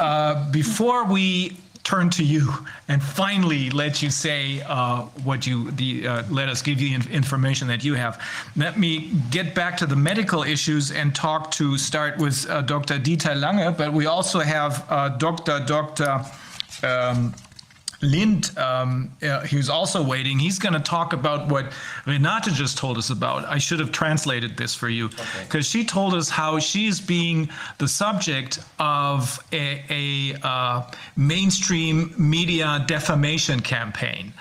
uh, 0.00 0.50
before 0.50 1.04
we 1.04 1.56
turn 1.84 2.10
to 2.10 2.24
you 2.24 2.52
and 2.88 3.02
finally 3.02 3.70
let 3.70 4.02
you 4.02 4.10
say 4.10 4.60
uh, 4.66 5.02
what 5.24 5.46
you 5.46 5.70
the 5.72 6.06
uh, 6.06 6.22
let 6.30 6.48
us 6.48 6.60
give 6.62 6.80
you 6.80 6.98
information 7.10 7.66
that 7.68 7.82
you 7.84 7.94
have. 7.94 8.20
Let 8.56 8.78
me 8.78 9.12
get 9.30 9.54
back 9.54 9.76
to 9.78 9.86
the 9.86 9.96
medical 9.96 10.42
issues 10.42 10.90
and 10.90 11.14
talk 11.14 11.50
to 11.52 11.78
start 11.78 12.18
with 12.18 12.48
uh, 12.50 12.62
Dr. 12.62 12.98
Dieter 12.98 13.34
Lange, 13.34 13.72
but 13.76 13.92
we 13.92 14.06
also 14.06 14.40
have 14.40 14.84
uh, 14.90 15.10
Dr. 15.10 15.64
Dr. 15.64 16.24
Um, 16.82 17.34
Lind, 18.02 18.56
um, 18.56 19.14
uh, 19.22 19.40
who's 19.40 19.68
also 19.68 20.02
waiting, 20.02 20.38
he's 20.38 20.58
going 20.58 20.72
to 20.72 20.80
talk 20.80 21.12
about 21.12 21.48
what 21.48 21.66
Renate 22.06 22.52
just 22.54 22.78
told 22.78 22.96
us 22.96 23.10
about. 23.10 23.44
I 23.44 23.58
should 23.58 23.78
have 23.78 23.92
translated 23.92 24.56
this 24.56 24.74
for 24.74 24.88
you 24.88 25.10
because 25.42 25.66
she 25.66 25.84
told 25.84 26.14
us 26.14 26.30
how 26.30 26.58
she's 26.58 26.98
being 26.98 27.50
the 27.78 27.88
subject 27.88 28.58
of 28.78 29.44
a, 29.52 29.84
a 29.90 30.38
uh, 30.42 30.90
mainstream 31.16 32.14
media 32.16 32.84
defamation 32.86 33.60
campaign. 33.60 34.32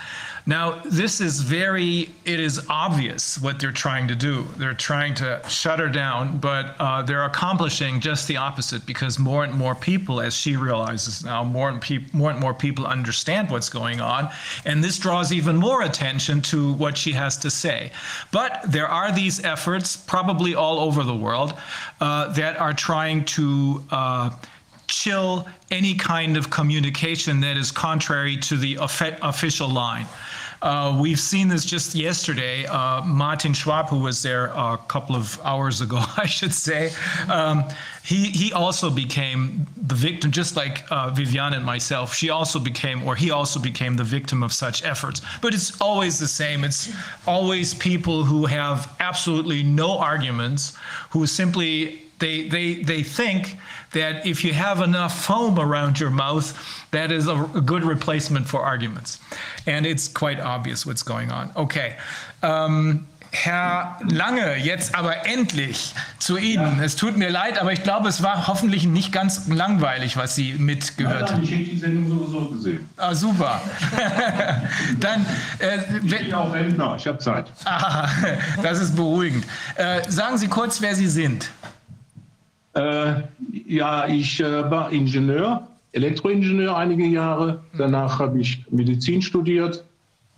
Now, 0.50 0.82
this 0.84 1.22
is 1.22 1.42
very, 1.42 2.10
it 2.26 2.40
is 2.40 2.60
obvious 2.70 3.40
what 3.40 3.60
they're 3.60 3.72
trying 3.72 4.08
to 4.08 4.16
do. 4.16 4.48
They're 4.58 4.74
trying 4.74 5.14
to 5.16 5.40
shut 5.48 5.78
her 5.78 5.90
down, 5.90 6.40
but 6.40 6.76
uh, 6.80 7.04
they're 7.04 7.26
accomplishing 7.26 8.00
just 8.00 8.28
the 8.28 8.38
opposite 8.38 8.84
because 8.88 9.20
more 9.20 9.44
and 9.44 9.54
more 9.54 9.76
people, 9.76 10.20
as 10.20 10.36
she 10.36 10.56
realizes 10.56 11.24
now, 11.24 11.44
more 11.44 11.70
and, 11.70 11.80
pe- 11.80 12.04
more 12.14 12.32
and 12.32 12.40
more 12.40 12.56
people 12.56 12.88
understand 12.88 13.52
what's 13.52 13.70
going 13.70 14.02
on. 14.02 14.32
And 14.66 14.84
this 14.84 14.98
draws 14.98 15.32
even 15.32 15.56
more 15.56 15.84
attention 15.84 16.42
to 16.54 16.74
what 16.74 16.98
she 16.98 17.12
has 17.12 17.38
to 17.38 17.52
say. 17.52 17.92
But 18.32 18.60
there 18.66 18.88
are 18.88 19.12
these 19.12 19.44
efforts, 19.44 19.96
probably 19.96 20.56
all 20.56 20.80
over 20.80 21.04
the 21.04 21.16
world, 21.16 21.54
uh, 22.02 22.34
that 22.34 22.58
are 22.58 22.74
trying 22.74 23.24
to. 23.38 23.84
Uh, 23.92 24.32
chill 24.90 25.48
any 25.70 25.94
kind 25.94 26.36
of 26.36 26.50
communication 26.50 27.40
that 27.40 27.56
is 27.56 27.72
contrary 27.72 28.36
to 28.36 28.58
the 28.58 28.76
official 28.82 29.70
line. 29.70 30.08
Uh, 30.61 30.98
we've 30.99 31.19
seen 31.19 31.48
this 31.48 31.64
just 31.64 31.95
yesterday. 31.95 32.65
Uh, 32.65 33.02
Martin 33.03 33.53
Schwab, 33.53 33.88
who 33.88 33.99
was 33.99 34.22
there 34.22 34.48
a 34.48 34.77
couple 34.88 35.15
of 35.15 35.40
hours 35.44 35.81
ago, 35.81 36.03
I 36.18 36.26
should 36.26 36.53
say, 36.53 36.91
um, 37.30 37.64
he, 38.03 38.26
he 38.26 38.52
also 38.52 38.90
became 38.90 39.68
the 39.77 39.95
victim, 39.95 40.31
just 40.31 40.56
like 40.56 40.84
uh, 40.91 41.14
and 41.15 41.65
myself. 41.65 42.14
She 42.14 42.30
also 42.30 42.60
became, 42.60 43.03
or 43.03 43.15
he 43.15 43.31
also 43.31 43.60
became 43.60 43.95
the 43.95 44.03
victim 44.03 44.44
of 44.44 44.52
such 44.52 44.84
efforts. 44.84 45.22
But 45.41 45.53
it's 45.53 45.80
always 45.80 46.19
the 46.19 46.27
same. 46.27 46.64
It's 46.64 46.91
always 47.27 47.73
people 47.73 48.23
who 48.23 48.45
have 48.45 48.94
absolutely 48.99 49.64
no 49.64 49.98
arguments, 49.98 50.76
who 51.11 51.26
simply 51.27 52.03
they, 52.19 52.49
they, 52.49 52.84
they 52.84 53.03
think 53.03 53.57
that 53.91 54.26
if 54.26 54.44
you 54.44 54.53
have 54.53 54.82
enough 54.82 55.26
foam 55.26 55.60
around 55.60 55.99
your 55.99 56.11
mouth, 56.11 56.53
that 56.91 57.11
is 57.11 57.28
a, 57.28 57.36
a 57.56 57.61
good 57.61 57.84
replacement 57.84 58.48
for 58.48 58.61
arguments. 58.61 59.20
And 59.66 59.86
it's 59.86 60.07
quite 60.07 60.40
obvious 60.40 60.86
what's 60.86 61.03
going 61.03 61.32
on. 61.32 61.52
Okay. 61.56 61.95
Ähm, 62.41 63.06
Herr 63.32 63.99
Lange, 64.10 64.56
jetzt 64.57 64.95
aber 64.95 65.28
endlich 65.28 65.94
zu 66.18 66.38
Ihnen. 66.38 66.80
Es 66.80 66.95
tut 66.95 67.16
mir 67.16 67.30
leid, 67.30 67.60
aber 67.61 67.72
ich 67.72 67.84
glaube, 67.84 68.10
es 68.10 68.24
war 68.24 68.48
hoffentlich 68.48 68.86
nicht 68.88 69.11
ganz 69.11 69.48
langweilig, 69.48 70.18
was 70.18 70.34
Sie 70.34 70.53
mitgehört 70.53 71.32
haben. 71.32 71.44
Ich 71.44 71.52
hätte 71.52 71.64
die 71.64 71.78
Sendung 71.78 72.10
sowieso 72.10 72.49
gesehen. 72.49 72.90
Ah, 72.98 73.14
super. 73.14 73.61
Dann, 74.99 75.28
äh, 75.60 75.78
Ich 76.03 76.18
bin 76.18 76.34
auch 76.34 76.52
Rentner, 76.52 76.95
ich 76.98 77.06
habe 77.06 77.20
Zeit. 77.20 77.45
ah, 77.66 78.07
das 78.64 78.80
ist 78.82 78.95
beruhigend. 78.95 79.45
Äh, 79.76 80.02
sagen 80.10 80.40
Sie 80.40 80.48
kurz, 80.48 80.82
wer 80.82 80.95
Sie 80.95 81.07
sind. 81.07 81.52
Äh, 82.74 83.24
ja, 83.68 84.08
ich 84.08 84.40
äh, 84.40 84.70
war 84.70 84.91
Ingenieur, 84.91 85.68
Elektroingenieur 85.91 86.78
einige 86.78 87.06
Jahre. 87.06 87.64
Danach 87.78 88.20
habe 88.20 88.40
ich 88.40 88.64
Medizin 88.70 89.22
studiert, 89.22 89.84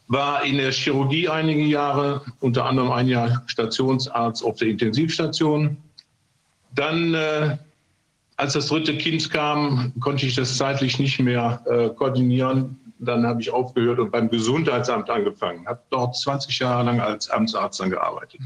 war 0.08 0.44
in 0.44 0.58
der 0.58 0.72
Chirurgie 0.72 1.28
einige 1.28 1.64
Jahre, 1.64 2.22
unter 2.40 2.66
anderem 2.66 2.91
ein 2.91 3.08
Jahr 3.08 3.44
Stationsarzt 3.48 4.44
auf 4.44 4.58
der 4.58 4.70
Intensivstation. 4.70 5.78
Dann, 6.74 7.14
äh, 7.14 7.58
als 8.38 8.53
das 8.53 8.68
dritte 8.68 8.98
Kind 8.98 9.30
kam, 9.30 9.91
konnte 9.99 10.26
ich 10.26 10.36
das 10.36 10.58
zeitlich 10.58 10.99
nicht 10.99 11.20
mehr 11.20 11.62
äh, 11.66 11.90
koordinieren. 11.90 12.78
Dann 12.99 13.26
habe 13.26 13.41
ich 13.41 13.52
aufgehört 13.52 13.99
und 13.99 14.12
beim 14.12 14.30
Gesundheitsamt 14.30 15.10
angefangen. 15.10 15.66
Habe 15.68 15.82
dort 15.90 16.16
20 16.16 16.60
Jahre 16.60 16.84
lang 16.84 17.02
als 17.02 17.30
Amtsarzt 17.30 17.80
dann 17.80 17.90
gearbeitet. 17.90 18.40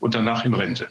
Und 0.00 0.14
danach 0.14 0.44
in 0.44 0.52
Rente. 0.52 0.88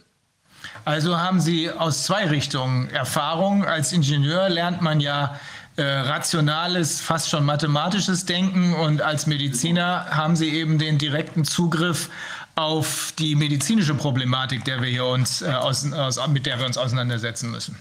Also 0.86 1.20
haben 1.20 1.42
Sie 1.42 1.72
aus 1.72 2.04
zwei 2.04 2.28
Richtungen 2.28 2.90
Erfahrung. 2.92 3.66
Als 3.66 3.92
Ingenieur 3.92 4.50
lernt 4.50 4.82
man 4.82 5.00
ja 5.00 5.40
äh, 5.78 5.84
rationales, 5.84 7.02
fast 7.02 7.30
schon 7.30 7.44
mathematisches 7.44 8.26
Denken 8.26 8.74
und 8.76 9.02
als 9.02 9.26
Mediziner 9.26 10.06
haben 10.12 10.36
Sie 10.36 10.50
eben 10.50 10.78
den 10.78 11.00
direkten 11.00 11.44
Zugriff 11.44 12.10
auf 12.54 13.14
die 13.18 13.36
medizinische 13.36 13.96
Problematik, 13.96 14.64
der 14.64 14.82
wir 14.82 14.90
hier 14.90 15.06
uns, 15.06 15.42
äh, 15.42 15.48
aus, 15.48 15.92
aus, 15.92 16.20
mit 16.28 16.46
der 16.46 16.60
wir 16.60 16.68
uns 16.68 16.78
auseinandersetzen 16.78 17.50
müssen. 17.50 17.76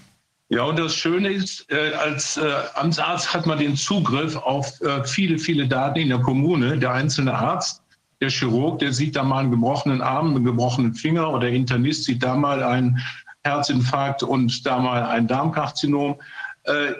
Ja, 0.49 0.63
und 0.63 0.77
das 0.77 0.95
Schöne 0.95 1.29
ist, 1.29 1.71
äh, 1.71 1.93
als 1.93 2.37
äh, 2.37 2.51
Amtsarzt 2.73 3.33
hat 3.33 3.45
man 3.45 3.59
den 3.59 3.75
Zugriff 3.75 4.35
auf 4.35 4.79
äh, 4.81 5.03
viele, 5.03 5.37
viele 5.37 5.67
Daten 5.67 5.99
in 5.99 6.09
der 6.09 6.19
Kommune. 6.19 6.77
Der 6.77 6.91
einzelne 6.91 7.33
Arzt, 7.33 7.81
der 8.21 8.29
Chirurg, 8.29 8.79
der 8.79 8.93
sieht 8.93 9.15
da 9.15 9.23
mal 9.23 9.39
einen 9.39 9.51
gebrochenen 9.51 10.01
Arm, 10.01 10.35
einen 10.35 10.45
gebrochenen 10.45 10.93
Finger 10.93 11.29
oder 11.29 11.41
der 11.41 11.51
Internist 11.51 12.05
sieht 12.05 12.23
da 12.23 12.35
mal 12.35 12.63
einen 12.63 12.99
Herzinfarkt 13.43 14.23
und 14.23 14.65
da 14.65 14.79
mal 14.79 15.03
ein 15.03 15.27
Darmkarzinom. 15.27 16.15
Äh, 16.63 16.93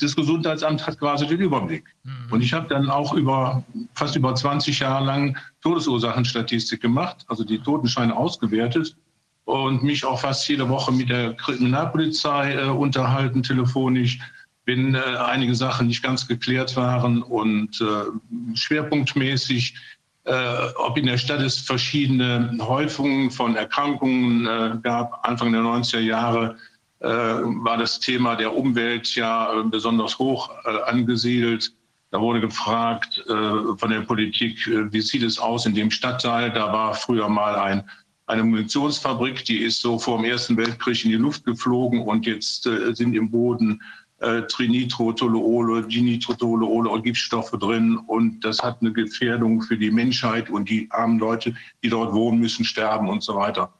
das 0.00 0.16
Gesundheitsamt 0.16 0.86
hat 0.86 0.98
quasi 0.98 1.26
den 1.26 1.40
Überblick. 1.40 1.84
Und 2.30 2.42
ich 2.42 2.52
habe 2.52 2.66
dann 2.68 2.90
auch 2.90 3.14
über 3.14 3.62
fast 3.94 4.16
über 4.16 4.34
20 4.34 4.80
Jahre 4.80 5.04
lang 5.04 5.38
Todesursachenstatistik 5.62 6.80
gemacht, 6.80 7.24
also 7.28 7.44
die 7.44 7.58
Totenscheine 7.58 8.14
ausgewertet 8.16 8.96
und 9.44 9.82
mich 9.82 10.04
auch 10.04 10.20
fast 10.20 10.48
jede 10.48 10.68
Woche 10.68 10.90
mit 10.90 11.10
der 11.10 11.34
Kriminalpolizei 11.34 12.54
äh, 12.54 12.64
unterhalten, 12.66 13.42
telefonisch, 13.42 14.18
wenn 14.64 14.94
äh, 14.94 14.98
einige 14.98 15.54
Sachen 15.54 15.86
nicht 15.86 16.02
ganz 16.02 16.26
geklärt 16.26 16.76
waren 16.76 17.22
und 17.22 17.80
äh, 17.80 18.56
schwerpunktmäßig, 18.56 19.76
äh, 20.24 20.66
ob 20.76 20.96
in 20.96 21.06
der 21.06 21.18
Stadt 21.18 21.40
es 21.40 21.60
verschiedene 21.60 22.56
Häufungen 22.60 23.30
von 23.30 23.56
Erkrankungen 23.56 24.46
äh, 24.46 24.78
gab. 24.82 25.26
Anfang 25.26 25.52
der 25.52 25.60
90er 25.60 26.00
Jahre 26.00 26.56
äh, 27.00 27.08
war 27.08 27.76
das 27.76 28.00
Thema 28.00 28.34
der 28.34 28.56
Umwelt 28.56 29.14
ja 29.14 29.60
äh, 29.60 29.64
besonders 29.64 30.18
hoch 30.18 30.50
äh, 30.64 30.90
angesiedelt. 30.90 31.72
Da 32.10 32.20
wurde 32.20 32.40
gefragt 32.40 33.22
äh, 33.28 33.32
von 33.76 33.90
der 33.90 34.00
Politik, 34.00 34.66
wie 34.66 35.00
sieht 35.00 35.22
es 35.22 35.38
aus 35.38 35.66
in 35.66 35.74
dem 35.74 35.90
Stadtteil? 35.90 36.50
Da 36.50 36.72
war 36.72 36.94
früher 36.94 37.28
mal 37.28 37.56
ein 37.56 37.84
eine 38.26 38.42
Munitionsfabrik, 38.42 39.44
die 39.44 39.58
ist 39.58 39.82
so 39.82 39.98
vor 39.98 40.16
dem 40.16 40.24
Ersten 40.24 40.56
Weltkrieg 40.56 41.04
in 41.04 41.10
die 41.10 41.18
Luft 41.18 41.44
geflogen 41.44 42.00
und 42.00 42.24
jetzt 42.24 42.62
sind 42.62 43.14
im 43.14 43.30
Boden 43.30 43.82
äh, 44.20 44.42
Trinitrotoluole, 44.42 45.82
Dinitrotoluole 45.82 46.88
und 46.88 47.02
Giftstoffe 47.02 47.50
drin 47.52 47.96
und 48.06 48.40
das 48.44 48.62
hat 48.62 48.78
eine 48.80 48.92
Gefährdung 48.92 49.62
für 49.62 49.76
die 49.76 49.90
Menschheit 49.90 50.50
und 50.50 50.68
die 50.68 50.88
armen 50.90 51.18
Leute, 51.18 51.54
die 51.82 51.88
dort 51.88 52.12
wohnen, 52.12 52.38
müssen 52.38 52.64
sterben 52.64 53.08
und 53.08 53.22
so 53.22 53.34
weiter. 53.34 53.72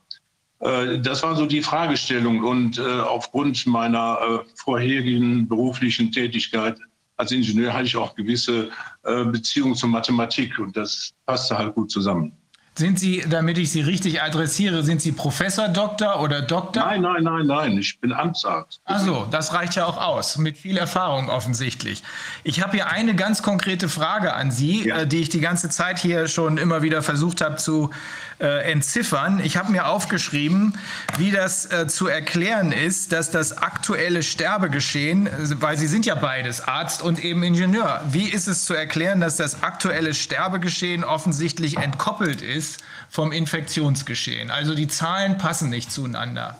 Äh, 0.60 0.98
Das 1.00 1.22
war 1.22 1.36
so 1.36 1.46
die 1.46 1.62
Fragestellung 1.62 2.42
und 2.42 2.78
äh, 2.78 2.82
aufgrund 2.82 3.66
meiner 3.66 4.18
äh, 4.20 4.50
vorherigen 4.56 5.48
beruflichen 5.48 6.10
Tätigkeit 6.12 6.78
als 7.16 7.30
Ingenieur 7.30 7.72
hatte 7.72 7.84
ich 7.84 7.96
auch 7.96 8.14
gewisse 8.14 8.70
äh, 9.04 9.24
Beziehungen 9.24 9.74
zur 9.74 9.88
Mathematik 9.88 10.58
und 10.58 10.76
das 10.76 11.14
passte 11.26 11.56
halt 11.56 11.74
gut 11.74 11.90
zusammen. 11.90 12.32
Sind 12.76 12.98
Sie, 12.98 13.24
damit 13.28 13.56
ich 13.56 13.70
Sie 13.70 13.82
richtig 13.82 14.20
adressiere, 14.20 14.82
sind 14.82 15.00
Sie 15.00 15.12
Professor, 15.12 15.68
Doktor 15.68 16.20
oder 16.20 16.42
Doktor? 16.42 16.84
Nein, 16.84 17.02
nein, 17.02 17.22
nein, 17.22 17.46
nein, 17.46 17.78
ich 17.78 18.00
bin 18.00 18.12
Amtsarzt. 18.12 18.80
Also, 18.84 19.28
das 19.30 19.54
reicht 19.54 19.76
ja 19.76 19.86
auch 19.86 19.96
aus, 19.96 20.38
mit 20.38 20.58
viel 20.58 20.76
Erfahrung 20.76 21.28
offensichtlich. 21.28 22.02
Ich 22.42 22.60
habe 22.62 22.72
hier 22.72 22.88
eine 22.88 23.14
ganz 23.14 23.44
konkrete 23.44 23.88
Frage 23.88 24.34
an 24.34 24.50
Sie, 24.50 24.88
Ja. 24.88 24.98
äh, 24.98 25.06
die 25.06 25.18
ich 25.20 25.28
die 25.28 25.38
ganze 25.40 25.70
Zeit 25.70 26.00
hier 26.00 26.26
schon 26.26 26.58
immer 26.58 26.82
wieder 26.82 27.02
versucht 27.04 27.42
habe 27.42 27.56
zu 27.56 27.90
äh, 28.40 28.70
entziffern. 28.72 29.40
Ich 29.44 29.56
habe 29.56 29.70
mir 29.72 29.86
aufgeschrieben, 29.86 30.78
wie 31.18 31.30
das 31.30 31.66
äh, 31.70 31.86
zu 31.86 32.06
erklären 32.06 32.72
ist, 32.72 33.12
dass 33.12 33.30
das 33.30 33.56
aktuelle 33.58 34.22
Sterbegeschehen, 34.22 35.26
äh, 35.26 35.30
weil 35.60 35.76
Sie 35.78 35.86
sind 35.86 36.06
ja 36.06 36.14
beides, 36.14 36.60
Arzt 36.60 37.02
und 37.02 37.24
eben 37.24 37.42
Ingenieur, 37.42 38.00
wie 38.10 38.28
ist 38.28 38.46
es 38.48 38.64
zu 38.64 38.74
erklären, 38.74 39.20
dass 39.20 39.36
das 39.36 39.62
aktuelle 39.62 40.14
Sterbegeschehen 40.14 41.04
offensichtlich 41.04 41.76
entkoppelt 41.76 42.42
ist 42.42 42.82
vom 43.10 43.32
Infektionsgeschehen? 43.32 44.50
Also 44.50 44.74
die 44.74 44.88
Zahlen 44.88 45.38
passen 45.38 45.70
nicht 45.70 45.92
zueinander. 45.92 46.56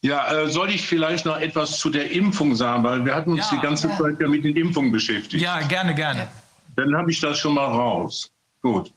Ja, 0.00 0.32
äh, 0.32 0.48
soll 0.48 0.70
ich 0.70 0.86
vielleicht 0.86 1.26
noch 1.26 1.38
etwas 1.40 1.78
zu 1.78 1.90
der 1.90 2.10
Impfung 2.12 2.54
sagen, 2.54 2.84
weil 2.84 3.04
wir 3.04 3.14
hatten 3.14 3.32
uns 3.32 3.50
Ja. 3.50 3.56
die 3.56 3.62
ganze 3.62 3.88
Zeit 3.96 4.20
ja 4.20 4.28
mit 4.28 4.44
den 4.44 4.56
Impfungen 4.56 4.92
beschäftigt. 4.92 5.42
Ja, 5.42 5.60
gerne, 5.62 5.94
gerne. 5.94 6.28
Dann 6.76 6.94
habe 6.96 7.10
ich 7.10 7.20
das 7.20 7.38
schon 7.38 7.54
mal 7.54 7.66
raus. 7.66 8.30
Gut. 8.62 8.92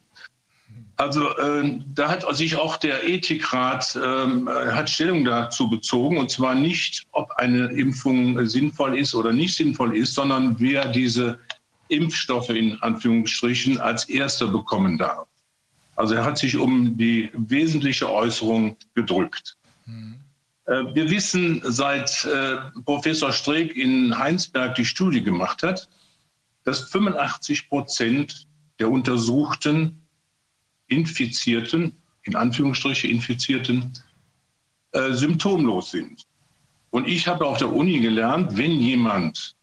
Also 1.02 1.36
äh, 1.36 1.80
da 1.96 2.10
hat 2.10 2.36
sich 2.36 2.58
auch 2.58 2.78
der 2.78 3.10
Ethikrat 3.10 3.98
ähm, 4.00 4.48
äh, 4.48 4.72
hat 4.72 4.88
Stellung 4.88 5.26
dazu 5.26 5.68
bezogen 5.68 6.20
und 6.20 6.30
zwar 6.30 6.54
nicht, 6.54 7.08
ob 7.12 7.32
eine 7.38 7.72
Impfung 7.72 8.46
sinnvoll 8.46 9.00
ist 9.00 9.16
oder 9.16 9.34
nicht 9.34 9.56
sinnvoll 9.56 9.98
ist, 9.98 10.14
sondern 10.14 10.60
wer 10.60 10.86
diese 10.90 11.40
Impfstoffe 11.88 12.52
in 12.52 12.80
Anführungsstrichen 12.84 13.82
als 13.82 14.10
erster 14.10 14.48
bekommen 14.48 15.00
darf. 15.00 15.26
Also 15.96 16.14
er 16.14 16.24
hat 16.24 16.38
sich 16.38 16.56
um 16.56 16.96
die 16.96 17.32
wesentliche 17.34 18.08
Äußerung 18.08 18.78
gedrückt. 18.94 19.58
Äh, 20.68 20.84
Wir 20.94 21.10
wissen, 21.10 21.64
seit 21.64 22.26
äh, 22.26 22.58
Professor 22.86 23.32
Streeck 23.32 23.76
in 23.76 24.16
Heinsberg 24.16 24.76
die 24.76 24.86
Studie 24.86 25.24
gemacht 25.24 25.64
hat, 25.64 25.90
dass 26.64 26.82
85 26.92 27.70
Prozent 27.70 28.46
der 28.78 28.92
untersuchten 28.92 30.01
Infizierten, 30.92 31.94
in 32.24 32.36
Anführungsstriche 32.36 33.08
Infizierten, 33.08 33.94
äh, 34.92 35.14
symptomlos 35.14 35.92
sind. 35.92 36.28
Und 36.90 37.08
ich 37.08 37.28
habe 37.28 37.46
auf 37.46 37.58
der 37.58 37.72
Uni 37.72 38.00
gelernt, 38.00 38.58
wenn 38.58 38.72
jemand 38.72 39.56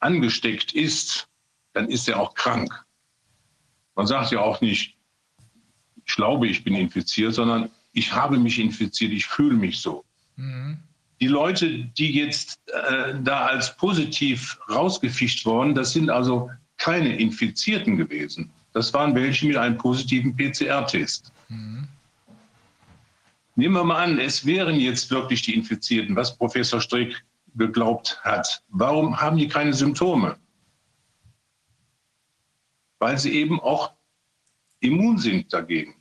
angesteckt 0.00 0.72
ist, 0.72 1.28
dann 1.72 1.88
ist 1.88 2.08
er 2.08 2.20
auch 2.20 2.34
krank. 2.34 2.84
Man 3.94 4.06
sagt 4.06 4.32
ja 4.32 4.40
auch 4.40 4.60
nicht, 4.60 4.96
ich 6.04 6.16
glaube, 6.16 6.48
ich 6.48 6.64
bin 6.64 6.74
infiziert, 6.74 7.34
sondern 7.34 7.70
ich 7.92 8.12
habe 8.12 8.36
mich 8.38 8.58
infiziert, 8.58 9.12
ich 9.12 9.26
fühle 9.26 9.54
mich 9.54 9.78
so. 9.78 10.04
Die 11.20 11.28
Leute, 11.28 11.84
die 11.96 12.12
jetzt 12.12 12.58
äh, 12.66 13.14
da 13.22 13.46
als 13.46 13.76
positiv 13.76 14.58
rausgefischt 14.68 15.46
wurden, 15.46 15.74
das 15.74 15.92
sind 15.92 16.10
also 16.10 16.50
keine 16.76 17.16
Infizierten 17.16 17.96
gewesen. 17.96 18.50
Das 18.74 18.92
waren 18.92 19.14
welche 19.14 19.46
mit 19.46 19.56
einem 19.56 19.78
positiven 19.78 20.36
PCR-Test. 20.36 21.32
Nehmen 23.56 23.74
wir 23.74 23.84
mal 23.84 24.02
an, 24.02 24.18
es 24.18 24.44
wären 24.44 24.74
jetzt 24.74 25.10
wirklich 25.10 25.42
die 25.42 25.54
Infizierten, 25.54 26.14
was 26.14 26.36
Professor 26.36 26.80
Strick 26.80 27.24
geglaubt 27.54 28.20
hat. 28.22 28.62
Warum 28.68 29.18
haben 29.20 29.38
die 29.38 29.48
keine 29.48 29.72
Symptome? 29.72 30.36
weil 33.04 33.18
sie 33.18 33.34
eben 33.34 33.60
auch 33.60 33.92
immun 34.80 35.18
sind 35.18 35.52
dagegen. 35.52 35.94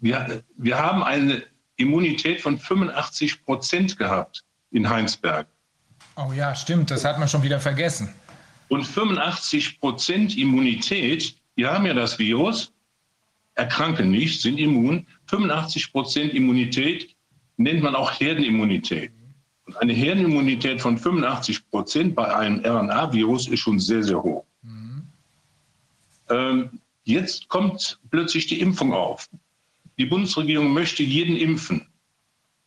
Wir, 0.00 0.42
wir 0.56 0.78
haben 0.78 1.02
eine 1.02 1.42
Immunität 1.76 2.40
von 2.40 2.58
85 2.58 3.44
Prozent 3.44 3.98
gehabt 3.98 4.42
in 4.70 4.88
Heinsberg. 4.88 5.46
Oh 6.16 6.32
ja, 6.32 6.54
stimmt, 6.54 6.90
das 6.90 7.04
hat 7.04 7.18
man 7.18 7.28
schon 7.28 7.42
wieder 7.42 7.60
vergessen. 7.60 8.14
Und 8.70 8.84
85 8.84 9.80
Prozent 9.80 10.38
Immunität, 10.38 11.34
die 11.56 11.66
haben 11.66 11.86
ja 11.86 11.92
das 11.92 12.20
Virus, 12.20 12.72
erkranken 13.56 14.12
nicht, 14.12 14.40
sind 14.40 14.58
immun. 14.58 15.08
85 15.26 15.92
Prozent 15.92 16.34
Immunität 16.34 17.16
nennt 17.56 17.82
man 17.82 17.96
auch 17.96 18.12
Herdenimmunität. 18.20 19.10
Und 19.66 19.76
eine 19.76 19.92
Herdenimmunität 19.92 20.80
von 20.80 20.96
85 20.96 21.68
Prozent 21.68 22.14
bei 22.14 22.32
einem 22.32 22.64
RNA-Virus 22.64 23.48
ist 23.48 23.58
schon 23.58 23.80
sehr, 23.80 24.04
sehr 24.04 24.22
hoch. 24.22 24.44
Mhm. 24.62 25.02
Ähm, 26.28 26.80
jetzt 27.02 27.48
kommt 27.48 27.98
plötzlich 28.10 28.46
die 28.46 28.60
Impfung 28.60 28.92
auf. 28.92 29.28
Die 29.98 30.06
Bundesregierung 30.06 30.72
möchte 30.72 31.02
jeden 31.02 31.36
impfen. 31.36 31.88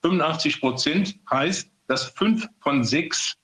85 0.02 0.60
Prozent 0.60 1.16
heißt, 1.32 1.72
dass 1.88 2.10
fünf 2.10 2.46
von 2.60 2.84
sechs 2.84 3.38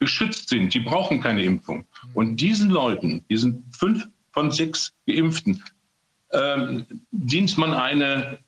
geschützt 0.00 0.48
sind. 0.48 0.74
Die 0.74 0.80
brauchen 0.80 1.20
keine 1.20 1.44
Impfung. 1.44 1.86
Und 2.14 2.36
diesen 2.36 2.70
Leuten, 2.70 3.24
diesen 3.30 3.64
fünf 3.70 4.08
von 4.32 4.50
sechs 4.50 4.92
Geimpften, 5.06 5.62
ähm, 6.32 6.86
dient 7.10 7.56
man 7.58 7.74
eine 7.74 8.38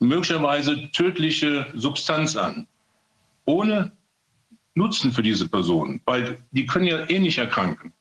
möglicherweise 0.00 0.90
tödliche 0.92 1.66
Substanz 1.74 2.36
an, 2.36 2.66
ohne 3.46 3.92
Nutzen 4.74 5.12
für 5.12 5.22
diese 5.22 5.48
Personen, 5.48 6.00
weil 6.04 6.38
die 6.50 6.66
können 6.66 6.86
ja 6.86 7.08
eh 7.08 7.18
nicht 7.18 7.38
erkranken. 7.38 7.92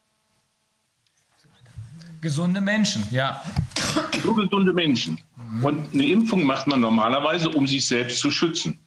Gesunde 2.19 2.59
Menschen, 2.59 3.06
ja. 3.11 3.42
Nur 4.24 4.35
gesunde 4.35 4.74
Menschen. 4.74 5.22
Und 5.61 5.93
eine 5.93 6.06
Impfung 6.06 6.43
macht 6.43 6.67
man 6.67 6.82
normalerweise, 6.82 7.50
um 7.50 7.67
sich 7.67 7.85
selbst 7.85 8.19
zu 8.19 8.32
schützen. 8.32 8.80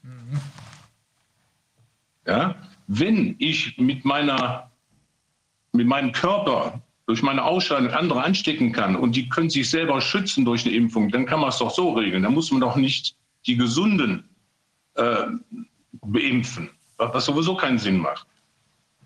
Ja? 2.27 2.57
Wenn 2.89 3.37
ich 3.39 3.77
mit, 3.79 4.05
meiner, 4.05 4.71
mit 5.73 5.87
meinem 5.87 6.13
Körper 6.13 6.83
durch 7.07 7.23
meine 7.23 7.45
Ausscheidung 7.45 7.91
andere 7.91 8.23
anstecken 8.23 8.73
kann 8.73 8.97
und 8.97 9.15
die 9.15 9.29
können 9.29 9.51
sich 9.51 9.71
selber 9.71 10.01
schützen 10.01 10.45
durch 10.45 10.67
eine 10.67 10.75
Impfung, 10.75 11.11
dann 11.11 11.27
kann 11.27 11.41
man 11.41 11.51
es 11.51 11.59
doch 11.59 11.71
so 11.71 11.93
regeln. 11.93 12.23
Dann 12.23 12.35
muss 12.35 12.51
man 12.51 12.61
doch 12.61 12.77
nicht 12.77 13.17
die 13.47 13.57
Gesunden 13.57 14.29
äh, 14.95 15.27
beimpfen, 16.03 16.71
was 16.97 17.25
sowieso 17.25 17.57
keinen 17.57 17.79
Sinn 17.79 17.99
macht. 17.99 18.27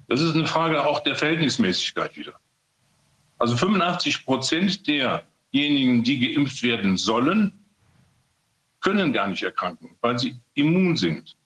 Das 0.09 0.21
ist 0.21 0.35
eine 0.35 0.47
Frage 0.47 0.85
auch 0.85 1.01
der 1.01 1.17
Verhältnismäßigkeit 1.17 2.17
wieder. 2.17 2.35
Also 3.39 3.57
85 3.57 4.25
Prozent 4.25 4.87
derjenigen, 4.87 6.05
die 6.05 6.35
geimpft 6.35 6.63
werden 6.63 6.97
sollen, 6.97 7.53
können 8.81 9.13
gar 9.13 9.29
nicht 9.29 9.43
erkranken, 9.43 9.97
weil 10.01 10.19
sie 10.19 10.37
immun 10.55 10.97
sind. 10.97 11.37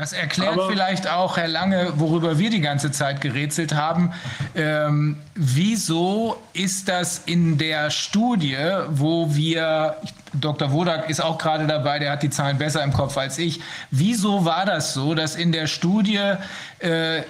Das 0.00 0.14
erklärt 0.14 0.54
Aber 0.54 0.70
vielleicht 0.70 1.10
auch, 1.10 1.36
Herr 1.36 1.46
Lange, 1.46 1.92
worüber 1.96 2.38
wir 2.38 2.48
die 2.48 2.62
ganze 2.62 2.90
Zeit 2.90 3.20
gerätselt 3.20 3.74
haben. 3.74 4.14
Ähm, 4.54 5.18
wieso 5.34 6.40
ist 6.54 6.88
das 6.88 7.18
in 7.26 7.58
der 7.58 7.90
Studie, 7.90 8.56
wo 8.88 9.34
wir, 9.34 9.96
Dr. 10.32 10.72
Wodak 10.72 11.10
ist 11.10 11.20
auch 11.20 11.36
gerade 11.36 11.66
dabei, 11.66 11.98
der 11.98 12.12
hat 12.12 12.22
die 12.22 12.30
Zahlen 12.30 12.56
besser 12.56 12.82
im 12.82 12.94
Kopf 12.94 13.18
als 13.18 13.36
ich. 13.36 13.60
Wieso 13.90 14.46
war 14.46 14.64
das 14.64 14.94
so, 14.94 15.14
dass 15.14 15.36
in 15.36 15.52
der 15.52 15.66
Studie 15.66 16.32
äh, 16.78 17.18
äh, 17.18 17.24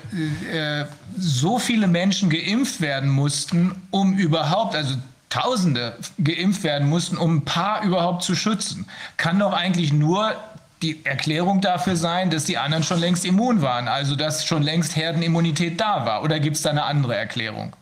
so 1.18 1.58
viele 1.58 1.88
Menschen 1.88 2.30
geimpft 2.30 2.80
werden 2.80 3.10
mussten, 3.10 3.82
um 3.90 4.16
überhaupt, 4.16 4.76
also 4.76 4.94
Tausende 5.28 5.96
geimpft 6.18 6.64
werden 6.64 6.88
mussten, 6.88 7.16
um 7.16 7.36
ein 7.36 7.44
paar 7.44 7.84
überhaupt 7.84 8.24
zu 8.24 8.34
schützen? 8.34 8.86
Kann 9.16 9.38
doch 9.38 9.52
eigentlich 9.52 9.92
nur 9.92 10.34
die 10.82 11.04
Erklärung 11.04 11.60
dafür 11.60 11.96
sein, 11.96 12.30
dass 12.30 12.44
die 12.44 12.58
anderen 12.58 12.82
schon 12.82 13.00
längst 13.00 13.24
immun 13.24 13.62
waren, 13.62 13.88
also 13.88 14.16
dass 14.16 14.46
schon 14.46 14.62
längst 14.62 14.96
Herdenimmunität 14.96 15.80
da 15.80 16.06
war? 16.06 16.22
Oder 16.22 16.40
gibt 16.40 16.56
es 16.56 16.62
da 16.62 16.70
eine 16.70 16.84
andere 16.84 17.14
Erklärung? 17.14 17.74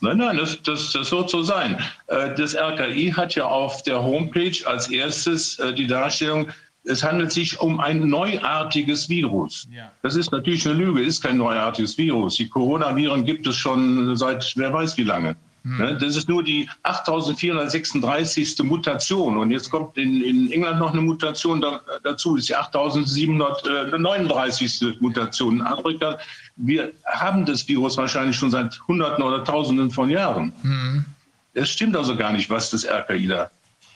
Nein, 0.00 0.16
nein, 0.16 0.38
das, 0.38 0.60
das, 0.62 0.92
das 0.92 1.12
wird 1.12 1.28
so 1.28 1.42
sein. 1.42 1.78
Äh, 2.06 2.34
das 2.34 2.56
RKI 2.56 3.12
hat 3.14 3.34
ja 3.34 3.44
auf 3.44 3.82
der 3.82 4.02
Homepage 4.02 4.56
als 4.64 4.88
erstes 4.88 5.58
äh, 5.58 5.74
die 5.74 5.86
Darstellung, 5.86 6.48
es 6.84 7.02
handelt 7.02 7.30
sich 7.30 7.60
um 7.60 7.78
ein 7.78 8.08
neuartiges 8.08 9.08
Virus. 9.10 9.68
Ja. 9.70 9.92
Das 10.02 10.16
ist 10.16 10.32
natürlich 10.32 10.66
eine 10.66 10.78
Lüge, 10.78 11.02
ist 11.02 11.22
kein 11.22 11.36
neuartiges 11.36 11.98
Virus. 11.98 12.36
Die 12.36 12.48
Coronaviren 12.48 13.24
gibt 13.24 13.46
es 13.46 13.56
schon 13.56 14.16
seit 14.16 14.50
wer 14.56 14.72
weiß 14.72 14.96
wie 14.96 15.04
lange. 15.04 15.36
Hm. 15.64 15.98
Das 16.00 16.16
ist 16.16 16.28
nur 16.28 16.42
die 16.42 16.68
8436. 16.82 18.58
Mutation. 18.62 19.36
Und 19.36 19.50
jetzt 19.50 19.70
kommt 19.70 19.98
in, 19.98 20.22
in 20.22 20.50
England 20.52 20.78
noch 20.78 20.92
eine 20.92 21.02
Mutation 21.02 21.60
da, 21.60 21.82
dazu, 22.02 22.36
das 22.36 22.44
ist 22.44 22.48
die 22.48 22.56
8739. 22.56 24.96
Mutation. 25.00 25.56
In 25.56 25.62
Afrika, 25.62 26.18
wir 26.56 26.92
haben 27.04 27.44
das 27.44 27.68
Virus 27.68 27.98
wahrscheinlich 27.98 28.36
schon 28.36 28.50
seit 28.50 28.80
Hunderten 28.88 29.22
oder 29.22 29.44
Tausenden 29.44 29.90
von 29.90 30.08
Jahren. 30.08 30.54
Hm. 30.62 31.04
Es 31.52 31.68
stimmt 31.70 31.96
also 31.96 32.16
gar 32.16 32.32
nicht, 32.32 32.48
was 32.48 32.70
das 32.70 32.86
RKI 32.86 33.26
da 33.26 33.50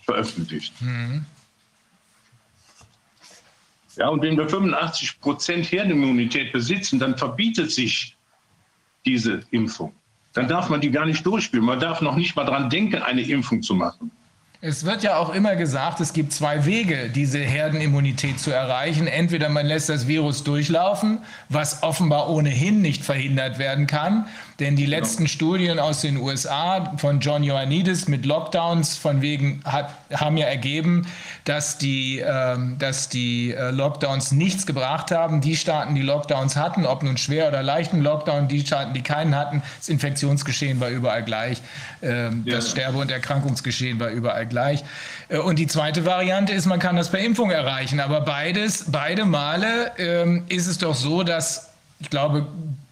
veröffentlicht. 0.05 0.75
Hm. 0.81 1.25
Ja, 3.97 4.09
und 4.09 4.23
wenn 4.23 4.36
wir 4.36 4.49
85 4.49 5.20
Prozent 5.20 5.70
Herdenimmunität 5.70 6.52
besitzen, 6.52 6.99
dann 6.99 7.17
verbietet 7.17 7.70
sich 7.70 8.17
diese 9.07 9.43
Impfung 9.51 9.94
dann 10.35 10.49
darf 10.49 10.69
man 10.69 10.81
die 10.81 10.91
gar 10.91 11.07
nicht 11.07 11.25
durchspielen. 11.25 11.65
Man 11.65 11.81
darf 11.81 12.01
noch 12.01 12.17
nicht 12.17 12.37
mal 12.37 12.45
dran 12.45 12.69
denken, 12.69 13.03
eine 13.03 13.23
Impfung 13.23 13.63
zu 13.63 13.75
machen. 13.75 14.11
Es 14.67 14.87
wird 14.87 15.03
ja 15.03 15.19
auch 15.19 15.35
immer 15.35 15.57
gesagt, 15.57 16.01
es 16.01 16.15
gibt 16.15 16.33
zwei 16.33 16.65
Wege, 16.65 17.11
diese 17.15 17.39
Herdenimmunität 17.39 18.41
zu 18.41 18.51
erreichen. 18.51 19.07
Entweder 19.07 19.51
man 19.51 19.67
lässt 19.67 19.91
das 19.91 20.09
Virus 20.09 20.43
durchlaufen, 20.43 21.19
was 21.51 21.83
offenbar 21.83 22.31
ohnehin 22.31 22.81
nicht 22.81 23.05
verhindert 23.05 23.59
werden 23.59 23.87
kann. 23.87 24.27
Denn 24.60 24.76
die 24.76 24.86
letzten 24.86 25.26
Studien 25.26 25.81
aus 25.81 26.00
den 26.00 26.16
USA 26.16 26.94
von 26.99 27.18
John 27.18 27.42
Ioannidis 27.42 28.07
mit 28.07 28.24
Lockdowns 28.24 28.97
von 28.97 29.20
wegen 29.20 29.60
hat, 29.65 29.92
haben 30.12 30.36
ja 30.36 30.47
ergeben, 30.47 31.07
dass 31.44 31.76
die, 31.76 32.20
äh, 32.20 32.57
dass 32.78 33.08
die 33.08 33.52
äh, 33.52 33.70
Lockdowns 33.70 34.31
nichts 34.31 34.65
gebracht 34.65 35.10
haben. 35.10 35.41
Die 35.41 35.57
Staaten, 35.57 35.97
die 35.97 36.02
Lockdowns 36.02 36.57
hatten, 36.57 36.86
ob 36.86 37.02
nun 37.02 37.16
schwer 37.16 37.49
oder 37.49 37.62
leichten 37.62 38.00
Lockdown, 38.00 38.47
die 38.47 38.60
Staaten, 38.60 38.94
die 38.94 39.02
keinen 39.02 39.34
hatten, 39.34 39.62
das 39.78 39.89
Infektionsgeschehen 39.89 40.78
war 40.78 40.89
überall 40.89 41.24
gleich. 41.24 41.60
Äh, 42.00 42.24
ja. 42.24 42.31
Das 42.44 42.70
Sterbe- 42.70 42.99
und 42.99 43.10
Erkrankungsgeschehen 43.10 43.99
war 43.99 44.10
überall 44.10 44.47
gleich. 44.47 44.84
Äh, 45.28 45.39
und 45.39 45.58
die 45.58 45.66
zweite 45.66 46.05
Variante 46.05 46.52
ist, 46.52 46.66
man 46.66 46.78
kann 46.78 46.94
das 46.94 47.10
per 47.10 47.20
Impfung 47.20 47.50
erreichen. 47.50 47.99
Aber 47.99 48.20
beides, 48.20 48.84
beide 48.89 49.24
Male 49.24 49.91
ähm, 49.99 50.44
ist 50.49 50.68
es 50.68 50.78
doch 50.78 50.94
so, 50.94 51.24
dass 51.24 51.70
ich 52.00 52.10
glaube, 52.10 52.47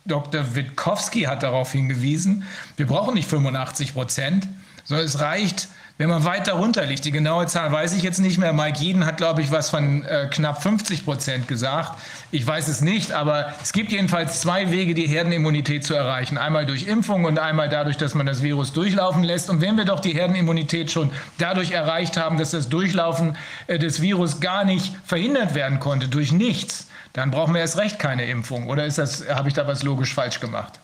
Dr. 0.05 0.55
Witkowski 0.55 1.22
hat 1.22 1.42
darauf 1.42 1.72
hingewiesen, 1.72 2.44
wir 2.76 2.86
brauchen 2.86 3.14
nicht 3.14 3.28
85 3.28 3.94
Prozent, 3.94 4.48
sondern 4.84 5.06
es 5.06 5.20
reicht, 5.20 5.68
wenn 5.98 6.08
man 6.08 6.24
weiter 6.24 6.55
runter 6.55 6.84
liegt. 6.84 7.05
Die 7.05 7.12
genaue 7.12 7.47
Zahl 7.47 7.70
weiß 7.70 7.94
ich 7.94 8.02
jetzt 8.02 8.18
nicht 8.18 8.39
mehr. 8.39 8.52
Mike 8.52 8.78
Jeden 8.81 9.06
hat, 9.06 9.18
glaube 9.18 9.42
ich, 9.42 9.52
was 9.52 9.70
von 9.70 10.05
äh, 10.05 10.28
knapp 10.31 10.62
50 10.62 11.05
Prozent 11.05 11.47
gesagt. 11.47 11.98
Ich 12.32 12.44
weiß 12.44 12.66
es 12.68 12.81
nicht, 12.81 13.12
aber 13.12 13.52
es 13.62 13.72
gibt 13.72 13.92
jedenfalls 13.92 14.40
zwei 14.40 14.72
Wege, 14.72 14.94
die 14.94 15.06
Herdenimmunität 15.06 15.84
zu 15.84 15.94
erreichen. 15.94 16.39
Einmal 16.39 16.66
durch 16.66 16.89
Impfung 16.89 17.24
und 17.24 17.39
einmal 17.39 17.68
dadurch, 17.68 17.98
dass 17.98 18.14
man 18.14 18.26
das 18.26 18.42
Virus 18.42 18.72
durchlaufen 18.72 19.22
lässt. 19.22 19.50
Und 19.50 19.60
wenn 19.60 19.76
wir 19.76 19.84
doch 19.84 20.00
die 20.00 20.14
Herdenimmunität 20.14 20.90
schon 20.90 21.10
dadurch 21.39 21.70
erreicht 21.70 22.16
haben, 22.16 22.39
dass 22.39 22.50
das 22.50 22.68
Durchlaufen 22.68 23.36
äh, 23.68 23.78
des 23.78 24.00
Virus 24.02 24.40
gar 24.40 24.64
nicht 24.64 24.97
verhindert 25.05 25.55
werden 25.55 25.78
konnte, 25.78 26.08
durch 26.08 26.32
nichts, 26.32 26.89
dann 27.12 27.31
brauchen 27.31 27.55
wir 27.55 27.60
erst 27.60 27.78
recht 27.78 27.99
keine 27.99 28.24
Impfung. 28.26 28.68
Oder 28.68 28.86
ist 28.86 28.99
das, 28.99 29.28
habe 29.28 29.49
ich 29.49 29.55
da 29.55 29.66
was 29.66 29.82
logisch 29.82 30.15
falsch 30.15 30.41
gemacht? 30.41 30.81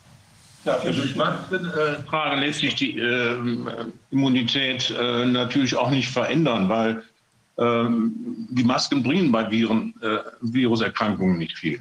Ja, 0.65 0.79
durch 0.79 1.17
Maskentragen 1.17 2.41
lässt 2.41 2.61
sich 2.61 2.75
die 2.75 2.99
äh, 2.99 3.37
Immunität 4.11 4.91
äh, 4.91 5.25
natürlich 5.25 5.75
auch 5.77 5.91
nicht 5.91 6.11
verändern, 6.11 6.69
weil 6.69 7.03
ähm, 7.59 8.13
die 8.51 8.65
Masken 8.65 9.03
bringen 9.03 9.33
bei 9.33 9.51
Viren, 9.51 9.95
äh, 10.03 10.19
Viruserkrankungen 10.43 11.39
nicht 11.39 11.57
viel. 11.57 11.81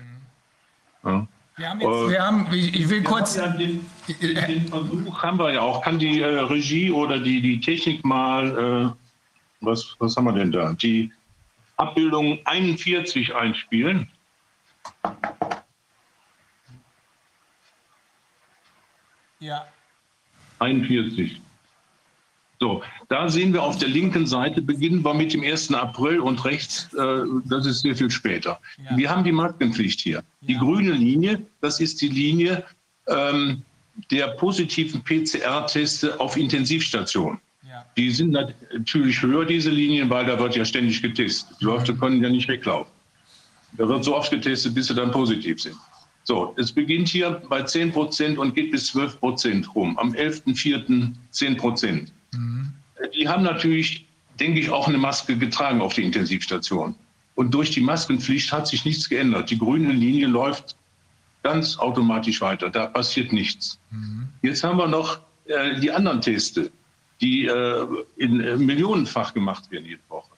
Ja. 1.04 1.28
Wir 1.58 1.70
haben 1.70 1.82
jetzt, 1.82 2.10
wir 2.10 2.22
haben, 2.22 2.48
ich 2.54 2.88
will 2.88 3.02
kurz. 3.02 3.36
Ja 3.36 3.48
den, 3.48 3.84
den, 4.22 4.68
Versuch 4.68 5.24
haben 5.24 5.40
wir 5.40 5.54
ja 5.54 5.62
auch. 5.62 5.82
Kann 5.82 5.98
die 5.98 6.22
äh, 6.22 6.40
Regie 6.42 6.92
oder 6.92 7.20
die, 7.20 7.42
die 7.42 7.60
Technik 7.60 8.06
mal, 8.06 8.94
äh, 8.94 9.66
was, 9.66 9.96
was 9.98 10.16
haben 10.16 10.26
wir 10.26 10.34
denn 10.34 10.52
da? 10.52 10.74
Die 10.74 11.12
Abbildung 11.78 12.40
41 12.46 13.34
einspielen. 13.34 14.08
Ja. 19.40 19.66
41. 20.60 21.42
So, 22.60 22.82
da 23.10 23.30
sehen 23.30 23.54
wir 23.54 23.62
auf 23.62 23.78
der 23.78 23.88
linken 23.90 24.26
Seite, 24.26 24.62
beginnen 24.64 25.06
wir 25.06 25.14
mit 25.14 25.32
dem 25.32 25.44
1. 25.44 25.74
April 25.74 26.20
und 26.20 26.44
rechts, 26.44 26.92
äh, 26.96 27.24
das 27.46 27.68
ist 27.68 27.82
sehr 27.82 27.96
viel 27.96 28.10
später. 28.10 28.60
Ja. 28.78 28.98
Wir 28.98 29.10
haben 29.12 29.24
die 29.24 29.32
Maskenpflicht 29.32 30.02
hier. 30.02 30.24
Die 30.42 30.58
grüne 30.58 30.94
Linie, 30.94 31.46
das 31.62 31.80
ist 31.80 32.02
die 32.02 32.10
Linie, 32.10 32.64
ähm, 33.08 33.62
der 34.10 34.30
positiven 34.30 35.04
PCR-Teste 35.04 36.20
auf 36.20 36.36
Intensivstationen. 36.36 37.40
Ja. 37.68 37.86
Die 37.96 38.10
sind 38.10 38.32
natürlich 38.32 39.22
höher, 39.22 39.46
diese 39.46 39.70
Linien, 39.70 40.10
weil 40.10 40.26
da 40.26 40.40
wird 40.40 40.56
ja 40.56 40.66
ständig 40.66 41.02
getestet. 41.02 41.58
Die 41.62 41.66
Leute 41.66 41.94
mhm. 41.94 42.00
können 42.00 42.24
ja 42.24 42.30
nicht 42.30 42.48
weglaufen. 42.48 42.92
Da 43.74 43.88
wird 43.88 44.04
so 44.04 44.16
oft 44.16 44.32
getestet, 44.32 44.74
bis 44.74 44.88
sie 44.88 44.96
dann 44.96 45.12
positiv 45.12 45.62
sind. 45.62 45.76
So, 46.24 46.54
es 46.58 46.72
beginnt 46.72 47.08
hier 47.08 47.42
bei 47.48 47.64
10 47.64 47.94
Prozent 47.94 48.38
und 48.38 48.54
geht 48.54 48.72
bis 48.72 48.88
12 48.88 49.20
Prozent 49.20 49.76
rum. 49.76 49.98
Am 49.98 50.12
11.04. 50.12 51.14
10 51.32 51.58
Prozent. 51.58 52.12
Mhm. 52.34 52.74
Die 53.16 53.28
haben 53.28 53.44
natürlich, 53.44 54.06
denke 54.40 54.60
ich, 54.60 54.70
auch 54.70 54.88
eine 54.88 54.98
Maske 54.98 55.38
getragen 55.38 55.82
auf 55.82 55.94
die 55.94 56.04
Intensivstation. 56.04 56.96
Und 57.36 57.54
durch 57.54 57.72
die 57.72 57.82
Maskenpflicht 57.82 58.52
hat 58.52 58.68
sich 58.68 58.84
nichts 58.84 59.08
geändert. 59.08 59.52
Die 59.52 59.58
grüne 59.58 59.94
Linie 59.94 60.28
läuft 60.28 60.76
ganz 61.44 61.78
automatisch 61.78 62.42
weiter. 62.42 62.70
Da 62.70 62.88
passiert 62.88 63.32
nichts. 63.32 63.80
Mhm. 63.92 64.28
Jetzt 64.42 64.64
haben 64.64 64.78
wir 64.78 64.88
noch 64.88 65.22
äh, 65.46 65.80
die 65.80 65.92
anderen 65.92 66.20
Teste, 66.20 66.72
die 67.22 67.46
äh, 67.46 67.88
in 68.18 68.42
äh, 68.42 68.58
millionenfach 68.58 69.34
gemacht 69.34 69.72
werden 69.72 69.86
jede 69.86 70.02
Woche. 70.10 70.37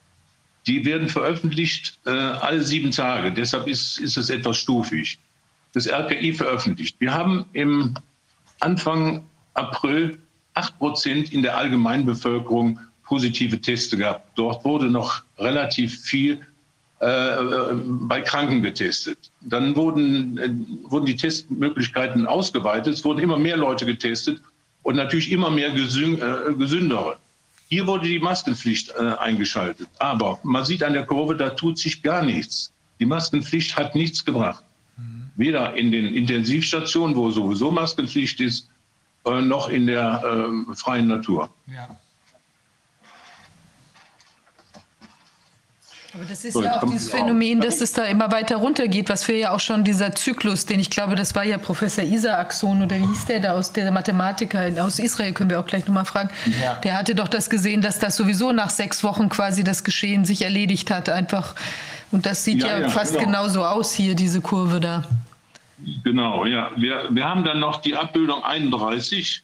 Die 0.66 0.84
werden 0.84 1.08
veröffentlicht 1.08 1.98
äh, 2.06 2.10
alle 2.10 2.62
sieben 2.62 2.90
Tage. 2.90 3.32
Deshalb 3.32 3.66
ist, 3.66 3.98
ist 3.98 4.16
es 4.16 4.30
etwas 4.30 4.58
stufig. 4.58 5.18
Das 5.72 5.88
RKI 5.88 6.32
veröffentlicht. 6.32 6.96
Wir 6.98 7.14
haben 7.14 7.46
im 7.52 7.94
Anfang 8.60 9.24
April 9.54 10.18
8 10.54 10.78
Prozent 10.78 11.32
in 11.32 11.42
der 11.42 11.56
Allgemeinbevölkerung 11.56 12.78
positive 13.04 13.60
Teste 13.60 13.96
gehabt. 13.96 14.30
Dort 14.36 14.64
wurde 14.64 14.86
noch 14.86 15.22
relativ 15.38 16.00
viel 16.02 16.40
äh, 17.00 17.36
bei 17.74 18.20
Kranken 18.20 18.62
getestet. 18.62 19.30
Dann 19.40 19.74
wurden, 19.74 20.38
äh, 20.38 20.50
wurden 20.90 21.06
die 21.06 21.16
Testmöglichkeiten 21.16 22.26
ausgeweitet. 22.26 22.94
Es 22.94 23.04
wurden 23.04 23.20
immer 23.20 23.38
mehr 23.38 23.56
Leute 23.56 23.86
getestet 23.86 24.40
und 24.82 24.96
natürlich 24.96 25.32
immer 25.32 25.50
mehr 25.50 25.70
Gesün 25.70 26.20
äh, 26.20 26.54
Gesündere. 26.54 27.18
Hier 27.70 27.86
wurde 27.86 28.08
die 28.08 28.18
Maskenpflicht 28.18 28.90
äh, 28.90 29.14
eingeschaltet. 29.18 29.88
Aber 30.00 30.40
man 30.42 30.64
sieht 30.64 30.82
an 30.82 30.92
der 30.92 31.06
Kurve, 31.06 31.36
da 31.36 31.50
tut 31.50 31.78
sich 31.78 32.02
gar 32.02 32.24
nichts. 32.24 32.72
Die 32.98 33.06
Maskenpflicht 33.06 33.76
hat 33.76 33.94
nichts 33.94 34.24
gebracht. 34.24 34.64
Mhm. 34.96 35.30
Weder 35.36 35.74
in 35.74 35.92
den 35.92 36.12
Intensivstationen, 36.12 37.14
wo 37.14 37.30
sowieso 37.30 37.70
Maskenpflicht 37.70 38.40
ist, 38.40 38.68
äh, 39.24 39.40
noch 39.40 39.68
in 39.68 39.86
der 39.86 40.20
äh, 40.24 40.74
freien 40.74 41.06
Natur. 41.06 41.48
Ja. 41.68 41.96
Aber 46.12 46.24
das 46.24 46.44
ist 46.44 46.54
so, 46.54 46.62
ja 46.64 46.82
auch 46.82 46.90
dieses 46.90 47.08
Phänomen, 47.08 47.60
dass 47.60 47.80
es 47.80 47.92
da 47.92 48.04
immer 48.04 48.32
weiter 48.32 48.56
runtergeht, 48.56 49.08
was 49.08 49.22
für 49.22 49.34
ja 49.34 49.52
auch 49.52 49.60
schon 49.60 49.84
dieser 49.84 50.12
Zyklus, 50.12 50.66
den 50.66 50.80
ich 50.80 50.90
glaube, 50.90 51.14
das 51.14 51.34
war 51.36 51.44
ja 51.44 51.56
Professor 51.56 52.02
Isaacson 52.02 52.82
oder 52.82 52.96
wie 52.96 53.06
hieß 53.06 53.26
der 53.26 53.40
da 53.40 53.52
aus 53.52 53.72
der 53.72 53.92
Mathematiker 53.92 54.70
aus 54.82 54.98
Israel, 54.98 55.32
können 55.32 55.50
wir 55.50 55.60
auch 55.60 55.66
gleich 55.66 55.86
nochmal 55.86 56.04
fragen. 56.04 56.30
Ja. 56.60 56.74
Der 56.82 56.98
hatte 56.98 57.14
doch 57.14 57.28
das 57.28 57.48
gesehen, 57.48 57.80
dass 57.80 58.00
das 58.00 58.16
sowieso 58.16 58.50
nach 58.50 58.70
sechs 58.70 59.04
Wochen 59.04 59.28
quasi 59.28 59.62
das 59.62 59.84
Geschehen 59.84 60.24
sich 60.24 60.42
erledigt 60.42 60.90
hat, 60.90 61.08
einfach. 61.08 61.54
Und 62.10 62.26
das 62.26 62.44
sieht 62.44 62.62
ja, 62.62 62.68
ja, 62.68 62.80
ja 62.80 62.88
fast 62.88 63.12
genau. 63.12 63.26
genauso 63.26 63.64
aus 63.64 63.92
hier, 63.92 64.16
diese 64.16 64.40
Kurve 64.40 64.80
da. 64.80 65.04
Genau, 66.04 66.44
ja. 66.44 66.70
Wir, 66.76 67.08
wir 67.10 67.24
haben 67.24 67.44
dann 67.44 67.60
noch 67.60 67.80
die 67.80 67.94
Abbildung 67.94 68.42
31. 68.42 69.42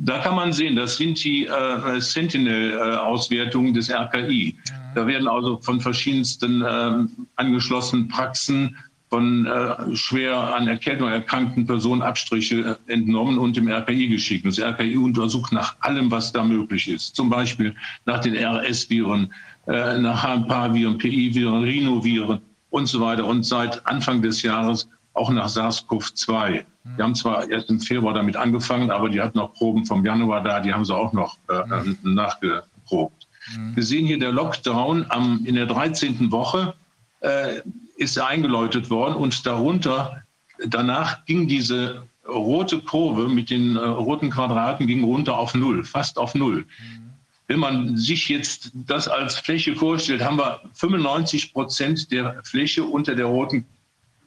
Da 0.00 0.20
kann 0.20 0.36
man 0.36 0.52
sehen, 0.52 0.76
das 0.76 0.96
sind 0.96 1.22
die 1.24 1.46
äh, 1.46 2.00
Sentinel-Auswertungen 2.00 3.74
des 3.74 3.90
RKI. 3.90 4.56
Da 4.94 5.06
werden 5.06 5.26
also 5.26 5.58
von 5.60 5.80
verschiedensten 5.80 6.62
äh, 6.62 7.04
angeschlossenen 7.34 8.06
Praxen 8.06 8.76
von 9.10 9.46
äh, 9.46 9.96
schwer 9.96 10.36
an 10.54 10.68
Erkältung 10.68 11.08
erkrankten 11.08 11.66
Personen 11.66 12.02
Abstriche 12.02 12.78
äh, 12.88 12.92
entnommen 12.92 13.38
und 13.38 13.56
dem 13.56 13.68
RKI 13.68 14.08
geschickt. 14.08 14.46
Das 14.46 14.60
RKI 14.60 14.96
untersucht 14.96 15.52
nach 15.52 15.76
allem, 15.80 16.10
was 16.10 16.30
da 16.32 16.44
möglich 16.44 16.88
ist. 16.88 17.16
Zum 17.16 17.28
Beispiel 17.28 17.74
nach 18.04 18.20
den 18.20 18.36
RS-Viren, 18.36 19.32
äh, 19.66 19.98
nach 19.98 20.22
HMPA-Viren, 20.22 20.98
PI-Viren, 20.98 21.64
Rhinoviren 21.64 22.40
und 22.70 22.86
so 22.86 23.00
weiter. 23.00 23.24
Und 23.24 23.44
seit 23.44 23.84
Anfang 23.86 24.22
des 24.22 24.42
Jahres 24.42 24.88
auch 25.18 25.30
nach 25.30 25.48
SARS-CoV-2. 25.48 26.64
Wir 26.96 27.04
haben 27.04 27.14
zwar 27.14 27.48
erst 27.50 27.68
im 27.68 27.80
Februar 27.80 28.14
damit 28.14 28.36
angefangen, 28.36 28.90
aber 28.90 29.08
die 29.08 29.20
hatten 29.20 29.38
noch 29.38 29.52
Proben 29.52 29.84
vom 29.84 30.04
Januar 30.04 30.42
da, 30.42 30.60
die 30.60 30.72
haben 30.72 30.84
sie 30.84 30.94
auch 30.94 31.12
noch 31.12 31.36
äh, 31.48 31.62
mhm. 31.66 31.98
nachgeprobt. 32.02 33.26
Mhm. 33.56 33.76
Wir 33.76 33.82
sehen 33.82 34.06
hier 34.06 34.18
der 34.18 34.32
Lockdown 34.32 35.06
am, 35.10 35.44
in 35.44 35.54
der 35.54 35.66
13. 35.66 36.30
Woche 36.30 36.74
äh, 37.20 37.60
ist 37.96 38.18
eingeläutet 38.18 38.90
worden 38.90 39.16
und 39.16 39.44
darunter, 39.44 40.22
danach 40.66 41.24
ging 41.26 41.48
diese 41.48 42.04
rote 42.26 42.80
Kurve 42.80 43.28
mit 43.28 43.50
den 43.50 43.76
äh, 43.76 43.80
roten 43.80 44.30
Quadraten 44.30 44.86
ging 44.86 45.04
runter 45.04 45.36
auf 45.36 45.54
Null, 45.54 45.84
fast 45.84 46.18
auf 46.18 46.34
Null. 46.34 46.58
Mhm. 46.58 47.08
Wenn 47.48 47.60
man 47.60 47.96
sich 47.96 48.28
jetzt 48.28 48.70
das 48.74 49.08
als 49.08 49.36
Fläche 49.36 49.74
vorstellt, 49.74 50.22
haben 50.22 50.36
wir 50.36 50.60
95 50.74 51.54
Prozent 51.54 52.12
der 52.12 52.40
Fläche 52.44 52.84
unter 52.84 53.14
der 53.14 53.24
roten 53.24 53.64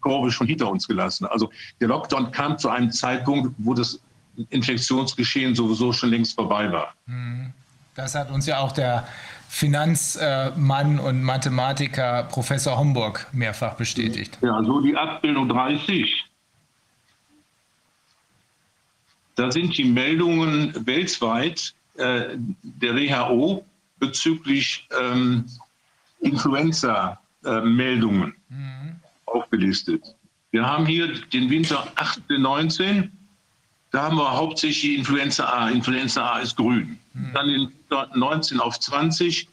Kurve 0.02 0.32
schon 0.32 0.48
hinter 0.48 0.70
uns 0.70 0.88
gelassen. 0.88 1.26
Also 1.26 1.50
der 1.80 1.88
Lockdown 1.88 2.32
kam 2.32 2.58
zu 2.58 2.70
einem 2.70 2.92
Zeitpunkt, 2.92 3.56
wo 3.60 3.74
das 3.74 4.00
Infektionsgeschehen 4.50 5.56
sowieso 5.56 5.94
schon 5.94 6.10
längst 6.10 6.36
vorbei 6.36 6.70
war. 6.72 6.94
Mhm. 7.06 7.54
Das 7.96 8.16
hat 8.16 8.32
uns 8.32 8.46
ja 8.46 8.60
auch 8.60 8.72
der 8.72 9.06
Finanzmann 9.50 10.98
und 11.00 11.24
Mathematiker 11.24 12.24
Professor 12.24 12.78
Homburg 12.78 13.28
mehrfach 13.34 13.74
bestätigt. 13.74 14.38
Ja, 14.42 14.64
so 14.64 14.80
die 14.80 14.96
Abbildung 14.96 15.50
30. 15.50 16.26
Da 19.36 19.52
sind 19.52 19.78
die 19.78 19.84
Meldungen 19.84 20.74
weltweit 20.86 21.74
äh, 21.98 22.38
der 22.64 22.96
WHO 22.96 23.66
bezüglich 24.00 24.88
ähm, 25.00 25.46
Influenza-Meldungen. 26.22 28.34
Äh, 28.50 28.54
mhm 28.54 28.81
aufgelistet. 29.32 30.04
Wir 30.52 30.66
haben 30.66 30.86
hier 30.86 31.14
den 31.34 31.50
Winter 31.50 31.88
18, 31.96 32.42
19. 32.42 33.12
Da 33.92 34.04
haben 34.04 34.18
wir 34.18 34.32
hauptsächlich 34.32 34.98
Influenza 34.98 35.46
A. 35.46 35.70
Influenza 35.70 36.26
A 36.26 36.40
ist 36.40 36.56
grün. 36.56 36.98
Hm. 37.14 37.32
Dann 37.34 37.50
in 37.50 37.72
19 38.16 38.60
auf 38.60 38.80
20, 38.80 39.48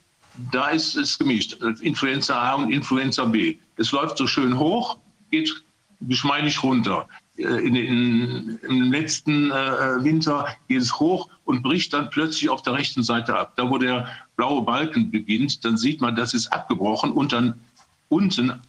da 0.53 0.69
ist 0.69 0.97
es 0.97 1.19
gemischt. 1.19 1.55
Influenza 1.81 2.41
A 2.41 2.55
und 2.55 2.71
Influenza 2.71 3.25
B. 3.25 3.59
Es 3.77 3.93
läuft 3.93 4.19
so 4.19 4.27
schön 4.27 4.59
hoch, 4.59 4.99
geht 5.31 5.65
geschmeidig 6.01 6.63
runter. 6.63 7.09
Äh, 7.37 7.67
in, 7.67 7.75
in, 7.77 8.59
Im 8.63 8.93
letzten 8.93 9.51
äh, 9.51 10.05
Winter 10.05 10.49
geht 10.69 10.83
es 10.83 10.99
hoch 10.99 11.29
und 11.45 11.63
bricht 11.63 11.93
dann 11.93 12.11
plötzlich 12.11 12.49
auf 12.49 12.63
der 12.63 12.75
rechten 12.75 13.03
Seite 13.03 13.37
ab. 13.37 13.55
Da, 13.57 13.69
wo 13.71 13.79
der 13.79 14.09
blaue 14.37 14.63
Balken 14.63 15.11
beginnt, 15.11 15.65
dann 15.65 15.77
sieht 15.77 16.01
man, 16.01 16.17
das 16.17 16.35
ist 16.35 16.49
abgebrochen 16.49 17.13
und 17.13 17.33
dann 17.33 17.61
unten 18.09 18.61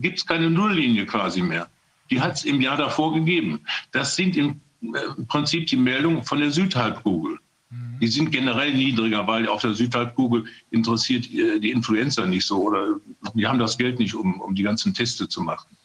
gibt 0.00 0.18
es 0.18 0.26
keine 0.26 0.50
Nulllinie 0.50 1.06
quasi 1.06 1.42
mehr. 1.42 1.68
Die 2.10 2.20
hat 2.20 2.34
es 2.34 2.44
im 2.44 2.60
Jahr 2.60 2.76
davor 2.76 3.14
gegeben. 3.14 3.60
Das 3.92 4.16
sind 4.16 4.36
im 4.36 4.60
äh, 4.82 5.22
Prinzip 5.28 5.66
die 5.66 5.76
Meldungen 5.76 6.22
von 6.24 6.38
der 6.38 6.50
Südhalbkugel. 6.50 7.38
Mhm. 7.70 7.98
Die 8.00 8.08
sind 8.08 8.30
generell 8.30 8.74
niedriger, 8.74 9.26
weil 9.26 9.48
auf 9.48 9.62
der 9.62 9.74
Südhalbkugel 9.74 10.44
interessiert 10.70 11.32
äh, 11.32 11.58
die 11.60 11.70
Influenza 11.70 12.26
nicht 12.26 12.46
so 12.46 12.62
oder 12.62 13.00
die 13.34 13.46
haben 13.46 13.58
das 13.58 13.78
Geld 13.78 13.98
nicht, 13.98 14.14
um, 14.14 14.40
um 14.40 14.54
die 14.54 14.62
ganzen 14.62 14.92
Teste 14.92 15.28
zu 15.28 15.42
machen. 15.42 15.76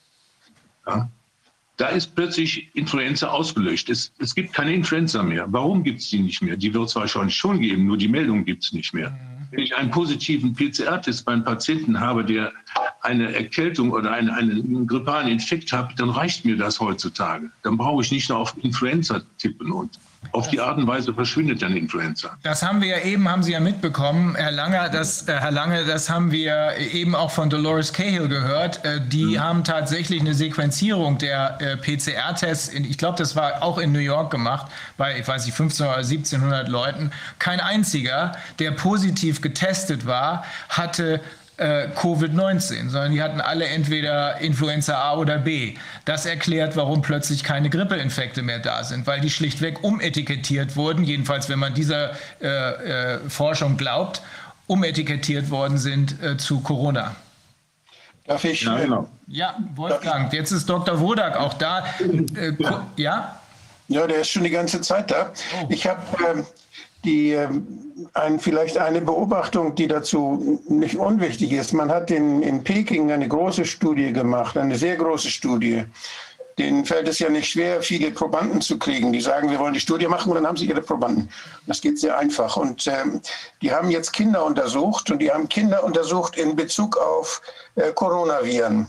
Ja? 0.86 1.10
Da 1.78 1.90
ist 1.90 2.16
plötzlich 2.16 2.72
Influenza 2.74 3.28
ausgelöscht. 3.28 3.90
Es, 3.90 4.12
es 4.18 4.34
gibt 4.34 4.52
keine 4.52 4.74
Influenza 4.74 5.22
mehr. 5.22 5.46
Warum 5.50 5.84
gibt 5.84 6.00
es 6.00 6.10
die 6.10 6.20
nicht 6.20 6.42
mehr? 6.42 6.58
Die 6.58 6.74
wird 6.74 6.90
es 6.90 6.96
wahrscheinlich 6.96 7.36
schon 7.36 7.62
geben, 7.62 7.86
nur 7.86 7.98
die 7.98 8.08
Meldung 8.08 8.46
gibt 8.46 8.64
es 8.64 8.74
nicht 8.74 8.94
mehr. 8.94 9.12
Mhm. 9.12 9.38
Wenn 9.52 9.60
ich 9.60 9.76
einen 9.76 9.92
positiven 9.92 10.54
PCR-Test 10.54 11.24
beim 11.24 11.44
Patienten 11.44 12.00
habe, 12.00 12.26
der 12.26 12.52
eine 13.08 13.34
Erkältung 13.34 13.92
oder 13.92 14.12
einen, 14.12 14.30
einen 14.30 14.86
grippalen 14.86 15.28
Infekt 15.28 15.72
hat, 15.72 15.98
dann 15.98 16.10
reicht 16.10 16.46
mir 16.46 16.58
das 16.58 16.80
heutzutage. 16.80 17.50
Dann 17.64 17.78
brauche 17.78 18.04
ich 18.04 18.12
nicht 18.12 18.30
noch 18.30 18.40
auf 18.40 18.56
Influenza 18.62 19.22
tippen 19.38 19.72
und 19.72 19.98
auf 20.34 20.50
die 20.50 20.60
Art 20.60 20.78
und 20.78 20.88
Weise 20.88 21.14
verschwindet 21.14 21.62
dann 21.62 21.76
Influenza. 21.78 22.38
Das 22.44 22.62
haben 22.62 22.82
wir 22.82 22.90
ja 22.90 23.00
eben, 23.06 23.30
haben 23.30 23.44
Sie 23.44 23.54
ja 23.54 23.60
mitbekommen, 23.60 24.36
Herr 24.36 24.52
Lange, 24.52 24.90
das, 24.92 25.28
äh, 25.28 25.40
Herr 25.40 25.52
Lange, 25.52 25.86
das 25.86 26.10
haben 26.10 26.32
wir 26.32 26.76
eben 26.78 27.16
auch 27.16 27.32
von 27.32 27.50
Dolores 27.50 27.94
Cahill 27.94 28.28
gehört. 28.28 28.84
Äh, 28.84 29.00
die 29.08 29.38
mhm. 29.38 29.40
haben 29.40 29.64
tatsächlich 29.64 30.20
eine 30.20 30.34
Sequenzierung 30.34 31.18
der 31.18 31.58
äh, 31.62 31.78
PCR-Tests, 31.78 32.74
ich 32.74 32.98
glaube, 32.98 33.18
das 33.18 33.36
war 33.36 33.64
auch 33.64 33.78
in 33.78 33.92
New 33.92 34.00
York 34.00 34.32
gemacht, 34.32 34.70
bei, 34.98 35.18
ich 35.20 35.28
weiß 35.28 35.46
nicht, 35.46 35.54
1500 35.54 35.98
oder 35.98 36.06
1700 36.06 36.68
Leuten. 36.68 37.12
Kein 37.40 37.60
einziger, 37.60 38.34
der 38.60 38.72
positiv 38.72 39.42
getestet 39.42 40.06
war, 40.06 40.44
hatte 40.70 41.22
äh, 41.58 41.88
Covid-19, 41.96 42.90
sondern 42.90 43.12
die 43.12 43.22
hatten 43.22 43.42
alle 43.42 43.66
entweder 43.66 44.40
Influenza 44.40 44.96
A 45.00 45.18
oder 45.18 45.40
B. 45.40 45.76
Das 46.06 46.26
erklärt, 46.26 46.76
warum 46.76 47.02
plötzlich 47.02 47.44
keine 47.44 47.70
Grippeinfekte 47.70 48.42
mehr 48.42 48.60
da 48.60 48.84
sind, 48.84 49.08
weil 49.08 49.22
die 49.22 49.30
schlichtweg 49.30 49.84
umetikettiert 49.84 50.76
wurden, 50.76 51.04
jedenfalls 51.04 51.50
wenn 51.50 51.60
man 51.60 51.74
dieser 51.74 52.12
äh, 52.42 52.48
äh, 53.16 53.20
Forschung 53.30 53.78
glaubt, 53.78 54.22
umetikettiert 54.68 55.50
worden 55.50 55.78
sind 55.78 56.22
äh, 56.22 56.38
zu 56.38 56.60
Corona. 56.62 57.16
Darf 58.26 58.44
ich? 58.44 58.62
Ja, 58.62 58.78
genau. 58.78 59.08
ja 59.28 59.56
Wolfgang, 59.76 60.32
jetzt 60.34 60.52
ist 60.52 60.70
Dr. 60.70 61.00
Wodak 61.00 61.38
auch 61.38 61.54
da. 61.54 61.86
Äh, 62.36 62.54
ja? 62.98 63.40
Ja, 63.88 64.06
der 64.06 64.20
ist 64.20 64.30
schon 64.30 64.44
die 64.44 64.50
ganze 64.50 64.82
Zeit 64.82 65.10
da. 65.10 65.32
Oh. 65.62 65.66
Ich 65.70 65.88
habe 65.88 66.02
ähm, 66.30 66.46
die, 67.04 67.32
ähm, 67.32 68.10
ein, 68.14 68.40
vielleicht 68.40 68.78
eine 68.78 69.02
Beobachtung, 69.02 69.76
die 69.76 69.88
dazu 69.88 70.62
nicht 70.68 70.98
unwichtig 70.98 71.52
ist. 71.52 71.74
Man 71.74 71.90
hat 71.90 72.12
in, 72.12 72.42
in 72.42 72.64
Peking 72.64 73.12
eine 73.12 73.28
große 73.28 73.66
Studie 73.66 74.12
gemacht, 74.12 74.58
eine 74.58 74.78
sehr 74.78 74.96
große 74.96 75.30
Studie. 75.30 75.86
Denen 76.58 76.86
fällt 76.86 77.08
es 77.08 77.20
ja 77.20 77.30
nicht 77.30 77.52
schwer, 77.52 77.84
viele 77.84 78.10
Probanden 78.10 78.62
zu 78.62 78.80
kriegen. 78.80 79.14
Die 79.14 79.22
sagen, 79.22 79.52
wir 79.52 79.60
wollen 79.60 79.76
die 79.76 79.80
Studie 79.80 80.08
machen 80.08 80.30
und 80.32 80.36
dann 80.36 80.48
haben 80.48 80.58
sie 80.58 80.66
ihre 80.66 80.82
Probanden. 80.82 81.30
Das 81.68 81.82
geht 81.82 82.00
sehr 82.00 82.18
einfach. 82.18 82.58
Und 82.58 82.88
ähm, 82.88 83.22
die 83.62 83.72
haben 83.72 83.92
jetzt 83.92 84.12
Kinder 84.12 84.44
untersucht 84.44 85.12
und 85.12 85.20
die 85.20 85.32
haben 85.32 85.48
Kinder 85.48 85.84
untersucht 85.84 86.36
in 86.36 86.56
Bezug 86.56 86.98
auf 86.98 87.42
äh, 87.76 87.92
Coronaviren 87.92 88.88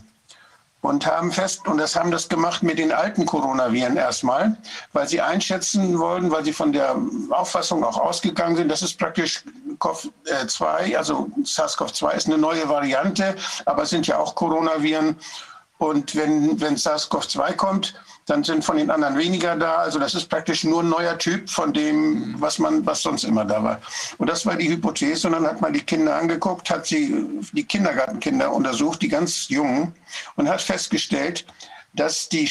und 0.80 1.06
haben 1.06 1.32
fest, 1.32 1.66
und 1.66 1.78
das 1.78 1.96
haben 1.96 2.10
das 2.10 2.28
gemacht 2.28 2.62
mit 2.62 2.78
den 2.78 2.92
alten 2.92 3.26
Coronaviren 3.26 3.96
erstmal, 3.96 4.56
weil 4.92 5.08
sie 5.08 5.20
einschätzen 5.20 5.98
wollen, 5.98 6.30
weil 6.30 6.44
sie 6.44 6.52
von 6.52 6.72
der 6.72 6.96
Auffassung 7.30 7.84
auch 7.84 7.98
ausgegangen 7.98 8.56
sind, 8.56 8.68
das 8.68 8.82
ist 8.82 8.98
praktisch 8.98 9.44
COV-2, 9.78 10.96
also 10.96 11.28
SARS-CoV-2 11.42 12.12
ist 12.14 12.26
eine 12.26 12.38
neue 12.38 12.68
Variante, 12.68 13.34
aber 13.64 13.82
es 13.82 13.90
sind 13.90 14.06
ja 14.06 14.18
auch 14.18 14.34
Coronaviren. 14.34 15.16
Und 15.78 16.16
wenn, 16.16 16.60
wenn 16.60 16.76
SARS-CoV-2 16.76 17.54
kommt, 17.54 17.94
dann 18.28 18.44
sind 18.44 18.64
von 18.64 18.76
den 18.76 18.90
anderen 18.90 19.16
weniger 19.16 19.56
da. 19.56 19.76
Also 19.76 19.98
das 19.98 20.14
ist 20.14 20.28
praktisch 20.28 20.64
nur 20.64 20.82
ein 20.82 20.88
neuer 20.88 21.16
Typ 21.18 21.48
von 21.48 21.72
dem, 21.72 22.34
was 22.38 22.58
man, 22.58 22.84
was 22.84 23.02
sonst 23.02 23.24
immer 23.24 23.44
da 23.44 23.62
war. 23.62 23.80
Und 24.18 24.28
das 24.28 24.44
war 24.46 24.56
die 24.56 24.68
Hypothese. 24.68 25.26
Und 25.26 25.34
dann 25.34 25.46
hat 25.46 25.60
man 25.60 25.72
die 25.72 25.80
Kinder 25.80 26.16
angeguckt, 26.16 26.70
hat 26.70 26.86
sie 26.86 27.26
die 27.52 27.64
Kindergartenkinder 27.64 28.52
untersucht, 28.52 29.02
die 29.02 29.08
ganz 29.08 29.48
jungen, 29.48 29.94
und 30.36 30.48
hat 30.48 30.62
festgestellt, 30.62 31.46
dass 31.94 32.28
die, 32.28 32.48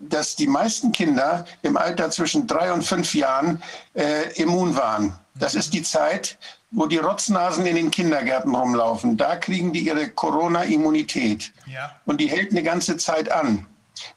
dass 0.00 0.36
die 0.36 0.46
meisten 0.46 0.92
Kinder 0.92 1.44
im 1.62 1.76
Alter 1.76 2.10
zwischen 2.10 2.46
drei 2.46 2.72
und 2.72 2.82
fünf 2.82 3.14
Jahren 3.14 3.62
äh, 3.94 4.32
immun 4.34 4.76
waren. 4.76 5.18
Das 5.36 5.54
ist 5.54 5.72
die 5.72 5.82
Zeit, 5.82 6.38
wo 6.70 6.86
die 6.86 6.98
Rotznasen 6.98 7.66
in 7.66 7.76
den 7.76 7.90
Kindergärten 7.90 8.54
rumlaufen. 8.54 9.16
Da 9.16 9.36
kriegen 9.36 9.72
die 9.72 9.80
ihre 9.80 10.08
Corona-Immunität. 10.08 11.52
Ja. 11.66 11.96
Und 12.04 12.20
die 12.20 12.28
hält 12.28 12.50
eine 12.50 12.62
ganze 12.62 12.96
Zeit 12.96 13.30
an. 13.30 13.66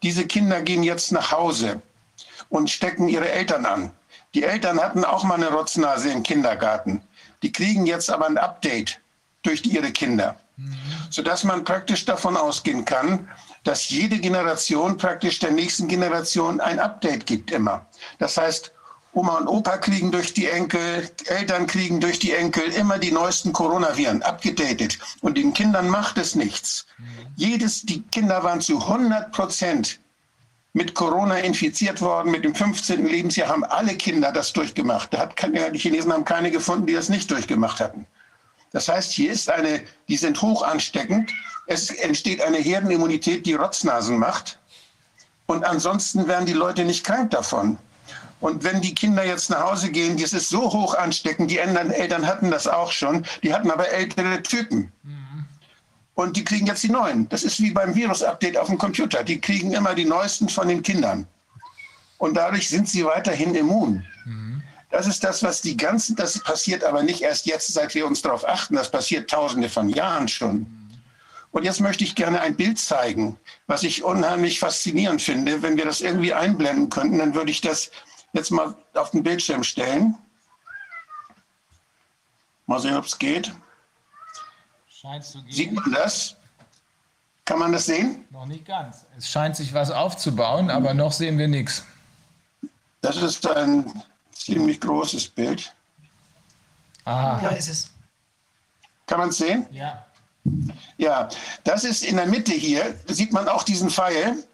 Diese 0.02 0.26
Kinder 0.26 0.61
gehen 0.61 0.84
jetzt 0.84 1.11
nach 1.11 1.32
Hause 1.32 1.82
und 2.50 2.69
stecken 2.69 3.08
ihre 3.08 3.30
Eltern 3.32 3.66
an. 3.66 3.92
Die 4.34 4.43
Eltern 4.43 4.80
hatten 4.80 5.06
auch 5.06 5.24
mal 5.24 5.35
eine 5.35 5.52
Rotznase 5.52 6.11
im 6.11 6.24
Kindergarten. 6.24 7.02
Die 7.42 7.52
kriegen 7.52 7.85
jetzt 7.85 8.10
aber 8.10 8.26
ein 8.26 8.38
Update 8.38 9.00
durch 9.43 9.66
ihre 9.66 9.92
Kinder, 9.92 10.38
mhm. 10.58 10.76
sodass 11.10 11.43
man 11.43 11.64
praktisch 11.64 12.06
davon 12.06 12.38
ausgehen 12.38 12.85
kann, 12.85 13.30
dass 13.64 13.90
jede 13.90 14.19
Generation 14.19 14.98
praktisch 14.98 15.40
der 15.40 15.52
nächsten 15.52 15.88
Generation 15.88 16.60
ein 16.60 16.80
Update 16.80 17.26
gibt 17.26 17.52
immer. 17.52 17.85
Das 18.19 18.38
heißt, 18.38 18.73
Oma 19.14 19.38
und 19.38 19.48
Opa 19.48 19.77
kriegen 19.77 20.11
durch 20.11 20.33
die 20.33 20.48
Enkel, 20.48 21.09
Eltern 21.25 21.67
kriegen 21.67 22.00
durch 22.00 22.17
die 22.17 22.32
Enkel 22.32 22.64
immer 22.74 22.98
die 22.98 23.11
neuesten 23.11 23.53
Coronaviren 23.53 24.24
abgedatet. 24.24 24.98
Und 25.22 25.38
den 25.38 25.53
Kindern 25.53 25.88
macht 25.88 26.17
es 26.17 26.33
nichts. 26.33 26.88
Jedes, 27.35 27.83
die 27.83 28.01
Kinder 28.11 28.43
waren 28.43 28.59
zu 28.59 28.80
100 28.80 29.32
Prozent 29.32 30.00
mit 30.74 30.95
Corona 30.95 31.38
infiziert 31.38 32.01
worden. 32.01 32.32
Mit 32.32 32.43
dem 32.43 32.56
15. 32.56 33.06
Lebensjahr 33.06 33.50
haben 33.50 33.64
alle 33.64 33.95
Kinder 33.95 34.32
das 34.32 34.51
durchgemacht. 34.51 35.14
Da 35.14 35.19
hat, 35.19 35.35
die 35.74 35.80
Chinesen 35.80 36.11
haben 36.11 36.25
keine 36.25 36.50
gefunden, 36.50 36.88
die 36.88 36.93
das 36.93 37.09
nicht 37.09 37.30
durchgemacht 37.30 37.80
hatten. 37.80 38.08
Das 38.72 38.88
heißt, 38.88 39.11
hier 39.11 39.32
ist 39.32 39.51
eine, 39.51 39.83
die 40.09 40.17
sind 40.17 40.42
hoch 40.42 40.64
ansteckend. 40.64 41.32
Es 41.67 41.92
entsteht 41.92 42.42
eine 42.42 42.58
Herdenimmunität, 42.58 43.45
die 43.45 43.53
Rotznasen 43.53 44.17
macht. 44.17 44.58
Und 45.45 45.64
ansonsten 45.64 46.27
werden 46.27 46.48
die 46.48 46.53
Leute 46.53 46.83
nicht 46.83 47.06
krank 47.06 47.30
davon. 47.30 47.77
Und 48.44 48.66
wenn 48.66 48.82
die 48.82 48.94
Kinder 48.94 49.26
jetzt 49.26 49.50
nach 49.50 49.62
Hause 49.62 49.90
gehen, 49.90 50.18
das 50.18 50.34
ist 50.34 50.50
so 50.50 50.64
hoch 50.64 50.96
ansteckend, 50.96 51.50
die 51.50 51.62
anderen 51.62 51.92
Eltern 51.92 52.28
hatten 52.28 52.52
das 52.52 52.68
auch 52.68 52.92
schon, 52.92 53.26
die 53.42 53.54
hatten 53.54 53.72
aber 53.72 53.88
ältere 53.88 54.44
Typen. 54.44 54.92
Mhm. 55.02 55.46
Und 56.16 56.36
die 56.36 56.44
kriegen 56.44 56.68
jetzt 56.68 56.84
die 56.84 56.90
neuen. 56.90 57.30
Das 57.30 57.44
ist 57.44 57.62
wie 57.62 57.72
beim 57.72 57.96
Virus-Update 57.96 58.58
auf 58.58 58.68
dem 58.68 58.78
Computer. 58.78 59.24
Die 59.24 59.40
kriegen 59.40 59.72
immer 59.72 59.96
die 59.96 60.04
neuesten 60.04 60.50
von 60.50 60.68
den 60.68 60.84
Kindern. 60.84 61.26
Und 62.18 62.34
dadurch 62.34 62.68
sind 62.68 62.90
sie 62.90 63.06
weiterhin 63.06 63.56
immun. 63.56 64.06
Mhm. 64.26 64.62
Das 64.92 65.08
ist 65.08 65.24
das, 65.24 65.42
was 65.42 65.62
die 65.62 65.78
ganzen, 65.78 66.18
das 66.18 66.38
passiert 66.44 66.84
aber 66.84 67.02
nicht 67.02 67.22
erst 67.22 67.46
jetzt, 67.46 67.72
seit 67.72 67.96
wir 67.96 68.06
uns 68.06 68.24
darauf 68.24 68.46
achten. 68.46 68.76
Das 68.76 68.92
passiert 68.92 69.30
tausende 69.30 69.70
von 69.70 69.88
Jahren 69.88 70.28
schon. 70.28 70.58
Mhm. 70.58 70.90
Und 71.52 71.64
jetzt 71.64 71.80
möchte 71.80 72.04
ich 72.04 72.14
gerne 72.14 72.42
ein 72.42 72.58
Bild 72.58 72.78
zeigen, 72.78 73.38
was 73.68 73.84
ich 73.84 74.04
unheimlich 74.04 74.60
faszinierend 74.60 75.22
finde. 75.22 75.62
Wenn 75.62 75.78
wir 75.78 75.86
das 75.86 76.02
irgendwie 76.02 76.34
einblenden 76.34 76.90
könnten, 76.90 77.20
dann 77.20 77.36
würde 77.36 77.52
ich 77.52 77.62
das 77.62 77.90
jetzt 78.34 78.52
mal 78.52 78.76
auf 78.95 79.12
den 79.12 79.24
Bildschirm 79.24 79.64
stellen. 79.64 80.18
Mal 82.66 82.80
sehen, 82.80 82.95
ob 82.95 83.06
es 83.06 83.18
geht. 83.18 83.53
Scheint 84.88 85.24
zu 85.24 85.42
gehen. 85.44 85.53
Sieht 85.53 85.72
man 85.74 85.92
das? 85.92 86.36
Kann 87.45 87.60
man 87.60 87.72
das 87.72 87.86
sehen? 87.86 88.26
Noch 88.32 88.45
nicht 88.45 88.66
ganz. 88.66 89.06
Es 89.18 89.30
scheint 89.30 89.56
sich 89.56 89.74
was 89.74 89.92
aufzubauen, 89.92 90.70
aber 90.70 90.94
noch 90.94 91.12
sehen 91.12 91.38
wir 91.38 91.48
nichts. 91.48 91.86
Das 93.02 93.18
ist 93.18 93.45
ein 93.48 94.03
ziemlich 94.32 94.80
großes 94.80 95.28
Bild. 95.30 95.76
Ah, 97.03 97.40
da 97.42 97.50
ist 97.50 97.68
es. 97.68 97.92
Kann 99.06 99.20
man 99.20 99.30
es 99.30 99.38
sehen? 99.38 99.68
Ja. 99.72 100.06
Ja, 100.98 101.30
das 101.64 101.84
ist 101.84 102.03
in 102.03 102.16
der 102.16 102.26
Mitte 102.26 102.53
hier, 102.53 102.98
sieht 103.08 103.32
man 103.34 103.48
auch 103.48 103.64
diesen 103.64 103.90
Pfeil. 103.90 104.45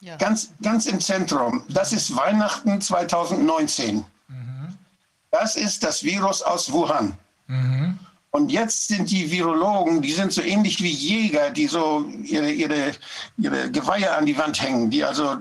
Ja. 0.00 0.16
Ganz, 0.16 0.50
ganz 0.62 0.86
im 0.86 1.00
Zentrum. 1.00 1.64
Das 1.68 1.92
ist 1.92 2.14
Weihnachten 2.14 2.80
2019. 2.80 4.04
Mhm. 4.28 4.78
Das 5.30 5.56
ist 5.56 5.82
das 5.82 6.04
Virus 6.04 6.42
aus 6.42 6.72
Wuhan. 6.72 7.18
Mhm. 7.46 7.98
Und 8.30 8.52
jetzt 8.52 8.88
sind 8.88 9.10
die 9.10 9.30
Virologen, 9.30 10.02
die 10.02 10.12
sind 10.12 10.32
so 10.32 10.42
ähnlich 10.42 10.82
wie 10.82 10.90
Jäger, 10.90 11.50
die 11.50 11.66
so 11.66 12.04
ihre, 12.22 12.50
ihre, 12.50 12.92
ihre 13.38 13.70
Geweihe 13.70 14.14
an 14.14 14.26
die 14.26 14.36
Wand 14.36 14.60
hängen, 14.62 14.90
die 14.90 15.02
also 15.02 15.36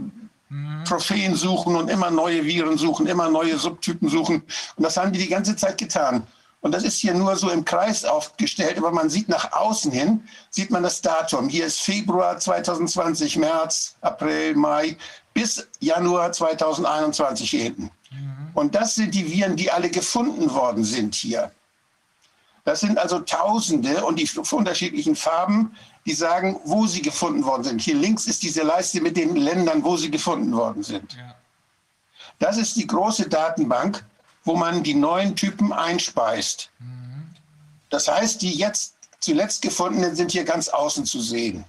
mhm. 0.50 0.84
Trophäen 0.86 1.36
suchen 1.36 1.76
und 1.76 1.90
immer 1.90 2.10
neue 2.10 2.46
Viren 2.46 2.78
suchen, 2.78 3.06
immer 3.06 3.30
neue 3.30 3.58
Subtypen 3.58 4.10
suchen. 4.10 4.42
Und 4.76 4.84
das 4.84 4.98
haben 4.98 5.12
die 5.12 5.20
die 5.20 5.28
ganze 5.28 5.56
Zeit 5.56 5.78
getan. 5.78 6.24
Und 6.62 6.74
das 6.74 6.84
ist 6.84 6.98
hier 6.98 7.14
nur 7.14 7.36
so 7.36 7.50
im 7.50 7.64
Kreis 7.64 8.04
aufgestellt, 8.04 8.78
aber 8.78 8.92
man 8.92 9.10
sieht 9.10 9.30
nach 9.30 9.52
außen 9.52 9.92
hin, 9.92 10.28
sieht 10.50 10.72
man 10.72 10.84
das 10.84 11.02
Datum. 11.02 11.50
Hier 11.50 11.66
ist 11.68 11.82
Februar 11.82 12.40
2020, 12.40 13.38
März, 13.38 13.96
April, 14.02 14.56
Mai 14.56 14.98
bis 15.34 15.68
Januar 15.80 16.32
2021 16.32 17.50
hier 17.50 17.64
hinten. 17.64 17.92
Mhm. 18.12 18.50
Und 18.56 18.74
das 18.74 18.96
sind 18.96 19.14
die 19.14 19.32
Viren, 19.32 19.56
die 19.56 19.72
alle 19.72 19.90
gefunden 19.90 20.52
worden 20.52 20.84
sind 20.84 21.14
hier. 21.14 21.52
Das 22.66 22.82
sind 22.82 22.98
also 22.98 23.20
Tausende 23.20 24.04
und 24.04 24.18
die 24.18 24.28
unterschiedlichen 24.52 25.16
Farben, 25.16 25.74
die 26.06 26.14
sagen, 26.14 26.60
wo 26.66 26.88
sie 26.88 27.02
gefunden 27.02 27.46
worden 27.46 27.64
sind. 27.64 27.82
Hier 27.82 27.96
links 27.96 28.26
ist 28.26 28.44
diese 28.44 28.64
Leiste 28.64 29.00
mit 29.00 29.16
den 29.16 29.36
Ländern, 29.36 29.84
wo 29.84 29.96
sie 29.96 30.10
gefunden 30.10 30.54
worden 30.54 30.84
sind. 30.84 31.14
Ja. 31.14 31.36
Das 32.40 32.58
ist 32.58 32.76
die 32.76 32.88
große 32.88 33.30
Datenbank 33.30 34.04
wo 34.48 34.56
man 34.56 34.82
die 34.82 34.94
neuen 34.94 35.36
Typen 35.36 35.74
einspeist. 35.74 36.72
Das 37.90 38.08
heißt, 38.08 38.42
die 38.42 38.54
jetzt 38.56 38.96
zuletzt 39.20 39.62
gefundenen 39.62 40.16
sind 40.16 40.32
hier 40.32 40.46
ganz 40.46 40.70
außen 40.70 41.06
zu 41.06 41.20
sehen. 41.20 41.66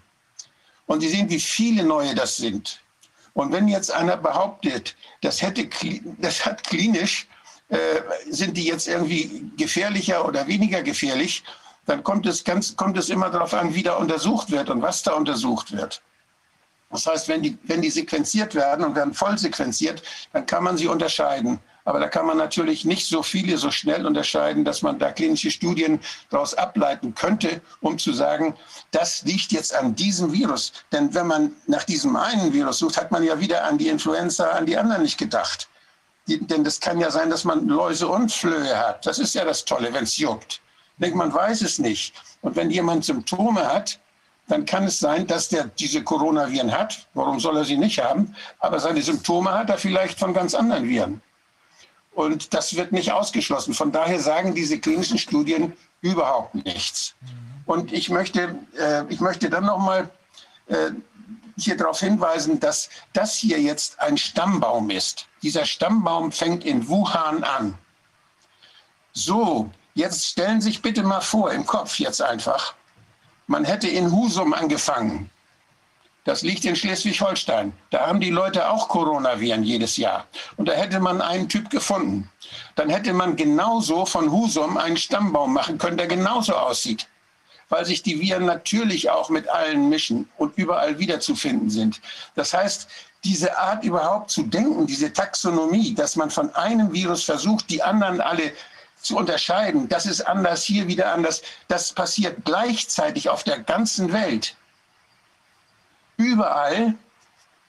Und 0.87 1.01
Sie 1.01 1.09
sehen, 1.09 1.29
wie 1.29 1.41
viele 1.41 1.83
neue 1.83 2.15
das 2.15 2.37
sind. 2.37 2.81
Und 3.35 3.53
wenn 3.53 3.67
jetzt 3.69 3.91
einer 3.91 4.17
behauptet, 4.17 4.97
das, 5.23 5.43
hätte, 5.43 5.69
das 6.19 6.47
hat 6.47 6.65
klinisch, 6.65 7.27
äh, 7.69 7.79
sind 8.31 8.57
die 8.57 8.65
jetzt 8.65 8.87
irgendwie 8.87 9.51
gefährlicher 9.57 10.25
oder 10.25 10.47
weniger 10.47 10.83
gefährlich, 10.83 11.43
dann 11.87 12.05
kommt 12.05 12.27
es, 12.27 12.45
ganz, 12.45 12.77
kommt 12.77 12.97
es 12.97 13.09
immer 13.09 13.29
darauf 13.29 13.55
an, 13.55 13.75
wie 13.75 13.83
da 13.83 13.97
untersucht 13.97 14.51
wird 14.51 14.71
und 14.71 14.83
was 14.83 15.03
da 15.03 15.15
untersucht 15.15 15.73
wird. 15.73 16.01
Das 16.91 17.07
heißt, 17.07 17.29
wenn 17.29 17.43
die, 17.43 17.59
wenn 17.65 17.83
die 17.83 17.91
sequenziert 17.91 18.55
werden 18.55 18.85
und 18.85 18.95
werden 18.95 19.15
voll 19.15 19.37
sequenziert, 19.37 20.03
dann 20.33 20.47
kann 20.47 20.65
man 20.65 20.77
sie 20.77 20.87
unterscheiden. 20.87 21.61
Aber 21.89 22.01
da 22.01 22.09
kann 22.09 22.27
man 22.27 22.37
natürlich 22.37 22.85
nicht 22.85 23.09
so 23.09 23.23
viele 23.23 23.57
so 23.57 23.71
schnell 23.71 24.05
unterscheiden, 24.05 24.63
dass 24.63 24.83
man 24.83 24.99
da 24.99 25.11
klinische 25.11 25.51
Studien 25.51 26.01
daraus 26.29 26.53
ableiten 26.53 27.15
könnte, 27.15 27.63
um 27.81 27.99
zu 27.99 28.13
sagen, 28.13 28.55
das 28.91 29.23
liegt 29.23 29.53
jetzt 29.53 29.75
an 29.75 29.95
diesem 29.95 30.31
Virus. 30.31 30.75
Denn 30.93 31.15
wenn 31.15 31.27
man 31.27 31.53
nach 31.67 31.85
diesem 31.85 32.15
einen 32.15 32.53
Virus 32.53 32.81
sucht, 32.81 32.99
hat 32.99 33.11
man 33.11 33.23
ja 33.23 33.41
wieder 33.41 33.65
an 33.65 33.79
die 33.79 33.89
Influenza, 33.89 34.51
an 34.51 34.67
die 34.67 34.77
anderen 34.77 35.01
nicht 35.01 35.17
gedacht. 35.17 35.67
Denn 36.27 36.63
das 36.63 36.79
kann 36.79 37.01
ja 37.01 37.11
sein, 37.11 37.31
dass 37.31 37.45
man 37.45 37.67
Läuse 37.67 38.07
und 38.07 38.31
Flöhe 38.31 38.79
hat. 38.79 39.07
Das 39.07 39.19
ist 39.19 39.35
ja 39.35 39.47
das 39.47 39.65
Tolle, 39.65 39.91
wenn 39.95 40.05
es 40.05 40.19
juckt. 40.19 40.61
Man 40.99 41.33
weiß 41.33 41.63
es 41.63 41.79
nicht. 41.79 42.13
Und 42.43 42.55
wenn 42.55 42.71
jemand 42.71 43.07
Symptome 43.07 43.67
hat, 43.67 43.99
dann 44.47 44.67
kann 44.67 44.85
es 44.85 44.99
sein, 44.99 45.27
dass 45.27 45.49
der 45.49 45.65
diese 45.65 46.05
Coronaviren 46.05 46.71
hat. 46.71 47.09
Warum 47.15 47.41
soll 47.41 47.57
er 47.57 47.65
sie 47.65 47.79
nicht 47.79 47.99
haben? 47.99 48.37
Aber 48.59 48.79
seine 48.79 49.01
Symptome 49.01 49.51
hat 49.53 49.71
er 49.71 49.79
vielleicht 49.79 50.19
von 50.19 50.35
ganz 50.35 50.55
anderen 50.55 50.87
Viren. 50.87 51.23
Und 52.19 52.53
das 52.53 52.75
wird 52.75 52.91
nicht 52.91 53.13
ausgeschlossen. 53.13 53.75
Von 53.75 53.93
daher 53.93 54.19
sagen 54.19 54.53
diese 54.53 54.81
klinischen 54.81 55.19
Studien 55.19 55.77
überhaupt 56.01 56.53
nichts. 56.53 57.15
Und 57.65 57.93
ich 57.93 58.11
möchte, 58.11 58.59
äh, 58.77 59.05
ich 59.09 59.21
möchte 59.21 59.49
dann 59.49 59.65
nochmal 59.65 60.11
äh, 60.67 60.91
hier 61.57 61.77
darauf 61.77 62.01
hinweisen, 62.01 62.59
dass 62.59 62.91
das 63.13 63.37
hier 63.37 63.61
jetzt 63.61 64.01
ein 64.01 64.19
Stammbaum 64.19 64.91
ist. 64.91 65.29
Dieser 65.45 65.65
Stammbaum 65.65 66.33
fängt 66.33 66.65
in 66.65 66.89
Wuhan 66.89 67.45
an. 67.45 67.79
So, 69.13 69.71
jetzt 69.95 70.27
stellen 70.27 70.61
Sie 70.61 70.71
sich 70.71 70.83
bitte 70.83 71.05
mal 71.05 71.21
vor, 71.21 71.53
im 71.53 71.67
Kopf 71.67 72.01
jetzt 72.01 72.21
einfach, 72.21 72.75
man 73.47 73.65
hätte 73.65 73.87
in 73.87 74.11
Husum 74.11 74.55
angefangen. 74.55 75.31
Das 76.29 76.43
liegt 76.43 76.67
in 76.67 76.77
Schleswig-Holstein. 76.77 77.73
Da 77.89 78.07
haben 78.07 78.21
die 78.21 78.29
Leute 78.29 78.69
auch 78.69 78.89
Coronaviren 78.89 79.63
jedes 79.63 79.97
Jahr. 79.97 80.27
Und 80.59 80.69
da 80.69 80.75
hätte 80.75 81.01
man 81.01 81.23
einen 81.23 81.49
Typ 81.49 81.71
gefunden. 81.71 82.31
Dann 82.75 82.91
hätte 82.91 83.15
man 83.15 83.35
genauso 83.35 84.05
von 84.05 84.31
Husum 84.31 84.77
einen 84.77 84.99
Stammbaum 84.99 85.55
machen 85.55 85.79
können, 85.79 85.97
der 85.97 86.07
genauso 86.07 86.55
aussieht. 86.55 87.09
Weil 87.71 87.87
sich 87.87 88.03
die 88.03 88.21
Viren 88.21 88.45
natürlich 88.45 89.09
auch 89.09 89.31
mit 89.31 89.49
allen 89.49 89.89
mischen 89.89 90.29
und 90.37 90.59
überall 90.59 90.99
wiederzufinden 90.99 91.71
sind. 91.71 91.99
Das 92.35 92.53
heißt, 92.53 92.89
diese 93.25 93.57
Art 93.57 93.83
überhaupt 93.83 94.31
zu 94.31 94.43
denken, 94.43 94.87
diese 94.87 95.11
Taxonomie, 95.11 95.95
dass 95.95 96.15
man 96.15 96.29
von 96.29 96.55
einem 96.55 96.93
Virus 96.93 97.25
versucht, 97.25 97.71
die 97.71 97.83
anderen 97.83 98.21
alle 98.21 98.53
zu 99.01 99.17
unterscheiden, 99.17 99.89
das 99.89 100.05
ist 100.05 100.21
anders, 100.21 100.63
hier 100.65 100.89
wieder 100.89 101.11
anders, 101.11 101.41
das 101.69 101.91
passiert 101.91 102.45
gleichzeitig 102.45 103.31
auf 103.31 103.45
der 103.45 103.61
ganzen 103.61 104.13
Welt. 104.13 104.58
Überall 106.19 106.95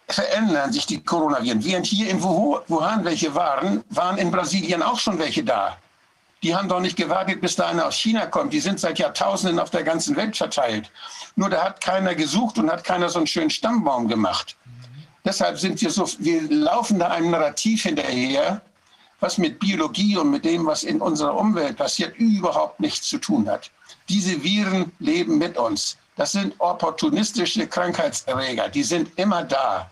verändern 0.10 0.74
sich 0.74 0.86
die 0.86 1.02
Coronaviren. 1.04 1.64
Während 1.64 1.86
hier 1.86 2.10
in 2.10 2.22
Wuhan 2.22 3.06
welche 3.06 3.34
waren, 3.36 3.84
waren 3.90 4.18
in 4.18 4.32
Brasilien 4.32 4.82
auch 4.82 5.00
schon 5.00 5.20
welche 5.20 5.44
da. 5.44 5.78
Die 6.42 6.56
haben 6.56 6.68
doch 6.68 6.80
nicht 6.80 6.98
gewartet, 6.98 7.42
bis 7.42 7.56
da 7.56 7.68
einer 7.68 7.86
aus 7.86 7.96
China 7.96 8.26
kommt. 8.26 8.52
Die 8.52 8.60
sind 8.60 8.80
seit 8.80 8.98
Jahrtausenden 8.98 9.60
auf 9.60 9.70
der 9.70 9.84
ganzen 9.84 10.16
Welt 10.16 10.36
verteilt. 10.36 10.90
Nur 11.36 11.50
da 11.50 11.64
hat 11.64 11.82
keiner 11.82 12.16
gesucht 12.16 12.58
und 12.58 12.72
hat 12.72 12.84
keiner 12.84 13.10
so 13.10 13.20
einen 13.20 13.28
schönen 13.28 13.52
Stammbaum 13.52 14.08
gemacht. 14.08 14.58
Deshalb 15.24 15.60
sind 15.60 15.80
wir 15.82 15.92
so, 15.92 16.10
wir 16.18 16.42
laufen 16.50 16.98
da 16.98 17.10
einem 17.10 17.30
Narrativ 17.30 17.84
hinterher, 17.84 18.62
was 19.20 19.38
mit 19.38 19.60
Biologie 19.60 20.18
und 20.18 20.32
mit 20.32 20.44
dem, 20.44 20.66
was 20.66 20.84
in 20.84 21.02
unserer 21.02 21.36
Umwelt 21.36 21.78
passiert, 21.78 22.18
überhaupt 22.18 22.80
nichts 22.80 23.10
zu 23.10 23.20
tun 23.20 23.48
hat. 23.48 23.70
Diese 24.08 24.42
Viren 24.42 24.92
leben 24.98 25.38
mit 25.38 25.56
uns. 25.56 25.99
Das 26.20 26.34
sind 26.34 26.54
opportunistische 26.58 27.66
Krankheitserreger. 27.66 28.68
Die 28.68 28.84
sind 28.84 29.18
immer 29.18 29.42
da. 29.42 29.90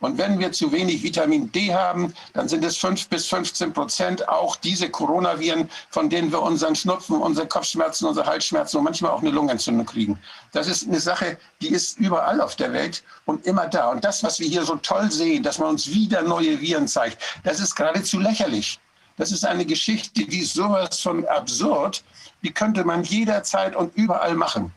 Und 0.00 0.16
wenn 0.16 0.38
wir 0.38 0.50
zu 0.50 0.72
wenig 0.72 1.02
Vitamin 1.02 1.52
D 1.52 1.74
haben, 1.74 2.14
dann 2.32 2.48
sind 2.48 2.64
es 2.64 2.78
5 2.78 3.10
bis 3.10 3.26
15 3.26 3.74
Prozent 3.74 4.26
auch 4.26 4.56
diese 4.56 4.88
Coronaviren, 4.88 5.68
von 5.90 6.08
denen 6.08 6.32
wir 6.32 6.40
unseren 6.40 6.74
Schnupfen, 6.74 7.20
unsere 7.20 7.46
Kopfschmerzen, 7.46 8.06
unsere 8.06 8.26
Halsschmerzen 8.26 8.78
und 8.78 8.84
manchmal 8.84 9.10
auch 9.10 9.20
eine 9.20 9.28
Lungenentzündung 9.28 9.84
kriegen. 9.84 10.18
Das 10.52 10.66
ist 10.66 10.88
eine 10.88 10.98
Sache, 10.98 11.36
die 11.60 11.68
ist 11.68 11.98
überall 11.98 12.40
auf 12.40 12.56
der 12.56 12.72
Welt 12.72 13.04
und 13.26 13.44
immer 13.44 13.66
da. 13.66 13.90
Und 13.90 14.02
das, 14.02 14.22
was 14.22 14.40
wir 14.40 14.48
hier 14.48 14.64
so 14.64 14.76
toll 14.76 15.12
sehen, 15.12 15.42
dass 15.42 15.58
man 15.58 15.68
uns 15.68 15.88
wieder 15.88 16.22
neue 16.22 16.58
Viren 16.58 16.88
zeigt, 16.88 17.22
das 17.44 17.60
ist 17.60 17.74
geradezu 17.74 18.18
lächerlich. 18.18 18.80
Das 19.18 19.30
ist 19.30 19.44
eine 19.44 19.66
Geschichte, 19.66 20.24
die 20.24 20.38
ist 20.38 20.54
sowas 20.54 21.00
von 21.00 21.26
absurd. 21.26 22.02
Die 22.42 22.50
könnte 22.50 22.82
man 22.82 23.04
jederzeit 23.04 23.76
und 23.76 23.94
überall 23.94 24.36
machen. 24.36 24.72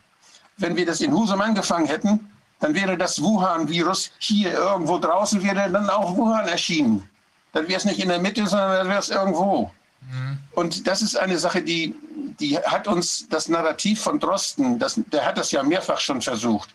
Wenn 0.59 0.75
wir 0.75 0.85
das 0.85 1.01
in 1.01 1.13
Husum 1.13 1.41
angefangen 1.41 1.87
hätten, 1.87 2.29
dann 2.59 2.75
wäre 2.75 2.97
das 2.97 3.21
Wuhan-Virus 3.21 4.11
hier 4.19 4.53
irgendwo 4.53 4.99
draußen, 4.99 5.41
wäre 5.41 5.69
dann 5.71 5.89
auch 5.89 6.15
Wuhan 6.15 6.47
erschienen. 6.47 7.09
Dann 7.53 7.67
wäre 7.67 7.77
es 7.77 7.85
nicht 7.85 7.99
in 7.99 8.09
der 8.09 8.19
Mitte, 8.19 8.45
sondern 8.45 8.71
dann 8.71 8.89
wäre 8.89 8.99
es 8.99 9.09
irgendwo. 9.09 9.71
Mhm. 10.01 10.39
Und 10.53 10.87
das 10.87 11.01
ist 11.01 11.17
eine 11.17 11.39
Sache, 11.39 11.61
die, 11.61 11.95
die 12.39 12.57
hat 12.59 12.87
uns 12.87 13.27
das 13.29 13.47
Narrativ 13.47 14.01
von 14.01 14.19
Drosten, 14.19 14.77
das, 14.77 14.99
der 15.07 15.25
hat 15.25 15.37
das 15.37 15.51
ja 15.51 15.63
mehrfach 15.63 15.99
schon 15.99 16.21
versucht. 16.21 16.69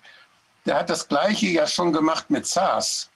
Der 0.66 0.76
hat 0.76 0.88
das 0.88 1.06
Gleiche 1.06 1.46
ja 1.46 1.66
schon 1.66 1.92
gemacht 1.92 2.30
mit 2.30 2.46
SARS. 2.46 3.10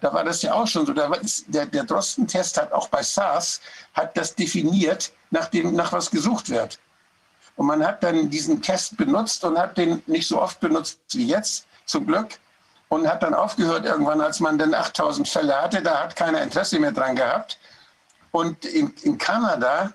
Da 0.00 0.12
war 0.12 0.24
das 0.24 0.42
ja 0.42 0.52
auch 0.52 0.66
schon 0.66 0.84
so. 0.84 0.92
Der, 0.92 1.66
der 1.66 1.84
Drosten-Test 1.84 2.60
hat 2.60 2.72
auch 2.72 2.88
bei 2.88 3.02
SARS 3.02 3.60
hat 3.94 4.16
das 4.16 4.34
definiert, 4.34 5.12
nach, 5.30 5.46
dem, 5.46 5.74
nach 5.74 5.92
was 5.92 6.10
gesucht 6.10 6.50
wird. 6.50 6.78
Und 7.56 7.66
man 7.66 7.84
hat 7.84 8.02
dann 8.02 8.28
diesen 8.28 8.60
Test 8.62 8.96
benutzt 8.96 9.42
und 9.44 9.58
hat 9.58 9.76
den 9.76 10.02
nicht 10.06 10.28
so 10.28 10.40
oft 10.40 10.60
benutzt 10.60 10.98
wie 11.12 11.26
jetzt, 11.26 11.66
zum 11.86 12.06
Glück. 12.06 12.38
Und 12.88 13.08
hat 13.08 13.22
dann 13.22 13.34
aufgehört 13.34 13.84
irgendwann, 13.84 14.20
als 14.20 14.38
man 14.38 14.58
dann 14.58 14.72
8000 14.72 15.28
Fälle 15.28 15.60
hatte. 15.60 15.82
Da 15.82 16.04
hat 16.04 16.14
keiner 16.14 16.42
Interesse 16.42 16.78
mehr 16.78 16.92
dran 16.92 17.16
gehabt. 17.16 17.58
Und 18.30 18.64
in, 18.64 18.92
in 19.02 19.18
Kanada, 19.18 19.92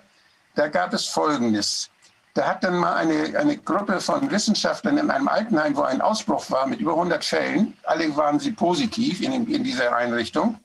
da 0.54 0.68
gab 0.68 0.92
es 0.92 1.06
Folgendes. 1.06 1.88
Da 2.34 2.46
hat 2.46 2.64
dann 2.64 2.76
mal 2.76 2.94
eine, 2.94 3.38
eine 3.38 3.58
Gruppe 3.58 4.00
von 4.00 4.30
Wissenschaftlern 4.30 4.98
in 4.98 5.10
einem 5.10 5.28
Altenheim, 5.28 5.76
wo 5.76 5.82
ein 5.82 6.00
Ausbruch 6.00 6.50
war 6.50 6.66
mit 6.66 6.80
über 6.80 6.92
100 6.92 7.22
Fällen, 7.22 7.76
alle 7.84 8.16
waren 8.16 8.40
sie 8.40 8.52
positiv 8.52 9.20
in, 9.20 9.32
in 9.46 9.62
dieser 9.62 9.94
Einrichtung, 9.94 10.58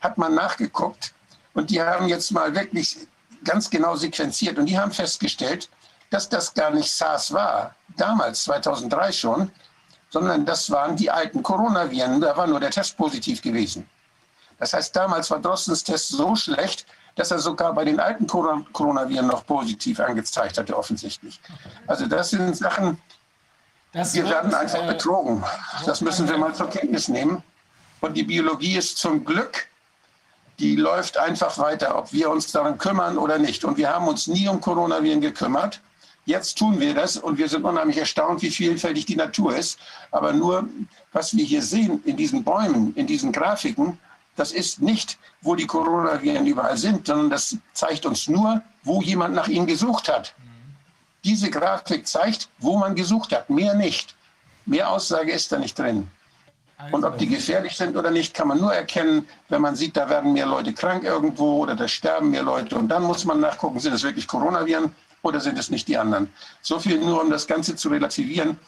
hat 0.00 0.18
man 0.18 0.34
nachgeguckt 0.34 1.14
und 1.54 1.70
die 1.70 1.80
haben 1.80 2.08
jetzt 2.08 2.32
mal 2.32 2.52
wirklich 2.54 2.98
ganz 3.44 3.70
genau 3.70 3.94
sequenziert 3.94 4.58
und 4.58 4.66
die 4.66 4.78
haben 4.78 4.90
festgestellt, 4.90 5.70
dass 6.10 6.28
das 6.28 6.54
gar 6.54 6.70
nicht 6.70 6.90
SARS 6.90 7.32
war, 7.32 7.74
damals 7.96 8.44
2003 8.44 9.12
schon, 9.12 9.50
sondern 10.10 10.46
das 10.46 10.70
waren 10.70 10.96
die 10.96 11.10
alten 11.10 11.42
Coronaviren. 11.42 12.20
Da 12.20 12.36
war 12.36 12.46
nur 12.46 12.60
der 12.60 12.70
Test 12.70 12.96
positiv 12.96 13.42
gewesen. 13.42 13.88
Das 14.58 14.72
heißt, 14.72 14.94
damals 14.96 15.30
war 15.30 15.38
Drostens 15.38 15.84
Test 15.84 16.08
so 16.08 16.34
schlecht, 16.34 16.86
dass 17.14 17.30
er 17.30 17.38
sogar 17.38 17.72
bei 17.72 17.84
den 17.84 18.00
alten 18.00 18.26
Coronaviren 18.26 19.26
noch 19.26 19.44
positiv 19.44 20.00
angezeigt 20.00 20.56
hatte, 20.56 20.76
offensichtlich. 20.76 21.40
Also 21.86 22.06
das 22.06 22.30
sind 22.30 22.56
Sachen, 22.56 23.00
das 23.92 24.14
wir 24.14 24.28
werden 24.28 24.54
einfach 24.54 24.84
äh, 24.84 24.86
betrogen. 24.86 25.44
Das 25.84 26.00
müssen 26.00 26.28
wir 26.28 26.38
mal 26.38 26.54
zur 26.54 26.68
Kenntnis 26.68 27.08
nehmen. 27.08 27.42
Und 28.00 28.14
die 28.14 28.22
Biologie 28.22 28.76
ist 28.76 28.98
zum 28.98 29.24
Glück, 29.24 29.66
die 30.58 30.76
läuft 30.76 31.18
einfach 31.18 31.58
weiter, 31.58 31.96
ob 31.96 32.12
wir 32.12 32.30
uns 32.30 32.52
daran 32.52 32.78
kümmern 32.78 33.18
oder 33.18 33.38
nicht. 33.38 33.64
Und 33.64 33.76
wir 33.76 33.92
haben 33.92 34.06
uns 34.08 34.26
nie 34.26 34.48
um 34.48 34.60
Coronaviren 34.60 35.20
gekümmert. 35.20 35.80
Jetzt 36.28 36.58
tun 36.58 36.78
wir 36.78 36.92
das 36.92 37.16
und 37.16 37.38
wir 37.38 37.48
sind 37.48 37.64
unheimlich 37.64 37.96
erstaunt, 37.96 38.42
wie 38.42 38.50
vielfältig 38.50 39.06
die 39.06 39.16
Natur 39.16 39.56
ist. 39.56 39.78
Aber 40.10 40.34
nur, 40.34 40.68
was 41.10 41.34
wir 41.34 41.42
hier 41.42 41.62
sehen 41.62 42.02
in 42.04 42.18
diesen 42.18 42.44
Bäumen, 42.44 42.94
in 42.96 43.06
diesen 43.06 43.32
Grafiken, 43.32 43.98
das 44.36 44.52
ist 44.52 44.82
nicht, 44.82 45.18
wo 45.40 45.54
die 45.54 45.66
Coronaviren 45.66 46.46
überall 46.46 46.76
sind, 46.76 47.06
sondern 47.06 47.30
das 47.30 47.56
zeigt 47.72 48.04
uns 48.04 48.28
nur, 48.28 48.60
wo 48.82 49.00
jemand 49.00 49.36
nach 49.36 49.48
ihnen 49.48 49.66
gesucht 49.66 50.10
hat. 50.10 50.34
Diese 51.24 51.48
Grafik 51.48 52.06
zeigt, 52.06 52.50
wo 52.58 52.76
man 52.76 52.94
gesucht 52.94 53.32
hat, 53.32 53.48
mehr 53.48 53.72
nicht. 53.72 54.14
Mehr 54.66 54.90
Aussage 54.90 55.32
ist 55.32 55.50
da 55.50 55.58
nicht 55.58 55.78
drin. 55.78 56.10
Und 56.92 57.04
ob 57.06 57.16
die 57.16 57.26
gefährlich 57.26 57.74
sind 57.74 57.96
oder 57.96 58.10
nicht, 58.10 58.34
kann 58.34 58.48
man 58.48 58.60
nur 58.60 58.74
erkennen, 58.74 59.26
wenn 59.48 59.62
man 59.62 59.76
sieht, 59.76 59.96
da 59.96 60.10
werden 60.10 60.34
mehr 60.34 60.46
Leute 60.46 60.74
krank 60.74 61.04
irgendwo 61.04 61.62
oder 61.62 61.74
da 61.74 61.88
sterben 61.88 62.28
mehr 62.32 62.42
Leute. 62.42 62.76
Und 62.76 62.88
dann 62.88 63.04
muss 63.04 63.24
man 63.24 63.40
nachgucken, 63.40 63.80
sind 63.80 63.94
es 63.94 64.02
wirklich 64.02 64.26
Coronaviren 64.26 64.94
oder 65.22 65.40
sind 65.40 65.58
es 65.58 65.70
nicht 65.70 65.88
die 65.88 65.96
anderen? 65.96 66.32
So 66.62 66.78
viel 66.78 66.98
nur, 66.98 67.22
um 67.22 67.30
das 67.30 67.46
Ganze 67.46 67.76
zu 67.76 67.88
relativieren. 67.88 68.58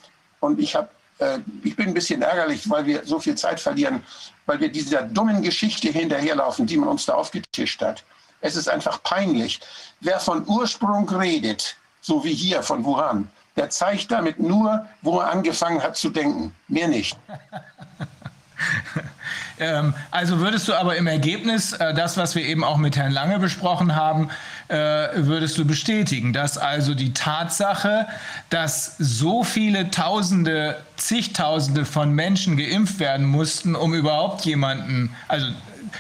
Und 0.41 0.59
ich, 0.59 0.75
hab, 0.75 0.93
äh, 1.19 1.39
ich 1.62 1.77
bin 1.77 1.89
ein 1.89 1.95
bisschen 1.95 2.23
ärgerlich, 2.23 2.69
weil 2.69 2.87
wir 2.87 3.05
so 3.05 3.20
viel 3.20 3.35
Zeit 3.37 3.61
verlieren, 3.61 4.03
weil 4.47 4.61
wir 4.61 4.70
dieser 4.70 5.03
dummen 5.03 5.43
Geschichte 5.43 5.89
hinterherlaufen, 5.89 6.67
die 6.67 6.77
man 6.77 6.89
uns 6.89 7.07
da 7.07 7.15
aufgetischt 7.15 7.81
hat. 7.83 8.05
Es 8.41 8.57
ist 8.57 8.69
einfach 8.69 9.03
peinlich. 9.03 9.61
Wer 10.01 10.19
von 10.19 10.47
Ursprung 10.47 11.09
redet, 11.09 11.77
so 12.01 12.25
wie 12.25 12.35
hier 12.35 12.62
von 12.62 12.85
Wuhan, 12.85 13.31
der 13.57 13.69
zeigt 13.69 14.11
damit 14.11 14.39
nur, 14.39 14.87
wo 15.03 15.20
er 15.20 15.31
angefangen 15.31 15.83
hat 15.83 15.97
zu 15.97 16.09
denken. 16.09 16.55
Mehr 16.69 16.89
nicht. 16.89 17.17
Ähm, 19.61 19.93
also 20.11 20.41
würdest 20.41 20.67
du 20.69 20.75
aber 20.75 20.97
im 20.97 21.07
Ergebnis 21.07 21.75
äh, 21.75 21.93
das, 21.93 22.17
was 22.17 22.35
wir 22.35 22.43
eben 22.43 22.65
auch 22.65 22.79
mit 22.79 22.97
Herrn 22.97 23.13
Lange 23.13 23.39
besprochen 23.39 23.95
haben, 23.95 24.31
äh, 24.69 24.75
würdest 25.17 25.59
du 25.59 25.67
bestätigen, 25.67 26.33
dass 26.33 26.57
also 26.57 26.95
die 26.95 27.13
Tatsache, 27.13 28.07
dass 28.49 28.97
so 28.99 29.45
viele 29.45 29.91
Tausende, 29.91 30.79
zigtausende 30.97 31.85
von 31.85 32.15
Menschen 32.15 32.57
geimpft 32.57 33.01
werden 33.01 33.27
mussten, 33.27 33.75
um 33.75 33.93
überhaupt 33.93 34.47
jemanden, 34.47 35.15
also 35.29 35.49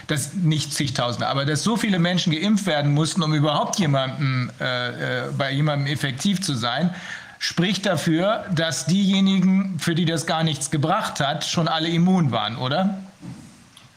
dass 0.06 0.34
nicht 0.34 0.72
zigtausende, 0.72 1.26
aber 1.26 1.44
dass 1.44 1.62
so 1.62 1.76
viele 1.76 1.98
Menschen 1.98 2.32
geimpft 2.32 2.66
werden 2.66 2.92
mussten, 2.92 3.22
um 3.22 3.34
überhaupt 3.34 3.78
jemanden, 3.78 4.50
äh, 4.60 5.26
äh, 5.26 5.30
bei 5.36 5.52
jemandem 5.52 5.92
effektiv 5.92 6.40
zu 6.40 6.54
sein, 6.54 6.94
spricht 7.40 7.86
dafür, 7.86 8.44
dass 8.54 8.84
diejenigen, 8.84 9.78
für 9.78 9.94
die 9.94 10.04
das 10.04 10.26
gar 10.26 10.44
nichts 10.44 10.70
gebracht 10.70 11.20
hat, 11.20 11.42
schon 11.42 11.68
alle 11.68 11.88
immun 11.88 12.30
waren, 12.30 12.56
oder? 12.58 13.02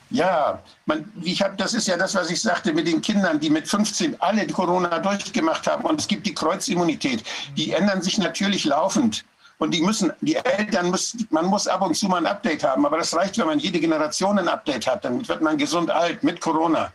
Ja, 0.09 0.59
man, 0.85 1.11
ich 1.21 1.41
hab, 1.41 1.57
das 1.57 1.73
ist 1.73 1.87
ja 1.87 1.97
das, 1.97 2.15
was 2.15 2.31
ich 2.31 2.41
sagte 2.41 2.71
mit 2.71 2.87
den 2.87 3.01
Kindern, 3.01 3.41
die 3.41 3.49
mit 3.49 3.67
15 3.67 4.15
alle 4.21 4.47
Corona 4.47 4.97
durchgemacht 4.99 5.67
haben. 5.67 5.83
Und 5.83 5.99
es 5.99 6.07
gibt 6.07 6.25
die 6.25 6.33
Kreuzimmunität. 6.33 7.23
Die 7.57 7.71
ändern 7.73 8.01
sich 8.01 8.17
natürlich 8.17 8.63
laufend. 8.63 9.25
Und 9.57 9.71
die 9.71 9.81
müssen, 9.81 10.13
die 10.21 10.35
Eltern 10.35 10.89
müssen, 10.89 11.27
man 11.29 11.45
muss 11.45 11.67
ab 11.67 11.81
und 11.81 11.95
zu 11.95 12.07
mal 12.07 12.17
ein 12.17 12.27
Update 12.27 12.63
haben. 12.63 12.85
Aber 12.85 12.97
das 12.97 13.13
reicht, 13.13 13.37
wenn 13.39 13.47
man 13.47 13.59
jede 13.59 13.79
Generation 13.79 14.39
ein 14.39 14.47
Update 14.47 14.87
hat. 14.87 15.03
Dann 15.03 15.27
wird 15.27 15.41
man 15.41 15.57
gesund 15.57 15.91
alt 15.91 16.23
mit 16.23 16.39
Corona. 16.39 16.93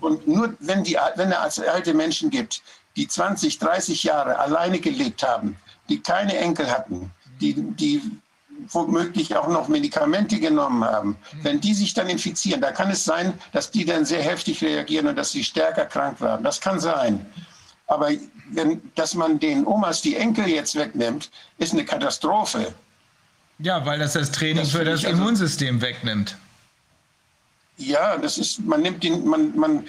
Und 0.00 0.26
nur 0.26 0.54
wenn, 0.60 0.82
die, 0.82 0.96
wenn 1.16 1.32
es 1.32 1.58
alte 1.60 1.92
Menschen 1.92 2.30
gibt, 2.30 2.62
die 2.98 3.06
20, 3.06 3.60
30 3.60 4.02
Jahre 4.02 4.38
alleine 4.38 4.80
gelebt 4.80 5.22
haben, 5.22 5.56
die 5.88 6.00
keine 6.00 6.36
Enkel 6.36 6.68
hatten, 6.68 7.12
die, 7.40 7.54
die 7.54 8.02
womöglich 8.70 9.36
auch 9.36 9.46
noch 9.46 9.68
Medikamente 9.68 10.40
genommen 10.40 10.84
haben, 10.84 11.16
wenn 11.42 11.60
die 11.60 11.74
sich 11.74 11.94
dann 11.94 12.08
infizieren, 12.08 12.60
da 12.60 12.72
kann 12.72 12.90
es 12.90 13.04
sein, 13.04 13.34
dass 13.52 13.70
die 13.70 13.84
dann 13.84 14.04
sehr 14.04 14.20
heftig 14.20 14.62
reagieren 14.62 15.06
und 15.06 15.16
dass 15.16 15.30
sie 15.30 15.44
stärker 15.44 15.86
krank 15.86 16.20
werden. 16.20 16.42
Das 16.42 16.60
kann 16.60 16.80
sein. 16.80 17.24
Aber 17.86 18.10
wenn, 18.50 18.82
dass 18.96 19.14
man 19.14 19.38
den 19.38 19.64
Omas 19.64 20.02
die 20.02 20.16
Enkel 20.16 20.48
jetzt 20.48 20.74
wegnimmt, 20.74 21.30
ist 21.58 21.72
eine 21.72 21.84
Katastrophe. 21.84 22.74
Ja, 23.60 23.86
weil 23.86 24.00
das 24.00 24.14
das 24.14 24.32
Training 24.32 24.64
das 24.64 24.72
für 24.72 24.84
das 24.84 25.04
also, 25.04 25.16
Immunsystem 25.16 25.80
wegnimmt. 25.80 26.36
Ja, 27.76 28.16
das 28.16 28.38
ist, 28.38 28.58
man 28.58 28.82
nimmt 28.82 29.04
den, 29.04 29.24
man, 29.24 29.56
man, 29.56 29.86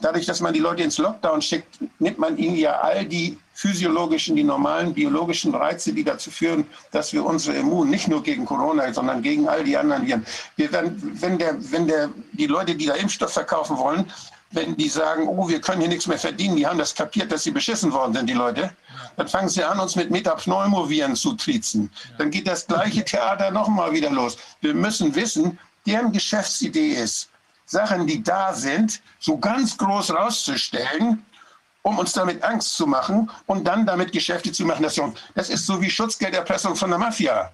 dadurch, 0.00 0.26
dass 0.26 0.40
man 0.40 0.52
die 0.52 0.60
Leute 0.60 0.82
ins 0.82 0.98
Lockdown 0.98 1.42
schickt, 1.42 1.78
nimmt 1.98 2.18
man 2.18 2.36
ihnen 2.36 2.56
ja 2.56 2.80
all 2.80 3.04
die 3.04 3.38
physiologischen, 3.54 4.36
die 4.36 4.42
normalen 4.42 4.94
biologischen 4.94 5.54
Reize, 5.54 5.92
die 5.92 6.04
dazu 6.04 6.30
führen, 6.30 6.66
dass 6.92 7.12
wir 7.12 7.24
unsere 7.24 7.56
Immun 7.58 7.90
nicht 7.90 8.08
nur 8.08 8.22
gegen 8.22 8.46
Corona, 8.46 8.92
sondern 8.92 9.22
gegen 9.22 9.48
all 9.48 9.64
die 9.64 9.76
anderen 9.76 10.06
Viren. 10.06 10.26
Wir 10.56 10.72
werden, 10.72 11.18
wenn 11.20 11.38
der, 11.38 11.56
wenn 11.70 11.86
der, 11.86 12.10
die 12.32 12.46
Leute, 12.46 12.74
die 12.74 12.86
da 12.86 12.94
Impfstoff 12.94 13.32
verkaufen 13.32 13.76
wollen, 13.76 14.10
wenn 14.52 14.76
die 14.76 14.88
sagen, 14.88 15.28
oh, 15.28 15.48
wir 15.48 15.60
können 15.60 15.80
hier 15.80 15.88
nichts 15.88 16.06
mehr 16.06 16.18
verdienen, 16.18 16.56
die 16.56 16.66
haben 16.66 16.78
das 16.78 16.94
kapiert, 16.94 17.30
dass 17.30 17.44
sie 17.44 17.50
beschissen 17.50 17.92
worden 17.92 18.14
sind, 18.14 18.28
die 18.28 18.34
Leute, 18.34 18.70
dann 19.16 19.28
fangen 19.28 19.48
sie 19.48 19.62
an, 19.62 19.78
uns 19.78 19.94
mit 19.94 20.10
Metapneumoviren 20.10 21.14
zu 21.14 21.34
triezen. 21.34 21.90
Dann 22.18 22.30
geht 22.30 22.48
das 22.48 22.66
gleiche 22.66 23.04
Theater 23.04 23.50
nochmal 23.50 23.92
wieder 23.92 24.10
los. 24.10 24.36
Wir 24.60 24.74
müssen 24.74 25.14
wissen, 25.14 25.58
deren 25.86 26.12
Geschäftsidee 26.12 26.94
ist, 26.94 27.29
Sachen, 27.70 28.04
die 28.04 28.20
da 28.20 28.52
sind, 28.52 29.00
so 29.20 29.38
ganz 29.38 29.76
groß 29.76 30.12
rauszustellen, 30.12 31.24
um 31.82 31.98
uns 31.98 32.12
damit 32.12 32.42
Angst 32.42 32.74
zu 32.74 32.84
machen 32.84 33.30
und 33.46 33.64
dann 33.64 33.86
damit 33.86 34.10
Geschäfte 34.10 34.50
zu 34.50 34.64
machen. 34.64 34.82
Das 34.82 35.48
ist 35.48 35.66
so 35.66 35.80
wie 35.80 35.88
Schutzgelderpressung 35.88 36.74
von 36.74 36.90
der 36.90 36.98
Mafia. 36.98 37.52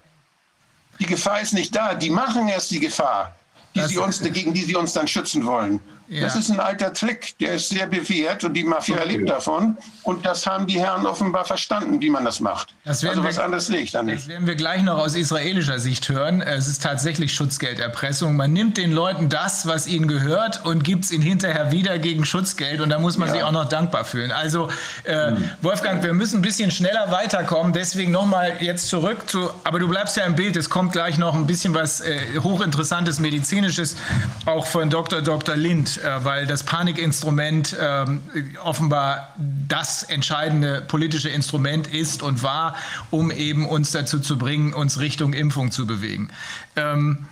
Die 0.99 1.05
Gefahr 1.05 1.41
ist 1.41 1.53
nicht 1.53 1.75
da, 1.75 1.93
die 1.93 2.09
machen 2.09 2.47
erst 2.47 2.71
die 2.71 2.79
Gefahr, 2.79 3.35
die 3.75 3.81
sie 3.81 3.99
uns, 3.99 4.19
gegen 4.19 4.55
die 4.55 4.63
sie 4.63 4.75
uns 4.75 4.93
dann 4.93 5.07
schützen 5.07 5.45
wollen. 5.45 5.79
Ja. 6.09 6.21
Das 6.21 6.37
ist 6.37 6.49
ein 6.49 6.59
alter 6.59 6.93
Trick, 6.93 7.37
der 7.39 7.55
ist 7.55 7.69
sehr 7.69 7.85
bewährt 7.85 8.43
und 8.45 8.53
die 8.53 8.63
Mafia 8.63 8.95
okay. 8.95 9.17
lebt 9.17 9.29
davon. 9.29 9.77
Und 10.03 10.25
das 10.25 10.47
haben 10.47 10.65
die 10.65 10.79
Herren 10.79 11.05
offenbar 11.05 11.43
verstanden, 11.43 11.99
wie 11.99 12.09
man 12.09 12.23
das 12.23 12.39
macht. 12.39 12.73
Das 12.85 13.03
also 13.03 13.23
was 13.25 13.35
wir, 13.35 13.43
anderes 13.43 13.67
liegt 13.67 13.93
da 13.93 14.03
nicht. 14.03 14.19
Das 14.19 14.27
werden 14.29 14.47
wir 14.47 14.55
gleich 14.55 14.83
noch 14.83 14.97
aus 14.97 15.15
israelischer 15.15 15.79
Sicht 15.79 16.07
hören. 16.07 16.41
Es 16.41 16.67
ist 16.67 16.81
tatsächlich 16.81 17.33
Schutzgelderpressung. 17.33 18.37
Man 18.37 18.53
nimmt 18.53 18.77
den 18.77 18.93
Leuten 18.93 19.27
das, 19.27 19.67
was 19.67 19.85
ihnen 19.85 20.07
gehört 20.07 20.65
und 20.65 20.85
gibt 20.85 21.03
es 21.03 21.11
ihnen 21.11 21.23
hinterher 21.23 21.73
wieder 21.73 21.99
gegen 21.99 22.25
Schutzgeld. 22.25 22.79
Und 22.79 22.89
da 22.89 22.99
muss 22.99 23.17
man 23.17 23.27
ja. 23.27 23.33
sich 23.33 23.43
auch 23.43 23.51
noch 23.51 23.67
dankbar 23.67 24.05
fühlen. 24.05 24.31
Also 24.31 24.69
äh, 25.03 25.31
hm. 25.31 25.49
Wolfgang, 25.61 26.01
wir 26.03 26.13
müssen 26.13 26.39
ein 26.39 26.41
bisschen 26.41 26.71
schneller 26.71 27.11
weiterkommen. 27.11 27.73
Deswegen 27.73 28.11
nochmal 28.11 28.53
jetzt 28.61 28.87
zurück 28.87 29.29
zu, 29.29 29.49
aber 29.65 29.79
du 29.79 29.89
bleibst 29.89 30.15
ja 30.15 30.23
im 30.23 30.35
Bild. 30.35 30.55
Es 30.55 30.69
kommt 30.69 30.93
gleich 30.93 31.17
noch 31.17 31.35
ein 31.35 31.47
bisschen 31.47 31.73
was 31.73 31.99
äh, 31.99 32.39
hochinteressantes 32.41 33.19
medizinisches, 33.19 33.97
auch 34.45 34.67
von 34.67 34.89
Dr. 34.89 35.21
Dr. 35.21 35.57
Lind 35.57 35.96
äh, 36.03 36.23
weil 36.23 36.47
das 36.47 36.63
Panikinstrument 36.63 37.75
ähm, 37.79 38.21
offenbar 38.63 39.33
das 39.67 40.03
entscheidende 40.03 40.81
politische 40.81 41.29
Instrument 41.29 41.87
ist 41.87 42.21
und 42.21 42.43
war, 42.43 42.75
um 43.11 43.31
eben 43.31 43.67
uns 43.67 43.91
dazu 43.91 44.19
zu 44.19 44.37
bringen, 44.37 44.73
uns 44.73 44.99
Richtung 44.99 45.33
Impfung 45.33 45.71
zu 45.71 45.85
bewegen. 45.87 46.29
Ähm, 46.75 47.27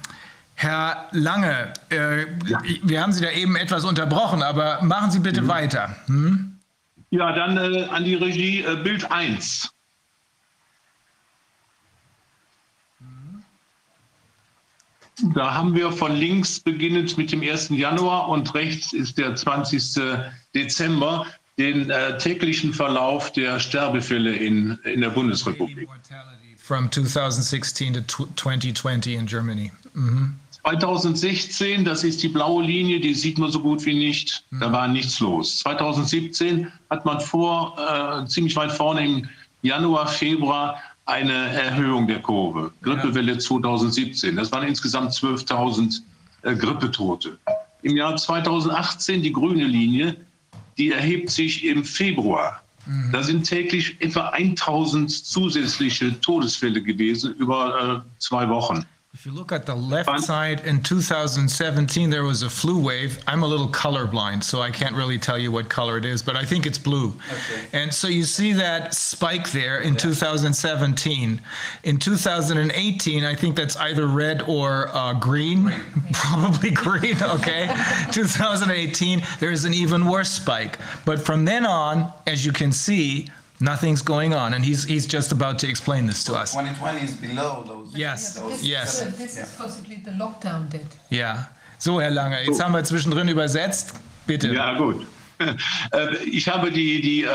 Herr 0.55 1.07
Lange, 1.11 1.73
äh, 1.91 2.21
ja. 2.47 2.61
wir 2.83 3.01
haben 3.01 3.11
Sie 3.11 3.21
da 3.21 3.31
eben 3.31 3.57
etwas 3.57 3.83
unterbrochen, 3.83 4.41
aber 4.41 4.81
machen 4.81 5.11
Sie 5.11 5.19
bitte 5.19 5.41
mhm. 5.41 5.47
weiter. 5.49 5.95
Hm? 6.07 6.59
Ja, 7.09 7.33
dann 7.33 7.57
äh, 7.57 7.85
an 7.85 8.03
die 8.03 8.15
Regie 8.15 8.63
äh, 8.63 8.75
Bild 8.77 9.11
1. 9.11 9.69
Da 15.33 15.53
haben 15.53 15.73
wir 15.75 15.91
von 15.91 16.15
links 16.15 16.59
beginnend 16.59 17.17
mit 17.17 17.31
dem 17.31 17.41
1. 17.41 17.69
Januar 17.69 18.27
und 18.29 18.53
rechts 18.53 18.93
ist 18.93 19.17
der 19.17 19.35
20. 19.35 20.01
Dezember 20.53 21.25
den 21.57 21.89
äh, 21.89 22.17
täglichen 22.17 22.73
Verlauf 22.73 23.31
der 23.31 23.59
Sterbefälle 23.59 24.35
in, 24.35 24.77
in 24.83 25.01
der 25.01 25.09
Bundesrepublik. 25.09 25.87
From 26.57 26.91
2016 26.91 28.05
to 28.07 28.27
2020 28.35 29.13
in 29.13 29.25
Germany. 29.25 29.71
Mhm. 29.93 30.35
2016, 30.65 31.85
das 31.85 32.03
ist 32.03 32.23
die 32.23 32.27
blaue 32.27 32.63
Linie, 32.63 32.99
die 32.99 33.13
sieht 33.13 33.37
man 33.37 33.51
so 33.51 33.59
gut 33.59 33.85
wie 33.85 33.93
nicht. 33.93 34.43
Da 34.59 34.69
mhm. 34.69 34.73
war 34.73 34.87
nichts 34.87 35.19
los. 35.19 35.59
2017 35.59 36.71
hat 36.89 37.05
man 37.05 37.21
vor, 37.21 37.77
äh, 37.77 38.27
ziemlich 38.27 38.55
weit 38.55 38.71
vorne 38.71 39.05
im 39.05 39.29
Januar, 39.61 40.07
Februar 40.07 40.81
eine 41.05 41.33
Erhöhung 41.33 42.07
der 42.07 42.21
Kurve. 42.21 42.71
Grippewelle 42.81 43.33
ja. 43.33 43.39
2017, 43.39 44.35
das 44.35 44.51
waren 44.51 44.67
insgesamt 44.67 45.11
12.000 45.11 46.01
äh, 46.41 46.55
Grippetote. 46.55 47.37
Im 47.83 47.95
Jahr 47.95 48.15
2018 48.15 49.21
die 49.21 49.31
grüne 49.31 49.65
Linie, 49.65 50.17
die 50.77 50.91
erhebt 50.91 51.29
sich 51.29 51.63
im 51.65 51.83
Februar. 51.83 52.61
Mhm. 52.85 53.11
Da 53.11 53.23
sind 53.23 53.43
täglich 53.43 53.97
etwa 53.99 54.29
1000 54.29 55.11
zusätzliche 55.11 56.19
Todesfälle 56.19 56.81
gewesen 56.81 57.33
über 57.35 58.03
äh, 58.05 58.19
zwei 58.19 58.49
Wochen. 58.49 58.85
If 59.15 59.25
you 59.25 59.31
look 59.31 59.53
at 59.53 59.65
the 59.65 59.73
left 59.73 60.19
side 60.23 60.65
in 60.65 60.83
2017, 60.83 62.09
there 62.09 62.25
was 62.25 62.43
a 62.43 62.49
flu 62.49 62.77
wave. 62.77 63.17
I'm 63.25 63.43
a 63.43 63.47
little 63.47 63.69
colorblind, 63.69 64.43
so 64.43 64.61
I 64.61 64.69
can't 64.69 64.93
really 64.93 65.17
tell 65.17 65.39
you 65.39 65.53
what 65.53 65.69
color 65.69 65.97
it 65.97 66.03
is, 66.03 66.21
but 66.21 66.35
I 66.35 66.43
think 66.43 66.65
it's 66.65 66.77
blue. 66.77 67.13
Okay. 67.31 67.65
And 67.71 67.93
so 67.93 68.09
you 68.09 68.25
see 68.25 68.51
that 68.51 68.93
spike 68.93 69.53
there 69.53 69.79
in 69.79 69.93
yeah. 69.93 69.99
2017. 69.99 71.41
In 71.85 71.97
2018, 71.97 73.23
I 73.23 73.33
think 73.35 73.55
that's 73.55 73.77
either 73.77 74.05
red 74.05 74.41
or 74.49 74.89
uh, 74.89 75.13
green, 75.13 75.63
green. 75.63 75.81
probably 76.11 76.71
green, 76.71 77.23
okay? 77.23 77.73
2018, 78.11 79.23
there's 79.39 79.63
an 79.63 79.73
even 79.73 80.07
worse 80.07 80.29
spike. 80.29 80.77
But 81.05 81.21
from 81.21 81.45
then 81.45 81.65
on, 81.65 82.11
as 82.27 82.45
you 82.45 82.51
can 82.51 82.73
see, 82.73 83.29
Nothing's 83.59 84.01
going 84.01 84.33
on, 84.33 84.53
and 84.53 84.65
he's 84.65 84.83
he's 84.83 85.07
just 85.07 85.31
about 85.31 85.59
to 85.59 85.67
explain 85.67 86.07
this 86.07 86.23
to 86.25 86.33
us. 86.33 86.51
2020 86.51 87.01
is 87.01 87.13
below 87.15 87.63
those. 87.65 87.95
Yes, 87.95 88.33
this, 88.33 88.63
yes. 88.63 89.01
This 89.17 89.37
is 89.37 89.49
possibly 89.57 90.01
the 90.03 90.11
lockdown 90.11 90.69
did. 90.69 90.87
Ja, 91.09 91.47
so 91.77 92.01
Herr 92.01 92.11
Lange, 92.11 92.43
jetzt 92.43 92.61
haben 92.61 92.73
wir 92.73 92.83
zwischendrin 92.83 93.29
übersetzt. 93.29 93.93
Bitte. 94.25 94.53
Ja, 94.53 94.77
gut. 94.77 95.05
Äh, 95.91 96.15
ich 96.23 96.47
habe 96.47 96.71
die, 96.71 97.01
die 97.01 97.23
äh, 97.23 97.27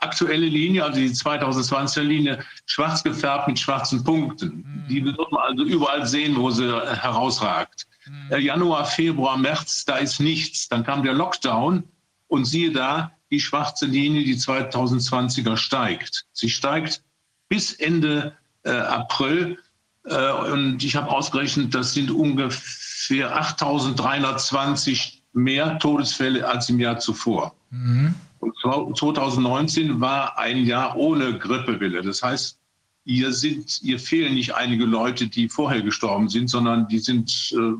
aktuelle 0.00 0.46
Linie, 0.46 0.84
also 0.84 1.00
die 1.00 1.08
2020er 1.08 2.02
Linie, 2.02 2.44
schwarz 2.66 3.02
gefärbt 3.02 3.48
mit 3.48 3.58
schwarzen 3.58 4.04
Punkten. 4.04 4.84
Die 4.88 5.02
wird 5.02 5.16
man 5.16 5.42
also 5.42 5.64
überall 5.64 6.06
sehen, 6.06 6.36
wo 6.36 6.50
sie 6.50 6.68
herausragt. 6.68 7.86
Mhm. 8.06 8.32
Äh, 8.32 8.38
Januar, 8.40 8.84
Februar, 8.84 9.38
März, 9.38 9.86
da 9.86 9.96
ist 9.96 10.20
nichts. 10.20 10.68
Dann 10.68 10.84
kam 10.84 11.02
der 11.02 11.14
Lockdown 11.14 11.84
und 12.28 12.44
siehe 12.44 12.70
da, 12.70 13.10
die 13.30 13.40
schwarze 13.40 13.86
Linie, 13.86 14.24
die 14.24 14.36
2020er 14.36 15.56
steigt. 15.56 16.26
Sie 16.32 16.50
steigt 16.50 17.02
bis 17.48 17.72
Ende 17.72 18.36
äh, 18.62 18.70
April 18.70 19.58
äh, 20.04 20.32
und 20.52 20.82
ich 20.82 20.96
habe 20.96 21.10
ausgerechnet, 21.10 21.74
das 21.74 21.94
sind 21.94 22.10
ungefähr 22.10 23.40
8.320 23.40 25.18
mehr 25.32 25.78
Todesfälle 25.78 26.46
als 26.48 26.68
im 26.68 26.80
Jahr 26.80 26.98
zuvor. 26.98 27.54
Mhm. 27.70 28.14
Und 28.40 28.96
2019 28.96 30.00
war 30.00 30.38
ein 30.38 30.64
Jahr 30.64 30.96
ohne 30.96 31.36
Grippewelle. 31.38 32.02
Das 32.02 32.22
heißt, 32.22 32.58
hier, 33.04 33.32
sind, 33.32 33.70
hier 33.70 33.98
fehlen 33.98 34.34
nicht 34.34 34.54
einige 34.54 34.84
Leute, 34.84 35.28
die 35.28 35.48
vorher 35.48 35.82
gestorben 35.82 36.28
sind, 36.28 36.48
sondern 36.48 36.88
die 36.88 36.98
sind 36.98 37.52
äh, 37.52 37.72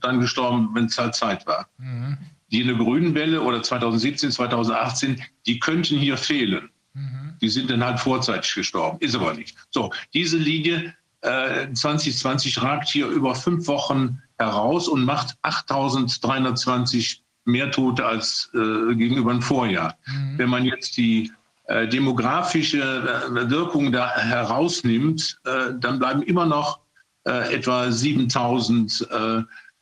dann 0.00 0.20
gestorben, 0.20 0.70
wenn 0.74 0.86
es 0.86 0.98
halt 0.98 1.14
Zeit 1.14 1.46
war. 1.46 1.68
Mhm 1.78 2.18
die 2.52 2.62
eine 2.62 2.76
Grünwelle 2.76 3.40
oder 3.40 3.62
2017, 3.62 4.30
2018, 4.30 5.22
die 5.46 5.58
könnten 5.58 5.98
hier 5.98 6.16
fehlen. 6.16 6.70
Mhm. 6.92 7.34
Die 7.40 7.48
sind 7.48 7.70
dann 7.70 7.82
halt 7.82 7.98
vorzeitig 7.98 8.54
gestorben. 8.54 8.98
Ist 9.00 9.14
aber 9.14 9.34
nicht. 9.34 9.56
So, 9.70 9.90
diese 10.12 10.36
Linie 10.36 10.94
äh, 11.22 11.72
2020 11.72 12.62
ragt 12.62 12.88
hier 12.88 13.06
über 13.06 13.34
fünf 13.34 13.66
Wochen 13.66 14.20
heraus 14.38 14.86
und 14.86 15.04
macht 15.04 15.36
8320 15.42 17.22
mehr 17.44 17.70
Tote 17.70 18.04
als 18.04 18.50
äh, 18.54 18.94
gegenüber 18.94 19.32
dem 19.32 19.42
Vorjahr. 19.42 19.96
Mhm. 20.06 20.38
Wenn 20.38 20.50
man 20.50 20.64
jetzt 20.64 20.96
die 20.96 21.32
äh, 21.64 21.88
demografische 21.88 22.80
äh, 22.80 23.50
Wirkung 23.50 23.92
da 23.92 24.14
herausnimmt, 24.14 25.40
äh, 25.44 25.72
dann 25.80 25.98
bleiben 25.98 26.22
immer 26.22 26.44
noch 26.44 26.80
äh, 27.24 27.54
etwa 27.54 27.90
7000 27.90 29.08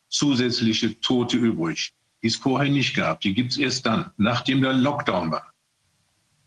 zusätzliche 0.09 0.99
Tote 0.99 1.37
übrig 1.37 1.93
die 2.21 2.27
es 2.27 2.35
vorher 2.35 2.69
nicht 2.69 2.95
gab. 2.95 3.21
Die 3.21 3.33
gibt 3.33 3.51
es 3.51 3.57
erst 3.57 3.85
dann, 3.85 4.11
nachdem 4.17 4.61
der 4.61 4.73
Lockdown 4.73 5.31
war. 5.31 5.53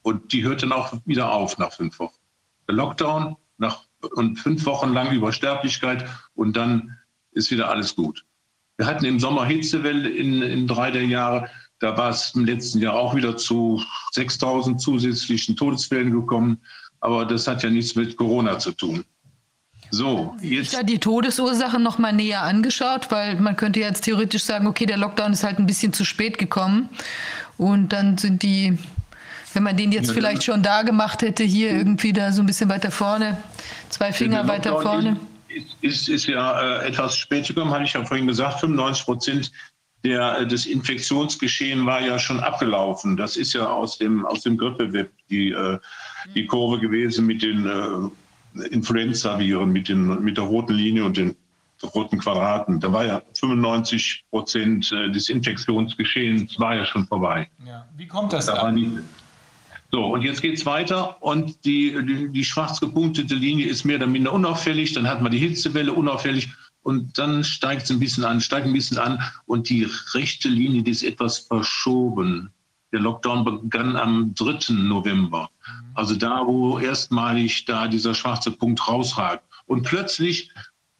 Und 0.02 0.32
die 0.32 0.44
hört 0.44 0.62
dann 0.62 0.72
auch 0.72 0.92
wieder 1.04 1.32
auf 1.32 1.58
nach 1.58 1.72
fünf 1.72 1.98
Wochen. 1.98 2.18
Der 2.68 2.74
Lockdown 2.74 3.36
nach, 3.58 3.84
und 4.14 4.38
fünf 4.38 4.64
Wochen 4.66 4.92
lang 4.92 5.12
Übersterblichkeit 5.12 6.08
und 6.34 6.56
dann 6.56 6.96
ist 7.32 7.50
wieder 7.50 7.70
alles 7.70 7.96
gut. 7.96 8.24
Wir 8.76 8.86
hatten 8.86 9.04
im 9.04 9.20
Sommer 9.20 9.44
Hitzewelle 9.46 10.08
in, 10.08 10.42
in 10.42 10.66
drei 10.66 10.90
der 10.90 11.04
Jahre. 11.04 11.48
Da 11.78 11.96
war 11.96 12.10
es 12.10 12.34
im 12.34 12.44
letzten 12.44 12.80
Jahr 12.80 12.94
auch 12.94 13.14
wieder 13.14 13.36
zu 13.36 13.82
6000 14.12 14.80
zusätzlichen 14.80 15.56
Todesfällen 15.56 16.12
gekommen. 16.12 16.60
Aber 17.00 17.24
das 17.24 17.46
hat 17.46 17.62
ja 17.62 17.70
nichts 17.70 17.94
mit 17.94 18.16
Corona 18.16 18.58
zu 18.58 18.72
tun. 18.72 19.04
So, 19.94 20.34
jetzt. 20.42 20.72
Ja, 20.72 20.82
die 20.82 20.98
Todesursache 20.98 21.78
noch 21.78 21.98
mal 21.98 22.12
näher 22.12 22.42
angeschaut, 22.42 23.10
weil 23.10 23.36
man 23.36 23.54
könnte 23.54 23.78
jetzt 23.78 24.02
theoretisch 24.02 24.42
sagen, 24.42 24.66
okay, 24.66 24.86
der 24.86 24.96
Lockdown 24.96 25.32
ist 25.32 25.44
halt 25.44 25.58
ein 25.60 25.66
bisschen 25.66 25.92
zu 25.92 26.04
spät 26.04 26.36
gekommen. 26.36 26.88
Und 27.58 27.92
dann 27.92 28.18
sind 28.18 28.42
die, 28.42 28.76
wenn 29.52 29.62
man 29.62 29.76
den 29.76 29.92
jetzt 29.92 30.08
ja, 30.08 30.14
vielleicht 30.14 30.42
schon 30.42 30.64
da 30.64 30.82
gemacht 30.82 31.22
hätte, 31.22 31.44
hier 31.44 31.70
irgendwie 31.70 32.12
da 32.12 32.32
so 32.32 32.42
ein 32.42 32.46
bisschen 32.46 32.68
weiter 32.68 32.90
vorne, 32.90 33.38
zwei 33.88 34.12
Finger 34.12 34.48
weiter 34.48 34.80
vorne. 34.82 35.20
Ist, 35.48 35.76
ist, 35.82 36.08
ist 36.08 36.26
ja 36.26 36.80
äh, 36.80 36.88
etwas 36.88 37.16
spät 37.16 37.46
gekommen, 37.46 37.70
hatte 37.70 37.84
ich 37.84 37.92
ja 37.92 38.04
vorhin 38.04 38.26
gesagt, 38.26 38.58
95 38.58 39.04
Prozent 39.04 39.52
der, 40.02 40.40
äh, 40.40 40.46
des 40.46 40.66
Infektionsgeschehen 40.66 41.86
war 41.86 42.00
ja 42.00 42.18
schon 42.18 42.40
abgelaufen. 42.40 43.16
Das 43.16 43.36
ist 43.36 43.52
ja 43.52 43.66
aus 43.66 43.98
dem, 43.98 44.26
aus 44.26 44.42
dem 44.42 44.58
Grippeweb 44.58 45.12
die, 45.30 45.50
äh, 45.50 45.78
die 46.34 46.46
Kurve 46.46 46.80
gewesen 46.80 47.26
mit 47.26 47.42
den 47.42 47.66
äh, 47.66 48.10
Influenza-Viren, 48.70 49.70
mit, 49.70 49.88
mit 49.88 50.36
der 50.36 50.44
roten 50.44 50.74
Linie 50.74 51.04
und 51.04 51.16
den 51.16 51.36
roten 51.82 52.18
Quadraten. 52.18 52.80
Da 52.80 52.92
war 52.92 53.04
ja 53.04 53.22
95 53.34 54.24
Prozent 54.30 54.90
äh, 54.92 55.10
des 55.10 55.28
Infektionsgeschehens 55.28 56.58
war 56.58 56.76
ja 56.76 56.84
schon 56.84 57.06
vorbei. 57.06 57.48
Ja. 57.66 57.86
Wie 57.96 58.06
kommt 58.06 58.32
das 58.32 58.46
da? 58.46 58.74
So, 59.90 60.06
und 60.06 60.22
jetzt 60.22 60.42
geht 60.42 60.54
es 60.54 60.66
weiter 60.66 61.22
und 61.22 61.64
die, 61.64 61.96
die, 62.04 62.28
die, 62.28 62.44
schwarz 62.44 62.80
gepunktete 62.80 63.36
Linie 63.36 63.66
ist 63.66 63.84
mehr 63.84 63.96
oder 63.96 64.08
minder 64.08 64.32
unauffällig. 64.32 64.92
Dann 64.92 65.06
hat 65.06 65.22
man 65.22 65.30
die 65.30 65.38
Hitzewelle 65.38 65.92
unauffällig 65.92 66.48
und 66.82 67.16
dann 67.16 67.44
steigt 67.44 67.84
es 67.84 67.90
ein 67.90 68.00
bisschen 68.00 68.24
an, 68.24 68.40
steigt 68.40 68.66
ein 68.66 68.72
bisschen 68.72 68.98
an 68.98 69.20
und 69.46 69.68
die 69.68 69.88
rechte 70.12 70.48
Linie, 70.48 70.82
die 70.82 70.90
ist 70.90 71.04
etwas 71.04 71.38
verschoben. 71.38 72.50
Der 72.94 73.00
Lockdown 73.00 73.44
begann 73.44 73.96
am 73.96 74.32
3. 74.36 74.72
November. 74.74 75.50
Also 75.94 76.14
da, 76.14 76.46
wo 76.46 76.78
erstmalig 76.78 77.64
da 77.64 77.88
dieser 77.88 78.14
schwarze 78.14 78.52
Punkt 78.52 78.86
rausragt. 78.86 79.42
Und 79.66 79.82
plötzlich 79.82 80.48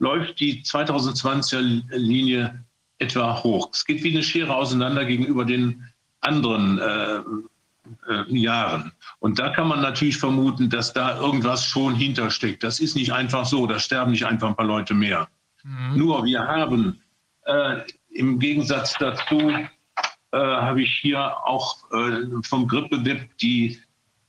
läuft 0.01 0.41
die 0.41 0.61
2020er 0.65 1.97
Linie 1.97 2.65
etwa 2.99 3.41
hoch. 3.45 3.71
Es 3.73 3.85
geht 3.85 4.03
wie 4.03 4.11
eine 4.11 4.25
Schere 4.25 4.57
auseinander 4.57 5.05
gegenüber 5.05 5.45
den 5.45 5.85
anderen 6.21 6.81
äh, 6.81 7.21
äh, 8.13 8.37
Jahren. 8.37 8.91
Und 9.21 9.39
da 9.39 9.51
kann 9.51 9.69
man 9.69 9.81
natürlich 9.81 10.17
vermuten, 10.17 10.69
dass 10.69 10.93
da 10.93 11.17
irgendwas 11.21 11.65
schon 11.65 11.95
hintersteckt. 11.95 12.65
Das 12.65 12.81
ist 12.81 12.97
nicht 12.97 13.13
einfach 13.13 13.47
so, 13.47 13.69
da 13.69 13.79
sterben 13.79 14.11
nicht 14.11 14.27
einfach 14.27 14.49
ein 14.49 14.57
paar 14.57 14.67
Leute 14.67 14.95
mehr. 14.95 15.29
Mhm. 15.63 15.97
Nur 15.97 16.25
wir 16.25 16.41
haben 16.41 17.01
äh, 17.45 17.83
im 18.11 18.41
Gegensatz 18.41 18.95
dazu, 18.99 19.53
äh, 20.35 20.37
habe 20.37 20.83
ich 20.83 20.93
hier 21.01 21.47
auch 21.47 21.91
äh, 21.93 22.27
vom 22.43 22.67
Grippeweb 22.67 23.39
die, 23.39 23.81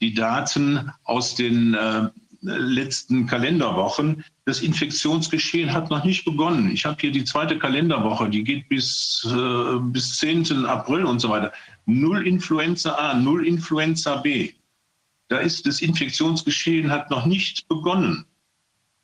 die 0.02 0.14
Daten 0.14 0.92
aus 1.04 1.34
den 1.34 1.74
äh, 1.74 2.10
letzten 2.42 3.26
Kalenderwochen. 3.26 4.24
Das 4.46 4.62
Infektionsgeschehen 4.62 5.74
hat 5.74 5.90
noch 5.90 6.04
nicht 6.04 6.24
begonnen. 6.24 6.70
Ich 6.70 6.86
habe 6.86 6.98
hier 7.02 7.12
die 7.12 7.24
zweite 7.24 7.58
Kalenderwoche, 7.58 8.30
die 8.30 8.44
geht 8.44 8.70
bis, 8.70 9.28
äh, 9.28 9.80
bis 9.80 10.18
10. 10.18 10.66
April 10.68 11.06
und 11.06 11.20
so 11.20 11.30
weiter. 11.30 11.52
Null 11.88 12.28
Influenza 12.28 12.92
A, 12.92 13.16
null 13.16 13.48
Influenza 13.48 14.18
B. 14.18 14.54
Da 15.30 15.40
ist 15.40 15.66
das 15.66 15.82
Infektionsgeschehen 15.82 16.92
hat 16.92 17.10
noch 17.10 17.26
nicht 17.26 17.68
begonnen. 17.68 18.26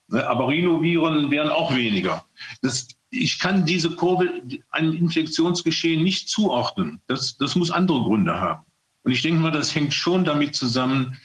Ne, 0.08 0.28
aber 0.28 0.50
Rhinoviren 0.50 1.32
wären 1.32 1.50
auch 1.50 1.74
weniger. 1.74 2.26
Das, 2.62 2.90
ich 3.12 3.40
kann 3.40 3.66
diese 3.66 3.92
Kurve 3.92 4.30
einem 4.72 4.94
Infektionsgeschehen 4.94 6.02
nicht 6.04 6.30
zuordnen. 6.30 7.02
Das, 7.08 7.38
das 7.38 7.56
muss 7.56 7.70
andere 7.70 8.02
Gründe 8.02 8.40
haben. 8.40 8.66
Und 9.04 9.12
ich 9.12 9.22
denke 9.22 9.42
mal, 9.42 9.52
das 9.52 9.76
hängt 9.76 9.94
schon 9.94 10.24
damit 10.24 10.56
zusammen, 10.56 11.18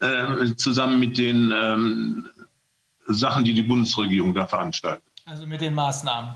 äh, 0.00 0.54
zusammen 0.56 1.00
mit 1.00 1.16
den 1.16 1.52
ähm, 1.54 2.28
Sachen, 3.06 3.44
die 3.44 3.54
die 3.54 3.62
Bundesregierung 3.62 4.34
da 4.34 4.46
veranstaltet. 4.46 5.04
Also 5.24 5.46
mit 5.46 5.62
den 5.62 5.74
Maßnahmen. 5.74 6.34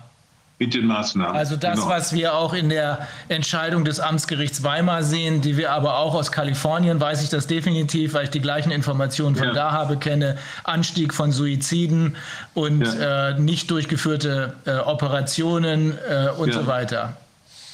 Mit 0.60 0.74
den 0.74 0.86
Maßnahmen. 0.86 1.36
Also 1.36 1.56
das, 1.56 1.76
genau. 1.76 1.88
was 1.88 2.12
wir 2.12 2.34
auch 2.34 2.52
in 2.52 2.68
der 2.68 3.06
Entscheidung 3.28 3.84
des 3.84 4.00
Amtsgerichts 4.00 4.64
Weimar 4.64 5.04
sehen, 5.04 5.40
die 5.40 5.56
wir 5.56 5.70
aber 5.70 5.98
auch 5.98 6.14
aus 6.14 6.32
Kalifornien, 6.32 7.00
weiß 7.00 7.22
ich 7.22 7.28
das 7.28 7.46
definitiv, 7.46 8.14
weil 8.14 8.24
ich 8.24 8.30
die 8.30 8.40
gleichen 8.40 8.72
Informationen 8.72 9.36
von 9.36 9.48
ja. 9.48 9.54
da 9.54 9.70
habe, 9.70 9.98
kenne, 9.98 10.36
Anstieg 10.64 11.14
von 11.14 11.30
Suiziden 11.30 12.16
und 12.54 12.80
ja. 12.80 13.30
äh, 13.30 13.38
nicht 13.38 13.70
durchgeführte 13.70 14.56
äh, 14.64 14.78
Operationen 14.78 15.96
äh, 16.08 16.30
und 16.36 16.48
ja. 16.48 16.54
so 16.54 16.66
weiter. 16.66 17.16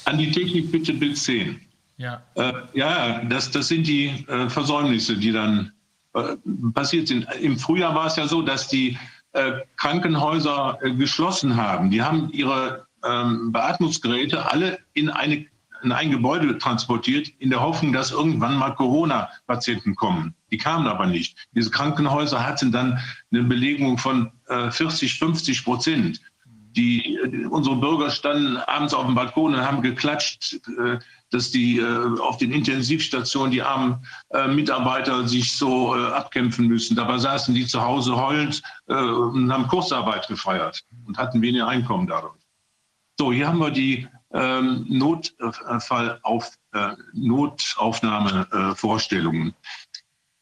An 0.05 0.19
die 0.19 0.31
Technik 0.31 0.71
bitte 0.71 0.93
Bild 0.93 1.17
10. 1.17 1.59
Ja, 1.97 2.21
äh, 2.35 2.53
ja 2.73 3.23
das, 3.23 3.49
das 3.49 3.67
sind 3.67 3.87
die 3.87 4.25
äh, 4.27 4.47
Versäumnisse, 4.47 5.17
die 5.17 5.31
dann 5.31 5.71
äh, 6.13 6.35
passiert 6.73 7.07
sind. 7.07 7.25
Im 7.41 7.57
Frühjahr 7.57 7.95
war 7.95 8.05
es 8.05 8.15
ja 8.15 8.27
so, 8.27 8.43
dass 8.43 8.67
die 8.67 8.97
Krankenhäuser 9.77 10.79
äh, 10.81 10.91
geschlossen 10.91 11.55
haben. 11.55 11.91
Die 11.91 12.01
haben 12.01 12.29
ihre 12.31 12.87
ähm, 13.03 13.51
Beatmungsgeräte 13.51 14.49
alle 14.51 14.79
in, 14.93 15.09
eine, 15.09 15.45
in 15.83 15.91
ein 15.91 16.11
Gebäude 16.11 16.57
transportiert, 16.57 17.29
in 17.39 17.49
der 17.49 17.61
Hoffnung, 17.61 17.93
dass 17.93 18.11
irgendwann 18.11 18.57
mal 18.57 18.71
Corona-Patienten 18.71 19.95
kommen. 19.95 20.35
Die 20.51 20.57
kamen 20.57 20.87
aber 20.87 21.05
nicht. 21.05 21.37
Diese 21.51 21.69
Krankenhäuser 21.69 22.45
hatten 22.45 22.71
dann 22.71 22.99
eine 23.31 23.43
Belegung 23.43 23.97
von 23.97 24.31
40, 24.47 25.19
50 25.19 25.65
Prozent. 25.65 26.21
Die, 26.47 27.19
unsere 27.49 27.75
Bürger 27.75 28.09
standen 28.09 28.57
abends 28.57 28.93
auf 28.93 29.05
dem 29.05 29.15
Balkon 29.15 29.53
und 29.53 29.61
haben 29.61 29.81
geklatscht, 29.81 30.59
dass 31.31 31.51
die 31.51 31.79
äh, 31.79 32.19
auf 32.19 32.37
den 32.37 32.51
Intensivstationen 32.51 33.51
die 33.51 33.61
armen 33.61 34.05
äh, 34.29 34.47
Mitarbeiter 34.47 35.27
sich 35.27 35.57
so 35.57 35.95
äh, 35.95 36.07
abkämpfen 36.11 36.67
müssen. 36.67 36.95
Dabei 36.95 37.17
saßen 37.17 37.53
die 37.53 37.67
zu 37.67 37.81
Hause 37.81 38.15
heulend 38.15 38.61
äh, 38.87 38.93
und 38.93 39.51
haben 39.51 39.67
Kursarbeit 39.67 40.25
gefeiert 40.27 40.81
und 41.05 41.17
hatten 41.17 41.41
weniger 41.41 41.67
Einkommen 41.67 42.07
dadurch. 42.07 42.39
So, 43.17 43.31
hier 43.31 43.47
haben 43.47 43.59
wir 43.59 43.71
die 43.71 44.09
ähm, 44.33 44.85
Notfall 44.89 46.19
auf, 46.23 46.51
äh, 46.73 46.91
Notaufnahmevorstellungen. 47.13 49.53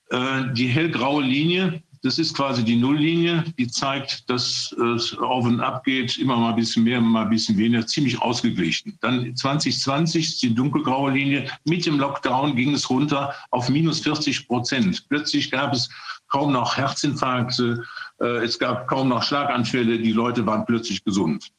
Äh, 0.10 0.54
die 0.54 0.68
hellgraue 0.68 1.22
Linie 1.24 1.84
das 2.04 2.20
ist 2.20 2.36
quasi 2.36 2.66
die 2.66 2.76
Nulllinie, 2.76 3.46
die 3.58 3.68
zeigt, 3.68 4.30
dass 4.30 4.74
es 4.74 5.18
auf 5.18 5.46
und 5.46 5.62
ab 5.62 5.86
geht, 5.86 6.18
immer 6.18 6.36
mal 6.36 6.50
ein 6.50 6.58
bisschen 6.58 6.84
mehr, 6.84 7.00
mal 7.00 7.24
ein 7.24 7.30
bisschen 7.30 7.58
weniger, 7.58 7.88
ziemlich 7.88 8.22
ausgeglichen. 8.22 8.98
Dann 9.00 9.34
2020 9.34 10.26
ist 10.26 10.44
die 10.44 10.54
dunkelgraue 10.54 11.12
Linie. 11.12 11.50
Mit 11.64 11.86
dem 11.86 11.98
Lockdown 11.98 12.58
ging 12.58 12.74
es 12.74 12.90
runter 12.90 13.34
auf 13.52 13.70
minus 13.70 14.02
40 14.02 14.50
Prozent. 14.50 15.08
Plötzlich 15.08 15.50
gab 15.50 15.72
es 15.74 15.90
kaum 16.28 16.52
noch 16.52 16.76
Herzinfarkte, 16.76 17.86
äh, 18.20 18.44
es 18.44 18.60
gab 18.60 18.86
kaum 18.90 19.08
noch 19.08 19.24
Schlaganfälle, 19.24 19.98
die 19.98 20.12
Leute 20.12 20.46
waren 20.46 20.66
plötzlich 20.66 21.06
gesund. 21.06 21.52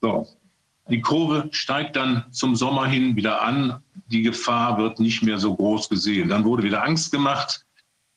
So. 0.00 0.26
Die 0.90 1.00
Kurve 1.00 1.48
steigt 1.52 1.94
dann 1.96 2.24
zum 2.32 2.56
Sommer 2.56 2.86
hin 2.86 3.14
wieder 3.16 3.42
an. 3.42 3.80
Die 4.08 4.22
Gefahr 4.22 4.76
wird 4.76 4.98
nicht 4.98 5.22
mehr 5.22 5.38
so 5.38 5.54
groß 5.54 5.88
gesehen. 5.88 6.28
Dann 6.28 6.44
wurde 6.44 6.64
wieder 6.64 6.82
Angst 6.82 7.12
gemacht 7.12 7.64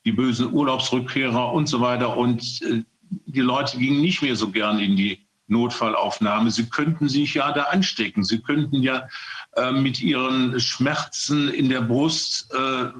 die 0.04 0.12
bösen 0.12 0.52
Urlaubsrückkehrer 0.52 1.52
und 1.52 1.68
so 1.68 1.80
weiter. 1.80 2.16
Und 2.16 2.62
äh, 2.62 2.82
die 3.10 3.40
Leute 3.40 3.78
gingen 3.78 4.00
nicht 4.00 4.22
mehr 4.22 4.36
so 4.36 4.50
gern 4.50 4.78
in 4.78 4.96
die 4.96 5.26
Notfallaufnahme. 5.48 6.50
Sie 6.50 6.68
könnten 6.68 7.08
sich 7.08 7.34
ja 7.34 7.52
da 7.52 7.64
anstecken. 7.64 8.22
Sie 8.22 8.40
könnten 8.40 8.82
ja 8.82 9.08
äh, 9.56 9.72
mit 9.72 10.00
ihren 10.00 10.60
Schmerzen 10.60 11.48
in 11.48 11.68
der 11.68 11.80
Brust 11.80 12.52
äh, 12.52 12.90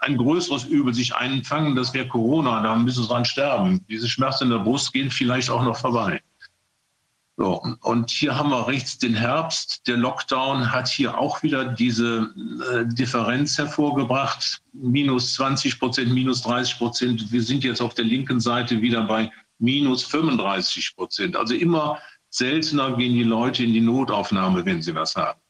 ein 0.00 0.16
größeres 0.16 0.64
Übel 0.64 0.92
sich 0.92 1.14
einfangen. 1.14 1.76
Das 1.76 1.94
wäre 1.94 2.08
Corona. 2.08 2.60
Da 2.62 2.74
müssen 2.74 3.02
sie 3.02 3.08
dran 3.08 3.24
sterben. 3.24 3.84
Diese 3.88 4.08
Schmerzen 4.08 4.44
in 4.44 4.50
der 4.50 4.58
Brust 4.58 4.92
gehen 4.92 5.10
vielleicht 5.10 5.50
auch 5.50 5.62
noch 5.62 5.76
vorbei. 5.76 6.20
So, 7.40 7.62
und 7.80 8.10
hier 8.10 8.36
haben 8.36 8.50
wir 8.50 8.68
rechts 8.68 8.98
den 8.98 9.14
Herbst. 9.14 9.80
Der 9.86 9.96
Lockdown 9.96 10.70
hat 10.70 10.88
hier 10.88 11.16
auch 11.16 11.42
wieder 11.42 11.64
diese 11.64 12.34
äh, 12.70 12.84
Differenz 12.84 13.56
hervorgebracht. 13.56 14.60
Minus 14.74 15.32
20 15.36 15.78
Prozent, 15.78 16.12
minus 16.12 16.42
30 16.42 16.76
Prozent. 16.76 17.32
Wir 17.32 17.42
sind 17.42 17.64
jetzt 17.64 17.80
auf 17.80 17.94
der 17.94 18.04
linken 18.04 18.40
Seite 18.40 18.82
wieder 18.82 19.04
bei 19.04 19.32
minus 19.58 20.04
35 20.04 20.94
Prozent. 20.94 21.34
Also 21.34 21.54
immer 21.54 21.98
seltener 22.28 22.94
gehen 22.98 23.14
die 23.14 23.24
Leute 23.24 23.64
in 23.64 23.72
die 23.72 23.80
Notaufnahme, 23.80 24.66
wenn 24.66 24.82
sie 24.82 24.94
was 24.94 25.16
haben. 25.16 25.40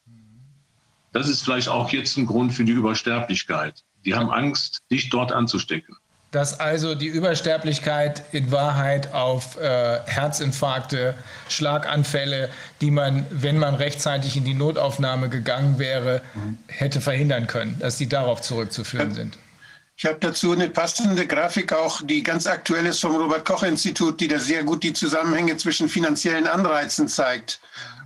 Das 1.11 1.27
ist 1.27 1.43
vielleicht 1.43 1.67
auch 1.67 1.89
jetzt 1.89 2.15
ein 2.15 2.25
Grund 2.25 2.53
für 2.53 2.63
die 2.63 2.71
Übersterblichkeit. 2.71 3.83
Die 4.05 4.15
haben 4.15 4.31
Angst, 4.31 4.79
dich 4.89 5.09
dort 5.09 5.33
anzustecken 5.33 5.97
dass 6.31 6.59
also 6.59 6.95
die 6.95 7.07
Übersterblichkeit 7.07 8.23
in 8.31 8.51
Wahrheit 8.51 9.13
auf 9.13 9.57
äh, 9.59 9.99
Herzinfarkte, 10.05 11.15
Schlaganfälle, 11.49 12.49
die 12.79 12.89
man, 12.89 13.25
wenn 13.29 13.59
man 13.59 13.75
rechtzeitig 13.75 14.37
in 14.37 14.45
die 14.45 14.53
Notaufnahme 14.53 15.27
gegangen 15.27 15.77
wäre, 15.77 16.21
hätte 16.67 17.01
verhindern 17.01 17.47
können, 17.47 17.77
dass 17.79 17.97
die 17.97 18.07
darauf 18.07 18.41
zurückzuführen 18.41 19.13
sind. 19.13 19.37
Ich 19.97 20.05
habe 20.05 20.17
dazu 20.19 20.53
eine 20.53 20.69
passende 20.69 21.27
Grafik 21.27 21.73
auch, 21.73 22.01
die 22.03 22.23
ganz 22.23 22.47
aktuell 22.47 22.87
ist 22.87 23.01
vom 23.01 23.15
Robert 23.17 23.45
Koch 23.45 23.61
Institut, 23.61 24.19
die 24.19 24.27
da 24.27 24.39
sehr 24.39 24.63
gut 24.63 24.81
die 24.83 24.93
Zusammenhänge 24.93 25.57
zwischen 25.57 25.89
finanziellen 25.89 26.47
Anreizen 26.47 27.07
zeigt 27.07 27.59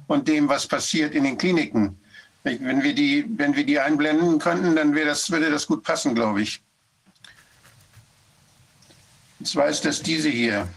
und 0.07 0.27
dem, 0.27 0.49
was 0.49 0.67
passiert 0.67 1.13
in 1.13 1.23
den 1.23 1.37
Kliniken. 1.37 1.97
Wenn 2.43 2.83
wir 2.83 2.93
die, 2.93 3.25
wenn 3.37 3.55
wir 3.55 3.65
die 3.65 3.79
einblenden 3.79 4.39
könnten, 4.39 4.75
dann 4.75 4.93
das, 4.93 5.31
würde 5.31 5.49
das 5.49 5.67
gut 5.67 5.83
passen, 5.83 6.13
glaube 6.15 6.41
ich. 6.41 6.64
Und 9.45 9.49
zwar 9.49 9.67
ist 9.67 9.85
das 9.85 10.01
diese 10.01 10.27
hier. 10.27 10.67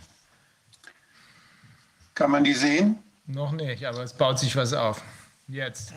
Kann 2.14 2.30
man 2.30 2.44
die 2.44 2.52
sehen? 2.52 2.98
Noch 3.26 3.50
nicht, 3.52 3.82
aber 3.86 4.02
es 4.02 4.12
baut 4.12 4.38
sich 4.38 4.54
was 4.56 4.74
auf. 4.74 5.00
Jetzt. 5.46 5.94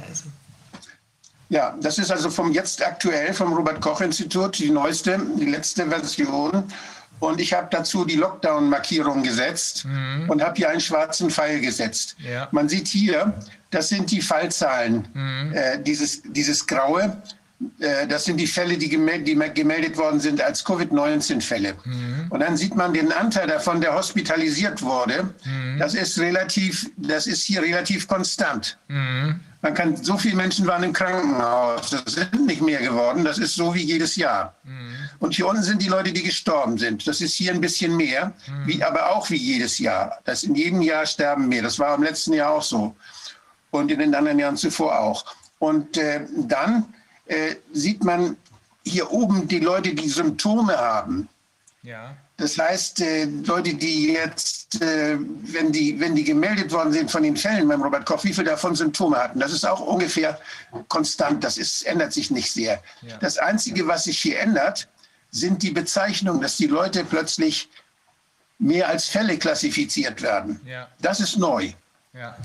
Ja, 1.50 1.76
das 1.82 1.98
ist 1.98 2.10
also 2.12 2.30
vom 2.30 2.54
jetzt 2.54 2.82
aktuell 2.82 3.34
vom 3.34 3.52
Robert 3.52 3.82
Koch 3.82 4.00
Institut 4.00 4.58
die 4.58 4.70
neueste, 4.70 5.20
die 5.38 5.48
letzte 5.48 5.86
Version. 5.88 6.64
Und 7.20 7.42
ich 7.42 7.52
habe 7.52 7.68
dazu 7.70 8.06
die 8.06 8.16
Lockdown-Markierung 8.16 9.22
gesetzt 9.22 9.84
mhm. 9.84 10.30
und 10.30 10.42
habe 10.42 10.56
hier 10.56 10.70
einen 10.70 10.80
schwarzen 10.80 11.30
Pfeil 11.30 11.60
gesetzt. 11.60 12.16
Ja. 12.20 12.48
Man 12.52 12.70
sieht 12.70 12.88
hier, 12.88 13.38
das 13.70 13.90
sind 13.90 14.10
die 14.12 14.22
Fallzahlen, 14.22 15.10
mhm. 15.14 15.54
äh, 15.54 15.78
dieses, 15.78 16.22
dieses 16.24 16.66
graue. 16.66 17.22
Äh, 17.80 18.08
das 18.08 18.26
sind 18.26 18.38
die 18.38 18.48
Fälle, 18.48 18.78
die, 18.78 18.90
gemeld, 18.90 19.28
die 19.28 19.36
gemeldet 19.54 19.98
worden 19.98 20.20
sind 20.20 20.42
als 20.42 20.64
Covid-19-Fälle. 20.66 21.76
Mhm. 21.84 22.28
Und 22.30 22.40
dann 22.40 22.58
sieht 22.58 22.76
man 22.76 22.94
den 22.94 23.12
Anteil 23.12 23.48
davon, 23.48 23.82
der 23.82 23.96
hospitalisiert 23.96 24.82
wurde. 24.82 25.34
Mhm. 25.46 25.80
Das 25.80 25.94
ist 25.94 26.20
relativ, 26.20 26.90
das 26.98 27.28
ist 27.28 27.44
hier 27.44 27.62
relativ 27.62 28.08
konstant. 28.08 28.78
Mhm. 28.88 29.40
Man 29.62 29.74
kann, 29.76 29.96
so 29.96 30.18
viele 30.18 30.36
Menschen 30.36 30.66
waren 30.66 30.82
im 30.82 30.94
Krankenhaus. 30.94 31.92
Das 31.92 32.14
sind 32.14 32.48
nicht 32.48 32.62
mehr 32.62 32.82
geworden. 32.82 33.24
Das 33.24 33.38
ist 33.38 33.56
so 33.56 33.76
wie 33.76 33.84
jedes 33.84 34.16
Jahr. 34.16 34.56
Mhm. 34.64 34.96
Und 35.20 35.36
hier 35.36 35.48
unten 35.48 35.62
sind 35.62 35.84
die 35.84 35.88
Leute, 35.88 36.12
die 36.12 36.24
gestorben 36.24 36.80
sind. 36.80 37.08
Das 37.08 37.22
ist 37.22 37.34
hier 37.34 37.52
ein 37.52 37.62
bisschen 37.62 37.96
mehr, 37.96 38.34
mhm. 38.48 38.68
wie, 38.68 38.84
aber 38.84 39.12
auch 39.12 39.30
wie 39.30 39.38
jedes 39.38 39.78
Jahr. 39.78 40.20
Das 40.24 40.44
in 40.44 40.56
jedem 40.56 40.82
Jahr 40.82 41.06
sterben 41.06 41.48
mehr. 41.48 41.62
Das 41.62 41.78
war 41.78 41.96
im 41.96 42.02
letzten 42.02 42.34
Jahr 42.34 42.52
auch 42.54 42.64
so. 42.64 42.96
Und 43.70 43.92
in 43.92 44.00
den 44.00 44.16
anderen 44.16 44.40
Jahren 44.40 44.58
zuvor 44.58 45.00
auch. 45.00 45.26
Und 45.60 45.96
äh, 45.96 46.22
dann 46.36 46.86
äh, 47.26 47.56
sieht 47.72 48.04
man 48.04 48.38
hier 48.84 49.12
oben 49.12 49.48
die 49.48 49.60
Leute, 49.60 49.94
die 49.94 50.10
Symptome 50.10 50.78
haben. 50.78 51.30
Ja. 51.84 52.16
Das 52.38 52.58
heißt, 52.58 53.02
äh, 53.02 53.26
Leute, 53.26 53.76
die 53.76 54.14
jetzt, 54.14 54.82
äh, 54.82 55.18
wenn, 55.20 55.72
die, 55.72 56.00
wenn 56.00 56.16
die 56.16 56.24
gemeldet 56.24 56.72
worden 56.72 56.92
sind 56.92 57.12
von 57.12 57.22
den 57.22 57.38
Fällen 57.38 57.68
beim 57.68 57.82
Robert 57.82 58.06
Koch, 58.06 58.24
wie 58.24 58.34
viele 58.34 58.52
davon 58.52 58.76
Symptome 58.76 59.18
hatten, 59.18 59.40
das 59.40 59.52
ist 59.52 59.66
auch 59.66 59.80
ungefähr 59.80 60.40
konstant. 60.88 61.44
Das 61.44 61.58
ist, 61.58 61.84
ändert 61.84 62.14
sich 62.14 62.32
nicht 62.32 62.52
sehr. 62.52 62.82
Ja. 63.02 63.18
Das 63.18 63.38
Einzige, 63.38 63.88
was 63.88 64.06
sich 64.06 64.20
hier 64.20 64.40
ändert, 64.40 64.88
sind 65.30 65.62
die 65.62 65.72
Bezeichnungen, 65.72 66.42
dass 66.42 66.58
die 66.58 66.68
Leute 66.68 67.04
plötzlich 67.04 67.70
mehr 68.58 68.88
als 68.90 69.06
Fälle 69.06 69.38
klassifiziert 69.38 70.22
werden. 70.22 70.60
Ja. 70.66 70.88
Das 71.00 71.20
ist 71.20 71.38
neu. 71.38 71.72
Ja 72.14 72.36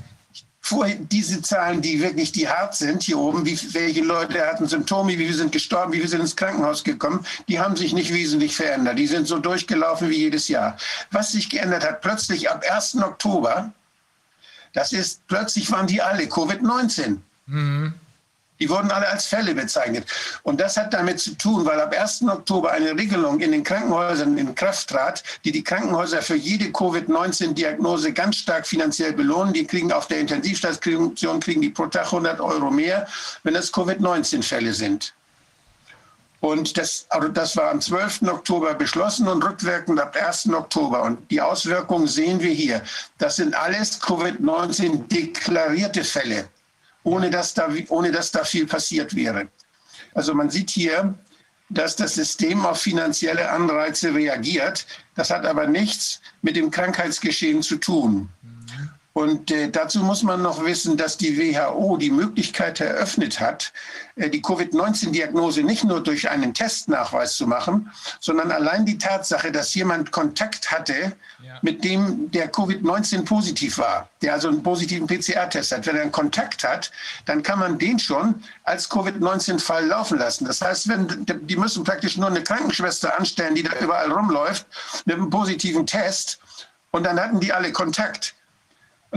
vorher 0.67 0.95
diese 0.95 1.41
Zahlen, 1.41 1.81
die 1.81 2.01
wirklich 2.01 2.33
die 2.33 2.49
hart 2.49 2.75
sind, 2.75 3.03
hier 3.03 3.17
oben, 3.17 3.45
wie, 3.45 3.57
welche 3.73 4.01
Leute 4.01 4.45
hatten 4.45 4.67
Symptome, 4.67 5.13
wie 5.13 5.25
viele 5.25 5.33
sind 5.33 5.53
gestorben, 5.53 5.93
wie 5.93 5.97
viele 5.97 6.09
sind 6.09 6.19
ins 6.19 6.35
Krankenhaus 6.35 6.83
gekommen, 6.83 7.25
die 7.47 7.57
haben 7.59 7.77
sich 7.77 7.93
nicht 7.93 8.13
wesentlich 8.13 8.53
verändert. 8.53 8.99
Die 8.99 9.07
sind 9.07 9.27
so 9.27 9.39
durchgelaufen 9.39 10.09
wie 10.09 10.17
jedes 10.17 10.49
Jahr. 10.49 10.75
Was 11.09 11.31
sich 11.31 11.49
geändert 11.49 11.85
hat, 11.85 12.01
plötzlich 12.01 12.49
ab 12.49 12.65
1. 12.69 12.95
Oktober, 13.01 13.71
das 14.73 14.91
ist, 14.91 15.25
plötzlich 15.27 15.71
waren 15.71 15.87
die 15.87 16.01
alle 16.01 16.23
Covid-19. 16.23 17.19
Mhm. 17.45 17.93
Die 18.59 18.69
wurden 18.69 18.91
alle 18.91 19.07
als 19.07 19.25
Fälle 19.25 19.53
bezeichnet. 19.53 20.05
Und 20.43 20.59
das 20.59 20.77
hat 20.77 20.93
damit 20.93 21.19
zu 21.19 21.35
tun, 21.35 21.65
weil 21.65 21.79
ab 21.79 21.95
1. 21.97 22.23
Oktober 22.23 22.71
eine 22.71 22.91
Regelung 22.97 23.39
in 23.39 23.51
den 23.51 23.63
Krankenhäusern 23.63 24.37
in 24.37 24.55
Kraft 24.55 24.89
trat, 24.89 25.23
die 25.43 25.51
die 25.51 25.63
Krankenhäuser 25.63 26.21
für 26.21 26.35
jede 26.35 26.71
Covid-19-Diagnose 26.71 28.13
ganz 28.13 28.37
stark 28.37 28.65
finanziell 28.65 29.13
belohnen. 29.13 29.53
Die 29.53 29.65
kriegen 29.65 29.91
auf 29.91 30.07
der 30.07 30.19
Intensivstation 30.19 31.39
kriegen 31.39 31.61
die 31.61 31.69
pro 31.69 31.87
Tag 31.87 32.05
100 32.05 32.39
Euro 32.39 32.71
mehr, 32.71 33.07
wenn 33.43 33.55
es 33.55 33.71
Covid-19-Fälle 33.71 34.73
sind. 34.73 35.13
Und 36.39 36.77
das, 36.77 37.07
also 37.09 37.27
das 37.29 37.57
war 37.57 37.71
am 37.71 37.81
12. 37.81 38.23
Oktober 38.23 38.75
beschlossen 38.75 39.27
und 39.27 39.43
rückwirkend 39.43 39.99
ab 39.99 40.15
1. 40.15 40.49
Oktober. 40.49 41.03
Und 41.03 41.29
die 41.31 41.41
Auswirkungen 41.41 42.07
sehen 42.07 42.39
wir 42.39 42.51
hier. 42.51 42.81
Das 43.17 43.37
sind 43.37 43.55
alles 43.55 43.99
Covid-19 44.01 45.07
deklarierte 45.07 46.03
Fälle 46.03 46.47
ohne 47.07 47.29
dass 47.29 47.53
da, 47.53 47.69
ohne 47.87 48.11
dass 48.11 48.31
da 48.31 48.43
viel 48.43 48.67
passiert 48.67 49.15
wäre. 49.15 49.47
Also 50.13 50.33
man 50.33 50.49
sieht 50.49 50.69
hier, 50.69 51.17
dass 51.69 51.95
das 51.95 52.15
System 52.15 52.65
auf 52.65 52.81
finanzielle 52.81 53.49
Anreize 53.49 54.13
reagiert. 54.13 54.85
Das 55.15 55.29
hat 55.29 55.45
aber 55.45 55.67
nichts 55.67 56.21
mit 56.41 56.55
dem 56.57 56.69
Krankheitsgeschehen 56.69 57.61
zu 57.61 57.77
tun. 57.77 58.29
Und 59.17 59.49
äh, 59.49 59.67
dazu 59.71 60.03
muss 60.03 60.21
man 60.21 60.43
noch 60.43 60.63
wissen, 60.63 60.95
dass 60.95 61.17
die 61.17 61.39
WHO 61.39 61.97
die 61.97 62.11
Möglichkeit 62.11 62.79
eröffnet 62.79 63.39
hat, 63.39 63.73
äh, 64.15 64.29
die 64.29 64.43
Covid-19-Diagnose 64.43 65.63
nicht 65.63 65.83
nur 65.85 66.03
durch 66.03 66.29
einen 66.29 66.53
Testnachweis 66.53 67.35
zu 67.35 67.47
machen, 67.47 67.91
sondern 68.19 68.51
allein 68.51 68.85
die 68.85 68.99
Tatsache, 68.99 69.51
dass 69.51 69.73
jemand 69.73 70.11
Kontakt 70.11 70.69
hatte 70.69 71.13
ja. 71.43 71.57
mit 71.63 71.83
dem, 71.83 72.29
der 72.29 72.53
Covid-19 72.53 73.25
positiv 73.25 73.79
war, 73.79 74.07
der 74.21 74.33
also 74.33 74.49
einen 74.49 74.61
positiven 74.61 75.07
PCR-Test 75.07 75.71
hat. 75.71 75.87
Wenn 75.87 75.95
er 75.95 76.03
einen 76.03 76.11
Kontakt 76.11 76.63
hat, 76.63 76.91
dann 77.25 77.41
kann 77.41 77.57
man 77.57 77.79
den 77.79 77.97
schon 77.97 78.43
als 78.65 78.87
Covid-19-Fall 78.87 79.87
laufen 79.87 80.19
lassen. 80.19 80.45
Das 80.45 80.61
heißt, 80.61 80.89
wenn, 80.89 81.25
die 81.25 81.55
müssen 81.55 81.83
praktisch 81.83 82.17
nur 82.17 82.27
eine 82.27 82.43
Krankenschwester 82.43 83.17
anstellen, 83.17 83.55
die 83.55 83.63
da 83.63 83.71
überall 83.81 84.11
rumläuft, 84.11 84.67
mit 85.05 85.15
einem 85.15 85.31
positiven 85.31 85.87
Test. 85.87 86.37
Und 86.91 87.03
dann 87.03 87.19
hatten 87.19 87.39
die 87.39 87.51
alle 87.51 87.71
Kontakt. 87.71 88.35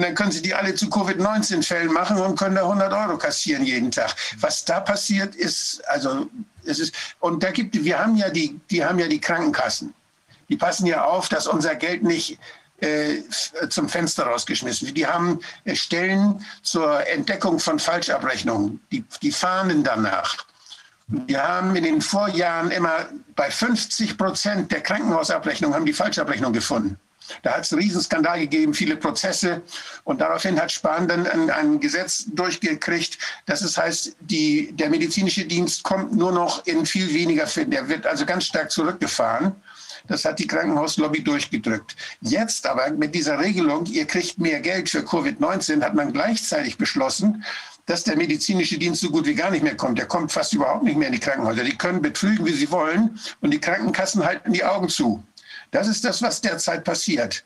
Und 0.00 0.06
dann 0.06 0.14
können 0.14 0.32
sie 0.32 0.40
die 0.40 0.54
alle 0.54 0.74
zu 0.74 0.88
Covid-19-Fällen 0.88 1.92
machen 1.92 2.16
und 2.16 2.38
können 2.38 2.54
da 2.54 2.62
100 2.62 2.90
Euro 2.90 3.18
kassieren 3.18 3.66
jeden 3.66 3.90
Tag. 3.90 4.16
Was 4.38 4.64
da 4.64 4.80
passiert 4.80 5.34
ist, 5.34 5.86
also 5.88 6.26
es 6.64 6.78
ist, 6.78 6.94
und 7.18 7.42
da 7.42 7.50
gibt, 7.50 7.74
wir 7.74 7.98
haben 7.98 8.16
ja 8.16 8.30
die, 8.30 8.58
die 8.70 8.82
haben 8.82 8.98
ja 8.98 9.08
die 9.08 9.20
Krankenkassen. 9.20 9.92
Die 10.48 10.56
passen 10.56 10.86
ja 10.86 11.04
auf, 11.04 11.28
dass 11.28 11.46
unser 11.46 11.74
Geld 11.74 12.02
nicht 12.02 12.38
äh, 12.78 13.18
zum 13.68 13.90
Fenster 13.90 14.24
rausgeschmissen 14.24 14.86
wird. 14.86 14.96
Die 14.96 15.06
haben 15.06 15.40
äh, 15.66 15.76
Stellen 15.76 16.46
zur 16.62 17.06
Entdeckung 17.06 17.58
von 17.58 17.78
Falschabrechnungen. 17.78 18.80
Die, 18.90 19.04
die 19.20 19.32
fahnden 19.32 19.84
danach. 19.84 20.34
Wir 21.08 21.46
haben 21.46 21.76
in 21.76 21.84
den 21.84 22.00
Vorjahren 22.00 22.70
immer 22.70 23.10
bei 23.36 23.50
50 23.50 24.16
Prozent 24.16 24.72
der 24.72 24.80
Krankenhausabrechnungen 24.80 25.76
haben 25.76 25.84
die 25.84 25.92
Falschabrechnung 25.92 26.54
gefunden. 26.54 26.98
Da 27.42 27.55
hat 27.55 27.65
es 27.65 27.73
einen 27.73 27.83
Riesenskandal 27.83 28.41
gegeben, 28.41 28.75
viele 28.75 28.97
Prozesse. 28.97 29.62
Und 30.05 30.20
daraufhin 30.20 30.60
hat 30.60 30.73
Spahn 30.73 31.09
dann 31.09 31.26
ein, 31.26 31.50
ein 31.50 31.81
Gesetz 31.81 32.25
durchgekriegt, 32.26 33.18
dass 33.47 33.62
es 33.62 33.76
heißt, 33.76 34.17
die, 34.20 34.73
der 34.73 34.91
medizinische 34.91 35.44
Dienst 35.44 35.83
kommt 35.83 36.15
nur 36.15 36.33
noch 36.33 36.67
in 36.67 36.86
viel 36.86 37.12
weniger 37.12 37.47
Fällen. 37.47 37.70
Der 37.70 37.89
wird 37.89 38.07
also 38.07 38.26
ganz 38.26 38.44
stark 38.44 38.70
zurückgefahren. 38.70 39.55
Das 40.09 40.25
hat 40.25 40.39
die 40.39 40.47
Krankenhauslobby 40.47 41.23
durchgedrückt. 41.23 41.94
Jetzt 42.20 42.67
aber 42.67 42.91
mit 42.91 43.15
dieser 43.15 43.39
Regelung, 43.39 43.86
ihr 43.86 44.07
kriegt 44.07 44.39
mehr 44.39 44.60
Geld 44.60 44.89
für 44.89 45.00
Covid-19, 45.00 45.83
hat 45.83 45.94
man 45.94 46.12
gleichzeitig 46.12 46.78
beschlossen, 46.78 47.44
dass 47.86 48.05
der 48.05 48.17
medizinische 48.17 48.78
Dienst 48.78 49.00
so 49.00 49.10
gut 49.10 49.26
wie 49.26 49.34
gar 49.34 49.50
nicht 49.50 49.62
mehr 49.62 49.76
kommt. 49.76 49.99
Der 49.99 50.07
kommt 50.07 50.31
fast 50.31 50.52
überhaupt 50.52 50.84
nicht 50.84 50.97
mehr 50.97 51.09
in 51.09 51.15
die 51.15 51.20
Krankenhäuser. 51.20 51.65
Die 51.65 51.76
können 51.76 52.00
betrügen, 52.00 52.47
wie 52.47 52.52
sie 52.52 52.70
wollen. 52.70 53.18
Und 53.41 53.50
die 53.50 53.60
Krankenkassen 53.60 54.25
halten 54.25 54.52
die 54.52 54.65
Augen 54.65 54.89
zu. 54.89 55.23
Das 55.70 55.89
ist 55.89 56.05
das, 56.05 56.23
was 56.23 56.40
derzeit 56.40 56.84
passiert. 56.84 57.44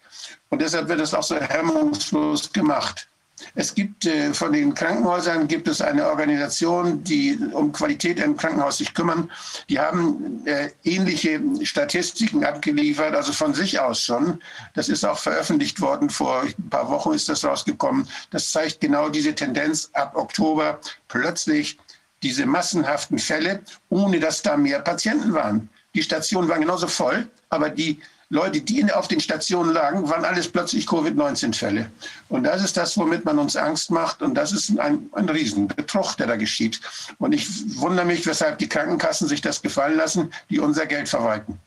Und 0.49 0.63
deshalb 0.63 0.89
wird 0.89 1.01
es 1.01 1.15
auch 1.15 1.23
so 1.23 1.37
hemmungslos 1.37 2.53
gemacht. 2.53 3.09
Es 3.55 3.75
gibt 3.75 4.07
äh, 4.07 4.33
von 4.33 4.53
den 4.53 4.75
Krankenhäusern 4.75 5.49
gibt 5.49 5.69
es 5.69 5.81
eine 5.81 6.07
Organisation, 6.09 7.03
die 7.05 7.39
um 7.53 7.73
Qualität 7.73 8.19
im 8.19 8.37
Krankenhaus 8.37 8.79
sich 8.79 8.95
kümmern. 8.95 9.31
Die 9.69 9.79
haben 9.79 10.47
äh, 10.47 10.71
ähnliche 10.85 11.41
Statistiken 11.63 12.45
abgeliefert, 12.45 13.15
also 13.15 13.33
von 13.33 13.53
sich 13.53 13.79
aus 13.79 14.03
schon. 14.03 14.41
Das 14.75 14.89
ist 14.89 15.05
auch 15.05 15.19
veröffentlicht 15.19 15.81
worden. 15.81 16.11
Vor 16.11 16.43
ein 16.43 16.71
paar 16.71 16.89
Wochen 16.89 17.13
ist 17.13 17.29
das 17.29 17.45
rausgekommen. 17.45 18.09
Das 18.31 18.51
zeigt 18.51 18.81
genau 18.81 19.09
diese 19.09 19.35
Tendenz 19.35 19.91
ab 19.93 20.17
Oktober 20.17 20.81
plötzlich 21.09 21.79
diese 22.23 22.47
massenhaften 22.47 23.19
Fälle, 23.19 23.63
ohne 23.91 24.19
dass 24.19 24.43
da 24.43 24.57
mehr 24.57 24.81
Patienten 24.81 25.35
waren. 25.35 25.69
Die 25.95 26.03
Stationen 26.03 26.49
waren 26.49 26.63
genauso 26.63 26.89
voll, 26.89 27.29
aber 27.51 27.69
die 27.69 28.01
Leute, 28.31 28.61
die 28.61 28.91
auf 28.93 29.09
den 29.09 29.21
Stationen 29.21 29.73
lagen, 29.73 30.09
waren 30.09 30.25
alles 30.25 30.49
plötzlich 30.49 30.87
Covid-19-Fälle. 30.87 31.91
Und 32.29 32.45
das 32.45 32.65
ist 32.65 32.77
das, 32.77 32.97
womit 32.97 33.25
man 33.25 33.39
uns 33.39 33.57
Angst 33.57 33.91
macht. 33.91 34.23
Und 34.23 34.35
das 34.35 34.53
ist 34.53 34.79
ein, 34.79 35.07
ein 35.13 35.29
Riesenbetrug, 35.29 36.17
der 36.17 36.27
da 36.27 36.37
geschieht. 36.37 36.81
Und 37.19 37.33
ich 37.33 37.49
wundere 37.79 38.07
mich, 38.07 38.27
weshalb 38.27 38.59
die 38.59 38.69
Krankenkassen 38.69 39.29
sich 39.29 39.41
das 39.41 39.63
gefallen 39.63 39.97
lassen, 39.97 40.31
die 40.51 40.61
unser 40.61 40.87
Geld 40.87 41.09
verwalten. 41.09 41.59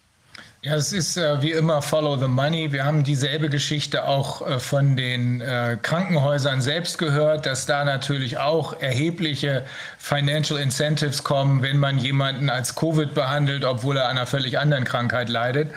Ja, 0.64 0.76
es 0.76 0.92
ist 0.92 1.18
äh, 1.18 1.42
wie 1.44 1.52
immer 1.52 1.84
Follow 1.84 2.18
the 2.18 2.28
Money. 2.28 2.74
Wir 2.74 2.84
haben 2.84 3.04
dieselbe 3.04 3.48
Geschichte 3.48 4.06
auch 4.06 4.46
äh, 4.46 4.60
von 4.60 4.98
den 4.98 5.40
äh, 5.40 5.78
Krankenhäusern 5.82 6.62
selbst 6.62 6.98
gehört, 6.98 7.46
dass 7.46 7.68
da 7.68 7.86
natürlich 7.86 8.40
auch 8.40 8.82
erhebliche 8.82 9.64
Financial 10.00 10.60
Incentives 10.60 11.24
kommen, 11.24 11.62
wenn 11.62 11.78
man 11.78 12.00
jemanden 12.00 12.50
als 12.50 12.74
Covid 12.74 13.14
behandelt, 13.14 13.64
obwohl 13.66 13.98
er 13.98 14.10
an 14.10 14.18
einer 14.18 14.26
völlig 14.26 14.58
anderen 14.58 14.84
Krankheit 14.84 15.30
leidet. 15.30 15.70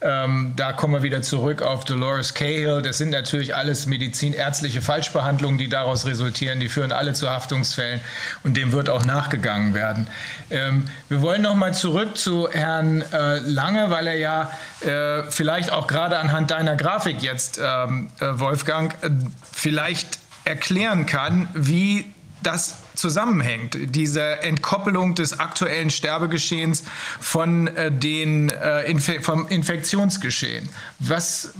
Ähm, 0.00 0.52
da 0.54 0.72
kommen 0.72 0.94
wir 0.94 1.02
wieder 1.02 1.22
zurück 1.22 1.62
auf 1.62 1.84
Dolores 1.84 2.34
Cahill. 2.34 2.82
Das 2.82 2.98
sind 2.98 3.10
natürlich 3.10 3.56
alles 3.56 3.86
medizinärztliche 3.86 4.82
Falschbehandlungen, 4.82 5.58
die 5.58 5.68
daraus 5.68 6.06
resultieren. 6.06 6.60
Die 6.60 6.68
führen 6.68 6.92
alle 6.92 7.12
zu 7.14 7.28
Haftungsfällen 7.28 8.00
und 8.44 8.56
dem 8.56 8.70
wird 8.70 8.88
auch 8.88 9.04
nachgegangen 9.04 9.74
werden. 9.74 10.06
Ähm, 10.50 10.84
wir 11.08 11.20
wollen 11.20 11.42
noch 11.42 11.56
mal 11.56 11.74
zurück 11.74 12.16
zu 12.16 12.48
Herrn 12.48 13.02
äh, 13.12 13.38
Lange, 13.40 13.90
weil 13.90 14.06
er 14.06 14.14
ja 14.14 14.28
ja 14.28 14.50
äh, 14.80 15.30
vielleicht 15.30 15.72
auch 15.72 15.86
gerade 15.86 16.18
anhand 16.18 16.50
deiner 16.50 16.76
Grafik 16.76 17.22
jetzt, 17.22 17.60
ähm, 17.62 18.10
äh, 18.20 18.38
Wolfgang, 18.38 18.94
äh, 19.02 19.10
vielleicht 19.52 20.18
erklären 20.44 21.06
kann, 21.06 21.48
wie 21.54 22.12
das 22.42 22.78
zusammenhängt, 22.94 23.76
diese 23.94 24.42
Entkoppelung 24.42 25.14
des 25.14 25.38
aktuellen 25.38 25.90
Sterbegeschehens 25.90 26.84
von 27.20 27.68
äh, 27.68 27.90
den, 27.92 28.50
äh, 28.50 28.90
Infe 28.90 29.20
vom 29.20 29.46
Infektionsgeschehen. 29.48 30.68
Was, 30.98 31.54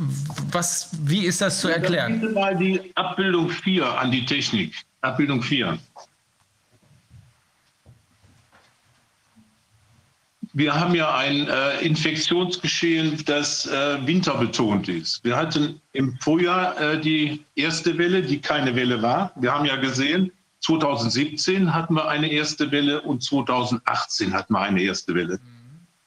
was, 0.51 0.91
wie 1.03 1.25
ist 1.27 1.41
das 1.41 1.61
zu 1.61 1.69
erklären? 1.69 2.21
Bitte 2.21 2.33
mal 2.33 2.57
die 2.57 2.93
Abbildung 2.97 3.51
4 3.51 3.99
an 3.99 4.11
die 4.11 4.25
Technik. 4.25 4.75
Abbildung 5.01 5.43
4. 5.43 5.79
Wir 10.55 10.75
haben 10.75 10.95
ja 10.95 11.15
ein 11.15 11.47
äh, 11.47 11.79
Infektionsgeschehen, 11.83 13.23
das 13.27 13.67
äh, 13.67 14.05
winterbetont 14.05 14.89
ist. 14.89 15.23
Wir 15.23 15.37
hatten 15.37 15.81
im 15.93 16.19
Frühjahr 16.21 16.81
äh, 16.81 17.01
die 17.01 17.45
erste 17.55 17.97
Welle, 17.97 18.23
die 18.23 18.41
keine 18.41 18.75
Welle 18.75 19.01
war. 19.01 19.31
Wir 19.37 19.53
haben 19.53 19.67
ja 19.67 19.77
gesehen, 19.77 20.33
2017 20.61 21.75
hatten 21.75 21.95
wir 21.95 22.09
eine 22.09 22.31
erste 22.31 22.71
Welle 22.71 23.03
und 23.03 23.23
2018 23.23 24.35
hatten 24.35 24.53
wir 24.53 24.61
eine 24.61 24.83
erste 24.83 25.15
Welle. 25.15 25.39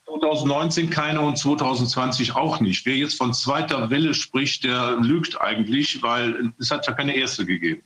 2019 0.06 0.90
keine 0.90 1.22
und 1.22 1.38
2020 1.38 2.36
auch 2.36 2.60
nicht. 2.60 2.86
Wer 2.86 2.98
jetzt 2.98 3.16
von 3.16 3.34
zweiter 3.34 3.90
Welle 3.90 4.14
spricht, 4.14 4.64
der 4.64 4.98
lügt 4.98 5.40
eigentlich, 5.42 6.02
weil 6.04 6.54
es 6.60 6.70
hat 6.70 6.86
ja 6.86 6.94
keine 6.94 7.16
erste 7.16 7.46
gegeben. 7.46 7.82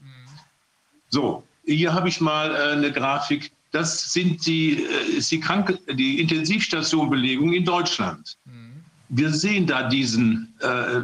So, 1.10 1.44
hier 1.66 1.94
habe 1.94 2.10
ich 2.10 2.20
mal 2.20 2.54
äh, 2.54 2.74
eine 2.74 2.92
Grafik. 2.92 3.52
Das 3.72 4.12
sind 4.12 4.46
die, 4.46 4.84
äh, 4.84 5.18
ist 5.18 5.32
die, 5.32 5.40
Kranke, 5.40 5.80
die 5.94 6.20
Intensivstationbelegung 6.20 7.54
in 7.54 7.64
Deutschland. 7.64 8.38
Wir 9.10 9.32
sehen 9.32 9.68
da 9.68 9.88
diesen 9.88 10.56
äh, 10.60 11.02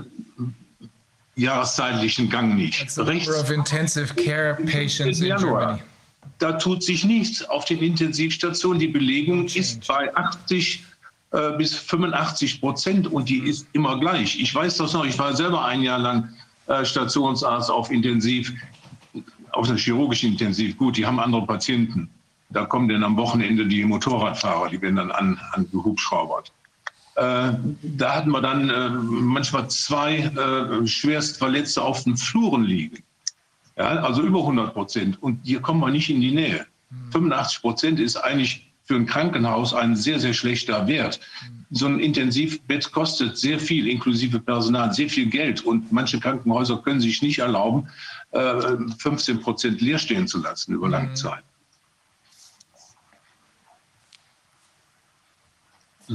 jahreszeitlichen 1.41 2.29
Gang 2.29 2.55
nicht. 2.55 2.79
That's 2.79 2.95
the 2.95 3.03
number 3.03 3.39
of 3.39 3.51
intensive 3.51 4.15
care 4.15 4.55
patients 4.65 5.21
in 5.21 5.35
Germany. 5.37 5.79
Da 6.37 6.53
tut 6.53 6.83
sich 6.83 7.03
nichts 7.03 7.43
auf 7.49 7.65
den 7.65 7.79
Intensivstationen. 7.79 8.79
Die 8.79 8.87
Belegung 8.87 9.45
ist 9.45 9.87
bei 9.87 10.13
80 10.15 10.83
äh, 11.31 11.51
bis 11.57 11.75
85 11.75 12.59
Prozent 12.59 13.07
und 13.07 13.29
die 13.29 13.39
ist 13.39 13.67
immer 13.73 13.99
gleich. 13.99 14.39
Ich 14.39 14.53
weiß 14.53 14.77
das 14.77 14.93
noch, 14.93 15.05
ich 15.05 15.17
war 15.17 15.35
selber 15.35 15.63
ein 15.65 15.81
Jahr 15.81 15.99
lang 15.99 16.29
äh, 16.67 16.83
Stationsarzt 16.83 17.69
auf 17.69 17.91
Intensiv, 17.91 18.53
auf 19.51 19.69
einer 19.69 19.77
chirurgischen 19.77 20.31
Intensiv. 20.31 20.77
Gut, 20.77 20.97
die 20.97 21.05
haben 21.05 21.19
andere 21.19 21.45
Patienten. 21.45 22.09
Da 22.49 22.65
kommen 22.65 22.89
dann 22.89 23.03
am 23.03 23.15
Wochenende 23.17 23.65
die 23.65 23.83
Motorradfahrer, 23.85 24.69
die 24.69 24.81
werden 24.81 24.97
dann 24.97 25.11
an, 25.11 25.39
angehubschraubert. 25.53 26.51
Äh, 27.21 27.53
da 27.83 28.15
hatten 28.15 28.31
wir 28.31 28.41
dann 28.41 28.69
äh, 28.71 28.89
manchmal 28.89 29.69
zwei 29.69 30.17
äh, 30.17 30.87
Schwerstverletzte 30.87 31.79
auf 31.79 32.03
den 32.03 32.17
Fluren 32.17 32.63
liegen. 32.63 33.03
Ja, 33.77 33.89
also 34.01 34.23
über 34.23 34.39
100 34.39 34.73
Prozent. 34.73 35.21
Und 35.21 35.39
hier 35.43 35.61
kommen 35.61 35.81
wir 35.81 35.91
nicht 35.91 36.09
in 36.09 36.19
die 36.19 36.31
Nähe. 36.31 36.65
85 37.11 37.61
Prozent 37.61 37.99
ist 37.99 38.17
eigentlich 38.17 38.71
für 38.85 38.95
ein 38.95 39.05
Krankenhaus 39.05 39.73
ein 39.73 39.95
sehr, 39.95 40.19
sehr 40.19 40.33
schlechter 40.33 40.87
Wert. 40.87 41.19
So 41.69 41.85
ein 41.85 41.99
Intensivbett 41.99 42.91
kostet 42.91 43.37
sehr 43.37 43.59
viel, 43.59 43.87
inklusive 43.87 44.39
Personal, 44.39 44.91
sehr 44.91 45.07
viel 45.07 45.27
Geld. 45.27 45.61
Und 45.61 45.91
manche 45.91 46.19
Krankenhäuser 46.19 46.77
können 46.77 46.99
sich 46.99 47.21
nicht 47.21 47.39
erlauben, 47.39 47.87
15 48.97 49.39
Prozent 49.39 49.79
leer 49.79 49.97
stehen 49.97 50.27
zu 50.27 50.39
lassen 50.39 50.73
über 50.73 50.89
lange 50.89 51.13
Zeit. 51.13 51.43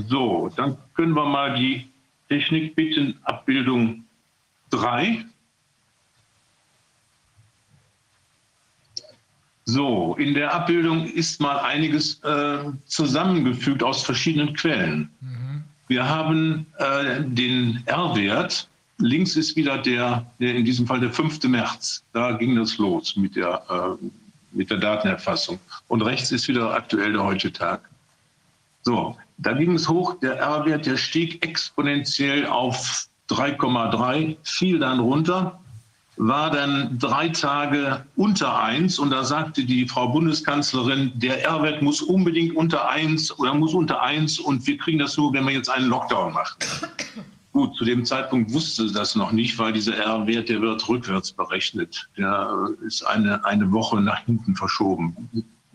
So, 0.08 0.50
dann 0.57 0.76
können 0.94 1.15
wir 1.15 1.25
mal 1.25 1.55
die 1.57 1.89
Technik 2.28 2.76
bitten, 2.76 3.18
Abbildung 3.23 4.05
3. 4.70 5.25
So, 9.65 10.15
in 10.18 10.34
der 10.34 10.52
Abbildung 10.52 11.07
ist 11.07 11.41
mal 11.41 11.58
einiges 11.60 12.23
äh, 12.25 12.58
zusammengefügt 12.84 13.83
aus 13.83 14.02
verschiedenen 14.02 14.55
Quellen. 14.55 15.10
Mhm. 15.20 15.65
Wir 15.89 16.07
haben 16.07 16.66
äh, 16.78 17.23
den 17.23 17.83
R-Wert. 17.86 18.68
Links 18.99 19.34
ist 19.36 19.57
wieder 19.57 19.78
der, 19.78 20.26
der, 20.39 20.55
in 20.55 20.65
diesem 20.65 20.86
Fall 20.86 21.00
der 21.00 21.10
5. 21.10 21.42
März. 21.44 22.05
Da 22.12 22.33
ging 22.33 22.55
das 22.55 22.76
los 22.76 23.16
mit 23.16 23.34
der, 23.34 23.62
äh, 23.70 24.07
mit 24.52 24.70
der 24.70 24.78
Datenerfassung. 24.78 25.58
Und 25.89 26.02
rechts 26.02 26.33
ist 26.33 26.49
wieder 26.49 26.75
aktuell 26.75 27.15
der 27.15 27.25
heutige 27.25 27.52
Tag. 27.52 27.89
So, 28.83 29.16
da 29.39 29.52
ging 29.52 29.74
es 29.74 29.89
hoch, 29.89 30.18
der 30.20 30.39
R-Wert, 30.39 30.86
der 30.86 30.97
stieg 30.97 31.44
exponentiell 31.44 32.47
auf 32.47 33.06
3,3, 33.31 34.36
fiel 34.42 34.78
dann 34.78 35.00
runter, 35.00 35.60
war 36.16 36.50
dann 36.50 36.98
drei 36.98 37.28
Tage 37.28 38.05
unter 38.16 38.62
1 38.62 38.98
und 38.98 39.10
da 39.10 39.24
sagte 39.24 39.65
die 39.65 39.86
Frau 39.86 40.08
Bundeskanzlerin, 40.08 41.12
der 41.16 41.44
R-Wert 41.44 41.82
muss 41.82 42.00
unbedingt 42.00 42.56
unter 42.56 42.89
1 42.89 43.39
oder 43.39 43.52
muss 43.55 43.74
unter 43.74 44.00
1 44.00 44.40
und 44.40 44.66
wir 44.66 44.78
kriegen 44.78 44.98
das 44.98 45.16
nur, 45.18 45.32
wenn 45.34 45.44
wir 45.44 45.52
jetzt 45.52 45.68
einen 45.68 45.89
Lockdown 45.89 46.32
machen. 46.32 46.56
Gut, 47.52 47.74
zu 47.76 47.84
dem 47.84 48.05
Zeitpunkt 48.05 48.52
wusste 48.52 48.89
sie 48.89 48.94
das 48.94 49.15
noch 49.15 49.32
nicht, 49.32 49.58
weil 49.58 49.73
dieser 49.73 49.97
R-Wert, 49.97 50.48
der 50.48 50.60
wird 50.60 50.86
rückwärts 50.89 51.32
berechnet. 51.32 52.08
Der 52.16 52.50
ist 52.86 53.02
eine, 53.02 53.44
eine 53.44 53.73
Woche 53.73 54.00
nach 54.00 54.24
hinten 54.24 54.55
verschoben 54.55 55.16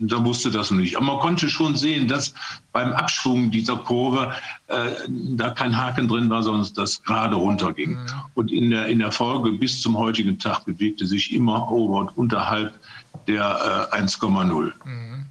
da 0.08 0.24
wusste 0.24 0.50
das 0.50 0.70
nicht. 0.70 0.96
Aber 0.96 1.06
man 1.06 1.18
konnte 1.18 1.48
schon 1.48 1.76
sehen, 1.76 2.08
dass 2.08 2.34
beim 2.72 2.92
Abschwung 2.92 3.50
dieser 3.50 3.76
Kurve 3.76 4.34
äh, 4.68 4.90
da 5.08 5.50
kein 5.50 5.76
Haken 5.76 6.08
drin 6.08 6.28
war, 6.30 6.42
sondern 6.42 6.68
das 6.74 7.02
gerade 7.02 7.36
runterging. 7.36 7.92
Mhm. 7.92 8.06
Und 8.34 8.50
in 8.50 8.70
der, 8.70 8.86
in 8.88 8.98
der 8.98 9.12
Folge 9.12 9.52
bis 9.52 9.80
zum 9.80 9.96
heutigen 9.96 10.38
Tag 10.38 10.64
bewegte 10.64 11.06
sich 11.06 11.32
immer 11.32 11.70
ober 11.70 12.00
und 12.00 12.16
unterhalb 12.16 12.78
der 13.26 13.88
äh, 13.92 13.96
1,0. 13.96 14.72
Mhm. 14.84 15.26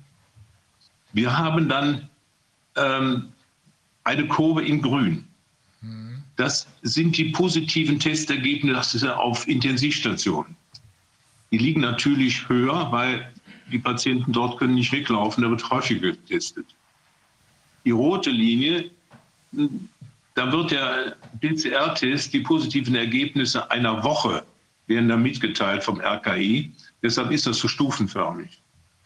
Wir 1.14 1.38
haben 1.38 1.68
dann 1.68 2.10
ähm, 2.78 3.34
eine 4.04 4.28
Kurve 4.28 4.64
in 4.64 4.82
Grün. 4.82 5.28
Mhm. 5.82 6.24
Das 6.38 6.68
sind 6.82 7.18
die 7.18 7.26
positiven 7.26 8.00
Testergebnisse 8.00 9.18
auf 9.18 9.48
Intensivstationen. 9.48 10.56
Die 11.52 11.58
liegen 11.58 11.82
natürlich 11.82 12.48
höher, 12.48 12.92
weil 12.92 13.30
die 13.72 13.80
Patienten 13.80 14.32
dort 14.32 14.60
können 14.60 14.76
nicht 14.76 14.92
weglaufen, 14.92 15.44
da 15.44 15.50
wird 15.50 15.70
häufiger 15.70 16.12
getestet. 16.12 16.66
Die 17.86 17.92
rote 17.92 18.30
Linie, 18.30 18.92
da 20.36 20.52
wird 20.52 20.72
der 20.72 21.16
PCR-Test, 21.40 22.34
die 22.34 22.42
positiven 22.42 22.96
Ergebnisse 22.96 23.70
einer 23.72 24.04
Woche 24.04 24.44
werden 24.88 25.10
da 25.10 25.18
mitgeteilt 25.18 25.84
vom 25.84 26.00
RKI. 26.00 26.72
Deshalb 27.02 27.32
ist 27.32 27.48
das 27.48 27.58
so 27.58 27.68
stufenförmig. 27.68 28.62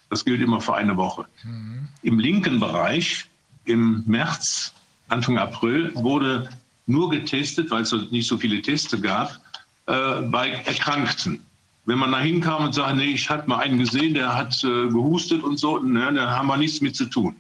Das 0.10 0.26
gilt 0.26 0.42
immer 0.42 0.62
für 0.62 0.76
eine 0.76 0.96
Woche. 0.98 1.26
Mhm. 1.44 1.88
Im 2.04 2.20
linken 2.20 2.60
Bereich, 2.60 3.26
im 3.66 4.04
März, 4.06 4.74
Anfang 5.08 5.38
April, 5.38 5.92
wurde 5.96 6.50
nur 6.88 7.10
getestet, 7.10 7.72
weil 7.72 7.84
es 7.84 7.94
nicht 8.12 8.28
so 8.28 8.38
viele 8.38 8.62
Teste 8.62 9.00
gab, 9.00 9.40
äh, 9.88 10.22
bei 10.22 10.52
Erkrankten. 10.66 11.44
Wenn 11.86 12.00
man 12.00 12.12
da 12.12 12.20
hinkam 12.20 12.66
und 12.66 12.74
sagte, 12.74 12.98
nee, 12.98 13.14
ich 13.14 13.30
hatte 13.30 13.48
mal 13.48 13.60
einen 13.60 13.78
gesehen, 13.78 14.14
der 14.16 14.36
hat 14.36 14.64
äh, 14.64 14.88
gehustet 14.88 15.44
und 15.44 15.58
so, 15.58 15.80
ne, 15.80 16.12
da 16.14 16.32
haben 16.32 16.48
wir 16.48 16.58
nichts 16.58 16.82
mit 16.82 16.96
zu 16.96 17.06
tun. 17.06 17.36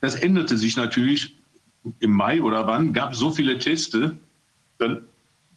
Das 0.00 0.16
änderte 0.16 0.58
sich 0.58 0.76
natürlich 0.76 1.36
im 2.00 2.12
Mai 2.12 2.42
oder 2.42 2.66
wann, 2.66 2.92
gab 2.92 3.14
so 3.14 3.30
viele 3.30 3.58
Teste, 3.58 4.16
dann 4.78 5.02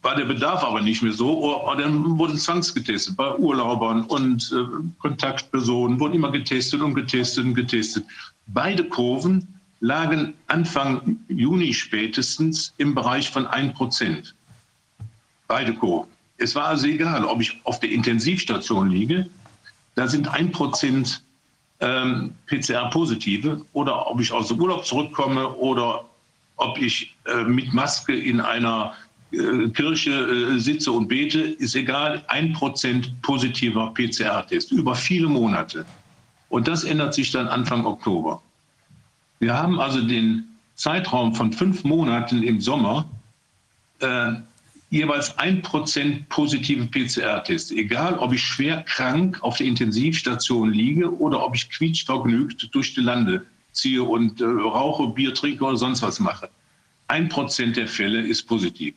war 0.02 0.14
der 0.14 0.26
Bedarf 0.26 0.62
aber 0.62 0.80
nicht 0.80 1.02
mehr 1.02 1.12
so, 1.12 1.38
oder, 1.38 1.64
oder 1.64 1.82
dann 1.82 2.18
wurden 2.18 2.36
zwangsgetestet 2.36 3.16
bei 3.16 3.34
Urlaubern 3.36 4.02
und 4.02 4.52
äh, 4.54 4.64
Kontaktpersonen, 4.98 5.98
wurden 5.98 6.14
immer 6.14 6.30
getestet 6.30 6.82
und 6.82 6.94
getestet 6.94 7.44
und 7.44 7.54
getestet. 7.54 8.04
Beide 8.46 8.84
Kurven 8.84 9.48
lagen 9.80 10.34
Anfang 10.46 11.18
Juni 11.28 11.72
spätestens 11.72 12.74
im 12.76 12.94
Bereich 12.94 13.30
von 13.30 13.46
1 13.46 13.74
Prozent. 13.74 14.34
Beide 15.48 15.74
Kurven. 15.74 16.13
Es 16.38 16.54
war 16.54 16.66
also 16.66 16.86
egal, 16.86 17.24
ob 17.24 17.40
ich 17.40 17.60
auf 17.64 17.80
der 17.80 17.90
Intensivstation 17.90 18.90
liege, 18.90 19.28
da 19.94 20.08
sind 20.08 20.28
ein 20.28 20.50
Prozent 20.50 21.22
ähm, 21.80 22.34
PCR-Positive 22.46 23.64
oder 23.72 24.10
ob 24.10 24.20
ich 24.20 24.32
aus 24.32 24.48
dem 24.48 24.60
Urlaub 24.60 24.84
zurückkomme 24.84 25.48
oder 25.54 26.04
ob 26.56 26.78
ich 26.78 27.14
äh, 27.26 27.44
mit 27.44 27.72
Maske 27.72 28.14
in 28.14 28.40
einer 28.40 28.94
äh, 29.32 29.68
Kirche 29.70 30.10
äh, 30.10 30.58
sitze 30.58 30.92
und 30.92 31.08
bete, 31.08 31.40
ist 31.40 31.74
egal, 31.74 32.24
ein 32.28 32.52
Prozent 32.52 33.20
positiver 33.22 33.92
PCR-Test 33.94 34.72
über 34.72 34.94
viele 34.94 35.28
Monate. 35.28 35.84
Und 36.48 36.68
das 36.68 36.84
ändert 36.84 37.14
sich 37.14 37.30
dann 37.30 37.48
Anfang 37.48 37.84
Oktober. 37.84 38.40
Wir 39.40 39.54
haben 39.54 39.80
also 39.80 40.00
den 40.00 40.44
Zeitraum 40.76 41.34
von 41.34 41.52
fünf 41.52 41.84
Monaten 41.84 42.42
im 42.42 42.60
Sommer 42.60 43.08
äh, 44.00 44.32
jeweils 44.90 45.36
ein 45.38 45.62
Prozent 45.62 46.28
positive 46.28 46.86
PCR-Tests. 46.86 47.72
Egal, 47.72 48.18
ob 48.18 48.32
ich 48.32 48.42
schwer 48.42 48.82
krank 48.82 49.42
auf 49.42 49.56
der 49.56 49.66
Intensivstation 49.66 50.72
liege 50.72 51.12
oder 51.18 51.44
ob 51.44 51.54
ich 51.54 51.68
quietschvergnügt 51.70 52.68
durch 52.72 52.94
die 52.94 53.00
Lande 53.00 53.44
ziehe 53.72 54.02
und 54.02 54.40
äh, 54.40 54.44
rauche, 54.44 55.08
Bier 55.08 55.34
trinke 55.34 55.64
oder 55.64 55.76
sonst 55.76 56.02
was 56.02 56.20
mache. 56.20 56.48
ein 57.08 57.28
Prozent 57.28 57.76
der 57.76 57.88
Fälle 57.88 58.20
ist 58.20 58.44
positiv. 58.44 58.94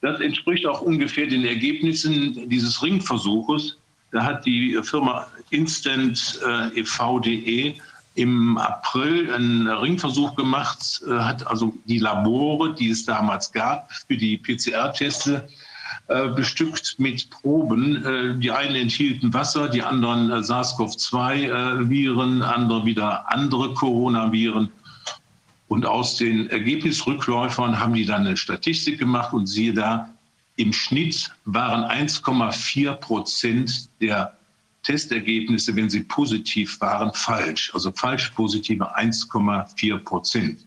Das 0.00 0.20
entspricht 0.20 0.66
auch 0.66 0.80
ungefähr 0.82 1.26
den 1.26 1.44
Ergebnissen 1.44 2.48
dieses 2.48 2.82
Ringversuches. 2.82 3.78
Da 4.10 4.24
hat 4.24 4.44
die 4.44 4.78
Firma 4.82 5.26
Instant 5.50 6.40
äh, 6.46 6.80
e.V.de 6.80 7.74
im 8.14 8.58
April 8.58 9.32
einen 9.32 9.68
Ringversuch 9.68 10.34
gemacht, 10.36 11.02
äh, 11.06 11.18
hat 11.18 11.46
also 11.46 11.72
die 11.86 11.98
Labore, 11.98 12.74
die 12.74 12.90
es 12.90 13.04
damals 13.04 13.52
gab, 13.52 13.92
für 13.92 14.16
die 14.16 14.38
PCR-Teste 14.38 15.48
äh, 16.08 16.28
bestückt 16.28 16.96
mit 16.98 17.30
Proben. 17.30 18.04
Äh, 18.04 18.36
die 18.38 18.50
einen 18.50 18.74
enthielten 18.74 19.32
Wasser, 19.32 19.68
die 19.68 19.82
anderen 19.82 20.30
äh, 20.30 20.42
SARS-CoV-2-Viren, 20.42 22.42
andere 22.42 22.84
wieder 22.84 23.32
andere 23.32 23.72
Coronaviren. 23.74 24.70
Und 25.68 25.86
aus 25.86 26.16
den 26.16 26.50
Ergebnisrückläufern 26.50 27.78
haben 27.78 27.94
die 27.94 28.04
dann 28.04 28.26
eine 28.26 28.36
Statistik 28.36 28.98
gemacht 28.98 29.32
und 29.32 29.46
siehe 29.46 29.72
da, 29.72 30.10
im 30.56 30.72
Schnitt 30.72 31.30
waren 31.46 31.84
1,4 31.84 32.94
Prozent 32.96 33.88
der 34.02 34.36
Testergebnisse, 34.82 35.74
wenn 35.76 35.88
sie 35.88 36.02
positiv 36.02 36.80
waren, 36.80 37.12
falsch. 37.14 37.72
Also 37.74 37.92
falsch 37.92 38.30
positive 38.30 38.96
1,4 38.96 39.98
Prozent 39.98 40.66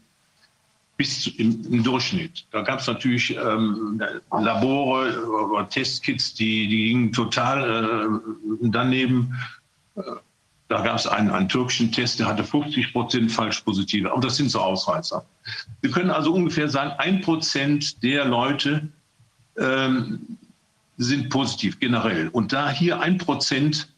bis 0.97 1.27
im, 1.27 1.65
im, 1.71 1.83
Durchschnitt. 1.83 2.45
Da 2.51 2.61
gab 2.61 2.79
es 2.79 2.87
natürlich 2.87 3.35
ähm, 3.35 4.01
Labore 4.31 5.27
oder 5.27 5.67
Testkits, 5.67 6.33
die, 6.33 6.67
die 6.67 6.85
gingen 6.85 7.11
total 7.11 8.21
äh, 8.23 8.69
daneben. 8.69 9.35
Da 10.67 10.81
gab 10.81 10.95
es 10.95 11.05
einen, 11.05 11.29
einen 11.29 11.49
türkischen 11.49 11.91
Test, 11.91 12.19
der 12.19 12.27
hatte 12.27 12.43
50 12.43 12.93
Prozent 12.93 13.31
falsch 13.31 13.61
positive. 13.61 14.11
Aber 14.11 14.21
das 14.21 14.37
sind 14.37 14.49
so 14.49 14.59
Ausreißer. 14.59 15.23
Wir 15.81 15.91
können 15.91 16.09
also 16.09 16.33
ungefähr 16.33 16.69
sagen, 16.69 16.91
ein 16.97 17.21
Prozent 17.21 18.01
der 18.01 18.25
Leute 18.25 18.87
ähm, 19.57 20.37
sind 20.97 21.29
positiv 21.29 21.79
generell. 21.79 22.29
Und 22.29 22.53
da 22.53 22.69
hier 22.71 22.99
ein 22.99 23.17
Prozent 23.17 23.89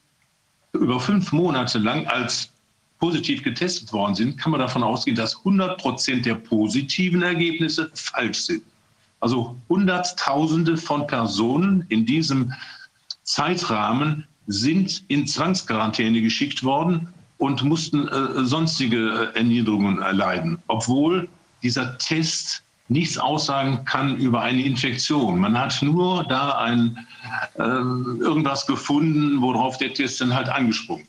über 0.74 1.00
fünf 1.00 1.32
Monate 1.32 1.80
lang 1.80 2.06
als 2.08 2.52
positiv 3.00 3.44
getestet 3.44 3.94
worden 3.94 4.16
sind, 4.16 4.38
kann 4.38 4.52
man 4.52 4.60
davon 4.60 4.84
ausgehen, 4.84 5.16
dass 5.16 5.38
100 5.38 5.80
Prozent 5.80 6.26
der 6.26 6.36
positiven 6.36 7.22
Ergebnisse 7.22 7.92
falsch 7.94 8.40
sind. 8.40 8.64
Also 9.20 9.56
Hunderttausende 9.70 10.78
von 10.78 11.08
Personen 11.08 11.86
in 11.90 12.06
diesem 12.06 12.54
Zeitrahmen 13.24 14.26
sind 14.48 15.04
in 15.10 15.28
Zwangsquarantäne 15.28 16.22
geschickt 16.22 16.64
worden 16.64 17.10
und 17.38 17.64
mussten 17.64 18.08
äh, 18.08 18.46
sonstige 18.46 19.32
äh, 19.34 19.38
Erniedrigungen 19.38 20.02
erleiden, 20.02 20.60
obwohl 20.68 21.28
dieser 21.62 21.98
Test 21.98 22.64
nichts 22.90 23.18
aussagen 23.18 23.84
kann 23.86 24.18
über 24.18 24.42
eine 24.42 24.62
Infektion. 24.62 25.40
Man 25.40 25.58
hat 25.60 25.82
nur 25.82 26.24
da 26.26 26.58
ein, 26.60 27.08
äh, 27.56 27.62
irgendwas 27.62 28.66
gefunden, 28.66 29.42
worauf 29.42 29.78
der 29.78 29.94
Test 29.94 30.22
dann 30.22 30.34
halt 30.34 30.50
angesprungen. 30.50 31.08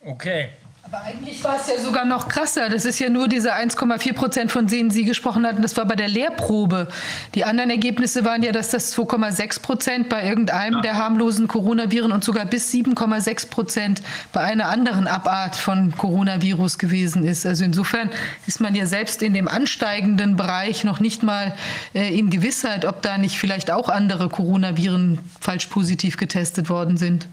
Okay. 0.00 0.50
Aber 0.88 1.02
eigentlich 1.02 1.42
war 1.42 1.56
es 1.56 1.66
ja 1.66 1.82
sogar 1.82 2.04
noch 2.04 2.28
krasser. 2.28 2.68
Das 2.68 2.84
ist 2.84 3.00
ja 3.00 3.10
nur 3.10 3.26
diese 3.26 3.52
1,4 3.52 4.12
Prozent, 4.12 4.52
von 4.52 4.68
denen 4.68 4.90
Sie 4.90 5.04
gesprochen 5.04 5.44
hatten. 5.44 5.60
Das 5.60 5.76
war 5.76 5.84
bei 5.84 5.96
der 5.96 6.06
Lehrprobe. 6.06 6.86
Die 7.34 7.44
anderen 7.44 7.70
Ergebnisse 7.70 8.24
waren 8.24 8.44
ja, 8.44 8.52
dass 8.52 8.70
das 8.70 8.96
2,6 8.96 9.62
Prozent 9.62 10.08
bei 10.08 10.24
irgendeinem 10.24 10.74
ja. 10.74 10.80
der 10.82 10.94
harmlosen 10.94 11.48
Coronaviren 11.48 12.12
und 12.12 12.22
sogar 12.22 12.44
bis 12.44 12.70
7,6 12.72 13.50
Prozent 13.50 14.02
bei 14.32 14.42
einer 14.42 14.68
anderen 14.68 15.08
Abart 15.08 15.56
von 15.56 15.92
Coronavirus 15.96 16.78
gewesen 16.78 17.24
ist. 17.24 17.44
Also 17.46 17.64
insofern 17.64 18.08
ist 18.46 18.60
man 18.60 18.76
ja 18.76 18.86
selbst 18.86 19.22
in 19.22 19.34
dem 19.34 19.48
ansteigenden 19.48 20.36
Bereich 20.36 20.84
noch 20.84 21.00
nicht 21.00 21.24
mal 21.24 21.56
äh, 21.94 22.16
in 22.16 22.30
Gewissheit, 22.30 22.84
ob 22.84 23.02
da 23.02 23.18
nicht 23.18 23.38
vielleicht 23.38 23.72
auch 23.72 23.88
andere 23.88 24.28
Coronaviren 24.28 25.18
falsch 25.40 25.66
positiv 25.66 26.16
getestet 26.16 26.68
worden 26.68 26.96
sind. 26.96 27.26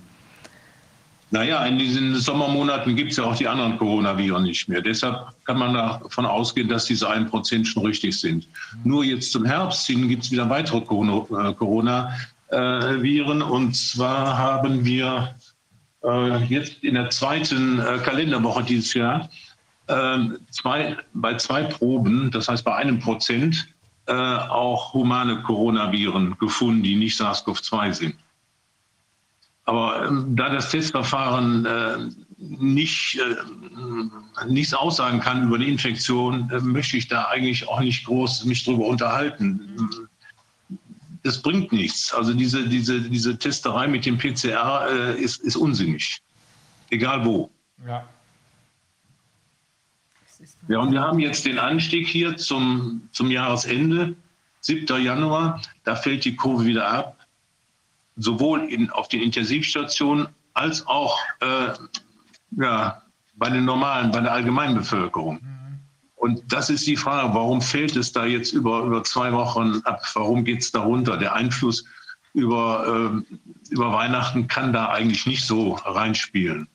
Naja, 1.34 1.66
in 1.66 1.80
diesen 1.80 2.14
Sommermonaten 2.14 2.95
gibt 2.95 3.10
es 3.10 3.18
ja 3.18 3.24
auch 3.24 3.36
die 3.36 3.48
anderen 3.48 3.76
Coronaviren 3.80 4.44
nicht 4.44 4.70
mehr. 4.70 4.84
Deshalb 4.84 5.30
kann 5.45 5.58
man 5.58 5.74
davon 5.74 6.28
ausgehen, 6.28 6.70
dass 6.70 6.86
diese 6.86 7.10
1% 7.10 7.66
schon 7.66 7.88
richtig 7.88 8.20
sind. 8.20 8.48
Nur 8.84 9.03
jetzt 9.03 9.32
zum 9.32 9.44
Herbst 9.44 9.88
hin 9.88 10.08
gibt 10.08 10.26
es 10.26 10.32
wieder 10.32 10.48
weitere 10.48 10.78
äh, 10.78 11.53
Coronaviren. 11.56 13.42
Und 13.42 13.76
zwar 13.76 14.38
haben 14.38 14.86
wir 14.86 15.34
äh, 16.03 16.44
jetzt 16.44 16.84
in 16.84 16.94
der 16.94 17.10
zweiten 17.10 17.80
äh, 17.80 17.98
Kalenderwoche 18.03 18.62
dieses 18.62 18.94
Jahr 18.94 19.28
ähm, 19.88 20.38
zwei, 20.52 20.98
bei 21.16 21.34
zwei 21.38 21.64
Proben, 21.64 22.30
das 22.30 22.48
heißt 22.48 22.64
bei 22.64 22.76
einem 22.76 23.00
Prozent, 23.00 23.68
auch 24.06 24.94
humane 24.94 25.42
Coronaviren 25.44 26.38
gefunden, 26.38 26.84
die 26.84 26.98
nicht 26.98 27.18
SARS-CoV-2 27.18 27.94
sind. 27.94 28.16
Aber 29.66 30.08
ähm, 30.08 30.35
da 30.35 30.50
das 30.50 30.69
Testverfahren 30.72 31.66
äh, 31.66 32.09
nicht, 32.38 33.19
äh, 33.19 34.45
nichts 34.48 34.74
aussagen 34.74 35.19
kann 35.22 35.48
über 35.48 35.58
die 35.58 35.69
Infektion, 35.69 36.50
äh, 36.50 36.59
möchte 36.59 36.98
ich 36.98 37.08
da 37.08 37.25
eigentlich 37.25 37.67
auch 37.67 37.80
nicht 37.80 38.06
groß 38.06 38.43
mich 38.45 38.66
drüber 38.66 38.88
unterhalten. 38.88 39.90
Das 41.24 41.42
bringt 41.42 41.72
nichts. 41.72 42.14
Also 42.14 42.33
diese, 42.33 42.67
diese, 42.67 43.01
diese 43.01 43.38
Testerei 43.38 43.88
mit 43.88 44.06
dem 44.06 44.17
PCR 44.17 44.88
äh, 44.90 45.22
ist, 45.22 45.42
ist 45.42 45.56
unsinnig. 45.56 46.22
Egal 46.90 47.24
wo. 47.24 47.50
Ja. 47.88 48.06
Ja, 50.67 50.80
und 50.80 50.92
wir 50.92 51.01
haben 51.01 51.19
jetzt 51.19 51.45
den 51.45 51.58
Anstieg 51.58 52.08
hier 52.08 52.35
zum, 52.35 53.08
zum 53.14 53.32
Jahresende, 53.32 54.16
7. 54.59 55.01
Januar. 55.01 55.61
Da 55.85 55.95
fällt 55.95 56.25
die 56.25 56.35
Kurve 56.35 56.66
wieder 56.66 56.88
ab 56.88 57.23
sowohl 58.16 58.72
in, 58.72 58.90
auf 58.90 59.08
den 59.08 59.22
Intensivstationen 59.22 60.27
als 60.53 60.85
auch 60.88 61.17
äh, 61.40 61.74
ja, 62.58 63.01
bei 63.35 63.50
den 63.50 63.66
normalen, 63.66 64.11
bei 64.11 64.22
der 64.22 64.32
allgemeinen 64.32 64.75
Bevölkerung. 64.75 65.40
Und 66.16 66.53
das 66.53 66.69
ist 66.69 66.88
die 66.88 66.95
Frage, 66.95 67.33
warum 67.33 67.61
fällt 67.61 67.98
es 67.98 68.14
da 68.14 68.25
jetzt 68.25 68.53
über, 68.53 68.83
über 68.83 69.03
zwei 69.03 69.33
Wochen 69.33 69.82
ab? 69.83 70.01
Warum 70.14 70.45
geht 70.45 70.61
es 70.61 70.72
da 70.72 70.82
runter? 70.82 71.17
Der 71.17 71.33
Einfluss 71.33 71.83
über, 72.33 73.22
äh, 73.27 73.74
über 73.74 73.92
Weihnachten 73.92 74.48
kann 74.48 74.72
da 74.72 74.90
eigentlich 74.90 75.25
nicht 75.25 75.45
so 75.45 75.74
reinspielen. 75.74 76.69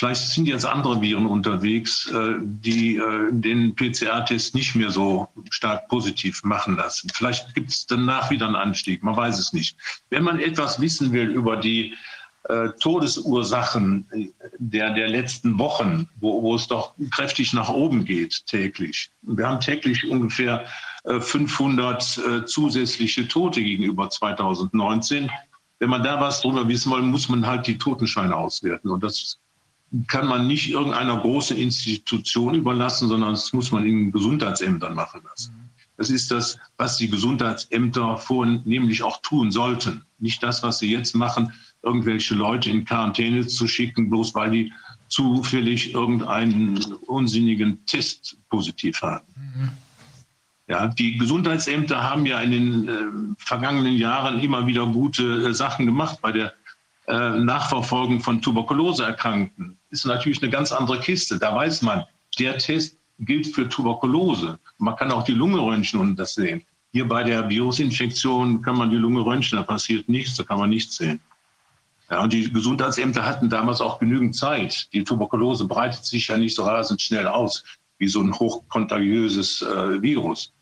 Vielleicht 0.00 0.28
sind 0.28 0.46
jetzt 0.46 0.64
andere 0.64 1.02
Viren 1.02 1.26
unterwegs, 1.26 2.10
äh, 2.10 2.36
die 2.40 2.96
äh, 2.96 3.28
den 3.32 3.74
PCR-Test 3.74 4.54
nicht 4.54 4.74
mehr 4.74 4.90
so 4.90 5.28
stark 5.50 5.88
positiv 5.88 6.42
machen 6.42 6.76
lassen. 6.76 7.10
Vielleicht 7.12 7.54
gibt 7.54 7.68
es 7.68 7.84
danach 7.84 8.30
wieder 8.30 8.46
einen 8.46 8.56
Anstieg, 8.56 9.02
man 9.02 9.14
weiß 9.14 9.38
es 9.38 9.52
nicht. 9.52 9.76
Wenn 10.08 10.22
man 10.22 10.40
etwas 10.40 10.80
wissen 10.80 11.12
will 11.12 11.28
über 11.28 11.58
die 11.58 11.98
äh, 12.44 12.70
Todesursachen 12.80 14.32
der, 14.56 14.94
der 14.94 15.08
letzten 15.08 15.58
Wochen, 15.58 16.08
wo, 16.18 16.40
wo 16.40 16.54
es 16.54 16.66
doch 16.66 16.94
kräftig 17.10 17.52
nach 17.52 17.68
oben 17.68 18.06
geht 18.06 18.46
täglich. 18.46 19.10
Wir 19.20 19.48
haben 19.48 19.60
täglich 19.60 20.08
ungefähr 20.08 20.64
500 21.04 22.46
zusätzliche 22.46 23.28
Tote 23.28 23.62
gegenüber 23.62 24.08
2019. 24.08 25.30
Wenn 25.78 25.90
man 25.90 26.02
da 26.02 26.18
was 26.22 26.40
drüber 26.40 26.66
wissen 26.68 26.90
will, 26.90 27.02
muss 27.02 27.28
man 27.28 27.46
halt 27.46 27.66
die 27.66 27.76
Totenscheine 27.76 28.34
auswerten. 28.34 28.88
Und 28.88 29.02
das 29.02 29.38
kann 30.06 30.28
man 30.28 30.46
nicht 30.46 30.70
irgendeiner 30.70 31.18
großen 31.18 31.56
Institution 31.56 32.54
überlassen, 32.54 33.08
sondern 33.08 33.32
das 33.32 33.52
muss 33.52 33.72
man 33.72 33.84
in 33.84 34.12
Gesundheitsämtern 34.12 34.94
machen 34.94 35.22
lassen. 35.24 35.70
Das 35.96 36.10
ist 36.10 36.30
das, 36.30 36.58
was 36.78 36.96
die 36.96 37.10
Gesundheitsämter 37.10 38.16
vornehmlich 38.16 39.02
auch 39.02 39.20
tun 39.20 39.50
sollten. 39.50 40.02
Nicht 40.18 40.42
das, 40.42 40.62
was 40.62 40.78
sie 40.78 40.90
jetzt 40.90 41.14
machen, 41.14 41.52
irgendwelche 41.82 42.34
Leute 42.34 42.70
in 42.70 42.84
Quarantäne 42.84 43.46
zu 43.46 43.66
schicken, 43.66 44.08
bloß 44.08 44.34
weil 44.34 44.50
die 44.50 44.72
zufällig 45.08 45.92
irgendeinen 45.92 46.78
unsinnigen 47.06 47.84
Test 47.84 48.38
positiv 48.48 49.02
haben. 49.02 49.26
Ja, 50.68 50.86
die 50.86 51.18
Gesundheitsämter 51.18 52.00
haben 52.00 52.26
ja 52.26 52.40
in 52.40 52.50
den 52.52 52.88
äh, 52.88 53.34
vergangenen 53.38 53.96
Jahren 53.96 54.38
immer 54.38 54.68
wieder 54.68 54.86
gute 54.86 55.48
äh, 55.48 55.52
Sachen 55.52 55.84
gemacht 55.84 56.20
bei 56.22 56.30
der 56.30 56.54
äh, 57.10 57.38
Nachverfolgung 57.38 58.20
von 58.20 58.40
Tuberkuloseerkrankten 58.40 59.78
ist 59.90 60.06
natürlich 60.06 60.42
eine 60.42 60.50
ganz 60.50 60.72
andere 60.72 61.00
Kiste. 61.00 61.38
Da 61.38 61.54
weiß 61.54 61.82
man, 61.82 62.04
der 62.38 62.58
Test 62.58 62.98
gilt 63.18 63.48
für 63.48 63.68
Tuberkulose. 63.68 64.58
Man 64.78 64.96
kann 64.96 65.12
auch 65.12 65.24
die 65.24 65.32
Lunge 65.32 65.60
röntgen 65.60 66.00
und 66.00 66.16
das 66.16 66.34
sehen. 66.34 66.62
Hier 66.92 67.06
bei 67.06 67.22
der 67.22 67.48
Virusinfektion 67.48 68.62
kann 68.62 68.76
man 68.76 68.90
die 68.90 68.96
Lunge 68.96 69.24
röntgen, 69.24 69.58
da 69.58 69.62
passiert 69.62 70.08
nichts, 70.08 70.36
da 70.36 70.44
kann 70.44 70.58
man 70.58 70.70
nichts 70.70 70.96
sehen. 70.96 71.20
Ja, 72.10 72.22
und 72.22 72.32
die 72.32 72.52
Gesundheitsämter 72.52 73.24
hatten 73.24 73.48
damals 73.48 73.80
auch 73.80 74.00
genügend 74.00 74.34
Zeit. 74.34 74.88
Die 74.92 75.04
Tuberkulose 75.04 75.66
breitet 75.66 76.04
sich 76.04 76.26
ja 76.26 76.36
nicht 76.36 76.56
so 76.56 76.64
rasend 76.64 77.00
schnell 77.00 77.28
aus 77.28 77.62
wie 77.98 78.08
so 78.08 78.20
ein 78.20 78.32
hochkontagiöses 78.32 79.62
äh, 79.62 80.02
Virus. 80.02 80.52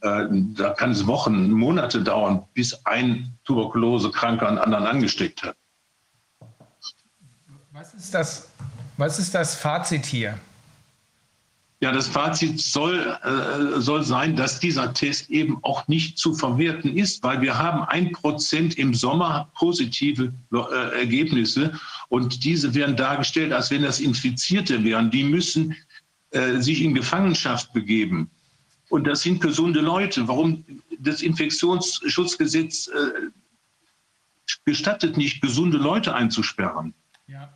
Äh, 0.00 0.26
da 0.30 0.70
kann 0.70 0.92
es 0.92 1.06
Wochen, 1.06 1.50
Monate 1.50 2.02
dauern, 2.02 2.44
bis 2.54 2.86
ein 2.86 3.34
Tuberkulosekranker 3.44 4.48
einen 4.48 4.58
anderen 4.58 4.86
angesteckt 4.86 5.42
hat. 5.42 5.56
Was 7.76 7.92
ist 7.92 8.14
das, 8.14 8.48
was 8.96 9.18
ist 9.18 9.34
das 9.34 9.54
Fazit 9.54 10.06
hier? 10.06 10.40
Ja, 11.80 11.92
das 11.92 12.08
Fazit 12.08 12.58
soll, 12.58 13.18
äh, 13.22 13.82
soll 13.82 14.02
sein, 14.02 14.34
dass 14.34 14.58
dieser 14.60 14.94
Test 14.94 15.28
eben 15.28 15.58
auch 15.62 15.86
nicht 15.86 16.16
zu 16.16 16.32
verwerten 16.32 16.96
ist, 16.96 17.22
weil 17.22 17.42
wir 17.42 17.58
haben 17.58 17.82
ein 17.82 18.12
Prozent 18.12 18.78
im 18.78 18.94
Sommer 18.94 19.50
positive 19.58 20.32
äh, 20.54 20.98
Ergebnisse 21.00 21.78
und 22.08 22.44
diese 22.44 22.74
werden 22.74 22.96
dargestellt, 22.96 23.52
als 23.52 23.70
wenn 23.70 23.82
das 23.82 24.00
Infizierte 24.00 24.82
wären. 24.82 25.10
Die 25.10 25.24
müssen 25.24 25.76
äh, 26.30 26.58
sich 26.62 26.80
in 26.80 26.94
Gefangenschaft 26.94 27.74
begeben. 27.74 28.30
Und 28.88 29.06
das 29.06 29.20
sind 29.20 29.42
gesunde 29.42 29.82
Leute. 29.82 30.26
Warum 30.26 30.64
das 30.98 31.20
Infektionsschutzgesetz 31.20 32.86
äh, 32.86 33.10
gestattet 34.64 35.18
nicht, 35.18 35.42
gesunde 35.42 35.76
Leute 35.76 36.14
einzusperren? 36.14 36.94
Ja. 37.26 37.52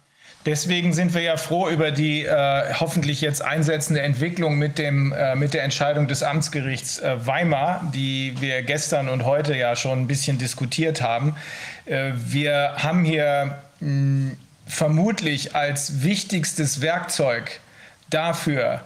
Deswegen 0.46 0.94
sind 0.94 1.12
wir 1.12 1.20
ja 1.20 1.36
froh 1.36 1.68
über 1.68 1.90
die 1.90 2.24
äh, 2.24 2.72
hoffentlich 2.80 3.20
jetzt 3.20 3.42
einsetzende 3.42 4.00
Entwicklung 4.00 4.56
mit, 4.56 4.78
dem, 4.78 5.12
äh, 5.12 5.36
mit 5.36 5.52
der 5.52 5.64
Entscheidung 5.64 6.08
des 6.08 6.22
Amtsgerichts 6.22 6.98
äh, 6.98 7.26
Weimar, 7.26 7.90
die 7.94 8.34
wir 8.40 8.62
gestern 8.62 9.10
und 9.10 9.26
heute 9.26 9.54
ja 9.54 9.76
schon 9.76 10.00
ein 10.00 10.06
bisschen 10.06 10.38
diskutiert 10.38 11.02
haben. 11.02 11.36
Äh, 11.84 12.12
wir 12.14 12.72
haben 12.78 13.04
hier 13.04 13.58
mh, 13.80 14.32
vermutlich 14.66 15.54
als 15.54 16.02
wichtigstes 16.02 16.80
Werkzeug 16.80 17.60
dafür, 18.08 18.80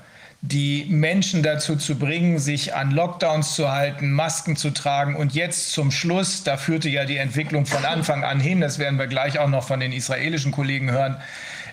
die 0.46 0.84
Menschen 0.90 1.42
dazu 1.42 1.74
zu 1.74 1.94
bringen, 1.94 2.38
sich 2.38 2.74
an 2.74 2.90
Lockdowns 2.90 3.54
zu 3.54 3.72
halten, 3.72 4.12
Masken 4.12 4.56
zu 4.56 4.70
tragen 4.70 5.16
und 5.16 5.32
jetzt 5.32 5.72
zum 5.72 5.90
Schluss, 5.90 6.44
da 6.44 6.58
führte 6.58 6.90
ja 6.90 7.06
die 7.06 7.16
Entwicklung 7.16 7.64
von 7.64 7.82
Anfang 7.86 8.24
an 8.24 8.40
hin, 8.40 8.60
das 8.60 8.78
werden 8.78 8.98
wir 8.98 9.06
gleich 9.06 9.38
auch 9.38 9.48
noch 9.48 9.66
von 9.66 9.80
den 9.80 9.92
israelischen 9.92 10.52
Kollegen 10.52 10.90
hören, 10.90 11.16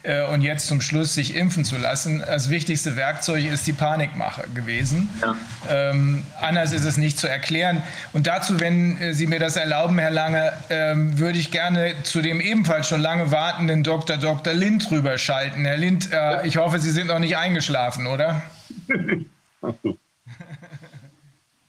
äh, 0.04 0.24
und 0.24 0.42
jetzt 0.42 0.68
zum 0.68 0.80
Schluss 0.80 1.14
sich 1.14 1.36
impfen 1.36 1.66
zu 1.66 1.78
lassen. 1.78 2.24
Das 2.26 2.50
wichtigste 2.50 2.96
Werkzeug 2.96 3.46
ist 3.46 3.68
die 3.68 3.74
Panikmache 3.74 4.46
gewesen. 4.54 5.10
Ja. 5.22 5.36
Ähm, 5.70 6.24
anders 6.40 6.72
ist 6.72 6.86
es 6.86 6.98
nicht 6.98 7.20
zu 7.20 7.28
erklären. 7.28 7.84
Und 8.14 8.26
dazu, 8.26 8.60
wenn 8.62 9.00
äh, 9.02 9.14
Sie 9.14 9.28
mir 9.28 9.40
das 9.40 9.58
erlauben, 9.58 10.00
Herr 10.00 10.12
Lange, 10.12 10.54
ähm, 10.70 11.20
würde 11.20 11.38
ich 11.38 11.52
gerne 11.52 11.94
zu 12.04 12.22
dem 12.22 12.40
ebenfalls 12.42 12.88
schon 12.88 13.02
lange 13.02 13.32
wartenden 13.32 13.84
Dr. 13.84 14.18
Dr. 14.18 14.54
Lind 14.54 14.90
rüberschalten. 14.90 15.66
Herr 15.66 15.78
Lind, 15.78 16.10
äh, 16.12 16.48
ich 16.48 16.58
hoffe, 16.58 16.80
Sie 16.80 16.92
sind 16.92 17.08
noch 17.08 17.20
nicht 17.20 17.36
eingeschlafen, 17.38 18.08
oder? 18.08 18.42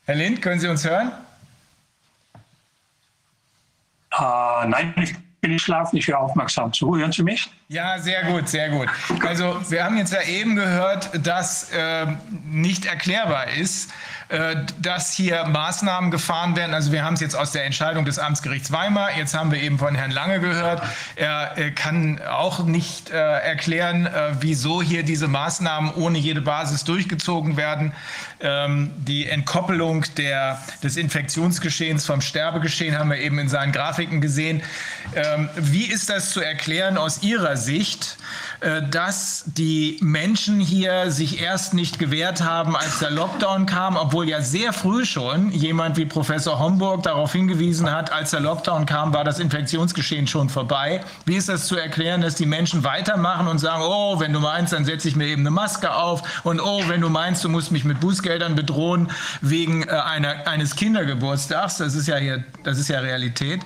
Herr 0.04 0.14
Lind, 0.14 0.42
können 0.42 0.60
Sie 0.60 0.68
uns 0.68 0.84
hören? 0.84 1.12
Uh, 4.18 4.66
nein, 4.66 4.92
ich 5.02 5.14
bin 5.42 5.52
ich 5.52 5.62
schlafe 5.62 5.96
nicht, 5.96 6.06
höre 6.06 6.20
aufmerksam 6.20 6.72
zu. 6.72 6.96
Hören 6.96 7.10
Sie 7.10 7.22
mich? 7.22 7.50
Ja, 7.68 7.98
sehr 7.98 8.24
gut, 8.24 8.48
sehr 8.48 8.70
gut. 8.70 8.88
Also 9.26 9.60
wir 9.70 9.84
haben 9.84 9.96
jetzt 9.96 10.12
ja 10.12 10.22
eben 10.22 10.54
gehört, 10.54 11.26
dass 11.26 11.70
äh, 11.72 12.06
nicht 12.44 12.86
erklärbar 12.86 13.48
ist, 13.48 13.90
dass 14.80 15.12
hier 15.12 15.44
Maßnahmen 15.44 16.10
gefahren 16.10 16.56
werden. 16.56 16.74
Also 16.74 16.92
wir 16.92 17.04
haben 17.04 17.14
es 17.14 17.20
jetzt 17.20 17.36
aus 17.36 17.52
der 17.52 17.64
Entscheidung 17.64 18.04
des 18.04 18.18
Amtsgerichts 18.18 18.72
Weimar. 18.72 19.16
Jetzt 19.16 19.34
haben 19.34 19.50
wir 19.50 19.60
eben 19.60 19.78
von 19.78 19.94
Herrn 19.94 20.10
Lange 20.10 20.40
gehört. 20.40 20.82
Er 21.16 21.58
äh, 21.58 21.70
kann 21.70 22.20
auch 22.22 22.64
nicht 22.64 23.10
äh, 23.10 23.16
erklären, 23.16 24.08
wieso 24.40 24.82
hier 24.82 25.02
diese 25.02 25.28
Maßnahmen 25.28 25.92
ohne 25.94 26.18
jede 26.18 26.40
Basis 26.40 26.84
durchgezogen 26.84 27.56
werden. 27.56 27.92
Ähm, 28.42 28.90
die 28.96 29.28
Entkoppelung 29.28 30.04
der, 30.16 30.60
des 30.82 30.96
Infektionsgeschehens 30.96 32.04
vom 32.04 32.20
Sterbegeschehen 32.20 32.98
haben 32.98 33.10
wir 33.10 33.18
eben 33.18 33.38
in 33.38 33.48
seinen 33.48 33.72
Grafiken 33.72 34.20
gesehen. 34.20 34.62
Ähm, 35.14 35.48
wie 35.56 35.84
ist 35.84 36.10
das 36.10 36.30
zu 36.30 36.40
erklären 36.40 36.98
aus 36.98 37.22
Ihrer 37.22 37.56
Sicht? 37.56 38.16
Äh, 38.62 38.82
dass 38.88 39.42
die 39.46 39.98
Menschen 40.00 40.60
hier 40.60 41.10
sich 41.10 41.40
erst 41.40 41.74
nicht 41.74 41.98
gewehrt 41.98 42.44
haben, 42.44 42.76
als 42.76 43.00
der 43.00 43.10
Lockdown 43.10 43.66
kam, 43.66 43.96
obwohl 43.96 44.28
ja 44.28 44.40
sehr 44.40 44.72
früh 44.72 45.04
schon 45.04 45.50
jemand 45.50 45.96
wie 45.96 46.04
Professor 46.04 46.60
Homburg 46.60 47.02
darauf 47.02 47.32
hingewiesen 47.32 47.90
hat, 47.90 48.12
als 48.12 48.30
der 48.30 48.38
Lockdown 48.38 48.86
kam, 48.86 49.12
war 49.12 49.24
das 49.24 49.40
Infektionsgeschehen 49.40 50.28
schon 50.28 50.48
vorbei. 50.48 51.00
Wie 51.26 51.34
ist 51.34 51.48
das 51.48 51.66
zu 51.66 51.76
erklären, 51.76 52.20
dass 52.20 52.36
die 52.36 52.46
Menschen 52.46 52.84
weitermachen 52.84 53.48
und 53.48 53.58
sagen, 53.58 53.82
oh, 53.84 54.20
wenn 54.20 54.32
du 54.32 54.38
meinst, 54.38 54.72
dann 54.72 54.84
setze 54.84 55.08
ich 55.08 55.16
mir 55.16 55.26
eben 55.26 55.42
eine 55.42 55.50
Maske 55.50 55.92
auf 55.92 56.22
und 56.44 56.60
oh, 56.60 56.84
wenn 56.86 57.00
du 57.00 57.08
meinst, 57.08 57.42
du 57.42 57.48
musst 57.48 57.72
mich 57.72 57.84
mit 57.84 57.98
Bußgeldern 58.32 58.54
bedrohen 58.54 59.08
wegen 59.42 59.82
äh, 59.82 59.90
einer, 59.90 60.46
eines 60.46 60.74
Kindergeburtstags, 60.76 61.76
das 61.76 61.94
ist 61.94 62.08
ja 62.08 62.16
hier, 62.16 62.44
das 62.64 62.78
ist 62.78 62.88
ja 62.88 63.00
Realität. 63.00 63.60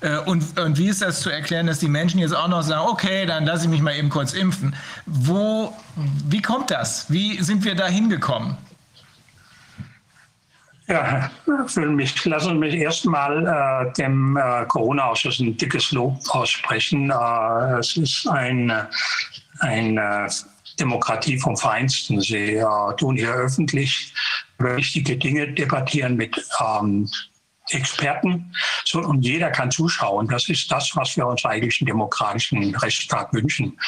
Äh, 0.00 0.18
und, 0.18 0.58
und 0.60 0.78
wie 0.78 0.88
ist 0.88 1.00
das 1.00 1.20
zu 1.20 1.30
erklären, 1.30 1.66
dass 1.66 1.78
die 1.78 1.88
Menschen 1.88 2.20
jetzt 2.20 2.34
auch 2.34 2.48
noch 2.48 2.62
sagen, 2.62 2.88
okay, 2.88 3.24
dann 3.26 3.46
lasse 3.46 3.64
ich 3.64 3.70
mich 3.70 3.80
mal 3.80 3.94
eben 3.94 4.10
kurz 4.10 4.34
impfen. 4.34 4.74
Wo, 5.06 5.74
wie 6.28 6.42
kommt 6.42 6.70
das? 6.70 7.10
Wie 7.10 7.42
sind 7.42 7.64
wir 7.64 7.74
da 7.74 7.86
hingekommen? 7.86 8.58
Ja, 10.88 11.30
für 11.68 11.86
mich, 11.86 12.22
lassen 12.26 12.50
Sie 12.50 12.58
mich 12.58 12.74
erstmal 12.74 13.46
äh, 13.46 13.92
dem 13.94 14.36
äh, 14.36 14.66
Corona-Ausschuss 14.66 15.38
ein 15.38 15.56
dickes 15.56 15.92
Lob 15.92 16.18
aussprechen. 16.28 17.10
Äh, 17.10 17.78
es 17.78 17.96
ist 17.96 18.28
eine 18.28 18.88
ein, 19.60 19.96
äh, 19.96 20.28
Demokratie 20.82 21.38
vom 21.38 21.56
Feinsten. 21.56 22.20
Sie 22.20 22.56
äh, 22.56 22.96
tun 22.96 23.16
hier 23.16 23.32
öffentlich 23.32 24.12
wichtige 24.58 25.16
Dinge 25.16 25.52
debattieren 25.52 26.16
mit 26.16 26.34
ähm, 26.60 27.08
Experten 27.70 28.52
so, 28.84 28.98
und 29.00 29.22
jeder 29.22 29.50
kann 29.50 29.70
zuschauen. 29.70 30.26
Das 30.28 30.48
ist 30.48 30.70
das, 30.70 30.94
was 30.96 31.16
wir 31.16 31.26
uns 31.26 31.44
eigentlich 31.44 31.80
im 31.80 31.86
demokratischen 31.86 32.74
Rechtsstaat 32.74 33.32
wünschen. 33.32 33.78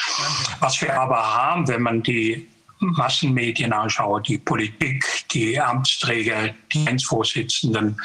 Was 0.59 0.81
wir 0.81 0.99
aber 0.99 1.17
haben, 1.17 1.67
wenn 1.67 1.81
man 1.81 2.01
die 2.01 2.47
Massenmedien 2.79 3.73
anschaut, 3.73 4.27
die 4.27 4.37
Politik, 4.37 5.05
die 5.31 5.59
Amtsträger, 5.59 6.53
die 6.71 6.87
Einzelvorsitzenden, 6.87 7.97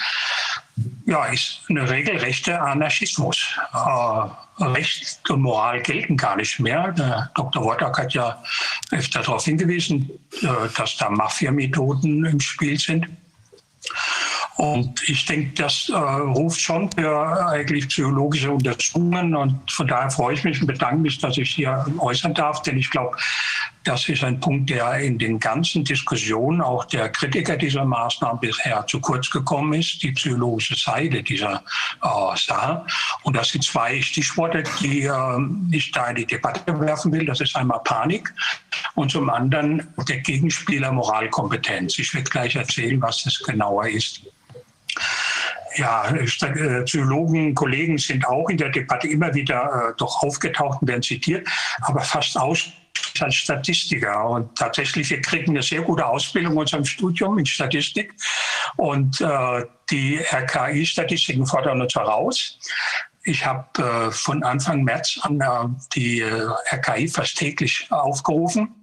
ja, 1.06 1.24
ist 1.26 1.62
eine 1.68 1.88
regelrechte 1.88 2.60
Anarchismus. 2.60 3.58
Äh, 3.72 4.64
Recht 4.64 5.28
und 5.30 5.42
Moral 5.42 5.80
gelten 5.80 6.16
gar 6.16 6.36
nicht 6.36 6.60
mehr. 6.60 6.92
Der 6.92 7.30
Dr. 7.34 7.64
Woddak 7.64 7.98
hat 7.98 8.14
ja 8.14 8.42
öfter 8.90 9.22
darauf 9.22 9.44
hingewiesen, 9.44 10.10
äh, 10.42 10.46
dass 10.76 10.96
da 10.96 11.10
Mafia-Methoden 11.10 12.24
im 12.24 12.40
Spiel 12.40 12.78
sind. 12.78 13.08
Und 14.56 15.08
ich 15.08 15.24
denke, 15.24 15.54
das 15.54 15.88
äh, 15.88 15.94
ruft 15.94 16.60
schon 16.60 16.90
für 16.92 17.48
eigentlich 17.48 17.88
psychologische 17.88 18.50
Untersuchungen. 18.50 19.34
Und 19.34 19.72
von 19.72 19.86
daher 19.88 20.10
freue 20.10 20.34
ich 20.34 20.44
mich 20.44 20.60
und 20.60 20.66
bedanke 20.66 21.00
mich, 21.00 21.18
dass 21.18 21.38
ich 21.38 21.50
hier 21.50 21.86
äußern 21.98 22.34
darf. 22.34 22.60
Denn 22.62 22.76
ich 22.76 22.90
glaube, 22.90 23.16
das 23.84 24.08
ist 24.08 24.22
ein 24.22 24.38
Punkt, 24.40 24.68
der 24.68 24.94
in 24.98 25.18
den 25.18 25.38
ganzen 25.38 25.84
Diskussionen 25.84 26.60
auch 26.60 26.84
der 26.84 27.08
Kritiker 27.08 27.56
dieser 27.56 27.84
Maßnahmen 27.84 28.40
bisher 28.40 28.86
zu 28.86 29.00
kurz 29.00 29.30
gekommen 29.30 29.74
ist, 29.74 30.02
die 30.02 30.12
psychologische 30.12 30.74
Seite 30.76 31.22
dieser 31.22 31.62
äh, 32.02 32.36
Sache. 32.36 32.84
Und 33.22 33.36
das 33.36 33.50
sind 33.50 33.64
zwei 33.64 34.00
Stichworte, 34.02 34.62
die 34.80 35.04
äh, 35.04 35.38
ich 35.70 35.90
da 35.92 36.08
in 36.08 36.16
die 36.16 36.26
Debatte 36.26 36.78
werfen 36.80 37.12
will. 37.12 37.24
Das 37.24 37.40
ist 37.40 37.56
einmal 37.56 37.80
Panik 37.84 38.32
und 38.94 39.10
zum 39.10 39.30
anderen 39.30 39.86
der 40.08 40.18
Gegenspieler 40.18 40.92
Moralkompetenz. 40.92 41.98
Ich 41.98 42.14
werde 42.14 42.30
gleich 42.30 42.56
erzählen, 42.56 43.00
was 43.00 43.24
das 43.24 43.38
genauer 43.38 43.88
ist 43.88 44.22
ja, 45.76 46.08
äh, 46.10 46.82
Psychologen, 46.84 47.54
Kollegen 47.54 47.96
sind 47.98 48.26
auch 48.26 48.48
in 48.48 48.56
der 48.56 48.70
Debatte 48.70 49.08
immer 49.08 49.32
wieder 49.34 49.90
äh, 49.90 49.92
doch 49.98 50.22
aufgetaucht 50.22 50.82
und 50.82 50.88
werden 50.88 51.02
zitiert, 51.02 51.48
aber 51.82 52.00
fast 52.00 52.36
aus 52.36 52.72
als 53.20 53.34
Statistiker. 53.34 54.28
Und 54.28 54.56
tatsächlich, 54.56 55.10
wir 55.10 55.20
kriegen 55.20 55.50
eine 55.50 55.62
sehr 55.62 55.82
gute 55.82 56.06
Ausbildung 56.06 56.52
in 56.52 56.58
unserem 56.58 56.84
Studium 56.84 57.38
in 57.38 57.46
Statistik. 57.46 58.14
Und 58.76 59.20
äh, 59.20 59.64
die 59.90 60.18
RKI-Statistiken 60.18 61.46
fordern 61.46 61.82
uns 61.82 61.94
heraus. 61.94 62.58
Ich 63.24 63.44
habe 63.44 63.82
äh, 63.82 64.10
von 64.10 64.42
Anfang 64.42 64.82
März 64.82 65.18
an 65.22 65.40
äh, 65.40 65.46
die 65.94 66.20
äh, 66.20 66.48
RKI 66.72 67.08
fast 67.08 67.36
täglich 67.36 67.86
aufgerufen 67.90 68.79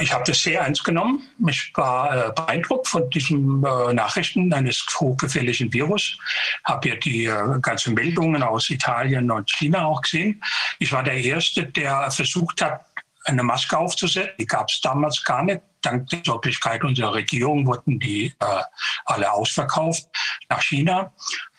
ich 0.00 0.12
habe 0.12 0.24
das 0.26 0.42
sehr 0.42 0.60
ernst 0.62 0.82
genommen. 0.84 1.28
Ich 1.46 1.72
war 1.74 2.28
äh, 2.28 2.32
beeindruckt 2.32 2.88
von 2.88 3.08
diesen 3.10 3.62
äh, 3.64 3.92
Nachrichten 3.92 4.52
eines 4.52 4.84
hochgefährlichen 4.98 5.72
Virus. 5.72 6.16
Habe 6.64 6.88
ja 6.88 6.96
die 6.96 7.30
ganzen 7.60 7.94
Meldungen 7.94 8.42
aus 8.42 8.70
Italien 8.70 9.30
und 9.30 9.50
China 9.50 9.84
auch 9.86 10.00
gesehen. 10.00 10.42
Ich 10.78 10.92
war 10.92 11.02
der 11.02 11.14
Erste, 11.14 11.64
der 11.64 12.10
versucht 12.10 12.62
hat, 12.62 12.84
eine 13.24 13.42
Maske 13.42 13.76
aufzusetzen. 13.76 14.34
Die 14.38 14.46
gab 14.46 14.68
es 14.68 14.80
damals 14.80 15.22
gar 15.22 15.42
nicht. 15.42 15.60
Dank 15.82 16.08
der 16.08 16.20
Sorglichkeit 16.24 16.82
unserer 16.82 17.14
Regierung 17.14 17.66
wurden 17.66 18.00
die 18.00 18.26
äh, 18.26 18.62
alle 19.04 19.30
ausverkauft 19.30 20.08
nach 20.48 20.62
China. 20.62 21.12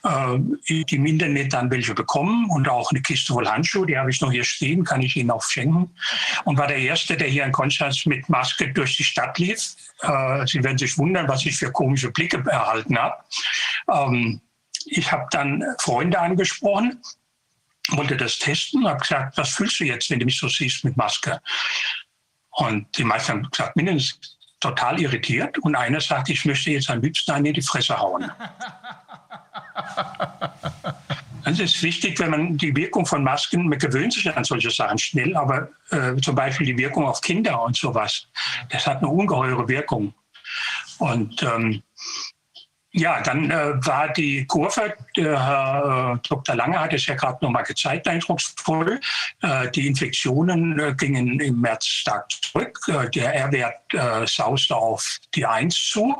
Äh, 0.03 0.39
die 0.85 0.97
Mindernet 0.97 1.51
dann 1.51 1.69
welche 1.71 1.93
bekommen 1.93 2.49
und 2.49 2.69
auch 2.69 2.91
eine 2.91 3.01
Kiste 3.01 3.33
voll 3.33 3.47
Handschuhe, 3.47 3.85
die 3.85 3.97
habe 3.97 4.09
ich 4.09 4.21
noch 4.21 4.31
hier 4.31 4.45
stehen, 4.45 4.85
kann 4.85 5.01
ich 5.01 5.15
Ihnen 5.17 5.31
auch 5.31 5.43
schenken. 5.43 5.93
Und 6.45 6.57
war 6.57 6.67
der 6.67 6.77
Erste, 6.77 7.17
der 7.17 7.27
hier 7.27 7.43
in 7.43 7.51
Konstanz 7.51 8.05
mit 8.05 8.29
Maske 8.29 8.71
durch 8.71 8.95
die 8.95 9.03
Stadt 9.03 9.37
lief. 9.37 9.75
Äh, 10.01 10.45
Sie 10.47 10.63
werden 10.63 10.77
sich 10.77 10.97
wundern, 10.97 11.27
was 11.27 11.45
ich 11.45 11.57
für 11.57 11.71
komische 11.71 12.11
Blicke 12.11 12.41
erhalten 12.49 12.97
habe. 12.97 13.15
Ähm, 13.91 14.41
ich 14.85 15.11
habe 15.11 15.27
dann 15.31 15.63
Freunde 15.79 16.17
angesprochen, 16.17 17.01
wollte 17.89 18.15
das 18.15 18.39
testen, 18.39 18.87
habe 18.87 19.01
gesagt, 19.01 19.37
was 19.37 19.49
fühlst 19.49 19.81
du 19.81 19.83
jetzt, 19.83 20.09
wenn 20.09 20.19
du 20.19 20.25
mich 20.25 20.39
so 20.39 20.47
siehst 20.47 20.85
mit 20.85 20.95
Maske? 20.95 21.41
Und 22.51 22.97
die 22.97 23.03
meisten 23.03 23.33
haben 23.33 23.49
gesagt, 23.51 23.75
mindestens 23.75 24.37
total 24.61 24.99
irritiert. 25.01 25.57
Und 25.59 25.75
einer 25.75 25.99
sagt, 25.99 26.29
ich 26.29 26.45
möchte 26.45 26.71
jetzt 26.71 26.89
am 26.89 27.01
liebsten 27.01 27.31
einen 27.31 27.47
in 27.47 27.53
die 27.53 27.61
Fresse 27.61 27.97
hauen. 27.99 28.31
Also 31.43 31.63
es 31.63 31.75
ist 31.75 31.83
wichtig, 31.83 32.19
wenn 32.19 32.29
man 32.29 32.57
die 32.57 32.75
Wirkung 32.75 33.05
von 33.05 33.23
Masken, 33.23 33.67
man 33.67 33.79
gewöhnt 33.79 34.13
sich 34.13 34.29
an 34.35 34.43
solche 34.43 34.69
Sachen 34.69 34.97
schnell, 34.99 35.35
aber 35.35 35.69
äh, 35.89 36.15
zum 36.17 36.35
Beispiel 36.35 36.67
die 36.67 36.77
Wirkung 36.77 37.05
auf 37.05 37.21
Kinder 37.21 37.63
und 37.63 37.75
sowas, 37.75 38.27
das 38.69 38.85
hat 38.85 38.97
eine 38.97 39.07
ungeheure 39.07 39.67
Wirkung. 39.67 40.13
Und 40.99 41.41
ähm, 41.41 41.81
ja, 42.91 43.21
dann 43.21 43.51
äh, 43.51 43.85
war 43.85 44.11
die 44.11 44.47
Kurve, 44.47 44.95
der 45.15 45.45
Herr 45.45 46.15
äh, 46.15 46.27
Dr. 46.27 46.55
Lange 46.55 46.79
hat 46.79 46.91
es 46.91 47.05
ja 47.05 47.13
gerade 47.13 47.37
nochmal 47.45 47.63
gezeigt, 47.63 48.07
eindrucksvoll. 48.07 48.99
Äh, 49.41 49.69
die 49.69 49.85
Infektionen 49.85 50.79
äh, 50.79 50.95
gingen 50.97 51.39
im 51.39 51.61
März 51.61 51.85
stark 51.85 52.31
zurück. 52.31 52.79
Äh, 52.87 53.07
der 53.11 53.35
R-Wert 53.35 53.93
äh, 53.93 54.25
sauste 54.25 54.75
auf 54.75 55.19
die 55.35 55.45
1 55.45 55.75
zu. 55.75 56.15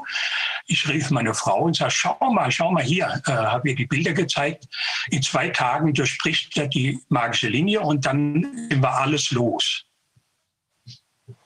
Ich 0.67 0.88
rief 0.88 1.09
meine 1.09 1.33
Frau 1.33 1.61
und 1.61 1.75
sagte, 1.75 1.95
schau 1.95 2.31
mal, 2.31 2.51
schau 2.51 2.72
mal 2.72 2.83
hier, 2.83 3.19
äh, 3.25 3.31
habe 3.31 3.69
ihr 3.69 3.75
die 3.75 3.88
Bilder 3.88 4.14
gezeigt. 4.14 4.65
In 5.09 5.23
zwei 5.23 5.49
Tagen 5.49 5.91
durchbricht 5.95 6.56
er 6.56 6.67
die 6.67 6.99
magische 7.09 7.48
Linie 7.48 7.81
und 7.81 8.06
dann 8.06 8.69
war 8.75 9.01
alles 9.01 9.31
los. 9.31 9.85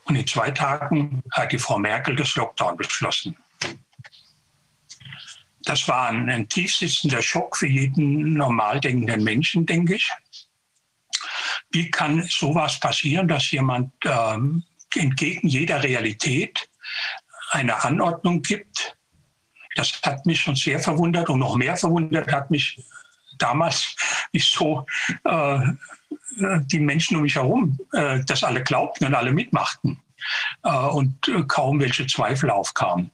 Und 0.04 0.18
in 0.18 0.28
zwei 0.28 0.52
Tagen 0.52 1.24
hat 1.32 1.54
die 1.54 1.60
Frau 1.60 1.78
Merkel 1.78 2.14
das 2.18 2.36
Lockdown 2.36 2.76
beschlossen 2.76 3.38
das 5.66 5.88
war 5.88 6.10
ein, 6.10 6.30
ein 6.30 6.48
tiefsitzender 6.50 7.22
Schock 7.22 7.58
für 7.58 7.68
jeden 7.68 8.34
normal 8.34 8.80
denkenden 8.80 9.24
Menschen, 9.24 9.66
denke 9.66 9.96
ich. 9.96 10.12
Wie 11.72 11.90
kann 11.90 12.24
sowas 12.24 12.80
passieren, 12.80 13.28
dass 13.28 13.52
jemand 13.52 13.94
ähm, 14.06 14.64
entgegen 14.96 15.48
jeder 15.48 15.82
Realität 15.82 16.70
eine 17.52 17.84
Anordnung 17.84 18.42
gibt? 18.42 18.96
Das 19.76 20.00
hat 20.04 20.26
mich 20.26 20.42
schon 20.42 20.56
sehr 20.56 20.80
verwundert 20.80 21.30
und 21.30 21.40
noch 21.40 21.56
mehr 21.56 21.76
verwundert 21.76 22.32
hat 22.32 22.52
mich 22.52 22.80
damals, 23.40 23.96
wieso 24.32 24.86
äh, 25.24 25.60
die 26.38 26.80
Menschen 26.80 27.18
um 27.18 27.24
mich 27.24 27.36
herum 27.36 27.80
äh, 27.94 28.24
das 28.26 28.44
alle 28.44 28.62
glaubten 28.62 29.06
und 29.06 29.16
alle 29.16 29.32
mitmachten 29.32 30.00
äh, 30.64 30.70
und 30.70 31.32
kaum 31.48 31.80
welche 31.80 32.06
Zweifel 32.06 32.52
aufkamen. 32.52 33.10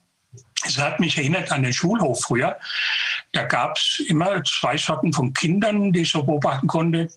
Es 0.66 0.78
hat 0.78 1.00
mich 1.00 1.18
erinnert 1.18 1.52
an 1.52 1.64
den 1.64 1.74
Schulhof 1.74 2.22
früher. 2.22 2.58
Da 3.32 3.44
gab 3.44 3.78
es 3.78 4.02
immer 4.08 4.44
zwei 4.44 4.78
Sorten 4.78 5.14
von 5.14 5.34
Kindern, 5.34 5.92
die 5.92 6.02
ich 6.02 6.12
so 6.12 6.24
beobachten 6.24 6.68
konnte. 6.68 7.10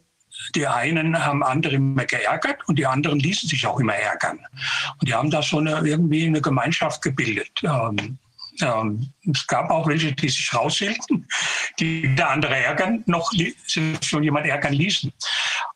Die 0.55 0.67
einen 0.67 1.25
haben 1.25 1.43
andere 1.43 1.75
immer 1.75 2.05
geärgert 2.05 2.59
und 2.67 2.79
die 2.79 2.87
anderen 2.87 3.19
ließen 3.19 3.49
sich 3.49 3.67
auch 3.67 3.79
immer 3.79 3.95
ärgern. 3.95 4.39
Und 4.99 5.09
die 5.09 5.15
haben 5.15 5.31
da 5.31 5.43
so 5.43 5.59
eine, 5.59 5.81
irgendwie 5.87 6.27
eine 6.27 6.41
Gemeinschaft 6.41 7.03
gebildet. 7.03 7.51
Ähm, 7.63 8.19
ähm, 8.61 9.13
es 9.31 9.47
gab 9.47 9.71
auch 9.71 9.87
welche, 9.87 10.13
die 10.13 10.29
sich 10.29 10.53
raushielten, 10.55 11.27
die 11.79 12.15
der 12.15 12.31
andere 12.31 12.57
ärgern, 12.57 13.03
noch 13.07 13.33
schon 14.03 14.23
jemand 14.23 14.47
ärgern 14.47 14.73
ließen. 14.73 15.13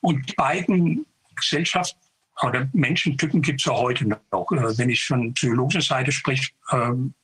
Und 0.00 0.36
beiden 0.36 1.06
Gesellschaften 1.36 2.05
oder 2.42 2.68
Menschentypen 2.72 3.40
gibt 3.42 3.60
es 3.60 3.64
ja 3.66 3.72
heute 3.72 4.06
noch. 4.06 4.52
Äh, 4.52 4.78
wenn 4.78 4.90
ich 4.90 5.04
von 5.04 5.32
psychologischer 5.34 5.82
Seite 5.82 6.12
spreche, 6.12 6.50
ähm, 6.72 7.14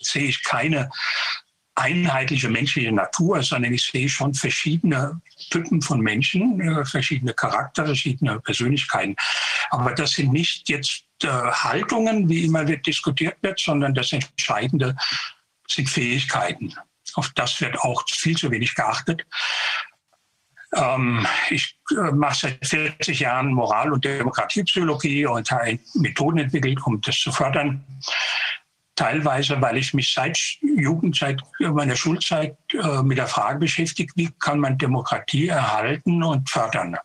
sehe 0.00 0.24
ich 0.24 0.42
keine 0.44 0.90
einheitliche 1.76 2.48
menschliche 2.48 2.90
Natur, 2.90 3.42
sondern 3.42 3.72
ich 3.72 3.84
sehe 3.84 4.08
schon 4.08 4.32
verschiedene 4.32 5.20
Typen 5.50 5.82
von 5.82 6.00
Menschen, 6.00 6.60
äh, 6.60 6.84
verschiedene 6.84 7.34
Charakter, 7.34 7.84
verschiedene 7.84 8.40
Persönlichkeiten. 8.40 9.14
Aber 9.70 9.92
das 9.92 10.12
sind 10.12 10.32
nicht 10.32 10.68
jetzt 10.68 11.04
äh, 11.22 11.28
Haltungen, 11.28 12.28
wie 12.28 12.44
immer 12.44 12.66
wird 12.66 12.86
diskutiert 12.86 13.36
wird, 13.42 13.60
sondern 13.60 13.94
das 13.94 14.12
Entscheidende 14.12 14.96
sind 15.68 15.88
Fähigkeiten. 15.88 16.74
Auf 17.14 17.30
das 17.34 17.60
wird 17.60 17.78
auch 17.78 18.04
viel 18.08 18.36
zu 18.36 18.50
wenig 18.50 18.74
geachtet. 18.74 19.26
Ähm, 20.76 21.26
ich 21.50 21.76
äh, 21.90 22.12
mache 22.12 22.40
seit 22.40 22.66
40 22.66 23.20
Jahren 23.20 23.52
Moral- 23.52 23.92
und 23.92 24.04
Demokratiepsychologie 24.04 25.26
und 25.26 25.50
habe 25.50 25.78
Methoden 25.94 26.38
entwickelt, 26.38 26.78
um 26.84 27.00
das 27.00 27.18
zu 27.18 27.32
fördern. 27.32 27.84
Teilweise, 28.94 29.60
weil 29.60 29.76
ich 29.76 29.92
mich 29.92 30.12
seit 30.12 30.38
Jugend, 30.62 31.16
seit 31.16 31.40
meiner 31.60 31.96
Schulzeit 31.96 32.56
äh, 32.72 33.02
mit 33.02 33.18
der 33.18 33.26
Frage 33.26 33.58
beschäftigt, 33.58 34.12
wie 34.16 34.30
kann 34.38 34.58
man 34.58 34.78
Demokratie 34.78 35.48
erhalten 35.48 36.22
und 36.22 36.48
fördern. 36.48 36.96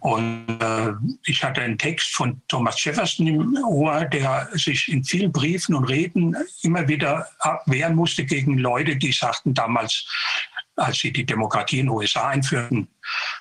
Und 0.00 0.58
äh, 0.60 0.92
ich 1.24 1.42
hatte 1.44 1.60
einen 1.62 1.78
Text 1.78 2.14
von 2.14 2.40
Thomas 2.48 2.82
Jefferson 2.82 3.26
im 3.26 3.64
Ohr, 3.64 4.04
der 4.06 4.48
sich 4.52 4.88
in 4.88 5.04
vielen 5.04 5.30
Briefen 5.30 5.74
und 5.74 5.84
Reden 5.84 6.36
immer 6.62 6.88
wieder 6.88 7.28
abwehren 7.38 7.94
musste 7.94 8.24
gegen 8.24 8.58
Leute, 8.58 8.96
die 8.96 9.12
sagten 9.12 9.54
damals, 9.54 10.06
als 10.80 10.98
sie 10.98 11.12
die 11.12 11.26
Demokratie 11.26 11.80
in 11.80 11.86
den 11.86 11.94
USA 11.94 12.28
einführten, 12.28 12.88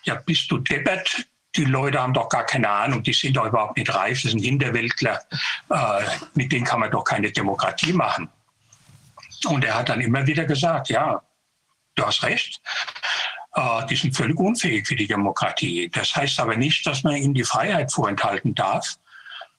ja, 0.03 0.15
bist 0.15 0.51
du 0.51 0.57
deppert? 0.57 1.25
Die 1.55 1.65
Leute 1.65 1.99
haben 1.99 2.13
doch 2.13 2.29
gar 2.29 2.45
keine 2.45 2.69
Ahnung, 2.69 3.01
die 3.01 3.13
sind 3.13 3.35
doch 3.35 3.45
überhaupt 3.45 3.77
nicht 3.77 3.93
reif, 3.93 4.21
das 4.21 4.31
sind 4.31 4.43
Hinterwäldler, 4.43 5.19
äh, 5.69 6.05
mit 6.35 6.51
denen 6.51 6.65
kann 6.65 6.79
man 6.79 6.91
doch 6.91 7.03
keine 7.03 7.31
Demokratie 7.31 7.93
machen. 7.93 8.29
Und 9.45 9.63
er 9.63 9.75
hat 9.75 9.89
dann 9.89 10.01
immer 10.01 10.27
wieder 10.27 10.45
gesagt, 10.45 10.89
ja, 10.89 11.21
du 11.95 12.05
hast 12.05 12.23
recht, 12.23 12.61
äh, 13.55 13.85
die 13.87 13.95
sind 13.95 14.15
völlig 14.15 14.37
unfähig 14.37 14.87
für 14.87 14.95
die 14.95 15.07
Demokratie. 15.07 15.89
Das 15.89 16.15
heißt 16.15 16.39
aber 16.39 16.55
nicht, 16.55 16.85
dass 16.85 17.03
man 17.03 17.15
ihnen 17.15 17.33
die 17.33 17.43
Freiheit 17.43 17.91
vorenthalten 17.91 18.53
darf. 18.53 18.97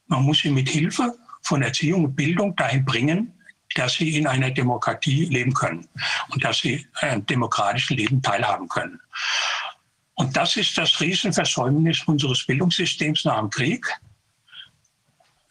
Man 0.07 0.23
muss 0.23 0.39
sie 0.39 0.51
mit 0.51 0.69
Hilfe 0.69 1.17
von 1.43 1.63
Erziehung 1.63 2.05
und 2.05 2.15
Bildung 2.15 2.55
dahin 2.55 2.85
bringen, 2.85 3.40
dass 3.75 3.95
sie 3.95 4.17
in 4.17 4.27
einer 4.27 4.51
Demokratie 4.51 5.27
leben 5.27 5.55
können 5.55 5.89
und 6.29 6.45
dass 6.45 6.59
sie 6.59 6.87
am 7.01 7.25
demokratischen 7.27 7.97
Leben 7.97 8.23
teilhaben 8.23 8.69
können. 8.69 9.01
Und 10.15 10.37
das 10.37 10.57
ist 10.57 10.77
das 10.77 11.01
Riesenversäumnis 11.01 12.03
unseres 12.07 12.45
Bildungssystems 12.47 13.25
nach 13.25 13.39
dem 13.39 13.51
Krieg. 13.51 13.87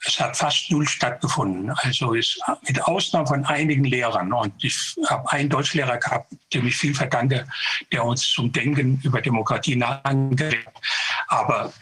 Es 0.05 0.19
hat 0.19 0.37
fast 0.37 0.71
null 0.71 0.87
stattgefunden. 0.87 1.71
Also 1.71 2.13
ist 2.13 2.39
mit 2.67 2.81
Ausnahme 2.83 3.27
von 3.27 3.45
einigen 3.45 3.83
Lehrern. 3.83 4.31
Und 4.31 4.53
ich 4.63 4.95
habe 5.09 5.29
einen 5.31 5.49
Deutschlehrer 5.49 5.97
gehabt, 5.97 6.33
dem 6.53 6.67
ich 6.67 6.77
viel 6.77 6.93
verdanke, 6.93 7.47
der 7.91 8.05
uns 8.05 8.29
zum 8.29 8.51
Denken 8.51 9.01
über 9.03 9.21
Demokratie 9.21 9.75
nahegelegt. 9.75 10.69
Aber 11.27 11.73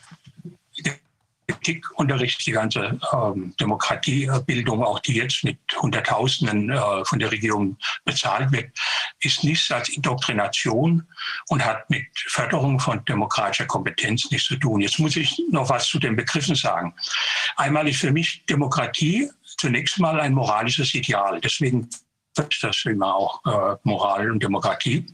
Politikunterricht, 1.48 2.46
die 2.46 2.52
ganze 2.52 3.00
ähm, 3.14 3.54
Demokratiebildung, 3.60 4.84
auch 4.84 5.00
die 5.00 5.16
jetzt 5.16 5.44
mit 5.44 5.58
Hunderttausenden 5.82 6.70
äh, 6.70 7.06
von 7.06 7.20
der 7.20 7.32
Regierung 7.32 7.78
bezahlt 8.06 8.52
wird, 8.52 8.72
ist 9.22 9.44
nichts 9.44 9.72
als 9.72 9.90
Indoktrination 9.90 11.08
und 11.50 11.66
hat 11.66 11.90
mit 11.90 12.06
Förderung 12.14 12.80
von 12.80 13.04
demokratischer 13.06 13.66
Kompetenz 13.66 14.30
nichts 14.30 14.48
zu 14.48 14.58
tun. 14.58 14.82
Jetzt 14.82 15.00
muss 15.00 15.16
ich 15.16 15.42
noch 15.50 15.70
was 15.70 15.88
zu 15.88 16.00
den 16.00 16.16
Begriffen 16.16 16.56
sagen. 16.56 16.94
Einmal 17.56 17.88
ist 17.88 18.02
für 18.02 18.12
mich 18.12 18.46
Demokratie 18.46 19.30
zunächst 19.58 20.00
mal 20.00 20.20
ein 20.20 20.34
moralisches 20.34 20.94
Ideal. 20.94 21.40
Deswegen 21.42 21.90
ist 22.38 22.64
das 22.64 22.86
immer 22.86 23.16
auch 23.16 23.42
äh, 23.46 23.78
Moral 23.84 24.30
und 24.32 24.44
Demokratie. 24.44 25.06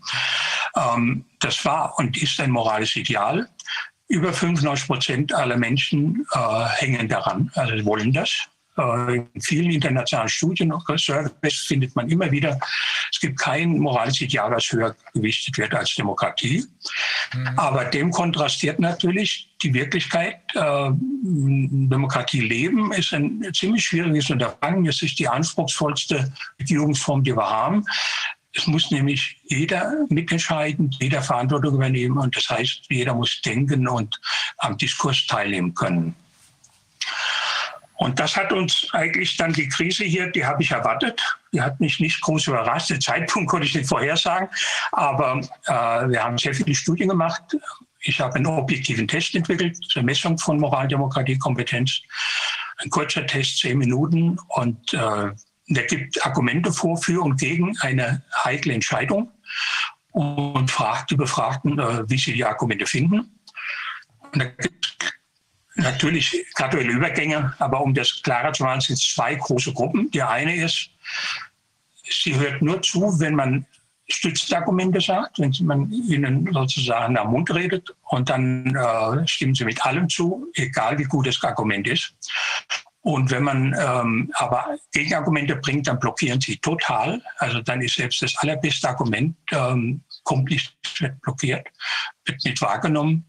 Ähm, 0.75 1.25
das 1.39 1.63
war 1.63 1.97
und 1.97 2.21
ist 2.21 2.39
ein 2.39 2.51
moralisches 2.51 2.97
Ideal 2.97 3.47
über 4.13 4.31
95 4.31 4.87
Prozent 4.87 5.33
aller 5.33 5.57
Menschen 5.57 6.25
äh, 6.33 6.39
hängen 6.77 7.07
daran, 7.07 7.51
also 7.55 7.83
wollen 7.85 8.13
das. 8.13 8.47
Äh, 8.77 9.15
in 9.15 9.41
vielen 9.41 9.71
internationalen 9.71 10.29
Studien 10.29 10.71
und 10.71 10.83
Surveys 10.99 11.59
findet 11.67 11.95
man 11.95 12.09
immer 12.09 12.31
wieder, 12.31 12.59
es 13.11 13.19
gibt 13.19 13.39
kein 13.39 13.77
moralisches 13.79 14.21
Ideal, 14.21 14.51
das 14.51 14.71
höher 14.71 14.95
gewichtet 15.13 15.57
wird 15.57 15.73
als 15.73 15.95
Demokratie. 15.95 16.63
Mhm. 17.33 17.47
Aber 17.57 17.85
dem 17.85 18.11
kontrastiert 18.11 18.79
natürlich 18.79 19.49
die 19.61 19.73
Wirklichkeit. 19.73 20.41
Äh, 20.53 20.89
Demokratie 20.91 22.41
leben 22.41 22.91
ist 22.93 23.13
ein 23.13 23.43
ziemlich 23.53 23.85
schwieriges 23.85 24.29
Unterfangen. 24.29 24.85
Es 24.87 25.01
ist 25.01 25.17
die 25.17 25.27
anspruchsvollste 25.27 26.31
Regierungsform, 26.59 27.23
die 27.23 27.35
wir 27.35 27.49
haben. 27.49 27.83
Es 28.55 28.67
muss 28.67 28.91
nämlich 28.91 29.37
jeder 29.45 30.05
mitentscheiden, 30.09 30.95
jeder 30.99 31.21
Verantwortung 31.21 31.75
übernehmen 31.75 32.17
und 32.17 32.35
das 32.35 32.49
heißt, 32.49 32.85
jeder 32.89 33.13
muss 33.15 33.41
denken 33.41 33.87
und 33.87 34.19
am 34.59 34.77
Diskurs 34.77 35.25
teilnehmen 35.25 35.73
können. 35.73 36.15
Und 37.95 38.19
das 38.19 38.35
hat 38.35 38.51
uns 38.51 38.89
eigentlich 38.91 39.37
dann 39.37 39.53
die 39.53 39.69
Krise 39.69 40.03
hier, 40.03 40.29
die 40.29 40.45
habe 40.45 40.61
ich 40.61 40.71
erwartet. 40.71 41.21
Die 41.53 41.61
hat 41.61 41.79
mich 41.79 41.99
nicht 41.99 42.19
groß 42.21 42.47
überrascht. 42.47 42.89
Den 42.89 42.99
Zeitpunkt 42.99 43.49
konnte 43.49 43.65
ich 43.65 43.75
nicht 43.75 43.87
vorhersagen. 43.87 44.49
Aber 44.91 45.39
äh, 45.67 45.73
wir 46.09 46.23
haben 46.23 46.37
sehr 46.37 46.53
viele 46.53 46.75
Studien 46.75 47.09
gemacht. 47.09 47.55
Ich 48.01 48.19
habe 48.19 48.35
einen 48.35 48.47
objektiven 48.47 49.07
Test 49.07 49.35
entwickelt 49.35 49.77
zur 49.89 50.03
Messung 50.03 50.37
von 50.37 50.59
Moral, 50.59 50.87
Demokratie, 50.87 51.37
Kompetenz. 51.37 52.01
Ein 52.77 52.89
kurzer 52.89 53.25
Test, 53.25 53.59
zehn 53.59 53.77
Minuten. 53.77 54.37
Und 54.49 54.93
äh, 54.93 55.31
der 55.73 55.85
gibt 55.85 56.25
Argumente 56.25 56.71
vor, 56.71 56.97
für 56.97 57.21
und 57.21 57.39
gegen 57.39 57.77
eine 57.79 58.23
heikle 58.43 58.73
Entscheidung 58.73 59.31
und 60.11 60.69
fragt 60.69 61.11
die 61.11 61.15
Befragten, 61.15 61.79
äh, 61.79 62.09
wie 62.09 62.17
sie 62.17 62.33
die 62.33 62.45
Argumente 62.45 62.85
finden. 62.85 63.39
Und 64.31 64.39
da 64.39 64.45
gibt 64.45 65.13
natürlich 65.75 66.45
graduelle 66.53 66.91
Übergänge, 66.91 67.53
aber 67.59 67.81
um 67.81 67.93
das 67.93 68.21
klarer 68.21 68.53
zu 68.53 68.63
machen, 68.63 68.81
sind 68.81 68.95
es 68.95 69.13
zwei 69.13 69.35
große 69.35 69.73
Gruppen. 69.73 70.09
Die 70.11 70.21
eine 70.21 70.55
ist, 70.55 70.89
sie 72.03 72.35
hört 72.35 72.61
nur 72.61 72.81
zu, 72.81 73.19
wenn 73.19 73.35
man 73.35 73.65
Stützargumente 74.07 74.99
sagt, 74.99 75.39
wenn 75.39 75.53
man 75.61 75.91
ihnen 75.91 76.51
sozusagen 76.51 77.17
am 77.17 77.31
Mund 77.31 77.53
redet 77.53 77.95
und 78.09 78.29
dann 78.29 78.75
äh, 78.75 79.27
stimmen 79.27 79.55
sie 79.55 79.65
mit 79.65 79.83
allem 79.85 80.09
zu, 80.09 80.47
egal 80.55 80.99
wie 80.99 81.05
gut 81.05 81.25
das 81.25 81.41
Argument 81.43 81.87
ist. 81.87 82.13
Und 83.03 83.31
wenn 83.31 83.43
man 83.43 83.75
ähm, 83.77 84.31
aber 84.35 84.77
Gegenargumente 84.93 85.57
bringt, 85.57 85.87
dann 85.87 85.99
blockieren 85.99 86.39
sie 86.39 86.57
total. 86.57 87.21
Also 87.37 87.61
dann 87.61 87.81
ist 87.81 87.95
selbst 87.95 88.21
das 88.21 88.35
allerbeste 88.37 88.87
Argument, 88.87 89.35
ähm, 89.51 90.01
kommt 90.23 90.49
nicht, 90.49 90.73
wird 90.99 91.21
blockiert, 91.21 91.67
wird 92.25 92.43
nicht 92.45 92.61
wahrgenommen. 92.61 93.25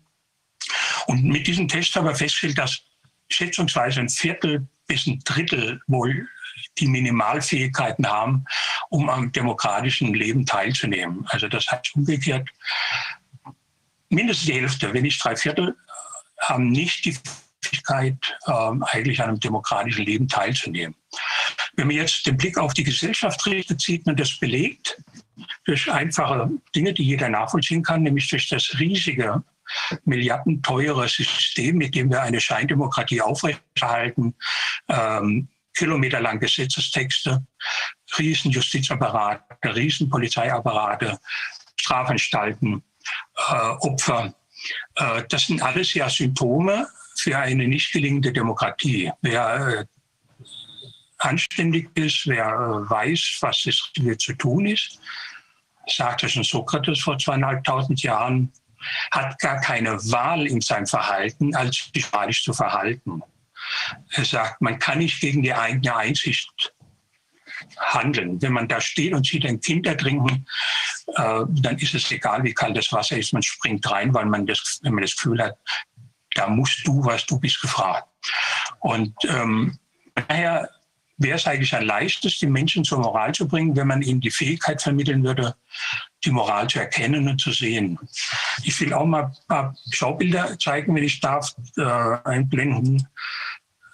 Und 1.06 1.24
mit 1.24 1.48
diesem 1.48 1.66
Test 1.66 1.94
haben 1.96 2.06
wir 2.06 2.14
festgestellt, 2.14 2.58
dass 2.58 2.82
schätzungsweise 3.28 4.00
ein 4.00 4.08
Viertel 4.08 4.66
bis 4.86 5.08
ein 5.08 5.20
Drittel 5.24 5.80
wohl 5.88 6.28
die 6.78 6.86
Minimalfähigkeiten 6.86 8.08
haben, 8.08 8.44
um 8.90 9.08
am 9.08 9.32
demokratischen 9.32 10.14
Leben 10.14 10.46
teilzunehmen. 10.46 11.26
Also 11.30 11.48
das 11.48 11.66
heißt 11.66 11.96
umgekehrt, 11.96 12.48
mindestens 14.08 14.46
die 14.46 14.54
Hälfte, 14.54 14.94
wenn 14.94 15.02
nicht 15.02 15.22
drei 15.22 15.34
Viertel, 15.34 15.76
haben 16.40 16.70
nicht 16.70 17.04
die 17.04 17.16
Fähigkeit, 17.64 18.16
ähm, 18.46 18.84
eigentlich 18.84 19.20
an 19.20 19.30
einem 19.30 19.40
demokratischen 19.40 20.04
Leben 20.04 20.28
teilzunehmen. 20.28 20.94
Wenn 21.76 21.88
man 21.88 21.96
jetzt 21.96 22.26
den 22.26 22.36
Blick 22.36 22.58
auf 22.58 22.74
die 22.74 22.84
Gesellschaft 22.84 23.44
richtet, 23.46 23.80
sieht 23.80 24.06
man 24.06 24.16
das 24.16 24.38
belegt 24.38 25.02
durch 25.64 25.90
einfache 25.90 26.50
Dinge, 26.74 26.92
die 26.92 27.04
jeder 27.04 27.28
nachvollziehen 27.28 27.82
kann, 27.82 28.02
nämlich 28.02 28.28
durch 28.28 28.48
das 28.48 28.78
riesige 28.78 29.42
milliardenteure 30.04 31.08
System, 31.08 31.78
mit 31.78 31.94
dem 31.94 32.10
wir 32.10 32.22
eine 32.22 32.40
Scheindemokratie 32.40 33.20
aufrechterhalten, 33.20 34.34
ähm, 34.88 35.48
kilometerlang 35.74 36.38
Gesetzestexte, 36.38 37.44
Riesenjustizapparate, 38.18 39.74
Riesenpolizeiapparate, 39.74 41.18
Strafanstalten, 41.76 42.82
äh, 43.36 43.68
Opfer. 43.80 44.34
Äh, 44.94 45.24
das 45.28 45.46
sind 45.46 45.62
alles 45.62 45.94
ja 45.94 46.08
Symptome 46.08 46.86
für 47.16 47.38
eine 47.38 47.66
nicht 47.68 47.92
gelingende 47.92 48.32
Demokratie. 48.32 49.10
Wer 49.22 49.86
äh, 49.88 50.44
anständig 51.18 51.88
ist, 51.96 52.26
wer 52.26 52.46
äh, 52.46 52.90
weiß, 52.90 53.38
was 53.40 53.64
es 53.66 53.90
hier 53.96 54.18
zu 54.18 54.34
tun 54.34 54.66
ist, 54.66 54.98
sagte 55.86 56.28
schon 56.28 56.44
Sokrates 56.44 57.00
vor 57.02 57.18
zweieinhalbtausend 57.18 58.02
Jahren, 58.02 58.52
hat 59.10 59.38
gar 59.38 59.60
keine 59.60 59.92
Wahl 60.10 60.46
in 60.46 60.60
seinem 60.60 60.86
Verhalten, 60.86 61.54
als 61.54 61.90
sich 61.94 62.10
moralisch 62.12 62.44
zu 62.44 62.52
verhalten. 62.52 63.22
Er 64.10 64.24
sagt, 64.24 64.60
man 64.60 64.78
kann 64.78 64.98
nicht 64.98 65.20
gegen 65.20 65.42
die 65.42 65.54
eigene 65.54 65.96
Einsicht 65.96 66.74
handeln. 67.78 68.40
Wenn 68.42 68.52
man 68.52 68.68
da 68.68 68.80
steht 68.80 69.14
und 69.14 69.26
sieht 69.26 69.46
ein 69.46 69.60
Kind 69.60 69.86
ertrinken, 69.86 70.46
äh, 71.16 71.44
dann 71.48 71.78
ist 71.78 71.94
es 71.94 72.10
egal, 72.10 72.44
wie 72.44 72.52
kalt 72.52 72.76
das 72.76 72.92
Wasser 72.92 73.16
ist. 73.16 73.32
Man 73.32 73.42
springt 73.42 73.88
rein, 73.90 74.12
weil 74.12 74.26
man 74.26 74.46
das, 74.46 74.80
wenn 74.82 74.94
man 74.94 75.02
das 75.02 75.14
Gefühl 75.16 75.42
hat, 75.42 75.56
da 76.34 76.48
musst 76.48 76.86
du 76.86 77.04
was, 77.04 77.26
du 77.26 77.38
bist 77.38 77.60
gefragt. 77.60 78.08
Und 78.80 79.14
ähm, 79.28 79.78
daher 80.14 80.68
wäre 81.16 81.36
es 81.36 81.46
eigentlich 81.46 81.74
ein 81.74 81.84
leichtes, 81.84 82.38
die 82.38 82.46
Menschen 82.46 82.84
zur 82.84 82.98
Moral 82.98 83.32
zu 83.32 83.46
bringen, 83.46 83.76
wenn 83.76 83.86
man 83.86 84.02
ihnen 84.02 84.20
die 84.20 84.30
Fähigkeit 84.30 84.82
vermitteln 84.82 85.22
würde, 85.22 85.54
die 86.24 86.30
Moral 86.30 86.68
zu 86.68 86.80
erkennen 86.80 87.28
und 87.28 87.40
zu 87.40 87.52
sehen. 87.52 87.98
Ich 88.62 88.80
will 88.80 88.92
auch 88.92 89.06
mal 89.06 89.24
ein 89.24 89.46
paar 89.46 89.76
Schaubilder 89.90 90.58
zeigen, 90.58 90.94
wenn 90.94 91.04
ich 91.04 91.20
darf, 91.20 91.54
äh, 91.76 91.82
einblenden. 92.24 93.08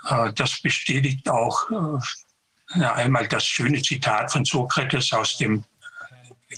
Äh, 0.08 0.32
das 0.32 0.60
bestätigt 0.60 1.28
auch 1.28 1.70
äh, 1.70 2.80
ja, 2.80 2.94
einmal 2.94 3.28
das 3.28 3.44
schöne 3.44 3.82
Zitat 3.82 4.32
von 4.32 4.44
Sokrates 4.44 5.12
aus 5.12 5.36
dem 5.36 5.64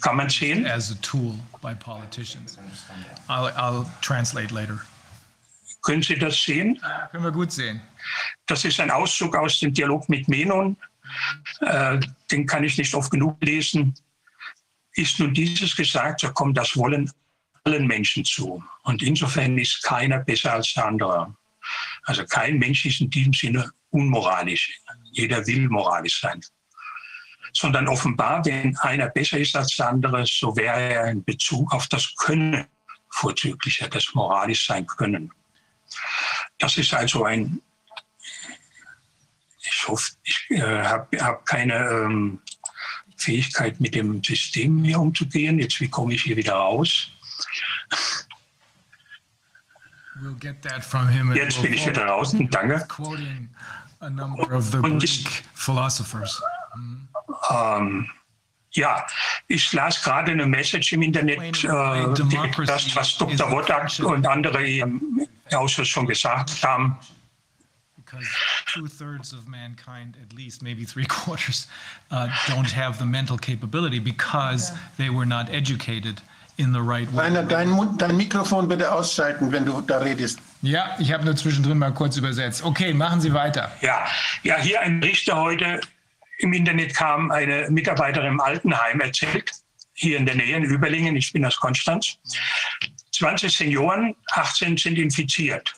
kann 0.01 0.17
man 0.17 0.31
sehen? 0.31 0.67
As 0.67 0.91
a 0.91 0.95
tool 1.03 1.35
by 1.61 1.75
politicians. 1.75 2.59
I'll, 3.29 3.53
I'll 3.57 3.87
translate 4.01 4.51
later. 4.51 4.81
Können 5.83 6.03
Sie 6.03 6.17
das 6.17 6.43
sehen? 6.43 6.81
Können 7.11 7.25
wir 7.25 7.33
gut 7.33 7.53
sehen. 7.53 7.83
Das 8.47 8.65
ist 8.65 8.79
ein 8.81 8.91
Auszug 8.91 9.37
aus 9.37 9.59
dem 9.59 9.75
Dialog 9.75 10.09
mit 10.09 10.29
Menon. 10.29 10.77
Äh, 11.61 12.01
den 12.31 12.47
kann 12.47 12.65
ich 12.65 12.79
nicht 12.79 12.95
oft 12.95 13.11
genug 13.11 13.37
lesen. 13.43 13.95
Ist 14.95 15.19
nun 15.19 15.35
dieses 15.35 15.75
gesagt, 15.75 16.21
so 16.21 16.33
kommt 16.33 16.57
das 16.57 16.77
Wollen 16.77 17.11
allen 17.65 17.87
Menschen 17.87 18.25
zu. 18.25 18.63
Und 18.83 19.03
insofern 19.03 19.59
ist 19.59 19.83
keiner 19.83 20.19
besser 20.19 20.55
als 20.55 20.73
der 20.75 20.87
andere. 20.87 21.35
Also 22.05 22.25
kein 22.27 22.59
Mensch 22.59 22.85
ist 22.85 23.01
in 23.01 23.11
diesem 23.11 23.33
Sinne 23.33 23.71
unmoralisch. 23.91 24.81
Jeder 25.13 25.47
will 25.47 25.69
moralisch 25.69 26.21
sein. 26.21 26.41
Sondern 27.53 27.87
offenbar, 27.89 28.45
wenn 28.45 28.77
einer 28.79 29.09
besser 29.09 29.39
ist 29.39 29.55
als 29.55 29.77
der 29.77 29.89
andere, 29.89 30.25
so 30.27 30.57
wäre 30.57 30.81
er 30.81 31.11
in 31.11 31.23
Bezug 31.25 31.73
auf 31.73 31.87
das 31.89 32.15
Können 32.17 32.67
vorzüglicher, 33.11 33.89
das 33.89 34.15
moralisch 34.15 34.67
sein 34.67 34.87
können. 34.87 35.33
Das 36.59 36.77
ist 36.77 36.93
also 36.95 37.25
ein, 37.25 37.61
ich 39.63 39.89
hoffe, 39.89 40.13
ich 40.23 40.47
äh, 40.51 40.85
habe 40.85 41.25
hab 41.25 41.47
keine 41.47 41.75
ähm, 41.75 42.41
Fähigkeit, 43.17 43.81
mit 43.81 43.95
dem 43.95 44.23
System 44.23 44.85
hier 44.85 45.01
umzugehen. 45.01 45.59
Jetzt, 45.59 45.81
wie 45.81 45.89
komme 45.89 46.15
ich 46.15 46.23
hier 46.23 46.37
wieder 46.37 46.55
raus? 46.55 47.11
We'll 50.21 50.39
get 50.39 50.63
that 50.63 50.85
from 50.85 51.09
him 51.09 51.33
Jetzt 51.35 51.61
bin 51.63 51.73
ich 51.73 51.87
wieder 51.87 52.07
draußen, 52.07 52.49
danke. 52.51 52.87
Philosophers. 55.55 56.41
Ähm, 57.51 58.09
ja, 58.73 59.07
ich 59.49 59.73
las 59.73 60.03
gerade 60.03 60.33
eine 60.33 60.47
Message 60.47 60.93
im 60.93 61.03
Internet, 61.03 61.65
äh, 61.65 62.65
das, 62.65 62.97
was 62.97 63.17
Dr. 63.19 63.51
Wodak 63.51 63.99
und 64.01 64.27
andere 64.27 64.67
Ausschuss 65.55 65.89
schon 65.89 66.07
gesagt 66.07 66.63
haben. 66.63 66.97
Because 67.97 68.27
two 68.73 68.87
thirds 68.89 69.33
of 69.33 69.47
mankind, 69.47 70.17
at 70.23 70.33
least 70.37 70.63
maybe 70.63 70.85
three 70.85 71.07
quarters, 71.07 71.67
uh, 72.11 72.29
don't 72.49 72.71
have 72.71 72.99
the 72.99 73.07
mental 73.07 73.39
capability 73.39 73.99
because 73.99 74.73
they 74.99 75.09
were 75.09 75.25
not 75.25 75.49
educated 75.49 76.21
in 76.59 76.73
the 76.75 76.81
right 76.81 77.11
way. 77.13 77.25
Rainer, 77.25 77.43
dein, 77.43 77.71
Mund- 77.71 78.01
dein 78.03 78.17
Mikrofon 78.17 78.69
bitte 78.69 78.93
ausschalten, 78.93 79.51
wenn 79.51 79.65
du 79.65 79.81
da 79.81 79.99
redest. 79.99 80.39
Ja, 80.61 80.95
ich 80.99 81.11
habe 81.11 81.25
nur 81.25 81.35
zwischendrin 81.37 81.79
mal 81.79 81.93
kurz 81.95 82.17
übersetzt. 82.19 82.63
Okay, 82.63 82.93
machen 82.93 83.21
Sie 83.23 83.33
weiter. 83.33 83.73
Ja, 83.81 84.07
ja, 84.43 84.59
hier 84.59 84.81
ein 84.83 85.01
Bericht, 85.01 85.27
der 85.29 85.37
heute 85.37 85.81
im 86.39 86.53
Internet 86.53 86.95
kam, 86.95 87.31
eine 87.31 87.69
Mitarbeiterin 87.71 88.33
im 88.33 88.41
Altenheim 88.41 89.01
erzählt, 89.01 89.51
hier 89.95 90.19
in 90.19 90.27
der 90.27 90.35
Nähe 90.35 90.57
in 90.57 90.65
Überlingen, 90.65 91.17
ich 91.17 91.33
bin 91.33 91.45
aus 91.47 91.57
Konstanz. 91.57 92.19
20 93.13 93.55
Senioren, 93.55 94.17
18 94.31 94.77
sind 94.77 94.99
infiziert. 94.99 95.73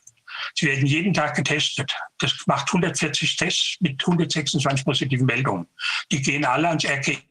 Sie 0.55 0.67
werden 0.67 0.87
jeden 0.87 1.13
Tag 1.13 1.35
getestet. 1.35 1.95
Das 2.19 2.33
macht 2.47 2.69
140 2.69 3.37
Tests 3.37 3.77
mit 3.81 4.01
126 4.03 4.85
positiven 4.85 5.27
Meldungen. 5.27 5.67
Die 6.11 6.21
gehen 6.21 6.45
alle 6.45 6.69
ans 6.69 6.85
RKI, 6.85 7.23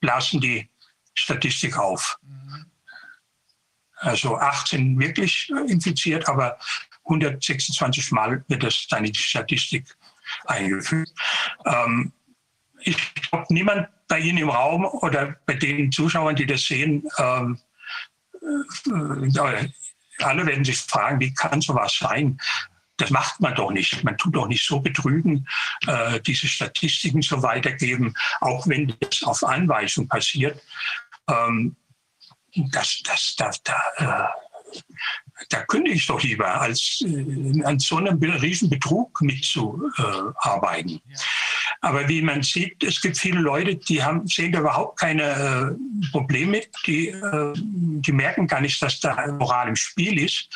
blasen 0.00 0.40
die 0.40 0.68
Statistik 1.14 1.76
auf. 1.76 2.18
Also 3.96 4.36
18 4.36 4.98
wirklich 4.98 5.50
infiziert, 5.68 6.28
aber 6.28 6.58
126 7.04 8.12
Mal 8.12 8.44
wird 8.48 8.62
das 8.62 8.86
dann 8.88 9.04
in 9.04 9.12
die 9.12 9.18
Statistik 9.18 9.96
eingefügt. 10.44 11.12
Ähm, 11.64 12.12
ich 12.80 13.14
glaube, 13.14 13.46
niemand 13.50 13.88
bei 14.08 14.20
Ihnen 14.20 14.38
im 14.38 14.50
Raum 14.50 14.84
oder 14.84 15.36
bei 15.46 15.54
den 15.54 15.90
Zuschauern, 15.90 16.36
die 16.36 16.46
das 16.46 16.64
sehen, 16.64 17.08
ähm, 17.18 17.58
äh, 17.58 17.58
alle 20.22 20.46
werden 20.46 20.64
sich 20.64 20.78
fragen, 20.78 21.20
wie 21.20 21.34
kann 21.34 21.60
sowas 21.60 21.96
sein? 21.98 22.38
Das 22.96 23.10
macht 23.10 23.40
man 23.40 23.54
doch 23.54 23.70
nicht. 23.70 24.02
Man 24.04 24.16
tut 24.16 24.34
doch 24.34 24.48
nicht 24.48 24.66
so 24.66 24.80
betrügen, 24.80 25.46
äh, 25.86 26.20
diese 26.20 26.46
Statistiken 26.46 27.20
so 27.20 27.42
weitergeben, 27.42 28.14
auch 28.40 28.66
wenn 28.66 28.94
das 29.00 29.22
auf 29.22 29.44
Anweisung 29.44 30.08
passiert. 30.08 30.62
Ähm, 31.28 31.76
das, 32.54 33.02
das, 33.04 33.34
das, 33.36 33.62
da, 33.62 33.82
äh, 33.96 34.80
da 35.50 35.62
kündige 35.64 35.96
ich 35.96 36.06
doch 36.06 36.22
lieber, 36.22 36.60
als 36.60 37.02
äh, 37.06 37.62
an 37.64 37.78
so 37.78 37.96
einem 37.96 38.18
riesen 38.18 38.70
Betrug 38.70 39.20
mitzuarbeiten. 39.20 41.00
Aber 41.80 42.08
wie 42.08 42.22
man 42.22 42.42
sieht, 42.42 42.82
es 42.82 43.00
gibt 43.00 43.18
viele 43.18 43.40
Leute, 43.40 43.76
die 43.76 44.02
haben, 44.02 44.26
sehen 44.26 44.52
da 44.52 44.60
überhaupt 44.60 44.98
keine 44.98 45.22
äh, 45.22 46.10
Probleme. 46.10 46.62
Die, 46.86 47.08
äh, 47.08 47.52
die 47.54 48.12
merken 48.12 48.46
gar 48.46 48.60
nicht, 48.60 48.80
dass 48.80 49.00
da 49.00 49.26
Moral 49.32 49.68
im 49.68 49.76
Spiel 49.76 50.18
ist. 50.18 50.48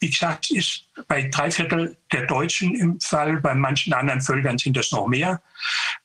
Wie 0.00 0.10
gesagt, 0.10 0.50
ist 0.50 0.84
bei 1.08 1.22
drei 1.22 1.50
Viertel 1.50 1.96
der 2.12 2.26
Deutschen 2.26 2.74
im 2.74 3.00
Fall, 3.00 3.40
bei 3.40 3.54
manchen 3.54 3.92
anderen 3.92 4.20
Völkern 4.20 4.58
sind 4.58 4.76
das 4.76 4.92
noch 4.92 5.08
mehr, 5.08 5.42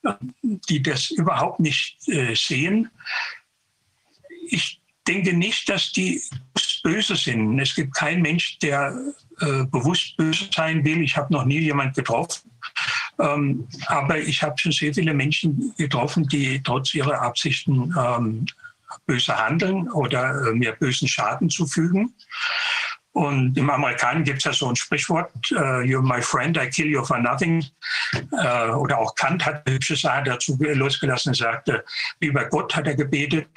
äh, 0.04 0.14
die 0.70 0.82
das 0.82 1.12
überhaupt 1.12 1.60
nicht 1.60 1.98
äh, 2.08 2.34
sehen. 2.36 2.90
Ich 4.48 4.83
denke 5.08 5.34
nicht, 5.34 5.70
dass 5.70 5.92
die 5.92 6.22
böse 6.84 7.16
sind. 7.16 7.60
Es 7.60 7.76
gibt 7.76 7.96
keinen 7.96 8.22
Mensch, 8.22 8.60
der 8.60 8.96
äh, 9.40 9.64
bewusst 9.66 10.18
böse 10.18 10.50
sein 10.54 10.84
will. 10.84 11.02
Ich 11.02 11.18
habe 11.18 11.34
noch 11.34 11.46
nie 11.46 11.60
jemand 11.60 11.96
getroffen. 11.96 12.52
Ähm, 13.20 13.68
aber 13.88 14.18
ich 14.18 14.42
habe 14.44 14.58
schon 14.58 14.72
sehr 14.72 14.94
viele 14.94 15.14
Menschen 15.14 15.74
getroffen, 15.78 16.28
die 16.28 16.62
trotz 16.64 16.94
ihrer 16.94 17.22
Absichten 17.22 17.94
ähm, 17.98 18.46
böse 19.06 19.38
handeln 19.38 19.90
oder 19.92 20.48
äh, 20.48 20.54
mir 20.54 20.74
bösen 20.74 21.08
Schaden 21.08 21.50
zufügen. 21.50 22.14
Und 23.14 23.56
im 23.60 23.70
Amerikanischen 23.70 24.24
gibt 24.24 24.40
es 24.40 24.46
ja 24.46 24.54
so 24.54 24.70
ein 24.70 24.76
Sprichwort, 24.76 25.30
uh, 25.52 25.82
you're 25.82 26.02
my 26.02 26.20
friend, 26.20 26.58
I 26.58 26.68
kill 26.68 26.88
you 26.88 27.06
for 27.06 27.20
nothing. 27.20 27.64
Uh, 28.32 28.74
oder 28.76 28.98
auch 28.98 29.14
Kant 29.14 29.46
hat 29.46 29.68
eine 29.68 29.76
hübsche 29.76 29.96
Sache 29.96 30.24
dazu 30.24 30.58
losgelassen 30.60 31.30
und 31.30 31.36
sagte, 31.36 31.86
bei 32.20 32.44
Gott 32.46 32.76
hat 32.76 32.88
er 32.88 32.96
gebetet, 32.96 33.48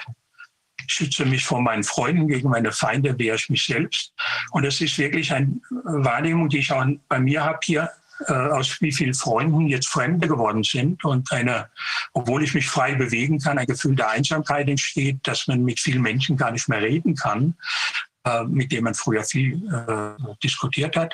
schütze 0.87 1.25
mich 1.25 1.45
vor 1.45 1.61
meinen 1.61 1.83
Freunden, 1.83 2.27
gegen 2.27 2.49
meine 2.49 2.71
Feinde 2.71 3.17
wehre 3.17 3.35
ich 3.35 3.49
mich 3.49 3.65
selbst. 3.65 4.13
Und 4.51 4.65
das 4.65 4.81
ist 4.81 4.97
wirklich 4.97 5.31
eine 5.33 5.59
Wahrnehmung, 5.83 6.49
die 6.49 6.59
ich 6.59 6.71
auch 6.71 6.85
bei 7.07 7.19
mir 7.19 7.43
habe 7.43 7.59
hier, 7.63 7.91
äh, 8.27 8.33
aus 8.33 8.81
wie 8.81 8.91
vielen 8.91 9.13
Freunden 9.13 9.67
jetzt 9.67 9.89
Fremde 9.89 10.27
geworden 10.27 10.63
sind 10.63 11.03
und 11.05 11.31
eine, 11.31 11.69
obwohl 12.13 12.43
ich 12.43 12.53
mich 12.55 12.67
frei 12.67 12.95
bewegen 12.95 13.39
kann, 13.39 13.59
ein 13.59 13.67
Gefühl 13.67 13.95
der 13.95 14.09
Einsamkeit 14.09 14.67
entsteht, 14.67 15.19
dass 15.23 15.47
man 15.47 15.63
mit 15.63 15.79
vielen 15.79 16.01
Menschen 16.01 16.35
gar 16.35 16.51
nicht 16.51 16.67
mehr 16.67 16.81
reden 16.81 17.15
kann, 17.15 17.55
äh, 18.23 18.43
mit 18.45 18.71
denen 18.71 18.85
man 18.85 18.95
früher 18.95 19.23
viel 19.23 19.61
äh, 19.71 20.33
diskutiert 20.43 20.95
hat. 20.95 21.13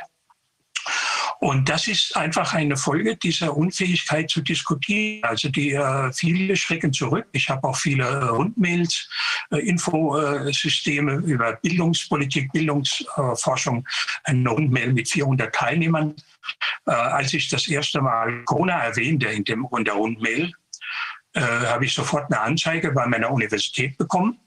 Und 1.44 1.68
das 1.68 1.90
ist 1.90 2.16
einfach 2.16 2.54
eine 2.54 2.78
Folge 2.78 3.18
dieser 3.18 3.58
Unfähigkeit 3.58 4.30
zu 4.30 4.40
diskutieren. 4.40 5.26
Also 5.26 5.50
die 5.50 5.74
äh, 5.74 6.14
viele 6.14 6.56
schrecken 6.56 6.94
zurück. 6.94 7.28
Ich 7.34 7.50
habe 7.50 7.68
auch 7.68 7.76
viele 7.76 8.06
äh, 8.06 8.24
Rundmails, 8.24 9.10
äh, 9.52 9.58
Infosysteme 9.58 11.16
über 11.16 11.52
Bildungspolitik, 11.58 12.50
Bildungsforschung, 12.54 13.86
eine 14.24 14.50
Rundmail 14.50 14.94
mit 14.94 15.10
400 15.10 15.54
Teilnehmern. 15.54 16.16
Äh, 16.86 16.92
als 16.92 17.34
ich 17.34 17.50
das 17.50 17.68
erste 17.68 18.00
Mal 18.00 18.46
Corona 18.46 18.82
erwähnte 18.82 19.28
in, 19.28 19.44
dem, 19.44 19.68
in 19.78 19.84
der 19.84 19.96
Rundmail, 19.96 20.50
äh, 21.34 21.42
habe 21.42 21.84
ich 21.84 21.94
sofort 21.94 22.32
eine 22.32 22.40
Anzeige 22.40 22.94
bei 22.94 23.06
meiner 23.06 23.30
Universität 23.30 23.98
bekommen. 23.98 24.40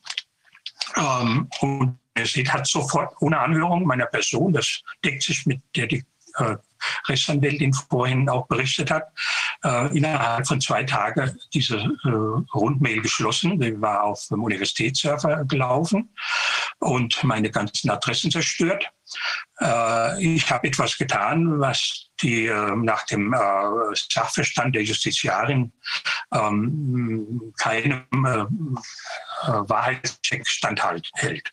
Ähm, 0.97 1.51
und 1.61 1.99
Universität 2.17 2.55
hat 2.55 2.67
sofort 2.67 3.15
ohne 3.21 3.39
Anhörung 3.39 3.85
meiner 3.85 4.07
Person, 4.07 4.55
das 4.55 4.81
deckt 5.05 5.25
sich 5.25 5.45
mit 5.45 5.61
der 5.77 5.93
äh, 5.93 6.57
Rechtsanwältin 7.09 7.73
vorhin 7.73 8.29
auch 8.29 8.47
berichtet 8.47 8.91
hat, 8.91 9.05
äh, 9.65 9.97
innerhalb 9.97 10.47
von 10.47 10.61
zwei 10.61 10.85
Tagen 10.85 11.37
diese 11.53 11.77
äh, 11.77 12.09
Rundmail 12.55 13.01
geschlossen. 13.01 13.61
Die 13.61 13.81
war 13.81 14.05
auf 14.05 14.27
dem 14.31 14.43
Universitätsserver 14.43 15.45
gelaufen 15.45 16.15
und 16.79 17.23
meine 17.25 17.51
ganzen 17.51 17.91
Adressen 17.91 18.31
zerstört. 18.31 18.91
Äh, 19.61 20.23
ich 20.23 20.51
habe 20.51 20.69
etwas 20.69 20.97
getan, 20.97 21.61
was 21.61 22.07
die 22.23 22.47
äh, 22.47 22.77
nach 22.77 23.05
dem 23.07 23.33
äh, 23.33 23.39
Sachverstand 23.95 24.75
der 24.75 24.83
Justiziarin 24.83 25.73
ähm, 26.33 27.53
keinem 27.59 28.05
äh, 28.13 28.45
Wahrheitscheck 29.47 30.47
standhält. 30.47 31.53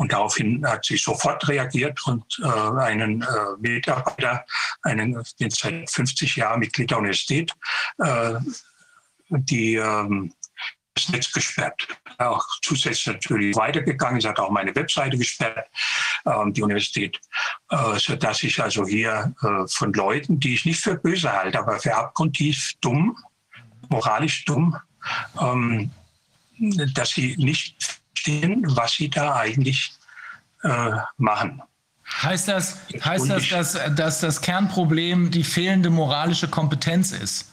Und 0.00 0.12
daraufhin 0.12 0.66
hat 0.66 0.86
sie 0.86 0.96
sofort 0.96 1.46
reagiert 1.46 2.00
und 2.06 2.24
äh, 2.42 2.46
einen 2.46 3.20
äh, 3.20 3.26
Mitarbeiter, 3.58 4.46
einen 4.80 5.22
den 5.38 5.50
seit 5.50 5.90
50 5.90 6.36
Jahren 6.36 6.60
Mitglied 6.60 6.90
der 6.90 6.96
Universität, 6.96 7.52
äh, 7.98 8.36
die 9.28 9.74
ähm, 9.74 10.32
das 10.94 11.10
Netz 11.10 11.30
gesperrt. 11.30 11.86
Auch 12.16 12.42
zusätzlich 12.62 13.08
natürlich 13.08 13.54
weitergegangen. 13.54 14.22
Sie 14.22 14.26
hat 14.26 14.38
auch 14.38 14.50
meine 14.50 14.74
Webseite 14.74 15.18
gesperrt, 15.18 15.68
äh, 16.24 16.50
die 16.50 16.62
Universität, 16.62 17.20
äh, 17.68 17.98
sodass 17.98 18.42
ich 18.42 18.58
also 18.58 18.86
hier 18.86 19.34
äh, 19.42 19.68
von 19.68 19.92
Leuten, 19.92 20.40
die 20.40 20.54
ich 20.54 20.64
nicht 20.64 20.80
für 20.80 20.94
böse 20.94 21.30
halte, 21.30 21.58
aber 21.58 21.78
für 21.78 21.94
abgrundtief 21.94 22.72
dumm, 22.80 23.18
moralisch 23.90 24.46
dumm, 24.46 24.78
ähm, 25.38 25.90
dass 26.94 27.10
sie 27.10 27.36
nicht 27.36 27.99
verstehen, 28.20 28.64
was 28.76 28.92
sie 28.92 29.08
da 29.08 29.36
eigentlich 29.36 29.92
äh, 30.62 30.92
machen. 31.16 31.62
Heißt 32.22 32.48
das, 32.48 32.78
heißt 33.04 33.30
das 33.30 33.48
dass, 33.48 33.78
dass 33.94 34.20
das 34.20 34.40
Kernproblem 34.40 35.30
die 35.30 35.44
fehlende 35.44 35.90
moralische 35.90 36.48
Kompetenz 36.48 37.12
ist? 37.12 37.49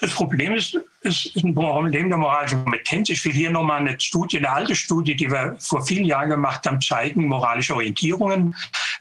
Das 0.00 0.12
Problem 0.12 0.54
ist, 0.54 0.78
es 1.00 1.26
ist 1.26 1.44
ein 1.44 1.54
Problem 1.54 2.08
der 2.08 2.18
moralischen 2.18 2.62
Kompetenz. 2.62 3.08
Ich 3.08 3.24
will 3.24 3.32
hier 3.32 3.50
nochmal 3.50 3.80
eine 3.80 3.98
Studie, 3.98 4.38
eine 4.38 4.50
alte 4.50 4.76
Studie, 4.76 5.16
die 5.16 5.28
wir 5.28 5.56
vor 5.58 5.84
vielen 5.84 6.04
Jahren 6.04 6.30
gemacht 6.30 6.66
haben, 6.66 6.80
zeigen, 6.80 7.26
moralische 7.26 7.74
Orientierungen 7.74 8.54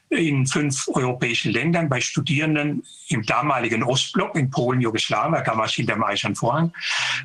in 0.09 0.47
fünf 0.47 0.87
europäischen 0.87 1.51
Ländern 1.51 1.87
bei 1.87 2.01
Studierenden 2.01 2.83
im 3.09 3.23
damaligen 3.23 3.83
Ostblock, 3.83 4.35
in 4.35 4.49
Polen, 4.49 4.81
Jugoslawien, 4.81 5.43
damals 5.45 5.73
hinter 5.73 5.93
dem 5.93 6.03
Eisernen 6.03 6.35
Vorhang. 6.35 6.73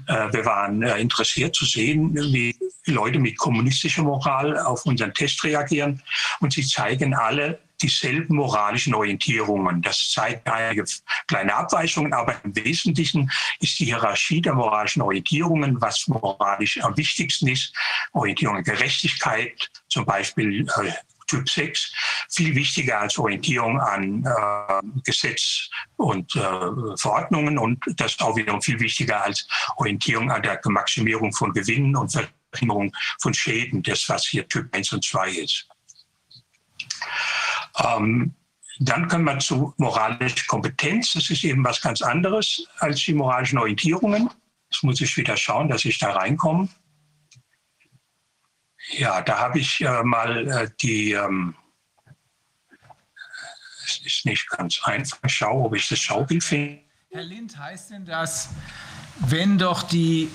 Äh, 0.07 0.33
wir 0.33 0.45
waren 0.45 0.83
äh, 0.83 0.99
interessiert 0.99 1.55
zu 1.55 1.65
sehen, 1.65 2.15
wie 2.15 2.55
Leute 2.87 3.19
mit 3.19 3.39
kommunistischer 3.39 4.03
Moral 4.03 4.59
auf 4.59 4.85
unseren 4.85 5.15
Test 5.15 5.43
reagieren. 5.45 6.03
Und 6.41 6.53
sie 6.53 6.67
zeigen 6.67 7.15
alle 7.15 7.59
dieselben 7.83 8.37
moralischen 8.37 8.95
Orientierungen. 8.95 9.83
Das 9.83 10.11
zeigt 10.11 10.49
einige 10.49 10.85
kleine 11.27 11.55
Abweichungen, 11.55 12.13
aber 12.13 12.37
im 12.45 12.55
Wesentlichen 12.57 13.31
ist 13.61 13.79
die 13.79 13.87
Hierarchie 13.87 14.41
der 14.41 14.55
moralischen 14.55 15.03
Orientierungen, 15.03 15.81
was 15.81 16.07
moralisch 16.09 16.83
am 16.83 16.97
wichtigsten 16.97 17.49
ist, 17.49 17.75
Orientierung 18.13 18.57
an 18.57 18.65
Gerechtigkeit, 18.65 19.69
zum 19.89 20.05
Beispiel 20.05 20.67
äh, 20.67 20.93
Typ 21.27 21.49
6 21.49 21.93
viel 22.31 22.55
wichtiger 22.55 23.01
als 23.01 23.17
Orientierung 23.17 23.81
an 23.81 24.25
äh, 24.25 25.01
Gesetz 25.05 25.71
und 25.97 26.35
äh, 26.37 26.97
Verordnungen 26.99 27.57
und 27.57 27.83
das 27.97 28.19
auch 28.21 28.37
wiederum 28.37 28.61
viel 28.61 28.79
wichtiger 28.81 29.23
als 29.23 29.47
Orientierung 29.77 30.31
an 30.31 30.43
der 30.43 30.61
Maximierung 30.65 31.33
von 31.33 31.53
Gewinnen 31.55 31.97
und 31.97 32.13
Verringerung 32.13 32.95
von 33.21 33.33
Schäden, 33.33 33.83
das 33.83 34.09
was 34.11 34.27
hier 34.27 34.47
Typ 34.47 34.75
1 34.75 34.93
und 34.93 35.05
2 35.05 35.31
ist. 35.31 35.69
Ähm, 37.79 38.35
dann 38.79 39.09
kommen 39.09 39.25
wir 39.25 39.39
zu 39.39 39.75
moralischer 39.77 40.47
Kompetenz. 40.47 41.13
Das 41.13 41.31
ist 41.31 41.45
eben 41.45 41.65
was 41.65 41.81
ganz 41.81 42.03
anderes 42.03 42.67
als 42.79 43.01
die 43.01 43.15
moralischen 43.15 43.59
Orientierungen. 43.59 44.31
Jetzt 44.71 44.83
muss 44.83 45.01
ich 45.01 45.17
wieder 45.17 45.37
schauen, 45.37 45.69
dass 45.69 45.85
ich 45.85 45.99
da 45.99 46.13
reinkomme. 46.13 46.69
Ja, 48.91 49.23
da 49.23 49.39
habe 49.39 49.59
ich 49.59 49.81
äh, 49.81 50.03
mal 50.03 50.49
äh, 50.49 50.71
die, 50.81 51.13
ähm, 51.13 51.55
es 53.87 54.01
ist 54.05 54.27
nicht 54.27 54.49
ganz 54.51 54.81
einfach, 54.83 55.19
ich 55.25 55.35
schaue, 55.35 55.67
ob 55.67 55.75
ich 55.75 55.89
das 55.89 55.99
Schaubild 55.99 56.43
finde. 56.43 56.83
Herr 57.11 57.23
Lind, 57.23 57.57
heißt 57.57 57.91
denn 57.91 58.05
das, 58.05 58.49
wenn 59.19 59.59
doch 59.59 59.83
die 59.83 60.29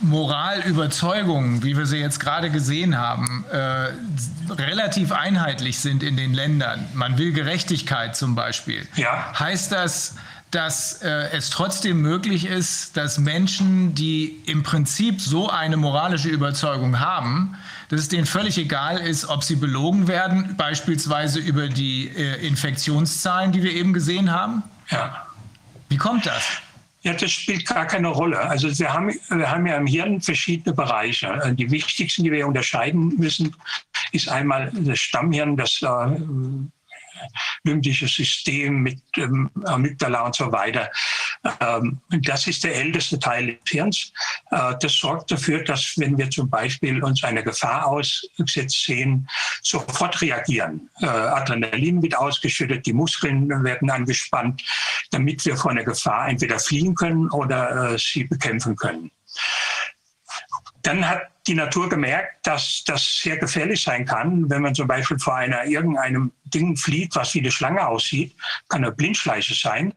Moralüberzeugungen, 0.00 1.62
wie 1.62 1.76
wir 1.76 1.86
sie 1.86 1.98
jetzt 1.98 2.20
gerade 2.20 2.50
gesehen 2.50 2.96
haben, 2.96 3.44
äh, 3.50 4.52
relativ 4.52 5.12
einheitlich 5.12 5.78
sind 5.78 6.02
in 6.02 6.16
den 6.16 6.32
Ländern, 6.32 6.86
man 6.94 7.18
will 7.18 7.32
Gerechtigkeit 7.32 8.16
zum 8.16 8.34
Beispiel, 8.34 8.88
ja. 8.96 9.32
heißt 9.38 9.72
das, 9.72 10.14
dass 10.50 11.02
äh, 11.02 11.30
es 11.32 11.50
trotzdem 11.50 12.00
möglich 12.00 12.46
ist, 12.46 12.96
dass 12.96 13.18
Menschen, 13.18 13.94
die 13.94 14.40
im 14.46 14.62
Prinzip 14.62 15.20
so 15.20 15.50
eine 15.50 15.76
moralische 15.76 16.30
Überzeugung 16.30 17.00
haben, 17.00 17.56
dass 17.90 18.00
es 18.00 18.08
denen 18.08 18.24
völlig 18.24 18.56
egal 18.56 18.98
ist, 18.98 19.26
ob 19.26 19.44
sie 19.44 19.56
belogen 19.56 20.08
werden, 20.08 20.56
beispielsweise 20.56 21.38
über 21.38 21.68
die 21.68 22.08
äh, 22.08 22.46
Infektionszahlen, 22.46 23.52
die 23.52 23.62
wir 23.62 23.72
eben 23.72 23.92
gesehen 23.92 24.32
haben? 24.32 24.62
Ja. 24.90 25.26
Wie 25.90 25.98
kommt 25.98 26.24
das? 26.24 26.44
Ja, 27.02 27.14
das 27.14 27.30
spielt 27.30 27.64
gar 27.66 27.86
keine 27.86 28.08
Rolle. 28.08 28.38
Also 28.40 28.76
wir 28.76 28.92
haben, 28.92 29.14
wir 29.28 29.50
haben 29.50 29.66
ja 29.66 29.76
im 29.76 29.86
Hirn 29.86 30.20
verschiedene 30.20 30.74
Bereiche. 30.74 31.54
Die 31.56 31.70
wichtigsten, 31.70 32.24
die 32.24 32.32
wir 32.32 32.46
unterscheiden 32.46 33.14
müssen, 33.16 33.54
ist 34.12 34.28
einmal 34.28 34.72
das 34.74 34.98
Stammhirn, 34.98 35.56
das 35.56 35.80
äh, 35.82 36.20
limbische 37.64 38.08
System 38.08 38.82
mit 38.82 39.00
ähm, 39.16 39.50
Amygdala 39.64 40.22
und 40.22 40.34
so 40.34 40.50
weiter. 40.50 40.90
Ähm, 41.60 42.00
das 42.22 42.46
ist 42.46 42.64
der 42.64 42.74
älteste 42.74 43.18
Teil 43.18 43.46
des 43.46 43.70
Hirns. 43.70 44.12
Äh, 44.50 44.74
das 44.80 44.94
sorgt 44.94 45.30
dafür, 45.30 45.62
dass 45.64 45.94
wenn 45.96 46.18
wir 46.18 46.30
zum 46.30 46.48
Beispiel 46.50 47.02
uns 47.02 47.22
einer 47.24 47.42
Gefahr 47.42 47.86
ausgesetzt 47.86 48.84
sehen, 48.84 49.28
sofort 49.62 50.20
reagieren. 50.20 50.90
Äh, 51.00 51.06
Adrenalin 51.06 52.02
wird 52.02 52.16
ausgeschüttet, 52.16 52.86
die 52.86 52.92
Muskeln 52.92 53.48
werden 53.64 53.90
angespannt, 53.90 54.62
damit 55.10 55.44
wir 55.44 55.56
vor 55.56 55.70
einer 55.70 55.84
Gefahr 55.84 56.28
entweder 56.28 56.58
fliehen 56.58 56.94
können 56.94 57.30
oder 57.30 57.92
äh, 57.92 57.98
sie 57.98 58.24
bekämpfen 58.24 58.76
können. 58.76 59.10
Dann 60.82 61.06
hat 61.08 61.22
die 61.46 61.54
Natur 61.54 61.88
gemerkt, 61.88 62.46
dass 62.46 62.84
das 62.86 63.20
sehr 63.22 63.36
gefährlich 63.38 63.82
sein 63.82 64.04
kann, 64.04 64.48
wenn 64.50 64.62
man 64.62 64.74
zum 64.74 64.86
Beispiel 64.86 65.18
vor 65.18 65.34
einer 65.34 65.64
irgendeinem 65.64 66.32
Ding 66.44 66.76
flieht, 66.76 67.16
was 67.16 67.34
wie 67.34 67.40
eine 67.40 67.50
Schlange 67.50 67.86
aussieht, 67.86 68.36
kann 68.68 68.84
eine 68.84 68.94
Blindschleiche 68.94 69.54
sein. 69.54 69.92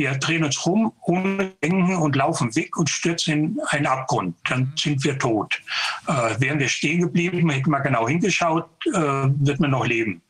Wir 0.00 0.12
drehen 0.14 0.44
uns 0.44 0.64
rum, 0.64 0.92
ohne 1.02 1.52
denken 1.62 1.94
und 1.96 2.16
laufen 2.16 2.54
weg 2.56 2.76
und 2.78 2.88
stürzen 2.88 3.32
in 3.34 3.60
einen 3.68 3.86
Abgrund. 3.86 4.34
Dann 4.48 4.72
sind 4.74 5.04
wir 5.04 5.18
tot. 5.18 5.60
Äh, 6.06 6.40
wären 6.40 6.58
wir 6.58 6.68
stehen 6.68 7.02
geblieben, 7.02 7.50
hätten 7.50 7.70
wir 7.70 7.80
genau 7.80 8.08
hingeschaut, 8.08 8.66
äh, 8.86 8.92
wird 8.92 9.60
man 9.60 9.72
noch 9.72 9.86
leben. 9.86 10.22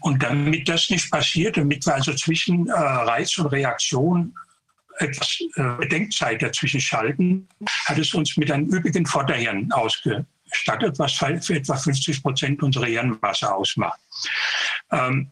Und 0.00 0.22
damit 0.22 0.66
das 0.66 0.88
nicht 0.88 1.10
passiert, 1.10 1.58
damit 1.58 1.84
wir 1.84 1.94
also 1.94 2.14
zwischen 2.14 2.68
äh, 2.68 2.72
Reiz 2.72 3.36
und 3.36 3.48
Reaktion 3.48 4.34
etwas 4.98 5.38
äh, 5.56 5.62
Bedenkzeit 5.78 6.40
dazwischen 6.40 6.80
schalten, 6.80 7.46
hat 7.84 7.98
es 7.98 8.14
uns 8.14 8.38
mit 8.38 8.50
einem 8.50 8.72
üppigen 8.72 9.04
Vorderhirn 9.04 9.70
ausgestattet, 9.72 10.98
was 10.98 11.12
für 11.12 11.54
etwa 11.54 11.76
50 11.76 12.22
Prozent 12.22 12.62
unserer 12.62 12.86
Hirnmasse 12.86 13.54
ausmacht. 13.54 14.00
Ähm, 14.90 15.30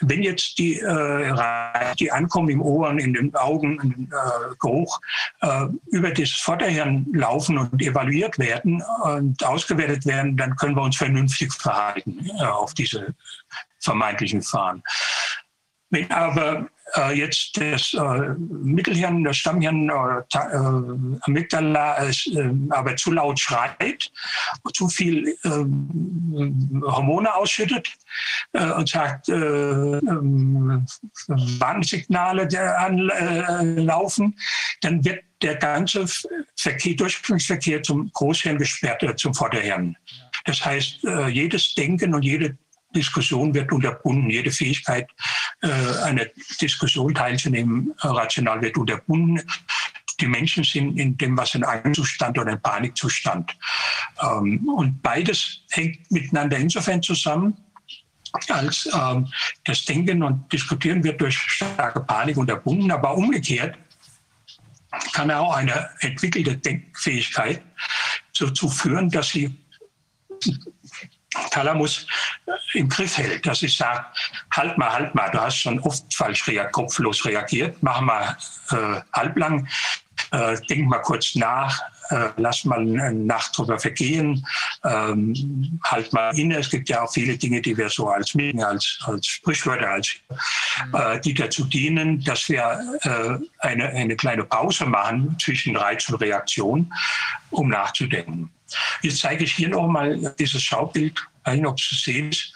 wenn 0.00 0.22
jetzt 0.22 0.58
die, 0.58 0.78
äh, 0.80 1.34
die 1.98 2.10
ankommen 2.10 2.48
im 2.48 2.62
Ohren, 2.62 2.98
in 2.98 3.14
den 3.14 3.34
Augen, 3.34 3.78
im 3.80 4.10
äh, 4.12 4.54
Geruch, 4.58 5.00
äh, 5.40 5.66
über 5.86 6.10
das 6.10 6.30
Vorderhirn 6.30 7.06
laufen 7.12 7.58
und 7.58 7.80
evaluiert 7.80 8.38
werden 8.38 8.82
und 9.04 9.44
ausgewertet 9.44 10.06
werden, 10.06 10.36
dann 10.36 10.56
können 10.56 10.76
wir 10.76 10.82
uns 10.82 10.96
vernünftig 10.96 11.52
verhalten 11.52 12.28
äh, 12.38 12.44
auf 12.44 12.74
diese 12.74 13.14
vermeintlichen 13.80 14.42
Fahren. 14.42 14.82
Wenn 15.90 16.10
aber 16.10 16.68
äh, 16.94 17.18
jetzt 17.18 17.56
das 17.56 17.94
äh, 17.94 18.34
Mittelhirn, 18.38 19.24
das 19.24 19.36
Stammhirn, 19.38 19.88
äh, 19.88 20.38
äh 20.38 21.18
Amygdala 21.22 22.08
äh, 22.08 22.12
aber 22.70 22.96
zu 22.96 23.12
laut 23.12 23.38
schreit, 23.38 24.10
zu 24.72 24.88
viel 24.88 25.36
ähm, 25.44 26.82
Hormone 26.86 27.34
ausschüttet 27.34 27.88
äh, 28.52 28.70
und 28.72 28.88
sagt, 28.88 29.28
ähm, 29.28 30.86
Warnsignale 31.26 32.48
anlaufen, 32.78 34.38
dann 34.80 35.04
wird 35.04 35.24
der 35.42 35.56
ganze 35.56 36.06
Verkehr, 36.56 36.94
Durchgangsverkehr 36.94 37.82
zum 37.82 38.10
Großhirn 38.12 38.58
gesperrt, 38.58 39.04
zum 39.18 39.34
Vorderhirn. 39.34 39.96
Das 40.44 40.64
heißt, 40.64 41.00
jedes 41.28 41.74
Denken 41.74 42.14
und 42.14 42.24
jede 42.24 42.56
Diskussion 42.94 43.54
wird 43.54 43.72
unterbunden. 43.72 44.30
Jede 44.30 44.50
Fähigkeit, 44.50 45.08
äh, 45.62 45.68
einer 46.02 46.26
Diskussion 46.60 47.14
teilzunehmen, 47.14 47.94
äh, 48.02 48.08
rational 48.08 48.62
wird 48.62 48.76
unterbunden. 48.76 49.42
Die 50.20 50.26
Menschen 50.26 50.64
sind 50.64 50.98
in 50.98 51.16
dem, 51.16 51.36
was 51.36 51.54
ein 51.54 51.64
Angstzustand 51.64 52.38
oder 52.38 52.52
ein 52.52 52.62
Panikzustand. 52.62 53.56
Ähm, 54.22 54.68
und 54.68 55.02
beides 55.02 55.60
hängt 55.70 56.10
miteinander 56.10 56.56
insofern 56.56 57.02
zusammen, 57.02 57.56
als 58.48 58.88
ähm, 58.92 59.28
das 59.64 59.84
Denken 59.84 60.22
und 60.22 60.52
Diskutieren 60.52 61.02
wird 61.04 61.20
durch 61.20 61.38
starke 61.38 62.00
Panik 62.00 62.36
unterbunden, 62.36 62.90
aber 62.90 63.14
umgekehrt 63.14 63.78
kann 65.12 65.30
auch 65.30 65.54
eine 65.54 65.90
entwickelte 66.00 66.56
Denkfähigkeit 66.56 67.62
dazu 68.38 68.68
führen, 68.68 69.10
dass 69.10 69.28
sie 69.30 69.54
Thalamus 71.50 72.06
äh, 72.46 72.78
im 72.78 72.88
Griff 72.88 73.18
hält, 73.18 73.46
dass 73.46 73.62
ich 73.62 73.76
sage, 73.76 74.04
halt 74.54 74.78
mal, 74.78 74.92
halt 74.92 75.14
mal, 75.14 75.30
du 75.30 75.40
hast 75.40 75.56
schon 75.56 75.78
oft 75.80 76.12
falsch 76.14 76.46
reagiert, 76.46 76.72
kopflos 76.72 77.24
reagiert, 77.24 77.76
mach 77.82 78.00
mal 78.00 78.36
äh, 78.70 79.00
halblang, 79.12 79.68
äh, 80.30 80.56
denk 80.68 80.88
mal 80.88 81.00
kurz 81.00 81.34
nach, 81.34 81.80
äh, 82.10 82.30
lass 82.36 82.64
mal 82.64 82.80
eine 82.80 83.12
Nacht 83.12 83.56
drüber 83.56 83.78
vergehen, 83.78 84.46
ähm, 84.84 85.80
halt 85.84 86.12
mal 86.12 86.36
inne. 86.38 86.58
Es 86.58 86.70
gibt 86.70 86.88
ja 86.88 87.02
auch 87.02 87.12
viele 87.12 87.36
Dinge, 87.36 87.60
die 87.60 87.76
wir 87.76 87.90
so 87.90 88.08
als 88.08 88.34
als, 88.58 88.98
als 89.02 89.26
Sprichwörter, 89.26 89.90
als, 89.90 90.14
äh, 90.92 91.20
die 91.20 91.34
dazu 91.34 91.64
dienen, 91.64 92.22
dass 92.24 92.48
wir 92.48 92.80
äh, 93.02 93.66
eine, 93.66 93.88
eine 93.88 94.16
kleine 94.16 94.44
Pause 94.44 94.86
machen 94.86 95.36
zwischen 95.38 95.76
Reiz 95.76 96.08
und 96.08 96.16
Reaktion, 96.16 96.92
um 97.50 97.68
nachzudenken. 97.68 98.50
Jetzt 99.02 99.20
zeige 99.20 99.44
ich 99.44 99.54
hier 99.54 99.68
nochmal 99.68 100.34
dieses 100.38 100.62
Schaubild, 100.62 101.18
ein, 101.44 101.66
ob 101.66 101.78
es 101.78 101.88
zu 101.88 101.94
sehen 101.94 102.30
ist. 102.30 102.52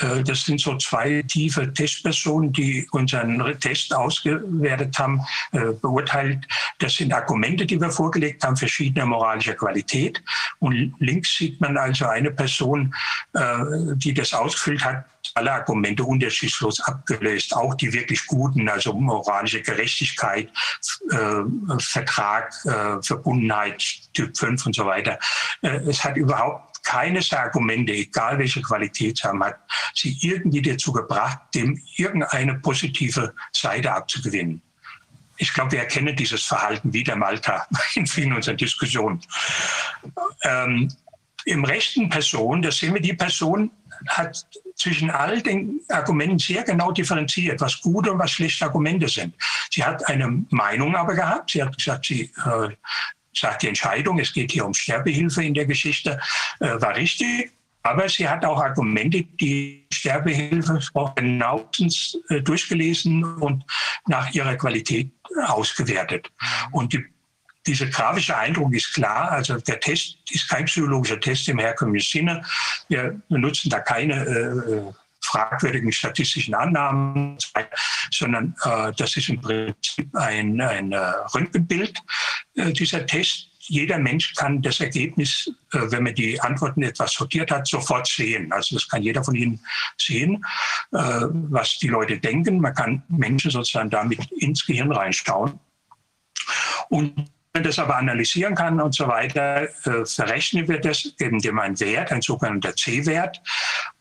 Äh, 0.00 0.22
das 0.22 0.44
sind 0.44 0.60
so 0.60 0.76
zwei 0.76 1.22
tiefe 1.22 1.72
Testpersonen, 1.72 2.52
die 2.52 2.86
unseren 2.92 3.58
Test 3.60 3.94
ausgewertet 3.94 4.98
haben, 4.98 5.20
äh, 5.52 5.72
beurteilt. 5.80 6.46
Das 6.78 6.96
sind 6.96 7.12
Argumente, 7.12 7.66
die 7.66 7.80
wir 7.80 7.90
vorgelegt 7.90 8.44
haben, 8.44 8.56
verschiedener 8.56 9.06
moralischer 9.06 9.54
Qualität. 9.54 10.22
Und 10.58 10.94
links 10.98 11.36
sieht 11.36 11.60
man 11.60 11.76
also 11.76 12.06
eine 12.06 12.30
Person, 12.30 12.94
äh, 13.34 13.40
die 13.94 14.14
das 14.14 14.34
ausgefüllt 14.34 14.84
hat, 14.84 15.04
alle 15.34 15.52
Argumente 15.52 16.04
unterschiedslos 16.04 16.80
abgelöst, 16.80 17.54
auch 17.54 17.74
die 17.74 17.92
wirklich 17.92 18.26
guten, 18.26 18.68
also 18.68 18.94
moralische 18.94 19.60
Gerechtigkeit, 19.60 20.48
Vertrag, 21.78 22.54
Verbundenheit, 23.02 23.84
Typ 24.14 24.36
5 24.36 24.66
und 24.66 24.74
so 24.74 24.86
weiter. 24.86 25.18
Es 25.60 26.02
hat 26.02 26.16
überhaupt 26.16 26.67
keines 26.88 27.28
der 27.28 27.42
Argumente, 27.42 27.92
egal 27.92 28.38
welche 28.38 28.62
Qualität 28.62 29.18
sie 29.18 29.28
haben, 29.28 29.44
hat 29.44 29.58
sie 29.94 30.16
irgendwie 30.22 30.62
dazu 30.62 30.90
gebracht, 30.90 31.38
dem 31.54 31.78
irgendeine 31.96 32.54
positive 32.60 33.34
Seite 33.52 33.92
abzugewinnen. 33.92 34.62
Ich 35.36 35.52
glaube, 35.52 35.72
wir 35.72 35.80
erkennen 35.80 36.16
dieses 36.16 36.44
Verhalten 36.44 36.90
wieder 36.90 37.14
Malta 37.14 37.66
in 37.94 38.06
vielen 38.06 38.32
unserer 38.32 38.54
Diskussionen. 38.54 39.20
Ähm, 40.44 40.90
Im 41.44 41.64
rechten 41.64 42.08
Person, 42.08 42.62
da 42.62 42.72
sehen 42.72 42.94
wir 42.94 43.02
die 43.02 43.12
Person, 43.12 43.70
hat 44.06 44.46
zwischen 44.76 45.10
all 45.10 45.42
den 45.42 45.80
Argumenten 45.90 46.38
sehr 46.38 46.62
genau 46.62 46.90
differenziert, 46.90 47.60
was 47.60 47.82
gute 47.82 48.12
und 48.12 48.18
was 48.18 48.30
schlechte 48.30 48.64
Argumente 48.64 49.08
sind. 49.08 49.34
Sie 49.70 49.84
hat 49.84 50.08
eine 50.08 50.46
Meinung 50.48 50.96
aber 50.96 51.14
gehabt. 51.14 51.50
Sie 51.50 51.62
hat 51.62 51.76
gesagt, 51.76 52.06
sie 52.06 52.32
äh, 52.46 52.70
sagt, 53.40 53.62
die 53.62 53.68
Entscheidung, 53.68 54.18
es 54.18 54.32
geht 54.32 54.52
hier 54.52 54.66
um 54.66 54.74
Sterbehilfe 54.74 55.42
in 55.44 55.54
der 55.54 55.66
Geschichte, 55.66 56.20
äh, 56.60 56.80
war 56.80 56.96
richtig. 56.96 57.52
Aber 57.82 58.08
sie 58.08 58.28
hat 58.28 58.44
auch 58.44 58.60
Argumente, 58.60 59.22
die 59.22 59.86
Sterbehilfe 59.92 60.80
genauestens 61.14 62.18
äh, 62.28 62.40
durchgelesen 62.40 63.24
und 63.24 63.64
nach 64.06 64.30
ihrer 64.32 64.56
Qualität 64.56 65.10
ausgewertet. 65.46 66.30
Und 66.72 66.92
die 66.92 67.04
dieser 67.68 67.86
grafische 67.86 68.36
Eindruck 68.36 68.72
ist 68.74 68.94
klar. 68.94 69.30
Also 69.30 69.58
der 69.58 69.78
Test 69.78 70.18
ist 70.30 70.48
kein 70.48 70.64
psychologischer 70.64 71.20
Test 71.20 71.48
im 71.48 71.58
herkömmlichen 71.58 72.20
Sinne. 72.20 72.42
Wir 72.88 73.20
benutzen 73.28 73.68
da 73.68 73.80
keine 73.80 74.24
äh, 74.24 74.92
fragwürdigen 75.20 75.92
statistischen 75.92 76.54
Annahmen, 76.54 77.36
sondern 78.10 78.54
äh, 78.64 78.92
das 78.96 79.16
ist 79.16 79.28
im 79.28 79.40
Prinzip 79.40 80.14
ein, 80.14 80.60
ein 80.60 80.92
äh, 80.92 80.98
Röntgenbild, 81.34 81.98
äh, 82.54 82.72
dieser 82.72 83.06
Test. 83.06 83.50
Jeder 83.60 83.98
Mensch 83.98 84.34
kann 84.34 84.62
das 84.62 84.80
Ergebnis, 84.80 85.50
äh, 85.72 85.80
wenn 85.90 86.04
man 86.04 86.14
die 86.14 86.40
Antworten 86.40 86.82
etwas 86.82 87.12
sortiert 87.12 87.50
hat, 87.50 87.66
sofort 87.66 88.06
sehen. 88.06 88.50
Also 88.52 88.76
das 88.76 88.88
kann 88.88 89.02
jeder 89.02 89.22
von 89.22 89.34
Ihnen 89.34 89.60
sehen, 89.98 90.42
äh, 90.92 90.96
was 90.96 91.78
die 91.78 91.88
Leute 91.88 92.18
denken. 92.18 92.60
Man 92.60 92.74
kann 92.74 93.02
Menschen 93.08 93.50
sozusagen 93.50 93.90
damit 93.90 94.30
ins 94.32 94.64
Gehirn 94.64 94.92
reinschauen. 94.92 95.60
Und 96.88 97.30
man 97.52 97.62
das 97.62 97.78
aber 97.78 97.96
analysieren 97.96 98.54
kann 98.54 98.80
und 98.80 98.94
so 98.94 99.08
weiter, 99.08 99.68
äh, 99.84 100.06
verrechnen 100.06 100.68
wir 100.68 100.80
das, 100.80 101.12
geben 101.18 101.40
dem 101.40 101.58
einen 101.58 101.78
Wert, 101.80 102.12
ein 102.12 102.22
sogenannter 102.22 102.74
C-Wert. 102.74 103.40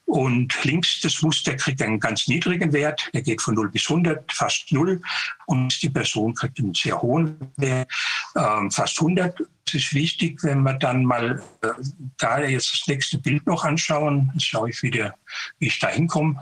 Und 0.08 0.64
links 0.64 1.02
das 1.02 1.22
Muster 1.22 1.58
kriegt 1.58 1.82
einen 1.82 2.00
ganz 2.00 2.30
niedrigen 2.30 2.72
Wert, 2.72 3.10
der 3.14 3.22
geht 3.22 3.42
von 3.42 3.56
0 3.56 3.70
bis 3.72 3.90
100, 3.90 4.32
fast 4.32 4.72
0. 4.72 5.02
Und 5.48 5.84
die 5.84 5.90
Person 5.90 6.34
kriegt 6.34 6.60
einen 6.60 6.74
sehr 6.74 7.02
hohen 7.02 7.52
Wert, 7.58 7.92
äh, 8.36 8.70
fast 8.70 8.98
100. 9.02 9.38
Es 9.68 9.74
ist 9.74 9.94
wichtig, 9.94 10.42
wenn 10.44 10.62
wir 10.62 10.76
dann 10.76 11.04
mal 11.04 11.44
äh, 11.62 11.68
da 12.16 12.40
jetzt 12.40 12.72
das 12.72 12.88
nächste 12.88 13.18
Bild 13.18 13.46
noch 13.46 13.66
anschauen. 13.66 14.32
Jetzt 14.34 14.46
schaue 14.46 14.70
ich 14.70 14.82
wieder, 14.82 15.14
wie 15.60 15.68
ich 15.68 15.78
da 15.78 15.90
hinkomme. 15.90 16.42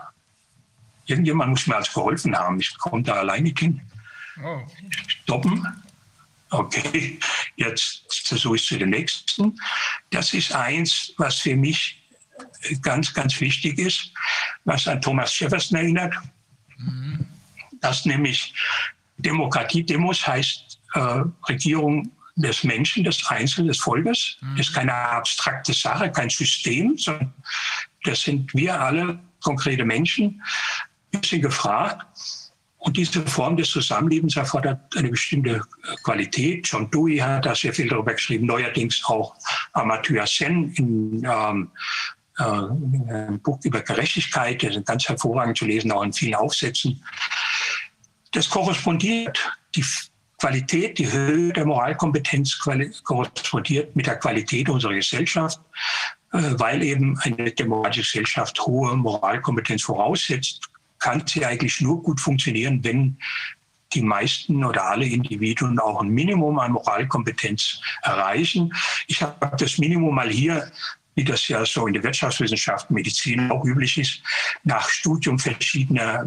Irgendjemand 1.08 1.50
muss 1.50 1.66
mir 1.66 1.78
also 1.78 1.92
geholfen 1.92 2.38
haben. 2.38 2.60
Ich 2.60 2.78
komme 2.78 3.02
da 3.02 3.14
alleine 3.14 3.52
hin. 3.58 3.82
Stoppen. 5.08 5.68
Okay, 6.52 7.20
jetzt 7.56 8.04
versuche 8.28 8.58
ich 8.58 8.66
zu 8.66 8.78
dem 8.78 8.92
nächsten. 8.92 9.60
Das 10.12 10.36
ist 10.36 10.54
eins, 10.54 11.14
was 11.18 11.40
für 11.40 11.56
mich 11.56 12.05
ganz, 12.82 13.14
ganz 13.14 13.40
wichtig 13.40 13.78
ist, 13.80 14.12
was 14.64 14.88
an 14.88 15.02
Thomas 15.02 15.38
Jefferson 15.38 15.78
erinnert. 15.78 16.14
Mhm. 16.78 17.26
Dass 17.82 18.06
nämlich 18.06 18.54
Demokratie, 19.18 19.84
Demos 19.84 20.26
heißt 20.26 20.80
äh, 20.94 21.22
Regierung 21.48 22.12
des 22.36 22.64
Menschen, 22.64 23.04
des 23.04 23.26
Einzelnen, 23.28 23.70
des 23.70 23.80
Volkes. 23.80 24.38
Mhm. 24.42 24.58
Das 24.58 24.68
ist 24.68 24.74
keine 24.74 24.94
abstrakte 24.94 25.74
Sache, 25.74 26.12
kein 26.12 26.30
System, 26.30 26.98
sondern 26.98 27.34
das 28.04 28.22
sind 28.22 28.54
wir 28.54 28.80
alle 28.80 29.20
konkrete 29.42 29.86
Menschen. 29.86 30.42
Wir 31.12 31.22
sind 31.24 31.42
gefragt, 31.42 32.06
und 32.86 32.98
diese 32.98 33.26
Form 33.26 33.58
des 33.58 33.72
Zusammenlebens 33.72 34.38
erfordert 34.38 34.96
eine 34.96 35.10
bestimmte 35.10 35.56
äh, 35.56 35.96
Qualität. 36.04 36.68
John 36.68 36.90
Dewey 36.92 37.18
hat 37.18 37.48
da 37.48 37.56
sehr 37.56 37.74
viel 37.74 37.90
darüber 37.90 38.14
geschrieben, 38.14 38.46
neuerdings 38.46 39.02
auch 39.06 39.36
Amateurs 39.74 40.36
Sen 40.36 40.72
in, 40.76 41.24
ähm, 41.26 41.72
äh, 42.38 42.44
einem 42.44 43.40
Buch 43.42 43.60
über 43.64 43.82
Gerechtigkeit, 43.82 44.62
das 44.64 44.76
ist 44.76 44.86
ganz 44.86 45.08
hervorragend 45.08 45.58
zu 45.58 45.66
lesen, 45.66 45.92
auch 45.92 46.04
in 46.04 46.14
vielen 46.14 46.36
Aufsätzen. 46.36 47.04
das 48.32 48.50
korrespondiert, 48.50 49.40
die 49.76 49.86
Qualität, 50.38 50.98
die 50.98 51.12
Höhe 51.12 51.54
der 51.54 51.66
Moralkompetenz 51.66 52.60
korrespondiert 53.04 53.96
mit 53.96 54.06
der 54.06 54.18
Qualität 54.18 54.70
unserer 54.70 54.94
Gesellschaft, 54.94 55.60
äh, 56.34 56.40
weil 56.58 56.84
eben 56.84 57.18
eine 57.20 57.52
demokratische 57.52 58.20
Gesellschaft 58.20 58.60
hohe 58.60 58.96
Moralkompetenz 58.96 59.84
voraussetzt, 59.84 60.70
kann 61.00 61.26
sie 61.26 61.46
eigentlich 61.46 61.82
nur 61.82 62.02
gut 62.02 62.20
funktionieren, 62.20 62.84
wenn 62.84 63.18
die 63.94 64.02
meisten 64.02 64.64
oder 64.66 64.86
alle 64.86 65.06
Individuen 65.06 65.80
auch 65.80 66.02
ein 66.02 66.10
Minimum 66.10 66.60
an 66.60 66.74
Moralkompetenz 66.74 67.80
erreichen. 68.02 68.74
Ich 69.08 69.22
habe 69.22 69.56
das 69.58 69.78
Minimum 69.78 70.14
mal 70.14 70.30
hier 70.30 70.70
wie 71.16 71.24
das 71.24 71.48
ja 71.48 71.66
so 71.66 71.88
in 71.88 71.94
der 71.94 72.04
Wirtschaftswissenschaft, 72.04 72.92
Medizin 72.92 73.50
auch 73.50 73.64
üblich 73.66 73.98
ist, 73.98 74.22
nach 74.64 74.88
Studium 74.90 75.40
verschiedener 75.40 76.26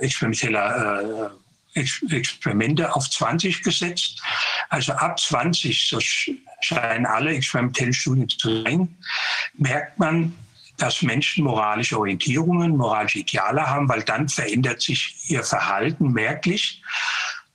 äh, 0.00 0.04
experimenteller 0.04 1.30
äh, 1.30 1.30
Experimente 1.76 2.94
auf 2.94 3.10
20 3.10 3.62
gesetzt. 3.62 4.22
Also 4.68 4.92
ab 4.92 5.18
20, 5.18 5.88
so 5.88 5.98
scheinen 6.60 7.04
alle 7.04 7.34
experimentellen 7.34 7.92
Studien 7.92 8.28
zu 8.28 8.62
sein, 8.62 8.96
merkt 9.54 9.98
man, 9.98 10.36
dass 10.76 11.02
Menschen 11.02 11.44
moralische 11.44 11.98
Orientierungen, 11.98 12.76
moralische 12.76 13.20
Ideale 13.20 13.68
haben, 13.68 13.88
weil 13.88 14.02
dann 14.02 14.28
verändert 14.28 14.82
sich 14.82 15.16
ihr 15.28 15.42
Verhalten 15.42 16.12
merklich. 16.12 16.80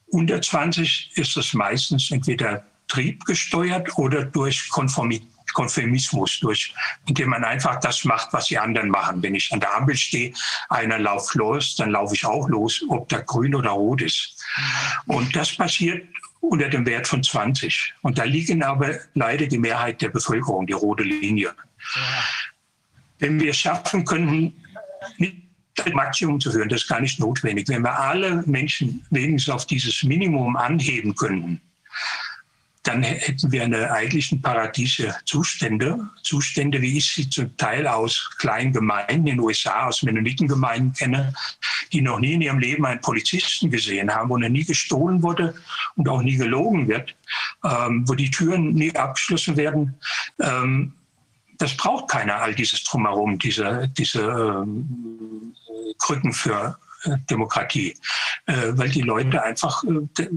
Unter 0.08 0.42
20 0.42 1.12
ist 1.16 1.38
es 1.38 1.54
meistens 1.54 2.12
entweder 2.12 2.66
triebgesteuert 2.88 3.98
oder 3.98 4.26
durch 4.26 4.70
Konformität. 4.70 5.28
Konformismus 5.54 6.40
durch, 6.40 6.74
indem 7.08 7.30
man 7.30 7.44
einfach 7.44 7.80
das 7.80 8.06
macht, 8.06 8.34
was 8.34 8.48
die 8.48 8.58
anderen 8.58 8.90
machen. 8.90 9.22
Wenn 9.22 9.36
ich 9.36 9.52
an 9.52 9.60
der 9.60 9.76
Ampel 9.76 9.96
stehe, 9.96 10.34
einer 10.70 11.00
lauft 11.00 11.36
los, 11.36 11.76
dann 11.76 11.92
laufe 11.92 12.16
ich 12.16 12.26
auch 12.26 12.48
los, 12.50 12.84
ob 12.90 13.10
der 13.10 13.24
grün 13.24 13.56
oder 13.56 13.72
rot 13.72 14.02
ist. 14.02 14.44
Und 15.08 15.36
das 15.36 15.56
passiert 15.56 16.08
unter 16.42 16.70
dem 16.70 16.86
Wert 16.86 17.08
von 17.08 17.22
20. 17.22 17.94
Und 18.02 18.18
da 18.18 18.24
liegen 18.24 18.64
aber 18.64 19.00
leider 19.14 19.48
die 19.48 19.58
Mehrheit 19.58 20.02
der 20.02 20.10
Bevölkerung, 20.10 20.68
die 20.68 20.74
rote 20.74 21.04
Linie. 21.04 21.54
Wenn 23.20 23.40
wir 23.40 23.54
schaffen 23.54 24.06
könnten, 24.06 24.54
nicht 25.18 25.36
ein 25.86 25.94
Maximum 25.94 26.40
zu 26.40 26.52
führen, 26.52 26.70
das 26.70 26.82
ist 26.82 26.88
gar 26.88 27.02
nicht 27.02 27.20
notwendig. 27.20 27.68
Wenn 27.68 27.84
wir 27.84 27.98
alle 27.98 28.44
Menschen 28.46 29.06
wenigstens 29.10 29.54
auf 29.54 29.66
dieses 29.66 30.04
Minimum 30.04 30.56
anheben 30.56 31.16
könnten, 31.16 31.62
dann 32.90 33.04
hätten 33.04 33.52
wir 33.52 33.64
eine 33.64 33.92
eigentlichen 33.92 34.42
paradiesische 34.42 35.16
Zustände, 35.26 36.10
Zustände, 36.24 36.82
wie 36.82 36.98
ich 36.98 37.14
sie 37.14 37.30
zum 37.30 37.56
Teil 37.56 37.86
aus 37.88 38.32
kleinen 38.40 38.74
Gemeinden 38.74 39.12
in 39.12 39.26
den 39.26 39.40
USA, 39.40 39.86
aus 39.86 40.02
Mennonitengemeinden 40.02 40.94
kenne, 40.94 41.32
die 41.94 42.02
noch 42.02 42.20
nie 42.20 42.34
in 42.34 42.42
ihrem 42.42 42.58
Leben 42.58 42.86
einen 42.88 43.00
Polizisten 43.00 43.70
gesehen 43.70 44.12
haben, 44.12 44.30
wo 44.30 44.38
er 44.38 44.50
nie 44.50 44.66
gestohlen 44.66 45.22
wurde 45.22 45.54
und 45.98 46.10
auch 46.10 46.24
nie 46.24 46.36
gelogen 46.36 46.88
wird, 46.88 47.16
ähm, 47.64 48.10
wo 48.10 48.16
die 48.16 48.32
Türen 48.32 48.74
nie 48.74 48.96
abgeschlossen 48.96 49.56
werden. 49.56 49.96
Ähm, 50.42 50.94
das 51.60 51.78
braucht 51.78 52.10
keiner, 52.10 52.38
all 52.38 52.56
dieses 52.56 52.84
Drumherum, 52.86 53.38
diese, 53.38 53.88
diese 54.00 54.22
äh, 54.22 55.94
Krücken 56.00 56.34
für 56.34 56.76
äh, 57.04 57.18
Demokratie, 57.30 57.96
äh, 58.48 58.72
weil 58.72 58.90
die 58.90 59.02
Leute 59.02 59.44
einfach 59.44 59.84
äh, 59.84 60.28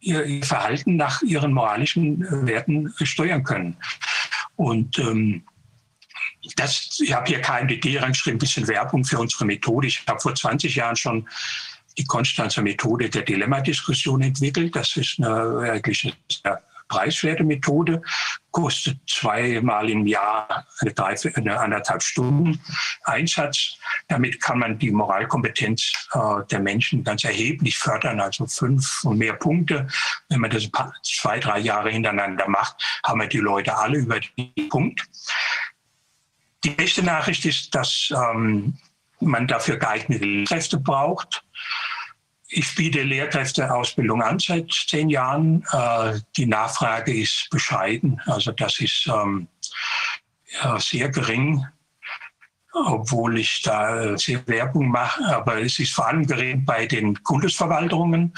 ihr, 0.00 0.24
ihr, 0.24 0.44
Verhalten 0.44 0.96
nach 0.96 1.22
ihren 1.22 1.52
moralischen 1.52 2.22
äh, 2.22 2.46
Werten 2.46 2.92
steuern 3.02 3.44
können. 3.44 3.76
Und 4.56 4.98
ähm, 4.98 5.42
das, 6.56 6.98
ich 7.02 7.12
habe 7.12 7.26
hier 7.26 7.40
KMDD 7.40 7.98
reingeschrieben, 7.98 8.36
ein 8.36 8.40
bisschen 8.40 8.68
Werbung 8.68 9.04
für 9.04 9.18
unsere 9.18 9.44
Methode. 9.44 9.88
Ich 9.88 10.02
habe 10.06 10.20
vor 10.20 10.34
20 10.34 10.74
Jahren 10.74 10.96
schon 10.96 11.28
die 11.98 12.04
Konstanzer 12.04 12.62
Methode 12.62 13.10
der 13.10 13.22
Dilemmadiskussion 13.22 14.22
entwickelt. 14.22 14.74
Das 14.74 14.96
ist 14.96 15.18
eine, 15.18 15.70
eigentlich 15.72 16.14
eine 16.44 16.60
preiswerte 16.90 17.44
Methode, 17.44 18.02
kostet 18.50 18.98
zweimal 19.08 19.88
im 19.88 20.06
Jahr 20.06 20.66
eine, 20.80 20.92
drei, 20.92 21.16
eine 21.34 21.58
anderthalb 21.58 22.02
Stunden 22.02 22.60
Einsatz. 23.04 23.78
Damit 24.08 24.42
kann 24.42 24.58
man 24.58 24.78
die 24.78 24.90
Moralkompetenz 24.90 25.92
äh, 26.12 26.44
der 26.50 26.60
Menschen 26.60 27.04
ganz 27.04 27.24
erheblich 27.24 27.78
fördern, 27.78 28.20
also 28.20 28.46
fünf 28.46 29.04
und 29.04 29.18
mehr 29.18 29.34
Punkte. 29.34 29.86
Wenn 30.28 30.40
man 30.40 30.50
das 30.50 30.68
zwei, 31.04 31.38
drei 31.38 31.60
Jahre 31.60 31.90
hintereinander 31.90 32.48
macht, 32.48 32.82
haben 33.04 33.20
wir 33.20 33.28
die 33.28 33.38
Leute 33.38 33.76
alle 33.76 33.98
über 33.98 34.18
den 34.20 34.68
Punkt. 34.68 35.06
Die 36.64 36.70
beste 36.70 37.02
Nachricht 37.02 37.44
ist, 37.46 37.74
dass 37.74 38.12
ähm, 38.12 38.76
man 39.20 39.46
dafür 39.46 39.76
geeignete 39.76 40.44
Kräfte 40.44 40.78
braucht. 40.78 41.44
Ich 42.52 42.74
biete 42.74 43.02
Lehrkräfteausbildung 43.02 44.22
an 44.22 44.40
seit 44.40 44.72
zehn 44.72 45.08
Jahren. 45.08 45.64
Äh, 45.70 46.18
die 46.36 46.46
Nachfrage 46.46 47.14
ist 47.14 47.48
bescheiden. 47.50 48.20
Also 48.26 48.50
das 48.50 48.80
ist 48.80 49.06
ähm, 49.06 49.46
sehr 50.78 51.10
gering, 51.10 51.64
obwohl 52.72 53.38
ich 53.38 53.62
da 53.62 54.18
sehr 54.18 54.44
Werbung 54.48 54.88
mache. 54.88 55.24
Aber 55.26 55.62
es 55.62 55.78
ist 55.78 55.92
vor 55.92 56.08
allem 56.08 56.26
gering 56.26 56.64
bei 56.64 56.86
den 56.86 57.14
Bundesverwaltungen, 57.22 58.34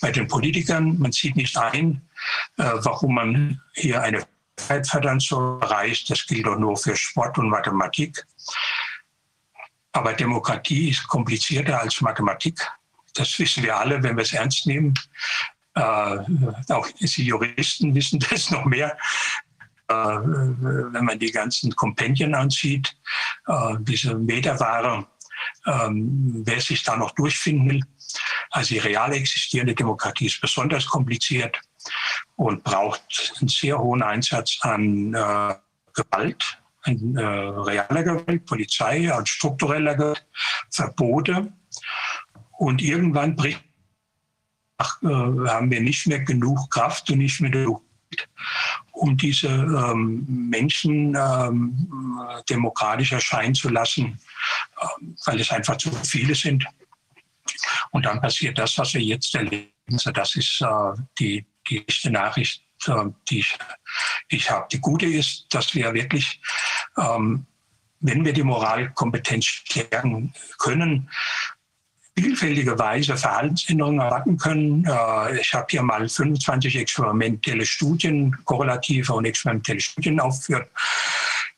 bei 0.00 0.10
den 0.10 0.26
Politikern. 0.28 0.98
Man 0.98 1.12
sieht 1.12 1.36
nicht 1.36 1.54
ein, 1.58 2.08
äh, 2.56 2.72
warum 2.76 3.16
man 3.16 3.60
hier 3.74 4.00
eine 4.00 4.26
fördern 4.56 5.20
soll. 5.20 5.58
Bereich. 5.58 6.06
Das 6.06 6.26
gilt 6.26 6.46
doch 6.46 6.58
nur 6.58 6.78
für 6.78 6.96
Sport 6.96 7.36
und 7.36 7.50
Mathematik. 7.50 8.26
Aber 9.92 10.14
Demokratie 10.14 10.88
ist 10.88 11.06
komplizierter 11.06 11.82
als 11.82 12.00
Mathematik. 12.00 12.58
Das 13.14 13.38
wissen 13.38 13.62
wir 13.62 13.76
alle, 13.76 14.02
wenn 14.02 14.16
wir 14.16 14.22
es 14.22 14.32
ernst 14.32 14.66
nehmen. 14.66 14.94
Äh, 15.74 15.80
auch 16.68 16.88
die 17.00 17.24
Juristen 17.24 17.94
wissen 17.94 18.18
das 18.30 18.50
noch 18.50 18.64
mehr. 18.64 18.96
Äh, 19.88 19.94
wenn 19.94 21.04
man 21.04 21.18
die 21.18 21.30
ganzen 21.30 21.74
Kompendien 21.74 22.34
ansieht, 22.34 22.94
äh, 23.46 23.74
diese 23.80 24.14
Meterware, 24.14 25.06
ähm, 25.66 26.42
wer 26.44 26.60
sich 26.60 26.82
da 26.82 26.96
noch 26.96 27.10
durchfinden 27.12 27.70
will. 27.70 27.80
Also 28.50 28.74
die 28.74 28.80
real 28.80 29.12
existierende 29.12 29.74
Demokratie 29.74 30.26
ist 30.26 30.40
besonders 30.40 30.86
kompliziert 30.86 31.60
und 32.36 32.62
braucht 32.62 33.34
einen 33.40 33.48
sehr 33.48 33.78
hohen 33.78 34.02
Einsatz 34.02 34.58
an 34.60 35.14
äh, 35.14 35.54
Gewalt, 35.94 36.58
an 36.82 37.16
äh, 37.16 37.22
realer 37.22 38.02
Gewalt, 38.02 38.44
Polizei, 38.46 39.12
an 39.12 39.26
struktureller 39.26 39.94
Gewalt, 39.94 40.26
Verbote 40.70 41.52
und 42.62 42.80
irgendwann 42.80 43.34
bricht, 43.34 43.60
ach, 44.78 45.02
äh, 45.02 45.06
haben 45.06 45.70
wir 45.70 45.80
nicht 45.80 46.06
mehr 46.06 46.20
genug 46.20 46.70
Kraft 46.70 47.10
und 47.10 47.18
nicht 47.18 47.40
mehr 47.40 47.50
genug 47.50 47.82
um 48.92 49.16
diese 49.16 49.48
ähm, 49.48 50.24
Menschen 50.28 51.16
ähm, 51.16 52.20
demokratisch 52.48 53.12
erscheinen 53.12 53.54
zu 53.54 53.70
lassen, 53.70 54.20
äh, 54.80 54.86
weil 55.24 55.40
es 55.40 55.50
einfach 55.50 55.78
zu 55.78 55.90
viele 56.04 56.34
sind. 56.34 56.64
Und 57.90 58.04
dann 58.04 58.20
passiert 58.20 58.58
das, 58.58 58.76
was 58.76 58.92
wir 58.92 59.00
jetzt 59.00 59.34
erleben. 59.34 59.72
Also 59.90 60.10
das 60.12 60.36
ist 60.36 60.60
äh, 60.60 61.02
die, 61.18 61.46
die 61.68 61.88
echte 61.88 62.10
Nachricht, 62.10 62.62
äh, 62.86 63.06
die 63.30 63.40
ich, 63.40 63.58
ich 64.28 64.50
habe. 64.50 64.68
Die 64.70 64.78
gute 64.78 65.06
ist, 65.06 65.46
dass 65.50 65.74
wir 65.74 65.94
wirklich, 65.94 66.40
ähm, 66.98 67.46
wenn 68.00 68.24
wir 68.26 68.34
die 68.34 68.44
Moralkompetenz 68.44 69.46
stärken 69.46 70.34
können, 70.58 71.08
vielfältige 72.16 72.78
Weise 72.78 73.16
Verhaltensänderungen 73.16 74.00
erwarten 74.00 74.36
können. 74.36 74.84
Äh, 74.84 75.40
ich 75.40 75.54
habe 75.54 75.66
hier 75.70 75.82
mal 75.82 76.08
25 76.08 76.76
experimentelle 76.76 77.64
Studien, 77.64 78.36
korrelative 78.44 79.12
und 79.14 79.24
experimentelle 79.24 79.80
Studien 79.80 80.20
aufgeführt, 80.20 80.70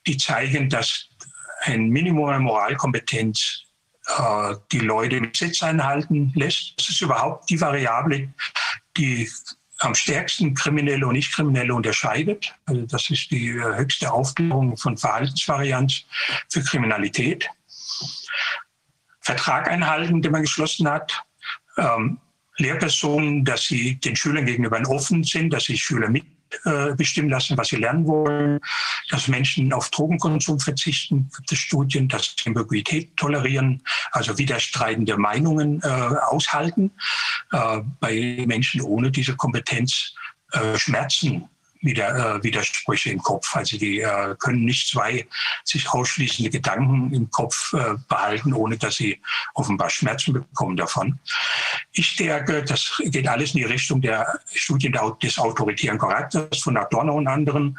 die 0.06 0.16
zeigen, 0.16 0.68
dass 0.68 1.08
ein 1.62 1.88
Minimum 1.88 2.28
an 2.28 2.42
Moralkompetenz 2.42 3.64
äh, 4.06 4.54
die 4.70 4.80
Leute 4.80 5.16
im 5.16 5.32
Gesetz 5.32 5.62
einhalten 5.62 6.32
lässt. 6.34 6.74
Das 6.76 6.90
ist 6.90 7.00
überhaupt 7.00 7.48
die 7.50 7.60
Variable, 7.60 8.32
die 8.96 9.28
am 9.80 9.94
stärksten 9.94 10.54
Kriminelle 10.54 11.06
und 11.06 11.14
Nicht-Kriminelle 11.14 11.74
unterscheidet. 11.74 12.54
Also 12.66 12.82
das 12.86 13.10
ist 13.10 13.30
die 13.30 13.48
äh, 13.48 13.76
höchste 13.76 14.12
Aufklärung 14.12 14.76
von 14.76 14.96
Verhaltensvarianz 14.96 16.04
für 16.48 16.62
Kriminalität. 16.62 17.48
Vertrag 19.24 19.68
einhalten, 19.68 20.22
den 20.22 20.32
man 20.32 20.42
geschlossen 20.42 20.88
hat. 20.88 21.22
Ähm, 21.76 22.18
Lehrpersonen, 22.56 23.44
dass 23.44 23.64
sie 23.64 23.96
den 23.96 24.14
Schülern 24.14 24.46
gegenüber 24.46 24.80
offen 24.88 25.24
sind, 25.24 25.52
dass 25.52 25.64
sie 25.64 25.76
Schüler 25.76 26.08
mitbestimmen 26.08 27.30
äh, 27.30 27.34
lassen, 27.34 27.56
was 27.56 27.68
sie 27.68 27.76
lernen 27.76 28.06
wollen, 28.06 28.60
dass 29.10 29.26
Menschen 29.26 29.72
auf 29.72 29.90
Drogenkonsum 29.90 30.60
verzichten, 30.60 31.30
gibt 31.36 31.50
es 31.50 31.58
Studien, 31.58 32.08
dass 32.08 32.36
sie 32.38 32.46
Ambiguität 32.46 33.16
tolerieren, 33.16 33.82
also 34.12 34.38
widerstreitende 34.38 35.16
Meinungen 35.16 35.80
äh, 35.82 35.88
aushalten, 35.88 36.92
äh, 37.50 37.80
bei 37.98 38.44
Menschen 38.46 38.82
ohne 38.82 39.10
diese 39.10 39.34
Kompetenz 39.34 40.14
äh, 40.52 40.78
Schmerzen 40.78 41.48
wieder, 41.84 42.36
äh, 42.36 42.42
Widersprüche 42.42 43.10
im 43.10 43.22
Kopf. 43.22 43.54
Also 43.54 43.78
die 43.78 44.00
äh, 44.00 44.34
können 44.38 44.64
nicht 44.64 44.88
zwei 44.88 45.26
sich 45.64 45.88
ausschließende 45.88 46.50
Gedanken 46.50 47.12
im 47.12 47.30
Kopf 47.30 47.72
äh, 47.74 47.94
behalten, 48.08 48.52
ohne 48.52 48.76
dass 48.76 48.96
sie 48.96 49.20
offenbar 49.54 49.90
Schmerzen 49.90 50.32
bekommen 50.32 50.76
davon. 50.76 51.18
Ich 51.92 52.16
denke, 52.16 52.64
das 52.64 53.00
geht 53.04 53.28
alles 53.28 53.54
in 53.54 53.58
die 53.58 53.64
Richtung 53.64 54.00
der 54.00 54.26
Studien 54.52 54.96
des 55.22 55.38
autoritären 55.38 55.98
Charakters 55.98 56.62
von 56.62 56.76
Adorno 56.76 57.14
und 57.14 57.28
anderen. 57.28 57.78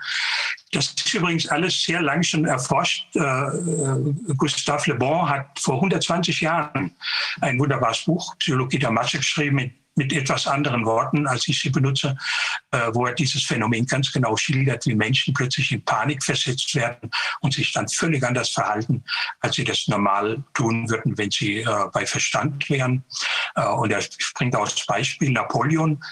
Das 0.71 0.87
ist 0.87 1.13
übrigens 1.13 1.47
alles 1.47 1.83
sehr 1.83 2.01
lang 2.01 2.21
schon 2.23 2.45
erforscht. 2.45 3.07
Äh, 3.15 3.19
äh 3.19 4.13
Gustave 4.37 4.91
Le 4.91 4.95
Bon 4.95 5.27
hat 5.27 5.59
vor 5.59 5.75
120 5.75 6.41
Jahren 6.41 6.91
ein 7.41 7.59
wunderbares 7.59 8.01
Buch, 8.01 8.35
Psychologie 8.37 8.79
der 8.79 8.91
Masse, 8.91 9.17
geschrieben, 9.17 9.55
mit 9.55 9.84
mit 9.95 10.13
etwas 10.13 10.45
anderen 10.45 10.85
Worten, 10.85 11.25
als 11.25 11.47
ich 11.47 11.59
sie 11.59 11.69
benutze, 11.69 12.17
äh, 12.71 12.89
wo 12.93 13.05
er 13.05 13.13
dieses 13.13 13.43
Phänomen 13.43 13.85
ganz 13.85 14.11
genau 14.11 14.35
schildert, 14.35 14.85
wie 14.85 14.95
Menschen 14.95 15.33
plötzlich 15.33 15.71
in 15.71 15.83
Panik 15.83 16.23
versetzt 16.23 16.75
werden 16.75 17.09
und 17.41 17.53
sich 17.53 17.71
dann 17.71 17.87
völlig 17.87 18.23
anders 18.23 18.49
verhalten, 18.49 19.03
als 19.39 19.55
sie 19.55 19.63
das 19.63 19.87
normal 19.87 20.43
tun 20.53 20.89
würden, 20.89 21.17
wenn 21.17 21.31
sie 21.31 21.59
äh, 21.59 21.67
bei 21.93 22.05
Verstand 22.05 22.69
wären. 22.69 23.03
Äh, 23.55 23.65
und 23.67 23.91
er 23.91 24.01
springt 24.01 24.55
aus 24.55 24.85
Beispiel 24.85 25.31
Napoleon, 25.31 26.03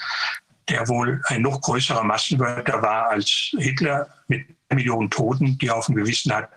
der 0.70 0.88
wohl 0.88 1.22
ein 1.26 1.42
noch 1.42 1.60
größerer 1.60 2.04
Massenwörter 2.04 2.82
war 2.82 3.10
als 3.10 3.52
Hitler 3.58 4.08
mit 4.28 4.48
Millionen 4.70 5.10
Toten, 5.10 5.58
die 5.58 5.68
er 5.68 5.76
auf 5.76 5.88
dem 5.88 5.96
Gewissen 5.96 6.34
hat, 6.34 6.50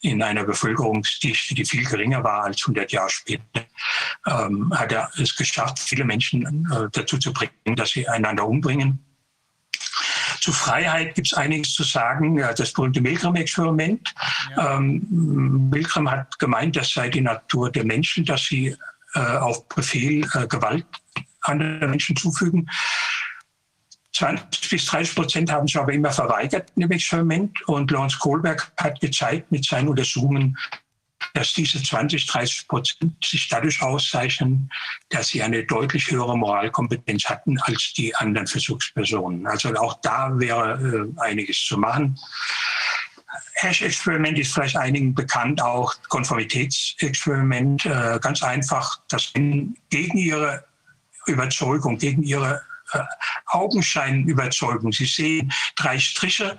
in 0.00 0.22
einer 0.22 0.44
Bevölkerungsdichte, 0.44 1.54
die 1.54 1.64
viel 1.64 1.84
geringer 1.84 2.22
war 2.22 2.44
als 2.44 2.62
100 2.62 2.92
Jahre 2.92 3.10
später, 3.10 3.42
ähm, 4.26 4.72
hat 4.74 4.92
er 4.92 5.10
es 5.20 5.34
geschafft, 5.36 5.78
viele 5.78 6.04
Menschen 6.04 6.66
äh, 6.70 6.88
dazu 6.92 7.18
zu 7.18 7.32
bringen, 7.32 7.76
dass 7.76 7.90
sie 7.90 8.08
einander 8.08 8.46
umbringen. 8.46 9.04
Zu 10.40 10.52
Freiheit 10.52 11.14
gibt 11.14 11.26
es 11.26 11.34
einiges 11.34 11.74
zu 11.74 11.82
sagen. 11.82 12.36
Das 12.36 12.72
berühmte 12.72 13.00
Milgram-Experiment. 13.00 14.14
Ja. 14.56 14.76
Ähm, 14.76 15.68
Milgram 15.70 16.10
hat 16.10 16.38
gemeint, 16.38 16.76
das 16.76 16.92
sei 16.92 17.08
die 17.08 17.20
Natur 17.20 17.70
der 17.70 17.84
Menschen, 17.84 18.24
dass 18.24 18.44
sie 18.44 18.76
äh, 19.14 19.20
auf 19.20 19.68
Befehl 19.68 20.26
äh, 20.34 20.46
Gewalt 20.46 20.86
anderen 21.42 21.90
Menschen 21.90 22.16
zufügen. 22.16 22.68
20 24.18 24.70
bis 24.70 24.86
30 24.86 25.14
Prozent 25.14 25.52
haben 25.52 25.66
sich 25.68 25.76
aber 25.76 25.92
immer 25.92 26.10
verweigert 26.10 26.72
in 26.74 26.82
dem 26.82 26.90
Experiment. 26.90 27.56
Und 27.68 27.90
Lawrence 27.90 28.18
Kohlberg 28.18 28.72
hat 28.76 29.00
gezeigt 29.00 29.50
mit 29.52 29.64
seinen 29.64 29.88
Untersuchungen, 29.88 30.58
dass 31.34 31.52
diese 31.52 31.80
20, 31.80 32.26
30 32.26 32.68
Prozent 32.68 33.24
sich 33.24 33.48
dadurch 33.48 33.80
auszeichnen, 33.80 34.70
dass 35.10 35.28
sie 35.28 35.42
eine 35.42 35.64
deutlich 35.64 36.10
höhere 36.10 36.36
Moralkompetenz 36.36 37.26
hatten 37.26 37.60
als 37.60 37.92
die 37.96 38.14
anderen 38.16 38.46
Versuchspersonen. 38.46 39.46
Also 39.46 39.72
auch 39.76 40.00
da 40.00 40.32
wäre 40.34 41.08
äh, 41.16 41.20
einiges 41.20 41.64
zu 41.64 41.78
machen. 41.78 42.18
Hash-Experiment 43.54 44.38
ist 44.38 44.52
vielleicht 44.52 44.76
einigen 44.76 45.14
bekannt, 45.14 45.62
auch 45.62 45.94
Konformitätsexperiment. 46.08 47.86
Äh, 47.86 48.18
ganz 48.20 48.42
einfach, 48.42 49.00
dass 49.08 49.32
gegen 49.32 50.18
ihre 50.18 50.64
Überzeugung, 51.26 51.98
gegen 51.98 52.22
ihre 52.22 52.62
Augenscheinüberzeugung. 53.46 54.92
Sie 54.92 55.06
sehen 55.06 55.52
drei 55.76 55.98
Striche, 55.98 56.56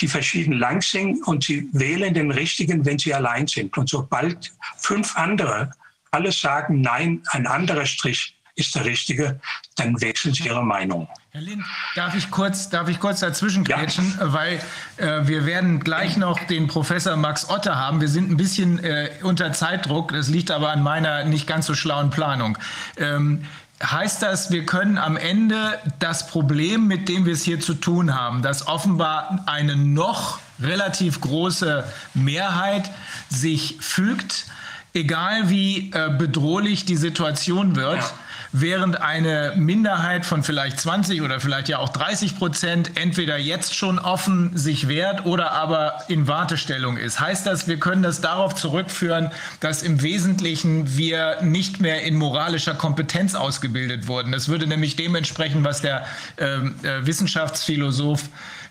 die 0.00 0.08
verschieden 0.08 0.54
lang 0.54 0.82
sind 0.82 1.26
und 1.26 1.44
sie 1.44 1.68
wählen 1.72 2.14
den 2.14 2.30
richtigen, 2.30 2.84
wenn 2.84 2.98
sie 2.98 3.14
allein 3.14 3.46
sind. 3.46 3.76
Und 3.76 3.88
sobald 3.88 4.52
fünf 4.76 5.16
andere 5.16 5.70
alle 6.10 6.32
sagen, 6.32 6.80
nein, 6.80 7.22
ein 7.30 7.46
anderer 7.46 7.86
Strich 7.86 8.36
ist 8.56 8.74
der 8.74 8.84
richtige, 8.84 9.40
dann 9.76 10.00
wechseln 10.00 10.32
sie 10.32 10.44
ihre 10.44 10.64
Meinung. 10.64 11.08
Herr 11.30 11.40
Lind, 11.40 11.64
darf 11.96 12.14
ich 12.14 12.30
kurz, 12.30 12.68
darf 12.70 12.88
ich 12.88 13.00
kurz 13.00 13.18
dazwischen 13.18 13.64
grätschen, 13.64 14.14
ja. 14.20 14.32
weil 14.32 14.60
äh, 14.96 15.26
wir 15.26 15.44
werden 15.46 15.80
gleich 15.80 16.16
noch 16.16 16.38
den 16.44 16.68
Professor 16.68 17.16
Max 17.16 17.50
Otter 17.50 17.74
haben. 17.76 18.00
Wir 18.00 18.08
sind 18.08 18.30
ein 18.30 18.36
bisschen 18.36 18.78
äh, 18.84 19.10
unter 19.22 19.52
Zeitdruck. 19.52 20.12
Das 20.12 20.28
liegt 20.28 20.52
aber 20.52 20.70
an 20.70 20.82
meiner 20.84 21.24
nicht 21.24 21.48
ganz 21.48 21.66
so 21.66 21.74
schlauen 21.74 22.10
Planung. 22.10 22.56
Ähm, 22.96 23.44
heißt 23.82 24.22
das, 24.22 24.50
wir 24.50 24.64
können 24.66 24.98
am 24.98 25.16
Ende 25.16 25.78
das 25.98 26.26
Problem, 26.26 26.86
mit 26.86 27.08
dem 27.08 27.26
wir 27.26 27.32
es 27.32 27.42
hier 27.42 27.60
zu 27.60 27.74
tun 27.74 28.14
haben, 28.14 28.42
dass 28.42 28.66
offenbar 28.66 29.42
eine 29.46 29.76
noch 29.76 30.38
relativ 30.60 31.20
große 31.20 31.84
Mehrheit 32.14 32.90
sich 33.28 33.76
fügt, 33.80 34.46
egal 34.94 35.50
wie 35.50 35.90
äh, 35.92 36.10
bedrohlich 36.16 36.84
die 36.84 36.96
Situation 36.96 37.76
wird, 37.76 37.98
ja 37.98 38.10
während 38.56 39.02
eine 39.02 39.52
Minderheit 39.56 40.24
von 40.24 40.44
vielleicht 40.44 40.78
20 40.78 41.22
oder 41.22 41.40
vielleicht 41.40 41.68
ja 41.68 41.78
auch 41.78 41.88
30 41.88 42.38
Prozent 42.38 42.96
entweder 42.96 43.36
jetzt 43.36 43.74
schon 43.74 43.98
offen 43.98 44.56
sich 44.56 44.86
wehrt 44.86 45.26
oder 45.26 45.50
aber 45.50 46.04
in 46.06 46.28
Wartestellung 46.28 46.96
ist. 46.96 47.18
Heißt 47.18 47.48
das, 47.48 47.66
wir 47.66 47.80
können 47.80 48.04
das 48.04 48.20
darauf 48.20 48.54
zurückführen, 48.54 49.32
dass 49.58 49.82
im 49.82 50.02
Wesentlichen 50.02 50.96
wir 50.96 51.42
nicht 51.42 51.80
mehr 51.80 52.02
in 52.02 52.14
moralischer 52.14 52.74
Kompetenz 52.74 53.34
ausgebildet 53.34 54.06
wurden. 54.06 54.30
Das 54.30 54.48
würde 54.48 54.68
nämlich 54.68 54.94
dementsprechend, 54.94 55.64
was 55.64 55.82
der 55.82 56.06
ähm, 56.38 56.76
äh, 56.84 57.04
Wissenschaftsphilosoph 57.04 58.22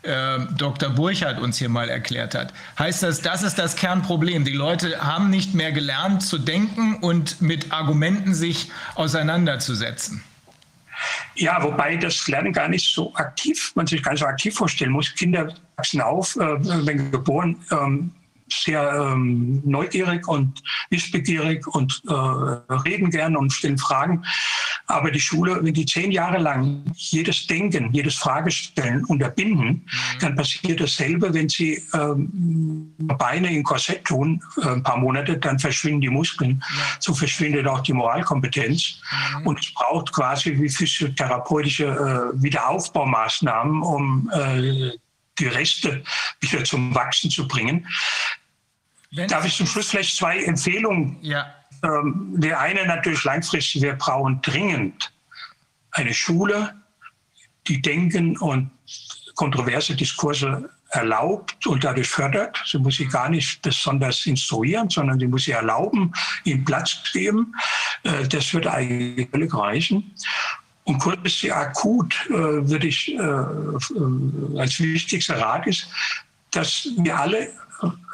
äh, 0.03 0.40
Dr. 0.57 0.90
Burchardt 0.90 1.40
uns 1.40 1.57
hier 1.57 1.69
mal 1.69 1.90
erklärt 1.90 2.35
hat. 2.35 2.53
Heißt 2.77 3.03
das, 3.03 3.22
das 3.22 3.43
ist 3.43 3.57
das 3.57 3.75
Kernproblem. 3.75 4.45
Die 4.45 4.53
Leute 4.53 4.99
haben 4.99 5.30
nicht 5.30 5.53
mehr 5.53 5.72
gelernt 5.72 6.23
zu 6.23 6.38
denken 6.38 6.95
und 6.95 7.41
mit 7.41 7.72
Argumenten 7.72 8.33
sich 8.33 8.69
auseinanderzusetzen. 8.95 10.23
Ja, 11.35 11.61
wobei 11.64 11.95
das 11.98 12.27
Lernen 12.27 12.53
gar 12.53 12.67
nicht 12.67 12.93
so 12.93 13.14
aktiv, 13.15 13.72
man 13.75 13.88
sich 13.88 14.03
gar 14.03 14.11
nicht 14.11 14.22
so 14.22 14.27
aktiv 14.27 14.56
vorstellen 14.56 14.91
muss. 14.91 15.14
Kinder 15.15 15.53
wachsen 15.75 16.01
auf, 16.01 16.35
äh, 16.35 16.85
wenn 16.85 17.11
geboren, 17.11 17.57
ähm, 17.72 18.11
sehr 18.61 18.93
ähm, 18.93 19.61
neugierig 19.65 20.27
und 20.27 20.61
wissbegierig 20.90 21.65
und 21.67 22.01
äh, 22.07 22.14
reden 22.14 23.09
gern 23.09 23.35
und 23.35 23.51
stellen 23.51 23.77
Fragen. 23.77 24.23
Aber 24.88 25.11
die 25.11 25.19
Schule, 25.19 25.59
wenn 25.64 25.73
die 25.73 25.85
zehn 25.85 26.11
Jahre 26.11 26.38
lang 26.38 26.83
jedes 26.95 27.48
Denken, 27.48 27.91
jedes 27.93 28.15
Fragestellen 28.15 29.06
unterbinden, 29.06 29.67
mhm. 29.67 30.19
dann 30.19 30.35
passiert 30.35 30.82
dasselbe, 30.82 31.33
wenn 31.33 31.49
sie 31.49 31.82
ähm, 31.93 32.93
Beine 32.98 33.53
in 33.53 33.64
Korsett 33.64 34.06
tun, 34.06 34.41
äh, 34.61 34.67
ein 34.67 34.83
paar 34.83 34.98
Monate, 34.98 35.38
dann 35.38 35.57
verschwinden 35.57 36.01
die 36.01 36.09
Muskeln. 36.09 36.64
Ja. 36.77 36.83
So 36.99 37.14
verschwindet 37.14 37.67
auch 37.67 37.82
die 37.82 37.93
Moralkompetenz. 37.93 38.99
Mhm. 39.40 39.48
Und 39.48 39.59
es 39.59 39.73
braucht 39.73 40.11
quasi 40.11 40.59
wie 40.59 40.69
physiotherapeutische 40.69 41.85
äh, 41.85 42.41
Wiederaufbaumaßnahmen, 42.41 43.82
um 43.82 44.32
äh, 44.33 44.91
die 45.40 45.48
Reste 45.48 46.03
wieder 46.41 46.64
zum 46.64 46.93
Wachsen 46.93 47.30
zu 47.30 47.48
bringen. 47.48 47.88
Wenn 49.16 49.27
Darf 49.27 49.45
ich 49.45 49.56
zum 49.56 49.67
Schluss 49.67 49.90
vielleicht 49.90 50.16
zwei 50.16 50.43
Empfehlungen? 50.43 51.17
Ja. 51.22 51.53
Ähm, 51.83 52.33
der 52.38 52.59
eine 52.59 52.85
natürlich 52.85 53.24
langfristig, 53.24 53.82
wir 53.82 53.93
brauchen 53.93 54.42
dringend 54.42 55.14
eine 55.92 56.14
Schule, 56.14 56.74
die 57.67 57.82
Denken 57.82 58.38
und 58.38 58.72
kontroverse 59.35 59.95
Diskurse 59.95 60.69
erlaubt 60.90 61.66
und 61.67 61.83
dadurch 61.83 62.08
fördert. 62.08 62.61
Sie 62.66 62.77
muss 62.77 62.98
sie 62.98 63.08
gar 63.08 63.30
nicht 63.30 63.61
besonders 63.61 64.25
instruieren, 64.25 64.90
sondern 64.90 65.19
sie 65.19 65.27
muss 65.27 65.43
sie 65.43 65.51
erlauben, 65.51 66.11
ihm 66.43 66.64
Platz 66.66 67.11
geben. 67.11 67.53
Äh, 68.03 68.27
das 68.27 68.53
wird 68.53 68.67
eigentlich 68.67 69.30
völlig 69.30 69.53
reichen. 69.53 70.16
Und 70.85 71.00
kurz 71.00 71.45
akut 71.45 72.14
äh, 72.30 72.33
würde 72.33 72.88
ich 72.88 73.14
äh, 73.14 73.19
als 74.59 74.80
wichtigster 74.80 75.40
Rat 75.40 75.67
ist, 75.67 75.88
dass 76.51 76.88
wir 76.98 77.17
alle 77.17 77.50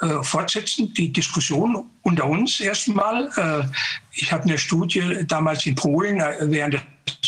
äh, 0.02 0.24
fortsetzen, 0.24 0.94
die 0.94 1.12
Diskussion 1.12 1.90
unter 2.04 2.26
uns 2.26 2.60
erstmal. 2.60 3.30
Äh, 3.36 3.64
ich 4.12 4.32
habe 4.32 4.44
eine 4.44 4.56
Studie 4.58 5.26
damals 5.28 5.66
in 5.66 5.76
Polen 5.76 6.20
äh, 6.20 6.36
während 6.42 6.76
der 6.76 6.82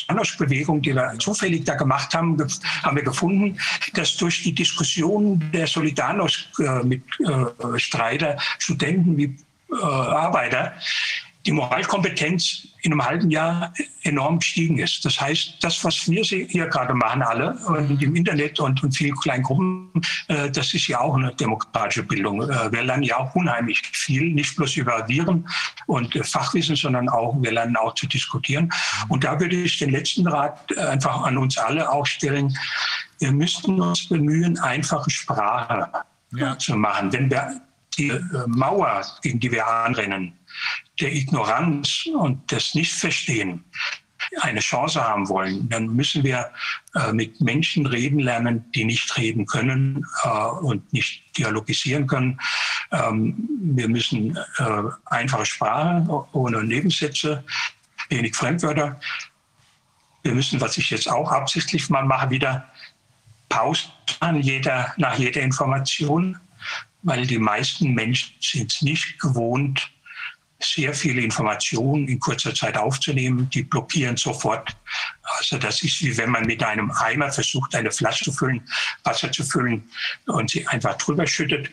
Janosch-Bewegung, 0.07 0.81
die 0.81 0.93
wir 0.93 1.15
zufällig 1.19 1.65
da 1.65 1.75
gemacht 1.75 2.13
haben, 2.13 2.37
haben 2.83 2.95
wir 2.95 3.03
gefunden, 3.03 3.57
dass 3.93 4.15
durch 4.17 4.43
die 4.43 4.53
Diskussion 4.53 5.43
der 5.51 5.67
Solidarność-Streiter, 5.67 8.37
Studenten 8.59 9.17
wie 9.17 9.35
Arbeiter, 9.81 10.73
die 11.45 11.51
Moralkompetenz 11.51 12.67
in 12.83 12.91
einem 12.91 13.05
halben 13.05 13.29
Jahr 13.29 13.73
enorm 14.03 14.39
gestiegen 14.39 14.79
ist. 14.79 15.05
Das 15.05 15.19
heißt, 15.19 15.57
das, 15.61 15.83
was 15.83 16.09
wir 16.09 16.23
hier 16.23 16.67
gerade 16.67 16.93
machen, 16.93 17.21
alle 17.21 17.53
und 17.67 18.01
im 18.01 18.15
Internet 18.15 18.59
und 18.59 18.81
in 18.83 18.91
vielen 18.91 19.15
kleinen 19.15 19.43
Gruppen, 19.43 19.91
äh, 20.27 20.49
das 20.49 20.73
ist 20.73 20.87
ja 20.87 20.99
auch 20.99 21.15
eine 21.15 21.33
demokratische 21.35 22.03
Bildung. 22.03 22.41
Äh, 22.41 22.71
wir 22.71 22.83
lernen 22.83 23.03
ja 23.03 23.17
auch 23.17 23.35
unheimlich 23.35 23.81
viel, 23.93 24.33
nicht 24.33 24.55
bloß 24.55 24.77
über 24.77 25.07
Viren 25.07 25.47
und 25.85 26.15
äh, 26.15 26.23
Fachwissen, 26.23 26.75
sondern 26.75 27.09
auch, 27.09 27.35
wir 27.39 27.51
lernen 27.51 27.75
auch 27.75 27.93
zu 27.95 28.07
diskutieren. 28.07 28.71
Und 29.09 29.23
da 29.23 29.39
würde 29.39 29.55
ich 29.55 29.77
den 29.77 29.91
letzten 29.91 30.27
Rat 30.27 30.75
einfach 30.77 31.23
an 31.23 31.37
uns 31.37 31.57
alle 31.57 31.91
auch 31.91 32.05
stellen. 32.05 32.55
Wir 33.19 33.31
müssten 33.31 33.79
uns 33.79 34.07
bemühen, 34.07 34.57
einfache 34.59 35.09
Sprache 35.09 35.87
ja. 36.35 36.57
zu 36.57 36.75
machen. 36.75 37.11
Wenn 37.13 37.29
wir 37.29 37.61
die 38.01 38.19
Mauer, 38.47 39.05
gegen 39.21 39.39
die 39.39 39.51
wir 39.51 39.67
anrennen, 39.67 40.33
der 40.99 41.13
Ignoranz 41.13 42.05
und 42.13 42.51
des 42.51 42.75
Nichtverstehen, 42.75 43.63
eine 44.41 44.59
Chance 44.59 45.03
haben 45.03 45.27
wollen, 45.29 45.67
dann 45.69 45.87
müssen 45.87 46.23
wir 46.23 46.51
äh, 46.95 47.11
mit 47.11 47.41
Menschen 47.41 47.85
reden 47.85 48.19
lernen, 48.19 48.63
die 48.71 48.85
nicht 48.85 49.17
reden 49.17 49.45
können 49.45 50.05
äh, 50.23 50.29
und 50.29 50.93
nicht 50.93 51.37
dialogisieren 51.37 52.07
können. 52.07 52.39
Ähm, 52.91 53.49
wir 53.61 53.89
müssen 53.89 54.37
äh, 54.57 54.83
einfache 55.05 55.45
Sprache 55.45 56.25
ohne 56.31 56.63
Nebensätze, 56.63 57.43
wenig 58.09 58.35
Fremdwörter. 58.35 58.99
Wir 60.23 60.33
müssen, 60.33 60.61
was 60.61 60.77
ich 60.77 60.89
jetzt 60.91 61.09
auch 61.09 61.31
absichtlich 61.31 61.89
mal 61.89 62.05
mache, 62.05 62.29
wieder 62.29 62.71
Pausen 63.49 63.91
jeder, 64.39 64.93
nach 64.97 65.17
jeder 65.17 65.41
Information, 65.41 66.39
weil 67.03 67.25
die 67.25 67.39
meisten 67.39 67.93
Menschen 67.93 68.35
sind 68.39 68.71
es 68.71 68.81
nicht 68.81 69.19
gewohnt, 69.19 69.91
sehr 70.63 70.93
viele 70.93 71.21
Informationen 71.21 72.07
in 72.07 72.19
kurzer 72.19 72.53
Zeit 72.53 72.77
aufzunehmen. 72.77 73.49
Die 73.49 73.63
blockieren 73.63 74.17
sofort. 74.17 74.75
Also 75.23 75.57
das 75.57 75.83
ist 75.83 76.01
wie 76.01 76.15
wenn 76.17 76.29
man 76.29 76.45
mit 76.45 76.63
einem 76.63 76.91
Eimer 76.91 77.31
versucht, 77.31 77.73
eine 77.75 77.91
Flasche 77.91 78.25
zu 78.25 78.31
füllen, 78.31 78.63
Wasser 79.03 79.31
zu 79.31 79.43
füllen 79.43 79.89
und 80.27 80.51
sie 80.51 80.67
einfach 80.67 80.97
drüber 80.97 81.25
schüttet. 81.25 81.71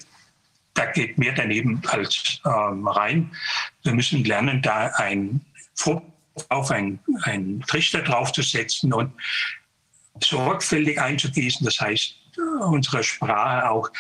Da 0.75 0.87
geht 0.87 1.19
mehr 1.19 1.33
daneben 1.33 1.83
als 1.89 2.41
ähm, 2.47 2.87
rein. 2.87 3.31
Wir 3.83 3.95
müssen 3.95 4.25
lernen, 4.25 4.63
da 4.63 4.87
ein 4.97 5.45
auf 6.49 6.71
einen, 6.71 7.01
einen 7.23 7.61
Trichter 7.63 8.03
draufzusetzen 8.03 8.93
und 8.93 9.13
sorgfältig 10.23 11.01
einzugießen. 11.01 11.65
Das 11.65 11.81
heißt, 11.81 12.15
unsere 12.61 13.03
Sprache 13.03 13.69
auch 13.69 13.91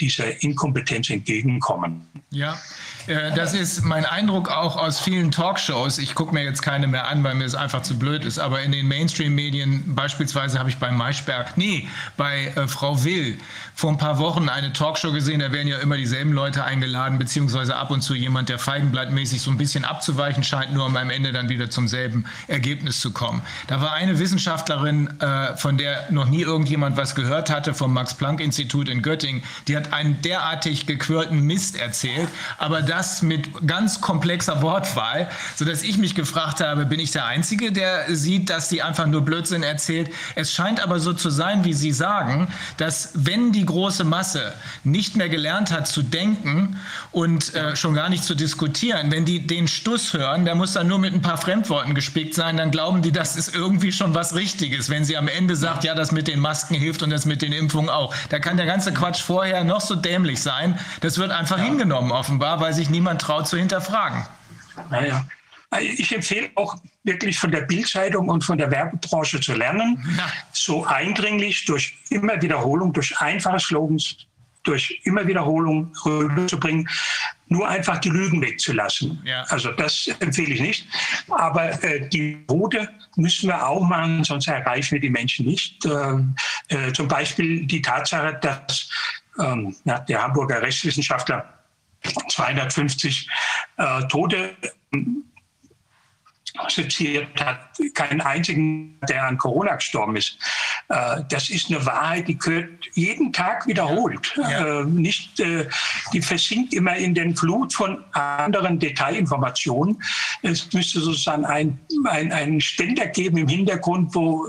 dieser 0.00 0.42
Inkompetenz 0.42 1.10
entgegenkommen. 1.10 2.06
Ja, 2.30 2.58
das 3.06 3.54
ist 3.54 3.84
mein 3.84 4.04
Eindruck 4.04 4.50
auch 4.50 4.76
aus 4.76 4.98
vielen 5.00 5.30
Talkshows. 5.30 5.98
Ich 5.98 6.14
gucke 6.14 6.34
mir 6.34 6.42
jetzt 6.42 6.62
keine 6.62 6.86
mehr 6.86 7.06
an, 7.08 7.22
weil 7.22 7.34
mir 7.34 7.44
es 7.44 7.54
einfach 7.54 7.82
zu 7.82 7.98
blöd 7.98 8.24
ist. 8.24 8.38
Aber 8.38 8.62
in 8.62 8.72
den 8.72 8.88
Mainstream-Medien, 8.88 9.94
beispielsweise 9.94 10.58
habe 10.58 10.70
ich 10.70 10.78
bei 10.78 10.90
Maischberg, 10.90 11.56
nee, 11.56 11.88
bei 12.16 12.52
äh, 12.56 12.66
Frau 12.66 13.04
Will 13.04 13.38
vor 13.74 13.90
ein 13.90 13.98
paar 13.98 14.18
Wochen 14.18 14.48
eine 14.48 14.72
Talkshow 14.72 15.12
gesehen. 15.12 15.40
Da 15.40 15.52
werden 15.52 15.68
ja 15.68 15.78
immer 15.78 15.96
dieselben 15.96 16.32
Leute 16.32 16.64
eingeladen, 16.64 17.18
beziehungsweise 17.18 17.76
ab 17.76 17.90
und 17.90 18.00
zu 18.00 18.14
jemand, 18.14 18.48
der 18.48 18.58
feigenblattmäßig 18.58 19.40
so 19.40 19.50
ein 19.50 19.58
bisschen 19.58 19.84
abzuweichen 19.84 20.42
scheint, 20.42 20.72
nur 20.72 20.86
um 20.86 20.96
am 20.96 21.10
Ende 21.10 21.32
dann 21.32 21.48
wieder 21.48 21.70
zum 21.70 21.86
selben 21.86 22.24
Ergebnis 22.48 23.00
zu 23.00 23.12
kommen. 23.12 23.42
Da 23.66 23.80
war 23.80 23.92
eine 23.92 24.18
Wissenschaftlerin, 24.18 25.20
äh, 25.20 25.56
von 25.56 25.78
der 25.78 26.10
noch 26.10 26.26
nie 26.26 26.42
irgendjemand 26.42 26.96
was 26.96 27.14
gehört 27.14 27.50
hatte, 27.50 27.74
vom 27.74 27.92
Max-Planck-Institut 27.92 28.88
in 28.88 29.02
Göttingen. 29.02 29.42
Die 29.68 29.76
hat 29.76 29.92
einen 29.92 30.22
derartig 30.22 30.86
gequirlten 30.86 31.40
Mist 31.40 31.76
erzählt, 31.76 32.28
aber 32.58 32.82
da 32.82 32.95
das 32.96 33.20
mit 33.20 33.66
ganz 33.66 34.00
komplexer 34.00 34.62
Wortwahl, 34.62 35.28
sodass 35.54 35.82
ich 35.82 35.98
mich 35.98 36.14
gefragt 36.14 36.60
habe, 36.60 36.86
bin 36.86 36.98
ich 36.98 37.10
der 37.10 37.26
Einzige, 37.26 37.70
der 37.70 38.14
sieht, 38.14 38.48
dass 38.48 38.68
die 38.70 38.82
einfach 38.82 39.06
nur 39.06 39.20
Blödsinn 39.20 39.62
erzählt? 39.62 40.10
Es 40.34 40.52
scheint 40.52 40.82
aber 40.82 40.98
so 40.98 41.12
zu 41.12 41.28
sein, 41.28 41.64
wie 41.64 41.74
Sie 41.74 41.92
sagen, 41.92 42.48
dass 42.78 43.10
wenn 43.12 43.52
die 43.52 43.66
große 43.66 44.04
Masse 44.04 44.54
nicht 44.82 45.14
mehr 45.16 45.28
gelernt 45.28 45.72
hat 45.72 45.86
zu 45.86 46.02
denken 46.02 46.80
und 47.12 47.54
äh, 47.54 47.76
schon 47.76 47.94
gar 47.94 48.08
nicht 48.08 48.24
zu 48.24 48.34
diskutieren, 48.34 49.10
wenn 49.10 49.26
die 49.26 49.46
den 49.46 49.68
Stuss 49.68 50.14
hören, 50.14 50.46
der 50.46 50.54
muss 50.54 50.72
dann 50.72 50.88
nur 50.88 50.98
mit 50.98 51.12
ein 51.12 51.22
paar 51.22 51.38
Fremdworten 51.38 51.94
gespickt 51.94 52.34
sein, 52.34 52.56
dann 52.56 52.70
glauben 52.70 53.02
die, 53.02 53.12
das 53.12 53.36
ist 53.36 53.54
irgendwie 53.54 53.92
schon 53.92 54.14
was 54.14 54.34
Richtiges. 54.34 54.88
Wenn 54.88 55.04
sie 55.04 55.18
am 55.18 55.28
Ende 55.28 55.54
sagt, 55.54 55.84
ja, 55.84 55.94
das 55.94 56.12
mit 56.12 56.28
den 56.28 56.40
Masken 56.40 56.74
hilft 56.74 57.02
und 57.02 57.10
das 57.10 57.26
mit 57.26 57.42
den 57.42 57.52
Impfungen 57.52 57.90
auch, 57.90 58.14
da 58.30 58.38
kann 58.38 58.56
der 58.56 58.66
ganze 58.66 58.94
Quatsch 58.94 59.20
vorher 59.20 59.64
noch 59.64 59.82
so 59.82 59.94
dämlich 59.94 60.40
sein. 60.40 60.78
Das 61.00 61.18
wird 61.18 61.30
einfach 61.30 61.58
ja. 61.58 61.64
hingenommen 61.64 62.10
offenbar, 62.10 62.60
weil 62.60 62.72
sich 62.72 62.85
sich 62.86 62.90
niemand 62.90 63.20
traut 63.20 63.48
zu 63.48 63.56
hinterfragen. 63.56 64.24
Naja. 64.90 65.26
Ich 65.80 66.14
empfehle 66.14 66.50
auch 66.54 66.76
wirklich 67.02 67.38
von 67.38 67.50
der 67.50 67.62
Bildzeitung 67.62 68.28
und 68.28 68.44
von 68.44 68.56
der 68.56 68.70
Werbebranche 68.70 69.40
zu 69.40 69.54
lernen, 69.54 70.02
ja. 70.16 70.30
so 70.52 70.86
eindringlich 70.86 71.64
durch 71.64 71.98
immer 72.08 72.40
Wiederholung, 72.40 72.92
durch 72.92 73.18
einfache 73.18 73.58
Slogans, 73.58 74.16
durch 74.62 75.00
immer 75.04 75.26
Wiederholung 75.26 75.92
rüberzubringen, 76.04 76.88
nur 77.48 77.68
einfach 77.68 77.98
die 77.98 78.10
Lügen 78.10 78.40
wegzulassen. 78.40 79.20
Ja. 79.24 79.42
Also 79.48 79.72
das 79.72 80.08
empfehle 80.20 80.54
ich 80.54 80.60
nicht. 80.60 80.88
Aber 81.28 81.82
äh, 81.82 82.08
die 82.08 82.44
Quote 82.46 82.88
müssen 83.16 83.48
wir 83.48 83.66
auch 83.66 83.82
machen, 83.82 84.24
sonst 84.24 84.48
erreichen 84.48 84.92
wir 84.92 85.00
die 85.00 85.10
Menschen 85.10 85.46
nicht. 85.46 85.84
Äh, 85.84 85.88
äh, 86.68 86.92
zum 86.92 87.08
Beispiel 87.08 87.66
die 87.66 87.82
Tatsache, 87.82 88.38
dass 88.40 88.88
ähm, 89.38 89.76
ja, 89.84 89.98
der 90.00 90.22
Hamburger 90.22 90.62
Rechtswissenschaftler 90.62 91.55
250 92.28 93.28
äh, 93.76 94.08
Tote 94.08 94.56
seziert 96.68 97.28
hat, 97.42 97.58
keinen 97.94 98.20
einzigen, 98.20 98.98
der 99.08 99.24
an 99.24 99.38
Corona 99.38 99.76
gestorben 99.76 100.16
ist. 100.16 100.38
Äh, 100.88 101.22
das 101.28 101.50
ist 101.50 101.70
eine 101.70 101.84
Wahrheit, 101.84 102.28
die 102.28 102.38
gehört 102.38 102.70
jeden 102.94 103.32
Tag 103.32 103.66
wiederholt. 103.66 104.34
Ja. 104.36 104.80
Äh, 104.80 104.84
nicht, 104.84 105.40
äh, 105.40 105.68
die 106.12 106.22
versinkt 106.22 106.74
immer 106.74 106.96
in 106.96 107.14
den 107.14 107.36
Flut 107.36 107.72
von 107.72 108.04
anderen 108.12 108.78
Detailinformationen. 108.78 110.02
Es 110.42 110.72
müsste 110.72 111.00
sozusagen 111.00 111.44
ein, 111.44 111.78
ein, 112.04 112.32
einen 112.32 112.60
Ständer 112.60 113.06
geben 113.06 113.38
im 113.38 113.48
Hintergrund, 113.48 114.14
wo 114.14 114.46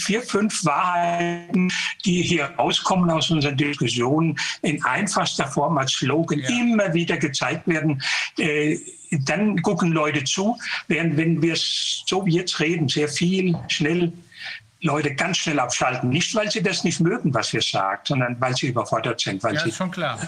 vier, 0.00 0.22
fünf 0.22 0.64
Wahrheiten, 0.64 1.72
die 2.04 2.22
hier 2.22 2.46
rauskommen 2.58 3.10
aus 3.10 3.30
unseren 3.30 3.56
Diskussionen, 3.56 4.38
in 4.62 4.82
einfachster 4.84 5.46
Form 5.46 5.78
als 5.78 5.92
Slogan 5.92 6.40
ja. 6.40 6.48
immer 6.48 6.92
wieder 6.94 7.16
gezeigt 7.16 7.66
werden 7.66 8.02
dann 9.10 9.60
gucken 9.62 9.92
Leute 9.92 10.24
zu, 10.24 10.58
während 10.88 11.16
wenn 11.16 11.40
wir 11.42 11.54
so 11.56 12.24
wie 12.26 12.36
jetzt 12.36 12.60
reden, 12.60 12.88
sehr 12.88 13.08
viel, 13.08 13.56
schnell 13.68 14.12
Leute 14.80 15.14
ganz 15.14 15.38
schnell 15.38 15.58
abschalten. 15.58 16.10
Nicht, 16.10 16.34
weil 16.34 16.50
sie 16.50 16.62
das 16.62 16.84
nicht 16.84 17.00
mögen, 17.00 17.34
was 17.34 17.52
wir 17.52 17.62
sagen, 17.62 18.00
sondern 18.04 18.40
weil 18.40 18.56
sie 18.56 18.68
überfordert 18.68 19.20
sind. 19.20 19.42
Weil 19.42 19.54
ja, 19.54 19.62
sie 19.62 19.70
ist 19.70 19.76
schon 19.76 19.90
klar. 19.90 20.18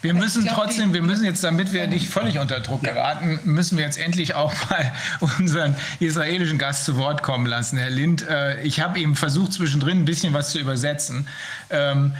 Wir 0.00 0.14
müssen 0.14 0.46
trotzdem, 0.46 0.92
wir 0.92 1.02
müssen 1.02 1.24
jetzt, 1.24 1.44
damit 1.44 1.72
wir 1.72 1.86
nicht 1.86 2.08
völlig 2.08 2.38
unter 2.38 2.58
Druck 2.58 2.82
geraten, 2.82 3.38
müssen 3.44 3.78
wir 3.78 3.84
jetzt 3.84 3.98
endlich 3.98 4.34
auch 4.34 4.52
mal 4.68 4.92
unseren 5.38 5.76
israelischen 6.00 6.58
Gast 6.58 6.86
zu 6.86 6.96
Wort 6.96 7.22
kommen 7.22 7.46
lassen, 7.46 7.78
Herr 7.78 7.90
Lind. 7.90 8.26
Äh, 8.28 8.62
ich 8.62 8.80
habe 8.80 8.98
ihm 8.98 9.14
versucht, 9.14 9.52
zwischendrin 9.52 10.00
ein 10.00 10.04
bisschen 10.04 10.32
was 10.34 10.50
zu 10.50 10.58
übersetzen. 10.58 11.28
Um, 11.70 12.14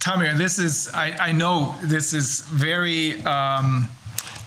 Tamir, 0.00 0.36
this 0.36 0.58
is, 0.58 0.88
I, 0.94 1.30
I 1.30 1.32
know 1.32 1.74
this 1.82 2.12
is 2.12 2.44
very 2.50 3.16
um, 3.26 3.88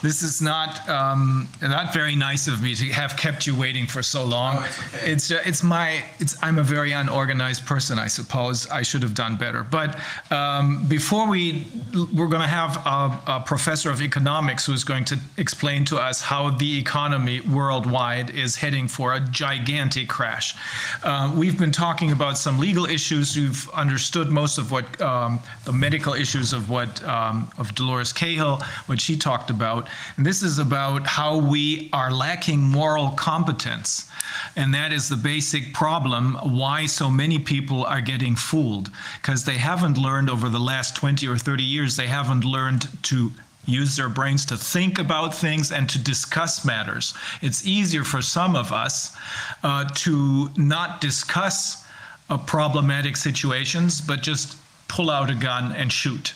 This 0.01 0.21
is 0.21 0.41
not 0.41 0.87
um, 0.87 1.49
not 1.61 1.93
very 1.93 2.15
nice 2.15 2.47
of 2.47 2.61
me 2.61 2.75
to 2.75 2.85
have 2.85 3.17
kept 3.17 3.47
you 3.47 3.55
waiting 3.55 3.87
for 3.87 4.03
so 4.03 4.23
long. 4.23 4.57
Oh, 4.59 4.69
it's, 5.03 5.31
okay. 5.31 5.41
it's 5.41 5.47
it's 5.47 5.63
my 5.63 6.03
it's 6.19 6.35
I'm 6.43 6.59
a 6.59 6.63
very 6.63 6.91
unorganized 6.91 7.65
person. 7.65 7.97
I 7.97 8.07
suppose 8.07 8.67
I 8.69 8.83
should 8.83 9.01
have 9.01 9.15
done 9.15 9.37
better. 9.37 9.63
But 9.63 9.99
um, 10.31 10.85
before 10.87 11.27
we 11.27 11.65
we're 12.13 12.27
going 12.27 12.41
to 12.41 12.47
have 12.47 12.77
a, 12.85 13.21
a, 13.37 13.43
professor 13.45 13.89
of 13.89 14.01
economics 14.01 14.65
who 14.65 14.73
is 14.73 14.83
going 14.83 15.05
to 15.05 15.17
explain 15.37 15.85
to 15.85 15.97
us 15.97 16.21
how 16.21 16.51
the 16.51 16.77
economy 16.77 17.41
worldwide 17.41 18.29
is 18.31 18.55
heading 18.55 18.87
for 18.87 19.15
a 19.15 19.19
gigantic 19.19 20.09
crash. 20.09 20.55
Uh, 21.03 21.33
we've 21.35 21.57
been 21.57 21.71
talking 21.71 22.11
about 22.11 22.37
some 22.37 22.59
legal 22.59 22.85
issues. 22.85 23.35
You've 23.35 23.69
understood 23.69 24.29
most 24.29 24.57
of 24.57 24.71
what 24.71 25.01
um, 25.01 25.39
the 25.65 25.73
medical 25.73 26.13
issues 26.13 26.53
of 26.53 26.69
what 26.69 27.03
um, 27.03 27.49
of 27.57 27.73
Dolores 27.73 28.13
Cahill, 28.13 28.61
what 28.85 29.01
she 29.01 29.17
talked 29.17 29.49
about. 29.49 29.86
And 30.15 30.25
this 30.25 30.43
is 30.43 30.59
about 30.59 31.05
how 31.07 31.37
we 31.37 31.89
are 31.93 32.11
lacking 32.11 32.59
moral 32.59 33.11
competence. 33.11 34.09
And 34.55 34.73
that 34.73 34.91
is 34.91 35.09
the 35.09 35.15
basic 35.15 35.73
problem 35.73 36.35
why 36.35 36.85
so 36.85 37.09
many 37.09 37.39
people 37.39 37.85
are 37.85 38.01
getting 38.01 38.35
fooled, 38.35 38.89
because 39.21 39.45
they 39.45 39.57
haven't 39.57 39.97
learned 39.97 40.29
over 40.29 40.49
the 40.49 40.59
last 40.59 40.95
20 40.95 41.27
or 41.27 41.37
30 41.37 41.63
years, 41.63 41.95
they 41.95 42.07
haven't 42.07 42.43
learned 42.43 42.87
to 43.03 43.31
use 43.65 43.97
their 43.97 44.09
brains 44.09 44.45
to 44.45 44.57
think 44.57 44.97
about 44.97 45.35
things 45.35 45.71
and 45.71 45.89
to 45.89 45.99
discuss 45.99 46.65
matters. 46.65 47.13
It's 47.41 47.67
easier 47.67 48.03
for 48.03 48.21
some 48.21 48.55
of 48.55 48.71
us 48.71 49.15
uh, 49.61 49.85
to 49.95 50.49
not 50.55 51.01
discuss 51.01 51.85
uh, 52.29 52.37
problematic 52.37 53.17
situations, 53.17 54.01
but 54.01 54.21
just 54.21 54.57
pull 54.87 55.09
out 55.09 55.29
a 55.29 55.35
gun 55.35 55.73
and 55.73 55.91
shoot. 55.91 56.33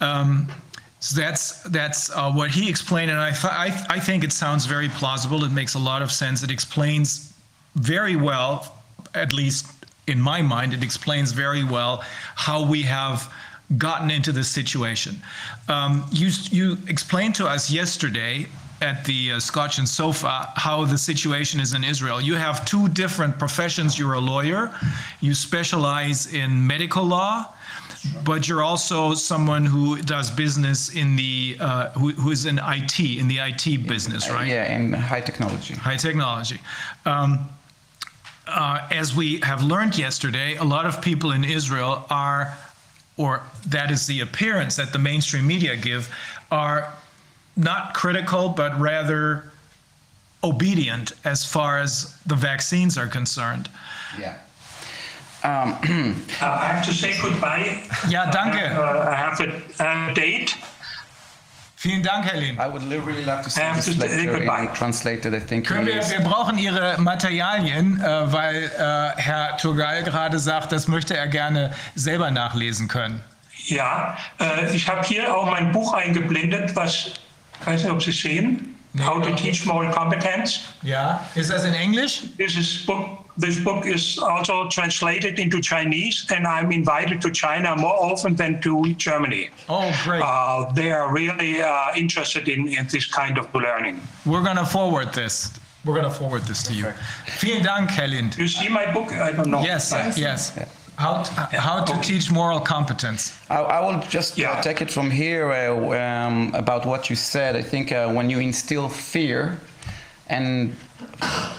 Um, 0.00 0.48
so 1.04 1.20
that's 1.20 1.60
that's 1.64 2.08
uh, 2.08 2.32
what 2.32 2.50
he 2.50 2.66
explained, 2.66 3.10
and 3.10 3.20
I, 3.20 3.30
th- 3.30 3.52
I 3.52 3.86
I 3.90 4.00
think 4.00 4.24
it 4.24 4.32
sounds 4.32 4.64
very 4.64 4.88
plausible. 4.88 5.44
It 5.44 5.52
makes 5.52 5.74
a 5.74 5.78
lot 5.78 6.00
of 6.00 6.10
sense. 6.10 6.42
It 6.42 6.50
explains 6.50 7.34
very 7.74 8.16
well, 8.16 8.82
at 9.12 9.34
least 9.34 9.66
in 10.06 10.18
my 10.18 10.40
mind, 10.40 10.72
it 10.72 10.82
explains 10.82 11.32
very 11.32 11.62
well 11.62 12.02
how 12.36 12.64
we 12.64 12.80
have 12.84 13.30
gotten 13.76 14.10
into 14.10 14.32
this 14.32 14.48
situation. 14.48 15.22
Um, 15.68 16.06
you 16.10 16.30
you 16.50 16.78
explained 16.88 17.34
to 17.34 17.46
us 17.46 17.70
yesterday 17.70 18.46
at 18.80 19.04
the 19.04 19.32
uh, 19.32 19.40
Scotch 19.40 19.76
and 19.76 19.86
Sofa 19.86 20.54
how 20.56 20.86
the 20.86 20.96
situation 20.96 21.60
is 21.60 21.74
in 21.74 21.84
Israel. 21.84 22.18
You 22.18 22.36
have 22.36 22.64
two 22.64 22.88
different 22.88 23.38
professions. 23.38 23.98
You're 23.98 24.14
a 24.14 24.20
lawyer. 24.20 24.74
You 25.20 25.34
specialize 25.34 26.32
in 26.32 26.66
medical 26.66 27.04
law 27.04 27.53
but 28.24 28.48
you're 28.48 28.62
also 28.62 29.14
someone 29.14 29.64
who 29.64 30.00
does 30.02 30.30
business 30.30 30.94
in 30.94 31.16
the 31.16 31.56
uh, 31.60 31.90
who, 31.90 32.10
who 32.12 32.30
is 32.30 32.46
in 32.46 32.58
IT 32.62 33.00
in 33.00 33.28
the 33.28 33.38
IT 33.38 33.86
business, 33.86 34.30
right? 34.30 34.46
Yeah, 34.46 34.76
in 34.76 34.92
high 34.92 35.20
technology. 35.20 35.74
High 35.74 35.96
technology. 35.96 36.60
Um, 37.06 37.48
uh, 38.46 38.86
as 38.90 39.14
we 39.14 39.40
have 39.40 39.62
learned 39.62 39.96
yesterday, 39.96 40.56
a 40.56 40.64
lot 40.64 40.86
of 40.86 41.00
people 41.00 41.32
in 41.32 41.44
Israel 41.44 42.04
are, 42.10 42.56
or 43.16 43.42
that 43.66 43.90
is 43.90 44.06
the 44.06 44.20
appearance 44.20 44.76
that 44.76 44.92
the 44.92 44.98
mainstream 44.98 45.46
media 45.46 45.76
give, 45.76 46.14
are 46.50 46.92
not 47.56 47.94
critical, 47.94 48.48
but 48.48 48.78
rather 48.78 49.50
obedient 50.42 51.12
as 51.24 51.44
far 51.44 51.78
as 51.78 52.16
the 52.26 52.34
vaccines 52.34 52.98
are 52.98 53.06
concerned. 53.06 53.70
Yeah. 54.18 54.36
Um, 55.44 55.76
I 56.40 56.66
have 56.72 56.84
to 56.86 56.92
say 56.92 57.14
goodbye. 57.20 57.82
Ja, 58.08 58.30
danke. 58.30 58.56
Uh, 58.56 59.10
I 59.10 59.14
have 59.14 59.40
a, 59.40 60.10
a 60.10 60.14
date. 60.14 60.56
Vielen 61.76 62.02
Dank, 62.02 62.24
Herr 62.24 62.40
Lehn. 62.40 62.58
I 62.58 62.66
would 62.66 62.82
really 62.90 63.26
like 63.26 63.42
to 63.42 63.50
see 63.50 63.60
this 63.74 63.98
lecture 63.98 64.38
goodbye. 64.38 64.62
in 64.62 64.72
translated. 64.72 65.34
I 65.34 65.40
think 65.40 65.66
Können 65.66 65.84
wir, 65.84 65.96
wir 65.96 66.20
brauchen 66.20 66.56
Ihre 66.56 66.96
Materialien, 66.98 68.00
äh, 68.00 68.32
weil 68.32 68.72
äh, 68.78 69.20
Herr 69.20 69.58
Turgal 69.58 70.02
gerade 70.02 70.38
sagt, 70.38 70.72
das 70.72 70.88
möchte 70.88 71.14
er 71.14 71.26
gerne 71.26 71.72
selber 71.94 72.30
nachlesen 72.30 72.88
können. 72.88 73.22
Ja, 73.66 74.16
äh, 74.40 74.74
ich 74.74 74.88
habe 74.88 75.06
hier 75.06 75.36
auch 75.36 75.50
mein 75.50 75.72
Buch 75.72 75.92
eingeblendet, 75.92 76.74
was, 76.74 77.10
ich 77.60 77.66
weiß 77.66 77.82
nicht, 77.82 77.92
ob 77.92 78.02
Sie 78.02 78.10
es 78.10 78.20
sehen. 78.20 78.74
How 79.04 79.20
to 79.20 79.34
Teach 79.34 79.66
Moral 79.66 79.90
Competence. 79.90 80.60
Ja, 80.82 81.20
ist 81.34 81.50
das 81.50 81.64
in 81.64 81.74
Englisch? 81.74 82.22
This 82.38 82.56
is 82.56 82.86
book. 82.86 83.23
This 83.36 83.58
book 83.58 83.84
is 83.86 84.18
also 84.18 84.68
translated 84.68 85.40
into 85.40 85.60
Chinese, 85.60 86.26
and 86.30 86.46
I'm 86.46 86.70
invited 86.70 87.20
to 87.22 87.30
China 87.32 87.74
more 87.76 87.96
often 88.00 88.36
than 88.36 88.60
to 88.62 88.94
Germany. 88.94 89.50
Oh, 89.68 89.90
great. 90.04 90.22
Uh, 90.22 90.70
they 90.72 90.92
are 90.92 91.12
really 91.12 91.60
uh, 91.60 91.96
interested 91.96 92.48
in, 92.48 92.68
in 92.68 92.86
this 92.86 93.06
kind 93.06 93.36
of 93.36 93.52
learning. 93.52 94.00
We're 94.24 94.44
going 94.44 94.56
to 94.56 94.66
forward 94.66 95.12
this. 95.12 95.52
We're 95.84 95.94
going 95.94 96.10
to 96.12 96.16
forward 96.16 96.42
this 96.42 96.62
to 96.64 96.72
you. 96.72 96.92
Vielen 97.38 97.62
Dank, 97.64 97.90
Herr 97.90 98.08
You 98.08 98.48
see 98.48 98.68
my 98.68 98.90
book? 98.92 99.12
I 99.12 99.32
don't 99.32 99.50
know. 99.50 99.62
Yes, 99.62 99.92
yes. 100.16 100.52
How, 100.96 101.24
how 101.52 101.84
to 101.84 102.00
teach 102.00 102.30
moral 102.30 102.60
competence. 102.60 103.36
I, 103.50 103.56
I 103.56 103.80
will 103.80 104.00
just 104.08 104.38
uh, 104.38 104.62
take 104.62 104.80
it 104.80 104.90
from 104.92 105.10
here 105.10 105.50
uh, 105.50 106.26
um, 106.26 106.54
about 106.54 106.86
what 106.86 107.10
you 107.10 107.16
said. 107.16 107.56
I 107.56 107.62
think 107.62 107.90
uh, 107.90 108.12
when 108.12 108.30
you 108.30 108.38
instill 108.38 108.88
fear, 108.88 109.58
and 110.28 110.76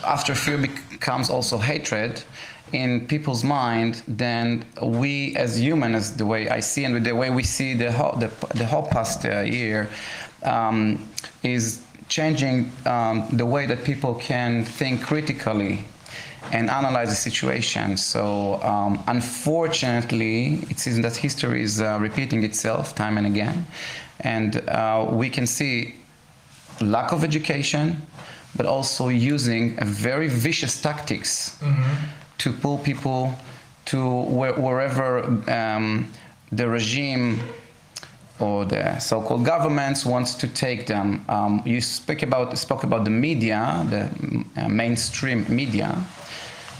after 0.06 0.34
fear 0.34 0.58
becomes 0.98 1.30
also 1.30 1.58
hatred 1.72 2.14
in 2.72 2.90
people's 3.14 3.44
mind, 3.44 3.94
then 4.08 4.48
we 4.82 5.36
as 5.46 5.52
human, 5.68 5.92
as 5.96 6.06
the 6.22 6.26
way 6.26 6.42
I 6.50 6.62
see 6.72 6.84
and 6.86 7.06
the 7.06 7.16
way 7.22 7.30
we 7.30 7.44
see 7.58 7.72
the 7.74 7.92
whole, 7.92 8.16
the, 8.24 8.30
the 8.62 8.66
whole 8.66 8.88
past 8.96 9.26
uh, 9.26 9.42
year, 9.42 9.90
um, 10.44 10.78
is 11.44 11.64
changing 12.08 12.58
um, 12.86 13.28
the 13.42 13.46
way 13.46 13.64
that 13.72 13.84
people 13.84 14.14
can 14.16 14.66
think 14.80 14.96
critically 15.12 15.76
and 16.52 16.70
analyze 16.70 17.10
the 17.10 17.22
situation. 17.30 17.98
So, 17.98 18.62
um, 18.72 19.04
unfortunately, 19.08 20.38
it 20.72 20.78
seems 20.80 21.00
that 21.02 21.16
history 21.28 21.62
is 21.64 21.82
uh, 21.82 21.98
repeating 22.08 22.44
itself 22.44 22.94
time 22.96 23.18
and 23.18 23.28
again, 23.34 23.66
and 24.20 24.52
uh, 24.70 25.08
we 25.22 25.30
can 25.30 25.48
see 25.48 25.96
lack 26.82 27.12
of 27.12 27.24
education, 27.24 27.86
but 28.56 28.66
also 28.66 29.10
using 29.10 29.76
a 29.80 29.86
very 29.86 30.28
vicious 30.28 30.82
tactics 30.82 31.58
to 32.38 32.52
pull 32.52 32.78
people 32.78 33.34
to 33.86 34.00
where, 34.24 34.54
wherever 34.54 35.20
um, 35.50 36.12
the 36.52 36.68
regime 36.68 37.40
or 38.40 38.66
the 38.66 39.00
so-called 39.00 39.46
governments 39.46 40.06
wants 40.06 40.34
to 40.36 40.48
take 40.48 40.86
them. 40.88 41.24
Um, 41.30 41.62
you 41.66 41.80
speak 41.82 42.24
about 42.24 42.58
spoke 42.58 42.84
about 42.84 43.04
the 43.06 43.10
media, 43.12 43.86
the 43.90 44.10
uh, 44.62 44.68
mainstream 44.68 45.46
media. 45.50 45.96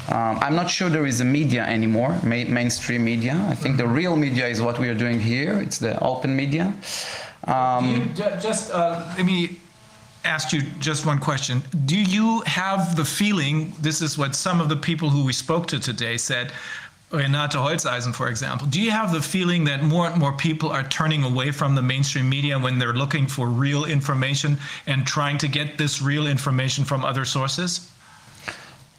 Um, 0.10 0.38
I'm 0.42 0.56
not 0.56 0.70
sure 0.70 0.90
there 0.90 1.06
is 1.08 1.22
a 1.22 1.26
media 1.26 1.64
anymore, 1.66 2.12
ma- 2.24 2.50
mainstream 2.60 3.04
media. 3.04 3.36
I 3.50 3.56
think 3.56 3.78
the 3.78 3.88
real 3.88 4.16
media 4.16 4.48
is 4.48 4.62
what 4.62 4.78
we 4.80 4.88
are 4.90 4.94
doing 4.98 5.20
here. 5.20 5.60
It's 5.62 5.78
the 5.80 5.98
open 6.04 6.36
media. 6.36 6.74
Um, 7.48 8.14
Ju- 8.16 8.38
Just 8.42 8.72
uh, 8.72 9.04
let 9.18 9.26
me 9.26 9.60
ask 10.26 10.52
you 10.52 10.62
just 10.80 11.06
one 11.06 11.20
question. 11.20 11.64
Do 11.86 11.98
you 11.98 12.42
have 12.42 12.96
the 12.96 13.06
feeling, 13.06 13.74
this 13.80 14.02
is 14.02 14.18
what 14.18 14.36
some 14.36 14.60
of 14.60 14.70
the 14.70 14.76
people 14.76 15.10
who 15.10 15.24
we 15.24 15.34
spoke 15.34 15.68
to 15.68 15.80
today 15.80 16.18
said, 16.18 16.52
Renate 17.12 17.52
Holzeisen, 17.52 18.14
for 18.14 18.28
example, 18.30 18.68
do 18.68 18.82
you 18.82 18.92
have 18.92 19.14
the 19.14 19.22
feeling 19.22 19.64
that 19.66 19.84
more 19.84 20.08
and 20.08 20.18
more 20.20 20.34
people 20.34 20.70
are 20.70 20.84
turning 20.84 21.24
away 21.24 21.52
from 21.52 21.76
the 21.76 21.82
mainstream 21.82 22.28
media 22.28 22.58
when 22.58 22.80
they're 22.80 22.94
looking 22.94 23.28
for 23.28 23.48
real 23.48 23.86
information 23.86 24.58
and 24.88 25.06
trying 25.06 25.38
to 25.38 25.48
get 25.48 25.78
this 25.78 26.02
real 26.02 26.28
information 26.28 26.84
from 26.84 27.06
other 27.06 27.24
sources? 27.24 27.90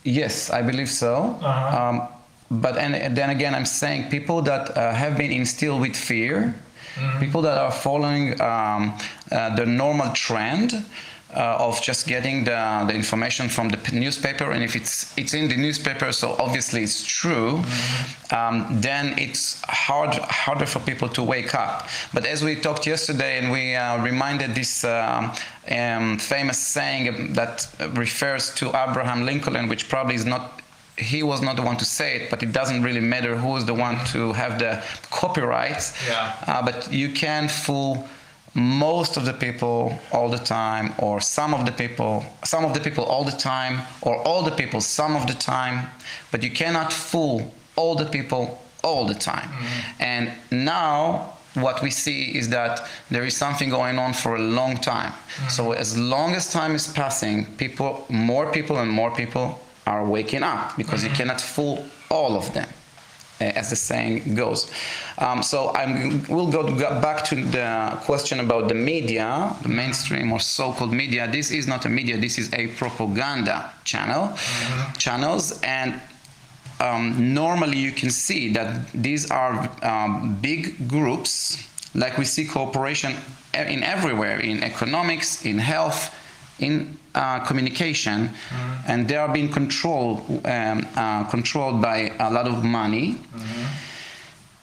Yes, 0.05 0.51
I 0.51 0.63
believe 0.63 0.89
so. 0.89 1.37
Um, 1.43 2.09
but 2.51 2.79
and 2.79 3.17
then 3.17 3.31
again, 3.31 3.55
I'm 3.57 3.67
saying 3.67 4.09
people 4.09 4.41
that 4.43 4.77
uh, 4.77 4.95
have 4.95 5.19
been 5.19 5.33
instilled 5.33 5.81
with 5.81 5.97
fear, 5.97 6.55
people 7.19 7.43
that 7.43 7.59
are 7.59 7.73
following 7.73 8.41
um, 8.41 8.97
uh, 9.33 9.55
the 9.57 9.67
normal 9.67 10.13
trend. 10.13 10.85
Uh, 11.37 11.69
of 11.69 11.83
just 11.83 12.07
getting 12.07 12.45
the, 12.45 12.85
the 12.89 12.95
information 12.95 13.47
from 13.47 13.69
the 13.69 13.79
newspaper, 13.93 14.53
and 14.53 14.65
if 14.65 14.75
it's 14.75 15.13
it's 15.19 15.35
in 15.35 15.49
the 15.49 15.57
newspaper, 15.57 16.11
so 16.11 16.35
obviously 16.39 16.83
it's 16.83 17.05
true, 17.05 17.63
um, 18.31 18.67
then 18.81 19.15
it's 19.19 19.61
hard 19.69 20.15
harder 20.45 20.65
for 20.65 20.81
people 20.81 21.09
to 21.11 21.23
wake 21.23 21.55
up. 21.55 21.89
But 22.15 22.25
as 22.25 22.43
we 22.43 22.57
talked 22.57 22.87
yesterday, 22.87 23.39
and 23.39 23.53
we 23.53 23.75
uh, 23.75 24.03
reminded 24.03 24.55
this 24.55 24.83
um, 24.85 25.31
um, 25.71 26.19
famous 26.19 26.59
saying 26.59 27.35
that 27.35 27.69
refers 27.93 28.55
to 28.55 28.69
Abraham 28.69 29.27
Lincoln, 29.27 29.69
which 29.69 29.91
probably 29.91 30.15
is 30.15 30.25
not 30.25 30.63
he 30.97 31.23
was 31.23 31.43
not 31.43 31.57
the 31.57 31.63
one 31.63 31.77
to 31.77 31.85
say 31.85 32.17
it, 32.17 32.31
but 32.31 32.43
it 32.43 32.53
doesn't 32.53 32.83
really 32.83 33.01
matter 33.01 33.37
who 33.37 33.57
is 33.57 33.65
the 33.67 33.75
one 33.75 34.03
to 34.07 34.33
have 34.33 34.59
the 34.59 34.83
copyright. 35.11 35.93
Yeah. 36.09 36.35
Uh, 36.47 36.63
but 36.65 36.91
you 36.91 37.11
can 37.11 37.49
fool 37.49 38.09
most 38.57 39.19
of 39.19 39.27
the 39.27 39.35
people 39.35 39.99
all 40.13 40.31
the 40.31 40.39
time, 40.39 40.95
or 40.99 41.21
some 41.21 41.53
of 41.53 41.67
the 41.67 41.73
people, 41.73 42.25
some 42.43 42.65
of 42.65 42.73
the 42.73 42.81
people 42.81 43.05
all 43.05 43.23
the 43.23 43.37
time, 43.37 43.83
or 44.01 44.17
all 44.27 44.43
the 44.43 44.51
people 44.51 44.81
some 44.81 45.15
of 45.15 45.27
the 45.27 45.35
time, 45.35 45.87
but 46.31 46.43
you 46.43 46.51
cannot 46.51 46.91
fool 46.93 47.55
all 47.77 47.95
the 47.95 48.07
people 48.07 48.63
all 48.83 49.07
the 49.07 49.15
time. 49.15 49.49
Mm-hmm. 49.49 50.03
And 50.03 50.33
now 50.51 51.35
what 51.55 51.83
we 51.83 51.91
see 51.91 52.37
is 52.37 52.49
that 52.49 52.89
there 53.11 53.25
is 53.25 53.37
something 53.37 53.69
going 53.69 53.99
on 53.99 54.15
for 54.15 54.37
a 54.37 54.41
long 54.41 54.79
time. 54.79 55.13
Mm-hmm. 55.13 55.49
So 55.49 55.73
as 55.73 55.99
long 55.99 56.35
as 56.35 56.51
time 56.51 56.75
is 56.75 56.87
passing, 56.87 57.45
people, 57.57 58.07
more 58.09 58.51
people 58.53 58.79
and 58.79 58.91
more 58.91 59.11
people 59.11 59.61
are 59.87 60.05
waking 60.05 60.43
up 60.43 60.77
because 60.77 61.03
you 61.03 61.11
mm-hmm. 61.11 61.19
cannot 61.19 61.41
fool 61.41 61.85
all 62.11 62.37
of 62.37 62.53
them 62.55 62.69
as 63.41 63.71
the 63.71 63.77
saying 63.77 64.35
goes. 64.35 64.71
Um, 65.19 65.43
so 65.43 65.73
I'm, 65.75 66.25
we'll 66.29 66.51
go 66.51 66.63
go 66.63 67.01
back 67.01 67.25
to 67.27 67.35
the 67.37 67.99
question 68.03 68.41
about 68.41 68.69
the 68.69 68.75
media, 68.75 69.55
the 69.63 69.69
mainstream 69.69 70.33
or 70.33 70.41
so-called 70.41 70.93
media. 70.93 71.31
This 71.31 71.51
is 71.51 71.67
not 71.67 71.85
a 71.85 71.89
media. 71.89 72.17
This 72.17 72.39
is 72.39 72.53
a 72.53 72.69
propaganda 72.69 73.73
channel, 73.85 74.37
channels, 74.99 75.61
and 75.63 76.01
um, 76.81 77.35
normally 77.35 77.79
you 77.79 77.93
can 77.93 78.11
see 78.11 78.53
that 78.53 78.91
these 78.93 79.31
are 79.31 79.69
um, 79.83 80.37
big 80.41 80.89
groups, 80.89 81.67
like 81.95 82.19
we 82.19 82.25
see 82.25 82.45
cooperation 82.47 83.15
in 83.55 83.83
everywhere, 83.83 84.41
in 84.41 84.63
economics, 84.63 85.47
in 85.47 85.59
health, 85.59 86.15
in 86.59 86.99
uh, 87.15 87.41
communication, 87.41 88.31
and 88.87 89.09
they 89.09 89.17
are 89.17 89.29
being 89.29 89.51
controlled, 89.51 90.21
um, 90.45 90.87
uh, 90.97 91.25
controlled 91.25 91.81
by 91.81 92.13
a 92.19 92.31
lot 92.31 92.47
of 92.47 92.65
money. 92.65 93.19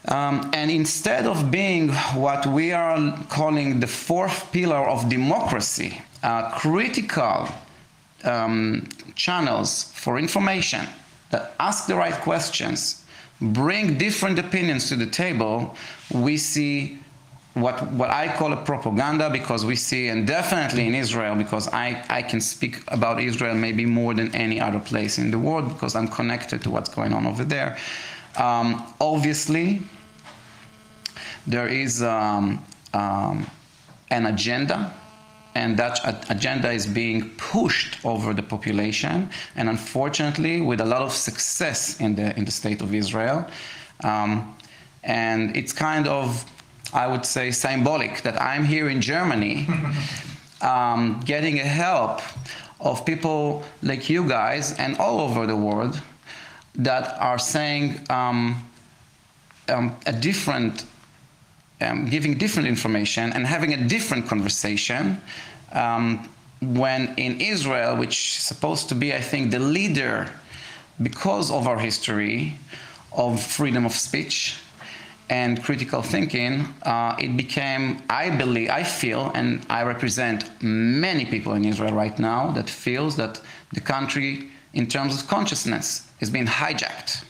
Um, 0.08 0.52
and 0.54 0.70
instead 0.70 1.26
of 1.26 1.50
being 1.50 1.90
what 2.14 2.46
we 2.46 2.74
are 2.74 3.18
calling 3.30 3.80
the 3.80 3.88
fourth 3.88 4.52
pillar 4.52 4.88
of 4.88 5.08
democracy, 5.08 6.02
uh, 6.24 6.52
critical 6.52 7.48
um, 8.24 8.88
channels 9.16 9.92
for 9.94 10.20
information 10.20 10.88
that 11.30 11.54
ask 11.60 11.88
the 11.88 11.96
right 11.96 12.20
questions, 12.22 13.04
bring 13.40 13.98
different 13.98 14.40
opinions 14.40 14.90
to 14.90 14.96
the 14.96 15.06
table, 15.06 15.76
we 16.12 16.38
see 16.38 17.00
what, 17.54 17.92
what 17.92 18.10
I 18.10 18.36
call 18.36 18.52
a 18.54 18.58
propaganda 18.58 19.30
because 19.30 19.64
we 19.66 19.76
see, 19.76 20.08
and 20.08 20.26
definitely 20.26 20.88
in 20.88 20.96
Israel, 20.96 21.36
because 21.36 21.68
I, 21.68 22.04
I 22.10 22.22
can 22.24 22.42
speak 22.42 22.84
about 22.88 23.20
Israel 23.22 23.54
maybe 23.54 23.86
more 23.86 24.14
than 24.14 24.34
any 24.36 24.60
other 24.60 24.80
place 24.80 25.20
in 25.20 25.30
the 25.30 25.38
world 25.38 25.70
because 25.70 25.96
I'm 25.96 26.08
connected 26.08 26.64
to 26.64 26.72
what's 26.72 26.90
going 26.90 27.14
on 27.14 27.28
over 27.28 27.44
there. 27.44 27.78
Um, 28.38 28.84
obviously, 29.00 29.84
there 31.46 31.68
is 31.68 32.02
um, 32.02 32.64
um, 32.94 33.46
an 34.10 34.26
agenda, 34.26 34.92
and 35.54 35.78
that 35.78 36.26
agenda 36.32 36.72
is 36.72 36.88
being 36.88 37.30
pushed 37.32 38.04
over 38.04 38.34
the 38.34 38.42
population, 38.42 39.30
and 39.56 39.70
unfortunately, 39.70 40.62
with 40.62 40.82
a 40.82 40.86
lot 40.86 41.04
of 41.04 41.12
success 41.12 42.00
in 42.00 42.16
the 42.16 42.36
in 42.36 42.46
the 42.46 42.52
state 42.52 42.82
of 42.82 42.96
Israel. 42.96 43.46
Um, 44.04 44.56
and 45.04 45.56
it's 45.56 45.74
kind 45.74 46.08
of, 46.08 46.46
I 46.94 47.08
would 47.08 47.26
say, 47.26 47.52
symbolic 47.52 48.22
that 48.22 48.40
I'm 48.40 48.64
here 48.64 48.88
in 48.90 49.02
Germany, 49.02 49.68
um, 50.62 51.20
getting 51.26 51.60
a 51.60 51.64
help 51.64 52.22
of 52.80 53.06
people 53.06 53.64
like 53.82 54.10
you 54.10 54.28
guys 54.28 54.78
and 54.78 54.98
all 54.98 55.20
over 55.22 55.48
the 55.48 55.56
world 55.56 56.00
that 56.76 57.20
are 57.20 57.40
saying 57.40 58.00
um, 58.10 58.64
um, 59.70 59.96
a 60.06 60.14
different, 60.14 60.86
um, 61.82 62.06
giving 62.10 62.38
different 62.38 62.68
information 62.68 63.34
and 63.34 63.48
having 63.48 63.74
a 63.74 63.88
different 63.88 64.28
conversation. 64.28 65.22
Um, 65.72 66.30
when 66.62 67.14
in 67.18 67.42
Israel, 67.42 67.98
which 67.98 68.38
is 68.38 68.44
supposed 68.44 68.88
to 68.90 68.96
be, 68.96 69.14
I 69.14 69.20
think, 69.20 69.52
the 69.52 69.60
leader 69.60 70.30
because 71.02 71.52
of 71.52 71.68
our 71.68 71.78
history 71.80 72.58
of 73.12 73.42
freedom 73.42 73.86
of 73.86 73.92
speech 73.92 74.58
and 75.30 75.64
critical 75.64 76.02
thinking, 76.02 76.68
uh, 76.84 77.16
it 77.20 77.36
became, 77.38 78.02
I 78.10 78.30
believe, 78.30 78.70
I 78.70 78.84
feel, 78.84 79.32
and 79.34 79.66
I 79.70 79.84
represent 79.84 80.50
many 80.62 81.26
people 81.26 81.54
in 81.54 81.66
Israel 81.66 81.94
right 81.94 82.18
now 82.20 82.52
that 82.52 82.70
feels 82.70 83.16
that 83.18 83.42
the 83.72 83.82
country, 83.82 84.50
in 84.74 84.88
terms 84.88 85.16
of 85.16 85.28
consciousness, 85.28 86.08
is 86.20 86.30
being 86.30 86.46
hijacked, 86.46 87.24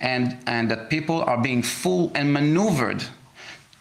and 0.00 0.36
and 0.46 0.70
that 0.70 0.90
people 0.90 1.22
are 1.22 1.40
being 1.40 1.62
fooled 1.62 2.12
and 2.14 2.32
maneuvered 2.32 3.02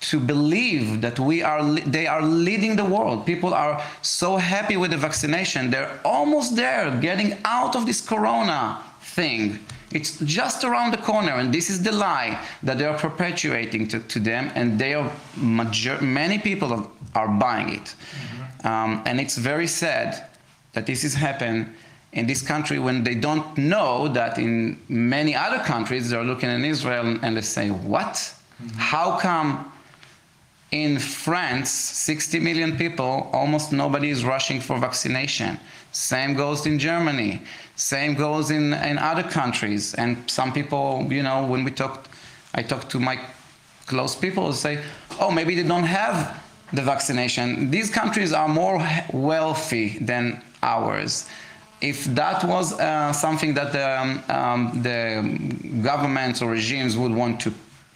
to 0.02 0.20
believe 0.20 1.02
that 1.02 1.20
we 1.20 1.42
are 1.42 1.64
they 1.64 2.08
are 2.08 2.22
leading 2.22 2.76
the 2.76 2.86
world. 2.86 3.26
People 3.26 3.54
are 3.54 3.84
so 4.02 4.38
happy 4.38 4.78
with 4.78 4.92
the 4.92 4.98
vaccination 4.98 5.70
they're 5.70 6.00
almost 6.06 6.56
there 6.56 6.96
getting 7.02 7.38
out 7.44 7.76
of 7.76 7.86
this 7.86 8.02
corona 8.02 8.82
thing 9.02 9.60
it's 9.92 10.20
just 10.20 10.64
around 10.64 10.92
the 10.92 10.98
corner 10.98 11.34
and 11.34 11.54
this 11.54 11.70
is 11.70 11.82
the 11.82 11.92
lie 11.92 12.40
that 12.64 12.78
they 12.78 12.86
are 12.86 12.98
perpetuating 12.98 13.88
to, 13.88 14.00
to 14.02 14.20
them 14.20 14.52
and 14.56 14.78
they 14.80 14.94
are 14.94 15.12
major, 15.36 16.00
many 16.02 16.38
people 16.38 16.74
are, 17.16 17.28
buying 17.28 17.70
it 17.70 17.96
mm-hmm. 17.96 18.68
um, 18.68 19.02
and 19.06 19.20
it's 19.20 19.38
very 19.38 19.68
sad 19.68 20.30
that 20.74 20.86
this 20.86 21.02
has 21.02 21.14
happened 21.14 21.74
in 22.14 22.28
this 22.28 22.42
country 22.42 22.80
when 22.80 23.04
they 23.04 23.16
don't 23.16 23.58
know 23.58 24.08
that 24.08 24.38
in 24.38 24.80
many 24.88 25.36
other 25.36 25.60
countries 25.64 26.10
they're 26.10 26.24
looking 26.24 26.50
at 26.50 26.62
Israel 26.62 27.18
and 27.24 27.36
they 27.36 27.42
say 27.42 27.70
what 27.72 28.14
mm-hmm. 28.14 28.68
how 28.78 29.18
come 29.18 29.72
in 30.72 31.00
France, 31.00 31.72
60 31.72 32.40
million 32.40 32.78
people, 32.78 33.30
almost 33.34 33.72
nobody 33.72 34.10
is 34.10 34.24
rushing 34.24 34.62
for 34.62 34.78
vaccination. 34.78 35.60
Same 35.92 36.36
goes 36.36 36.66
in 36.68 36.78
Germany. 36.78 37.42
Same 37.80 38.14
goes 38.14 38.52
in, 38.52 38.74
in 38.74 38.98
other 38.98 39.24
countries. 39.24 39.94
And 39.94 40.30
some 40.30 40.52
people, 40.52 41.08
you 41.10 41.24
know, 41.24 41.46
when 41.46 41.64
we 41.64 41.72
talk, 41.72 42.10
I 42.54 42.62
talk 42.62 42.90
to 42.90 43.00
my 43.00 43.18
close 43.86 44.16
people, 44.16 44.48
and 44.48 44.56
say, 44.56 44.84
oh, 45.20 45.32
maybe 45.32 45.56
they 45.56 45.64
don't 45.64 45.86
have 45.86 46.44
the 46.74 46.82
vaccination. 46.82 47.72
These 47.72 47.90
countries 47.90 48.34
are 48.34 48.50
more 48.50 48.86
wealthy 49.14 49.98
than 50.00 50.44
ours. 50.62 51.28
If 51.80 52.04
that 52.16 52.44
was 52.44 52.78
uh, 52.78 53.14
something 53.14 53.54
that 53.54 53.72
the, 53.72 54.02
um, 54.02 54.24
um, 54.28 54.82
the 54.84 55.82
governments 55.82 56.42
or 56.42 56.52
regimes 56.52 56.98
would 56.98 57.14
want 57.14 57.40
to 57.42 57.54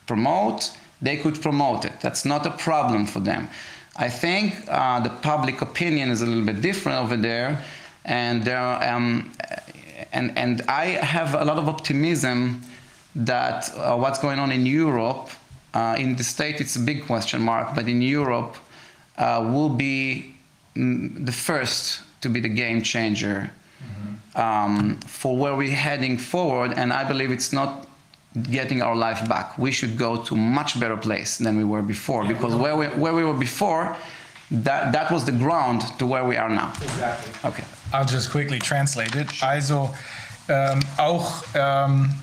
promote, 0.08 0.72
they 1.02 1.18
could 1.18 1.42
promote 1.42 1.84
it. 1.84 2.00
That's 2.00 2.24
not 2.24 2.46
a 2.46 2.52
problem 2.52 3.06
for 3.06 3.20
them. 3.20 3.50
I 3.98 4.10
think 4.10 4.66
uh, 4.70 5.02
the 5.02 5.10
public 5.10 5.62
opinion 5.62 6.10
is 6.10 6.22
a 6.22 6.26
little 6.26 6.46
bit 6.46 6.62
different 6.62 7.00
over 7.00 7.18
there, 7.18 7.62
and 8.06 8.44
there, 8.44 8.92
um, 8.92 9.32
and 10.12 10.38
and 10.38 10.62
I 10.68 10.86
have 10.86 11.36
a 11.36 11.46
lot 11.46 11.58
of 11.58 11.68
optimism 11.68 12.62
that 13.16 13.70
uh, 13.76 13.96
what's 13.96 14.20
going 14.20 14.40
on 14.40 14.52
in 14.52 14.66
Europe, 14.66 15.30
uh, 15.74 15.96
in 15.98 16.16
the 16.16 16.24
state, 16.24 16.60
it's 16.60 16.76
a 16.76 16.80
big 16.80 17.06
question 17.06 17.42
mark, 17.42 17.76
but 17.76 17.88
in 17.88 18.02
Europe, 18.02 18.58
uh, 19.18 19.48
will 19.54 19.70
be 19.70 20.36
mm, 20.76 21.26
the 21.26 21.32
first 21.32 22.02
to 22.22 22.30
be 22.30 22.40
the 22.40 22.50
game 22.50 22.82
changer 22.82 23.52
mm-hmm. 23.84 24.42
um, 24.42 25.00
for 25.06 25.38
where 25.38 25.56
we're 25.56 25.76
heading 25.76 26.18
forward, 26.18 26.74
and 26.74 26.92
I 26.92 27.04
believe 27.04 27.32
it's 27.32 27.54
not 27.54 27.88
getting 28.50 28.82
our 28.82 28.96
life 28.96 29.28
back. 29.30 29.58
We 29.58 29.72
should 29.72 29.98
go 29.98 30.24
to 30.24 30.36
much 30.36 30.80
better 30.80 30.98
place 30.98 31.38
than 31.38 31.58
we 31.58 31.64
were 31.64 31.82
before 31.84 32.26
because 32.26 32.56
where 32.56 32.76
we, 32.76 32.88
where 32.88 33.14
we 33.14 33.24
were 33.24 33.34
before, 33.34 33.96
that, 34.50 34.92
that 34.92 35.12
was 35.12 35.26
the 35.26 35.32
ground 35.32 35.84
to 36.00 36.08
where 36.08 36.26
we 36.26 36.36
are 36.36 36.50
now. 36.50 36.74
Exactly. 36.82 37.50
Okay. 37.50 37.64
I'll 37.94 38.06
just 38.06 38.32
quickly 38.32 38.60
translate 38.60 39.16
it. 39.16 39.30
Also 39.42 39.94
ähm, 40.50 40.80
auch 40.98 41.44
ähm, 41.54 42.22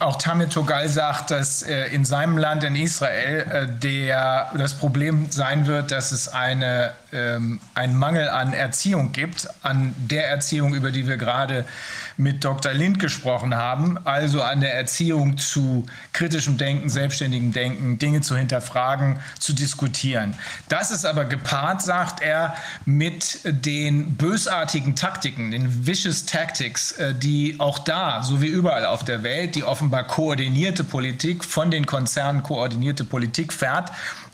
auch 0.00 0.16
Tamil 0.16 0.48
Togal 0.48 0.88
sagt, 0.88 1.30
dass 1.30 1.62
äh, 1.62 1.88
in 1.88 2.04
seinem 2.04 2.38
Land, 2.38 2.64
in 2.64 2.74
Israel, 2.74 3.40
äh, 3.40 3.66
der, 3.68 4.50
das 4.56 4.74
Problem 4.74 5.30
sein 5.30 5.66
wird, 5.66 5.90
dass 5.90 6.10
es 6.10 6.28
eine, 6.28 6.92
ähm, 7.12 7.60
einen 7.74 7.96
Mangel 7.96 8.28
an 8.28 8.52
Erziehung 8.52 9.12
gibt, 9.12 9.48
an 9.62 9.94
der 9.98 10.28
Erziehung, 10.28 10.74
über 10.74 10.90
die 10.90 11.06
wir 11.06 11.16
gerade 11.16 11.64
mit 12.16 12.44
Dr. 12.44 12.72
Lind 12.72 12.98
gesprochen 12.98 13.54
haben, 13.54 13.98
also 14.04 14.42
an 14.42 14.60
der 14.60 14.74
Erziehung 14.74 15.38
zu 15.38 15.86
kritischem 16.12 16.58
Denken, 16.58 16.88
selbstständigem 16.88 17.52
Denken, 17.52 17.98
Dinge 17.98 18.20
zu 18.20 18.36
hinterfragen, 18.36 19.20
zu 19.38 19.54
diskutieren. 19.54 20.34
Das 20.68 20.90
ist 20.90 21.06
aber 21.06 21.24
gepaart, 21.24 21.82
sagt 21.82 22.20
er, 22.20 22.54
mit 22.84 23.40
den 23.44 24.16
bösartigen 24.16 24.94
Taktiken, 24.94 25.50
den 25.50 25.86
vicious 25.86 26.26
tactics, 26.26 26.92
äh, 26.92 27.14
die 27.14 27.56
auch 27.58 27.78
da, 27.78 28.22
so 28.22 28.42
wie 28.42 28.48
überall 28.48 28.84
auf 28.84 29.04
der 29.04 29.22
Welt, 29.22 29.54
die 29.54 29.64
offenbar 29.64 30.06
koordinierte 30.06 30.84
Politik, 30.84 31.44
von 31.44 31.70
den 31.70 31.86
Konzernen 31.86 32.42
koordinierte 32.42 33.04
Politik 33.04 33.52
fährt, 33.52 33.90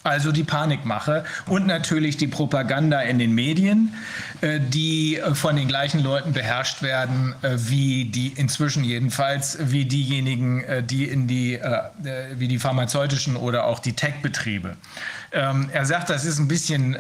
also 0.06 0.32
die 0.32 0.44
Panikmache 0.44 1.24
und 1.46 1.66
natürlich 1.66 2.16
die 2.16 2.28
Propaganda 2.28 3.00
in 3.00 3.18
den 3.18 3.34
Medien, 3.34 3.94
äh, 4.40 4.60
die 4.60 5.16
äh, 5.16 5.34
von 5.34 5.56
den 5.56 5.68
gleichen 5.68 6.02
Leuten 6.02 6.32
beherrscht 6.32 6.82
werden, 6.82 7.34
äh, 7.42 7.56
wie 7.56 8.06
die 8.06 8.28
inzwischen 8.28 8.84
jedenfalls, 8.84 9.58
wie 9.60 9.84
diejenigen, 9.84 10.64
die 10.86 11.04
in 11.04 11.26
die, 11.26 11.58
wie 12.34 12.48
die 12.48 12.58
pharmazeutischen 12.58 13.36
oder 13.36 13.66
auch 13.66 13.78
die 13.78 13.94
Tech-Betriebe. 13.94 14.76
Ähm, 15.32 15.68
er 15.72 15.84
sagt, 15.84 16.10
das 16.10 16.24
ist 16.24 16.38
ein 16.38 16.48
bisschen 16.48 16.96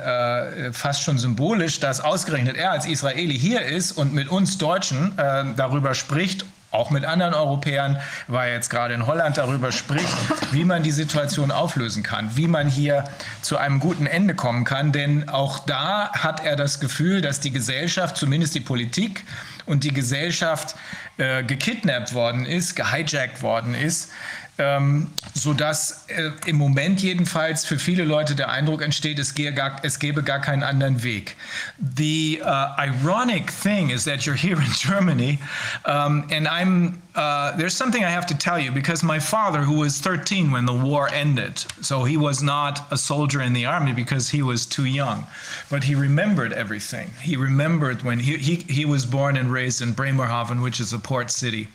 fast 0.72 1.02
schon 1.02 1.18
symbolisch, 1.18 1.80
dass 1.80 2.00
ausgerechnet 2.00 2.56
er 2.56 2.72
als 2.72 2.86
Israeli 2.86 3.38
hier 3.38 3.62
ist 3.62 3.92
und 3.92 4.12
mit 4.12 4.28
uns 4.28 4.58
Deutschen 4.58 5.12
darüber 5.16 5.94
spricht 5.94 6.44
auch 6.76 6.90
mit 6.90 7.04
anderen 7.04 7.34
Europäern, 7.34 7.98
weil 8.28 8.52
jetzt 8.52 8.70
gerade 8.70 8.94
in 8.94 9.06
Holland 9.06 9.38
darüber 9.38 9.72
spricht, 9.72 10.16
wie 10.52 10.64
man 10.64 10.82
die 10.82 10.92
Situation 10.92 11.50
auflösen 11.50 12.02
kann, 12.02 12.36
wie 12.36 12.46
man 12.46 12.68
hier 12.68 13.04
zu 13.42 13.56
einem 13.56 13.80
guten 13.80 14.06
Ende 14.06 14.34
kommen 14.34 14.64
kann. 14.64 14.92
Denn 14.92 15.28
auch 15.28 15.58
da 15.58 16.12
hat 16.12 16.44
er 16.44 16.56
das 16.56 16.78
Gefühl, 16.78 17.20
dass 17.20 17.40
die 17.40 17.50
Gesellschaft, 17.50 18.16
zumindest 18.16 18.54
die 18.54 18.60
Politik 18.60 19.24
und 19.64 19.84
die 19.84 19.92
Gesellschaft 19.92 20.76
äh, 21.18 21.42
gekidnappt 21.42 22.14
worden 22.14 22.46
ist, 22.46 22.76
gehijackt 22.76 23.42
worden 23.42 23.74
ist 23.74 24.10
ähm, 24.58 25.08
sodass 25.34 26.06
äh, 26.08 26.30
im 26.46 26.56
Moment 26.56 27.02
jedenfalls 27.02 27.66
für 27.66 27.78
viele 27.78 28.04
Leute 28.04 28.34
der 28.34 28.48
Eindruck 28.48 28.82
entsteht, 28.82 29.18
es, 29.18 29.34
gar, 29.34 29.76
es 29.82 29.98
gäbe 29.98 30.22
gar 30.22 30.40
keinen 30.40 30.62
anderen 30.62 31.02
Weg. 31.02 31.36
The 31.78 32.40
uh, 32.42 32.68
ironic 32.78 33.52
thing 33.52 33.90
is 33.90 34.04
that 34.04 34.20
you're 34.20 34.36
here 34.36 34.56
in 34.56 34.72
Germany, 34.72 35.38
um, 35.84 36.26
and 36.30 36.48
I'm 36.48 37.02
uh, 37.16 37.56
there's 37.56 37.74
something 37.74 38.04
I 38.04 38.10
have 38.10 38.26
to 38.26 38.36
tell 38.36 38.58
you 38.58 38.70
because 38.70 39.02
my 39.02 39.18
father, 39.18 39.60
who 39.60 39.78
was 39.78 40.00
13 40.00 40.50
when 40.50 40.66
the 40.66 40.72
war 40.72 41.08
ended, 41.08 41.64
so 41.80 42.04
he 42.04 42.18
was 42.18 42.42
not 42.42 42.86
a 42.90 42.96
soldier 42.96 43.40
in 43.40 43.54
the 43.54 43.64
army 43.64 43.92
because 43.92 44.28
he 44.28 44.42
was 44.42 44.66
too 44.66 44.84
young, 44.84 45.26
but 45.70 45.82
he 45.82 45.94
remembered 45.94 46.52
everything. 46.52 47.10
He 47.22 47.36
remembered 47.36 48.02
when 48.02 48.18
he, 48.18 48.36
he, 48.36 48.56
he 48.68 48.84
was 48.84 49.06
born 49.06 49.38
and 49.38 49.50
raised 49.50 49.80
in 49.80 49.92
Bremerhaven, 49.92 50.60
which 50.60 50.78
is 50.78 50.92
a 50.92 50.98
port 50.98 51.30
city. 51.30 51.68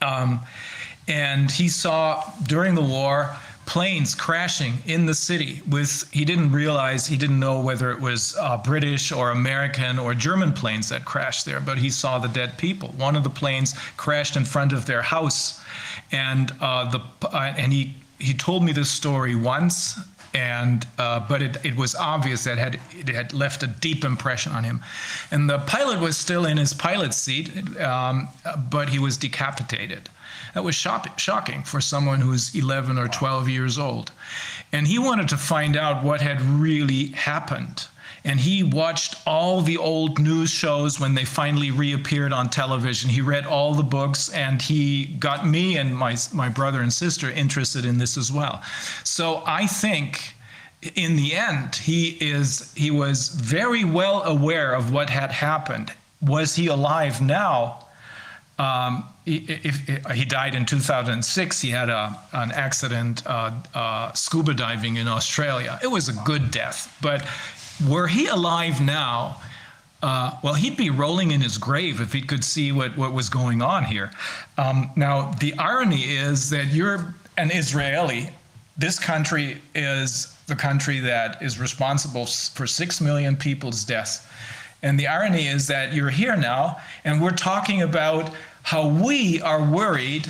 Um, 0.00 0.40
and 1.08 1.50
he 1.50 1.68
saw 1.68 2.22
during 2.46 2.74
the 2.74 2.82
war 2.82 3.36
planes 3.66 4.14
crashing 4.14 4.74
in 4.84 5.06
the 5.06 5.14
city 5.14 5.62
with 5.70 6.06
he 6.12 6.22
didn't 6.22 6.52
realize 6.52 7.06
he 7.06 7.16
didn't 7.16 7.40
know 7.40 7.60
whether 7.60 7.90
it 7.90 7.98
was 7.98 8.36
uh, 8.38 8.58
british 8.58 9.10
or 9.10 9.30
american 9.30 9.98
or 9.98 10.12
german 10.12 10.52
planes 10.52 10.90
that 10.90 11.02
crashed 11.06 11.46
there 11.46 11.60
but 11.60 11.78
he 11.78 11.90
saw 11.90 12.18
the 12.18 12.28
dead 12.28 12.56
people. 12.58 12.88
One 12.96 13.16
of 13.16 13.24
the 13.24 13.30
planes 13.30 13.74
crashed 13.96 14.36
in 14.36 14.44
front 14.44 14.72
of 14.72 14.86
their 14.86 15.02
house. 15.02 15.60
And 16.12 16.52
uh, 16.60 16.90
the 16.90 17.00
uh, 17.26 17.54
and 17.56 17.72
he 17.72 17.94
he 18.18 18.34
told 18.34 18.62
me 18.64 18.72
this 18.72 18.90
story 18.90 19.34
once 19.34 19.98
and 20.34 20.86
uh, 20.98 21.20
but 21.20 21.42
it, 21.42 21.64
it 21.64 21.76
was 21.76 21.94
obvious 21.94 22.44
that 22.44 22.58
had 22.58 22.80
it 22.92 23.08
had 23.08 23.32
left 23.32 23.62
a 23.62 23.66
deep 23.66 24.04
impression 24.04 24.52
on 24.52 24.64
him. 24.64 24.82
And 25.30 25.48
the 25.48 25.58
pilot 25.60 26.00
was 26.00 26.16
still 26.16 26.46
in 26.46 26.56
his 26.56 26.74
pilot 26.74 27.14
seat 27.14 27.50
um, 27.80 28.28
but 28.70 28.88
he 28.88 28.98
was 28.98 29.16
decapitated 29.16 30.08
that 30.54 30.64
was 30.64 30.74
shock- 30.74 31.18
shocking 31.18 31.62
for 31.62 31.80
someone 31.80 32.20
who's 32.20 32.54
11 32.54 32.98
or 32.98 33.08
12 33.08 33.48
years 33.48 33.78
old. 33.78 34.12
And 34.72 34.86
he 34.86 34.98
wanted 34.98 35.28
to 35.28 35.36
find 35.36 35.76
out 35.76 36.02
what 36.02 36.20
had 36.20 36.40
really 36.42 37.08
happened. 37.08 37.86
And 38.26 38.40
he 38.40 38.62
watched 38.62 39.16
all 39.26 39.60
the 39.60 39.76
old 39.76 40.18
news 40.18 40.50
shows 40.50 40.98
when 40.98 41.14
they 41.14 41.26
finally 41.26 41.70
reappeared 41.70 42.32
on 42.32 42.48
television. 42.48 43.10
He 43.10 43.20
read 43.20 43.44
all 43.44 43.74
the 43.74 43.82
books 43.82 44.30
and 44.30 44.62
he 44.62 45.04
got 45.18 45.46
me 45.46 45.76
and 45.76 45.94
my, 45.94 46.16
my 46.32 46.48
brother 46.48 46.80
and 46.80 46.92
sister 46.92 47.30
interested 47.30 47.84
in 47.84 47.98
this 47.98 48.16
as 48.16 48.32
well. 48.32 48.62
So 49.04 49.42
I 49.44 49.66
think 49.66 50.34
in 50.94 51.16
the 51.16 51.34
end, 51.34 51.76
he 51.76 52.10
is 52.20 52.72
he 52.74 52.90
was 52.90 53.28
very 53.28 53.84
well 53.84 54.22
aware 54.24 54.74
of 54.74 54.92
what 54.92 55.08
had 55.08 55.30
happened. 55.30 55.92
Was 56.20 56.54
he 56.54 56.66
alive 56.68 57.20
now? 57.20 57.86
Um, 58.58 59.04
he, 59.24 59.36
if, 59.36 59.88
if, 59.88 60.06
he 60.12 60.24
died 60.24 60.54
in 60.54 60.66
2006. 60.66 61.60
He 61.60 61.70
had 61.70 61.88
a, 61.88 62.18
an 62.32 62.52
accident 62.52 63.26
uh, 63.26 63.52
uh, 63.74 64.12
scuba 64.12 64.54
diving 64.54 64.96
in 64.96 65.08
Australia. 65.08 65.78
It 65.82 65.86
was 65.86 66.08
a 66.08 66.12
good 66.24 66.50
death. 66.50 66.94
But 67.00 67.26
were 67.88 68.06
he 68.06 68.26
alive 68.26 68.80
now, 68.80 69.40
uh, 70.02 70.32
well, 70.42 70.54
he'd 70.54 70.76
be 70.76 70.90
rolling 70.90 71.30
in 71.30 71.40
his 71.40 71.56
grave 71.56 72.00
if 72.00 72.12
he 72.12 72.20
could 72.20 72.44
see 72.44 72.72
what, 72.72 72.94
what 72.96 73.14
was 73.14 73.30
going 73.30 73.62
on 73.62 73.84
here. 73.84 74.10
Um, 74.58 74.90
now, 74.96 75.30
the 75.40 75.54
irony 75.54 76.02
is 76.02 76.50
that 76.50 76.66
you're 76.66 77.14
an 77.38 77.50
Israeli. 77.50 78.28
This 78.76 78.98
country 78.98 79.62
is 79.74 80.36
the 80.46 80.54
country 80.54 81.00
that 81.00 81.40
is 81.42 81.58
responsible 81.58 82.26
for 82.26 82.66
six 82.66 83.00
million 83.00 83.34
people's 83.34 83.84
deaths. 83.84 84.26
And 84.82 85.00
the 85.00 85.06
irony 85.06 85.46
is 85.46 85.66
that 85.68 85.94
you're 85.94 86.10
here 86.10 86.36
now, 86.36 86.76
and 87.04 87.22
we're 87.22 87.30
talking 87.30 87.80
about 87.80 88.30
how 88.64 88.88
we 88.88 89.40
are 89.42 89.62
worried, 89.62 90.26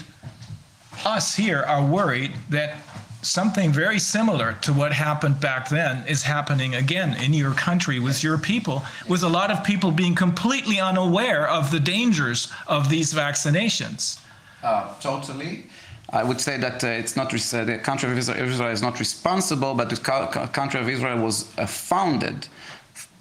us 1.04 1.36
here 1.36 1.62
are 1.62 1.84
worried 1.84 2.32
that 2.50 2.76
something 3.22 3.72
very 3.72 3.98
similar 3.98 4.54
to 4.60 4.72
what 4.72 4.92
happened 4.92 5.40
back 5.40 5.68
then 5.68 6.06
is 6.06 6.24
happening 6.24 6.74
again 6.74 7.14
in 7.22 7.32
your 7.32 7.54
country 7.54 8.00
with 8.00 8.22
your 8.24 8.36
people, 8.36 8.84
with 9.08 9.22
a 9.22 9.28
lot 9.28 9.50
of 9.52 9.62
people 9.62 9.90
being 9.92 10.16
completely 10.16 10.80
unaware 10.80 11.48
of 11.48 11.70
the 11.70 11.78
dangers 11.78 12.50
of 12.66 12.90
these 12.90 13.14
vaccinations. 13.14 14.18
Uh, 14.64 14.92
totally. 15.00 15.66
I 16.10 16.24
would 16.24 16.40
say 16.40 16.58
that 16.58 16.82
uh, 16.82 16.88
it's 16.88 17.16
not 17.16 17.32
uh, 17.32 17.64
the 17.64 17.78
country 17.78 18.10
of 18.10 18.18
Israel, 18.18 18.48
Israel, 18.48 18.70
is 18.70 18.82
not 18.82 18.98
responsible, 18.98 19.74
but 19.74 19.90
the 19.90 20.48
country 20.52 20.80
of 20.80 20.88
Israel 20.88 21.18
was 21.18 21.56
uh, 21.56 21.66
founded 21.66 22.48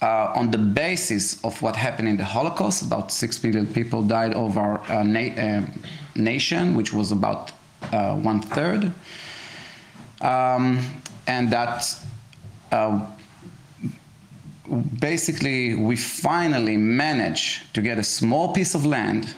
uh, 0.03 0.33
on 0.35 0.51
the 0.51 0.57
basis 0.57 1.43
of 1.43 1.61
what 1.61 1.75
happened 1.75 2.09
in 2.09 2.17
the 2.17 2.25
Holocaust. 2.25 2.83
About 2.83 3.11
six 3.11 3.41
million 3.43 3.65
people 3.65 4.03
died 4.03 4.33
of 4.33 4.57
our 4.57 4.81
uh, 4.91 5.01
na- 5.03 5.65
nation, 6.15 6.75
which 6.75 6.91
was 6.91 7.11
about 7.11 7.51
one 7.91 8.41
third. 8.41 8.91
Um, 10.21 10.79
and 11.27 11.51
that 11.51 11.95
uh, 12.71 13.05
basically 14.99 15.75
we 15.75 15.95
finally 15.95 16.77
managed 16.77 17.73
to 17.73 17.81
get 17.81 17.97
a 17.97 18.03
small 18.03 18.53
piece 18.53 18.75
of 18.75 18.85
land 18.85 19.35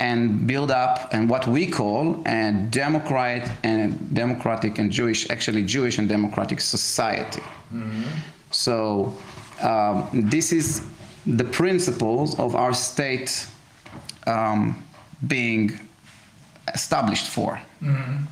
and 0.00 0.46
build 0.46 0.70
up 0.70 1.08
and 1.12 1.28
what 1.28 1.46
we 1.48 1.66
call 1.66 2.22
a 2.26 2.52
democratic 2.70 3.50
and 3.64 4.14
democratic 4.14 4.78
and 4.78 4.92
Jewish, 4.92 5.28
actually 5.30 5.64
Jewish 5.64 5.98
and 5.98 6.08
democratic 6.08 6.60
society. 6.60 7.42
Mm-hmm. 7.74 8.04
So 8.50 9.16
um, 9.60 10.08
this 10.12 10.52
is 10.52 10.82
the 11.26 11.44
principles 11.44 12.38
of 12.38 12.54
our 12.54 12.72
state 12.72 13.46
um, 14.26 14.82
being 15.26 15.78
established 16.74 17.26
for. 17.26 17.60
Mm-hmm. 17.82 18.24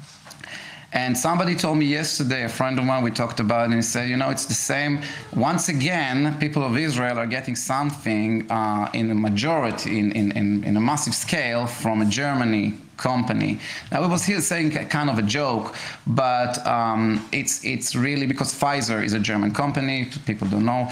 And 0.92 1.18
somebody 1.18 1.54
told 1.54 1.76
me 1.76 1.84
yesterday, 1.84 2.44
a 2.44 2.48
friend 2.48 2.78
of 2.78 2.84
mine, 2.86 3.02
we 3.02 3.10
talked 3.10 3.38
about 3.38 3.62
it, 3.62 3.64
and 3.66 3.74
he 3.74 3.82
said, 3.82 4.08
you 4.08 4.16
know, 4.16 4.30
it's 4.30 4.46
the 4.46 4.54
same. 4.54 5.02
Once 5.34 5.68
again, 5.68 6.38
people 6.38 6.64
of 6.64 6.78
Israel 6.78 7.18
are 7.18 7.26
getting 7.26 7.54
something 7.54 8.50
uh, 8.50 8.88
in 8.94 9.10
a 9.10 9.14
majority, 9.14 9.98
in, 9.98 10.12
in, 10.12 10.64
in, 10.64 10.76
a 10.76 10.80
massive 10.80 11.14
scale 11.14 11.66
from 11.66 12.00
a 12.00 12.06
Germany 12.06 12.78
company. 12.96 13.58
Now, 13.90 14.04
it 14.04 14.08
was 14.08 14.24
here 14.24 14.40
saying 14.40 14.70
kind 14.88 15.10
of 15.10 15.18
a 15.18 15.22
joke, 15.22 15.74
but 16.06 16.64
um, 16.66 17.26
it's, 17.32 17.64
it's 17.64 17.94
really 17.94 18.26
because 18.26 18.52
Pfizer 18.54 19.04
is 19.04 19.12
a 19.12 19.18
German 19.18 19.52
company, 19.52 20.08
people 20.24 20.48
don't 20.48 20.64
know. 20.64 20.88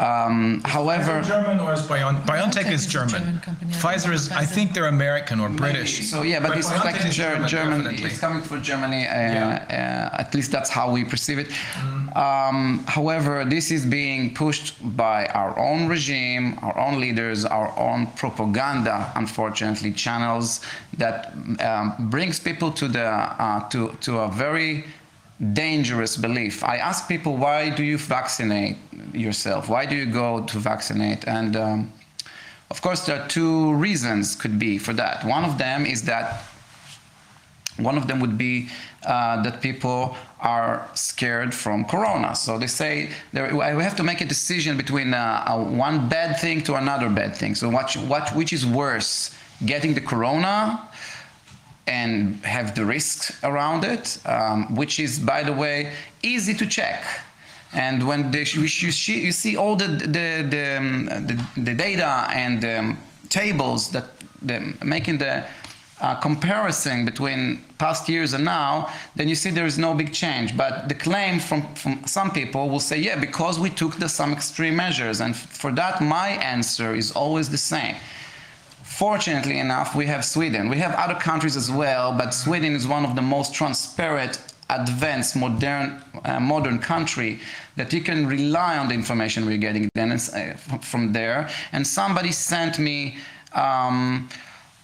Um, 0.00 0.62
however, 0.64 1.20
German 1.22 1.60
or 1.60 1.72
is 1.74 1.82
Bion- 1.82 2.22
BioNTech 2.24 2.70
is 2.72 2.86
German. 2.86 3.22
company. 3.40 3.70
Pfizer 3.72 4.12
is, 4.18 4.30
I 4.32 4.46
think 4.46 4.72
they're 4.74 4.92
American 4.98 5.40
or 5.40 5.48
British. 5.50 5.92
So 6.10 6.22
yeah, 6.22 6.40
but, 6.40 6.48
But 6.48 6.58
it's 6.58 6.70
BioNTech 6.70 6.84
like 6.84 7.04
is 7.04 7.14
Ger- 7.14 7.32
German, 7.34 7.48
German. 7.48 7.78
definitely. 7.84 8.06
It's 8.10 8.18
coming 8.26 8.42
from 8.48 8.62
Germany. 8.62 9.02
Uh, 9.06 9.10
Yeah. 9.12 10.10
uh, 10.14 10.22
at 10.22 10.28
least 10.34 10.50
that's 10.56 10.70
how 10.78 10.86
we 10.96 11.04
perceive 11.04 11.38
it. 11.44 11.48
Mm-hmm. 11.50 12.18
Um, 12.26 12.84
however, 12.96 13.44
this 13.44 13.70
is 13.70 13.82
being 13.84 14.22
pushed 14.42 14.74
by 15.04 15.18
our 15.40 15.52
own 15.68 15.80
regime, 15.94 16.58
our 16.62 16.76
own 16.78 16.94
leaders, 17.04 17.44
our 17.44 17.70
own 17.78 18.00
propaganda. 18.22 19.12
Unfortunately, 19.16 19.92
channels 19.92 20.60
that 21.02 21.18
um, 21.68 21.86
brings 22.14 22.40
people 22.40 22.70
to 22.80 22.88
the 22.88 23.06
uh, 23.44 23.68
to 23.72 23.80
to 24.00 24.10
a 24.26 24.28
very 24.46 24.72
dangerous 25.40 26.16
belief. 26.16 26.62
I 26.62 26.76
ask 26.76 27.08
people, 27.08 27.36
why 27.36 27.70
do 27.70 27.82
you 27.82 27.98
vaccinate 27.98 28.76
yourself? 29.12 29.68
Why 29.68 29.86
do 29.86 29.96
you 29.96 30.06
go 30.06 30.44
to 30.44 30.58
vaccinate? 30.58 31.26
And 31.26 31.56
um, 31.56 31.92
of 32.70 32.82
course, 32.82 33.06
there 33.06 33.20
are 33.20 33.28
two 33.28 33.74
reasons 33.74 34.36
could 34.36 34.58
be 34.58 34.78
for 34.78 34.92
that. 34.94 35.24
One 35.24 35.44
of 35.44 35.58
them 35.58 35.86
is 35.86 36.02
that 36.04 36.42
one 37.78 37.96
of 37.96 38.06
them 38.06 38.20
would 38.20 38.36
be 38.36 38.68
uh, 39.06 39.42
that 39.42 39.62
people 39.62 40.16
are 40.40 40.86
scared 40.94 41.54
from 41.54 41.84
corona. 41.86 42.34
So 42.36 42.58
they 42.58 42.66
say 42.66 43.10
there, 43.32 43.54
we 43.54 43.82
have 43.82 43.96
to 43.96 44.02
make 44.02 44.20
a 44.20 44.26
decision 44.26 44.76
between 44.76 45.14
uh, 45.14 45.44
uh, 45.46 45.58
one 45.58 46.08
bad 46.08 46.38
thing 46.38 46.62
to 46.64 46.74
another 46.74 47.08
bad 47.08 47.34
thing. 47.34 47.54
So 47.54 47.70
what, 47.70 47.94
what, 47.94 48.34
which 48.34 48.52
is 48.52 48.66
worse, 48.66 49.30
getting 49.64 49.94
the 49.94 50.00
corona 50.00 50.88
and 51.90 52.44
have 52.44 52.74
the 52.74 52.84
risks 52.84 53.36
around 53.42 53.84
it, 53.84 54.18
um, 54.24 54.74
which 54.76 55.00
is, 55.00 55.18
by 55.18 55.42
the 55.42 55.52
way, 55.52 55.92
easy 56.22 56.54
to 56.54 56.66
check. 56.66 57.02
And 57.72 58.06
when 58.06 58.30
the, 58.30 58.38
you, 58.38 58.68
see, 58.68 59.20
you 59.26 59.32
see 59.32 59.56
all 59.56 59.76
the, 59.76 59.88
the, 59.88 60.46
the, 60.54 60.76
um, 60.78 61.06
the, 61.28 61.36
the 61.56 61.74
data 61.74 62.28
and 62.32 62.64
um, 62.64 62.98
tables 63.28 63.90
that 63.90 64.06
the, 64.42 64.74
making 64.84 65.18
the 65.18 65.44
uh, 66.00 66.14
comparison 66.14 67.04
between 67.04 67.62
past 67.78 68.08
years 68.08 68.32
and 68.32 68.44
now, 68.44 68.88
then 69.16 69.28
you 69.28 69.34
see 69.34 69.50
there 69.50 69.66
is 69.66 69.78
no 69.78 69.94
big 69.94 70.12
change. 70.12 70.56
But 70.56 70.88
the 70.88 70.94
claim 70.94 71.40
from, 71.40 71.74
from 71.74 72.06
some 72.06 72.30
people 72.30 72.70
will 72.70 72.80
say, 72.80 72.98
yeah, 72.98 73.18
because 73.18 73.58
we 73.58 73.70
took 73.70 73.96
the, 73.96 74.08
some 74.08 74.32
extreme 74.32 74.76
measures. 74.76 75.20
And 75.20 75.36
for 75.36 75.72
that, 75.72 76.00
my 76.00 76.28
answer 76.28 76.94
is 76.94 77.12
always 77.12 77.50
the 77.50 77.58
same. 77.58 77.96
Fortunately 79.00 79.58
enough, 79.58 79.94
we 79.94 80.04
have 80.04 80.26
Sweden. 80.26 80.68
We 80.68 80.76
have 80.76 80.94
other 80.94 81.14
countries 81.14 81.56
as 81.56 81.70
well, 81.70 82.12
but 82.12 82.34
Sweden 82.34 82.74
is 82.74 82.86
one 82.86 83.06
of 83.06 83.16
the 83.16 83.22
most 83.22 83.54
transparent, 83.54 84.38
advanced, 84.68 85.34
modern, 85.36 86.02
uh, 86.26 86.38
modern 86.38 86.78
country 86.78 87.40
that 87.76 87.94
you 87.94 88.02
can 88.02 88.26
rely 88.26 88.76
on 88.76 88.88
the 88.88 88.94
information 88.94 89.46
we're 89.46 89.56
getting 89.56 89.88
then 89.94 90.12
uh, 90.12 90.18
from 90.82 91.14
there. 91.14 91.48
And 91.72 91.86
somebody 91.86 92.30
sent 92.30 92.78
me. 92.78 93.16
Um, 93.54 94.28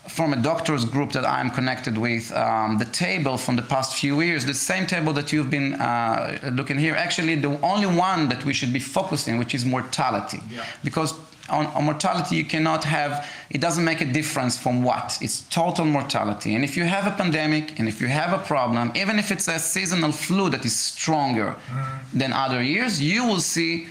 from 0.09 0.33
a 0.33 0.37
doctors 0.37 0.85
group 0.85 1.11
that 1.11 1.27
I'm 1.27 1.51
connected 1.51 1.99
with, 1.99 2.31
um, 2.31 2.79
the 2.79 2.85
table 2.85 3.37
from 3.37 3.57
the 3.57 3.63
past 3.63 3.97
few 3.97 4.21
years, 4.21 4.47
the 4.47 4.55
same 4.55 4.87
table 4.87 5.13
that 5.15 5.33
you've 5.33 5.51
been 5.51 5.75
uh, 5.75 6.39
looking 6.53 6.79
here, 6.79 6.95
actually 6.95 7.35
the 7.35 7.61
only 7.61 7.89
one 7.89 8.29
that 8.29 8.45
we 8.45 8.55
should 8.55 8.73
be 8.73 8.79
focusing, 8.79 9.37
which 9.37 9.53
is 9.53 9.65
mortality. 9.65 10.41
Yeah. 10.49 10.65
Because 10.85 11.13
on, 11.49 11.67
on, 11.67 11.85
mortality, 11.85 12.37
you 12.37 12.45
cannot 12.45 12.85
have, 12.85 13.29
it 13.51 13.61
doesn't 13.61 13.85
make 13.85 14.01
a 14.01 14.05
difference 14.05 14.59
from 14.59 14.83
what. 14.83 15.19
It's 15.21 15.43
total 15.43 15.85
mortality. 15.85 16.55
And 16.55 16.65
if 16.65 16.77
you 16.77 16.85
have 16.85 17.07
a 17.07 17.13
pandemic 17.13 17.79
and 17.79 17.89
if 17.89 18.01
you 18.01 18.09
have 18.09 18.33
a 18.33 18.43
problem, 18.45 18.93
even 18.95 19.19
if 19.19 19.31
it's 19.31 19.49
a 19.49 19.59
seasonal 19.59 20.13
flu 20.13 20.51
that 20.51 20.65
is 20.65 20.75
stronger 20.75 21.57
mm. 21.71 21.99
than 22.13 22.33
other 22.33 22.63
years, 22.63 23.01
you 23.01 23.25
will 23.25 23.41
see 23.41 23.89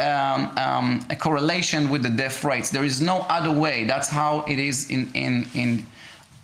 um, 0.00 0.56
um, 0.58 1.06
a 1.10 1.16
correlation 1.16 1.88
with 1.90 2.02
the 2.02 2.10
death 2.10 2.42
rates. 2.42 2.70
There 2.70 2.84
is 2.84 3.00
no 3.00 3.26
other 3.28 3.52
way. 3.52 3.84
That's 3.84 4.08
how 4.08 4.44
it 4.48 4.58
is 4.58 4.90
in, 4.90 5.10
in, 5.14 5.46
in 5.54 5.86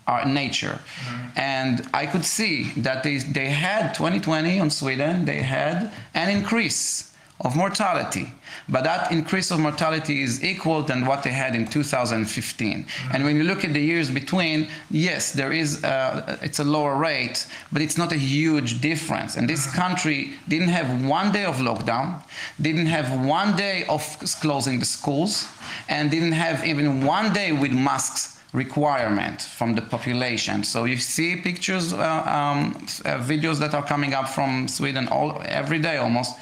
our 0.07 0.25
nature. 0.25 0.79
Mm-hmm. 0.79 1.39
And 1.39 1.89
I 1.95 2.07
could 2.07 2.25
see 2.25 2.73
that 2.77 3.03
they, 3.03 3.19
they 3.19 3.49
had 3.49 3.95
2020 3.95 4.61
on 4.61 4.71
Sweden, 4.71 5.25
they 5.25 5.43
had 5.43 5.93
an 6.15 6.29
increase 6.29 7.10
of 7.41 7.57
mortality. 7.57 8.33
But 8.69 8.85
that 8.85 9.11
increase 9.11 9.51
of 9.51 9.61
mortality 9.61 10.23
is 10.23 10.45
equal 10.45 10.83
than 10.83 11.07
what 11.07 11.23
they 11.23 11.31
had 11.31 11.55
in 11.55 11.67
2015. 11.67 12.85
Mm-hmm. 12.85 13.15
And 13.15 13.25
when 13.25 13.37
you 13.37 13.45
look 13.45 13.65
at 13.65 13.73
the 13.73 13.81
years 13.81 14.11
between, 14.11 14.69
yes, 14.91 15.33
there 15.33 15.53
is 15.53 15.83
a, 15.83 16.39
it's 16.43 16.59
a 16.59 16.65
lower 16.65 16.97
rate, 16.97 17.47
but 17.73 17.81
it's 17.81 17.97
not 17.97 18.13
a 18.13 18.17
huge 18.17 18.81
difference. 18.81 19.37
And 19.37 19.49
this 19.49 19.67
country 19.73 20.35
didn't 20.49 20.69
have 20.69 21.05
one 21.05 21.33
day 21.33 21.45
of 21.45 21.57
lockdown, 21.57 22.23
didn't 22.61 22.87
have 22.87 23.27
one 23.27 23.57
day 23.57 23.85
of 23.89 24.03
closing 24.41 24.79
the 24.79 24.85
schools, 24.85 25.47
and 25.89 26.11
didn't 26.11 26.33
have 26.33 26.67
even 26.67 27.05
one 27.05 27.33
day 27.33 27.53
with 27.53 27.73
masks 27.73 28.37
requirement 28.53 29.41
from 29.41 29.75
the 29.77 29.83
population. 29.83 30.65
So 30.65 30.85
you 30.85 30.97
see 30.97 31.37
pictures, 31.37 31.93
uh, 31.93 31.99
um, 31.99 32.75
uh, 33.05 33.19
videos 33.23 33.59
that 33.61 33.75
are 33.75 33.85
coming 33.85 34.13
up 34.13 34.29
from 34.29 34.67
Sweden 34.67 35.07
all 35.09 35.41
every 35.45 35.79
day 35.79 35.99
almost 35.99 36.35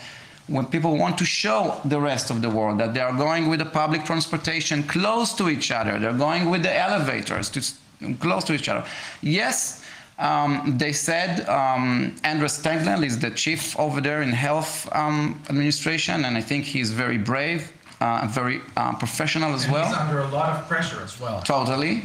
when 0.49 0.67
people 0.67 0.97
want 0.97 1.17
to 1.19 1.25
show 1.25 1.81
the 1.85 2.01
rest 2.01 2.31
of 2.31 2.41
the 2.43 2.51
world 2.51 2.79
that 2.81 2.93
they 2.95 3.01
are 3.01 3.13
going 3.27 3.49
with 3.51 3.59
the 3.61 3.71
public 3.83 4.05
transportation 4.05 4.83
close 4.85 5.33
to 5.35 5.49
each 5.49 5.71
other, 5.71 5.99
they're 5.99 6.13
going 6.29 6.51
with 6.51 6.63
the 6.63 6.75
elevators 6.75 7.49
to 7.51 7.61
close 8.21 8.45
to 8.45 8.53
each 8.55 8.69
other. 8.69 8.85
Yes, 9.21 9.83
um, 10.19 10.75
they 10.79 10.93
said 10.93 11.49
um, 11.49 12.15
Andres 12.25 12.59
is 13.11 13.19
the 13.19 13.31
chief 13.31 13.79
over 13.79 14.01
there 14.01 14.23
in 14.23 14.31
health 14.33 14.89
um, 14.93 15.41
administration, 15.49 16.25
and 16.25 16.37
I 16.37 16.41
think 16.41 16.65
he's 16.65 16.91
very 16.91 17.19
brave. 17.19 17.63
uh, 18.01 18.27
very 18.31 18.61
uh, 18.77 18.95
professional 18.95 19.55
as 19.55 19.65
And 19.65 19.73
well. 19.73 19.87
he's 19.89 19.97
under 19.97 20.21
a 20.21 20.29
lot 20.29 20.51
of 20.57 20.69
pressure 20.69 21.01
as 21.03 21.19
well. 21.21 21.41
Totally. 21.43 22.03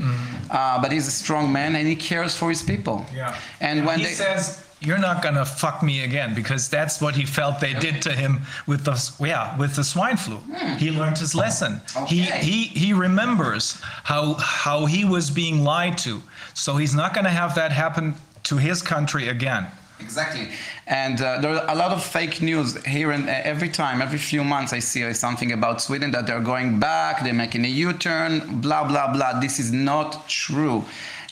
Uh, 0.49 0.81
but 0.81 0.91
he's 0.91 1.07
a 1.07 1.11
strong 1.11 1.51
man 1.51 1.75
and 1.75 1.87
he 1.87 1.95
cares 1.95 2.35
for 2.35 2.49
his 2.49 2.63
people. 2.63 3.05
Yeah. 3.13 3.37
And 3.61 3.85
when 3.85 3.99
he 3.99 4.05
they, 4.05 4.11
says, 4.13 4.62
"You're 4.85 5.03
not 5.09 5.21
gonna 5.21 5.45
fuck 5.45 5.81
me 5.83 6.03
again," 6.03 6.33
because 6.33 6.69
that's 6.69 7.01
what 7.01 7.15
he 7.15 7.25
felt 7.25 7.59
they 7.59 7.73
did 7.73 8.01
to 8.03 8.11
him 8.11 8.41
with 8.67 8.83
the 8.83 8.95
yeah 9.19 9.57
with 9.57 9.75
the 9.75 9.83
swine 9.83 10.17
flu. 10.17 10.39
He 10.77 10.91
learned 10.91 11.17
his 11.17 11.33
lesson. 11.35 11.81
He 12.07 12.21
he 12.21 12.63
he 12.83 12.93
remembers 12.93 13.79
how 14.03 14.35
how 14.35 14.85
he 14.85 15.05
was 15.05 15.29
being 15.29 15.63
lied 15.63 15.97
to. 15.99 16.21
So 16.53 16.77
he's 16.77 16.95
not 16.95 17.13
gonna 17.13 17.37
have 17.41 17.55
that 17.55 17.71
happen 17.71 18.15
to 18.43 18.57
his 18.57 18.81
country 18.81 19.29
again. 19.29 19.67
Exactly. 19.99 20.49
And 20.87 21.21
uh, 21.21 21.39
there 21.39 21.51
are 21.55 21.65
a 21.69 21.75
lot 21.75 21.91
of 21.91 22.03
fake 22.03 22.41
news 22.41 22.83
here 22.85 23.11
and 23.11 23.29
uh, 23.29 23.33
every 23.43 23.69
time, 23.69 24.01
every 24.01 24.17
few 24.17 24.43
months, 24.43 24.73
I 24.73 24.79
see 24.79 25.13
something 25.13 25.53
about 25.53 25.81
Sweden 25.81 26.11
that 26.11 26.27
they're 26.27 26.41
going 26.41 26.79
back, 26.79 27.23
they're 27.23 27.33
making 27.33 27.63
a 27.63 27.69
U 27.69 27.93
turn, 27.93 28.59
blah, 28.59 28.85
blah, 28.85 29.13
blah. 29.13 29.39
This 29.39 29.59
is 29.59 29.71
not 29.71 30.27
true. 30.27 30.83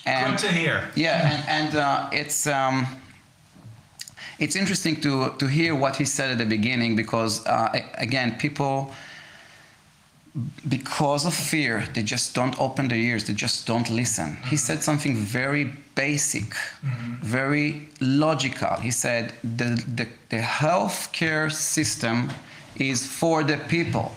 And, 0.05 0.37
Good 0.37 0.47
to 0.47 0.53
hear. 0.53 0.89
Yeah, 0.95 1.29
and, 1.31 1.67
and 1.67 1.75
uh, 1.75 2.09
it's. 2.11 2.47
Um, 2.47 2.87
it's 4.41 4.55
interesting 4.55 4.99
to, 5.01 5.33
to 5.37 5.45
hear 5.45 5.75
what 5.75 5.95
he 5.95 6.03
said 6.03 6.31
at 6.31 6.39
the 6.39 6.45
beginning 6.45 6.95
because, 6.95 7.45
uh, 7.45 7.79
again, 7.93 8.37
people, 8.39 8.91
because 10.67 11.27
of 11.27 11.33
fear, 11.35 11.85
they 11.93 12.01
just 12.01 12.33
don't 12.33 12.59
open 12.59 12.87
their 12.87 12.97
ears, 12.97 13.25
they 13.25 13.33
just 13.33 13.67
don't 13.67 13.87
listen. 13.91 14.37
He 14.49 14.57
said 14.57 14.81
something 14.81 15.15
very 15.15 15.65
basic, 15.93 16.55
very 17.21 17.87
logical. 17.99 18.75
He 18.77 18.89
said 18.89 19.33
the, 19.43 19.79
the, 19.95 20.07
the 20.29 20.41
healthcare 20.41 21.51
system 21.51 22.31
is 22.77 23.05
for 23.05 23.43
the 23.43 23.57
people 23.57 24.11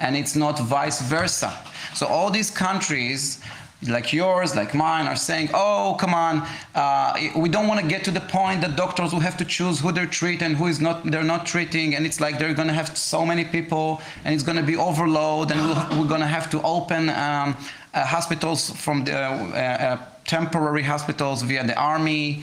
and 0.00 0.16
it's 0.16 0.34
not 0.34 0.58
vice 0.58 1.00
versa. 1.02 1.56
So 1.94 2.06
all 2.06 2.30
these 2.30 2.50
countries 2.50 3.40
like 3.86 4.12
yours, 4.12 4.56
like 4.56 4.74
mine, 4.74 5.06
are 5.06 5.16
saying, 5.16 5.50
"Oh, 5.54 5.96
come 6.00 6.12
on, 6.12 6.46
uh, 6.74 7.12
we 7.36 7.48
don't 7.48 7.68
want 7.68 7.80
to 7.80 7.86
get 7.86 8.02
to 8.04 8.10
the 8.10 8.20
point 8.20 8.60
that 8.62 8.74
doctors 8.74 9.12
will 9.12 9.20
have 9.20 9.36
to 9.36 9.44
choose 9.44 9.78
who 9.78 9.92
they're 9.92 10.06
treating 10.06 10.46
and 10.46 10.56
who 10.56 10.66
is 10.66 10.80
not. 10.80 11.04
They're 11.04 11.22
not 11.22 11.46
treating, 11.46 11.94
and 11.94 12.04
it's 12.04 12.20
like 12.20 12.38
they're 12.38 12.54
going 12.54 12.68
to 12.68 12.74
have 12.74 12.96
so 12.98 13.24
many 13.24 13.44
people, 13.44 14.02
and 14.24 14.34
it's 14.34 14.42
going 14.42 14.58
to 14.58 14.64
be 14.64 14.76
overload, 14.76 15.52
and 15.52 15.60
we'll, 15.60 16.00
we're 16.00 16.08
going 16.08 16.20
to 16.20 16.26
have 16.26 16.50
to 16.50 16.62
open 16.62 17.10
um, 17.10 17.56
uh, 17.94 18.04
hospitals 18.04 18.70
from 18.70 19.04
the 19.04 19.16
uh, 19.16 19.56
uh, 19.56 19.98
temporary 20.24 20.82
hospitals 20.82 21.42
via 21.42 21.64
the 21.64 21.76
army." 21.76 22.42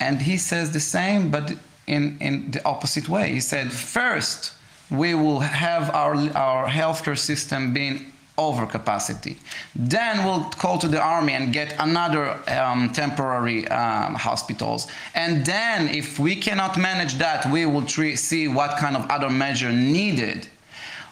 And 0.00 0.20
he 0.20 0.36
says 0.36 0.72
the 0.72 0.80
same, 0.80 1.30
but 1.30 1.54
in, 1.86 2.16
in 2.20 2.50
the 2.50 2.64
opposite 2.64 3.08
way. 3.08 3.32
He 3.32 3.40
said, 3.40 3.72
first, 3.72 4.52
we 4.90 5.14
will 5.14 5.40
have 5.40 5.94
our, 5.94 6.14
our 6.36 6.68
healthcare 6.68 7.18
system 7.18 7.72
being 7.72 8.12
overcapacity. 8.38 9.36
Then 9.74 10.24
we'll 10.24 10.44
call 10.50 10.78
to 10.78 10.88
the 10.88 11.00
army 11.00 11.34
and 11.34 11.52
get 11.52 11.74
another 11.78 12.38
um, 12.50 12.90
temporary 12.92 13.68
um, 13.68 14.14
hospitals. 14.14 14.88
And 15.14 15.44
then, 15.46 15.88
if 15.88 16.18
we 16.18 16.34
cannot 16.36 16.76
manage 16.76 17.14
that, 17.14 17.46
we 17.50 17.66
will 17.66 17.86
see 17.86 18.48
what 18.48 18.76
kind 18.78 18.96
of 18.96 19.08
other 19.10 19.30
measure 19.30 19.70
needed. 19.72 20.48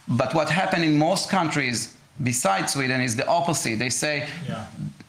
But 0.09 0.34
what 0.34 0.51
happened 0.51 0.84
in 0.84 0.99
most 0.99 1.31
countries 1.31 1.94
besides 2.23 2.73
Sweden 2.73 3.01
is 3.01 3.17
the 3.17 3.26
opposite. 3.26 3.78
They 3.78 3.89
say, 3.91 4.28
Yeah. 4.49 4.67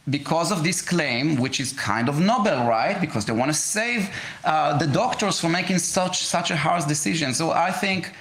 because 0.10 0.52
of 0.52 0.64
this 0.64 0.82
claim, 0.82 1.36
which 1.38 1.60
is 1.60 1.74
kind 1.74 2.10
of 2.10 2.20
noble, 2.20 2.68
right? 2.68 3.00
Because 3.00 3.26
they 3.26 3.34
want 3.34 3.50
to 3.52 3.58
save 3.58 4.10
uh, 4.44 4.78
the 4.78 4.88
doctors 4.88 5.40
from 5.40 5.52
making 5.52 5.80
such 5.80 6.24
such 6.26 6.52
a 6.52 6.56
harsh 6.56 6.86
decision. 6.86 7.34
So 7.34 7.52
I 7.52 7.72
think 7.72 8.12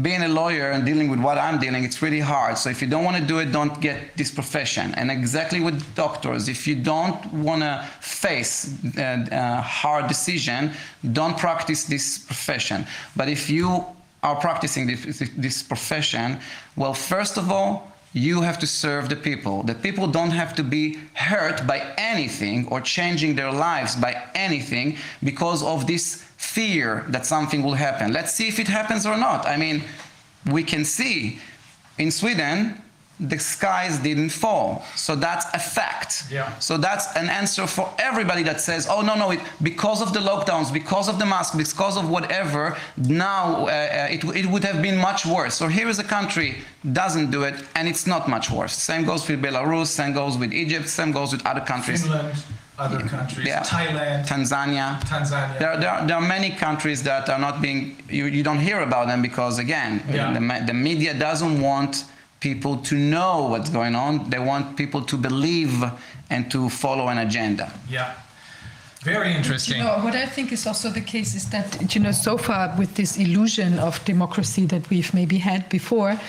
being 0.00 0.22
a 0.22 0.28
lawyer 0.28 0.70
and 0.70 0.86
dealing 0.86 1.10
with 1.10 1.20
what 1.20 1.36
I'm 1.36 1.58
dealing, 1.58 1.84
it's 1.84 2.00
really 2.00 2.20
hard. 2.20 2.56
So 2.56 2.70
if 2.70 2.80
you 2.80 2.88
don't 2.88 3.04
want 3.04 3.18
to 3.18 3.22
do 3.22 3.40
it, 3.40 3.52
don't 3.52 3.78
get 3.80 4.16
this 4.16 4.30
profession. 4.30 4.94
And 4.94 5.10
exactly 5.10 5.60
with 5.60 5.94
doctors, 5.94 6.48
if 6.48 6.66
you 6.66 6.76
don't 6.76 7.22
want 7.32 7.60
to 7.60 7.86
face 8.00 8.72
a, 8.96 9.28
a 9.30 9.60
hard 9.60 10.08
decision, 10.08 10.72
don't 11.12 11.36
practice 11.36 11.84
this 11.84 12.18
profession. 12.18 12.86
But 13.16 13.28
if 13.28 13.50
you 13.50 13.84
are 14.22 14.36
practicing 14.36 14.86
this, 14.86 15.30
this 15.36 15.62
profession, 15.62 16.38
well, 16.74 16.94
first 16.94 17.36
of 17.36 17.50
all, 17.50 17.92
you 18.14 18.42
have 18.42 18.58
to 18.58 18.66
serve 18.66 19.08
the 19.08 19.16
people. 19.16 19.62
The 19.62 19.74
people 19.74 20.06
don't 20.06 20.30
have 20.30 20.54
to 20.56 20.62
be 20.62 20.98
hurt 21.14 21.66
by 21.66 21.94
anything 21.96 22.66
or 22.68 22.80
changing 22.80 23.36
their 23.36 23.50
lives 23.50 23.96
by 23.96 24.22
anything 24.34 24.96
because 25.22 25.62
of 25.62 25.86
this 25.86 26.24
fear 26.42 27.04
that 27.08 27.24
something 27.26 27.62
will 27.62 27.74
happen. 27.74 28.12
Let's 28.12 28.32
see 28.32 28.48
if 28.48 28.58
it 28.58 28.68
happens 28.68 29.06
or 29.06 29.16
not. 29.16 29.46
I 29.46 29.56
mean, 29.56 29.84
we 30.50 30.62
can 30.62 30.84
see 30.84 31.38
in 31.98 32.10
Sweden, 32.10 32.82
the 33.20 33.38
skies 33.38 33.98
didn't 33.98 34.30
fall. 34.30 34.84
So 34.96 35.14
that's 35.14 35.46
a 35.54 35.58
fact. 35.58 36.24
Yeah. 36.30 36.58
So 36.58 36.76
that's 36.76 37.14
an 37.14 37.28
answer 37.28 37.66
for 37.66 37.88
everybody 37.98 38.42
that 38.44 38.60
says, 38.60 38.88
oh, 38.88 39.00
no, 39.00 39.14
no, 39.14 39.30
it, 39.30 39.40
because 39.62 40.02
of 40.02 40.12
the 40.12 40.18
lockdowns, 40.18 40.72
because 40.72 41.08
of 41.08 41.18
the 41.18 41.26
mask, 41.26 41.56
because 41.56 41.96
of 41.96 42.08
whatever, 42.10 42.76
now 42.96 43.66
uh, 43.66 43.70
uh, 43.70 44.08
it, 44.10 44.24
it 44.24 44.46
would 44.46 44.64
have 44.64 44.82
been 44.82 44.96
much 44.96 45.24
worse. 45.24 45.54
So 45.54 45.68
here 45.68 45.88
is 45.88 45.98
a 46.00 46.04
country 46.04 46.56
doesn't 46.92 47.30
do 47.30 47.44
it, 47.44 47.54
and 47.76 47.86
it's 47.86 48.06
not 48.06 48.28
much 48.28 48.50
worse. 48.50 48.74
Same 48.74 49.04
goes 49.04 49.28
with 49.28 49.40
Belarus, 49.40 49.86
same 49.86 50.12
goes 50.12 50.36
with 50.36 50.52
Egypt, 50.52 50.88
same 50.88 51.12
goes 51.12 51.32
with 51.32 51.46
other 51.46 51.60
countries. 51.60 52.02
Finland, 52.02 52.34
other 52.84 53.00
countries, 53.16 53.46
Yeah. 53.46 53.62
Thailand, 53.62 54.26
Tanzania. 54.26 55.00
Tanzania. 55.14 55.58
There, 55.58 55.76
there, 55.80 55.90
are, 55.90 56.06
there 56.06 56.16
are 56.16 56.26
many 56.36 56.50
countries 56.50 57.02
that 57.04 57.28
are 57.28 57.38
not 57.38 57.60
being, 57.62 57.96
you, 58.08 58.26
you 58.26 58.42
don't 58.42 58.58
hear 58.68 58.80
about 58.80 59.06
them 59.06 59.20
because, 59.22 59.58
again, 59.58 59.92
Yeah. 60.10 60.32
the, 60.32 60.66
the 60.66 60.74
media 60.74 61.12
doesn't 61.14 61.60
want 61.60 62.04
people 62.40 62.76
to 62.78 62.94
know 62.96 63.46
what's 63.50 63.70
going 63.70 63.94
on. 63.94 64.28
They 64.30 64.38
want 64.40 64.76
people 64.76 65.02
to 65.02 65.16
believe 65.16 65.74
and 66.30 66.50
to 66.50 66.68
follow 66.68 67.08
an 67.08 67.18
agenda. 67.18 67.66
yeah. 67.88 68.14
Very 69.04 69.34
interesting. 69.34 69.78
You 69.78 69.82
know, 69.82 69.98
what 69.98 70.14
I 70.14 70.26
think 70.26 70.52
is 70.52 70.64
also 70.64 70.88
the 70.88 71.00
case 71.00 71.34
is 71.34 71.50
that, 71.50 71.92
you 71.92 72.00
know, 72.00 72.12
so 72.12 72.38
far 72.38 72.72
with 72.78 72.94
this 72.94 73.16
illusion 73.18 73.80
of 73.80 74.02
democracy 74.04 74.64
that 74.66 74.88
we've 74.90 75.12
maybe 75.12 75.38
had 75.38 75.68
before, 75.68 76.20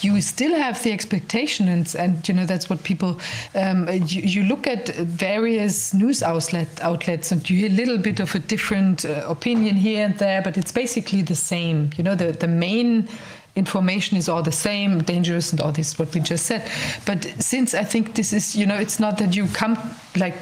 you 0.00 0.20
still 0.20 0.54
have 0.54 0.80
the 0.84 0.92
expectation, 0.92 1.66
and, 1.66 1.92
and 1.96 2.28
you 2.28 2.34
know, 2.34 2.46
that's 2.46 2.70
what 2.70 2.84
people, 2.84 3.18
um, 3.56 3.88
you, 3.88 4.22
you 4.22 4.44
look 4.44 4.68
at 4.68 4.88
various 4.94 5.92
news 5.92 6.22
outlet, 6.22 6.68
outlets 6.82 7.32
and 7.32 7.50
you 7.50 7.56
hear 7.56 7.68
a 7.68 7.74
little 7.74 7.98
bit 7.98 8.20
of 8.20 8.32
a 8.36 8.38
different 8.38 9.04
uh, 9.04 9.24
opinion 9.26 9.74
here 9.74 10.04
and 10.04 10.16
there, 10.18 10.40
but 10.40 10.56
it's 10.56 10.70
basically 10.70 11.22
the 11.22 11.34
same. 11.34 11.90
You 11.96 12.04
know, 12.04 12.14
the, 12.14 12.30
the 12.30 12.48
main 12.48 13.08
information 13.56 14.16
is 14.16 14.28
all 14.28 14.42
the 14.42 14.52
same, 14.52 15.02
dangerous 15.02 15.50
and 15.50 15.60
all 15.60 15.72
this, 15.72 15.98
what 15.98 16.14
we 16.14 16.20
just 16.20 16.46
said. 16.46 16.70
But 17.06 17.24
since 17.40 17.74
I 17.74 17.82
think 17.82 18.14
this 18.14 18.32
is, 18.32 18.54
you 18.54 18.66
know, 18.66 18.76
it's 18.76 19.00
not 19.00 19.18
that 19.18 19.34
you 19.34 19.48
come 19.48 19.76
like 20.16 20.36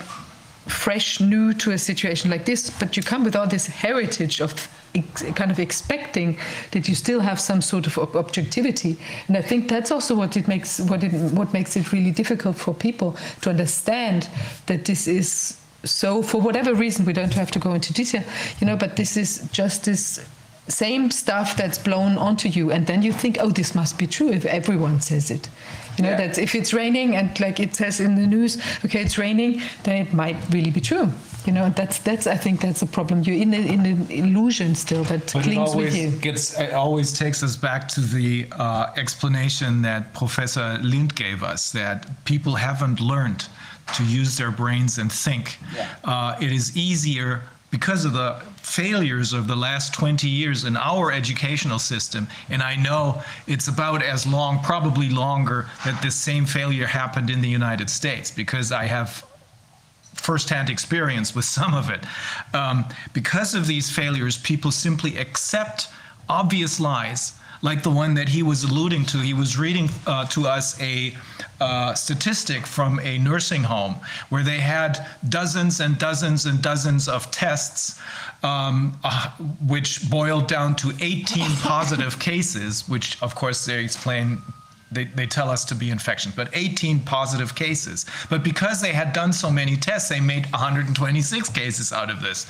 fresh, 0.69 1.21
new 1.21 1.55
to 1.55 1.73
a 1.73 1.79
situation 1.79 2.31
like 2.31 2.45
this, 2.45 2.71
but 2.71 2.97
you 2.97 3.03
come 3.03 3.25
with 3.25 3.35
all 3.37 3.47
this 3.47 3.67
heritage 3.67 4.41
of 4.41 4.69
kind 5.35 5.51
of 5.51 5.59
expecting 5.59 6.39
that 6.71 6.89
you 6.89 6.95
still 6.95 7.21
have 7.21 7.39
some 7.39 7.61
sort 7.61 7.87
of 7.87 7.99
ob- 7.99 8.17
objectivity, 8.17 8.97
and 9.29 9.37
I 9.37 9.43
think 9.43 9.69
that's 9.69 9.91
also 9.91 10.15
what 10.15 10.37
it 10.37 10.49
makes 10.49 10.81
what 10.81 11.05
it 11.05 11.13
what 11.33 11.53
makes 11.53 11.77
it 11.77 11.93
really 11.93 12.11
difficult 12.11 12.57
for 12.57 12.75
people 12.75 13.17
to 13.43 13.51
understand 13.51 14.29
that 14.67 14.85
this 14.85 15.07
is 15.07 15.59
so 15.85 16.23
for 16.23 16.41
whatever 16.41 16.75
reason 16.75 17.05
we 17.05 17.13
don't 17.13 17.35
have 17.35 17.51
to 17.53 17.59
go 17.59 17.75
into 17.75 17.93
detail, 17.93 18.25
you 18.61 18.67
know, 18.67 18.77
but 18.77 18.97
this 18.97 19.17
is 19.17 19.49
just 19.53 19.85
this 19.85 20.21
same 20.69 21.11
stuff 21.11 21.57
that's 21.57 21.79
blown 21.79 22.19
onto 22.19 22.49
you. 22.49 22.71
And 22.73 22.87
then 22.87 23.03
you 23.03 23.13
think 23.13 23.39
oh 23.41 23.51
this 23.51 23.75
must 23.75 23.99
be 23.99 24.07
true 24.07 24.31
if 24.31 24.45
everyone 24.45 25.01
says 25.01 25.31
it 25.31 25.49
you 25.99 26.05
know 26.05 26.11
Yeah. 26.11 26.27
that 26.29 26.39
if 26.39 26.55
it's 26.55 26.73
raining 26.73 27.17
and 27.17 27.39
like 27.41 27.59
it 27.61 27.75
says 27.75 28.01
in 28.01 28.15
the 28.15 28.27
news 28.27 28.59
okay 28.85 29.03
it's 29.03 29.19
raining 29.19 29.61
then 29.83 29.97
it 30.07 30.13
might 30.13 30.37
really 30.51 30.71
be 30.71 30.81
true 30.81 31.11
you 31.47 31.53
know 31.53 31.71
that's 31.71 31.99
that's 31.99 32.27
i 32.27 32.37
think 32.37 32.61
that's 32.61 32.83
a 32.83 32.87
problem 32.87 33.23
you're 33.23 33.37
in, 33.37 33.53
a, 33.55 33.59
in 33.75 33.87
an 33.87 34.07
illusion 34.11 34.75
still 34.75 35.05
that 35.05 35.33
But 35.33 35.41
it 35.41 35.43
clings 35.45 35.71
always 35.71 35.93
with 35.93 35.97
you 35.97 36.11
gets 36.21 36.59
it 36.59 36.73
always 36.73 37.13
takes 37.19 37.43
us 37.43 37.57
back 37.57 37.89
to 37.89 38.01
the 38.01 38.47
uh, 38.53 38.87
explanation 38.97 39.83
that 39.83 40.13
Professor 40.15 40.79
Lind 40.83 41.15
gave 41.15 41.43
us 41.43 41.73
that 41.73 42.07
people 42.25 42.55
haven't 42.55 43.01
learned 43.01 43.47
to 43.97 44.03
use 44.05 44.37
their 44.37 44.51
brains 44.51 44.99
and 44.99 45.11
think. 45.11 45.59
Uh, 46.05 46.37
it 46.41 46.53
is 46.53 46.77
easier 46.77 47.43
because 47.71 48.05
of 48.05 48.13
the 48.13 48.41
failures 48.57 49.33
of 49.33 49.47
the 49.47 49.57
last 49.57 49.93
20 49.93 50.29
years 50.29 50.65
in 50.65 50.77
our 50.77 51.13
educational 51.13 51.79
system 51.79 52.27
and 52.49 52.63
i 52.63 52.75
know 52.77 53.23
it's 53.47 53.69
about 53.69 54.03
as 54.03 54.27
long 54.27 54.59
probably 54.61 55.09
longer 55.09 55.69
that 55.85 56.01
this 56.03 56.15
same 56.15 56.45
failure 56.45 56.87
happened 56.87 57.31
in 57.31 57.41
the 57.41 57.49
united 57.49 57.89
states 57.89 58.31
because 58.31 58.73
i 58.73 58.85
have 58.85 59.25
firsthand 60.19 60.69
experience 60.69 61.35
with 61.35 61.45
some 61.45 61.75
of 61.75 61.91
it. 61.91 62.01
Um, 62.53 62.85
because 63.13 63.55
of 63.55 63.67
these 63.67 63.91
failures, 63.91 64.37
people 64.39 64.71
simply 64.71 65.17
accept 65.17 65.89
obvious 66.29 66.79
lies 66.79 67.33
like 67.63 67.83
the 67.83 67.91
one 67.91 68.15
that 68.15 68.29
he 68.29 68.43
was 68.43 68.65
alluding 68.65 69.05
to. 69.07 69.19
He 69.19 69.35
was 69.35 69.59
reading 69.59 69.89
uh, 70.07 70.27
to 70.27 70.47
us 70.47 70.81
a 70.81 71.15
uh, 71.61 71.95
statistic 71.95 72.67
from 72.67 73.01
a 73.01 73.19
nursing 73.19 73.65
home 73.65 73.97
where 74.29 74.43
they 74.43 74.59
had 74.59 75.07
dozens 75.29 75.81
and 75.81 75.99
dozens 75.99 76.47
and 76.47 76.63
dozens 76.63 77.09
of 77.09 77.31
tests, 77.31 77.99
um, 78.43 78.99
uh, 79.03 79.31
which 79.67 80.09
boiled 80.09 80.47
down 80.47 80.77
to 80.77 80.93
18 81.01 81.51
positive 81.63 82.19
cases, 82.19 82.89
which 82.89 83.21
of 83.23 83.35
course 83.35 83.65
they 83.67 83.83
explain 83.83 84.41
they, 84.91 85.05
they 85.05 85.27
tell 85.27 85.51
us 85.51 85.65
to 85.67 85.75
be 85.75 85.91
infections, 85.91 86.35
but 86.35 86.49
18 86.55 87.01
positive 87.01 87.55
cases. 87.55 88.07
But 88.31 88.43
because 88.43 88.81
they 88.81 88.93
had 88.93 89.13
done 89.13 89.33
so 89.33 89.51
many 89.51 89.77
tests, 89.77 90.09
they 90.09 90.21
made 90.21 90.47
126 90.53 91.51
cases 91.51 91.93
out 91.93 92.11
of 92.11 92.23
this. 92.23 92.47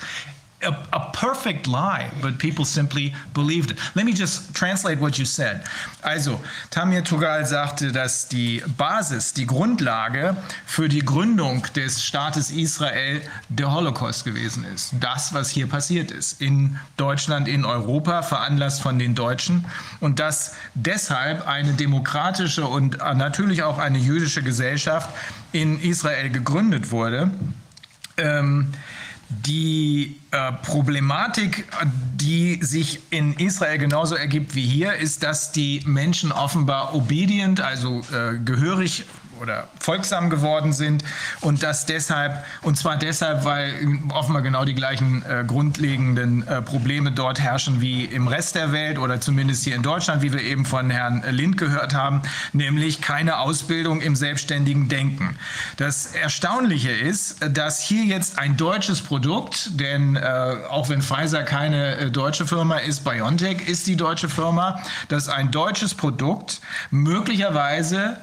A, 0.61 0.75
a, 0.93 1.11
perfect 1.13 1.69
lie, 1.69 2.11
but 2.21 2.37
people 2.37 2.65
simply 2.65 3.15
believed 3.33 3.71
it. 3.71 3.79
Let 3.95 4.05
me 4.05 4.13
just 4.13 4.53
translate 4.57 4.99
what 4.99 5.17
you 5.17 5.25
said. 5.25 5.63
Also, 6.03 6.41
Tamir 6.71 7.05
Tugal 7.05 7.47
sagte, 7.47 7.93
dass 7.93 8.27
die 8.27 8.65
Basis, 8.77 9.33
die 9.33 9.47
Grundlage 9.47 10.37
für 10.67 10.89
die 10.89 11.05
Gründung 11.05 11.65
des 11.77 12.05
Staates 12.05 12.51
Israel 12.51 13.23
der 13.49 13.73
Holocaust 13.73 14.25
gewesen 14.25 14.65
ist. 14.65 14.95
Das, 14.99 15.33
was 15.33 15.49
hier 15.49 15.69
passiert 15.69 16.11
ist. 16.11 16.41
In 16.41 16.81
Deutschland, 16.97 17.47
in 17.47 17.65
Europa, 17.65 18.23
veranlasst 18.23 18.83
von 18.83 18.99
den 18.99 19.15
Deutschen. 19.15 19.65
Und 20.01 20.19
dass 20.19 20.57
deshalb 20.75 21.47
eine 21.47 21.75
demokratische 21.75 22.67
und 22.67 22.99
natürlich 22.99 23.63
auch 23.63 23.79
eine 23.79 23.99
jüdische 23.99 24.43
Gesellschaft 24.43 25.09
in 25.53 25.81
Israel 25.81 26.31
gegründet 26.31 26.91
wurde. 26.91 27.31
Ähm, 28.17 28.73
die 29.29 30.17
äh, 30.31 30.53
Problematik, 30.53 31.67
die 32.15 32.59
sich 32.63 33.01
in 33.11 33.35
Israel 33.35 33.79
genauso 33.79 34.15
ergibt 34.15 34.55
wie 34.55 34.67
hier, 34.67 34.95
ist, 34.95 35.23
dass 35.23 35.53
die 35.53 35.83
Menschen 35.85 36.33
offenbar 36.33 36.95
obedient, 36.95 37.61
also 37.61 38.01
äh, 38.13 38.39
gehörig 38.39 39.05
oder 39.41 39.69
folgsam 39.81 40.31
geworden 40.31 40.73
sind 40.73 41.05
und 41.41 41.63
das 41.63 41.87
deshalb, 41.87 42.45
und 42.63 42.77
zwar 42.77 42.97
deshalb, 42.97 43.45
weil 43.45 43.75
offenbar 44.11 44.43
genau 44.43 44.65
die 44.65 44.75
gleichen 44.75 45.23
äh, 45.23 45.45
grundlegenden 45.47 46.47
äh, 46.47 46.63
Probleme 46.63 47.13
dort 47.13 47.41
herrschen 47.41 47.81
wie 47.81 48.05
im 48.05 48.29
Rest 48.29 48.55
der 48.55 48.73
Welt 48.73 48.99
oder 48.99 49.21
zumindest 49.21 49.65
hier 49.65 49.77
in 49.77 49.83
Deutschland, 49.83 50.23
wie 50.23 50.33
wir 50.33 50.43
eben 50.43 50.65
von 50.65 50.91
Herrn 50.91 51.23
Lind 51.31 51.57
gehört 51.57 51.95
haben, 51.95 52.23
nämlich 52.53 53.01
keine 53.01 53.39
Ausbildung 53.39 54.01
im 54.01 54.17
selbstständigen 54.17 54.89
Denken. 54.89 55.39
Das 55.77 56.07
Erstaunliche 56.07 56.91
ist, 56.91 57.37
dass 57.51 57.81
hier 57.81 58.05
jetzt 58.05 58.39
ein 58.39 58.57
deutsches 58.57 59.01
Produkt, 59.01 59.71
denn 59.81 60.17
äh, 60.17 60.57
auch 60.69 60.89
wenn 60.89 61.03
Pfizer 61.03 61.43
keine 61.43 61.97
äh, 61.97 62.11
deutsche 62.11 62.47
Firma 62.47 62.79
ist, 62.79 63.05
BioNTech 63.05 63.69
ist 63.69 63.87
die 63.87 63.97
deutsche 63.97 64.29
Firma, 64.29 64.81
dass 65.09 65.29
ein 65.29 65.51
deutsches 65.51 65.95
Produkt 65.95 66.61
möglicherweise 66.91 68.19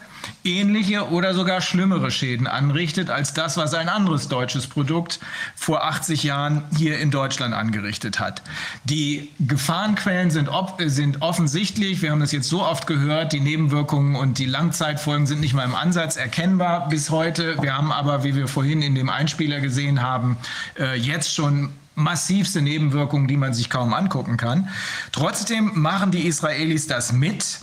ähnliche 0.46 1.10
oder 1.10 1.34
sogar 1.34 1.62
schlimmere 1.62 2.12
Schäden 2.12 2.48
anrichtet 2.48 3.10
als 3.10 3.34
das, 3.34 3.58
was 3.58 3.74
ein 3.74 3.90
anderes 3.90 4.28
deutsches 4.28 4.68
Produkt 4.68 5.20
vor 5.56 5.84
80 5.84 6.24
Jahren 6.24 6.64
hier 6.78 7.00
in 7.00 7.12
Deutschland 7.12 7.54
angerichtet 7.54 8.20
hat. 8.20 8.42
Die 8.84 9.32
Gefahrenquellen 9.40 10.32
sind, 10.32 10.50
sind 10.86 11.22
offensichtlich. 11.22 12.02
Wir 12.02 12.12
haben 12.12 12.20
das 12.20 12.32
jetzt 12.32 12.50
so 12.50 12.64
oft 12.64 12.88
gehört. 12.88 13.34
Die 13.34 13.40
Nebenwirkungen 13.40 14.16
und 14.16 14.38
die 14.38 14.46
Langzeitfolgen 14.46 15.28
sind 15.28 15.40
nicht 15.40 15.54
mal 15.54 15.66
im 15.66 15.76
Ansatz 15.76 16.16
erkennbar 16.16 16.90
bis 16.90 17.10
heute. 17.10 17.62
Wir 17.62 17.76
haben 17.76 17.92
aber, 17.92 18.24
wie 18.24 18.36
wir 18.36 18.48
vorhin 18.48 18.82
in 18.82 18.96
dem 18.96 19.10
Einspieler 19.10 19.60
gesehen 19.60 20.02
haben, 20.02 20.38
äh, 20.78 20.96
jetzt 20.96 21.34
schon 21.34 21.72
massivste 21.96 22.62
Nebenwirkungen, 22.62 23.28
die 23.28 23.38
man 23.38 23.54
sich 23.54 23.70
kaum 23.70 23.94
angucken 23.94 24.38
kann. 24.38 24.70
Trotzdem 25.12 25.72
machen 25.76 26.12
die 26.12 26.28
Israelis 26.28 26.88
das 26.88 27.14
mit. 27.14 27.60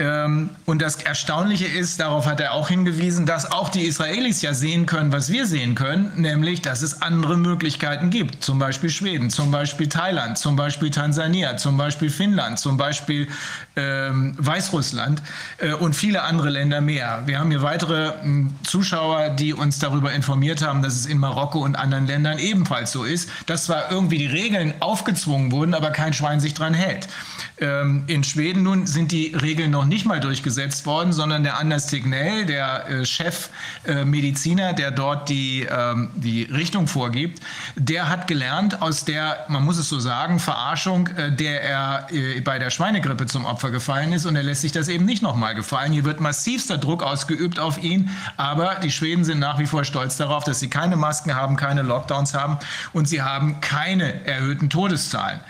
Ähm, 0.00 0.50
und 0.64 0.80
das 0.80 0.96
Erstaunliche 1.02 1.66
ist, 1.66 1.98
darauf 1.98 2.26
hat 2.26 2.40
er 2.40 2.52
auch 2.52 2.68
hingewiesen, 2.68 3.26
dass 3.26 3.50
auch 3.50 3.68
die 3.68 3.82
Israelis 3.82 4.42
ja 4.42 4.54
sehen 4.54 4.86
können, 4.86 5.12
was 5.12 5.32
wir 5.32 5.44
sehen 5.44 5.74
können, 5.74 6.12
nämlich, 6.14 6.62
dass 6.62 6.82
es 6.82 7.02
andere 7.02 7.36
Möglichkeiten 7.36 8.10
gibt. 8.10 8.44
Zum 8.44 8.60
Beispiel 8.60 8.90
Schweden, 8.90 9.28
zum 9.28 9.50
Beispiel 9.50 9.88
Thailand, 9.88 10.38
zum 10.38 10.54
Beispiel 10.54 10.90
Tansania, 10.90 11.56
zum 11.56 11.76
Beispiel 11.76 12.10
Finnland, 12.10 12.60
zum 12.60 12.76
Beispiel 12.76 13.26
ähm, 13.74 14.36
Weißrussland 14.38 15.20
äh, 15.58 15.72
und 15.72 15.96
viele 15.96 16.22
andere 16.22 16.50
Länder 16.50 16.80
mehr. 16.80 17.22
Wir 17.26 17.40
haben 17.40 17.50
hier 17.50 17.62
weitere 17.62 18.08
äh, 18.08 18.46
Zuschauer, 18.62 19.30
die 19.30 19.52
uns 19.52 19.80
darüber 19.80 20.12
informiert 20.12 20.62
haben, 20.62 20.80
dass 20.80 20.94
es 20.94 21.06
in 21.06 21.18
Marokko 21.18 21.64
und 21.64 21.74
anderen 21.74 22.06
Ländern 22.06 22.38
ebenfalls 22.38 22.92
so 22.92 23.02
ist, 23.02 23.28
dass 23.46 23.64
zwar 23.64 23.90
irgendwie 23.90 24.18
die 24.18 24.26
Regeln 24.26 24.74
aufgezwungen 24.78 25.50
wurden, 25.50 25.74
aber 25.74 25.90
kein 25.90 26.12
Schwein 26.12 26.38
sich 26.38 26.54
dran 26.54 26.74
hält. 26.74 27.08
Ähm, 27.60 28.04
in 28.06 28.22
Schweden 28.22 28.62
nun 28.62 28.86
sind 28.86 29.10
die 29.10 29.34
Regeln 29.34 29.72
noch 29.72 29.87
nicht 29.88 30.06
mal 30.06 30.20
durchgesetzt 30.20 30.86
worden, 30.86 31.12
sondern 31.12 31.42
der 31.42 31.58
Anders 31.58 31.86
Tegnell, 31.86 32.46
der 32.46 32.88
äh, 32.88 33.04
Chefmediziner, 33.04 34.70
äh, 34.70 34.74
der 34.74 34.90
dort 34.90 35.28
die, 35.28 35.66
ähm, 35.70 36.10
die 36.14 36.44
Richtung 36.44 36.86
vorgibt, 36.86 37.42
der 37.76 38.08
hat 38.08 38.26
gelernt 38.26 38.82
aus 38.82 39.04
der, 39.04 39.46
man 39.48 39.64
muss 39.64 39.78
es 39.78 39.88
so 39.88 39.98
sagen, 39.98 40.38
Verarschung, 40.38 41.08
äh, 41.08 41.32
der 41.32 41.62
er 41.62 42.06
äh, 42.10 42.40
bei 42.40 42.58
der 42.58 42.70
Schweinegrippe 42.70 43.26
zum 43.26 43.44
Opfer 43.44 43.70
gefallen 43.70 44.12
ist 44.12 44.26
und 44.26 44.36
er 44.36 44.42
lässt 44.42 44.62
sich 44.62 44.72
das 44.72 44.88
eben 44.88 45.04
nicht 45.04 45.22
nochmal 45.22 45.54
gefallen. 45.54 45.92
Hier 45.92 46.04
wird 46.04 46.20
massivster 46.20 46.78
Druck 46.78 47.02
ausgeübt 47.02 47.58
auf 47.58 47.82
ihn, 47.82 48.10
aber 48.36 48.76
die 48.82 48.90
Schweden 48.90 49.24
sind 49.24 49.38
nach 49.38 49.58
wie 49.58 49.66
vor 49.66 49.84
stolz 49.84 50.16
darauf, 50.16 50.44
dass 50.44 50.60
sie 50.60 50.68
keine 50.68 50.96
Masken 50.96 51.34
haben, 51.34 51.56
keine 51.56 51.82
Lockdowns 51.82 52.34
haben 52.34 52.58
und 52.92 53.08
sie 53.08 53.22
haben 53.22 53.60
keine 53.60 54.26
erhöhten 54.26 54.70
Todeszahlen. 54.70 55.40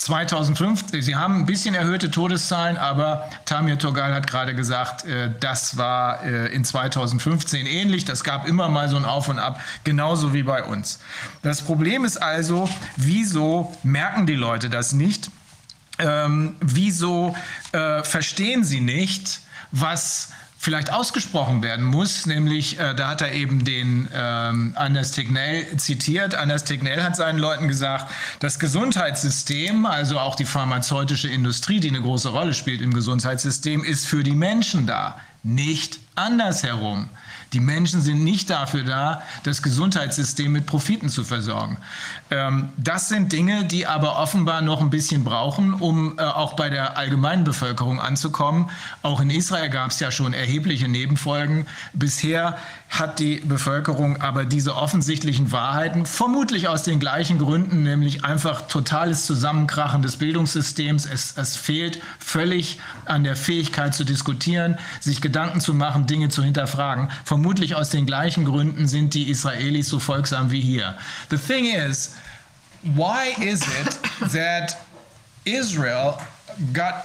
2005, 0.00 0.86
Sie 1.00 1.14
haben 1.14 1.40
ein 1.40 1.46
bisschen 1.46 1.74
erhöhte 1.74 2.10
Todeszahlen, 2.10 2.78
aber 2.78 3.28
Tamir 3.44 3.78
Togal 3.78 4.14
hat 4.14 4.26
gerade 4.26 4.54
gesagt, 4.54 5.04
äh, 5.04 5.30
das 5.40 5.76
war 5.76 6.22
äh, 6.24 6.46
in 6.54 6.64
2015 6.64 7.66
ähnlich. 7.66 8.06
Das 8.06 8.24
gab 8.24 8.48
immer 8.48 8.70
mal 8.70 8.88
so 8.88 8.96
ein 8.96 9.04
Auf 9.04 9.28
und 9.28 9.38
Ab, 9.38 9.60
genauso 9.84 10.32
wie 10.32 10.42
bei 10.42 10.64
uns. 10.64 11.00
Das 11.42 11.60
Problem 11.60 12.06
ist 12.06 12.16
also, 12.16 12.68
wieso 12.96 13.76
merken 13.82 14.26
die 14.26 14.36
Leute 14.36 14.70
das 14.70 14.92
nicht? 14.92 15.30
Ähm, 15.98 16.56
wieso 16.60 17.36
äh, 17.72 18.02
verstehen 18.02 18.64
sie 18.64 18.80
nicht, 18.80 19.40
was 19.70 20.32
vielleicht 20.62 20.92
ausgesprochen 20.92 21.62
werden 21.62 21.86
muss, 21.86 22.26
nämlich 22.26 22.78
äh, 22.78 22.94
da 22.94 23.08
hat 23.08 23.22
er 23.22 23.32
eben 23.32 23.64
den 23.64 24.10
ähm, 24.12 24.72
Anders 24.74 25.12
Tegnell 25.12 25.74
zitiert. 25.78 26.34
Anders 26.34 26.64
Tegnell 26.64 27.02
hat 27.02 27.16
seinen 27.16 27.38
Leuten 27.38 27.66
gesagt, 27.66 28.12
das 28.40 28.58
Gesundheitssystem, 28.58 29.86
also 29.86 30.18
auch 30.18 30.34
die 30.34 30.44
pharmazeutische 30.44 31.28
Industrie, 31.28 31.80
die 31.80 31.88
eine 31.88 32.02
große 32.02 32.28
Rolle 32.28 32.52
spielt 32.52 32.82
im 32.82 32.92
Gesundheitssystem, 32.92 33.82
ist 33.82 34.06
für 34.06 34.22
die 34.22 34.34
Menschen 34.34 34.86
da, 34.86 35.18
nicht 35.42 35.98
andersherum. 36.14 37.08
Die 37.52 37.60
Menschen 37.60 38.00
sind 38.00 38.22
nicht 38.22 38.48
dafür 38.48 38.84
da, 38.84 39.22
das 39.42 39.62
Gesundheitssystem 39.62 40.52
mit 40.52 40.66
Profiten 40.66 41.08
zu 41.08 41.24
versorgen. 41.24 41.78
Ähm, 42.30 42.68
das 42.76 43.08
sind 43.08 43.32
Dinge, 43.32 43.64
die 43.64 43.86
aber 43.86 44.18
offenbar 44.18 44.62
noch 44.62 44.80
ein 44.80 44.90
bisschen 44.90 45.24
brauchen, 45.24 45.74
um 45.74 46.18
äh, 46.18 46.22
auch 46.22 46.54
bei 46.54 46.70
der 46.70 46.96
allgemeinen 46.96 47.42
Bevölkerung 47.42 48.00
anzukommen. 48.00 48.70
Auch 49.02 49.20
in 49.20 49.30
Israel 49.30 49.68
gab 49.68 49.90
es 49.90 49.98
ja 49.98 50.12
schon 50.12 50.32
erhebliche 50.32 50.86
Nebenfolgen. 50.86 51.66
Bisher 51.92 52.56
hat 52.90 53.20
die 53.20 53.36
Bevölkerung 53.36 54.20
aber 54.20 54.44
diese 54.44 54.74
offensichtlichen 54.74 55.52
Wahrheiten, 55.52 56.06
vermutlich 56.06 56.66
aus 56.66 56.82
den 56.82 56.98
gleichen 56.98 57.38
Gründen, 57.38 57.84
nämlich 57.84 58.24
einfach 58.24 58.66
totales 58.66 59.26
Zusammenkrachen 59.26 60.02
des 60.02 60.16
Bildungssystems. 60.16 61.06
Es, 61.06 61.34
es 61.36 61.56
fehlt 61.56 62.02
völlig 62.18 62.80
an 63.04 63.22
der 63.22 63.36
Fähigkeit 63.36 63.94
zu 63.94 64.04
diskutieren, 64.04 64.76
sich 64.98 65.20
Gedanken 65.20 65.60
zu 65.60 65.72
machen, 65.72 66.08
Dinge 66.08 66.30
zu 66.30 66.42
hinterfragen. 66.42 67.10
Vermutlich 67.24 67.76
aus 67.76 67.90
den 67.90 68.06
gleichen 68.06 68.44
Gründen 68.44 68.88
sind 68.88 69.14
die 69.14 69.30
Israelis 69.30 69.88
so 69.88 70.00
folgsam 70.00 70.50
wie 70.50 70.60
hier. 70.60 70.96
The 71.30 71.38
thing 71.38 71.66
is, 71.66 72.16
why 72.82 73.40
is 73.40 73.62
it 73.62 74.32
that 74.32 74.76
Israel 75.44 76.14
got 76.72 77.04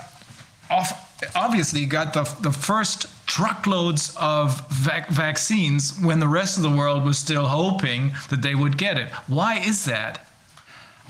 off, 0.69 0.95
obviously 1.35 1.85
got 1.85 2.13
the, 2.15 2.23
the 2.41 2.51
first 2.51 3.07
truckloads 3.35 4.15
of 4.15 4.65
vac- 4.69 5.09
vaccines 5.09 5.99
when 5.99 6.21
the 6.21 6.27
rest 6.39 6.55
of 6.55 6.63
the 6.63 6.69
world 6.69 7.03
was 7.03 7.17
still 7.17 7.45
hoping 7.45 8.01
that 8.29 8.41
they 8.41 8.55
would 8.55 8.77
get 8.77 8.97
it. 8.97 9.09
Why 9.27 9.59
is 9.59 9.83
that? 9.85 10.13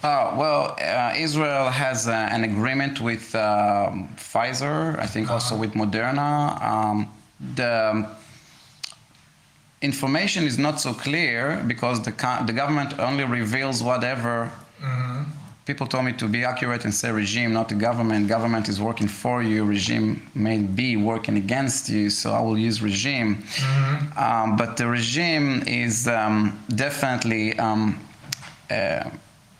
Uh, 0.01 0.33
well, 0.35 0.75
uh, 0.81 1.13
Israel 1.15 1.69
has 1.69 2.07
uh, 2.07 2.11
an 2.35 2.43
agreement 2.43 2.99
with 2.99 3.25
um, 3.35 4.09
Pfizer, 4.17 4.97
I 4.97 5.05
think 5.05 5.29
also 5.29 5.55
with 5.55 5.73
Moderna. 5.73 6.35
Um, 6.71 6.97
the 7.59 8.07
information 9.83 10.45
is 10.45 10.57
not 10.57 10.81
so 10.81 10.93
clear 10.93 11.63
because 11.67 12.01
the, 12.07 12.13
the 12.49 12.53
government 12.53 12.99
only 12.99 13.25
reveals 13.25 13.83
whatever 13.83 14.51
mm-hmm 14.81 15.44
people 15.65 15.87
told 15.87 16.05
me 16.05 16.13
to 16.13 16.27
be 16.27 16.43
accurate 16.43 16.85
and 16.85 16.93
say 16.93 17.11
regime, 17.11 17.51
not 17.51 17.69
the 17.69 17.75
government. 17.75 18.27
Government 18.27 18.69
is 18.69 18.79
working 18.79 19.07
for 19.07 19.41
you. 19.41 19.65
Regime 19.65 20.29
may 20.35 20.59
be 20.59 20.95
working 20.95 21.37
against 21.37 21.89
you. 21.89 22.09
So 22.09 22.33
I 22.33 22.39
will 22.39 22.57
use 22.57 22.81
regime. 22.81 23.37
Mm-hmm. 23.37 24.19
Um, 24.19 24.55
but 24.55 24.77
the 24.77 24.87
regime 24.87 25.63
is 25.67 26.07
um, 26.07 26.63
definitely. 26.69 27.57
Um, 27.59 27.99
uh, 28.69 29.09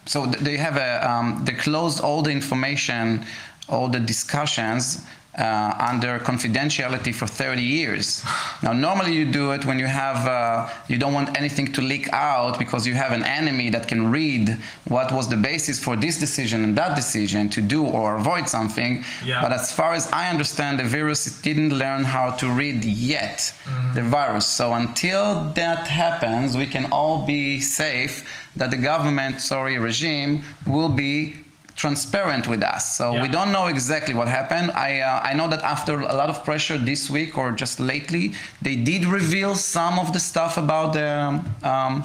so 0.05 0.27
they 0.27 0.57
have 0.57 0.77
a. 0.77 1.11
Um, 1.11 1.41
they 1.43 1.53
closed 1.53 1.99
all 2.01 2.21
the 2.21 2.31
information 2.31 3.25
all 3.67 3.87
the 3.87 3.99
discussions 3.99 5.01
uh, 5.37 5.75
under 5.79 6.19
confidentiality 6.19 7.13
for 7.13 7.27
30 7.27 7.61
years. 7.61 8.23
Now, 8.63 8.73
normally 8.73 9.13
you 9.13 9.25
do 9.25 9.51
it 9.51 9.65
when 9.65 9.79
you 9.79 9.85
have, 9.87 10.27
uh, 10.27 10.69
you 10.87 10.97
don't 10.97 11.13
want 11.13 11.37
anything 11.37 11.71
to 11.73 11.81
leak 11.81 12.11
out 12.13 12.57
because 12.57 12.87
you 12.87 12.93
have 12.93 13.11
an 13.11 13.23
enemy 13.23 13.69
that 13.69 13.87
can 13.87 14.11
read 14.11 14.57
what 14.85 15.11
was 15.11 15.27
the 15.27 15.37
basis 15.37 15.79
for 15.79 15.95
this 15.95 16.17
decision 16.19 16.63
and 16.63 16.77
that 16.77 16.95
decision 16.95 17.49
to 17.49 17.61
do 17.61 17.85
or 17.85 18.17
avoid 18.17 18.47
something. 18.47 19.03
Yeah. 19.23 19.41
But 19.41 19.51
as 19.51 19.71
far 19.71 19.93
as 19.93 20.09
I 20.11 20.29
understand, 20.29 20.79
the 20.79 20.85
virus 20.85 21.25
didn't 21.41 21.77
learn 21.77 22.03
how 22.03 22.31
to 22.31 22.49
read 22.49 22.85
yet, 22.85 23.53
the 23.93 24.03
virus. 24.03 24.45
So 24.45 24.73
until 24.73 25.51
that 25.55 25.87
happens, 25.87 26.55
we 26.55 26.65
can 26.65 26.85
all 26.91 27.25
be 27.25 27.59
safe 27.59 28.25
that 28.55 28.71
the 28.71 28.77
government, 28.77 29.41
sorry, 29.41 29.77
regime 29.77 30.43
will 30.65 30.89
be 30.89 31.44
transparent 31.75 32.47
with 32.47 32.63
us. 32.63 32.95
So 32.97 33.21
we 33.21 33.27
don't 33.27 33.51
know 33.51 33.67
exactly 33.67 34.13
what 34.13 34.27
happened. 34.27 34.71
I 34.71 35.01
uh, 35.01 35.29
I 35.29 35.33
know 35.33 35.47
that 35.49 35.61
after 35.63 35.99
a 35.99 36.15
lot 36.15 36.29
of 36.29 36.43
pressure 36.43 36.77
this 36.77 37.09
week 37.09 37.37
or 37.37 37.51
just 37.51 37.79
lately, 37.79 38.33
they 38.61 38.75
did 38.75 39.05
reveal 39.05 39.55
some 39.55 39.99
of 39.99 40.13
the 40.13 40.19
stuff 40.19 40.57
about 40.57 40.93
the 40.93 41.41
um, 41.63 42.03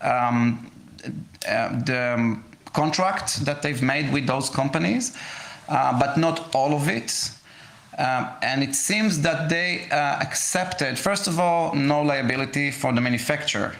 um, 0.00 0.70
uh, 1.48 1.68
the 1.84 2.14
um, 2.14 2.44
contract 2.72 3.44
that 3.44 3.62
they've 3.62 3.82
made 3.82 4.12
with 4.12 4.26
those 4.26 4.50
companies, 4.50 5.16
uh, 5.68 5.98
but 5.98 6.16
not 6.16 6.54
all 6.54 6.74
of 6.74 6.88
it. 6.88 7.30
Um, 7.98 8.28
and 8.42 8.62
it 8.62 8.76
seems 8.76 9.20
that 9.22 9.48
they 9.48 9.88
uh, 9.90 10.20
accepted, 10.20 10.96
first 10.96 11.26
of 11.26 11.40
all, 11.40 11.74
no 11.74 12.00
liability 12.02 12.70
for 12.70 12.92
the 12.92 13.00
manufacturer, 13.00 13.74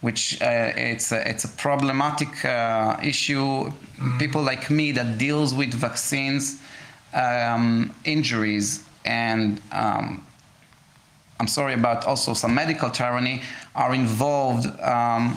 which 0.00 0.40
uh, 0.40 0.72
it's 0.76 1.12
a, 1.12 1.28
it's 1.28 1.44
a 1.44 1.48
problematic 1.48 2.44
uh, 2.44 2.96
issue. 3.02 3.70
People 4.18 4.42
like 4.42 4.70
me 4.70 4.92
that 4.92 5.18
deals 5.18 5.54
with 5.54 5.74
vaccines, 5.74 6.60
um, 7.14 7.92
injuries, 8.04 8.84
and 9.04 9.60
um, 9.72 10.24
I'm 11.40 11.48
sorry 11.48 11.74
about 11.74 12.06
also 12.06 12.34
some 12.34 12.54
medical 12.54 12.90
tyranny 12.90 13.42
are 13.74 13.94
involved 13.94 14.66
um, 14.80 15.36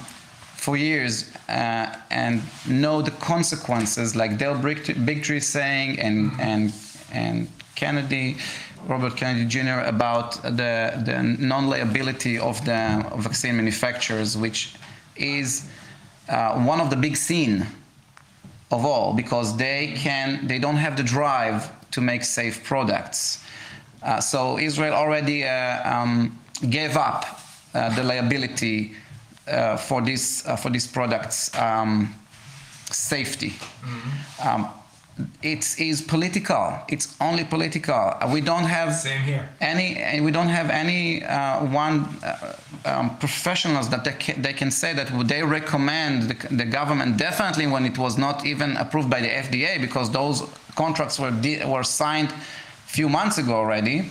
for 0.55 0.77
years 0.77 1.31
uh, 1.49 1.95
and 2.11 2.41
know 2.67 3.01
the 3.01 3.11
consequences, 3.11 4.15
like 4.15 4.37
Dale 4.37 4.55
Big- 4.55 4.83
Bigtree 4.83 5.41
saying, 5.41 5.99
and 5.99 6.31
and 6.39 6.73
and 7.11 7.47
Kennedy, 7.75 8.37
Robert 8.87 9.15
Kennedy 9.15 9.45
Jr. 9.45 9.81
about 9.85 10.41
the 10.43 11.01
the 11.05 11.21
non-liability 11.39 12.39
of 12.39 12.63
the 12.65 13.05
vaccine 13.17 13.55
manufacturers, 13.57 14.37
which 14.37 14.73
is 15.15 15.67
uh, 16.29 16.59
one 16.63 16.79
of 16.81 16.89
the 16.89 16.95
big 16.95 17.15
sin 17.15 17.67
of 18.71 18.85
all 18.85 19.13
because 19.13 19.55
they 19.57 19.93
can 19.97 20.47
they 20.47 20.59
don't 20.59 20.77
have 20.77 20.95
the 20.95 21.03
drive 21.03 21.69
to 21.91 22.01
make 22.01 22.23
safe 22.23 22.63
products. 22.63 23.43
Uh, 24.01 24.19
so 24.19 24.57
Israel 24.57 24.93
already 24.93 25.43
uh, 25.43 25.93
um, 25.93 26.39
gave 26.69 26.97
up 26.97 27.25
uh, 27.73 27.93
the 27.95 28.03
liability 28.03 28.93
uh, 29.47 29.77
for 29.77 30.01
this 30.01 30.45
uh, 30.47 30.55
for 30.55 30.69
these 30.69 30.87
products 30.87 31.55
um, 31.57 32.13
safety. 32.85 33.53
Um, 34.43 34.69
it 35.41 35.79
is 35.79 36.01
political. 36.01 36.79
It's 36.87 37.15
only 37.19 37.43
political. 37.43 37.95
Uh, 37.95 38.27
We 38.33 38.41
don't 38.41 38.65
have 38.65 38.93
Same 38.95 39.21
here. 39.23 39.49
any. 39.59 39.97
and 39.97 40.23
We 40.25 40.31
don't 40.31 40.49
have 40.49 40.69
any 40.69 41.23
uh, 41.23 41.65
one 41.65 42.05
uh, 42.23 42.55
um, 42.85 43.17
professionals 43.17 43.89
that 43.89 44.03
they 44.03 44.13
can, 44.13 44.41
they 44.41 44.53
can 44.53 44.71
say 44.71 44.93
that 44.93 45.07
they 45.27 45.43
recommend 45.43 46.29
the, 46.29 46.55
the 46.55 46.65
government 46.65 47.17
definitely 47.17 47.67
when 47.67 47.85
it 47.85 47.97
was 47.97 48.17
not 48.17 48.45
even 48.45 48.77
approved 48.77 49.09
by 49.09 49.21
the 49.21 49.27
FDA 49.29 49.79
because 49.79 50.09
those 50.11 50.43
contracts 50.75 51.19
were 51.19 51.31
de- 51.31 51.63
were 51.65 51.83
signed 51.83 52.31
few 52.85 53.07
months 53.09 53.37
ago 53.37 53.53
already. 53.55 54.09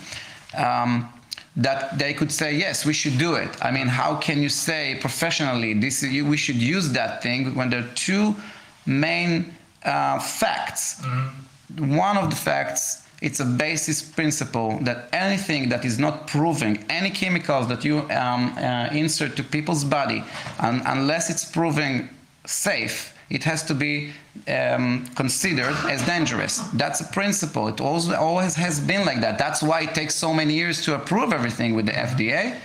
Um, 0.56 1.08
that 1.56 1.98
they 1.98 2.14
could 2.14 2.30
say 2.30 2.54
yes, 2.54 2.86
we 2.86 2.92
should 2.92 3.18
do 3.18 3.34
it. 3.34 3.50
I 3.60 3.70
mean, 3.72 3.88
how 3.88 4.14
can 4.16 4.40
you 4.40 4.48
say 4.48 4.96
professionally 5.00 5.74
this? 5.74 6.02
is- 6.02 6.22
We 6.22 6.36
should 6.36 6.56
use 6.76 6.92
that 6.92 7.22
thing 7.22 7.54
when 7.56 7.70
there 7.70 7.80
are 7.80 7.92
two 7.94 8.36
main 8.86 9.54
uh, 9.84 10.18
facts. 10.18 11.02
One 11.78 12.16
of 12.16 12.30
the 12.30 12.36
facts, 12.36 13.02
it's 13.22 13.40
a 13.40 13.44
basis 13.44 14.02
principle 14.02 14.78
that 14.82 15.08
anything 15.12 15.68
that 15.68 15.84
is 15.84 15.98
not 15.98 16.26
proving 16.26 16.84
any 16.88 17.10
chemicals 17.10 17.68
that 17.68 17.84
you 17.84 18.00
um, 18.10 18.56
uh, 18.56 18.88
insert 18.92 19.36
to 19.36 19.42
people's 19.42 19.84
body, 19.84 20.24
un- 20.58 20.82
unless 20.86 21.30
it's 21.30 21.44
proving 21.44 22.08
safe, 22.46 23.14
it 23.28 23.44
has 23.44 23.62
to 23.62 23.74
be 23.74 24.12
um, 24.48 25.06
considered 25.14 25.76
as 25.88 26.04
dangerous. 26.04 26.58
That's 26.74 27.00
a 27.00 27.04
principle. 27.04 27.68
It 27.68 27.80
always, 27.80 28.08
always 28.10 28.54
has 28.56 28.80
been 28.80 29.06
like 29.06 29.20
that. 29.20 29.38
That's 29.38 29.62
why 29.62 29.82
it 29.82 29.94
takes 29.94 30.14
so 30.14 30.34
many 30.34 30.54
years 30.54 30.84
to 30.86 30.94
approve 30.94 31.32
everything 31.32 31.74
with 31.74 31.86
the 31.86 31.92
FDA. 31.92 32.58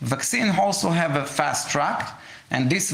Vaccine 0.00 0.50
also 0.58 0.88
have 0.88 1.16
a 1.16 1.24
fast 1.24 1.70
track. 1.70 2.18
And 2.52 2.68
this 2.68 2.92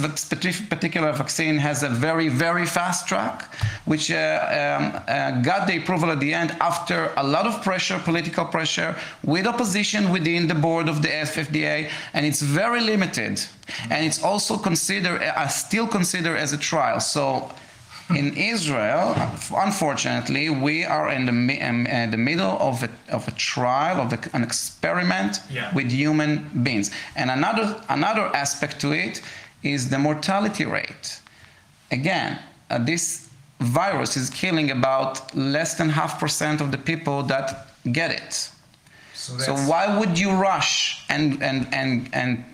particular 0.69 1.13
vaccine 1.13 1.57
has 1.57 1.83
a 1.83 1.89
very, 1.89 2.29
very 2.29 2.67
fast 2.67 3.09
track, 3.09 3.51
which 3.87 4.11
uh, 4.11 4.17
um, 4.19 5.03
uh, 5.09 5.41
got 5.41 5.67
the 5.67 5.79
approval 5.79 6.11
at 6.11 6.21
the 6.21 6.35
end 6.35 6.51
after 6.61 7.11
a 7.17 7.23
lot 7.25 7.47
of 7.47 7.63
pressure, 7.63 7.99
political 7.99 8.45
pressure, 8.45 8.95
with 9.25 9.47
opposition 9.47 10.11
within 10.11 10.47
the 10.47 10.55
board 10.55 10.89
of 10.91 11.01
the 11.01 11.09
FDA, 11.09 11.89
and 12.13 12.27
it's 12.27 12.43
very 12.43 12.81
limited. 12.83 13.41
And 13.91 14.05
it's 14.05 14.23
also 14.23 14.59
considered, 14.59 15.23
uh, 15.23 15.49
still 15.49 15.87
considered 15.87 16.37
as 16.37 16.53
a 16.53 16.59
trial. 16.59 17.01
So 17.01 17.51
in 18.11 18.37
Israel, 18.37 19.17
unfortunately, 19.57 20.51
we 20.51 20.85
are 20.85 21.11
in 21.11 21.27
the, 21.27 21.33
mi- 21.33 21.61
um, 21.63 21.87
uh, 21.91 22.07
the 22.07 22.17
middle 22.17 22.57
of 22.61 22.83
a, 22.83 22.91
of 23.09 23.27
a 23.27 23.33
trial, 23.33 24.01
of 24.03 24.13
a- 24.13 24.37
an 24.37 24.43
experiment 24.43 25.41
Yeah. 25.51 25.73
with 25.75 25.91
human 25.91 26.49
beings. 26.63 26.91
And 27.17 27.31
another, 27.31 27.81
another 27.89 28.27
aspect 28.37 28.81
to 28.83 28.93
it 28.93 29.23
is 29.75 29.89
the 29.89 29.99
mortality 29.99 30.65
rate. 30.65 31.21
Again, 31.91 32.39
uh, 32.71 32.79
this 32.79 33.29
virus 33.61 34.17
is 34.17 34.29
killing 34.31 34.71
about 34.71 35.35
less 35.35 35.75
than 35.75 35.89
half 35.89 36.13
percent 36.21 36.61
of 36.61 36.71
the 36.75 36.79
people 36.79 37.23
that 37.33 37.47
get 37.99 38.11
it. 38.11 38.33
So 39.15 39.33
that's- 39.37 39.69
why 39.71 39.85
would 39.99 40.15
you 40.19 40.31
rush 40.49 40.73
and 41.15 41.43
and 41.49 41.59
and 41.81 42.09
and 42.21 42.45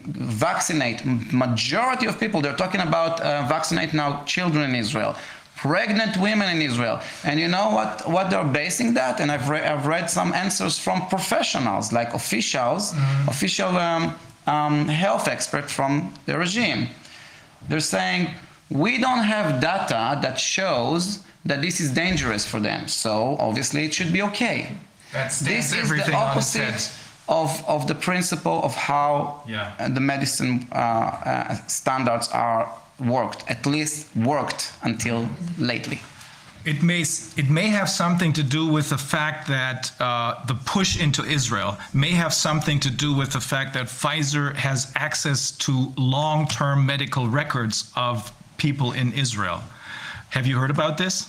vaccinate 0.47 0.99
majority 1.47 2.07
of 2.07 2.15
people? 2.23 2.39
They're 2.44 2.60
talking 2.65 2.81
about 2.91 3.12
uh, 3.20 3.42
vaccinate 3.57 3.92
now 4.02 4.23
children 4.34 4.62
in 4.70 4.74
Israel, 4.84 5.12
pregnant 5.57 6.16
women 6.16 6.49
in 6.57 6.60
Israel, 6.70 6.97
and 7.24 7.34
you 7.42 7.49
know 7.57 7.66
what 7.78 7.92
what 8.15 8.31
they're 8.31 8.52
basing 8.62 8.94
that? 9.00 9.15
And 9.20 9.28
I've 9.34 9.49
read 9.52 9.65
I've 9.73 9.86
read 9.86 10.07
some 10.18 10.31
answers 10.44 10.74
from 10.78 10.97
professionals 11.08 11.84
like 11.99 12.10
officials, 12.15 12.94
official 13.34 13.73
um, 13.89 14.05
um, 14.55 14.76
health 15.05 15.26
experts 15.36 15.70
from 15.78 15.92
the 16.26 16.34
regime. 16.39 16.82
They're 17.68 17.81
saying 17.81 18.31
we 18.70 18.99
don't 18.99 19.24
have 19.24 19.60
data 19.60 20.18
that 20.23 20.39
shows 20.39 21.20
that 21.44 21.60
this 21.62 21.81
is 21.81 21.91
dangerous 21.91 22.44
for 22.47 22.60
them, 22.60 22.89
so 22.89 23.36
obviously 23.39 23.84
it 23.84 23.92
should 23.94 24.12
be 24.12 24.23
okay 24.23 24.58
That 25.12 25.31
this 25.32 25.66
is 25.66 25.70
the 25.73 25.78
everything 25.78 26.15
on 26.15 26.36
its 26.39 26.55
head. 26.55 26.68
opposite 26.74 26.92
of, 27.28 27.65
of 27.68 27.86
the 27.86 27.94
principle 27.94 28.62
of 28.62 28.74
how 28.74 29.42
Yeah. 29.47 29.73
uh, 29.78 29.89
the 29.89 30.00
medicine 30.00 30.68
uh, 30.73 30.76
uh, 30.76 31.57
standards 31.66 32.28
are 32.28 32.68
worked, 33.00 33.44
at 33.50 33.66
least 33.66 34.07
worked 34.16 34.73
until 34.82 35.28
lately. 35.58 36.00
It 36.65 36.82
may 36.82 37.00
it 37.36 37.50
may 37.50 37.68
have 37.68 37.89
something 37.89 38.32
to 38.34 38.42
do 38.42 38.66
with 38.66 38.91
the 38.91 38.99
fact 38.99 39.49
that 39.49 39.91
uh, 39.99 40.44
the 40.47 40.55
push 40.55 41.00
into 41.00 41.24
Israel 41.24 41.76
may 41.92 42.10
have 42.12 42.32
something 42.32 42.78
to 42.81 42.91
do 42.91 43.12
with 43.15 43.32
the 43.32 43.41
fact 43.41 43.74
that 43.74 43.86
Pfizer 43.86 44.55
has 44.55 44.92
access 44.94 45.50
to 45.50 45.92
long-term 45.97 46.86
medical 46.86 47.28
records 47.28 47.91
of 47.97 48.32
people 48.58 48.92
in 48.92 49.12
Israel. 49.12 49.60
Have 50.31 50.47
you 50.47 50.57
heard 50.58 50.70
about 50.70 50.97
this? 50.99 51.28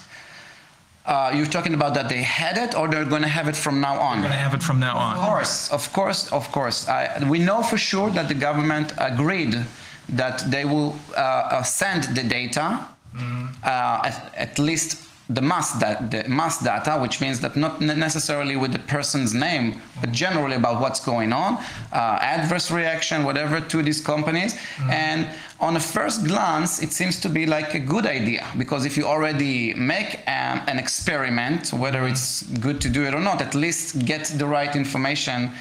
Uh, 1.06 1.32
you're 1.36 1.46
talking 1.58 1.74
about 1.74 1.94
that 1.94 2.08
they 2.08 2.22
had 2.22 2.58
it 2.58 2.76
or 2.76 2.88
they're 2.88 3.04
going 3.04 3.24
to 3.24 3.28
have 3.28 3.50
it 3.50 3.56
from 3.56 3.82
now 3.82 4.00
on? 4.00 4.18
We're 4.18 4.28
going 4.28 4.32
to 4.34 4.38
have 4.38 4.54
it 4.54 4.64
from 4.64 4.80
now 4.80 4.96
on. 4.96 5.18
Of 5.18 5.24
course, 5.26 5.72
of 5.72 5.94
course, 5.94 6.32
of 6.32 6.52
course. 6.52 6.88
I, 6.88 7.28
we 7.28 7.40
know 7.40 7.62
for 7.62 7.78
sure 7.78 8.10
that 8.12 8.28
the 8.30 8.34
government 8.34 8.94
agreed 8.98 9.66
that 10.10 10.50
they 10.50 10.64
will 10.64 10.98
uh, 11.18 11.20
uh, 11.20 11.64
send 11.64 12.04
the 12.16 12.24
data, 12.24 12.86
uh, 13.16 14.02
at, 14.06 14.34
at 14.38 14.60
least 14.60 14.98
the 15.30 15.42
mass, 15.42 15.72
that, 15.74 16.12
the 16.12 16.28
mass 16.28 16.62
data, 16.62 16.98
which 17.00 17.22
means 17.22 17.40
that 17.40 17.56
not 17.56 17.80
necessarily 17.80 18.56
with 18.56 18.74
the 18.74 18.80
person's 18.80 19.34
name, 19.34 19.82
but 20.02 20.12
generally 20.12 20.56
about 20.56 20.82
what's 20.82 21.00
going 21.00 21.32
on, 21.32 21.58
uh, 21.94 22.20
adverse 22.22 22.70
reaction, 22.72 23.24
whatever, 23.24 23.62
to 23.62 23.82
these 23.82 24.02
companies. 24.02 24.58
And 24.90 25.28
on 25.60 25.78
a 25.78 25.80
first 25.80 26.26
glance, 26.26 26.84
it 26.84 26.92
seems 26.92 27.22
to 27.22 27.30
be 27.30 27.46
like 27.46 27.74
a 27.74 27.80
good 27.80 28.06
idea 28.06 28.46
because 28.58 28.86
if 28.86 28.98
you 28.98 29.06
already 29.06 29.74
make 29.76 30.16
um, 30.28 30.62
an 30.68 30.78
experiment, 30.78 31.72
whether 31.72 32.06
it's 32.06 32.44
good 32.60 32.82
to 32.82 32.90
do 32.90 33.06
it 33.06 33.14
or 33.14 33.22
not, 33.22 33.42
at 33.42 33.56
least 33.56 34.06
get 34.06 34.26
the 34.26 34.46
right 34.46 34.76
information 34.76 35.52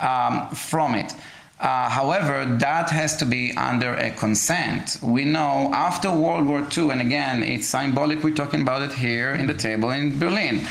um, 0.00 0.48
from 0.50 0.96
it. 0.96 1.14
Uh, 1.60 1.88
however, 1.88 2.44
that 2.58 2.90
has 2.90 3.16
to 3.16 3.24
be 3.24 3.52
under 3.56 3.94
a 3.94 4.10
consent. 4.10 4.98
We 5.02 5.24
know 5.24 5.70
after 5.72 6.10
World 6.10 6.46
War 6.46 6.66
II, 6.76 6.90
and 6.90 7.00
again, 7.00 7.42
it's 7.42 7.68
symbolic, 7.68 8.22
we're 8.24 8.34
talking 8.34 8.62
about 8.62 8.82
it 8.82 8.92
here 8.92 9.34
in 9.34 9.46
the 9.46 9.54
table 9.54 9.90
in 9.90 10.18
Berlin. 10.18 10.66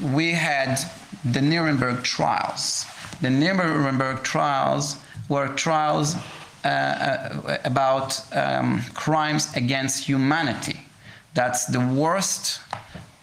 we 0.00 0.32
had 0.32 0.78
the 1.24 1.40
Nuremberg 1.40 2.02
trials. 2.02 2.86
The 3.20 3.30
Nuremberg 3.30 4.22
trials 4.22 4.96
were 5.28 5.48
trials 5.48 6.16
uh, 6.64 6.68
uh, 6.68 7.58
about 7.64 8.20
um, 8.34 8.82
crimes 8.94 9.54
against 9.54 10.04
humanity. 10.04 10.80
That's 11.34 11.66
the 11.66 11.80
worst 11.80 12.60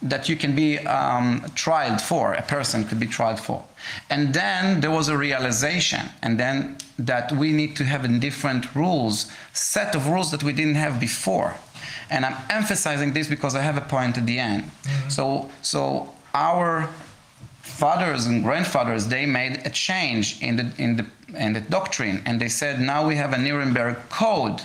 that 0.04 0.28
you 0.28 0.36
can 0.36 0.54
be 0.56 0.80
um, 0.80 1.46
tried 1.56 2.02
for, 2.02 2.34
a 2.34 2.42
person 2.42 2.84
could 2.84 3.00
be 3.00 3.08
tried 3.08 3.40
for. 3.40 3.64
And 4.10 4.34
then 4.34 4.82
there 4.82 4.92
was 4.92 5.08
a 5.08 5.18
realization, 5.18 6.10
and 6.22 6.40
then 6.40 6.78
that 7.00 7.32
we 7.32 7.52
need 7.52 7.76
to 7.78 7.84
have 7.86 8.04
a 8.04 8.08
different 8.08 8.76
rules, 8.76 9.32
set 9.54 9.96
of 9.96 10.08
rules 10.08 10.32
that 10.32 10.44
we 10.44 10.54
didn't 10.54 10.76
have 10.76 11.00
before. 11.00 11.56
And 12.10 12.26
I'm 12.26 12.38
emphasizing 12.50 13.14
this 13.14 13.28
because 13.28 13.56
I 13.56 13.62
have 13.62 13.78
a 13.78 13.82
point 13.82 14.18
at 14.18 14.26
the 14.26 14.40
end. 14.40 14.70
So, 15.08 15.50
so 15.62 16.14
our 16.34 16.90
fathers 17.62 18.26
and 18.26 18.44
grandfathers 18.44 19.08
they 19.08 19.26
made 19.26 19.62
a 19.66 19.70
change 19.70 20.42
in 20.42 20.58
the 20.58 20.72
in 20.78 20.98
the 20.98 21.06
in 21.36 21.54
the 21.54 21.62
doctrine, 21.62 22.22
and 22.26 22.40
they 22.40 22.50
said 22.50 22.80
now 22.80 23.08
we 23.08 23.16
have 23.16 23.34
a 23.34 23.38
Nuremberg 23.38 23.98
code, 24.10 24.62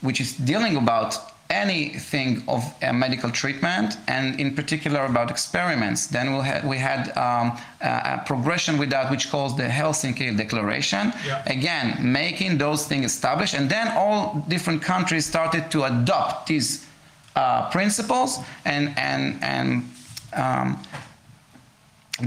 which 0.00 0.20
is 0.20 0.32
dealing 0.34 0.76
about 0.76 1.27
anything 1.50 2.42
of 2.46 2.74
a 2.82 2.92
medical 2.92 3.30
treatment 3.30 3.96
and 4.06 4.38
in 4.38 4.54
particular 4.54 5.06
about 5.06 5.30
experiments. 5.30 6.06
Then 6.06 6.32
we'll 6.32 6.42
ha- 6.42 6.60
we 6.64 6.76
had 6.76 7.16
um, 7.16 7.58
a, 7.80 7.88
a 7.88 8.22
progression 8.26 8.76
with 8.76 8.90
that 8.90 9.10
which 9.10 9.30
calls 9.30 9.56
the 9.56 9.62
Helsinki 9.62 10.36
Declaration. 10.36 11.12
Yeah. 11.26 11.42
Again, 11.46 12.12
making 12.12 12.58
those 12.58 12.86
things 12.86 13.06
established 13.06 13.54
and 13.54 13.70
then 13.70 13.88
all 13.96 14.44
different 14.48 14.82
countries 14.82 15.24
started 15.24 15.70
to 15.70 15.84
adopt 15.84 16.48
these 16.48 16.86
uh, 17.34 17.70
principles 17.70 18.40
and, 18.66 18.92
and, 18.98 19.42
and 19.42 19.90
um, 20.34 20.82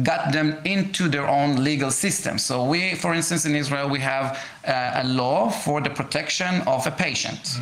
got 0.02 0.32
them 0.32 0.58
into 0.66 1.10
their 1.10 1.28
own 1.28 1.64
legal 1.64 1.92
system. 1.92 2.40
So 2.40 2.64
we, 2.66 2.96
for 2.96 3.14
instance, 3.14 3.46
in 3.46 3.56
Israel, 3.56 3.88
we 3.88 4.00
have 4.00 4.44
uh, 4.66 5.02
a 5.04 5.04
law 5.04 5.50
for 5.50 5.80
the 5.82 5.90
protection 5.92 6.62
of 6.66 6.88
a 6.88 6.92
patient 6.92 7.60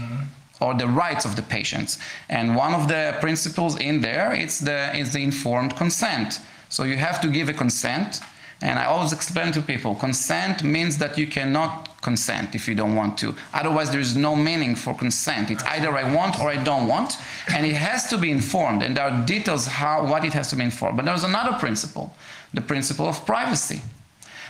or 0.60 0.74
the 0.74 0.88
rights 0.88 1.26
of 1.26 1.36
the 1.36 1.42
patients. 1.42 2.00
And 2.30 2.56
one 2.56 2.74
of 2.74 2.88
the 2.88 3.18
principles 3.20 3.80
in 3.80 4.02
there 4.02 4.34
is 4.34 4.60
the, 4.60 4.96
is 4.96 5.14
the 5.14 5.24
informed 5.24 5.76
consent. 5.76 6.40
So 6.70 6.84
you 6.84 6.98
have 6.98 7.22
to 7.22 7.28
give 7.28 7.50
a 7.50 7.54
consent. 7.54 8.22
And 8.62 8.78
I 8.78 8.86
always 8.86 9.14
explain 9.14 9.54
to 9.54 9.62
people, 9.62 9.96
consent 9.96 10.64
means 10.64 10.98
that 10.98 11.18
you 11.18 11.28
cannot 11.28 12.02
consent 12.02 12.56
if 12.56 12.68
you 12.68 12.76
don't 12.76 12.94
want 12.94 13.18
to. 13.20 13.34
Otherwise, 13.54 13.90
there 13.90 14.02
is 14.02 14.18
no 14.18 14.36
meaning 14.36 14.76
for 14.76 14.94
consent. 14.94 15.50
It's 15.50 15.64
either 15.64 15.96
I 15.96 16.14
want 16.14 16.40
or 16.42 16.50
I 16.50 16.62
don't 16.62 16.88
want, 16.88 17.18
and 17.54 17.66
it 17.66 17.76
has 17.76 18.10
to 18.10 18.18
be 18.18 18.32
informed. 18.32 18.84
And 18.84 18.98
there 18.98 19.06
are 19.06 19.26
details 19.26 19.66
how 19.66 20.06
what 20.06 20.26
it 20.26 20.34
has 20.34 20.50
to 20.50 20.58
be 20.58 20.64
informed. 20.64 20.98
But 20.98 21.06
there's 21.06 21.24
another 21.24 21.58
principle, 21.58 22.14
the 22.54 22.62
principle 22.62 23.08
of 23.08 23.26
privacy. 23.26 23.82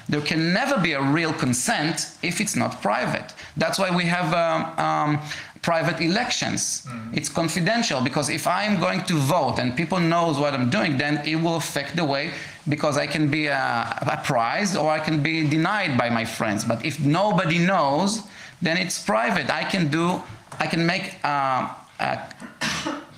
There 0.10 0.22
can 0.22 0.54
never 0.54 0.80
be 0.80 0.94
a 0.94 1.02
real 1.02 1.32
consent 1.34 2.18
if 2.24 2.42
it's 2.42 2.56
not 2.56 2.82
private. 2.82 3.32
That's 3.58 3.78
why 3.78 3.96
we 3.96 4.06
have 4.06 4.34
um, 4.34 4.80
um, 4.80 5.22
private 5.62 6.02
elections. 6.02 6.88
It's 7.14 7.30
confidential 7.30 8.02
because 8.02 8.30
if 8.30 8.48
I'm 8.48 8.80
going 8.80 9.04
to 9.06 9.16
vote 9.16 9.60
and 9.60 9.76
people 9.76 10.00
knows 10.00 10.38
what 10.38 10.54
I'm 10.54 10.70
doing, 10.70 10.98
then 10.98 11.26
it 11.26 11.36
will 11.36 11.58
affect 11.58 11.96
the 11.96 12.06
way 12.06 12.32
because 12.68 12.98
I 12.98 13.08
can 13.08 13.30
be 13.30 13.50
uh, 13.50 13.86
apprised 14.02 14.78
or 14.78 14.90
I 14.90 15.00
can 15.00 15.22
be 15.22 15.48
denied 15.48 15.98
by 15.98 16.10
my 16.10 16.26
friends. 16.26 16.64
But 16.64 16.86
if 16.86 17.00
nobody 17.00 17.58
knows, 17.58 18.24
then 18.62 18.78
it's 18.78 19.04
private. 19.04 19.50
I 19.50 19.64
can 19.64 19.90
do, 19.90 20.22
I 20.60 20.68
can 20.68 20.86
make 20.86 21.16
uh, 21.24 21.74
a 22.00 22.20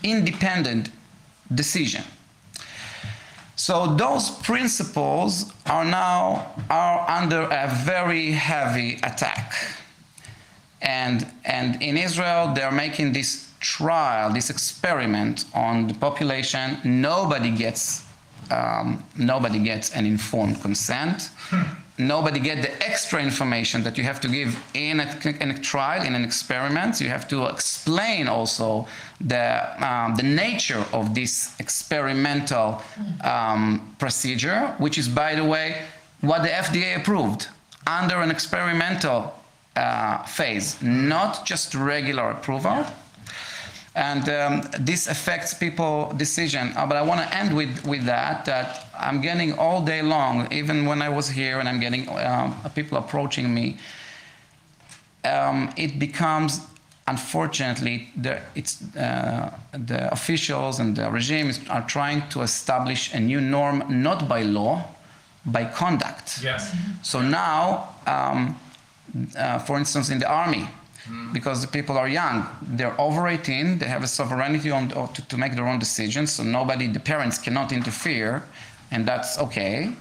independent 0.04 0.90
decision. 1.54 2.04
So 3.56 3.96
those 3.96 4.32
principles 4.32 5.54
are 5.68 5.86
now 5.86 6.52
are 6.70 7.08
under 7.08 7.42
a 7.44 7.68
very 7.86 8.32
heavy 8.32 8.96
attack. 9.04 9.54
And, 10.82 11.28
and 11.46 11.82
in 11.82 11.98
Israel, 11.98 12.54
they're 12.54 12.72
making 12.72 13.14
this 13.14 13.52
trial, 13.60 14.34
this 14.34 14.50
experiment 14.50 15.46
on 15.54 15.88
the 15.88 15.94
population. 15.94 16.80
Nobody 16.84 17.52
gets, 17.52 18.04
um, 18.50 19.04
nobody 19.16 19.60
gets 19.60 19.92
an 19.92 20.06
informed 20.06 20.62
consent. 20.62 21.30
Nobody 21.98 22.40
get 22.40 22.64
the 22.64 22.74
extra 22.84 23.22
information 23.22 23.84
that 23.84 23.96
you 23.96 24.04
have 24.04 24.20
to 24.22 24.28
give 24.28 24.58
in 24.74 25.00
a, 25.00 25.20
in 25.40 25.52
a 25.52 25.60
trial, 25.60 26.04
in 26.04 26.16
an 26.16 26.24
experiment. 26.24 27.00
You 27.00 27.10
have 27.10 27.28
to 27.28 27.46
explain 27.46 28.28
also 28.28 28.88
the, 29.20 29.86
um, 29.86 30.16
the 30.16 30.24
nature 30.24 30.84
of 30.94 31.14
this 31.14 31.54
experimental 31.60 32.82
um, 33.24 33.96
procedure, 34.00 34.74
which 34.80 34.98
is, 34.98 35.08
by 35.08 35.36
the 35.36 35.46
way, 35.46 35.84
what 36.22 36.42
the 36.42 36.50
FDA 36.50 36.98
approved 36.98 37.50
under 37.86 38.16
an 38.22 38.32
experimental 38.32 39.36
uh, 39.76 40.24
phase, 40.24 40.82
not 40.82 41.46
just 41.46 41.76
regular 41.76 42.32
approval. 42.32 42.86
And 43.94 44.30
um, 44.30 44.70
this 44.80 45.08
affects 45.08 45.54
people 45.54 46.14
decision. 46.16 46.72
Uh, 46.78 46.86
but 46.86 46.96
I 46.96 47.02
want 47.02 47.20
to 47.22 47.38
end 47.38 47.56
with, 47.56 47.86
with 47.86 48.06
that, 48.06 48.46
that 48.46 48.88
I'm 48.98 49.20
getting 49.20 49.54
all 49.58 49.82
day 49.82 50.02
long, 50.02 50.52
even 50.52 50.86
when 50.86 51.02
I 51.02 51.10
was 51.10 51.28
here 51.28 51.60
and 51.60 51.68
I'm 51.68 51.80
getting 51.80 52.08
um, 52.10 52.56
people 52.74 52.98
approaching 52.98 53.54
me, 53.54 53.78
um, 55.26 55.74
it 55.76 56.00
becomes, 56.00 56.62
unfortunately, 57.08 58.10
the, 58.16 58.40
it's, 58.56 58.82
uh, 58.96 59.52
the 59.74 60.12
officials 60.12 60.80
and 60.80 60.96
the 60.96 61.12
regimes 61.12 61.60
are 61.70 61.86
trying 61.86 62.28
to 62.30 62.42
establish 62.42 63.14
a 63.14 63.20
new 63.20 63.42
norm, 63.42 63.84
not 63.90 64.28
by 64.30 64.44
law, 64.44 64.86
by 65.46 65.66
conduct. 65.66 66.42
Yes. 66.42 66.74
So 67.02 67.22
now, 67.22 67.90
um, 68.08 68.58
uh, 69.38 69.60
for 69.60 69.78
instance, 69.78 70.10
in 70.10 70.20
the 70.20 70.30
army, 70.30 70.68
because 71.34 71.62
the 71.62 71.68
people 71.68 71.98
are 71.98 72.08
young, 72.08 72.46
they're 72.62 73.00
over 73.00 73.28
18, 73.28 73.80
they 73.80 73.88
have 73.88 74.04
a 74.04 74.08
sovereignty 74.08 74.70
on, 74.72 74.92
or 74.94 75.08
to, 75.10 75.22
to 75.28 75.38
make 75.38 75.56
their 75.56 75.68
own 75.68 75.80
decisions, 75.80 76.32
so 76.32 76.44
nobody, 76.44 76.88
the 76.88 77.00
parents 77.00 77.38
cannot 77.38 77.72
interfere, 77.72 78.44
and 78.92 79.06
that's 79.06 79.38
okay. 79.40 79.92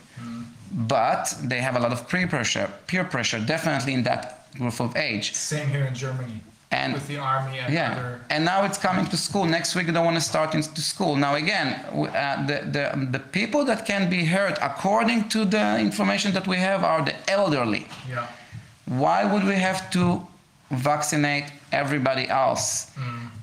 But 0.72 1.34
they 1.42 1.60
have 1.60 1.74
a 1.76 1.80
lot 1.80 1.92
of 1.92 2.08
peer 2.08 2.28
pressure, 2.28 2.70
peer 2.86 3.04
pressure, 3.04 3.40
definitely 3.40 3.94
in 3.94 4.02
that 4.04 4.46
group 4.56 4.78
of 4.80 4.96
age. 4.96 5.34
Same 5.34 5.68
here 5.68 5.84
in 5.84 5.94
Germany 5.94 6.40
And 6.72 6.92
with 6.92 7.08
the 7.08 7.18
army 7.18 7.58
and 7.58 7.74
yeah, 7.74 7.92
other. 7.92 8.20
and 8.30 8.44
now 8.44 8.60
it's 8.64 8.78
coming 8.78 9.06
to 9.06 9.16
school. 9.16 9.44
Next 9.44 9.74
week 9.74 9.88
they 9.94 9.98
want 10.08 10.16
to 10.16 10.20
start 10.32 10.54
into 10.54 10.80
school. 10.80 11.16
Now 11.16 11.34
again, 11.34 11.68
uh, 11.92 12.46
the, 12.50 12.58
the 12.74 12.84
the 13.16 13.22
people 13.38 13.62
that 13.70 13.80
can 13.92 14.02
be 14.16 14.20
hurt, 14.36 14.56
according 14.70 15.20
to 15.34 15.40
the 15.44 15.64
information 15.88 16.30
that 16.36 16.46
we 16.52 16.56
have, 16.68 16.80
are 16.92 17.02
the 17.08 17.14
elderly. 17.38 17.84
Yeah. 18.08 18.26
Why 18.90 19.24
would 19.24 19.44
we 19.44 19.54
have 19.54 19.88
to 19.92 20.26
vaccinate 20.70 21.44
everybody 21.70 22.28
else? 22.28 22.90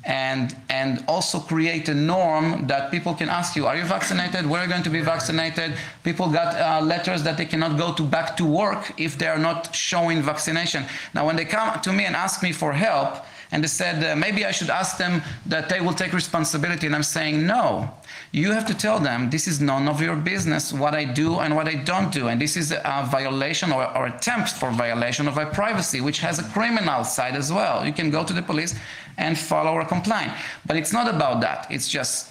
And 0.04 0.56
and 0.70 1.04
also 1.08 1.40
create 1.40 1.88
a 1.90 1.94
norm 1.94 2.68
that 2.68 2.92
people 2.92 3.14
can 3.14 3.30
ask 3.30 3.56
you, 3.56 3.66
are 3.66 3.78
you 3.78 3.86
vaccinated? 3.86 4.46
Where 4.46 4.60
are 4.62 4.66
you 4.66 4.70
going 4.70 4.84
to 4.84 4.90
be 4.90 5.02
vaccinated? 5.02 5.70
People 6.04 6.28
got 6.30 6.50
uh, 6.56 6.86
letters 6.86 7.24
that 7.24 7.38
they 7.38 7.46
cannot 7.46 7.78
go 7.78 7.94
to 7.94 8.04
back 8.04 8.36
to 8.38 8.46
work 8.46 8.94
if 8.98 9.18
they 9.18 9.28
are 9.28 9.40
not 9.40 9.74
showing 9.74 10.22
vaccination. 10.22 10.84
Now, 11.14 11.26
when 11.26 11.36
they 11.38 11.46
come 11.46 11.80
to 11.82 11.94
me 11.94 12.04
and 12.06 12.16
ask 12.16 12.44
me 12.44 12.52
for 12.52 12.74
help, 12.74 13.26
and 13.52 13.64
they 13.64 13.68
said 13.68 14.04
uh, 14.04 14.16
maybe 14.16 14.46
I 14.46 14.52
should 14.52 14.70
ask 14.70 14.98
them 14.98 15.22
that 15.46 15.70
they 15.70 15.80
will 15.80 15.94
take 15.94 16.14
responsibility, 16.14 16.86
and 16.88 16.96
I'm 16.96 17.04
saying 17.04 17.46
no. 17.46 17.92
You 18.38 18.52
have 18.52 18.68
to 18.68 18.76
tell 18.76 19.00
them 19.00 19.32
this 19.32 19.48
is 19.48 19.60
none 19.60 19.88
of 19.88 20.00
your 20.00 20.16
business 20.16 20.72
what 20.72 20.94
I 20.94 21.06
do 21.06 21.40
and 21.40 21.56
what 21.56 21.68
I 21.68 21.74
don't 21.74 22.12
do, 22.14 22.28
and 22.28 22.40
this 22.40 22.56
is 22.56 22.72
a 22.72 23.08
violation 23.10 23.72
or, 23.72 23.84
or 23.98 24.06
attempt 24.06 24.50
for 24.52 24.70
violation 24.70 25.28
of 25.28 25.36
my 25.36 25.46
privacy, 25.46 26.02
which 26.02 26.20
has 26.20 26.38
a 26.38 26.44
criminal 26.44 27.04
side 27.04 27.36
as 27.36 27.52
well. 27.52 27.84
You 27.84 27.92
can 27.92 28.12
go 28.12 28.24
to 28.24 28.34
the 28.34 28.44
police 28.44 28.76
and 29.18 29.36
follow 29.36 29.72
or 29.72 29.84
complain, 29.86 30.32
but 30.68 30.78
it's 30.78 30.94
not 30.94 31.08
about 31.08 31.42
that. 31.42 31.66
It's 31.72 31.88
just 31.88 32.30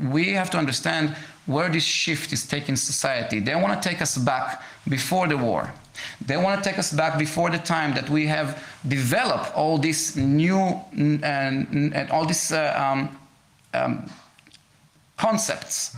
we 0.00 0.32
have 0.34 0.48
to 0.50 0.58
understand 0.58 1.16
where 1.46 1.68
this 1.68 1.82
shift 1.82 2.32
is 2.32 2.46
taking 2.46 2.76
society. 2.76 3.40
They 3.40 3.56
want 3.56 3.82
to 3.82 3.88
take 3.88 4.00
us 4.00 4.16
back 4.16 4.62
before 4.88 5.26
the 5.26 5.36
war. 5.36 5.74
They 6.24 6.36
want 6.36 6.62
to 6.62 6.70
take 6.70 6.78
us 6.78 6.92
back 6.92 7.18
before 7.18 7.50
the 7.50 7.58
time 7.58 7.94
that 7.94 8.08
we 8.08 8.28
have 8.28 8.64
developed 8.86 9.52
all 9.56 9.76
this 9.76 10.14
new 10.14 10.80
and, 10.92 11.24
and 11.24 12.10
all 12.12 12.26
these 12.26 12.52
uh, 12.52 12.74
um, 12.78 13.18
um, 13.74 14.08
concepts 15.18 15.96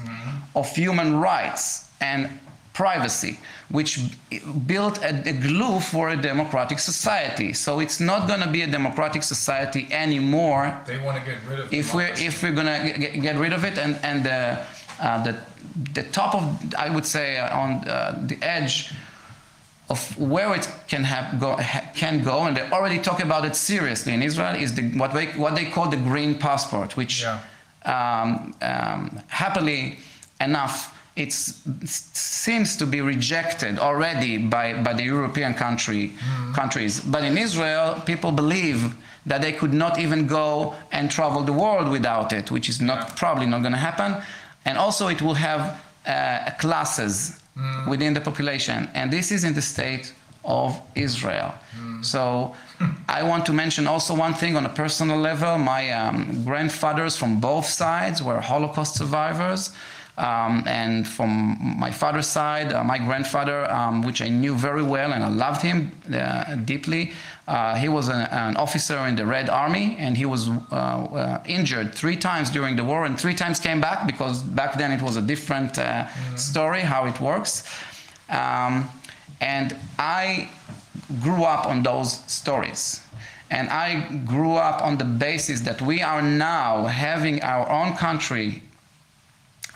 of 0.55 0.66
human 0.74 1.08
rights 1.20 1.65
and 2.00 2.28
privacy, 2.73 3.39
which 3.68 3.99
built 4.66 4.97
a, 5.02 5.10
a 5.28 5.32
glue 5.32 5.81
for 5.81 6.05
a 6.10 6.16
democratic 6.16 6.78
society. 6.78 7.52
So 7.52 7.81
it's 7.81 8.00
not 8.00 8.20
going 8.28 8.40
to 8.40 8.49
be 8.49 8.62
a 8.62 8.66
democratic 8.78 9.23
society 9.23 9.82
anymore 9.90 10.65
They 10.86 10.99
want 10.99 11.16
to 11.20 11.24
get 11.31 11.39
rid 11.50 11.58
of. 11.60 11.73
if 11.81 11.86
we're 11.94 12.12
if 12.28 12.42
we're 12.42 12.57
gonna 12.60 12.78
get, 13.02 13.12
get 13.28 13.36
rid 13.44 13.52
of 13.52 13.62
it 13.65 13.76
and 13.84 13.92
and 14.08 14.18
the 14.24 14.40
uh, 15.00 15.23
the 15.26 15.32
the 15.99 16.05
top 16.18 16.31
of 16.39 16.42
I 16.86 16.89
would 16.94 17.07
say 17.16 17.26
uh, 17.39 17.60
on 17.62 17.70
uh, 17.89 18.18
the 18.31 18.39
edge 18.58 18.76
of 19.94 19.99
where 20.18 20.55
it 20.58 20.66
can 20.92 21.02
have 21.05 21.26
go 21.44 21.50
ha, 21.57 21.81
can 22.02 22.23
go 22.31 22.36
and 22.47 22.57
they 22.57 22.62
already 22.76 22.99
talk 23.08 23.20
about 23.28 23.44
it 23.44 23.57
seriously 23.57 24.12
in 24.15 24.23
Israel 24.23 24.55
is 24.65 24.70
the 24.78 24.82
what 25.00 25.10
they 25.12 25.26
what 25.44 25.52
they 25.58 25.66
call 25.74 25.86
the 25.97 26.02
green 26.10 26.32
passport 26.47 26.97
which 27.00 27.15
Yeah. 27.23 27.39
Um, 27.84 28.55
um, 28.62 29.20
happily 29.28 29.99
enough 30.41 30.94
it 31.17 31.33
seems 31.33 32.76
to 32.76 32.86
be 32.86 33.00
rejected 33.00 33.78
already 33.78 34.39
by, 34.39 34.75
by 34.83 34.92
the 34.92 35.02
European 35.02 35.55
country, 35.55 36.12
mm. 36.18 36.55
countries. 36.55 37.00
But 37.00 37.25
in 37.25 37.36
Israel, 37.36 38.00
people 38.07 38.33
believe 38.33 38.94
that 39.26 39.42
they 39.42 39.52
could 39.52 39.75
not 39.75 39.99
even 39.99 40.26
go 40.26 40.75
and 40.92 41.10
travel 41.10 41.42
the 41.42 41.52
world 41.52 41.89
without 41.91 42.33
it, 42.33 42.50
which 42.50 42.68
is 42.68 42.81
not 42.81 43.17
probably 43.17 43.47
not 43.47 43.60
going 43.60 43.73
to 43.73 43.78
happen. 43.78 44.23
And 44.65 44.78
also, 44.78 45.09
it 45.09 45.20
will 45.20 45.34
have 45.34 45.81
uh, 46.07 46.50
classes 46.59 47.39
mm. 47.57 47.89
within 47.89 48.15
the 48.15 48.20
population, 48.20 48.89
and 48.94 49.12
this 49.12 49.31
is 49.31 49.44
in 49.44 49.55
the 49.55 49.62
state 49.62 50.15
of 50.44 50.81
Israel. 50.94 51.55
Mm. 51.76 52.05
So 52.05 52.55
I 53.09 53.23
want 53.23 53.44
to 53.47 53.52
mention 53.52 53.86
also 53.86 54.15
one 54.15 54.34
thing 54.34 54.57
on 54.57 54.65
a 54.65 54.68
personal 54.68 55.18
level. 55.18 55.59
My 55.59 55.91
um, 55.91 56.44
grandfathers 56.44 57.17
from 57.17 57.41
both 57.41 57.67
sides 57.67 58.23
were 58.23 58.41
Holocaust 58.41 58.97
survivors. 58.97 59.73
Um, 60.17 60.65
and 60.67 61.09
from 61.09 61.57
my 61.78 61.91
father's 61.91 62.26
side, 62.26 62.73
uh, 62.73 62.84
my 62.84 62.99
grandfather, 62.99 63.70
um, 63.70 64.02
which 64.02 64.20
I 64.20 64.28
knew 64.28 64.55
very 64.55 64.83
well 64.83 65.12
and 65.12 65.25
I 65.25 65.28
loved 65.28 65.62
him 65.62 65.92
uh, 66.12 66.57
deeply, 66.57 67.12
uh, 67.49 67.76
he 67.76 67.89
was 67.89 68.09
an, 68.09 68.23
an, 68.31 68.57
officer 68.57 68.99
in 69.07 69.17
the 69.17 69.25
Red 69.25 69.49
Army 69.49 69.97
and 69.99 70.17
he 70.17 70.26
was 70.26 70.50
uh, 70.50 70.52
uh, 70.73 71.42
injured 71.47 71.94
three 71.94 72.17
times 72.17 72.50
during 72.50 72.76
the 72.76 72.84
war 72.84 73.07
and 73.07 73.18
three 73.18 73.34
times 73.34 73.59
came 73.59 73.81
back 73.81 74.07
because 74.07 74.42
back 74.42 74.76
then 74.76 74.92
it 74.92 75.00
was 75.00 75.17
a 75.17 75.23
different 75.23 75.75
mm-hmm. 75.75 76.36
story 76.36 76.81
how 76.81 77.07
it 77.07 77.18
works. 77.18 77.65
Um, 78.28 78.91
and 79.41 79.75
I 79.99 80.50
grew 81.20 81.44
up 81.44 81.66
on 81.66 81.82
those 81.82 82.20
stories. 82.26 83.00
And 83.50 83.68
I 83.68 84.00
grew 84.26 84.54
up 84.54 84.82
on 84.82 84.98
the 84.98 85.04
basis 85.04 85.60
that 85.62 85.82
we 85.82 86.02
are 86.02 86.22
now 86.22 86.86
having 86.86 87.42
our 87.42 87.68
own 87.68 87.96
country, 87.96 88.62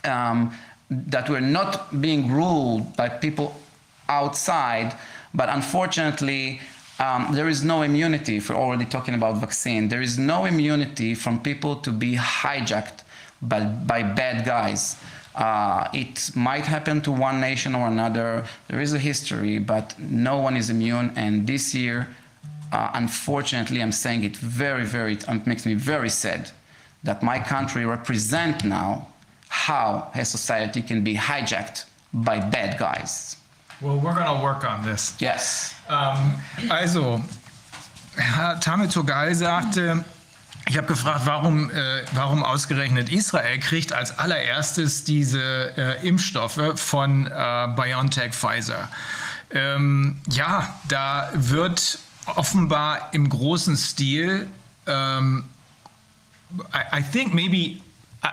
um, 0.05 0.57
that 0.91 1.29
we're 1.29 1.41
not 1.41 2.01
being 2.01 2.31
ruled 2.31 2.97
by 2.97 3.09
people 3.09 3.61
outside, 4.09 4.97
but 5.35 5.49
unfortunately, 5.49 6.61
um, 7.01 7.33
there 7.33 7.49
is 7.49 7.65
no 7.65 7.83
immunity, 7.83 8.37
if 8.37 8.49
we're 8.49 8.57
already 8.57 8.85
talking 8.85 9.15
about 9.15 9.39
vaccine, 9.39 9.89
there 9.89 10.03
is 10.03 10.19
no 10.19 10.45
immunity 10.45 11.15
from 11.15 11.41
people 11.41 11.75
to 11.77 11.91
be 11.91 12.15
hijacked 12.15 13.03
by, 13.43 13.65
by 13.65 14.03
bad 14.03 14.45
guys. 14.45 14.97
Uh, 15.35 15.89
it 15.93 16.31
might 16.37 16.65
happen 16.65 17.01
to 17.03 17.11
one 17.11 17.41
nation 17.41 17.75
or 17.75 17.89
another. 17.89 18.45
There 18.69 18.81
is 18.81 18.93
a 18.93 18.99
history, 18.99 19.59
but 19.59 19.99
no 19.99 20.39
one 20.39 20.57
is 20.57 20.71
immune. 20.71 21.13
And 21.17 21.47
this 21.47 21.75
year, 21.75 22.09
uh, 22.73 22.91
unfortunately, 22.95 23.83
I'm 23.83 23.93
saying 23.93 24.25
it 24.25 24.37
very, 24.37 24.85
very, 24.85 25.15
it 25.15 25.47
makes 25.47 25.67
me 25.67 25.75
very 25.75 26.09
sad 26.09 26.51
that 27.03 27.23
my 27.23 27.39
country 27.39 27.85
represent 27.85 28.65
now 28.65 29.09
how 29.49 30.11
a 30.15 30.25
society 30.25 30.83
can 30.83 31.03
be 31.05 31.15
hijacked 31.15 31.85
by 32.13 32.39
bad 32.39 32.79
guys. 32.79 33.37
Well, 33.81 33.99
we're 33.99 34.15
going 34.15 34.37
to 34.37 34.43
work 34.43 34.65
on 34.65 34.85
this. 34.85 35.15
Yes. 35.19 35.75
Um, 35.89 36.37
also, 36.71 37.23
Herr 38.17 38.59
Tamil 38.61 38.89
Togal 38.89 39.35
sagte, 39.35 40.05
Ich 40.69 40.79
habe 40.79 40.87
gefragt, 40.87 41.23
warum, 41.25 41.71
äh, 41.71 42.05
warum 42.13 42.43
ausgerechnet 42.43 43.11
Israel 43.11 43.59
kriegt 43.59 43.93
als 43.93 44.19
allererstes 44.19 45.05
diese 45.05 45.77
äh, 45.77 46.07
Impfstoffe 46.07 46.61
von 46.77 47.27
äh, 47.27 47.69
BioNTech 47.77 48.33
Pfizer. 48.33 48.89
Ähm, 49.51 50.21
ja, 50.31 50.75
da 50.89 51.31
wird 51.35 51.99
offenbar 52.27 53.11
im 53.13 53.29
großen 53.29 53.77
Stil, 53.77 54.49
ähm, 54.87 55.45
I, 56.73 57.01
I 57.01 57.03
think 57.03 57.35
maybe 57.35 57.81
Uh, 58.25 58.31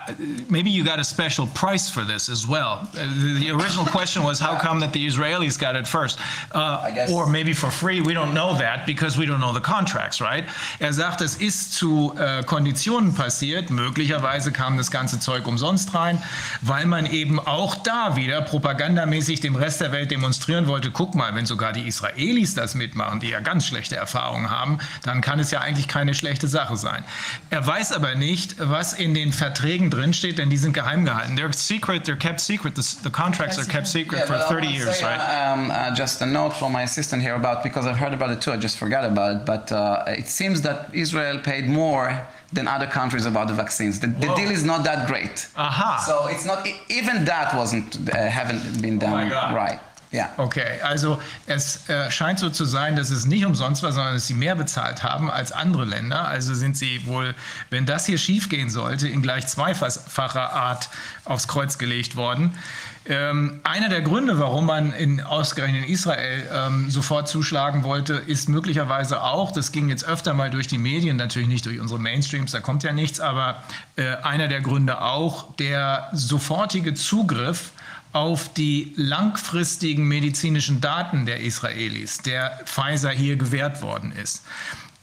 maybe 0.48 0.70
you 0.70 0.86
got 0.86 1.00
a 1.00 1.04
special 1.04 1.48
price 1.48 1.90
for 1.90 2.06
this 2.06 2.30
as 2.30 2.48
well. 2.48 2.88
Uh, 2.96 3.08
the 3.40 3.52
original 3.52 3.86
question 3.86 4.24
was 4.24 4.40
how 4.40 4.58
come 4.58 4.80
that 4.80 4.94
the 4.94 5.06
Israelis 5.06 5.60
got 5.60 5.76
it 5.76 5.86
first? 5.86 6.18
Uh, 6.54 7.08
or 7.12 7.28
maybe 7.28 7.52
for 7.52 7.70
free, 7.70 8.00
we 8.00 8.14
don't 8.14 8.34
know 8.34 8.56
that 8.58 8.86
because 8.86 9.18
we 9.18 9.26
don't 9.26 9.42
know 9.42 9.52
the 9.52 9.60
contracts, 9.60 10.22
right? 10.22 10.46
Er 10.80 10.94
sagt, 10.94 11.20
es 11.20 11.36
ist 11.36 11.74
zu 11.74 12.14
äh, 12.18 12.42
Konditionen 12.44 13.14
passiert. 13.14 13.70
Möglicherweise 13.70 14.54
kam 14.54 14.78
das 14.78 14.92
ganze 14.92 15.20
Zeug 15.20 15.46
umsonst 15.46 15.94
rein, 15.94 16.24
weil 16.62 16.86
man 16.86 17.06
eben 17.06 17.40
auch 17.40 17.76
da 17.76 18.16
wieder 18.16 18.42
propagandamäßig 18.42 19.42
dem 19.42 19.58
Rest 19.58 19.82
der 19.82 19.92
Welt 19.92 20.10
demonstrieren 20.12 20.68
wollte, 20.68 20.92
guck 20.92 21.16
mal, 21.16 21.36
wenn 21.36 21.46
sogar 21.46 21.74
die 21.74 21.86
Israelis 21.86 22.56
das 22.56 22.76
mitmachen, 22.76 23.20
die 23.20 23.30
ja 23.30 23.42
ganz 23.42 23.68
schlechte 23.68 23.98
Erfahrungen 23.98 24.50
haben, 24.50 24.78
dann 25.04 25.20
kann 25.20 25.40
es 25.40 25.52
ja 25.52 25.60
eigentlich 25.60 25.90
keine 25.90 26.14
schlechte 26.14 26.48
Sache 26.48 26.78
sein. 26.78 27.04
Er 27.50 27.68
weiß 27.68 27.92
aber 27.92 28.16
nicht, 28.16 28.56
was 28.58 28.94
in 28.94 29.14
den 29.14 29.34
Verträgen 29.34 29.81
Verträgen 29.82 29.90
drinsteht, 29.90 30.38
denn 30.38 30.50
die 30.50 30.58
sind 30.58 30.74
geheim 30.74 31.06
gehalten. 31.06 31.36
They're 31.36 31.54
secret, 31.54 32.06
they're 32.06 32.18
kept 32.18 32.40
secret. 32.40 32.76
The, 32.76 32.84
the 33.04 33.10
contracts 33.10 33.58
are 33.58 33.66
kept 33.66 33.88
secret 33.88 34.20
yeah, 34.20 34.26
for 34.26 34.54
30 34.54 34.68
years, 34.68 34.98
say, 34.98 35.06
right? 35.06 35.54
Um, 35.54 35.72
uh, 35.72 35.94
just 35.96 36.22
a 36.22 36.26
note 36.26 36.54
from 36.54 36.72
my 36.72 36.84
assistant 36.84 37.22
here 37.22 37.36
about, 37.36 37.64
because 37.64 37.86
I've 37.86 37.98
heard 37.98 38.14
about 38.14 38.32
it 38.32 38.42
too, 38.42 38.52
I 38.52 38.58
just 38.58 38.78
forgot 38.78 39.06
about 39.06 39.36
it, 39.36 39.46
but 39.46 39.72
uh, 39.72 40.04
it 40.08 40.28
seems 40.28 40.62
that 40.62 40.90
Israel 40.94 41.40
paid 41.40 41.68
more 41.68 42.28
than 42.54 42.68
other 42.68 42.88
countries 42.88 43.26
about 43.26 43.48
the 43.48 43.54
vaccines. 43.54 44.00
The, 44.00 44.08
the 44.08 44.34
deal 44.36 44.52
is 44.52 44.64
not 44.64 44.84
that 44.84 45.08
great. 45.08 45.48
Aha. 45.56 46.04
So 46.06 46.28
it's 46.28 46.46
not, 46.46 46.68
even 46.90 47.26
that 47.26 47.56
wasn't, 47.56 48.10
uh, 48.10 48.30
haven't 48.30 48.82
been 48.82 49.00
done 49.00 49.32
oh 49.32 49.56
right. 49.56 49.80
Ja. 50.12 50.30
Okay, 50.36 50.82
also 50.84 51.22
es 51.46 51.88
äh, 51.90 52.12
scheint 52.12 52.40
so 52.40 52.50
zu 52.50 52.66
sein, 52.66 52.98
dass 52.98 53.12
es 53.12 53.26
nicht 53.26 53.46
umsonst 53.46 53.82
war, 53.82 53.94
sondern 53.94 54.16
dass 54.16 54.28
sie 54.28 54.34
mehr 54.34 54.56
bezahlt 54.56 55.04
haben 55.04 55.32
als 55.32 55.54
andere 55.54 55.86
Länder. 55.86 56.28
Also 56.28 56.54
sind 56.54 56.76
sie 56.76 57.06
wohl, 57.06 57.34
wenn 57.70 57.86
das 57.86 58.08
hier 58.08 58.18
schiefgehen 58.18 58.70
sollte, 58.70 59.08
in 59.08 59.22
gleich 59.22 59.48
zweifacher 59.48 60.52
Art 60.52 60.90
aufs 61.24 61.48
Kreuz 61.48 61.78
gelegt 61.78 62.18
worden. 62.18 62.58
Ähm, 63.06 63.62
einer 63.64 63.90
der 63.90 64.02
Gründe, 64.02 64.38
warum 64.38 64.68
man 64.68 64.94
in, 64.94 65.22
ausgerechnet 65.22 65.86
in 65.86 65.90
Israel 65.90 66.44
ähm, 66.54 66.92
sofort 66.92 67.28
zuschlagen 67.28 67.84
wollte, 67.84 68.14
ist 68.14 68.48
möglicherweise 68.48 69.24
auch, 69.24 69.52
das 69.52 69.72
ging 69.72 69.90
jetzt 69.90 70.04
öfter 70.04 70.36
mal 70.36 70.52
durch 70.52 70.68
die 70.68 70.78
Medien, 70.78 71.18
natürlich 71.18 71.48
nicht 71.48 71.66
durch 71.66 71.80
unsere 71.80 72.00
Mainstreams, 72.00 72.52
da 72.52 72.60
kommt 72.60 72.84
ja 72.84 72.92
nichts, 72.92 73.20
aber 73.20 73.64
äh, 73.96 74.18
einer 74.18 74.50
der 74.50 74.62
Gründe 74.62 75.02
auch, 75.02 75.56
der 75.56 76.10
sofortige 76.12 76.94
Zugriff 76.94 77.72
auf 78.14 78.54
die 78.54 78.94
langfristigen 78.96 80.08
medizinischen 80.08 80.82
Daten 80.82 81.26
der 81.26 81.40
Israelis, 81.42 82.20
der 82.20 82.60
Pfizer 82.66 83.12
hier 83.12 83.38
gewährt 83.38 83.82
worden 83.82 84.12
ist. 84.12 84.44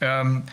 Ähm, 0.01 0.43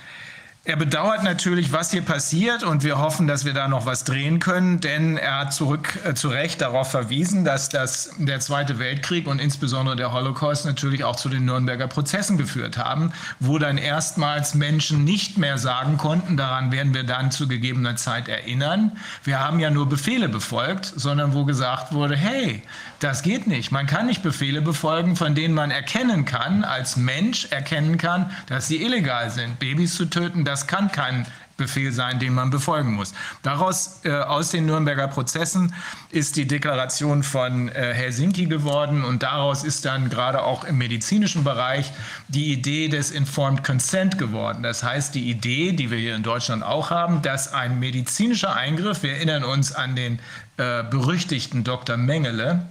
er 0.67 0.75
bedauert 0.75 1.23
natürlich, 1.23 1.70
was 1.70 1.93
hier 1.93 2.03
passiert 2.03 2.65
und 2.65 2.83
wir 2.83 2.99
hoffen, 2.99 3.28
dass 3.28 3.45
wir 3.45 3.53
da 3.53 3.69
noch 3.69 3.86
was 3.86 4.03
drehen 4.03 4.41
können, 4.41 4.81
denn 4.81 5.17
er 5.17 5.39
hat 5.39 5.55
zurück, 5.55 5.97
äh, 6.05 6.15
zu 6.15 6.28
Recht 6.28 6.61
darauf 6.61 6.91
verwiesen, 6.91 7.45
dass 7.45 7.69
das, 7.69 8.11
der 8.19 8.41
Zweite 8.41 8.81
Weltkrieg 8.81 9.28
und 9.28 9.41
insbesondere 9.41 9.95
der 9.95 10.12
Holocaust 10.12 10.67
natürlich 10.67 11.05
auch 11.05 11.15
zu 11.15 11.28
den 11.28 11.45
Nürnberger 11.45 11.86
Prozessen 11.86 12.36
geführt 12.36 12.78
haben, 12.78 13.12
wo 13.39 13.61
dann 13.61 13.78
erstmals 13.78 14.57
Menschen 14.57 15.05
nicht 15.05 15.39
mehr 15.39 15.57
sagen 15.57 15.99
konnten, 15.99 16.36
daran 16.36 16.73
werden 16.73 16.95
wir 16.95 17.05
dann 17.05 17.31
zu 17.31 17.47
gegebener 17.47 17.95
Zeit 17.95 18.28
erinnern, 18.28 18.91
wir 19.23 19.39
haben 19.39 19.61
ja 19.61 19.70
nur 19.70 19.89
Befehle 19.89 20.28
befolgt, 20.28 20.93
sondern 20.97 21.33
wo 21.33 21.45
gesagt 21.45 21.93
wurde, 21.93 22.17
hey, 22.17 22.65
das 23.00 23.23
geht 23.23 23.47
nicht. 23.47 23.73
Man 23.73 23.86
kann 23.86 24.07
nicht 24.07 24.23
Befehle 24.23 24.62
befolgen, 24.62 25.16
von 25.16 25.34
denen 25.34 25.55
man 25.55 25.70
erkennen 25.70 26.25
kann, 26.25 26.65
als 26.65 26.97
Mensch 26.97 27.47
erkennen 27.50 27.99
kann, 27.99 28.31
dass 28.47 28.68
sie 28.68 28.83
illegal 28.83 29.31
sind. 29.31 29.58
Babys 29.58 29.94
zu 29.94 30.07
töten, 30.07 30.44
das 30.44 30.66
kann 30.66 30.91
kein 30.91 31.26
Befehl 31.57 31.91
sein, 31.91 32.18
den 32.18 32.34
man 32.34 32.50
befolgen 32.50 32.92
muss. 32.92 33.15
Daraus, 33.42 34.00
äh, 34.05 34.12
aus 34.12 34.50
den 34.50 34.66
Nürnberger 34.66 35.08
Prozessen, 35.08 35.75
ist 36.10 36.36
die 36.36 36.47
Deklaration 36.47 37.23
von 37.23 37.68
äh, 37.68 37.94
Helsinki 37.94 38.44
geworden 38.47 39.05
und 39.05 39.23
daraus 39.23 39.65
ist 39.65 39.86
dann 39.86 40.10
gerade 40.10 40.42
auch 40.42 40.65
im 40.65 40.76
medizinischen 40.76 41.44
Bereich 41.44 41.92
die 42.28 42.52
Idee 42.52 42.89
des 42.89 43.10
Informed 43.10 43.65
Consent 43.65 44.18
geworden. 44.18 44.62
Das 44.62 44.83
heißt, 44.83 45.15
die 45.15 45.31
Idee, 45.31 45.73
die 45.73 45.91
wir 45.91 45.99
hier 45.99 46.15
in 46.15 46.23
Deutschland 46.23 46.62
auch 46.62 46.91
haben, 46.91 47.23
dass 47.23 47.52
ein 47.52 47.78
medizinischer 47.78 48.55
Eingriff, 48.55 49.02
wir 49.02 49.12
erinnern 49.12 49.44
uns 49.44 49.73
an 49.73 49.97
den 49.97 50.18
äh, 50.58 50.83
berüchtigten 50.84 51.65
Dr. 51.65 51.97
Mengele, 51.97 52.66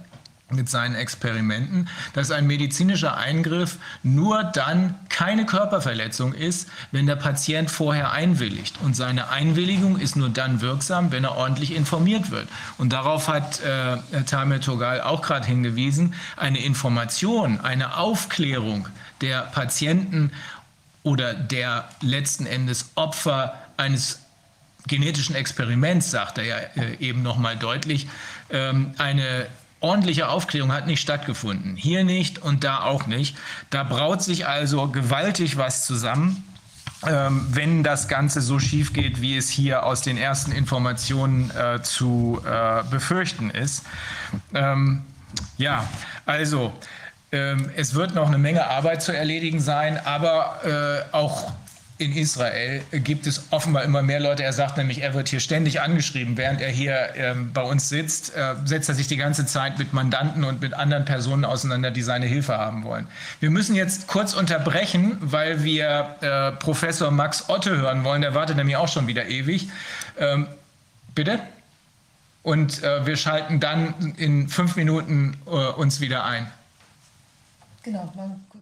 mit 0.48 0.68
seinen 0.68 0.94
Experimenten, 0.94 1.88
dass 2.12 2.30
ein 2.30 2.46
medizinischer 2.46 3.16
Eingriff 3.16 3.78
nur 4.04 4.44
dann 4.44 4.94
keine 5.08 5.44
Körperverletzung 5.44 6.34
ist, 6.34 6.68
wenn 6.92 7.06
der 7.06 7.16
Patient 7.16 7.68
vorher 7.68 8.12
einwilligt. 8.12 8.78
Und 8.82 8.94
seine 8.94 9.28
Einwilligung 9.28 9.98
ist 9.98 10.14
nur 10.14 10.28
dann 10.28 10.60
wirksam, 10.60 11.10
wenn 11.10 11.24
er 11.24 11.36
ordentlich 11.36 11.74
informiert 11.74 12.30
wird. 12.30 12.48
Und 12.78 12.92
darauf 12.92 13.26
hat 13.26 13.60
äh, 13.60 13.96
Tamir 14.24 14.60
Togal 14.60 15.00
auch 15.00 15.20
gerade 15.20 15.46
hingewiesen, 15.46 16.14
eine 16.36 16.60
Information, 16.60 17.60
eine 17.60 17.96
Aufklärung 17.96 18.88
der 19.20 19.42
Patienten 19.42 20.30
oder 21.02 21.34
der 21.34 21.88
letzten 22.02 22.46
Endes 22.46 22.90
Opfer 22.94 23.54
eines 23.76 24.20
genetischen 24.86 25.34
Experiments, 25.34 26.12
sagt 26.12 26.38
er 26.38 26.44
ja 26.44 26.56
äh, 26.76 26.96
eben 27.00 27.22
nochmal 27.22 27.56
deutlich, 27.56 28.06
ähm, 28.50 28.94
eine 28.98 29.48
ordentliche 29.80 30.28
Aufklärung 30.28 30.72
hat 30.72 30.86
nicht 30.86 31.00
stattgefunden. 31.00 31.76
Hier 31.76 32.04
nicht 32.04 32.38
und 32.38 32.64
da 32.64 32.82
auch 32.82 33.06
nicht. 33.06 33.36
Da 33.70 33.82
braut 33.82 34.22
sich 34.22 34.46
also 34.46 34.88
gewaltig 34.88 35.56
was 35.56 35.86
zusammen. 35.86 36.44
ähm, 37.06 37.46
wenn 37.50 37.82
das 37.82 38.08
Ganze 38.08 38.40
so 38.40 38.58
schief 38.58 38.92
geht, 38.92 39.20
wie 39.20 39.36
es 39.36 39.50
hier 39.50 39.84
aus 39.84 40.02
den 40.02 40.16
ersten 40.16 40.52
Informationen 40.52 41.50
äh, 41.50 41.82
zu 41.82 42.40
äh, 42.44 42.82
befürchten 42.84 43.50
ist. 43.50 43.84
Ähm, 44.54 45.04
ja, 45.58 45.86
also 46.24 46.72
ähm, 47.32 47.70
es 47.76 47.94
wird 47.94 48.14
noch 48.14 48.26
eine 48.26 48.38
Menge 48.38 48.66
Arbeit 48.66 49.02
zu 49.02 49.14
erledigen 49.14 49.60
sein, 49.60 50.00
aber 50.04 51.04
äh, 51.12 51.14
auch 51.14 51.52
in 51.98 52.14
Israel 52.14 52.82
gibt 52.92 53.26
es 53.26 53.44
offenbar 53.50 53.82
immer 53.84 54.02
mehr 54.02 54.20
Leute. 54.20 54.42
Er 54.42 54.52
sagt 54.52 54.76
nämlich, 54.76 55.02
er 55.02 55.14
wird 55.14 55.28
hier 55.28 55.40
ständig 55.40 55.80
angeschrieben, 55.80 56.36
während 56.36 56.60
er 56.60 56.68
hier 56.68 57.14
ähm, 57.14 57.52
bei 57.54 57.62
uns 57.62 57.88
sitzt, 57.88 58.36
äh, 58.36 58.54
setzt 58.64 58.90
er 58.90 58.94
sich 58.94 59.08
die 59.08 59.16
ganze 59.16 59.46
Zeit 59.46 59.78
mit 59.78 59.94
Mandanten 59.94 60.44
und 60.44 60.60
mit 60.60 60.74
anderen 60.74 61.06
Personen 61.06 61.46
auseinander, 61.46 61.90
die 61.90 62.02
seine 62.02 62.26
Hilfe 62.26 62.58
haben 62.58 62.84
wollen. 62.84 63.06
Wir 63.40 63.50
müssen 63.50 63.74
jetzt 63.74 64.08
kurz 64.08 64.34
unterbrechen, 64.34 65.16
weil 65.20 65.64
wir 65.64 66.16
äh, 66.20 66.52
Professor 66.52 67.10
Max 67.10 67.48
Otte 67.48 67.76
hören 67.76 68.04
wollen. 68.04 68.20
Der 68.20 68.34
wartet 68.34 68.56
nämlich 68.56 68.76
auch 68.76 68.88
schon 68.88 69.06
wieder 69.06 69.26
ewig. 69.26 69.68
Ähm, 70.18 70.48
bitte? 71.14 71.40
Und 72.42 72.82
äh, 72.82 73.06
wir 73.06 73.16
schalten 73.16 73.58
dann 73.58 74.14
in 74.18 74.48
fünf 74.48 74.76
Minuten 74.76 75.38
äh, 75.46 75.50
uns 75.50 76.00
wieder 76.00 76.24
ein. 76.24 76.46
Genau, 77.82 78.12
mal 78.14 78.36
kurz. 78.50 78.55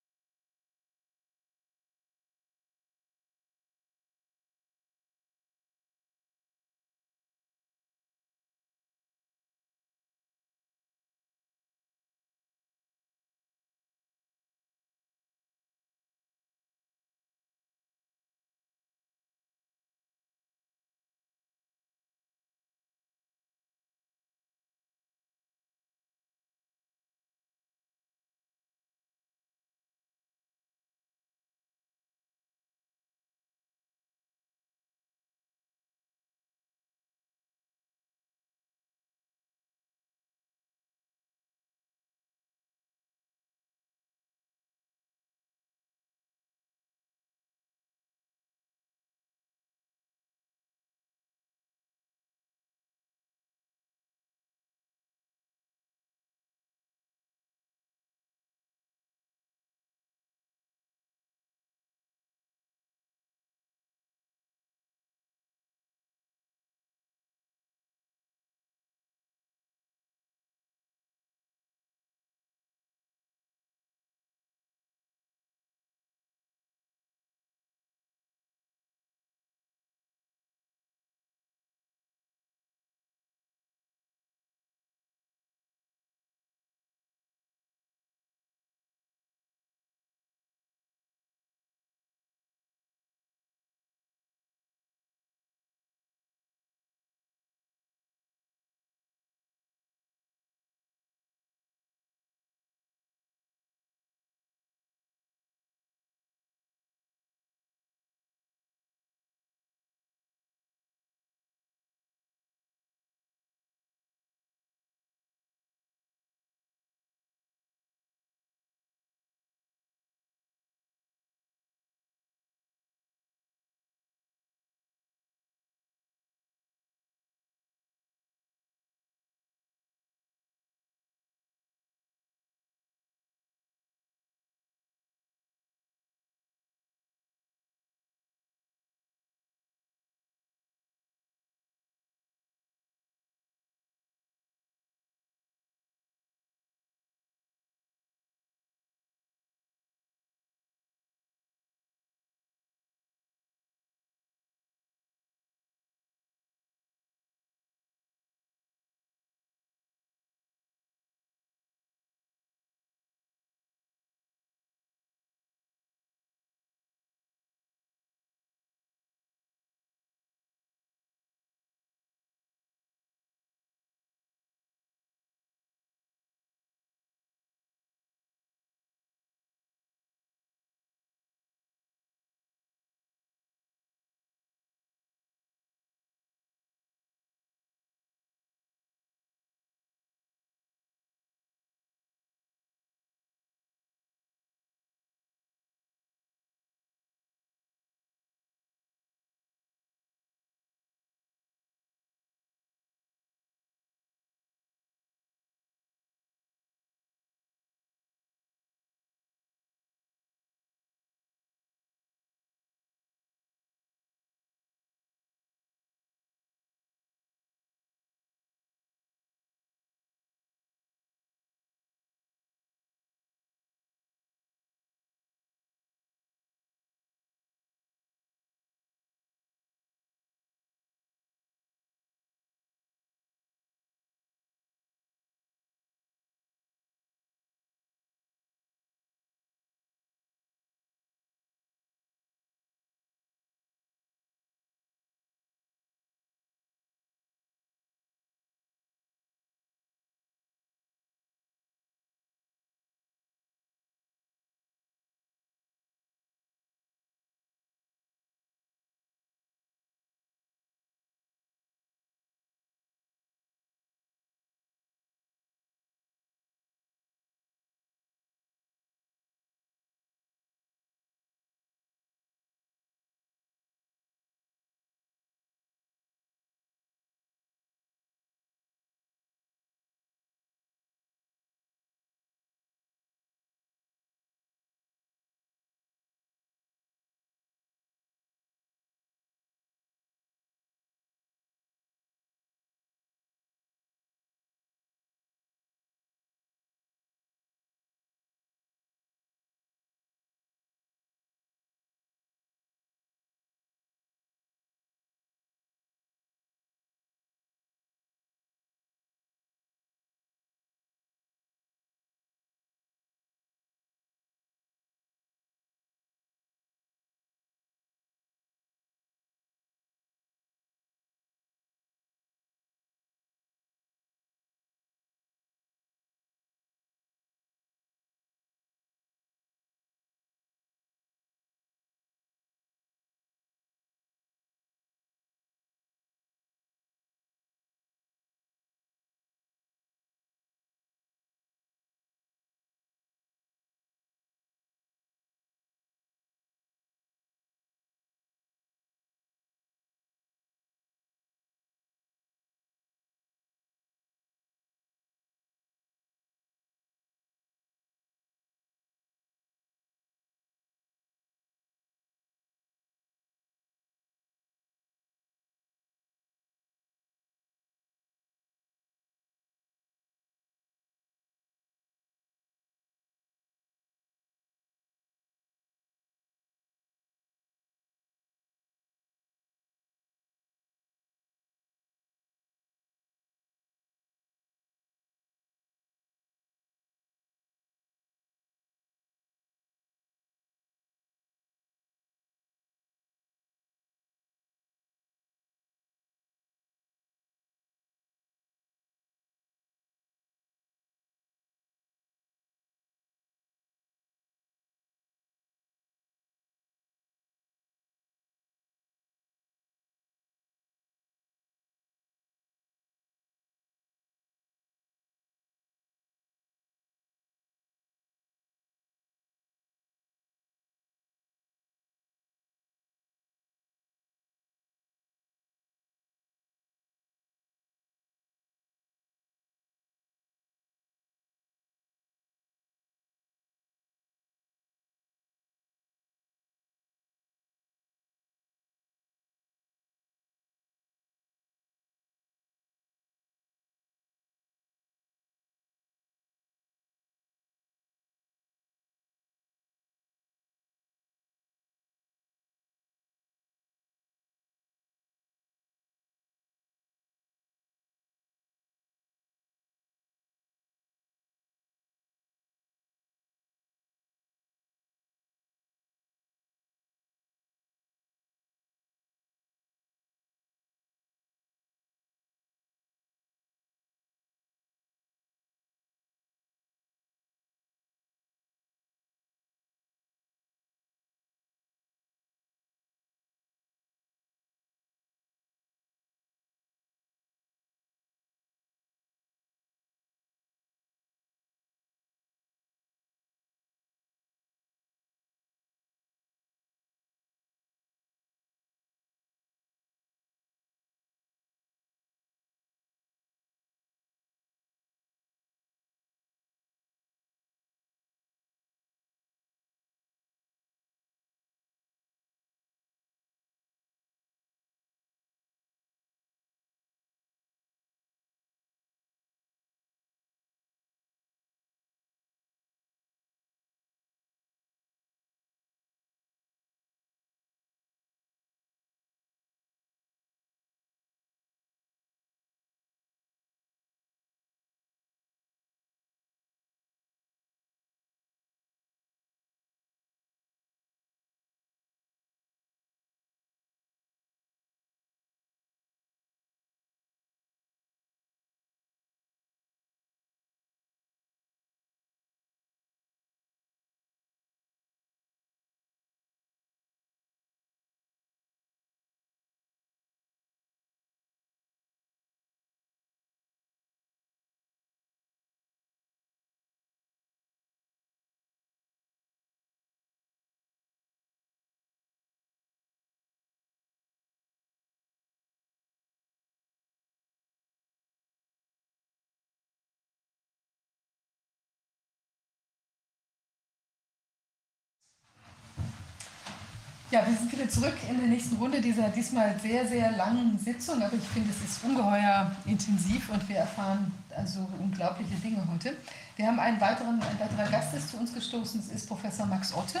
Ja, 587.10 587.26
wir 587.26 587.34
sind 587.34 587.50
wieder 587.50 587.66
zurück 587.70 587.94
in 588.06 588.18
der 588.18 588.28
nächsten 588.28 588.56
Runde 588.56 588.82
dieser 588.82 589.08
diesmal 589.08 589.58
sehr, 589.62 589.88
sehr 589.88 590.12
langen 590.12 590.58
Sitzung, 590.58 591.02
aber 591.02 591.14
ich 591.16 591.24
finde, 591.24 591.48
es 591.50 591.70
ist 591.70 591.82
ungeheuer 591.82 592.54
intensiv 592.66 593.30
und 593.30 593.48
wir 593.48 593.56
erfahren 593.56 594.12
also 594.36 594.68
unglaubliche 594.78 595.34
Dinge 595.36 595.66
heute. 595.72 595.96
Wir 596.36 596.46
haben 596.46 596.58
einen 596.58 596.78
weiteren, 596.78 597.22
ein 597.22 597.40
weiterer 597.40 597.70
Gast 597.70 597.94
ist 597.94 598.10
zu 598.10 598.18
uns 598.18 598.34
gestoßen, 598.34 598.82
das 598.82 598.94
ist 598.94 599.08
Professor 599.08 599.46
Max 599.46 599.72
Otte. 599.72 600.00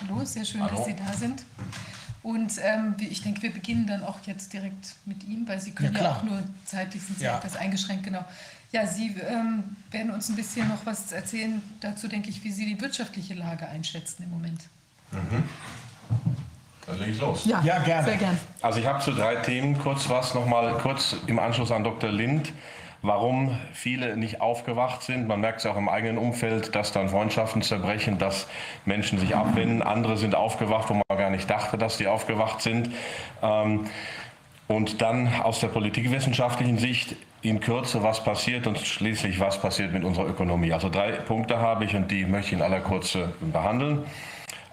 Hallo, 0.00 0.24
sehr 0.24 0.46
schön, 0.46 0.62
Hallo. 0.62 0.76
dass 0.76 0.86
Sie 0.86 0.96
da 0.96 1.12
sind. 1.12 1.44
Und 2.22 2.52
ähm, 2.62 2.96
ich 2.98 3.22
denke, 3.22 3.42
wir 3.42 3.52
beginnen 3.52 3.86
dann 3.86 4.02
auch 4.02 4.18
jetzt 4.24 4.54
direkt 4.54 4.94
mit 5.04 5.24
ihm, 5.24 5.46
weil 5.46 5.60
Sie 5.60 5.72
können 5.72 5.94
ja, 5.94 6.02
ja 6.02 6.12
auch 6.12 6.22
nur 6.22 6.42
zeitlich 6.64 7.02
sind 7.02 7.18
Sie 7.18 7.26
ja. 7.26 7.36
etwas 7.36 7.56
eingeschränkt, 7.56 8.04
genau. 8.04 8.24
Ja, 8.70 8.86
Sie 8.86 9.08
ähm, 9.18 9.76
werden 9.90 10.10
uns 10.10 10.30
ein 10.30 10.36
bisschen 10.36 10.66
noch 10.68 10.86
was 10.86 11.12
erzählen 11.12 11.60
dazu, 11.80 12.08
denke 12.08 12.30
ich, 12.30 12.42
wie 12.42 12.52
Sie 12.52 12.64
die 12.64 12.80
wirtschaftliche 12.80 13.34
Lage 13.34 13.68
einschätzen 13.68 14.22
im 14.22 14.30
Moment. 14.30 14.62
Mhm. 15.10 15.42
Dann 16.86 16.98
lege 16.98 17.12
ich 17.12 17.20
los. 17.20 17.44
Ja, 17.44 17.60
ja 17.62 17.78
gerne. 17.78 18.04
Sehr 18.04 18.16
gern. 18.16 18.38
Also 18.60 18.80
ich 18.80 18.86
habe 18.86 19.00
zu 19.00 19.12
drei 19.12 19.36
Themen 19.36 19.78
kurz 19.78 20.08
was, 20.08 20.34
nochmal 20.34 20.74
kurz 20.78 21.16
im 21.26 21.38
Anschluss 21.38 21.70
an 21.70 21.84
Dr. 21.84 22.10
Lind 22.10 22.52
warum 23.02 23.58
viele 23.72 24.16
nicht 24.16 24.40
aufgewacht 24.40 25.02
sind. 25.02 25.26
Man 25.26 25.40
merkt 25.40 25.58
es 25.58 25.66
auch 25.66 25.76
im 25.76 25.88
eigenen 25.88 26.18
Umfeld, 26.18 26.74
dass 26.74 26.92
dann 26.92 27.08
Freundschaften 27.08 27.60
zerbrechen, 27.62 28.18
dass 28.18 28.46
Menschen 28.84 29.18
sich 29.18 29.34
abwenden. 29.34 29.82
Andere 29.82 30.16
sind 30.16 30.34
aufgewacht, 30.34 30.88
wo 30.88 30.94
man 30.94 31.18
gar 31.18 31.30
nicht 31.30 31.50
dachte, 31.50 31.76
dass 31.76 31.98
die 31.98 32.06
aufgewacht 32.06 32.62
sind. 32.62 32.90
Ähm, 33.42 33.86
und 34.68 35.02
dann 35.02 35.28
aus 35.42 35.60
der 35.60 35.68
politikwissenschaftlichen 35.68 36.78
Sicht 36.78 37.16
in 37.42 37.58
Kürze, 37.58 38.04
was 38.04 38.22
passiert 38.22 38.68
und 38.68 38.78
schließlich, 38.78 39.40
was 39.40 39.60
passiert 39.60 39.92
mit 39.92 40.04
unserer 40.04 40.28
Ökonomie. 40.28 40.72
Also 40.72 40.88
drei 40.88 41.10
Punkte 41.10 41.58
habe 41.58 41.84
ich 41.84 41.96
und 41.96 42.10
die 42.10 42.24
möchte 42.24 42.48
ich 42.48 42.52
in 42.54 42.62
aller 42.62 42.80
Kürze 42.80 43.34
behandeln. 43.40 44.04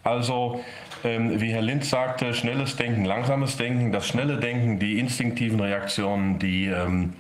Also 0.03 0.63
wie 1.03 1.53
Herr 1.53 1.62
Linz 1.62 1.90
sagte, 1.90 2.33
schnelles 2.33 2.76
Denken, 2.76 3.06
langsames 3.06 3.58
Denken. 3.58 3.92
Das 3.92 4.08
schnelle 4.08 4.38
Denken, 4.38 4.80
die 4.80 4.99
instinktiven 4.99 5.60
Reaktionen, 5.60 6.40
die 6.40 6.65
ähm, 6.65 7.14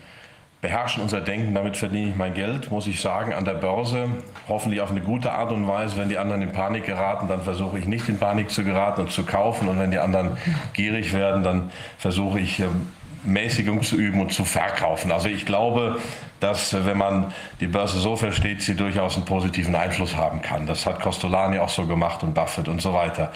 beherrschen 0.61 1.01
unser 1.01 1.21
Denken. 1.21 1.53
Damit 1.53 1.77
verdiene 1.77 2.09
ich 2.09 2.15
mein 2.15 2.33
Geld, 2.33 2.71
muss 2.71 2.87
ich 2.87 2.99
sagen, 2.99 3.33
an 3.33 3.45
der 3.45 3.53
Börse. 3.53 4.09
Hoffentlich 4.47 4.81
auf 4.81 4.91
eine 4.91 5.01
gute 5.01 5.31
Art 5.31 5.51
und 5.51 5.67
Weise. 5.67 5.97
Wenn 5.97 6.09
die 6.09 6.17
anderen 6.17 6.41
in 6.41 6.51
Panik 6.51 6.85
geraten, 6.85 7.27
dann 7.27 7.41
versuche 7.41 7.79
ich 7.79 7.85
nicht 7.85 8.09
in 8.09 8.17
Panik 8.17 8.49
zu 8.49 8.63
geraten 8.63 9.01
und 9.01 9.11
zu 9.11 9.23
kaufen. 9.23 9.69
Und 9.69 9.79
wenn 9.79 9.91
die 9.91 9.99
anderen 9.99 10.37
gierig 10.73 11.13
werden, 11.13 11.43
dann 11.43 11.71
versuche 11.97 12.39
ich 12.39 12.59
ähm, 12.59 12.87
Mäßigung 13.23 13.83
zu 13.83 13.97
üben 13.97 14.21
und 14.21 14.33
zu 14.33 14.45
verkaufen. 14.45 15.11
Also 15.11 15.27
ich 15.27 15.45
glaube, 15.45 15.99
dass 16.39 16.73
wenn 16.85 16.97
man 16.97 17.33
die 17.59 17.67
Börse 17.67 17.99
so 17.99 18.15
versteht, 18.15 18.61
sie 18.61 18.75
durchaus 18.75 19.15
einen 19.15 19.25
positiven 19.25 19.75
Einfluss 19.75 20.15
haben 20.15 20.41
kann. 20.41 20.65
Das 20.65 20.85
hat 20.85 21.01
Costolani 21.01 21.59
auch 21.59 21.69
so 21.69 21.85
gemacht 21.85 22.23
und 22.23 22.33
Buffett 22.33 22.67
und 22.67 22.81
so 22.81 22.93
weiter. 22.93 23.31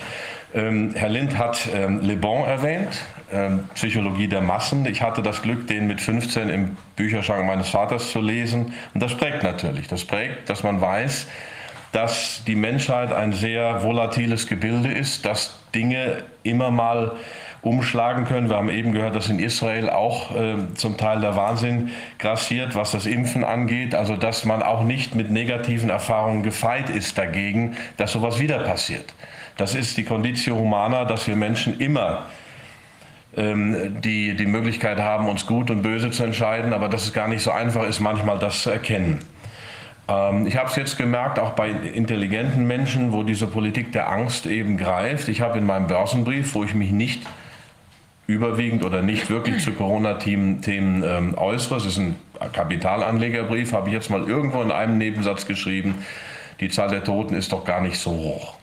Ähm, 0.53 0.93
Herr 0.95 1.09
Lind 1.09 1.37
hat 1.37 1.67
ähm, 1.73 2.01
Le 2.01 2.15
Bon 2.15 2.43
erwähnt, 2.45 3.03
ähm, 3.31 3.67
Psychologie 3.73 4.27
der 4.27 4.41
Massen. 4.41 4.85
Ich 4.85 5.01
hatte 5.01 5.21
das 5.21 5.41
Glück, 5.41 5.67
den 5.67 5.87
mit 5.87 5.99
15 5.99 6.49
im 6.49 6.77
Bücherschrank 6.95 7.45
meines 7.45 7.69
Vaters 7.69 8.11
zu 8.11 8.21
lesen. 8.21 8.73
Und 8.93 9.03
das 9.03 9.15
prägt 9.15 9.43
natürlich. 9.43 9.87
Das 9.87 10.05
prägt, 10.05 10.49
dass 10.49 10.63
man 10.63 10.79
weiß, 10.79 11.27
dass 11.91 12.43
die 12.45 12.55
Menschheit 12.55 13.11
ein 13.11 13.33
sehr 13.33 13.83
volatiles 13.83 14.47
Gebilde 14.47 14.91
ist, 14.91 15.25
dass 15.25 15.59
Dinge 15.73 16.23
immer 16.43 16.71
mal 16.71 17.13
umschlagen 17.63 18.25
können. 18.25 18.49
Wir 18.49 18.57
haben 18.57 18.69
eben 18.69 18.91
gehört, 18.91 19.15
dass 19.15 19.29
in 19.29 19.39
Israel 19.39 19.89
auch 19.89 20.35
äh, 20.35 20.55
zum 20.75 20.97
Teil 20.97 21.21
der 21.21 21.35
Wahnsinn 21.37 21.91
grassiert, 22.19 22.75
was 22.75 22.91
das 22.91 23.05
Impfen 23.05 23.43
angeht. 23.43 23.95
Also 23.95 24.17
dass 24.17 24.43
man 24.43 24.61
auch 24.61 24.83
nicht 24.83 25.15
mit 25.15 25.31
negativen 25.31 25.89
Erfahrungen 25.89 26.43
gefeit 26.43 26.89
ist 26.89 27.17
dagegen, 27.17 27.77
dass 27.95 28.11
sowas 28.11 28.39
wieder 28.39 28.59
passiert. 28.59 29.13
Das 29.55 29.75
ist 29.75 29.95
die 29.97 30.03
Conditio 30.03 30.57
Humana, 30.57 31.05
dass 31.05 31.25
wir 31.27 31.37
Menschen 31.37 31.79
immer 31.79 32.25
ähm, 33.37 34.01
die, 34.01 34.35
die 34.35 34.45
Möglichkeit 34.45 34.99
haben, 34.99 35.29
uns 35.29 35.45
gut 35.45 35.71
und 35.71 35.83
böse 35.83 36.11
zu 36.11 36.23
entscheiden, 36.23 36.73
aber 36.73 36.89
dass 36.89 37.05
es 37.05 37.13
gar 37.13 37.29
nicht 37.29 37.43
so 37.43 37.51
einfach 37.51 37.87
ist, 37.87 38.01
manchmal 38.01 38.39
das 38.39 38.61
zu 38.61 38.71
erkennen. 38.71 39.19
Ähm, 40.09 40.47
ich 40.47 40.57
habe 40.57 40.67
es 40.67 40.75
jetzt 40.75 40.97
gemerkt, 40.97 41.39
auch 41.39 41.51
bei 41.51 41.69
intelligenten 41.69 42.65
Menschen, 42.65 43.13
wo 43.13 43.23
diese 43.23 43.47
Politik 43.47 43.93
der 43.93 44.09
Angst 44.11 44.47
eben 44.47 44.75
greift. 44.75 45.29
Ich 45.29 45.39
habe 45.39 45.59
in 45.59 45.65
meinem 45.65 45.87
Börsenbrief, 45.87 46.53
wo 46.55 46.65
ich 46.65 46.73
mich 46.73 46.91
nicht 46.91 47.23
überwiegend 48.27 48.85
oder 48.85 49.01
nicht 49.01 49.29
wirklich 49.29 49.63
zu 49.63 49.71
Corona-Themen 49.73 50.63
ähm, 50.67 51.37
äußere. 51.37 51.77
Es 51.77 51.85
ist 51.85 51.97
ein 51.97 52.15
Kapitalanlegerbrief, 52.53 53.73
habe 53.73 53.89
ich 53.89 53.93
jetzt 53.93 54.09
mal 54.09 54.27
irgendwo 54.27 54.61
in 54.61 54.71
einem 54.71 54.97
Nebensatz 54.97 55.45
geschrieben. 55.45 56.05
Die 56.59 56.69
Zahl 56.69 56.89
der 56.89 57.03
Toten 57.03 57.35
ist 57.35 57.51
doch 57.51 57.65
gar 57.65 57.81
nicht 57.81 57.97
so 57.97 58.11
hoch. 58.11 58.55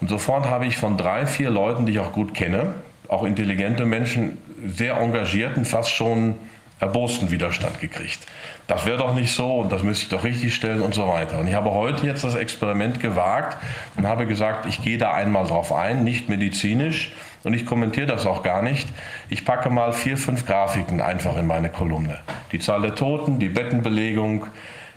Und 0.00 0.08
sofort 0.08 0.46
habe 0.46 0.66
ich 0.66 0.76
von 0.76 0.96
drei, 0.96 1.26
vier 1.26 1.50
Leuten, 1.50 1.86
die 1.86 1.92
ich 1.92 1.98
auch 1.98 2.12
gut 2.12 2.34
kenne, 2.34 2.74
auch 3.08 3.24
intelligente 3.24 3.84
Menschen, 3.84 4.38
sehr 4.66 4.96
engagierten, 4.96 5.64
fast 5.64 5.90
schon 5.90 6.36
erbosten 6.80 7.30
Widerstand 7.30 7.80
gekriegt. 7.80 8.20
Das 8.66 8.86
wäre 8.86 8.98
doch 8.98 9.14
nicht 9.14 9.32
so 9.32 9.60
und 9.60 9.72
das 9.72 9.82
müsste 9.82 10.04
ich 10.04 10.08
doch 10.10 10.24
richtig 10.24 10.54
stellen 10.54 10.82
und 10.82 10.94
so 10.94 11.08
weiter. 11.08 11.38
Und 11.38 11.48
ich 11.48 11.54
habe 11.54 11.70
heute 11.70 12.06
jetzt 12.06 12.22
das 12.22 12.34
Experiment 12.34 13.00
gewagt 13.00 13.56
und 13.96 14.06
habe 14.06 14.26
gesagt, 14.26 14.66
ich 14.66 14.82
gehe 14.82 14.98
da 14.98 15.12
einmal 15.12 15.46
drauf 15.46 15.72
ein, 15.72 16.04
nicht 16.04 16.28
medizinisch, 16.28 17.12
und 17.44 17.54
ich 17.54 17.66
kommentiere 17.66 18.06
das 18.06 18.26
auch 18.26 18.42
gar 18.42 18.62
nicht. 18.62 18.88
Ich 19.28 19.44
packe 19.44 19.70
mal 19.70 19.92
vier, 19.92 20.16
fünf 20.16 20.46
Grafiken 20.46 21.00
einfach 21.00 21.36
in 21.36 21.46
meine 21.46 21.68
Kolumne. 21.68 22.18
Die 22.52 22.58
Zahl 22.58 22.82
der 22.82 22.94
Toten, 22.94 23.38
die 23.38 23.48
Bettenbelegung, 23.48 24.46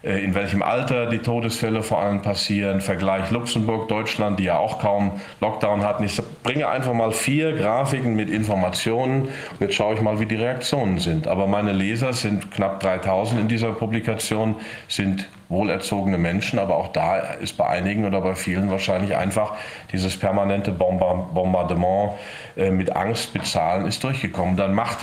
äh, 0.03 0.23
in 0.23 0.33
welchem 0.33 0.63
Alter 0.63 1.07
die 1.07 1.19
Todesfälle 1.19 1.83
vor 1.83 2.01
allem 2.01 2.21
passieren, 2.21 2.81
Vergleich 2.81 3.29
Luxemburg, 3.31 3.87
Deutschland, 3.87 4.39
die 4.39 4.45
ja 4.45 4.57
auch 4.57 4.79
kaum 4.79 5.21
Lockdown 5.39 5.83
hatten. 5.83 6.03
Ich 6.03 6.19
bringe 6.43 6.67
einfach 6.67 6.93
mal 6.93 7.11
vier 7.11 7.53
Grafiken 7.53 8.15
mit 8.15 8.29
Informationen 8.29 9.23
und 9.23 9.61
jetzt 9.61 9.75
schaue 9.75 9.93
ich 9.95 10.01
mal, 10.01 10.19
wie 10.19 10.25
die 10.25 10.35
Reaktionen 10.35 10.99
sind. 10.99 11.27
Aber 11.27 11.47
meine 11.47 11.71
Leser 11.71 12.13
sind 12.13 12.51
knapp 12.51 12.79
3000 12.79 13.41
in 13.41 13.47
dieser 13.47 13.73
Publikation, 13.73 14.55
sind 14.87 15.27
wohlerzogene 15.51 16.17
Menschen, 16.17 16.57
aber 16.57 16.77
auch 16.77 16.87
da 16.87 17.17
ist 17.17 17.57
bei 17.57 17.67
einigen 17.67 18.05
oder 18.05 18.21
bei 18.21 18.35
vielen 18.35 18.71
wahrscheinlich 18.71 19.15
einfach 19.15 19.53
dieses 19.91 20.17
permanente 20.17 20.71
Bombardement 20.71 22.13
äh, 22.55 22.71
mit 22.71 22.95
Angst 22.95 23.33
bezahlen 23.33 23.85
ist 23.85 24.03
durchgekommen. 24.03 24.55
Dann 24.55 24.73
macht, 24.73 24.97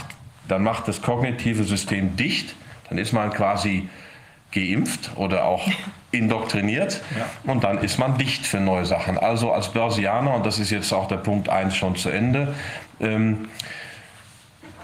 dann 0.48 0.64
macht 0.64 0.88
das 0.88 1.02
kognitive 1.02 1.64
System 1.64 2.16
dicht, 2.16 2.56
dann 2.88 2.98
ist 2.98 3.12
man 3.12 3.31
quasi 3.31 3.88
geimpft 4.50 5.10
oder 5.16 5.44
auch 5.44 5.68
indoktriniert 6.10 7.02
ja. 7.16 7.26
und 7.52 7.64
dann 7.64 7.78
ist 7.78 7.98
man 7.98 8.16
dicht 8.16 8.47
für 8.47 8.60
neue 8.60 8.86
Sachen. 8.86 9.18
Also 9.18 9.52
als 9.52 9.68
Börsianer, 9.68 10.34
und 10.34 10.47
das 10.47 10.58
ist 10.58 10.70
jetzt 10.70 10.92
auch 10.92 11.06
der 11.06 11.18
Punkt 11.18 11.50
1 11.50 11.76
schon 11.76 11.97
zu 11.97 12.08
Ende, 12.08 12.54
ähm, 13.00 13.48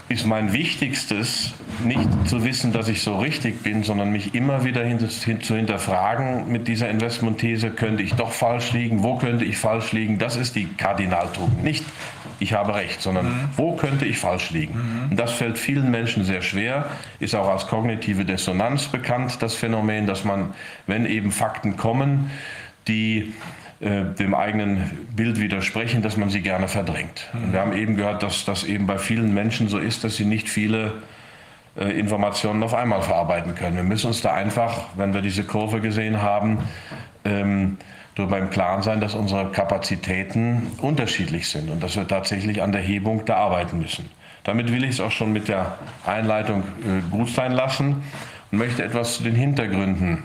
ist 0.08 0.26
mein 0.26 0.52
Wichtigstes 0.52 1.54
nicht 1.82 2.08
zu 2.28 2.44
wissen, 2.44 2.72
dass 2.72 2.88
ich 2.88 3.02
so 3.02 3.18
richtig 3.18 3.62
bin, 3.62 3.82
sondern 3.82 4.10
mich 4.10 4.34
immer 4.34 4.64
wieder 4.64 4.84
hin, 4.84 4.98
hin, 4.98 5.40
zu 5.40 5.56
hinterfragen 5.56 6.50
mit 6.50 6.68
dieser 6.68 6.90
Investmentthese, 6.90 7.70
könnte 7.70 8.02
ich 8.02 8.14
doch 8.14 8.32
falsch 8.32 8.72
liegen, 8.72 9.02
wo 9.02 9.16
könnte 9.16 9.44
ich 9.44 9.56
falsch 9.56 9.92
liegen, 9.92 10.18
das 10.18 10.36
ist 10.36 10.56
die 10.56 10.66
Kardinaltugend. 10.66 11.64
Nicht, 11.64 11.84
ich 12.38 12.52
habe 12.52 12.74
recht, 12.74 13.00
sondern 13.00 13.26
mhm. 13.26 13.48
wo 13.56 13.76
könnte 13.76 14.04
ich 14.04 14.18
falsch 14.18 14.50
liegen. 14.50 14.74
Mhm. 14.74 15.10
Und 15.10 15.16
das 15.18 15.32
fällt 15.32 15.58
vielen 15.58 15.90
Menschen 15.90 16.24
sehr 16.24 16.42
schwer, 16.42 16.86
ist 17.18 17.34
auch 17.34 17.48
als 17.48 17.66
kognitive 17.66 18.24
Dissonanz 18.24 18.86
bekannt, 18.86 19.38
das 19.40 19.54
Phänomen, 19.54 20.06
dass 20.06 20.24
man, 20.24 20.52
wenn 20.86 21.06
eben 21.06 21.32
Fakten 21.32 21.76
kommen, 21.76 22.30
die 22.88 23.32
äh, 23.80 24.04
dem 24.18 24.34
eigenen 24.34 25.06
Bild 25.14 25.40
widersprechen, 25.40 26.02
dass 26.02 26.16
man 26.16 26.30
sie 26.30 26.40
gerne 26.40 26.68
verdrängt. 26.68 27.28
Mhm. 27.32 27.52
wir 27.52 27.60
haben 27.60 27.72
eben 27.72 27.96
gehört, 27.96 28.22
dass 28.22 28.44
das 28.44 28.64
eben 28.64 28.86
bei 28.86 28.98
vielen 28.98 29.34
Menschen 29.34 29.68
so 29.68 29.78
ist, 29.78 30.04
dass 30.04 30.16
sie 30.16 30.24
nicht 30.24 30.48
viele 30.48 30.92
äh, 31.76 31.98
Informationen 31.98 32.62
auf 32.62 32.72
einmal 32.72 33.02
verarbeiten 33.02 33.54
können. 33.54 33.76
Wir 33.76 33.82
müssen 33.82 34.06
uns 34.06 34.22
da 34.22 34.32
einfach, 34.32 34.90
wenn 34.96 35.12
wir 35.12 35.22
diese 35.22 35.42
Kurve 35.42 35.80
gesehen 35.80 36.22
haben, 36.22 36.58
ähm, 37.24 37.78
darüber 38.14 38.38
im 38.38 38.50
Klaren 38.50 38.82
sein, 38.82 39.00
dass 39.00 39.14
unsere 39.14 39.50
Kapazitäten 39.50 40.72
unterschiedlich 40.78 41.48
sind 41.48 41.68
und 41.68 41.82
dass 41.82 41.96
wir 41.96 42.06
tatsächlich 42.06 42.62
an 42.62 42.70
der 42.70 42.80
Hebung 42.80 43.24
da 43.24 43.36
arbeiten 43.36 43.80
müssen. 43.80 44.08
Damit 44.44 44.70
will 44.70 44.84
ich 44.84 44.90
es 44.90 45.00
auch 45.00 45.10
schon 45.10 45.32
mit 45.32 45.48
der 45.48 45.78
Einleitung 46.06 46.62
äh, 46.62 47.00
gut 47.10 47.30
sein 47.30 47.52
lassen 47.52 48.04
und 48.52 48.58
möchte 48.58 48.84
etwas 48.84 49.16
zu 49.16 49.24
den 49.24 49.34
Hintergründen 49.34 50.22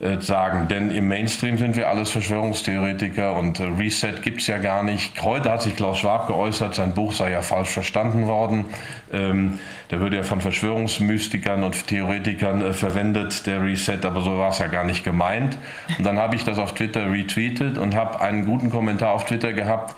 äh, 0.00 0.20
sagen. 0.20 0.66
Denn 0.68 0.90
im 0.90 1.06
Mainstream 1.06 1.56
sind 1.56 1.76
wir 1.76 1.88
alles 1.88 2.10
Verschwörungstheoretiker 2.10 3.34
und 3.36 3.60
äh, 3.60 3.64
Reset 3.64 4.22
gibt 4.22 4.40
es 4.40 4.48
ja 4.48 4.58
gar 4.58 4.82
nicht. 4.82 5.22
Heute 5.22 5.50
hat 5.50 5.62
sich 5.62 5.76
Klaus 5.76 5.98
Schwab 5.98 6.26
geäußert, 6.26 6.74
sein 6.74 6.94
Buch 6.94 7.12
sei 7.12 7.30
ja 7.30 7.42
falsch 7.42 7.70
verstanden 7.70 8.26
worden. 8.26 8.64
Ähm, 9.12 9.60
der 9.90 10.00
würde 10.00 10.16
ja 10.16 10.22
von 10.24 10.40
Verschwörungsmystikern 10.40 11.62
und 11.62 11.86
Theoretikern 11.86 12.60
äh, 12.60 12.72
verwendet, 12.72 13.46
der 13.46 13.62
Reset, 13.62 14.04
aber 14.04 14.22
so 14.22 14.36
war 14.36 14.50
es 14.50 14.58
ja 14.58 14.66
gar 14.66 14.82
nicht 14.82 15.04
gemeint. 15.04 15.56
Und 15.96 16.04
dann 16.04 16.18
habe 16.18 16.34
ich 16.34 16.44
das 16.44 16.58
auf 16.58 16.74
Twitter 16.74 17.12
retweetet 17.12 17.78
und 17.78 17.94
habe 17.94 18.20
einen 18.20 18.46
guten 18.46 18.70
Kommentar 18.70 19.12
auf 19.12 19.26
Twitter 19.26 19.52
gehabt. 19.52 19.94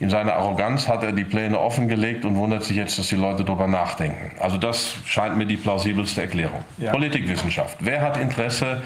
In 0.00 0.10
seiner 0.10 0.34
Arroganz 0.34 0.86
hat 0.86 1.02
er 1.02 1.12
die 1.12 1.24
Pläne 1.24 1.58
offengelegt 1.58 2.24
und 2.24 2.36
wundert 2.36 2.62
sich 2.62 2.76
jetzt, 2.76 2.98
dass 2.98 3.08
die 3.08 3.16
Leute 3.16 3.44
darüber 3.44 3.66
nachdenken. 3.66 4.30
Also 4.38 4.56
das 4.56 4.94
scheint 5.04 5.36
mir 5.36 5.46
die 5.46 5.56
plausibelste 5.56 6.20
Erklärung. 6.20 6.64
Ja. 6.76 6.92
Politikwissenschaft. 6.92 7.78
Wer 7.80 8.00
hat 8.02 8.16
Interesse 8.16 8.82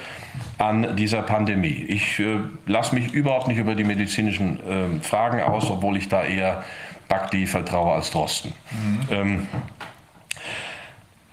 an 0.62 0.96
dieser 0.96 1.22
Pandemie. 1.22 1.84
Ich 1.88 2.20
äh, 2.20 2.38
lasse 2.66 2.94
mich 2.94 3.12
überhaupt 3.12 3.48
nicht 3.48 3.58
über 3.58 3.74
die 3.74 3.84
medizinischen 3.84 4.60
äh, 4.60 5.02
Fragen 5.02 5.40
aus, 5.42 5.68
obwohl 5.70 5.96
ich 5.96 6.08
da 6.08 6.24
eher 6.24 6.62
Bakti 7.08 7.46
vertraue 7.46 7.94
als 7.94 8.10
Drosten. 8.10 8.52
Mhm. 8.70 9.00
Ähm, 9.10 9.48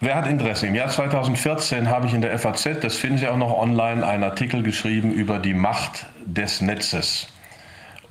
Wer 0.01 0.15
hat 0.15 0.27
Interesse? 0.27 0.65
Im 0.67 0.75
Jahr 0.75 0.87
2014 0.87 1.89
habe 1.89 2.07
ich 2.07 2.13
in 2.13 2.21
der 2.21 2.37
FAZ, 2.39 2.79
das 2.81 2.95
finden 2.95 3.17
Sie 3.17 3.27
auch 3.27 3.35
noch 3.35 3.51
online, 3.51 4.07
einen 4.07 4.23
Artikel 4.23 4.63
geschrieben 4.63 5.11
über 5.11 5.39
die 5.39 5.53
Macht 5.53 6.05
des 6.25 6.61
Netzes 6.61 7.27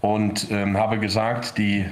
und 0.03 0.51
ähm, 0.51 0.77
habe 0.77 0.99
gesagt, 0.99 1.57
die 1.57 1.87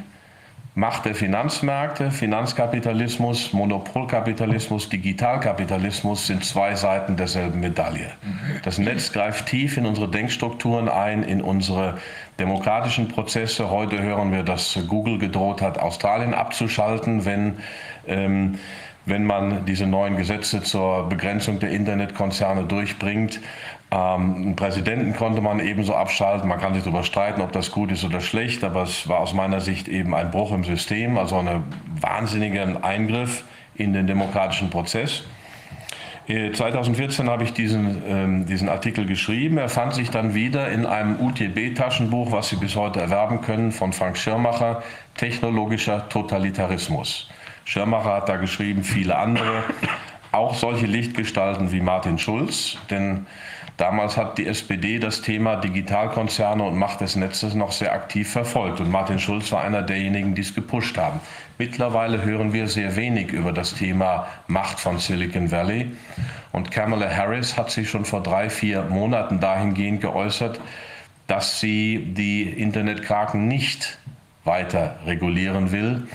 Macht 0.78 1.06
der 1.06 1.14
Finanzmärkte, 1.14 2.10
Finanzkapitalismus, 2.10 3.54
Monopolkapitalismus, 3.54 4.90
Digitalkapitalismus 4.90 6.26
sind 6.26 6.44
zwei 6.44 6.74
Seiten 6.74 7.16
derselben 7.16 7.60
Medaille. 7.60 8.10
Das 8.62 8.76
Netz 8.76 9.10
greift 9.10 9.46
tief 9.46 9.78
in 9.78 9.86
unsere 9.86 10.10
Denkstrukturen 10.10 10.90
ein, 10.90 11.22
in 11.22 11.40
unsere 11.40 11.96
demokratischen 12.38 13.08
Prozesse. 13.08 13.70
Heute 13.70 14.02
hören 14.02 14.32
wir, 14.32 14.42
dass 14.42 14.78
Google 14.86 15.16
gedroht 15.16 15.62
hat, 15.62 15.78
Australien 15.78 16.34
abzuschalten, 16.34 17.24
wenn 17.24 17.54
ähm, 18.06 18.58
wenn 19.06 19.24
man 19.24 19.64
diese 19.64 19.86
neuen 19.86 20.16
Gesetze 20.16 20.62
zur 20.62 21.08
Begrenzung 21.08 21.60
der 21.60 21.70
Internetkonzerne 21.70 22.64
durchbringt. 22.64 23.40
Ähm, 23.90 24.34
einen 24.34 24.56
Präsidenten 24.56 25.14
konnte 25.14 25.40
man 25.40 25.60
ebenso 25.60 25.94
abschalten. 25.94 26.48
Man 26.48 26.58
kann 26.58 26.74
sich 26.74 26.82
darüber 26.82 27.04
streiten, 27.04 27.40
ob 27.40 27.52
das 27.52 27.70
gut 27.70 27.92
ist 27.92 28.04
oder 28.04 28.20
schlecht, 28.20 28.64
aber 28.64 28.82
es 28.82 29.08
war 29.08 29.20
aus 29.20 29.32
meiner 29.32 29.60
Sicht 29.60 29.88
eben 29.88 30.14
ein 30.14 30.30
Bruch 30.30 30.52
im 30.52 30.64
System, 30.64 31.18
also 31.18 31.38
ein 31.38 31.64
wahnsinniger 32.00 32.84
Eingriff 32.84 33.44
in 33.76 33.92
den 33.92 34.06
demokratischen 34.06 34.70
Prozess. 34.70 35.24
2014 36.26 37.26
äh, 37.26 37.30
habe 37.30 37.44
ich 37.44 37.52
diesen, 37.52 38.02
ähm, 38.08 38.46
diesen 38.46 38.68
Artikel 38.68 39.06
geschrieben. 39.06 39.58
Er 39.58 39.68
fand 39.68 39.94
sich 39.94 40.10
dann 40.10 40.34
wieder 40.34 40.68
in 40.70 40.84
einem 40.84 41.20
UTB-Taschenbuch, 41.20 42.32
was 42.32 42.48
Sie 42.48 42.56
bis 42.56 42.74
heute 42.74 43.00
erwerben 43.00 43.42
können, 43.42 43.70
von 43.70 43.92
Frank 43.92 44.18
Schirmacher, 44.18 44.82
Technologischer 45.16 46.08
Totalitarismus. 46.08 47.30
Schirmacher 47.64 48.14
hat 48.14 48.28
da 48.28 48.36
geschrieben, 48.36 48.82
viele 48.82 49.16
andere, 49.16 49.62
auch 50.32 50.54
solche 50.54 50.86
Lichtgestalten 50.86 51.70
wie 51.70 51.80
Martin 51.80 52.18
Schulz, 52.18 52.78
denn 52.90 53.26
damals 53.76 54.16
hat 54.16 54.38
die 54.38 54.46
SPD 54.46 54.98
das 54.98 55.22
Thema 55.22 55.56
Digitalkonzerne 55.56 56.62
und 56.62 56.76
Macht 56.76 57.00
des 57.00 57.16
Netzes 57.16 57.54
noch 57.54 57.72
sehr 57.72 57.92
aktiv 57.92 58.30
verfolgt. 58.30 58.80
Und 58.80 58.90
Martin 58.90 59.18
Schulz 59.18 59.52
war 59.52 59.62
einer 59.62 59.82
derjenigen, 59.82 60.34
die 60.34 60.42
es 60.42 60.54
gepusht 60.54 60.98
haben. 60.98 61.20
Mittlerweile 61.58 62.22
hören 62.22 62.52
wir 62.52 62.68
sehr 62.68 62.96
wenig 62.96 63.32
über 63.32 63.52
das 63.52 63.74
Thema 63.74 64.26
Macht 64.46 64.78
von 64.78 64.98
Silicon 64.98 65.50
Valley. 65.50 65.90
Und 66.52 66.70
Kamala 66.70 67.10
Harris 67.10 67.56
hat 67.56 67.70
sich 67.70 67.88
schon 67.88 68.04
vor 68.04 68.22
drei, 68.22 68.50
vier 68.50 68.82
Monaten 68.82 69.40
dahingehend 69.40 70.00
geäußert, 70.00 70.60
dass 71.26 71.60
sie 71.60 72.12
die 72.14 72.42
Internetkraken 72.42 73.48
nicht 73.48 73.98
weiter 74.44 74.96
regulieren 75.06 75.72
will, 75.72 76.06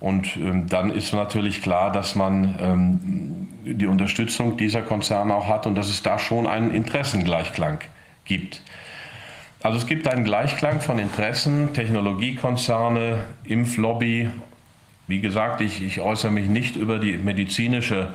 und 0.00 0.36
ähm, 0.36 0.66
dann 0.66 0.90
ist 0.90 1.12
natürlich 1.12 1.62
klar, 1.62 1.92
dass 1.92 2.14
man 2.14 2.56
ähm, 2.58 3.48
die 3.64 3.86
Unterstützung 3.86 4.56
dieser 4.56 4.80
Konzerne 4.80 5.34
auch 5.34 5.46
hat 5.46 5.66
und 5.66 5.74
dass 5.74 5.88
es 5.88 6.02
da 6.02 6.18
schon 6.18 6.46
einen 6.46 6.74
Interessengleichklang 6.74 7.80
gibt. 8.24 8.62
Also 9.62 9.76
es 9.76 9.86
gibt 9.86 10.08
einen 10.08 10.24
Gleichklang 10.24 10.80
von 10.80 10.98
Interessen, 10.98 11.74
Technologiekonzerne, 11.74 13.24
Impflobby. 13.44 14.30
Wie 15.06 15.20
gesagt, 15.20 15.60
ich, 15.60 15.82
ich 15.82 16.00
äußere 16.00 16.30
mich 16.30 16.48
nicht 16.48 16.76
über 16.76 16.98
die 16.98 17.18
medizinische 17.18 18.14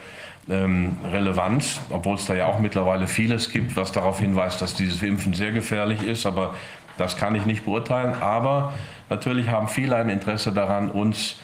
ähm, 0.50 0.98
Relevanz, 1.12 1.82
obwohl 1.92 2.16
es 2.16 2.26
da 2.26 2.34
ja 2.34 2.48
auch 2.48 2.58
mittlerweile 2.58 3.06
vieles 3.06 3.52
gibt, 3.52 3.76
was 3.76 3.92
darauf 3.92 4.20
hinweist, 4.20 4.60
dass 4.60 4.74
dieses 4.74 5.04
Impfen 5.04 5.36
sehr 5.36 5.52
gefährlich 5.52 6.02
ist, 6.02 6.26
aber 6.26 6.56
das 6.98 7.16
kann 7.16 7.36
ich 7.36 7.46
nicht 7.46 7.66
beurteilen. 7.66 8.16
Aber 8.22 8.74
natürlich 9.10 9.50
haben 9.50 9.68
viele 9.68 9.98
ein 9.98 10.10
Interesse 10.10 10.52
daran, 10.52 10.90
uns 10.90 11.38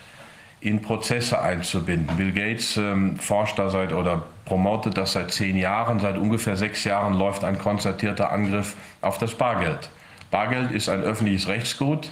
in 0.62 0.82
Prozesse 0.82 1.42
einzubinden. 1.42 2.16
Bill 2.16 2.32
Gates 2.32 2.78
ähm, 2.78 3.18
forscht 3.18 3.58
da 3.58 3.70
seit 3.70 3.92
oder 3.94 4.24
promotet 4.46 4.96
das 4.96 5.14
seit 5.14 5.32
zehn 5.32 5.58
Jahren. 5.58 6.00
Seit 6.00 6.18
ungefähr 6.18 6.56
sechs 6.56 6.84
Jahren 6.84 7.16
läuft 7.16 7.44
ein 7.44 7.58
konzertierter 7.58 8.32
Angriff 8.32 8.76
auf 9.02 9.18
das 9.18 9.34
Bargeld. 9.34 9.90
Bargeld 10.30 10.72
ist 10.72 10.88
ein 10.88 11.02
öffentliches 11.02 11.48
Rechtsgut, 11.48 12.12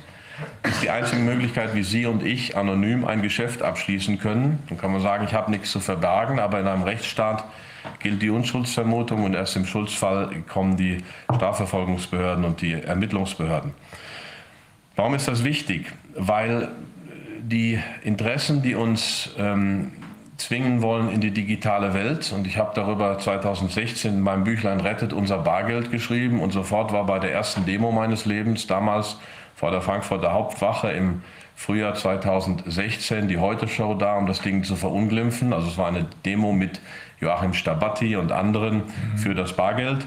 ist 0.64 0.82
die 0.82 0.90
einzige 0.90 1.22
Möglichkeit, 1.22 1.76
wie 1.76 1.84
Sie 1.84 2.06
und 2.06 2.24
ich 2.24 2.58
anonym 2.58 3.06
ein 3.06 3.22
Geschäft 3.22 3.62
abschließen 3.62 4.20
können. 4.20 4.64
Dann 4.68 4.78
kann 4.78 4.92
man 4.92 5.02
sagen, 5.02 5.26
ich 5.26 5.34
habe 5.34 5.52
nichts 5.52 5.72
zu 5.72 5.80
verbergen, 5.80 6.40
aber 6.40 6.60
in 6.60 6.68
einem 6.68 6.84
Rechtsstaat 6.84 7.44
gilt 8.00 8.22
die 8.22 8.30
Unschuldsvermutung 8.30 9.24
und 9.24 9.36
erst 9.36 9.56
im 9.56 9.66
Schuldsfall 9.66 10.30
kommen 10.48 10.76
die 10.76 11.04
Strafverfolgungsbehörden 11.34 12.44
und 12.46 12.62
die 12.62 12.74
Ermittlungsbehörden. 12.74 13.74
Warum 14.96 15.14
ist 15.14 15.28
das 15.28 15.44
wichtig? 15.44 15.94
Weil 16.16 16.70
die 17.42 17.80
Interessen, 18.04 18.62
die 18.62 18.76
uns 18.76 19.32
ähm, 19.38 19.92
zwingen 20.38 20.82
wollen 20.82 21.10
in 21.10 21.22
die 21.22 21.32
digitale 21.32 21.94
Welt. 21.94 22.32
Und 22.34 22.48
ich 22.48 22.58
habe 22.58 22.72
darüber 22.74 23.18
2016 23.18 24.14
in 24.16 24.22
meinem 24.22 24.44
Büchlein 24.44 24.80
Rettet 24.80 25.14
unser 25.14 25.40
Bargeld 25.40 25.92
geschrieben 25.92 26.40
und 26.40 26.52
sofort 26.52 26.94
war 26.94 27.06
bei 27.06 27.20
der 27.20 27.32
ersten 27.32 27.66
Demo 27.66 27.92
meines 27.92 28.26
Lebens, 28.26 28.68
damals 28.68 29.18
vor 29.56 29.72
der 29.72 29.82
Frankfurter 29.82 30.32
Hauptwache 30.32 30.92
im 30.92 31.22
Frühjahr 31.56 31.94
2016, 31.94 33.28
die 33.28 33.38
Heute-Show 33.38 33.96
da, 33.96 34.16
um 34.16 34.26
das 34.26 34.42
Ding 34.42 34.64
zu 34.64 34.78
verunglimpfen. 34.78 35.52
Also 35.52 35.68
es 35.68 35.78
war 35.78 35.88
eine 35.88 36.06
Demo 36.26 36.54
mit 36.54 36.80
Joachim 37.20 37.54
Stabatti 37.54 38.16
und 38.16 38.32
anderen 38.32 38.84
für 39.18 39.36
das 39.36 39.54
Bargeld. 39.54 40.06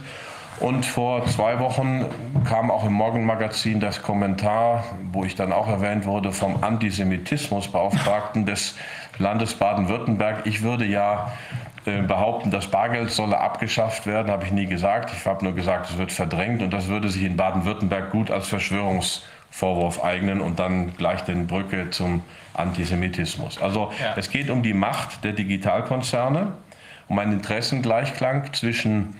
Und 0.62 0.86
vor 0.86 1.26
zwei 1.26 1.58
Wochen 1.58 2.06
kam 2.44 2.70
auch 2.70 2.86
im 2.86 2.92
Morgenmagazin 2.92 3.80
das 3.80 4.00
Kommentar, 4.00 4.84
wo 5.10 5.24
ich 5.24 5.34
dann 5.34 5.52
auch 5.52 5.66
erwähnt 5.66 6.06
wurde, 6.06 6.30
vom 6.30 6.62
Antisemitismusbeauftragten 6.62 8.46
des 8.46 8.76
Landes 9.18 9.54
Baden-Württemberg. 9.54 10.46
Ich 10.46 10.62
würde 10.62 10.84
ja 10.84 11.32
äh, 11.84 12.02
behaupten, 12.02 12.52
das 12.52 12.68
Bargeld 12.68 13.10
solle 13.10 13.40
abgeschafft 13.40 14.06
werden, 14.06 14.30
habe 14.30 14.44
ich 14.44 14.52
nie 14.52 14.66
gesagt. 14.66 15.10
Ich 15.12 15.26
habe 15.26 15.44
nur 15.44 15.52
gesagt, 15.52 15.90
es 15.90 15.98
wird 15.98 16.12
verdrängt 16.12 16.62
und 16.62 16.72
das 16.72 16.86
würde 16.86 17.08
sich 17.08 17.24
in 17.24 17.36
Baden-Württemberg 17.36 18.12
gut 18.12 18.30
als 18.30 18.46
Verschwörungsvorwurf 18.46 20.04
eignen 20.04 20.40
und 20.40 20.60
dann 20.60 20.96
gleich 20.96 21.22
den 21.22 21.48
Brücke 21.48 21.90
zum 21.90 22.22
Antisemitismus. 22.54 23.60
Also 23.60 23.90
ja. 24.00 24.14
es 24.16 24.30
geht 24.30 24.48
um 24.48 24.62
die 24.62 24.74
Macht 24.74 25.24
der 25.24 25.32
Digitalkonzerne, 25.32 26.52
um 27.08 27.18
einen 27.18 27.32
Interessengleichklang 27.32 28.52
zwischen 28.52 29.18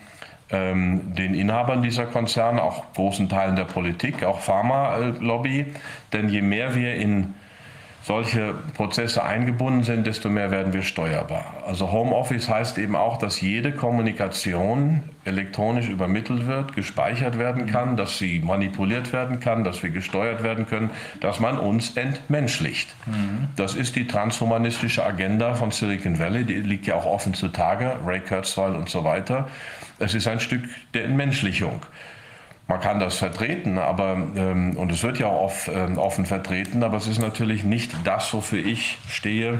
ähm, 0.52 1.14
den 1.14 1.34
Inhabern 1.34 1.82
dieser 1.82 2.06
Konzerne, 2.06 2.62
auch 2.62 2.92
großen 2.94 3.28
Teilen 3.28 3.56
der 3.56 3.64
Politik, 3.64 4.24
auch 4.24 4.40
Pharmalobby. 4.40 5.66
Denn 6.12 6.28
je 6.28 6.42
mehr 6.42 6.74
wir 6.74 6.94
in 6.94 7.34
solche 8.02 8.54
Prozesse 8.74 9.22
eingebunden 9.22 9.84
sind, 9.84 10.06
desto 10.06 10.28
mehr 10.28 10.50
werden 10.50 10.72
wir 10.72 10.82
steuerbar. 10.82 11.54
Also 11.66 11.92
Homeoffice 11.92 12.48
heißt 12.48 12.78
eben 12.78 12.96
auch, 12.96 13.16
dass 13.16 13.40
jede 13.40 13.72
Kommunikation 13.72 15.02
elektronisch 15.24 15.88
übermittelt 15.88 16.48
wird, 16.48 16.74
gespeichert 16.74 17.38
werden 17.38 17.66
kann, 17.66 17.96
dass 17.96 18.18
sie 18.18 18.40
manipuliert 18.40 19.12
werden 19.12 19.38
kann, 19.38 19.62
dass 19.62 19.82
wir 19.84 19.90
gesteuert 19.90 20.42
werden 20.42 20.66
können, 20.66 20.90
dass 21.20 21.38
man 21.38 21.58
uns 21.58 21.96
entmenschlicht. 21.96 22.94
Mhm. 23.06 23.48
Das 23.54 23.76
ist 23.76 23.94
die 23.94 24.08
transhumanistische 24.08 25.04
Agenda 25.04 25.54
von 25.54 25.70
Silicon 25.70 26.18
Valley, 26.18 26.44
die 26.44 26.54
liegt 26.54 26.86
ja 26.86 26.96
auch 26.96 27.06
offen 27.06 27.34
zutage, 27.34 27.96
Ray 28.04 28.20
Kurzweil 28.20 28.74
und 28.74 28.88
so 28.88 29.04
weiter. 29.04 29.48
Es 30.00 30.14
ist 30.14 30.26
ein 30.26 30.40
Stück 30.40 30.62
der 30.94 31.04
Entmenschlichung. 31.04 31.82
Man 32.68 32.80
kann 32.80 33.00
das 33.00 33.16
vertreten, 33.16 33.78
aber 33.78 34.16
ähm, 34.36 34.76
und 34.76 34.92
es 34.92 35.02
wird 35.02 35.18
ja 35.18 35.26
auch 35.26 35.42
oft, 35.42 35.68
ähm, 35.68 35.98
offen 35.98 36.26
vertreten, 36.26 36.82
aber 36.82 36.96
es 36.96 37.06
ist 37.06 37.18
natürlich 37.18 37.64
nicht 37.64 37.92
das, 38.04 38.32
wofür 38.32 38.64
ich 38.64 38.98
stehe 39.08 39.58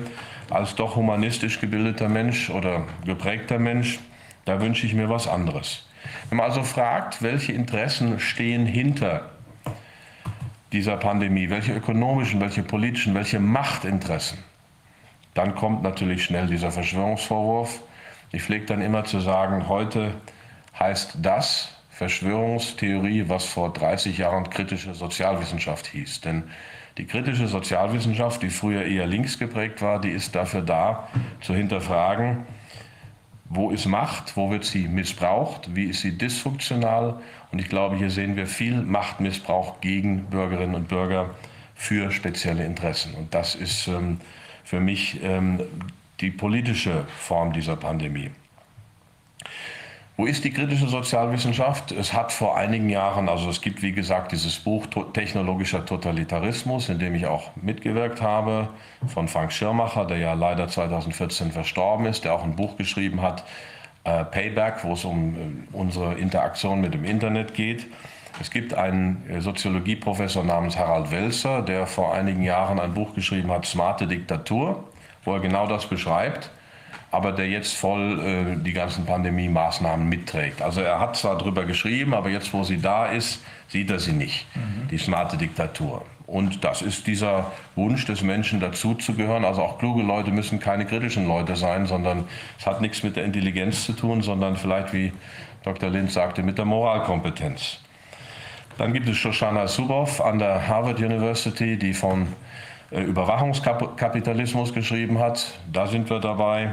als 0.51 0.75
doch 0.75 0.97
humanistisch 0.97 1.61
gebildeter 1.61 2.09
Mensch 2.09 2.51
oder 2.51 2.85
geprägter 3.05 3.59
Mensch. 3.59 3.99
Da 4.45 4.61
wünsche 4.61 4.87
ich 4.87 4.95
mir 4.95 5.09
was 5.09 5.29
anderes. 5.29 5.87
Wenn 6.29 6.39
man 6.39 6.47
also 6.47 6.63
fragt, 6.63 7.23
welche 7.23 7.53
Interessen 7.53 8.19
stehen 8.19 8.67
hinter 8.67 9.31
dieser 10.73 10.97
Pandemie, 10.97 11.51
welche 11.51 11.75
ökonomischen, 11.75 12.41
welche 12.41 12.63
politischen, 12.63 13.15
welche 13.15 13.39
Machtinteressen, 13.39 14.39
dann 15.35 15.55
kommt 15.55 15.83
natürlich 15.83 16.25
schnell 16.25 16.47
dieser 16.47 16.71
Verschwörungsvorwurf. 16.71 17.83
Ich 18.33 18.43
pflege 18.43 18.67
dann 18.67 18.81
immer 18.81 19.05
zu 19.05 19.21
sagen, 19.21 19.69
heute 19.69 20.15
heißt 20.79 21.19
das 21.21 21.77
Verschwörungstheorie, 21.93 23.29
was 23.29 23.45
vor 23.45 23.73
30 23.73 24.19
Jahren 24.19 24.49
kritische 24.49 24.95
Sozialwissenschaft 24.95 25.87
hieß. 25.87 26.23
Denn 26.23 26.45
die 26.99 27.07
kritische 27.07 27.47
Sozialwissenschaft, 27.49 28.43
die 28.43 28.49
früher 28.49 28.85
eher 28.85 29.07
links 29.07 29.39
geprägt 29.39 29.83
war, 29.83 30.01
die 30.01 30.11
ist 30.11 30.35
dafür 30.35 30.63
da, 30.63 31.09
zu 31.41 31.55
hinterfragen, 31.55 32.47
wo 33.45 33.71
ist 33.71 33.87
Macht, 33.87 34.37
wo 34.37 34.51
wird 34.51 34.65
sie 34.65 34.89
missbraucht, 34.89 35.75
wie 35.75 35.85
ist 35.85 36.01
sie 36.01 36.17
dysfunktional. 36.17 37.21
Und 37.53 37.59
ich 37.59 37.69
glaube, 37.69 37.97
hier 37.97 38.11
sehen 38.11 38.37
wir 38.37 38.47
viel 38.47 38.81
Machtmissbrauch 38.81 39.81
gegen 39.81 40.25
Bürgerinnen 40.25 40.75
und 40.75 40.89
Bürger 40.89 41.35
für 41.75 42.11
spezielle 42.11 42.65
Interessen. 42.65 43.15
Und 43.15 43.35
das 43.35 43.55
ist 43.55 43.87
ähm, 43.89 44.19
für 44.65 44.81
mich 44.81 45.23
ähm, 45.23 45.61
die 46.21 46.31
politische 46.31 47.05
Form 47.19 47.53
dieser 47.53 47.77
Pandemie. 47.77 48.31
Wo 50.19 50.27
ist 50.27 50.45
die 50.45 50.51
kritische 50.51 50.89
Sozialwissenschaft? 50.89 51.91
Es 51.91 52.13
hat 52.13 52.33
vor 52.33 52.59
einigen 52.59 52.91
Jahren, 52.91 53.31
also 53.31 53.49
es 53.49 53.63
gibt 53.63 53.81
wie 53.81 53.93
gesagt 53.93 54.33
dieses 54.33 54.59
Buch 54.59 54.87
Technologischer 55.15 55.87
Totalitarismus, 55.87 56.91
in 56.91 56.99
dem 56.99 57.15
ich 57.15 57.25
auch 57.25 57.51
mitgewirkt 57.57 58.21
habe, 58.21 58.69
von 59.07 59.27
Frank 59.27 59.53
Schirmacher, 59.53 60.05
der 60.05 60.19
ja 60.19 60.35
leider 60.35 60.69
2014 60.69 61.51
verstorben 61.51 62.05
ist, 62.05 62.25
der 62.25 62.35
auch 62.35 62.45
ein 62.45 62.57
Buch 62.57 62.77
geschrieben 62.77 63.23
hat, 63.23 63.45
äh, 64.05 64.25
Payback, 64.25 64.85
wo 64.85 64.93
es 64.93 65.05
um 65.07 65.35
äh, 65.35 65.77
unsere 65.77 66.15
Interaktion 66.15 66.83
mit 66.83 66.93
dem 66.93 67.07
Internet 67.07 67.55
geht. 67.55 67.87
Es 68.39 68.51
gibt 68.51 68.75
einen 68.75 69.23
äh, 69.31 69.41
Soziologieprofessor 69.41 70.45
namens 70.45 70.77
Harald 70.77 71.11
Welzer, 71.11 71.63
der 71.63 71.87
vor 71.87 72.15
einigen 72.15 72.43
Jahren 72.43 72.79
ein 72.81 72.93
Buch 72.93 73.15
geschrieben 73.15 73.51
hat, 73.51 73.65
Smarte 73.65 74.07
Diktatur, 74.07 74.85
wo 75.25 75.33
er 75.33 75.41
genau 75.41 75.67
das 75.67 75.87
beschreibt 75.87 76.51
aber 77.13 77.33
der 77.33 77.47
jetzt 77.49 77.75
voll 77.75 78.21
äh, 78.21 78.57
die 78.57 78.73
ganzen 78.73 79.05
Pandemie-Maßnahmen 79.05 80.09
mitträgt. 80.09 80.63
Also 80.63 80.81
er 80.81 80.99
hat 80.99 81.15
zwar 81.17 81.37
drüber 81.37 81.67
geschrieben, 81.67 82.15
aber 82.15 82.31
jetzt, 82.31 82.53
wo 82.55 82.65
sie 82.65 82.81
da 82.81 83.07
ist, 83.07 83.45
sieht 83.69 83.91
er 83.91 83.99
sie 83.99 84.13
nicht, 84.13 84.47
mhm. 84.57 84.89
die 84.89 84.99
smarte 84.99 85.37
Diktatur. 85.37 86.05
Und 86.27 86.65
das 86.65 86.81
ist 86.81 87.07
dieser 87.07 87.53
Wunsch 87.77 88.07
des 88.07 88.23
Menschen, 88.23 88.61
dazuzugehören. 88.61 89.45
Also 89.45 89.61
auch 89.61 89.79
kluge 89.79 90.03
Leute 90.03 90.31
müssen 90.31 90.59
keine 90.59 90.87
kritischen 90.87 91.29
Leute 91.29 91.55
sein, 91.55 91.85
sondern 91.85 92.25
es 92.59 92.67
hat 92.67 92.81
nichts 92.81 93.03
mit 93.03 93.17
der 93.17 93.25
Intelligenz 93.25 93.85
zu 93.85 93.93
tun, 93.93 94.23
sondern 94.23 94.57
vielleicht, 94.57 94.95
wie 94.95 95.13
Dr. 95.65 95.91
Lind 95.91 96.11
sagte, 96.11 96.43
mit 96.43 96.57
der 96.57 96.65
Moralkompetenz. 96.65 97.81
Dann 98.79 98.95
gibt 98.95 99.07
es 99.07 99.19
Shoshana 99.19 99.67
Zuboff 99.67 100.23
an 100.23 100.39
der 100.39 100.67
Harvard 100.67 100.99
University, 100.99 101.77
die 101.77 101.93
von 101.93 102.29
äh, 102.91 103.03
Überwachungskapitalismus 103.03 104.73
geschrieben 104.73 105.19
hat. 105.19 105.59
Da 105.71 105.87
sind 105.87 106.09
wir 106.09 106.19
dabei. 106.19 106.73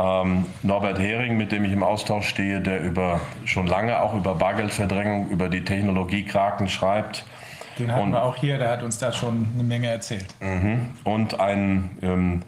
Ähm, 0.00 0.46
Norbert 0.62 0.98
Hering, 0.98 1.36
mit 1.36 1.52
dem 1.52 1.64
ich 1.64 1.72
im 1.72 1.82
Austausch 1.82 2.28
stehe, 2.28 2.60
der 2.60 2.80
über, 2.80 3.20
schon 3.44 3.66
lange 3.66 4.00
auch 4.00 4.14
über 4.14 4.34
Bargeldverdrängung, 4.34 5.28
über 5.28 5.48
die 5.48 5.62
Technologie 5.62 6.24
Kraken 6.24 6.68
schreibt. 6.68 7.24
Den 7.78 7.92
hatten 7.92 8.04
und, 8.04 8.12
wir 8.12 8.22
auch 8.22 8.36
hier, 8.36 8.56
der 8.58 8.70
hat 8.70 8.82
uns 8.82 8.98
da 8.98 9.12
schon 9.12 9.48
eine 9.54 9.62
Menge 9.62 9.88
erzählt. 9.88 10.26
Mhm. 10.40 10.90
Und 11.04 11.38
einen 11.38 11.98
ähm, 12.02 12.42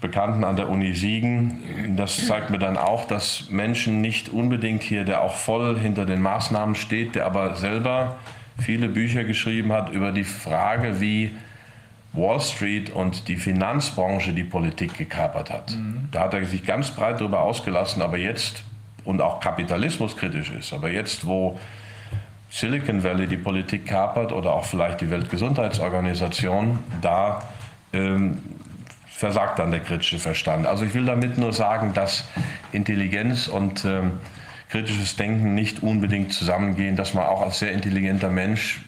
Bekannten 0.00 0.44
an 0.44 0.56
der 0.56 0.68
Uni 0.68 0.94
Siegen. 0.94 1.96
Das 1.96 2.26
zeigt 2.26 2.50
mir 2.50 2.58
dann 2.58 2.76
auch, 2.76 3.06
dass 3.06 3.48
Menschen 3.50 4.00
nicht 4.00 4.28
unbedingt 4.28 4.82
hier, 4.82 5.04
der 5.04 5.22
auch 5.22 5.34
voll 5.34 5.78
hinter 5.78 6.06
den 6.06 6.20
Maßnahmen 6.20 6.74
steht, 6.74 7.14
der 7.14 7.26
aber 7.26 7.54
selber 7.54 8.16
viele 8.58 8.88
Bücher 8.88 9.24
geschrieben 9.24 9.72
hat 9.72 9.90
über 9.90 10.12
die 10.12 10.24
Frage, 10.24 11.00
wie 11.00 11.32
Wall 12.16 12.40
Street 12.40 12.90
und 12.90 13.28
die 13.28 13.36
Finanzbranche 13.36 14.32
die 14.32 14.44
Politik 14.44 14.96
gekapert 14.96 15.50
hat. 15.50 15.76
Mhm. 15.76 16.08
Da 16.10 16.20
hat 16.20 16.34
er 16.34 16.44
sich 16.46 16.64
ganz 16.64 16.90
breit 16.90 17.20
darüber 17.20 17.42
ausgelassen, 17.42 18.02
aber 18.02 18.16
jetzt, 18.16 18.64
und 19.04 19.20
auch 19.20 19.40
kapitalismuskritisch 19.40 20.50
ist, 20.50 20.72
aber 20.72 20.90
jetzt, 20.90 21.26
wo 21.26 21.58
Silicon 22.50 23.02
Valley 23.02 23.26
die 23.26 23.36
Politik 23.36 23.86
kapert 23.86 24.32
oder 24.32 24.52
auch 24.54 24.64
vielleicht 24.64 25.00
die 25.00 25.10
Weltgesundheitsorganisation, 25.10 26.78
da 27.02 27.42
ähm, 27.92 28.38
versagt 29.08 29.58
dann 29.58 29.70
der 29.70 29.80
kritische 29.80 30.18
Verstand. 30.18 30.66
Also 30.66 30.84
ich 30.84 30.94
will 30.94 31.06
damit 31.06 31.38
nur 31.38 31.52
sagen, 31.52 31.92
dass 31.94 32.24
Intelligenz 32.72 33.48
und 33.48 33.84
ähm, 33.84 34.12
kritisches 34.68 35.16
Denken 35.16 35.54
nicht 35.54 35.82
unbedingt 35.82 36.32
zusammengehen, 36.32 36.96
dass 36.96 37.14
man 37.14 37.24
auch 37.24 37.42
als 37.42 37.58
sehr 37.58 37.72
intelligenter 37.72 38.30
Mensch 38.30 38.80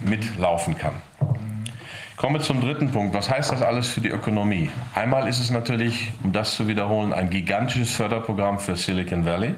mitlaufen 0.00 0.76
kann. 0.76 0.94
Kommen 2.16 2.36
wir 2.36 2.40
zum 2.40 2.62
dritten 2.62 2.90
Punkt. 2.90 3.14
Was 3.14 3.28
heißt 3.28 3.52
das 3.52 3.60
alles 3.60 3.90
für 3.90 4.00
die 4.00 4.08
Ökonomie? 4.08 4.70
Einmal 4.94 5.28
ist 5.28 5.38
es 5.38 5.50
natürlich, 5.50 6.12
um 6.24 6.32
das 6.32 6.54
zu 6.54 6.66
wiederholen, 6.66 7.12
ein 7.12 7.28
gigantisches 7.28 7.92
Förderprogramm 7.92 8.58
für 8.58 8.74
Silicon 8.74 9.26
Valley 9.26 9.54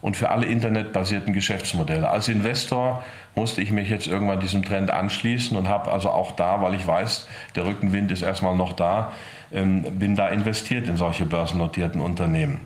und 0.00 0.16
für 0.16 0.28
alle 0.28 0.46
internetbasierten 0.46 1.32
Geschäftsmodelle. 1.32 2.10
Als 2.10 2.26
Investor 2.26 3.04
musste 3.36 3.62
ich 3.62 3.70
mich 3.70 3.90
jetzt 3.90 4.08
irgendwann 4.08 4.40
diesem 4.40 4.64
Trend 4.64 4.90
anschließen 4.90 5.56
und 5.56 5.68
habe 5.68 5.92
also 5.92 6.10
auch 6.10 6.32
da, 6.32 6.60
weil 6.60 6.74
ich 6.74 6.84
weiß, 6.84 7.28
der 7.54 7.64
Rückenwind 7.64 8.10
ist 8.10 8.22
erstmal 8.22 8.56
noch 8.56 8.72
da, 8.72 9.12
ähm, 9.52 9.82
bin 9.96 10.16
da 10.16 10.28
investiert 10.30 10.88
in 10.88 10.96
solche 10.96 11.26
börsennotierten 11.26 12.00
Unternehmen. 12.00 12.62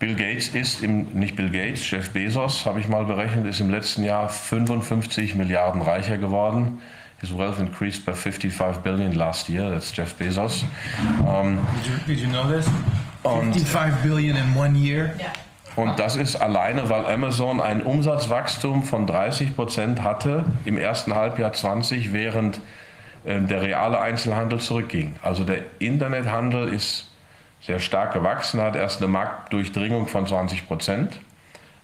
Bill 0.00 0.16
Gates 0.16 0.48
ist 0.48 0.82
im, 0.82 1.12
nicht 1.12 1.36
Bill 1.36 1.50
Gates, 1.50 1.88
Jeff 1.88 2.10
Bezos, 2.10 2.66
habe 2.66 2.80
ich 2.80 2.88
mal 2.88 3.04
berechnet, 3.04 3.46
ist 3.46 3.60
im 3.60 3.70
letzten 3.70 4.02
Jahr 4.02 4.28
55 4.28 5.36
Milliarden 5.36 5.80
reicher 5.80 6.18
geworden 6.18 6.80
his 7.22 7.32
wealth 7.32 7.60
increased 7.60 8.04
by 8.04 8.12
55 8.12 8.82
billion 8.82 9.16
last 9.16 9.48
year. 9.48 9.70
That's 9.70 9.92
Jeff 9.92 10.18
Bezos. 10.18 10.64
Um, 11.26 11.64
did, 11.76 11.86
you, 11.86 11.96
did 12.06 12.18
you 12.18 12.26
know 12.26 12.50
this? 12.50 12.68
55 13.22 14.02
billion 14.02 14.36
in 14.36 14.54
one 14.54 14.74
year? 14.74 15.14
Yeah. 15.18 15.32
Und 15.76 15.98
das 15.98 16.16
ist 16.16 16.36
alleine, 16.36 16.90
weil 16.90 17.06
Amazon 17.06 17.60
ein 17.60 17.82
Umsatzwachstum 17.82 18.82
von 18.82 19.06
30 19.06 19.56
Prozent 19.56 20.02
hatte 20.02 20.44
im 20.66 20.76
ersten 20.76 21.14
Halbjahr 21.14 21.52
20, 21.52 22.12
während 22.12 22.60
äh, 23.24 23.40
der 23.40 23.62
reale 23.62 23.98
Einzelhandel 23.98 24.60
zurückging. 24.60 25.14
Also 25.22 25.44
der 25.44 25.62
Internethandel 25.78 26.68
ist 26.68 27.08
sehr 27.62 27.78
stark 27.78 28.12
gewachsen, 28.12 28.60
hat 28.60 28.76
erst 28.76 29.00
eine 29.00 29.10
Marktdurchdringung 29.10 30.08
von 30.08 30.26
20 30.26 30.66
Prozent. 30.66 31.18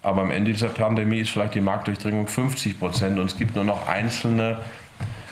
Aber 0.01 0.21
am 0.21 0.31
Ende 0.31 0.51
dieser 0.51 0.69
Pandemie 0.69 1.21
ist 1.21 1.31
vielleicht 1.31 1.55
die 1.55 1.61
Marktdurchdringung 1.61 2.27
50 2.27 2.79
Prozent 2.79 3.17
und 3.17 3.25
es 3.25 3.37
gibt 3.37 3.55
nur 3.55 3.63
noch 3.63 3.87
einzelne 3.87 4.59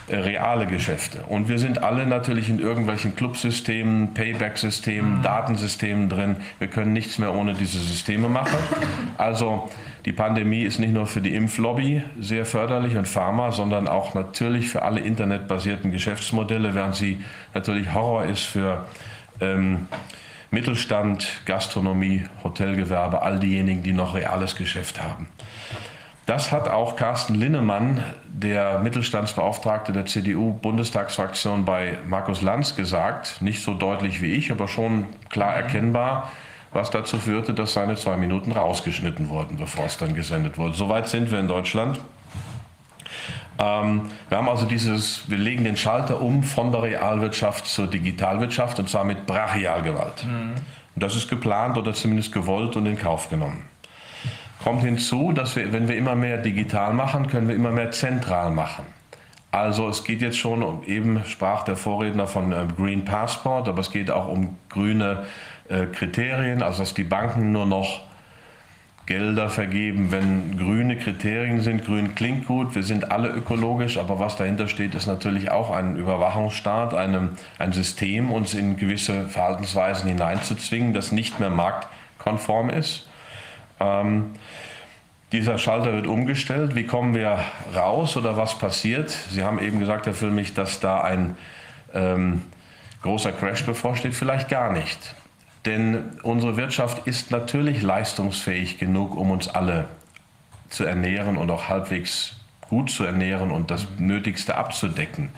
reale 0.10 0.68
Geschäfte. 0.68 1.24
Und 1.24 1.50
wir 1.50 1.60
sind 1.60 1.84
alle 1.84 2.06
natürlich 2.06 2.50
in 2.50 2.60
irgendwelchen 2.60 3.16
Clubsystemen, 3.16 4.14
Payback-Systemen, 4.14 5.18
mhm. 5.18 5.22
Datensystemen 5.22 6.10
drin. 6.10 6.38
Wir 6.60 6.68
können 6.68 6.94
nichts 6.94 7.18
mehr 7.18 7.34
ohne 7.34 7.54
diese 7.54 7.80
Systeme 7.80 8.30
machen. 8.30 8.58
Also 9.18 9.70
die 10.06 10.14
Pandemie 10.14 10.64
ist 10.64 10.80
nicht 10.80 10.94
nur 10.94 11.08
für 11.08 11.22
die 11.22 11.36
Impflobby 11.36 12.04
sehr 12.20 12.46
förderlich 12.46 12.96
und 12.96 13.08
Pharma, 13.08 13.52
sondern 13.52 13.88
auch 13.88 14.14
natürlich 14.14 14.70
für 14.70 14.84
alle 14.84 15.02
internetbasierten 15.02 15.92
Geschäftsmodelle, 15.92 16.74
während 16.74 16.96
sie 16.96 17.20
natürlich 17.54 17.94
Horror 17.94 18.26
ist 18.26 18.44
für 18.44 18.86
ähm, 19.42 19.88
Mittelstand, 20.50 21.42
Gastronomie, 21.46 22.24
Hotelgewerbe, 22.44 23.22
all 23.22 23.40
diejenigen, 23.40 23.84
die 23.84 23.92
noch 23.92 24.16
reales 24.16 24.56
Geschäft 24.56 25.04
haben. 25.04 25.28
Das 26.28 26.52
hat 26.52 26.68
auch 26.68 26.98
Carsten 26.98 27.36
Linnemann, 27.36 28.04
der 28.28 28.80
Mittelstandsbeauftragte 28.80 29.94
der 29.94 30.06
CDU-Bundestagsfraktion 30.06 31.64
bei 31.64 32.00
Markus 32.06 32.42
Lanz, 32.42 32.76
gesagt. 32.76 33.42
Nicht 33.42 33.64
so 33.64 33.74
deutlich 33.74 34.22
wie 34.22 34.34
ich, 34.34 34.52
aber 34.52 34.68
schon 34.68 35.06
klar 35.30 35.56
erkennbar, 35.56 36.30
was 36.74 36.90
dazu 36.90 37.18
führte, 37.18 37.54
dass 37.54 37.72
seine 37.72 37.96
zwei 37.96 38.18
Minuten 38.18 38.52
rausgeschnitten 38.52 39.30
wurden, 39.30 39.56
bevor 39.56 39.86
es 39.86 39.98
dann 39.98 40.16
gesendet 40.16 40.58
wurde. 40.58 40.74
Soweit 40.76 41.08
sind 41.08 41.32
wir 41.32 41.40
in 41.40 41.48
Deutschland. 41.48 42.02
Ähm, 43.58 44.12
wir 44.28 44.38
haben 44.38 44.50
also 44.50 44.66
dieses, 44.66 45.30
wir 45.30 45.38
legen 45.38 45.64
den 45.64 45.78
Schalter 45.78 46.22
um 46.22 46.44
von 46.44 46.74
der 46.74 46.84
Realwirtschaft 46.84 47.68
zur 47.68 47.88
Digitalwirtschaft 47.88 48.78
und 48.80 48.90
zwar 48.90 49.06
mit 49.06 49.26
Brachialgewalt. 49.28 50.26
Mhm. 50.26 50.56
Und 50.94 51.04
das 51.04 51.16
ist 51.16 51.30
geplant 51.30 51.78
oder 51.78 51.94
zumindest 51.94 52.34
gewollt 52.34 52.76
und 52.76 52.86
in 52.86 52.98
Kauf 52.98 53.30
genommen. 53.30 53.64
Kommt 54.68 54.84
hinzu, 54.84 55.32
dass 55.32 55.56
wir, 55.56 55.72
wenn 55.72 55.88
wir 55.88 55.96
immer 55.96 56.16
mehr 56.16 56.40
digital 56.40 56.92
machen, 56.94 57.28
können 57.28 57.48
wir 57.48 57.56
immer 57.56 57.72
mehr 57.72 57.92
zentral 57.92 58.52
machen. 58.52 58.84
Also 59.50 59.88
es 59.88 60.04
geht 60.04 60.22
jetzt 60.22 60.38
schon, 60.38 60.62
um, 60.62 60.84
eben 60.84 61.24
sprach 61.24 61.64
der 61.64 61.78
Vorredner 61.78 62.28
von 62.28 62.52
äh, 62.52 62.66
Green 62.76 63.06
Passport, 63.06 63.70
aber 63.70 63.80
es 63.80 63.92
geht 63.92 64.12
auch 64.12 64.28
um 64.28 64.58
grüne 64.68 65.24
äh, 65.70 65.86
Kriterien, 65.86 66.62
also 66.62 66.80
dass 66.80 66.94
die 66.94 67.06
Banken 67.06 67.54
nur 67.54 67.66
noch 67.66 68.02
Gelder 69.06 69.50
vergeben, 69.50 70.12
wenn 70.12 70.58
grüne 70.58 70.98
Kriterien 70.98 71.62
sind. 71.62 71.86
Grün 71.86 72.14
klingt 72.14 72.46
gut, 72.46 72.76
wir 72.76 72.84
sind 72.84 73.10
alle 73.10 73.30
ökologisch, 73.30 73.98
aber 73.98 74.20
was 74.20 74.36
dahinter 74.36 74.68
steht, 74.68 74.96
ist 74.96 75.08
natürlich 75.08 75.50
auch 75.50 75.72
ein 75.72 75.96
Überwachungsstaat, 75.96 76.94
eine, 76.94 77.30
ein 77.58 77.72
System, 77.72 78.34
uns 78.34 78.54
in 78.54 78.76
gewisse 78.76 79.30
Verhaltensweisen 79.30 80.10
hineinzuzwingen, 80.10 80.94
das 80.94 81.14
nicht 81.14 81.40
mehr 81.40 81.52
marktkonform 81.52 82.70
ist. 82.70 83.08
Ähm, 83.80 84.32
dieser 85.32 85.58
Schalter 85.58 85.94
wird 85.94 86.08
umgestellt. 86.08 86.76
Wie 86.76 86.86
kommen 86.86 87.14
wir 87.14 87.40
raus 87.76 88.16
oder 88.16 88.38
was 88.38 88.58
passiert? 88.58 89.10
Sie 89.10 89.44
haben 89.44 89.60
eben 89.60 89.80
gesagt, 89.80 90.06
Herr 90.06 90.14
Füllmich, 90.14 90.54
dass 90.54 90.80
da 90.80 91.02
ein 91.02 91.36
ähm, 91.94 92.44
großer 93.02 93.34
Crash 93.34 93.66
bevorsteht. 93.66 94.14
Vielleicht 94.14 94.50
gar 94.50 94.72
nicht. 94.72 95.16
Denn 95.66 96.12
unsere 96.24 96.56
Wirtschaft 96.56 97.08
ist 97.08 97.32
natürlich 97.32 97.82
leistungsfähig 97.82 98.78
genug, 98.78 99.18
um 99.18 99.32
uns 99.32 99.50
alle 99.50 99.90
zu 100.70 100.86
ernähren 100.86 101.38
und 101.38 101.52
auch 101.52 101.68
halbwegs 101.68 102.38
gut 102.62 102.90
zu 102.90 103.04
ernähren 103.04 103.52
und 103.52 103.70
das 103.70 103.88
Nötigste 103.98 104.56
abzudecken. 104.56 105.30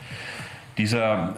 Dieser 0.78 1.34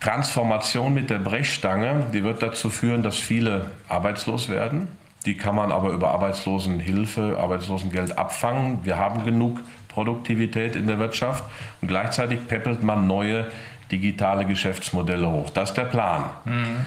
Transformation 0.00 0.92
mit 0.92 1.10
der 1.10 1.18
Brechstange, 1.18 2.06
die 2.12 2.24
wird 2.24 2.42
dazu 2.42 2.68
führen, 2.68 3.02
dass 3.02 3.16
viele 3.16 3.70
arbeitslos 3.88 4.48
werden 4.48 4.88
die 5.26 5.36
kann 5.36 5.54
man 5.54 5.70
aber 5.70 5.90
über 5.90 6.10
Arbeitslosenhilfe, 6.10 7.38
Arbeitslosengeld 7.38 8.16
abfangen. 8.16 8.84
Wir 8.84 8.98
haben 8.98 9.24
genug 9.24 9.60
Produktivität 9.88 10.76
in 10.76 10.86
der 10.86 10.98
Wirtschaft 10.98 11.44
und 11.80 11.88
gleichzeitig 11.88 12.46
peppelt 12.46 12.82
man 12.82 13.06
neue 13.06 13.46
digitale 13.90 14.44
Geschäftsmodelle 14.46 15.30
hoch. 15.30 15.50
Das 15.50 15.70
ist 15.70 15.76
der 15.76 15.84
Plan. 15.84 16.24
Mhm. 16.44 16.86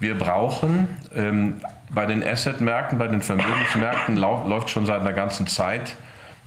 Wir 0.00 0.18
brauchen 0.18 0.88
ähm, 1.14 1.60
bei 1.90 2.06
den 2.06 2.22
Assetmärkten, 2.22 2.98
bei 2.98 3.08
den 3.08 3.22
Vermögensmärkten 3.22 4.16
läuft 4.16 4.68
schon 4.70 4.84
seit 4.84 5.00
einer 5.00 5.12
ganzen 5.12 5.46
Zeit 5.46 5.96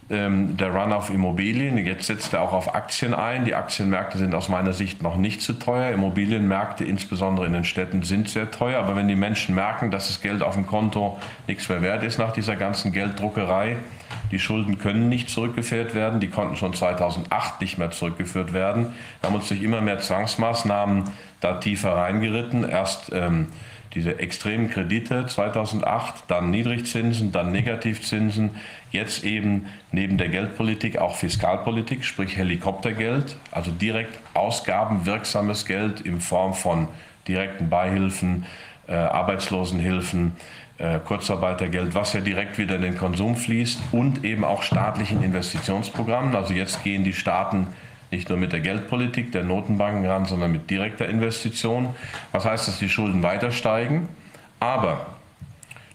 der 0.10 0.74
Run 0.74 0.94
auf 0.94 1.10
Immobilien. 1.10 1.78
Jetzt 1.78 2.08
setzt 2.08 2.34
er 2.34 2.42
auch 2.42 2.54
auf 2.54 2.74
Aktien 2.74 3.14
ein. 3.14 3.44
Die 3.44 3.56
Aktienmärkte 3.56 4.18
sind 4.18 4.34
aus 4.34 4.48
meiner 4.48 4.72
Sicht 4.72 5.02
noch 5.02 5.18
nicht 5.18 5.42
zu 5.42 5.52
teuer. 5.52 5.92
Immobilienmärkte, 5.92 6.86
insbesondere 6.86 7.46
in 7.46 7.52
den 7.52 7.66
Städten, 7.66 8.04
sind 8.04 8.30
sehr 8.30 8.50
teuer. 8.50 8.80
Aber 8.80 8.96
wenn 8.96 9.10
die 9.10 9.18
Menschen 9.18 9.54
merken, 9.54 9.92
dass 9.92 10.08
das 10.08 10.22
Geld 10.22 10.44
auf 10.44 10.54
dem 10.54 10.66
Konto 10.66 11.20
nichts 11.48 11.68
mehr 11.68 11.82
wert 11.82 12.04
ist 12.04 12.20
nach 12.20 12.32
dieser 12.32 12.56
ganzen 12.56 12.94
Gelddruckerei, 12.94 13.78
die 14.32 14.40
Schulden 14.40 14.78
können 14.78 15.10
nicht 15.10 15.30
zurückgeführt 15.30 15.94
werden, 15.94 16.22
die 16.22 16.30
konnten 16.30 16.56
schon 16.56 16.74
2008 16.74 17.60
nicht 17.60 17.78
mehr 17.78 17.92
zurückgeführt 17.92 18.54
werden. 18.54 18.94
Haben 19.22 19.36
uns 19.36 19.50
durch 19.50 19.62
immer 19.62 19.82
mehr 19.82 20.00
Zwangsmaßnahmen 20.00 21.04
da 21.42 21.56
tiefer 21.56 21.96
reingeritten. 21.96 22.68
Erst 22.68 23.12
ähm, 23.14 23.48
diese 23.94 24.20
extremen 24.20 24.70
Kredite 24.70 25.26
2008, 25.26 26.26
dann 26.28 26.52
Niedrigzinsen, 26.52 27.32
dann 27.32 27.52
Negativzinsen, 27.52 28.52
jetzt 28.92 29.24
eben 29.24 29.68
neben 29.92 30.18
der 30.18 30.30
Geldpolitik 30.30 30.98
auch 30.98 31.16
Fiskalpolitik, 31.16 32.04
sprich 32.04 32.38
Helikoptergeld, 32.38 33.38
also 33.52 33.72
direkt 33.72 34.20
ausgabenwirksames 34.34 35.66
Geld 35.66 36.02
in 36.02 36.22
Form 36.22 36.54
von 36.54 36.88
direkten 37.28 37.70
Beihilfen, 37.70 38.46
äh, 38.88 38.94
Arbeitslosenhilfen, 38.94 40.34
äh, 40.78 41.00
Kurzarbeitergeld, 41.00 41.96
was 41.96 42.14
ja 42.14 42.22
direkt 42.22 42.58
wieder 42.58 42.76
in 42.76 42.84
den 42.84 42.98
Konsum 42.98 43.36
fließt 43.36 43.80
und 43.92 44.24
eben 44.24 44.44
auch 44.44 44.62
staatlichen 44.62 45.24
Investitionsprogrammen. 45.24 46.36
Also 46.36 46.54
jetzt 46.54 46.84
gehen 46.84 47.04
die 47.04 47.14
Staaten 47.14 47.68
nicht 48.12 48.30
nur 48.30 48.38
mit 48.38 48.54
der 48.54 48.62
Geldpolitik 48.62 49.32
der 49.32 49.44
Notenbanken 49.44 50.06
ran, 50.06 50.26
sondern 50.26 50.52
mit 50.52 50.70
direkter 50.70 51.08
Investition. 51.08 51.96
Was 52.32 52.46
heißt, 52.46 52.68
dass 52.68 52.80
die 52.80 52.90
Schulden 52.90 53.24
weiter 53.24 53.52
steigen? 53.52 54.10
Aber 54.60 55.08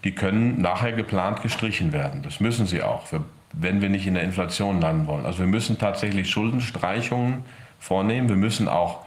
die 0.05 0.13
können 0.13 0.61
nachher 0.61 0.93
geplant 0.93 1.43
gestrichen 1.43 1.93
werden. 1.93 2.23
Das 2.23 2.41
müssen 2.41 2.67
sie 2.67 2.83
auch, 2.83 3.07
wenn 3.53 3.81
wir 3.81 3.89
nicht 3.89 4.07
in 4.07 4.15
der 4.15 4.23
Inflation 4.25 4.81
landen 4.81 5.07
wollen. 5.07 5.25
Also 5.25 5.41
wir 5.41 5.47
müssen 5.47 5.79
tatsächlich 5.79 6.31
Schuldenstreichungen 6.31 7.45
vornehmen. 7.79 8.29
Wir 8.29 8.37
müssen 8.37 8.69
auch 8.69 9.05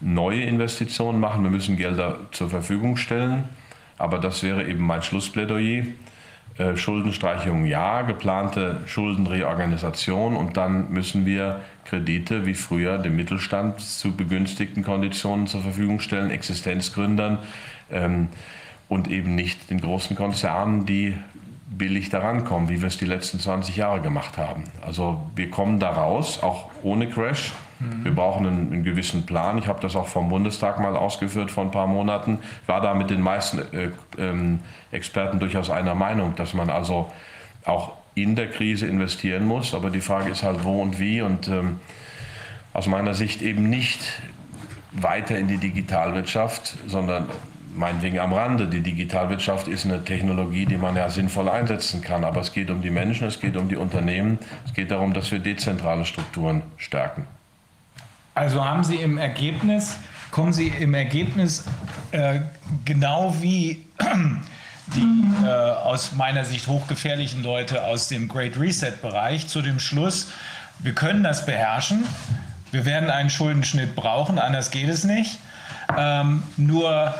neue 0.00 0.42
Investitionen 0.42 1.20
machen. 1.20 1.44
Wir 1.44 1.50
müssen 1.50 1.76
Gelder 1.76 2.18
zur 2.32 2.50
Verfügung 2.50 2.96
stellen. 2.96 3.48
Aber 3.96 4.18
das 4.18 4.42
wäre 4.42 4.64
eben 4.64 4.84
mein 4.84 5.02
Schlussplädoyer. 5.02 5.84
Äh, 6.56 6.76
Schuldenstreichung 6.76 7.64
ja, 7.64 8.02
geplante 8.02 8.80
Schuldenreorganisation 8.86 10.36
und 10.36 10.56
dann 10.56 10.88
müssen 10.90 11.26
wir 11.26 11.62
Kredite 11.84 12.46
wie 12.46 12.54
früher 12.54 12.98
dem 12.98 13.16
Mittelstand 13.16 13.80
zu 13.80 14.14
begünstigten 14.14 14.82
Konditionen 14.82 15.46
zur 15.46 15.62
Verfügung 15.62 16.00
stellen, 16.00 16.30
Existenzgründern 16.30 17.38
ähm, 17.90 18.28
und 18.88 19.08
eben 19.08 19.34
nicht 19.34 19.70
den 19.70 19.80
großen 19.80 20.16
Konzernen, 20.16 20.86
die 20.86 21.16
billig 21.66 22.10
daran 22.10 22.44
kommen, 22.44 22.68
wie 22.68 22.80
wir 22.80 22.88
es 22.88 22.98
die 22.98 23.06
letzten 23.06 23.40
20 23.40 23.76
Jahre 23.76 24.00
gemacht 24.00 24.38
haben. 24.38 24.64
Also 24.84 25.30
wir 25.34 25.50
kommen 25.50 25.80
da 25.80 25.90
raus, 25.90 26.42
auch 26.42 26.70
ohne 26.82 27.08
Crash. 27.08 27.52
Wir 28.02 28.14
brauchen 28.14 28.46
einen, 28.46 28.72
einen, 28.72 28.84
gewissen 28.84 29.26
Plan. 29.26 29.58
Ich 29.58 29.66
habe 29.66 29.80
das 29.80 29.96
auch 29.96 30.06
vom 30.06 30.28
Bundestag 30.28 30.78
mal 30.80 30.96
ausgeführt 30.96 31.50
vor 31.50 31.64
ein 31.64 31.70
paar 31.70 31.86
Monaten. 31.86 32.38
Ich 32.62 32.68
war 32.68 32.80
da 32.80 32.94
mit 32.94 33.10
den 33.10 33.20
meisten 33.20 33.58
äh, 33.58 33.90
ähm, 34.16 34.60
Experten 34.90 35.38
durchaus 35.38 35.70
einer 35.70 35.94
Meinung, 35.94 36.34
dass 36.36 36.54
man 36.54 36.70
also 36.70 37.10
auch 37.64 37.92
in 38.14 38.36
der 38.36 38.50
Krise 38.50 38.86
investieren 38.86 39.46
muss. 39.46 39.74
Aber 39.74 39.90
die 39.90 40.00
Frage 40.00 40.30
ist 40.30 40.42
halt, 40.42 40.64
wo 40.64 40.80
und 40.80 40.98
wie. 40.98 41.20
Und 41.20 41.48
ähm, 41.48 41.80
aus 42.72 42.86
meiner 42.86 43.14
Sicht 43.14 43.42
eben 43.42 43.68
nicht 43.68 44.00
weiter 44.92 45.36
in 45.38 45.48
die 45.48 45.58
Digitalwirtschaft, 45.58 46.76
sondern 46.86 47.28
meinetwegen 47.74 48.20
am 48.20 48.32
Rande. 48.32 48.68
Die 48.68 48.80
Digitalwirtschaft 48.80 49.68
ist 49.68 49.84
eine 49.84 50.04
Technologie, 50.04 50.66
die 50.66 50.76
man 50.76 50.96
ja 50.96 51.10
sinnvoll 51.10 51.48
einsetzen 51.48 52.00
kann. 52.00 52.24
Aber 52.24 52.40
es 52.40 52.52
geht 52.52 52.70
um 52.70 52.82
die 52.82 52.90
Menschen, 52.90 53.26
es 53.26 53.40
geht 53.40 53.56
um 53.56 53.68
die 53.68 53.76
Unternehmen, 53.76 54.38
es 54.64 54.72
geht 54.72 54.90
darum, 54.90 55.12
dass 55.12 55.30
wir 55.32 55.40
dezentrale 55.40 56.04
Strukturen 56.04 56.62
stärken. 56.76 57.26
Also 58.34 58.64
haben 58.64 58.82
Sie 58.82 58.96
im 58.96 59.18
Ergebnis, 59.18 59.98
kommen 60.30 60.52
Sie 60.52 60.68
im 60.68 60.94
Ergebnis 60.94 61.64
äh, 62.10 62.40
genau 62.84 63.34
wie 63.40 63.86
die 64.88 65.44
äh, 65.44 65.48
aus 65.48 66.12
meiner 66.12 66.44
Sicht 66.44 66.66
hochgefährlichen 66.66 67.42
Leute 67.42 67.84
aus 67.84 68.08
dem 68.08 68.28
Great 68.28 68.58
Reset-Bereich 68.58 69.48
zu 69.48 69.62
dem 69.62 69.80
Schluss, 69.80 70.28
wir 70.80 70.94
können 70.94 71.22
das 71.22 71.46
beherrschen, 71.46 72.04
wir 72.72 72.84
werden 72.84 73.10
einen 73.10 73.30
Schuldenschnitt 73.30 73.94
brauchen, 73.94 74.38
anders 74.38 74.70
geht 74.70 74.88
es 74.88 75.04
nicht. 75.04 75.38
Ähm, 75.96 76.42
nur 76.56 77.14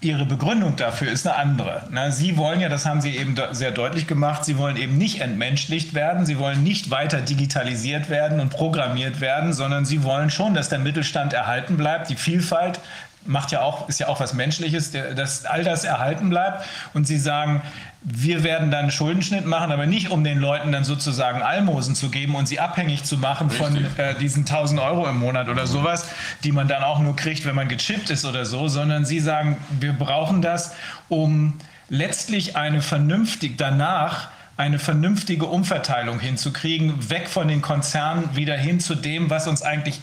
Ihre 0.00 0.24
Begründung 0.24 0.76
dafür 0.76 1.10
ist 1.10 1.26
eine 1.26 1.36
andere. 1.36 1.82
Sie 2.12 2.36
wollen 2.36 2.60
ja, 2.60 2.68
das 2.68 2.86
haben 2.86 3.00
Sie 3.00 3.16
eben 3.16 3.34
sehr 3.50 3.72
deutlich 3.72 4.06
gemacht, 4.06 4.44
Sie 4.44 4.56
wollen 4.56 4.76
eben 4.76 4.96
nicht 4.96 5.20
entmenschlicht 5.20 5.92
werden, 5.92 6.24
Sie 6.24 6.38
wollen 6.38 6.62
nicht 6.62 6.90
weiter 6.90 7.20
digitalisiert 7.20 8.08
werden 8.08 8.38
und 8.38 8.50
programmiert 8.50 9.20
werden, 9.20 9.52
sondern 9.52 9.84
Sie 9.84 10.04
wollen 10.04 10.30
schon, 10.30 10.54
dass 10.54 10.68
der 10.68 10.78
Mittelstand 10.78 11.32
erhalten 11.32 11.76
bleibt, 11.76 12.10
die 12.10 12.16
Vielfalt 12.16 12.78
macht 13.26 13.52
ja 13.52 13.60
auch, 13.62 13.88
ist 13.88 14.00
ja 14.00 14.08
auch 14.08 14.20
was 14.20 14.34
Menschliches, 14.34 14.92
dass 14.92 15.44
all 15.44 15.64
das 15.64 15.84
erhalten 15.84 16.30
bleibt 16.30 16.64
und 16.94 17.06
Sie 17.06 17.18
sagen, 17.18 17.62
wir 18.02 18.44
werden 18.44 18.70
dann 18.70 18.82
einen 18.82 18.90
Schuldenschnitt 18.90 19.44
machen, 19.44 19.72
aber 19.72 19.86
nicht 19.86 20.10
um 20.10 20.22
den 20.22 20.38
Leuten 20.38 20.70
dann 20.70 20.84
sozusagen 20.84 21.42
Almosen 21.42 21.94
zu 21.94 22.10
geben 22.10 22.36
und 22.36 22.46
sie 22.46 22.60
abhängig 22.60 23.02
zu 23.04 23.18
machen 23.18 23.48
Richtig. 23.48 23.66
von 23.66 24.04
äh, 24.04 24.14
diesen 24.14 24.44
1000 24.44 24.80
Euro 24.80 25.08
im 25.08 25.18
Monat 25.18 25.48
oder 25.48 25.66
sowas, 25.66 26.08
die 26.44 26.52
man 26.52 26.68
dann 26.68 26.84
auch 26.84 27.00
nur 27.00 27.16
kriegt, 27.16 27.44
wenn 27.44 27.56
man 27.56 27.68
gechippt 27.68 28.10
ist 28.10 28.24
oder 28.24 28.44
so, 28.44 28.68
sondern 28.68 29.04
sie 29.04 29.18
sagen, 29.18 29.56
wir 29.80 29.92
brauchen 29.92 30.42
das, 30.42 30.74
um 31.08 31.58
letztlich 31.88 32.56
eine 32.56 32.82
vernünftig 32.82 33.58
danach 33.58 34.28
eine 34.56 34.80
vernünftige 34.80 35.46
Umverteilung 35.46 36.18
hinzukriegen, 36.18 37.10
weg 37.10 37.28
von 37.28 37.46
den 37.46 37.62
Konzernen 37.62 38.34
wieder 38.34 38.56
hin 38.56 38.80
zu 38.80 38.96
dem, 38.96 39.30
was 39.30 39.46
uns 39.46 39.62
eigentlich 39.62 40.00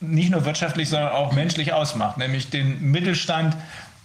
nicht 0.00 0.30
nur 0.30 0.44
wirtschaftlich, 0.44 0.88
sondern 0.88 1.12
auch 1.12 1.32
menschlich 1.32 1.72
ausmacht, 1.72 2.18
nämlich 2.18 2.50
den 2.50 2.90
Mittelstand 2.90 3.56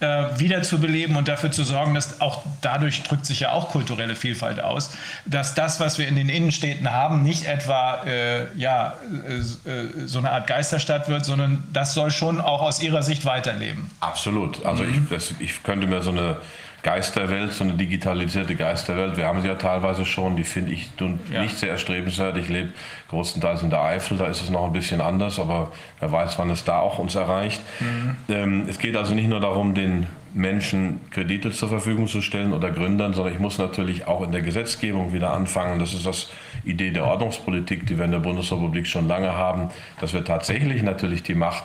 äh, 0.02 0.38
wiederzubeleben 0.38 1.16
und 1.16 1.30
dafür 1.30 1.52
zu 1.52 1.64
sorgen, 1.64 1.94
dass 1.94 2.20
auch 2.20 2.44
dadurch 2.62 3.04
drückt 3.04 3.26
sich 3.26 3.40
ja 3.40 3.52
auch 3.52 3.70
kulturelle 3.70 4.16
Vielfalt 4.16 4.60
aus, 4.60 4.92
dass 5.26 5.56
das, 5.56 5.80
was 5.80 5.98
wir 5.98 6.08
in 6.08 6.18
den 6.18 6.28
Innenstädten 6.28 6.92
haben, 6.92 7.24
nicht 7.24 7.46
etwa 7.46 8.04
äh, 8.04 8.48
ja, 8.58 8.96
äh, 9.26 9.70
äh, 9.70 10.06
so 10.06 10.20
eine 10.20 10.32
Art 10.32 10.48
Geisterstadt 10.48 11.08
wird, 11.08 11.24
sondern 11.24 11.64
das 11.72 11.94
soll 11.94 12.12
schon 12.12 12.42
auch 12.42 12.62
aus 12.62 12.82
Ihrer 12.82 13.04
Sicht 13.04 13.24
weiterleben. 13.24 13.90
Absolut. 14.02 14.66
Also 14.66 14.84
mhm. 14.84 15.04
ich, 15.04 15.10
das, 15.10 15.34
ich 15.40 15.64
könnte 15.64 15.88
mir 15.88 16.02
so 16.02 16.12
eine 16.12 16.38
Geisterwelt, 16.86 17.52
so 17.52 17.64
eine 17.64 17.74
digitalisierte 17.74 18.56
Geisterwelt. 18.56 19.18
Wir 19.18 19.26
haben 19.26 19.42
sie 19.42 19.48
ja 19.48 19.56
teilweise 19.56 20.06
schon, 20.06 20.36
die 20.36 20.44
finde 20.44 20.72
ich 20.72 20.92
ja. 21.32 21.42
nicht 21.42 21.58
sehr 21.58 21.72
erstrebenswert. 21.72 22.38
Ich 22.38 22.48
lebe 22.48 22.74
großenteils 23.10 23.64
in 23.64 23.72
der 23.72 23.82
Eifel, 23.82 24.20
da 24.20 24.28
ist 24.28 24.44
es 24.44 24.52
noch 24.52 24.66
ein 24.66 24.72
bisschen 24.72 25.02
anders, 25.02 25.40
aber 25.40 25.72
wer 26.00 26.12
weiß, 26.12 26.38
wann 26.38 26.52
es 26.52 26.64
da 26.64 26.78
auch 26.78 27.00
uns 27.00 27.16
erreicht. 27.16 27.60
Mhm. 27.80 28.16
Ähm, 28.30 28.66
es 28.70 28.78
geht 28.78 28.96
also 28.96 29.16
nicht 29.16 29.28
nur 29.28 29.40
darum, 29.40 29.74
den 29.74 30.06
Menschen 30.36 31.10
Kredite 31.10 31.50
zur 31.50 31.70
Verfügung 31.70 32.06
zu 32.06 32.22
stellen 32.22 32.54
oder 32.54 32.70
Gründern, 32.70 33.16
sondern 33.16 33.34
ich 33.34 33.40
muss 33.40 33.58
natürlich 33.58 34.06
auch 34.06 34.22
in 34.22 34.32
der 34.32 34.44
Gesetzgebung 34.44 35.12
wieder 35.12 35.34
anfangen. 35.34 35.80
Das 35.80 35.92
ist 35.92 36.06
das 36.06 36.30
Idee 36.66 36.92
der 36.92 37.06
Ordnungspolitik, 37.06 37.88
die 37.88 37.98
wir 37.98 38.06
in 38.06 38.12
der 38.12 38.20
Bundesrepublik 38.20 38.86
schon 38.86 39.08
lange 39.08 39.34
haben, 39.34 39.72
dass 40.00 40.14
wir 40.14 40.24
tatsächlich 40.24 40.84
natürlich 40.84 41.24
die 41.24 41.34
Macht 41.34 41.64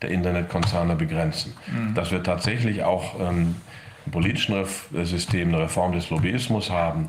der 0.00 0.10
Internetkonzerne 0.10 0.94
begrenzen. 0.94 1.54
Mhm. 1.66 1.94
Dass 1.94 2.12
wir 2.12 2.22
tatsächlich 2.22 2.84
auch 2.84 3.18
ähm, 3.18 3.56
politischen 4.10 4.54
äh, 4.54 5.04
System 5.04 5.48
eine 5.48 5.64
Reform 5.64 5.92
des 5.92 6.10
Lobbyismus 6.10 6.70
haben. 6.70 7.08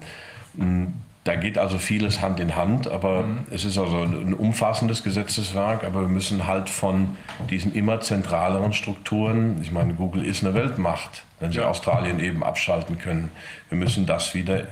Hm, 0.58 0.94
da 1.24 1.35
geht 1.35 1.60
also 1.60 1.78
vieles 1.78 2.19
Hand 2.22 2.40
in 2.40 2.56
Hand, 2.56 2.88
aber 2.88 3.24
mhm. 3.24 3.46
es 3.51 3.64
ist 3.64 3.78
also 3.78 3.98
ein 4.01 4.34
umfassendes 4.34 5.03
Gesetzeswerk, 5.03 5.84
aber 5.84 6.01
wir 6.01 6.08
müssen 6.08 6.48
halt 6.48 6.67
von 6.67 7.16
diesen 7.50 7.76
immer 7.76 8.01
zentraleren 8.01 8.74
Strukturen, 8.74 9.62
ich 9.62 9.72
meine, 9.72 9.94
Google 9.94 10.26
ist 10.26 10.44
eine 10.44 10.56
Weltmacht, 10.56 11.24
wenn 11.40 11.51
sie 11.51 11.60
ja. 11.60 11.67
Australien 11.67 12.19
eben 12.19 12.44
abschalten 12.44 12.98
können, 12.98 13.32
wir 13.69 13.78
müssen 13.78 14.08
das 14.08 14.34
wieder 14.34 14.64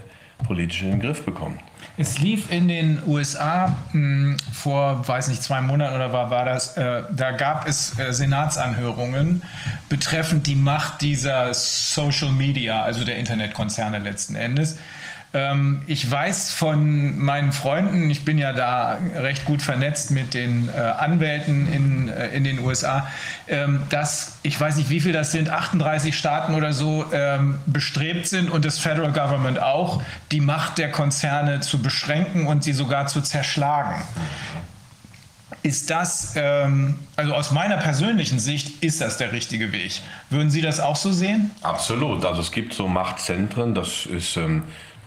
politisch 0.48 0.82
in 0.82 0.92
den 0.92 1.00
Griff 1.02 1.24
bekommen. 1.24 1.60
Es 2.02 2.18
lief 2.18 2.50
in 2.50 2.70
den 2.70 3.02
USA 3.06 3.76
mh, 3.92 3.92
hm, 3.92 4.38
vor, 4.54 5.06
weiß 5.06 5.28
nicht, 5.28 5.44
zwei 5.44 5.60
Monaten 5.60 5.98
oder 5.98 6.14
war, 6.14 6.30
war 6.30 6.46
das, 6.46 6.78
äh, 6.78 7.04
da 7.12 7.32
gab 7.32 7.68
es 7.68 8.00
äh, 8.00 8.14
Senatsanhörungen 8.14 9.42
betreffend 9.90 10.48
die 10.48 10.56
Macht 10.56 11.02
dieser 11.02 11.54
Social 11.54 12.32
Media, 12.32 12.84
also 12.84 13.04
der 13.04 13.18
Internetkonzerne 13.18 14.00
letzten 14.00 14.36
Endes. 14.36 14.78
Ähm, 15.32 15.84
ich 15.86 16.10
weiß 16.10 16.52
von 16.54 17.20
meinen 17.20 17.52
Freunden, 17.52 18.10
ich 18.10 18.26
bin 18.26 18.40
ja 18.40 18.52
da 18.52 18.98
recht 19.16 19.46
gut 19.46 19.62
vernetzt 19.62 20.10
mit 20.10 20.34
den 20.34 20.70
äh, 20.70 20.80
Anwälten 20.80 21.72
in, 21.72 22.10
äh, 22.10 22.30
in 22.30 22.44
den 22.44 22.60
USA, 22.60 23.08
ähm, 23.48 23.84
dass 23.90 24.40
ich 24.42 24.60
weiß 24.60 24.78
nicht, 24.78 24.90
wie 24.90 25.00
viel 25.00 25.14
das 25.14 25.32
sind, 25.32 25.52
38 25.52 26.18
Staaten 26.18 26.56
oder 26.56 26.74
so 26.74 27.06
ähm, 27.12 27.60
bestrebt 27.68 28.28
sind 28.28 28.50
und 28.50 28.66
das 28.66 28.80
Federal 28.80 29.12
Government 29.12 29.62
auch, 29.62 30.02
die 30.32 30.42
Macht 30.42 30.80
der 30.80 30.90
Konzerne 30.90 31.60
zu 31.60 31.80
beschränken 31.80 32.48
und 32.48 32.64
sie 32.64 32.74
sogar 32.74 33.06
zu 33.06 33.22
zerschlagen. 33.22 34.02
Ist 35.62 35.90
das, 35.90 36.34
ähm, 36.38 37.00
also 37.18 37.34
aus 37.34 37.52
meiner 37.52 37.78
persönlichen 37.78 38.40
Sicht, 38.40 38.82
ist 38.82 39.02
das 39.02 39.18
der 39.18 39.32
richtige 39.34 39.72
Weg? 39.74 40.02
Würden 40.30 40.50
Sie 40.50 40.62
das 40.62 40.80
auch 40.80 40.96
so 40.96 41.12
sehen? 41.12 41.52
Absolut. 41.62 42.24
Also 42.24 42.42
es 42.42 42.52
gibt 42.52 42.74
so 42.74 42.88
Machtzentren, 42.88 43.76
das 43.76 44.06
ist, 44.06 44.38
ähm, 44.38 44.64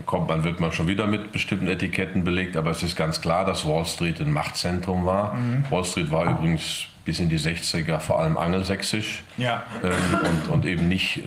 kommt 0.07 0.29
man, 0.29 0.45
wird 0.45 0.61
man 0.61 0.73
schon 0.73 0.89
wieder 0.89 1.07
mit 1.07 1.33
bestimmten 1.33 1.69
Etiketten 1.69 2.25
belegt, 2.25 2.57
aber 2.57 2.71
es 2.71 2.83
ist 2.83 2.97
ganz 2.97 3.21
klar, 3.21 3.45
dass 3.45 3.67
Wall 3.67 3.85
Street 3.85 4.21
ein 4.21 4.33
Machtzentrum 4.33 5.07
war. 5.07 5.35
Mhm. 5.35 5.65
Wall 5.71 5.85
Street 5.85 6.11
war 6.11 6.31
übrigens 6.31 6.87
bis 7.05 7.19
in 7.19 7.29
die 7.29 7.39
60er 7.39 7.99
vor 7.99 8.21
allem 8.21 8.37
angelsächsisch 8.37 9.25
ja. 9.37 9.65
ähm, 9.83 9.91
und, 10.21 10.53
und 10.53 10.67
eben 10.67 10.89
nicht. 10.89 11.21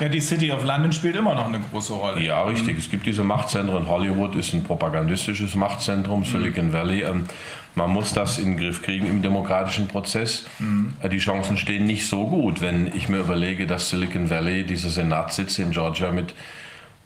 Ja, 0.00 0.08
die 0.08 0.20
City 0.20 0.50
of 0.50 0.64
London 0.64 0.90
spielt 0.90 1.16
immer 1.16 1.34
noch 1.34 1.46
eine 1.46 1.60
große 1.60 1.92
Rolle. 1.92 2.20
Ja, 2.20 2.42
richtig. 2.44 2.78
Es 2.78 2.90
gibt 2.90 3.06
diese 3.06 3.22
Machtzentren. 3.22 3.86
Hollywood 3.86 4.34
ist 4.34 4.52
ein 4.52 4.64
propagandistisches 4.64 5.54
Machtzentrum, 5.54 6.20
mhm. 6.20 6.24
Silicon 6.24 6.68
mhm. 6.68 6.72
Valley. 6.72 7.02
Ähm, 7.02 7.26
man 7.74 7.90
muss 7.90 8.12
das 8.12 8.38
in 8.38 8.56
den 8.56 8.56
Griff 8.58 8.82
kriegen 8.82 9.06
im 9.06 9.22
demokratischen 9.22 9.88
Prozess. 9.88 10.46
Mhm. 10.58 10.94
Die 11.10 11.18
Chancen 11.18 11.56
stehen 11.56 11.86
nicht 11.86 12.06
so 12.06 12.26
gut, 12.26 12.60
wenn 12.60 12.88
ich 12.94 13.08
mir 13.08 13.18
überlege, 13.18 13.66
dass 13.66 13.90
Silicon 13.90 14.28
Valley, 14.28 14.64
diese 14.64 14.90
Senatssitze 14.90 15.62
in 15.62 15.70
Georgia 15.70 16.10
mit 16.10 16.34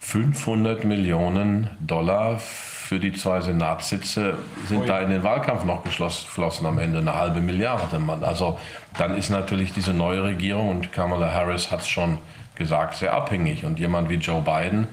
500 0.06 0.85
Millionen 0.85 1.69
Dollar 1.81 2.39
für 2.39 3.01
die 3.01 3.12
zwei 3.12 3.40
Senatssitze 3.40 4.39
sind 4.69 4.83
Ui. 4.83 4.87
da 4.87 5.01
in 5.01 5.10
den 5.10 5.24
Wahlkampf 5.24 5.65
noch 5.65 5.83
geflossen 5.83 6.65
am 6.65 6.78
Ende, 6.78 7.01
eine 7.01 7.17
halbe 7.17 7.40
Milliarde. 7.40 8.01
Also 8.21 8.56
dann 8.97 9.17
ist 9.17 9.31
natürlich 9.31 9.72
diese 9.72 9.92
neue 9.92 10.22
Regierung 10.22 10.69
und 10.69 10.92
Kamala 10.92 11.33
Harris 11.33 11.72
hat 11.72 11.81
es 11.81 11.89
schon 11.89 12.19
gesagt, 12.55 12.94
sehr 12.94 13.15
abhängig. 13.15 13.65
Und 13.65 13.81
jemand 13.81 14.08
wie 14.08 14.15
Joe 14.15 14.42
Biden, 14.42 14.87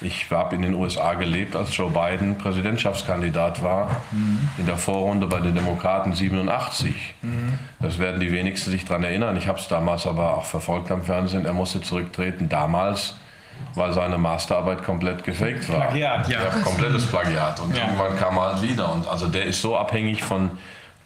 ich 0.00 0.28
habe 0.32 0.56
in 0.56 0.62
den 0.62 0.74
USA 0.74 1.14
gelebt, 1.14 1.54
als 1.54 1.76
Joe 1.76 1.92
Biden 1.92 2.36
Präsidentschaftskandidat 2.36 3.62
war, 3.62 4.02
mhm. 4.10 4.48
in 4.58 4.66
der 4.66 4.76
Vorrunde 4.76 5.28
bei 5.28 5.38
den 5.38 5.54
Demokraten 5.54 6.14
87. 6.14 7.14
Mhm. 7.22 7.60
Das 7.78 8.00
werden 8.00 8.18
die 8.18 8.32
wenigsten 8.32 8.72
sich 8.72 8.84
daran 8.84 9.04
erinnern. 9.04 9.36
Ich 9.36 9.46
habe 9.46 9.60
es 9.60 9.68
damals 9.68 10.04
aber 10.04 10.36
auch 10.36 10.46
verfolgt 10.46 10.90
am 10.90 11.04
Fernsehen. 11.04 11.46
Er 11.46 11.52
musste 11.52 11.80
zurücktreten. 11.80 12.48
Damals 12.48 13.14
weil 13.74 13.92
seine 13.92 14.18
Masterarbeit 14.18 14.82
komplett 14.82 15.24
gefaked 15.24 15.68
war. 15.68 15.88
Plagiat, 15.88 16.28
ja. 16.28 16.42
ja 16.42 16.50
komplettes 16.62 17.06
Plagiat. 17.06 17.60
Und 17.60 17.76
ja. 17.76 17.84
irgendwann 17.84 18.16
kam 18.16 18.36
er 18.36 18.54
halt 18.54 18.62
wieder. 18.62 18.92
Und 18.92 19.06
also 19.08 19.28
der 19.28 19.44
ist 19.44 19.62
so 19.62 19.76
abhängig 19.76 20.22
von 20.22 20.50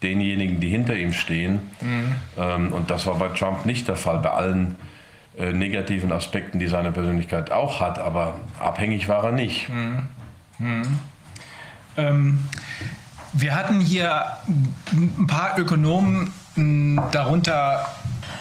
denjenigen, 0.02 0.60
die 0.60 0.68
hinter 0.68 0.96
ihm 0.96 1.12
stehen. 1.12 1.70
Mhm. 1.80 2.14
Ähm, 2.38 2.72
und 2.72 2.90
das 2.90 3.06
war 3.06 3.14
bei 3.16 3.28
Trump 3.28 3.66
nicht 3.66 3.88
der 3.88 3.96
Fall, 3.96 4.18
bei 4.18 4.30
allen 4.30 4.76
äh, 5.38 5.52
negativen 5.52 6.12
Aspekten, 6.12 6.58
die 6.58 6.66
seine 6.66 6.92
Persönlichkeit 6.92 7.52
auch 7.52 7.80
hat. 7.80 7.98
Aber 7.98 8.34
abhängig 8.58 9.08
war 9.08 9.24
er 9.24 9.32
nicht. 9.32 9.68
Mhm. 9.68 10.08
Mhm. 10.58 10.98
Ähm, 11.96 12.48
wir 13.32 13.54
hatten 13.54 13.80
hier 13.80 14.26
ein 14.92 15.26
paar 15.26 15.58
Ökonomen, 15.58 16.32
darunter 17.12 17.86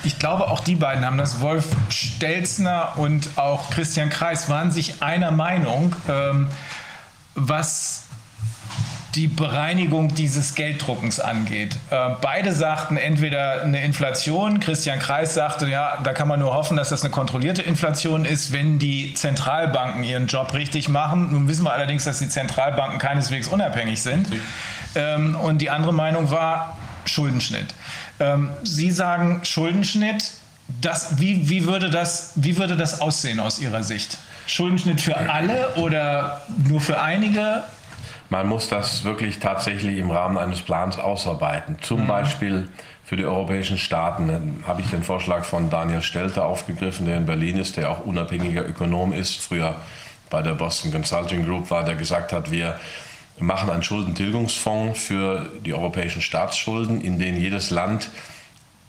ich 0.04 0.20
glaube, 0.20 0.50
auch 0.50 0.62
die 0.62 0.76
beiden 0.76 1.06
haben 1.06 1.18
das. 1.18 1.42
Wolf 1.42 1.68
Stelzner 1.90 2.94
und 2.96 3.30
auch 3.38 3.70
Christian 3.70 4.10
Kreis 4.10 4.50
waren 4.50 4.72
sich 4.72 5.02
einer 5.02 5.32
Meinung, 5.32 5.96
ähm, 6.10 6.48
was 7.36 8.04
die 9.16 9.28
Bereinigung 9.28 10.16
dieses 10.16 10.56
Gelddruckens 10.56 11.20
angeht. 11.20 11.76
Äh, 11.90 12.12
beide 12.22 12.54
sagten 12.54 12.96
entweder 12.98 13.62
eine 13.62 13.84
Inflation. 13.84 14.60
Christian 14.60 15.00
Kreis 15.00 15.34
sagte, 15.34 15.68
ja, 15.68 15.98
da 16.02 16.14
kann 16.14 16.28
man 16.28 16.40
nur 16.40 16.54
hoffen, 16.54 16.78
dass 16.78 16.90
das 16.90 17.04
eine 17.04 17.12
kontrollierte 17.12 17.62
Inflation 17.62 18.24
ist, 18.24 18.54
wenn 18.54 18.80
die 18.80 19.14
Zentralbanken 19.14 20.04
ihren 20.04 20.28
Job 20.28 20.54
richtig 20.54 20.88
machen. 20.88 21.32
Nun 21.32 21.48
wissen 21.48 21.64
wir 21.64 21.74
allerdings, 21.74 22.06
dass 22.06 22.20
die 22.20 22.30
Zentralbanken 22.30 23.00
keineswegs 23.00 23.48
unabhängig 23.48 24.02
sind. 24.02 24.28
Ähm, 24.96 25.36
und 25.36 25.60
die 25.60 25.70
andere 25.70 25.94
Meinung 25.94 26.32
war 26.32 26.78
Schuldenschnitt. 27.06 27.74
Ähm, 28.22 28.52
Sie 28.64 28.92
sagen 28.92 29.42
Schuldenschnitt. 29.44 30.32
Das, 30.80 31.20
wie, 31.20 31.50
wie, 31.50 31.66
würde 31.66 31.90
das, 31.90 32.32
wie 32.36 32.58
würde 32.58 32.78
das 32.78 33.02
aussehen 33.02 33.40
aus 33.40 33.60
Ihrer 33.60 33.84
Sicht? 33.84 34.18
Schuldenschnitt 34.48 35.02
für 35.02 35.18
alle 35.18 35.74
oder 35.76 36.42
nur 36.68 36.80
für 36.80 37.02
einige? 37.02 37.64
Man 38.30 38.48
muss 38.48 38.70
das 38.70 39.04
wirklich 39.04 39.40
tatsächlich 39.40 39.98
im 39.98 40.12
Rahmen 40.12 40.38
eines 40.38 40.62
Plans 40.62 40.98
ausarbeiten. 40.98 41.78
Zum 41.82 42.04
mhm. 42.04 42.08
Beispiel 42.08 42.70
für 43.04 43.18
die 43.18 43.26
europäischen 43.26 43.78
Staaten 43.78 44.30
Dann 44.30 44.64
habe 44.66 44.80
ich 44.80 44.90
den 44.90 45.04
Vorschlag 45.04 45.44
von 45.44 45.70
Daniel 45.70 46.02
Stelter 46.02 46.46
aufgegriffen, 46.46 47.06
der 47.06 47.18
in 47.18 47.26
Berlin 47.26 47.58
ist, 47.58 47.76
der 47.76 47.90
auch 47.90 48.06
unabhängiger 48.06 48.66
Ökonom 48.66 49.12
ist, 49.12 49.42
früher 49.42 49.76
bei 50.30 50.42
der 50.42 50.54
Boston 50.54 50.94
Consulting 50.94 51.46
Group 51.46 51.70
war, 51.70 51.84
der 51.84 51.96
gesagt 51.96 52.32
hat, 52.32 52.52
wir 52.52 52.80
wir 53.42 53.48
machen 53.48 53.72
einen 53.72 53.82
Schuldentilgungsfonds 53.82 55.00
für 55.00 55.50
die 55.66 55.74
europäischen 55.74 56.22
Staatsschulden, 56.22 57.02
in 57.02 57.18
den 57.18 57.42
jedes 57.42 57.72
Land 57.72 58.12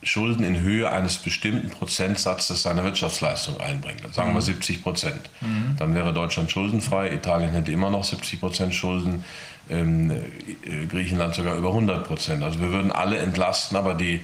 Schulden 0.02 0.44
in 0.44 0.60
Höhe 0.60 0.90
eines 0.90 1.16
bestimmten 1.16 1.70
Prozentsatzes 1.70 2.62
seiner 2.62 2.84
Wirtschaftsleistung 2.84 3.58
einbringt. 3.60 4.02
Sagen 4.12 4.34
wir 4.34 4.42
70 4.42 4.78
mhm. 4.78 4.82
Prozent. 4.82 5.30
Mhm. 5.40 5.76
Dann 5.78 5.94
wäre 5.94 6.12
Deutschland 6.12 6.50
schuldenfrei, 6.50 7.12
Italien 7.12 7.52
hätte 7.52 7.72
immer 7.72 7.88
noch 7.88 8.04
70 8.04 8.40
Prozent 8.40 8.74
Schulden, 8.74 9.24
ähm, 9.70 10.10
äh, 10.10 10.86
Griechenland 10.86 11.34
sogar 11.34 11.56
über 11.56 11.68
100 11.68 12.06
Prozent. 12.06 12.42
Also 12.42 12.60
wir 12.60 12.70
würden 12.72 12.92
alle 12.92 13.18
entlasten, 13.18 13.78
aber 13.78 13.94
die, 13.94 14.20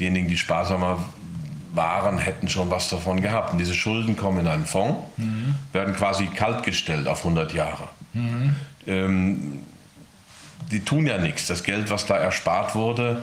diejenigen, 0.00 0.28
die 0.28 0.38
sparsamer 0.38 1.04
waren, 1.74 2.16
hätten 2.16 2.48
schon 2.48 2.70
was 2.70 2.88
davon 2.88 3.20
gehabt. 3.20 3.52
Und 3.52 3.58
diese 3.58 3.74
Schulden 3.74 4.16
kommen 4.16 4.40
in 4.40 4.46
einen 4.46 4.64
Fonds, 4.64 5.00
mhm. 5.18 5.56
werden 5.72 5.94
quasi 5.94 6.28
kaltgestellt 6.28 7.08
auf 7.08 7.18
100 7.18 7.52
Jahre. 7.52 7.88
Mhm 8.14 8.56
ähm, 8.86 9.60
die 10.70 10.80
tun 10.80 11.06
ja 11.06 11.18
nichts. 11.18 11.46
Das 11.46 11.62
Geld, 11.62 11.90
was 11.90 12.06
da 12.06 12.16
erspart 12.16 12.74
wurde, 12.74 13.22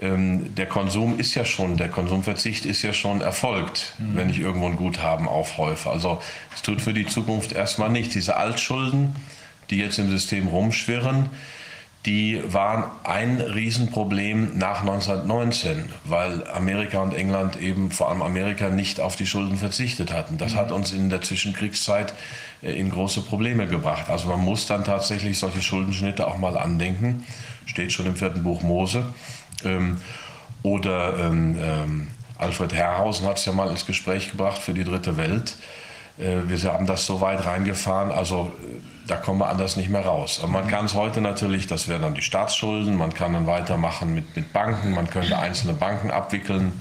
ähm, 0.00 0.54
der 0.54 0.66
Konsum 0.66 1.18
ist 1.18 1.34
ja 1.34 1.44
schon, 1.44 1.76
der 1.76 1.88
Konsumverzicht 1.88 2.66
ist 2.66 2.82
ja 2.82 2.92
schon 2.92 3.20
erfolgt, 3.20 3.94
mhm. 3.98 4.16
wenn 4.16 4.30
ich 4.30 4.40
irgendwo 4.40 4.66
ein 4.66 4.76
Guthaben 4.76 5.26
aufhäufe. 5.26 5.90
Also 5.90 6.20
es 6.54 6.62
tut 6.62 6.80
für 6.80 6.92
die 6.92 7.06
Zukunft 7.06 7.52
erstmal 7.52 7.88
nichts. 7.88 8.12
Diese 8.12 8.36
Altschulden, 8.36 9.16
die 9.70 9.78
jetzt 9.78 9.98
im 9.98 10.10
System 10.10 10.48
rumschwirren, 10.48 11.30
die 12.04 12.40
waren 12.46 12.84
ein 13.02 13.40
Riesenproblem 13.40 14.56
nach 14.56 14.82
1919, 14.82 15.88
weil 16.04 16.48
Amerika 16.48 17.00
und 17.00 17.12
England 17.14 17.60
eben 17.60 17.90
vor 17.90 18.10
allem 18.10 18.22
Amerika 18.22 18.68
nicht 18.68 19.00
auf 19.00 19.16
die 19.16 19.26
Schulden 19.26 19.56
verzichtet 19.56 20.12
hatten. 20.12 20.38
Das 20.38 20.52
mhm. 20.52 20.56
hat 20.58 20.72
uns 20.72 20.92
in 20.92 21.10
der 21.10 21.22
Zwischenkriegszeit 21.22 22.14
in 22.72 22.90
große 22.90 23.22
Probleme 23.22 23.66
gebracht. 23.66 24.08
Also 24.08 24.28
man 24.28 24.40
muss 24.40 24.66
dann 24.66 24.84
tatsächlich 24.84 25.38
solche 25.38 25.62
Schuldenschnitte 25.62 26.26
auch 26.26 26.38
mal 26.38 26.56
andenken. 26.56 27.24
Steht 27.64 27.92
schon 27.92 28.06
im 28.06 28.16
vierten 28.16 28.42
Buch 28.42 28.62
Mose. 28.62 29.04
Ähm, 29.64 29.98
oder 30.62 31.18
ähm, 31.18 31.56
ähm, 31.60 32.08
Alfred 32.38 32.74
Herrhausen 32.74 33.26
hat 33.26 33.38
es 33.38 33.44
ja 33.44 33.52
mal 33.52 33.70
ins 33.70 33.86
Gespräch 33.86 34.30
gebracht 34.30 34.58
für 34.58 34.74
die 34.74 34.84
dritte 34.84 35.16
Welt. 35.16 35.56
Äh, 36.18 36.40
wir 36.46 36.72
haben 36.72 36.86
das 36.86 37.06
so 37.06 37.20
weit 37.20 37.46
reingefahren, 37.46 38.10
also 38.10 38.52
äh, 38.62 38.76
da 39.06 39.16
kommen 39.16 39.38
wir 39.38 39.48
anders 39.48 39.76
nicht 39.76 39.88
mehr 39.88 40.04
raus. 40.04 40.40
Aber 40.42 40.52
man 40.52 40.68
kann 40.68 40.86
es 40.86 40.94
heute 40.94 41.20
natürlich, 41.20 41.68
das 41.68 41.86
wären 41.86 42.02
dann 42.02 42.14
die 42.14 42.22
Staatsschulden, 42.22 42.96
man 42.96 43.14
kann 43.14 43.32
dann 43.32 43.46
weitermachen 43.46 44.14
mit, 44.14 44.34
mit 44.34 44.52
Banken, 44.52 44.92
man 44.92 45.08
könnte 45.08 45.38
einzelne 45.38 45.74
Banken 45.74 46.10
abwickeln 46.10 46.80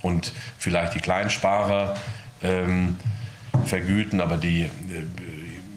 und 0.00 0.32
vielleicht 0.58 0.94
die 0.94 1.00
Kleinsparer. 1.00 1.94
Ähm, 2.42 2.96
vergüten, 3.64 4.20
aber 4.20 4.36
die, 4.36 4.62
äh, 4.62 4.68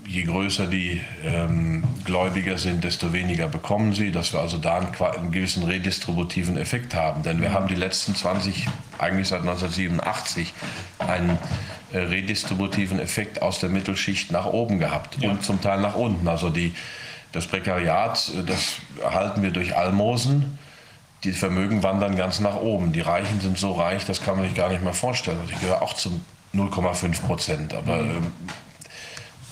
je 0.09 0.23
größer 0.23 0.65
die 0.65 1.01
ähm, 1.23 1.83
Gläubiger 2.03 2.57
sind, 2.57 2.83
desto 2.83 3.13
weniger 3.13 3.47
bekommen 3.47 3.93
sie, 3.93 4.11
dass 4.11 4.33
wir 4.33 4.39
also 4.39 4.57
da 4.57 4.77
einen, 4.77 4.95
einen 4.95 5.31
gewissen 5.31 5.63
redistributiven 5.63 6.57
Effekt 6.57 6.95
haben. 6.95 7.21
Denn 7.21 7.41
wir 7.41 7.53
haben 7.53 7.67
die 7.67 7.75
letzten 7.75 8.15
20, 8.15 8.67
eigentlich 8.97 9.27
seit 9.27 9.41
1987, 9.41 10.53
einen 10.97 11.37
äh, 11.93 11.99
redistributiven 11.99 12.99
Effekt 12.99 13.43
aus 13.43 13.59
der 13.59 13.69
Mittelschicht 13.69 14.31
nach 14.31 14.47
oben 14.47 14.79
gehabt 14.79 15.17
ja. 15.21 15.29
und 15.29 15.43
zum 15.43 15.61
Teil 15.61 15.79
nach 15.79 15.95
unten. 15.95 16.27
Also 16.27 16.49
die, 16.49 16.73
das 17.31 17.45
Prekariat, 17.45 18.31
äh, 18.35 18.43
das 18.43 18.77
erhalten 19.03 19.43
wir 19.43 19.51
durch 19.51 19.77
Almosen. 19.77 20.57
Die 21.23 21.33
Vermögen 21.33 21.83
wandern 21.83 22.15
ganz 22.15 22.39
nach 22.39 22.55
oben. 22.55 22.93
Die 22.93 23.01
Reichen 23.01 23.41
sind 23.41 23.59
so 23.59 23.73
reich, 23.73 24.05
das 24.05 24.23
kann 24.23 24.37
man 24.37 24.47
sich 24.47 24.55
gar 24.55 24.69
nicht 24.69 24.83
mehr 24.83 24.93
vorstellen. 24.93 25.37
Also 25.39 25.53
ich 25.53 25.59
gehöre 25.59 25.83
auch 25.83 25.93
zum 25.93 26.21
0,5 26.55 27.21
Prozent. 27.21 27.73
Aber 27.75 27.99
ähm, 27.99 28.33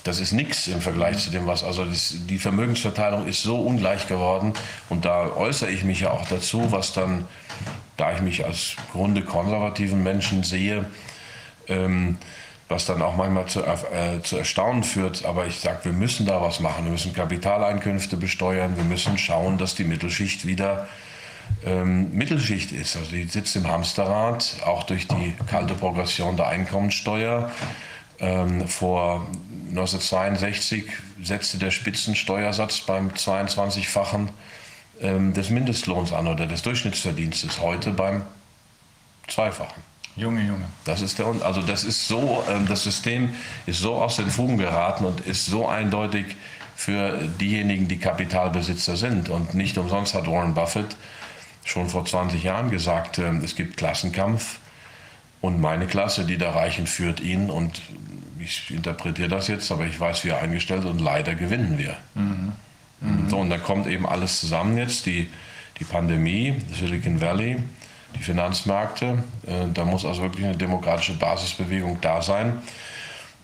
das 0.08 0.20
ist 0.20 0.32
nichts 0.32 0.66
im 0.68 0.80
Vergleich 0.80 1.18
zu 1.18 1.30
dem, 1.30 1.46
was. 1.46 1.62
Also 1.62 1.84
das, 1.84 2.14
die 2.16 2.38
Vermögensverteilung 2.38 3.26
ist 3.26 3.42
so 3.42 3.56
ungleich 3.60 4.08
geworden. 4.08 4.54
Und 4.88 5.04
da 5.04 5.30
äußere 5.36 5.70
ich 5.70 5.84
mich 5.84 6.00
ja 6.00 6.10
auch 6.10 6.26
dazu, 6.26 6.72
was 6.72 6.94
dann, 6.94 7.26
da 7.98 8.14
ich 8.14 8.22
mich 8.22 8.46
als 8.46 8.76
Grunde 8.92 9.22
konservativen 9.22 10.02
Menschen 10.02 10.44
sehe, 10.44 10.86
ähm, 11.68 12.16
was 12.68 12.86
dann 12.86 13.02
auch 13.02 13.16
manchmal 13.16 13.46
zu, 13.46 13.62
äh, 13.62 14.22
zu 14.22 14.38
Erstaunen 14.38 14.82
führt. 14.82 15.26
Aber 15.26 15.46
ich 15.46 15.60
sage, 15.60 15.80
wir 15.84 15.92
müssen 15.92 16.24
da 16.24 16.40
was 16.40 16.58
machen. 16.60 16.84
Wir 16.84 16.92
müssen 16.92 17.12
Kapitaleinkünfte 17.12 18.16
besteuern. 18.16 18.78
Wir 18.78 18.84
müssen 18.84 19.18
schauen, 19.18 19.58
dass 19.58 19.74
die 19.74 19.84
Mittelschicht 19.84 20.46
wieder 20.46 20.88
ähm, 21.66 22.10
Mittelschicht 22.12 22.72
ist. 22.72 22.96
Also 22.96 23.10
die 23.10 23.24
sitzt 23.24 23.56
im 23.56 23.68
Hamsterrad, 23.68 24.56
auch 24.64 24.84
durch 24.84 25.06
die 25.06 25.34
kalte 25.46 25.74
Progression 25.74 26.36
der 26.36 26.48
Einkommensteuer. 26.48 27.50
Ähm, 28.20 28.66
vor 28.66 29.26
1962 29.68 30.84
setzte 31.22 31.58
der 31.58 31.70
Spitzensteuersatz 31.70 32.80
beim 32.80 33.10
22-fachen 33.10 34.30
ähm, 35.00 35.34
des 35.34 35.50
Mindestlohns 35.50 36.12
an 36.12 36.26
oder 36.26 36.46
des 36.46 36.62
Durchschnittsverdienstes 36.62 37.60
heute 37.60 37.92
beim 37.92 38.22
Zweifachen. 39.28 39.82
Junge, 40.16 40.42
Junge. 40.42 40.64
Das 40.84 41.00
ist 41.00 41.18
der, 41.20 41.26
also 41.42 41.62
das 41.62 41.84
ist 41.84 42.08
so, 42.08 42.42
ähm, 42.50 42.66
das 42.66 42.82
System 42.82 43.34
ist 43.66 43.80
so 43.80 43.94
aus 43.94 44.16
den 44.16 44.30
Fugen 44.30 44.58
geraten 44.58 45.04
und 45.04 45.20
ist 45.20 45.46
so 45.46 45.68
eindeutig 45.68 46.36
für 46.74 47.18
diejenigen, 47.40 47.86
die 47.86 47.98
Kapitalbesitzer 47.98 48.96
sind. 48.96 49.28
Und 49.28 49.54
nicht 49.54 49.78
umsonst 49.78 50.14
hat 50.14 50.26
Warren 50.26 50.54
Buffett 50.54 50.96
schon 51.64 51.88
vor 51.88 52.04
20 52.04 52.42
Jahren 52.42 52.70
gesagt, 52.70 53.18
ähm, 53.18 53.42
es 53.44 53.54
gibt 53.54 53.76
Klassenkampf 53.76 54.58
und 55.40 55.60
meine 55.60 55.86
Klasse, 55.86 56.24
die 56.24 56.38
da 56.38 56.50
reichen, 56.50 56.86
führt 56.86 57.20
ihn. 57.20 57.50
Und 57.50 57.80
ich 58.40 58.70
interpretiere 58.70 59.28
das 59.28 59.48
jetzt, 59.48 59.70
aber 59.70 59.86
ich 59.86 59.98
weiß, 59.98 60.24
wie 60.24 60.30
er 60.30 60.40
eingestellt 60.40 60.84
ist 60.84 60.90
und 60.90 61.00
leider 61.00 61.34
gewinnen 61.34 61.78
wir. 61.78 61.96
Mhm. 62.14 62.52
Mhm. 63.00 63.28
So, 63.28 63.38
und 63.38 63.50
da 63.50 63.58
kommt 63.58 63.86
eben 63.86 64.06
alles 64.06 64.40
zusammen 64.40 64.76
jetzt, 64.78 65.06
die, 65.06 65.28
die 65.78 65.84
Pandemie, 65.84 66.56
Silicon 66.72 67.20
Valley, 67.20 67.58
die 68.16 68.22
Finanzmärkte. 68.22 69.22
Äh, 69.46 69.66
da 69.72 69.84
muss 69.84 70.04
also 70.04 70.22
wirklich 70.22 70.44
eine 70.44 70.56
demokratische 70.56 71.14
Basisbewegung 71.14 71.98
da 72.00 72.22
sein. 72.22 72.58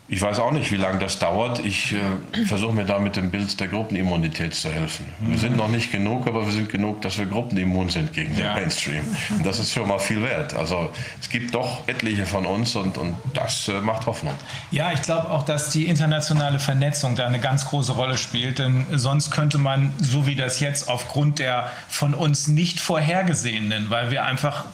Ich 0.06 0.20
weiß 0.20 0.38
auch 0.38 0.50
nicht, 0.50 0.70
wie 0.70 0.76
lange 0.76 0.98
das 0.98 1.18
dauert. 1.18 1.64
Ich 1.64 1.94
äh, 1.94 2.44
versuche 2.44 2.74
mir 2.74 2.84
da 2.84 2.98
mit 2.98 3.16
dem 3.16 3.30
Bild 3.30 3.58
der 3.58 3.68
Gruppenimmunität 3.68 4.54
zu 4.54 4.70
helfen. 4.70 5.06
Wir 5.20 5.38
sind 5.38 5.56
noch 5.56 5.68
nicht 5.68 5.90
genug, 5.90 6.26
aber 6.26 6.44
wir 6.44 6.52
sind 6.52 6.68
genug, 6.68 7.00
dass 7.00 7.16
wir 7.16 7.24
gruppenimmun 7.24 7.88
sind 7.88 8.12
gegen 8.12 8.36
den 8.36 8.44
Mainstream. 8.52 9.02
Und 9.30 9.46
das 9.46 9.58
ist 9.58 9.72
schon 9.72 9.88
mal 9.88 9.98
viel 9.98 10.22
wert. 10.22 10.52
Also 10.52 10.90
es 11.22 11.30
gibt 11.30 11.54
doch 11.54 11.88
etliche 11.88 12.26
von 12.26 12.44
uns 12.44 12.76
und, 12.76 12.98
und 12.98 13.14
das 13.32 13.68
äh, 13.68 13.80
macht 13.80 14.04
Hoffnung. 14.04 14.34
Ja, 14.70 14.92
ich 14.92 15.00
glaube 15.00 15.30
auch, 15.30 15.42
dass 15.42 15.70
die 15.70 15.86
internationale 15.86 16.58
Vernetzung 16.58 17.16
da 17.16 17.26
eine 17.26 17.40
ganz 17.40 17.64
große 17.64 17.92
Rolle 17.92 18.18
spielt. 18.18 18.58
Denn 18.58 18.86
sonst 18.92 19.30
könnte 19.30 19.56
man, 19.56 19.94
so 19.96 20.26
wie 20.26 20.36
das 20.36 20.60
jetzt 20.60 20.90
aufgrund 20.90 21.38
der 21.38 21.70
von 21.88 22.12
uns 22.12 22.46
nicht 22.46 22.78
vorhergesehenen, 22.78 23.88
weil 23.88 24.10
wir 24.10 24.24
einfach 24.24 24.66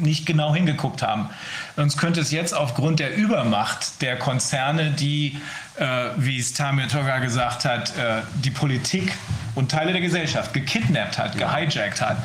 nicht 0.00 0.26
genau 0.26 0.54
hingeguckt 0.54 1.02
haben. 1.02 1.30
Sonst 1.76 1.96
könnte 1.96 2.20
es 2.20 2.30
jetzt 2.30 2.54
aufgrund 2.54 3.00
der 3.00 3.16
Übermacht 3.16 4.02
der 4.02 4.16
Konzerne, 4.18 4.90
die, 4.90 5.38
äh, 5.76 5.86
wie 6.16 6.38
es 6.38 6.52
Tamir 6.52 6.88
Toga 6.88 7.18
gesagt 7.18 7.64
hat, 7.64 7.96
äh, 7.96 8.22
die 8.44 8.50
Politik 8.50 9.12
und 9.54 9.70
Teile 9.70 9.92
der 9.92 10.00
Gesellschaft 10.00 10.52
gekidnappt 10.54 11.18
hat, 11.18 11.36
gehijackt 11.36 12.00
hat. 12.00 12.16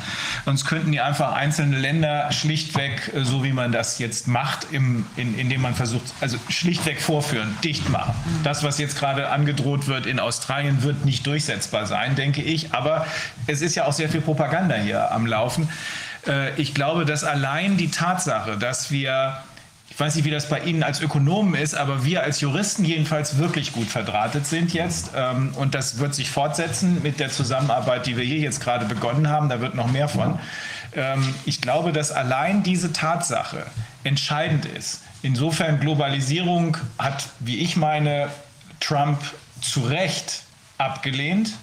Sonst 0.44 0.64
könnten 0.66 0.92
die 0.92 1.00
einfach 1.00 1.32
einzelne 1.32 1.78
Länder 1.78 2.32
schlichtweg, 2.32 3.12
äh, 3.14 3.24
so 3.24 3.44
wie 3.44 3.52
man 3.52 3.72
das 3.72 3.98
jetzt 3.98 4.28
macht, 4.28 4.68
im, 4.72 5.06
in, 5.16 5.38
indem 5.38 5.62
man 5.62 5.74
versucht, 5.74 6.04
also 6.20 6.38
schlichtweg 6.48 7.00
vorführen, 7.00 7.56
dicht 7.62 7.88
machen. 7.90 8.14
Das, 8.44 8.62
was 8.62 8.78
jetzt 8.78 8.98
gerade 8.98 9.28
angedroht 9.30 9.86
wird 9.86 10.06
in 10.06 10.20
Australien, 10.20 10.82
wird 10.82 11.04
nicht 11.04 11.26
durchsetzbar 11.26 11.86
sein, 11.86 12.14
denke 12.14 12.42
ich. 12.42 12.72
Aber 12.72 13.06
es 13.46 13.60
ist 13.60 13.74
ja 13.74 13.84
auch 13.84 13.92
sehr 13.92 14.08
viel 14.08 14.20
Propaganda 14.20 14.76
hier 14.76 15.10
am 15.12 15.26
Laufen. 15.26 15.68
Äh, 16.28 16.60
ich 16.60 16.74
glaube, 16.74 17.04
dass 17.04 17.24
allein 17.24 17.76
die 17.76 17.90
Tatsache, 17.90 18.56
dass 18.56 18.90
wir 18.90 19.38
ich 19.90 19.98
weiß 19.98 20.14
nicht, 20.14 20.24
wie 20.24 20.30
das 20.30 20.48
bei 20.48 20.60
Ihnen 20.60 20.84
als 20.84 21.00
Ökonomen 21.00 21.54
ist, 21.54 21.74
aber 21.74 22.04
wir 22.04 22.22
als 22.22 22.40
Juristen 22.40 22.84
jedenfalls 22.84 23.38
wirklich 23.38 23.72
gut 23.72 23.88
verdrahtet 23.88 24.46
sind 24.46 24.72
jetzt. 24.72 25.10
Ähm, 25.16 25.52
und 25.56 25.74
das 25.74 25.98
wird 25.98 26.14
sich 26.14 26.30
fortsetzen 26.30 27.02
mit 27.02 27.18
der 27.18 27.30
Zusammenarbeit, 27.30 28.06
die 28.06 28.16
wir 28.16 28.22
hier 28.22 28.38
jetzt 28.38 28.60
gerade 28.60 28.84
begonnen 28.84 29.28
haben. 29.28 29.48
Da 29.48 29.60
wird 29.60 29.74
noch 29.74 29.90
mehr 29.90 30.08
von. 30.08 30.38
Ähm, 30.94 31.34
ich 31.46 31.60
glaube, 31.60 31.92
dass 31.92 32.12
allein 32.12 32.62
diese 32.62 32.92
Tatsache 32.92 33.66
entscheidend 34.04 34.66
ist. 34.66 35.02
Insofern 35.22 35.80
Globalisierung 35.80 36.76
hat, 36.98 37.26
wie 37.40 37.58
ich 37.58 37.76
meine, 37.76 38.28
Trump 38.78 39.18
zu 39.60 39.80
Recht 39.80 40.42
abgelehnt 40.76 41.54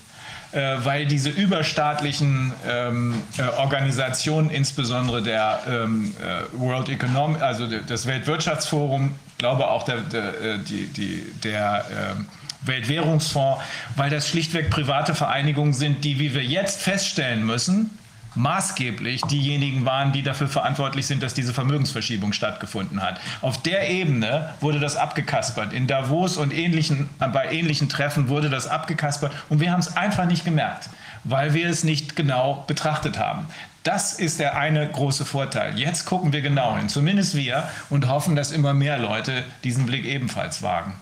äh, 0.55 0.85
weil 0.85 1.05
diese 1.05 1.29
überstaatlichen 1.29 2.53
ähm, 2.65 3.21
äh, 3.38 3.41
Organisationen, 3.59 4.49
insbesondere 4.49 5.21
der 5.21 5.59
ähm, 5.67 6.15
äh, 6.21 6.57
World 6.57 6.88
Economic, 6.88 7.41
also 7.41 7.67
das 7.67 8.05
Weltwirtschaftsforum, 8.07 9.15
glaube 9.38 9.67
auch 9.67 9.83
der, 9.83 9.97
der, 9.97 10.41
äh, 10.41 10.59
die, 10.59 10.88
die, 10.88 11.25
der 11.43 11.83
ähm, 11.91 12.27
Weltwährungsfonds, 12.61 13.61
weil 13.97 14.09
das 14.09 14.29
schlichtweg 14.29 14.69
private 14.69 15.13
Vereinigungen 15.13 15.73
sind, 15.73 16.05
die, 16.05 16.19
wie 16.19 16.33
wir 16.33 16.43
jetzt 16.43 16.81
feststellen 16.81 17.45
müssen, 17.45 17.97
maßgeblich 18.35 19.21
diejenigen 19.23 19.85
waren, 19.85 20.11
die 20.11 20.23
dafür 20.23 20.47
verantwortlich 20.47 21.07
sind, 21.07 21.23
dass 21.23 21.33
diese 21.33 21.53
Vermögensverschiebung 21.53 22.33
stattgefunden 22.33 23.01
hat. 23.01 23.19
Auf 23.41 23.61
der 23.61 23.89
Ebene 23.89 24.53
wurde 24.59 24.79
das 24.79 24.95
abgekaspert. 24.95 25.73
In 25.73 25.87
Davos 25.87 26.37
und 26.37 26.53
ähnlichen, 26.53 27.09
bei 27.19 27.51
ähnlichen 27.51 27.89
Treffen 27.89 28.27
wurde 28.27 28.49
das 28.49 28.67
abgekaspert 28.67 29.31
und 29.49 29.59
wir 29.59 29.71
haben 29.71 29.79
es 29.79 29.95
einfach 29.95 30.25
nicht 30.25 30.45
gemerkt, 30.45 30.89
weil 31.23 31.53
wir 31.53 31.69
es 31.69 31.83
nicht 31.83 32.15
genau 32.15 32.63
betrachtet 32.67 33.17
haben. 33.17 33.47
Das 33.83 34.13
ist 34.13 34.39
der 34.39 34.57
eine 34.57 34.87
große 34.89 35.25
Vorteil. 35.25 35.77
Jetzt 35.77 36.05
gucken 36.05 36.33
wir 36.33 36.41
genau 36.41 36.75
hin, 36.75 36.89
zumindest 36.89 37.35
wir, 37.35 37.69
und 37.89 38.07
hoffen, 38.07 38.35
dass 38.35 38.51
immer 38.51 38.73
mehr 38.73 38.97
Leute 38.97 39.43
diesen 39.63 39.85
Blick 39.85 40.05
ebenfalls 40.05 40.63
wagen. 40.63 40.95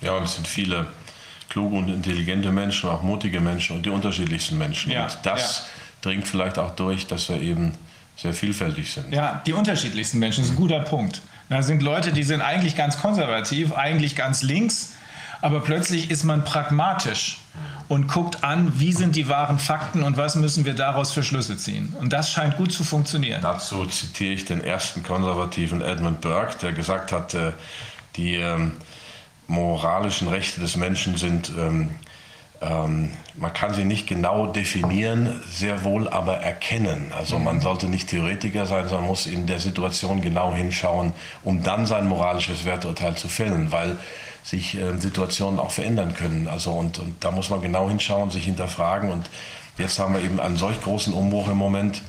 Ja, 0.00 0.12
und 0.12 0.22
es 0.22 0.36
sind 0.36 0.46
viele 0.46 0.86
kluge 1.48 1.76
und 1.76 1.88
intelligente 1.88 2.52
Menschen, 2.52 2.90
auch 2.90 3.02
mutige 3.02 3.40
Menschen 3.40 3.76
und 3.76 3.86
die 3.86 3.90
unterschiedlichsten 3.90 4.56
Menschen. 4.56 4.92
Ja, 4.92 5.04
und 5.04 5.18
das 5.24 5.66
ja 5.66 5.77
dringt 6.00 6.26
vielleicht 6.26 6.58
auch 6.58 6.74
durch, 6.74 7.06
dass 7.06 7.28
wir 7.28 7.40
eben 7.40 7.74
sehr 8.16 8.32
vielfältig 8.32 8.92
sind. 8.92 9.12
Ja, 9.12 9.42
die 9.46 9.52
unterschiedlichsten 9.52 10.18
Menschen, 10.18 10.42
das 10.42 10.50
ist 10.50 10.56
ein 10.56 10.60
guter 10.60 10.80
Punkt. 10.80 11.22
Da 11.48 11.62
sind 11.62 11.82
Leute, 11.82 12.12
die 12.12 12.24
sind 12.24 12.42
eigentlich 12.42 12.76
ganz 12.76 13.00
konservativ, 13.00 13.72
eigentlich 13.72 14.16
ganz 14.16 14.42
links, 14.42 14.92
aber 15.40 15.60
plötzlich 15.60 16.10
ist 16.10 16.24
man 16.24 16.44
pragmatisch 16.44 17.38
und 17.86 18.08
guckt 18.08 18.44
an, 18.44 18.78
wie 18.78 18.92
sind 18.92 19.16
die 19.16 19.28
wahren 19.28 19.58
Fakten 19.58 20.02
und 20.02 20.16
was 20.16 20.34
müssen 20.34 20.64
wir 20.64 20.74
daraus 20.74 21.12
für 21.12 21.22
Schlüsse 21.22 21.56
ziehen. 21.56 21.94
Und 21.98 22.12
das 22.12 22.30
scheint 22.30 22.56
gut 22.56 22.72
zu 22.72 22.84
funktionieren. 22.84 23.40
Dazu 23.40 23.86
zitiere 23.86 24.34
ich 24.34 24.44
den 24.44 24.62
ersten 24.62 25.02
konservativen 25.02 25.80
Edmund 25.80 26.20
Burke, 26.20 26.58
der 26.60 26.72
gesagt 26.72 27.12
hat, 27.12 27.34
äh, 27.34 27.52
die 28.16 28.34
ähm, 28.34 28.72
moralischen 29.46 30.28
Rechte 30.28 30.60
des 30.60 30.76
Menschen 30.76 31.16
sind 31.16 31.50
ähm, 31.56 31.90
ähm, 32.60 33.12
man 33.38 33.52
kann 33.52 33.72
sie 33.72 33.84
nicht 33.84 34.06
genau 34.06 34.46
definieren, 34.46 35.40
sehr 35.48 35.84
wohl 35.84 36.08
aber 36.08 36.38
erkennen. 36.38 37.12
Also 37.16 37.38
man 37.38 37.60
sollte 37.60 37.86
nicht 37.86 38.08
Theoretiker 38.08 38.66
sein, 38.66 38.88
sondern 38.88 39.06
muss 39.06 39.26
in 39.26 39.46
der 39.46 39.60
Situation 39.60 40.20
genau 40.20 40.54
hinschauen, 40.54 41.12
um 41.44 41.62
dann 41.62 41.86
sein 41.86 42.08
moralisches 42.08 42.64
Werturteil 42.64 43.16
zu 43.16 43.28
fällen, 43.28 43.70
weil 43.70 43.96
sich 44.42 44.76
äh, 44.76 44.96
Situationen 44.98 45.60
auch 45.60 45.70
verändern 45.70 46.14
können. 46.14 46.48
Also 46.48 46.72
und, 46.72 46.98
und 46.98 47.22
da 47.22 47.30
muss 47.30 47.50
man 47.50 47.60
genau 47.60 47.88
hinschauen, 47.88 48.30
sich 48.30 48.44
hinterfragen. 48.44 49.10
Und 49.10 49.30
jetzt 49.76 49.98
haben 49.98 50.14
wir 50.14 50.22
eben 50.22 50.40
einen 50.40 50.56
solch 50.56 50.80
großen 50.80 51.12
Umbruch 51.12 51.48
im 51.48 51.56
Moment, 51.56 52.02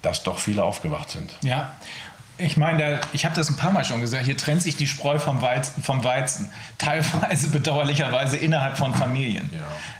dass 0.00 0.22
doch 0.22 0.38
viele 0.38 0.64
aufgewacht 0.64 1.10
sind. 1.10 1.30
Ja, 1.42 1.74
ich 2.38 2.56
meine, 2.56 3.00
ich 3.12 3.24
habe 3.24 3.34
das 3.34 3.50
ein 3.50 3.56
paar 3.56 3.72
Mal 3.72 3.84
schon 3.84 4.00
gesagt, 4.00 4.24
hier 4.24 4.36
trennt 4.36 4.62
sich 4.62 4.76
die 4.76 4.86
Spreu 4.86 5.18
vom 5.18 5.42
Weizen, 5.42 5.82
vom 5.82 6.02
Weizen 6.02 6.50
teilweise 6.78 7.48
bedauerlicherweise 7.50 8.36
innerhalb 8.36 8.78
von 8.78 8.94
Familien. 8.94 9.50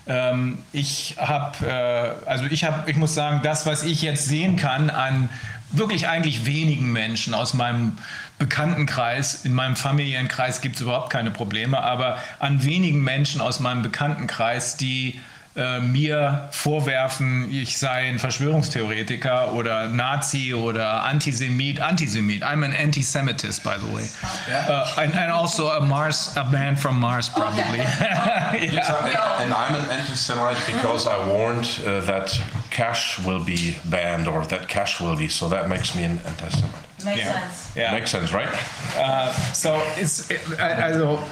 Ja. 0.07 0.31
Ähm, 0.31 0.59
ich 0.73 1.17
habe, 1.19 1.67
äh, 1.67 2.29
also 2.29 2.45
ich 2.47 2.65
habe, 2.65 2.91
ich 2.91 2.97
muss 2.97 3.15
sagen, 3.15 3.41
das, 3.43 3.67
was 3.67 3.85
ich 3.85 4.03
jetzt 4.03 4.27
sehen 4.27 4.57
kann 4.57 4.91
an 4.91 5.29
wirklich 5.71 6.09
eigentlich 6.09 6.45
wenigen 6.45 6.93
Menschen 6.93 7.35
aus 7.35 7.55
meinem 7.55 7.97
Bekanntenkreis, 8.39 9.45
in 9.45 9.55
meinem 9.55 9.77
Familienkreis 9.77 10.61
gibt 10.61 10.77
es 10.77 10.83
überhaupt 10.83 11.11
keine 11.11 11.31
Probleme, 11.31 11.81
aber 11.81 12.19
an 12.41 12.65
wenigen 12.65 13.03
Menschen 13.03 13.41
aus 13.41 13.61
meinem 13.61 13.83
Bekanntenkreis, 13.83 14.77
die 14.77 15.21
äh, 15.55 15.81
mir 15.81 16.49
vorwerfen, 16.51 17.53
ich 17.53 17.79
sei 17.79 18.09
ein 18.09 18.19
Verschwörungstheoretiker 18.19 19.53
oder 19.53 19.87
Nazi 19.89 20.55
oder 20.55 21.05
Antisemit. 21.05 21.81
Antisemit. 21.81 22.43
I'm 22.43 22.65
an 22.65 22.73
anti-Semitist, 22.73 23.63
by 23.63 23.77
the 23.77 23.95
way. 23.95 24.09
Uh, 24.49 24.87
and, 24.97 25.15
and, 25.15 25.31
also 25.31 25.69
a 25.69 25.81
Mars, 25.81 26.35
a 26.37 26.45
man 26.45 26.77
from 26.77 26.99
Mars, 26.99 27.29
probably. 27.29 27.81
Okay. 27.81 28.71
yeah. 28.73 29.43
And 29.43 29.53
I'm 29.53 29.75
an 29.75 29.91
anti-Semite 29.91 30.57
because 30.67 31.07
I 31.07 31.19
warned 31.29 31.69
uh, 31.87 32.01
that 32.01 32.39
cash 32.71 33.19
will 33.19 33.45
be 33.45 33.77
banned 33.85 34.29
or 34.29 34.47
that 34.47 34.69
cash 34.69 35.01
will 35.01 35.17
be, 35.17 35.29
so 35.29 35.49
that 35.51 35.69
makes 35.69 35.95
me 35.95 36.05
an 36.05 36.21
anti-Semite. 36.25 36.73
Makes 37.05 37.19
yeah. 37.19 37.33
sense. 37.33 37.77
Yeah. 37.77 37.93
Makes 37.93 38.11
sense, 38.11 38.33
right? 38.33 38.49
Uh, 38.97 39.33
so 39.53 39.83
it's, 39.97 40.31
it, 40.31 40.41
also, 40.59 41.23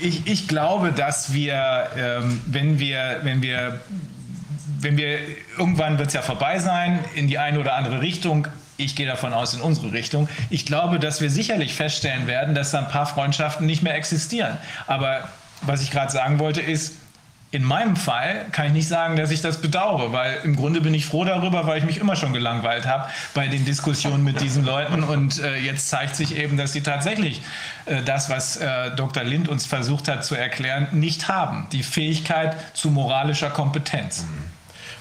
ich, 0.00 0.26
ich 0.26 0.48
glaube, 0.48 0.92
dass 0.92 1.32
wir, 1.32 1.88
ähm, 1.96 2.40
wenn 2.46 2.78
wir, 2.78 3.20
wenn 3.22 3.42
wir, 3.42 3.80
wenn 4.80 4.96
wir, 4.96 5.18
irgendwann 5.58 5.98
wird 5.98 6.08
es 6.08 6.14
ja 6.14 6.22
vorbei 6.22 6.58
sein, 6.58 7.00
in 7.14 7.28
die 7.28 7.38
eine 7.38 7.60
oder 7.60 7.74
andere 7.74 8.00
Richtung. 8.00 8.48
Ich 8.76 8.96
gehe 8.96 9.06
davon 9.06 9.34
aus, 9.34 9.52
in 9.52 9.60
unsere 9.60 9.92
Richtung. 9.92 10.28
Ich 10.48 10.64
glaube, 10.64 10.98
dass 10.98 11.20
wir 11.20 11.30
sicherlich 11.30 11.74
feststellen 11.74 12.26
werden, 12.26 12.54
dass 12.54 12.70
da 12.70 12.78
ein 12.78 12.88
paar 12.88 13.06
Freundschaften 13.06 13.66
nicht 13.66 13.82
mehr 13.82 13.94
existieren. 13.94 14.56
Aber 14.86 15.28
was 15.60 15.82
ich 15.82 15.90
gerade 15.90 16.10
sagen 16.10 16.38
wollte, 16.38 16.62
ist, 16.62 16.94
in 17.52 17.64
meinem 17.64 17.96
Fall 17.96 18.46
kann 18.52 18.66
ich 18.66 18.72
nicht 18.72 18.88
sagen, 18.88 19.16
dass 19.16 19.32
ich 19.32 19.40
das 19.40 19.60
bedauere, 19.60 20.12
weil 20.12 20.38
im 20.44 20.54
Grunde 20.54 20.80
bin 20.80 20.94
ich 20.94 21.04
froh 21.04 21.24
darüber, 21.24 21.66
weil 21.66 21.78
ich 21.78 21.84
mich 21.84 21.98
immer 21.98 22.14
schon 22.14 22.32
gelangweilt 22.32 22.86
habe 22.86 23.10
bei 23.34 23.48
den 23.48 23.64
Diskussionen 23.64 24.22
mit 24.22 24.40
diesen 24.40 24.64
Leuten. 24.64 25.02
Und 25.02 25.40
äh, 25.40 25.56
jetzt 25.56 25.88
zeigt 25.88 26.14
sich 26.14 26.36
eben, 26.36 26.56
dass 26.56 26.72
sie 26.72 26.82
tatsächlich 26.82 27.42
äh, 27.86 28.02
das, 28.02 28.30
was 28.30 28.56
äh, 28.56 28.94
Dr. 28.94 29.24
Lind 29.24 29.48
uns 29.48 29.66
versucht 29.66 30.06
hat 30.06 30.24
zu 30.24 30.36
erklären, 30.36 30.88
nicht 30.92 31.26
haben. 31.26 31.66
Die 31.72 31.82
Fähigkeit 31.82 32.56
zu 32.72 32.90
moralischer 32.90 33.50
Kompetenz. 33.50 34.24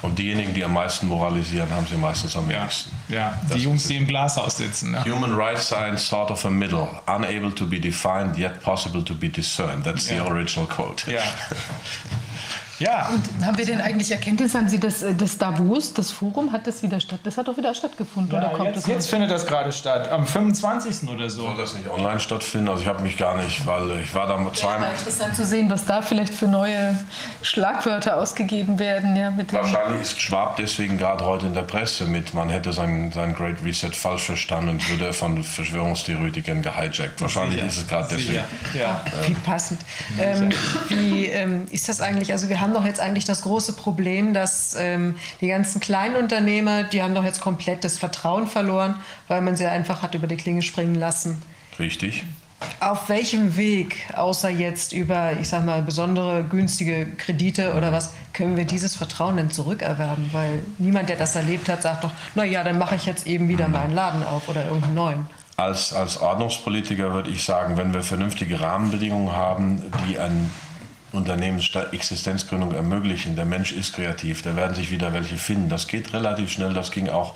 Und 0.01 0.17
diejenigen, 0.17 0.53
die 0.53 0.64
am 0.64 0.72
meisten 0.74 1.08
moralisieren, 1.08 1.69
haben 1.72 1.85
sie 1.85 1.98
meistens 1.98 2.35
am 2.38 2.48
wenigsten. 2.48 2.92
Ja, 3.10 3.38
die 3.53 3.60
Jungs, 3.60 3.85
die 3.88 3.98
im 3.98 4.08
Glashaus 4.08 4.56
sitzen. 4.58 4.92
Ne? 4.92 5.03
Human 5.03 5.35
rights 5.35 5.67
science 5.67 6.08
sort 6.08 6.32
of 6.32 6.46
a 6.46 6.49
middle, 6.49 6.88
unable 7.08 7.53
to 7.53 7.65
be 7.65 7.80
defined, 7.80 8.38
yet 8.38 8.62
possible 8.62 9.03
to 9.03 9.14
be 9.14 9.28
discerned. 9.28 9.83
That's 9.83 10.08
the 10.08 10.15
Ja. 10.15 10.26
original 10.28 10.67
quote. 10.67 11.12
Ja. 11.12 11.22
Ja. 12.79 13.10
Und 13.10 13.45
haben 13.45 13.58
wir 13.58 13.65
denn 13.65 13.81
eigentlich 13.81 14.12
Erkenntnisse? 14.12 14.58
Haben 14.58 14.69
Sie 14.69 14.79
das, 14.79 15.03
äh, 15.03 15.13
das 15.13 15.38
Davos, 15.38 15.94
das 15.94 16.12
Forum, 16.12 16.51
hat 16.51 16.65
das 16.65 16.81
wieder 16.81 16.99
statt? 16.99 17.19
Das 17.24 17.38
hat 17.38 17.47
doch 17.47 17.58
wieder 17.58 17.74
stattgefunden, 17.74 18.38
oder 18.38 18.51
Ja, 18.51 18.58
kommt 18.58 18.67
jetzt, 18.67 18.78
das 18.78 18.88
jetzt 18.88 19.10
findet 19.10 19.31
das 19.31 19.45
gerade 19.45 19.72
statt, 19.72 20.10
am 20.10 20.26
25. 20.26 21.10
oder 21.10 21.29
so. 21.29 21.44
Soll 21.44 21.58
das 21.58 21.74
nicht 21.74 21.90
online 21.90 22.19
stattfinden? 22.19 22.69
Also 22.69 22.83
ich 22.83 22.88
habe 22.88 23.01
mich 23.03 23.17
gar 23.17 23.38
nicht, 23.38 23.65
weil 23.65 23.99
ich 23.99 24.13
war 24.15 24.28
da 24.28 24.38
mit 24.38 24.56
zweimal. 24.56 24.92
Interessant 24.92 25.35
zu 25.35 25.45
sehen, 25.45 25.69
was 25.69 25.85
da 25.85 26.01
vielleicht 26.01 26.33
für 26.33 26.47
neue 26.47 26.97
Schlagwörter 27.42 28.17
ausgegeben 28.17 28.79
werden. 28.79 29.15
Ja, 29.15 29.33
Wahrscheinlich 29.51 30.01
ist 30.01 30.22
Schwab 30.22 30.56
deswegen 30.56 30.97
gerade 30.97 31.26
heute 31.26 31.47
in 31.47 31.53
der 31.53 31.63
Presse 31.63 32.06
mit, 32.06 32.33
man 32.33 32.49
hätte 32.49 32.72
sein, 32.72 33.12
sein 33.13 33.35
Great 33.35 33.58
Reset 33.63 33.92
falsch 33.92 34.24
verstanden 34.24 34.69
und 34.69 34.90
würde 34.90 35.12
von 35.12 35.44
Verschwörungstheoretikern 35.44 36.62
gehijackt. 36.62 37.19
Wahrscheinlich 37.19 37.62
ist 37.63 37.78
es 37.78 37.88
gerade 37.88 38.08
deswegen. 38.12 38.44
Ja. 38.74 39.01
Wie 39.26 39.33
passend. 39.33 39.81
Ähm, 40.19 40.49
wie 40.88 41.26
ähm, 41.26 41.65
ist 41.72 41.90
das 41.90 41.99
eigentlich? 42.01 42.31
Also 42.31 42.47
wir 42.47 42.62
haben 42.62 42.69
doch 42.74 42.85
jetzt 42.85 43.00
eigentlich 43.00 43.26
das 43.26 43.42
große 43.42 43.74
Problem, 43.74 44.34
dass 44.34 44.76
ähm, 44.78 45.16
die 45.42 45.48
ganzen 45.48 45.80
kleinen 45.80 46.16
Unternehmer, 46.16 46.84
die 46.84 47.02
haben 47.02 47.16
doch 47.16 47.24
jetzt 47.24 47.42
komplett 47.42 47.84
das 47.84 47.98
Vertrauen 47.98 48.48
verloren, 48.48 48.96
weil 49.28 49.42
man 49.42 49.56
sie 49.56 49.66
einfach 49.66 50.02
hat 50.02 50.16
über 50.16 50.28
die 50.28 50.38
Klinge 50.38 50.62
springen 50.62 50.96
lassen. 50.96 51.42
Richtig. 51.80 52.24
Auf 52.82 53.08
welchem 53.08 53.56
Weg, 53.56 54.06
außer 54.16 54.50
jetzt 54.50 54.92
über, 54.92 55.34
ich 55.40 55.48
sag 55.48 55.66
mal, 55.66 55.82
besondere 55.82 56.44
günstige 56.44 57.06
Kredite 57.16 57.74
oder 57.74 57.94
was, 57.94 58.14
können 58.34 58.58
wir 58.58 58.66
dieses 58.66 58.98
Vertrauen 58.98 59.38
denn 59.38 59.50
zurückerwerben? 59.50 60.30
Weil 60.34 60.64
niemand, 60.78 61.08
der 61.08 61.16
das 61.16 61.35
erlebt 61.35 61.69
hat, 61.69 61.84
sagt 61.84 62.03
doch, 62.03 62.12
na 62.35 62.44
ja, 62.44 62.64
dann 62.64 62.78
mache 62.78 62.96
ich 62.96 63.06
jetzt 63.06 63.28
eben 63.28 63.48
wieder 63.48 63.69
meinen 63.69 63.94
Laden 63.94 64.24
auf 64.24 64.50
oder 64.50 64.66
irgendeinen 64.66 64.94
neuen. 64.94 65.28
Als, 65.56 65.94
als 65.94 66.19
Ordnungspolitiker 66.19 67.14
würde 67.14 67.30
ich 67.30 67.44
sagen, 67.44 67.78
wenn 67.78 67.94
wir 67.94 68.02
vernünftige 68.02 68.60
Rahmenbedingungen 68.60 69.34
haben, 69.34 69.82
die 70.08 70.18
Unternehmensexistenzgründung 71.12 72.74
ermöglichen, 72.74 73.36
der 73.36 73.46
Mensch 73.46 73.72
ist 73.72 73.94
kreativ, 73.94 74.42
da 74.42 74.56
werden 74.56 74.76
sich 74.76 74.92
wieder 74.92 75.14
welche 75.14 75.38
finden. 75.38 75.70
Das 75.70 75.88
geht 75.88 76.14
relativ 76.14 76.52
schnell, 76.52 76.74
das 76.74 76.92
ging 76.92 77.10
auch 77.10 77.36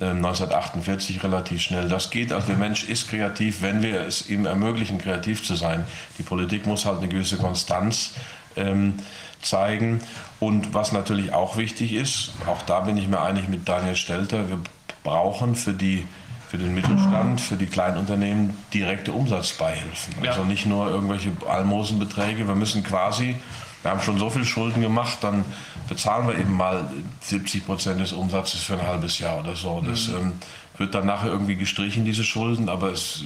äh, 0.00 0.06
1948 0.06 1.22
relativ 1.24 1.62
schnell. 1.62 1.88
Das 1.88 2.10
geht, 2.10 2.32
also 2.32 2.46
der 2.46 2.56
Mensch 2.56 2.84
ist 2.84 3.08
kreativ, 3.08 3.62
wenn 3.62 3.82
wir 3.82 4.02
es 4.02 4.28
ihm 4.28 4.46
ermöglichen, 4.46 4.98
kreativ 4.98 5.44
zu 5.44 5.56
sein. 5.56 5.84
Die 6.18 6.22
Politik 6.22 6.66
muss 6.66 6.84
halt 6.84 6.98
eine 6.98 7.08
gewisse 7.08 7.36
Konstanz 7.36 8.14
ähm, 8.56 8.94
zeigen. 9.42 10.00
Und 10.40 10.74
was 10.74 10.92
natürlich 10.92 11.32
auch 11.32 11.56
wichtig 11.56 11.92
ist, 11.94 12.32
auch 12.46 12.62
da 12.62 12.80
bin 12.80 12.96
ich 12.96 13.08
mir 13.08 13.20
einig 13.20 13.48
mit 13.48 13.68
Daniel 13.68 13.96
Stelter, 13.96 14.48
wir 14.48 14.60
brauchen 15.02 15.56
für 15.56 15.72
die 15.72 16.06
für 16.48 16.58
den 16.58 16.74
Mittelstand, 16.74 17.40
für 17.40 17.56
die 17.56 17.66
Kleinunternehmen 17.66 18.56
direkte 18.72 19.12
Umsatzbeihilfen. 19.12 20.14
Ja. 20.22 20.30
Also 20.30 20.44
nicht 20.44 20.66
nur 20.66 20.88
irgendwelche 20.90 21.30
Almosenbeträge. 21.48 22.48
Wir 22.48 22.54
müssen 22.54 22.82
quasi, 22.82 23.36
wir 23.82 23.90
haben 23.90 24.00
schon 24.00 24.18
so 24.18 24.30
viel 24.30 24.44
Schulden 24.44 24.80
gemacht, 24.80 25.18
dann 25.20 25.44
bezahlen 25.88 26.26
wir 26.26 26.38
eben 26.38 26.56
mal 26.56 26.88
70 27.20 27.66
Prozent 27.66 28.00
des 28.00 28.12
Umsatzes 28.12 28.60
für 28.62 28.74
ein 28.80 28.86
halbes 28.86 29.18
Jahr 29.18 29.38
oder 29.40 29.54
so. 29.56 29.82
Das 29.86 30.08
Mhm. 30.08 30.14
ähm, 30.16 30.32
wird 30.78 30.94
dann 30.94 31.06
nachher 31.06 31.28
irgendwie 31.30 31.56
gestrichen, 31.56 32.04
diese 32.04 32.24
Schulden, 32.24 32.68
aber 32.68 32.92
es, 32.92 33.22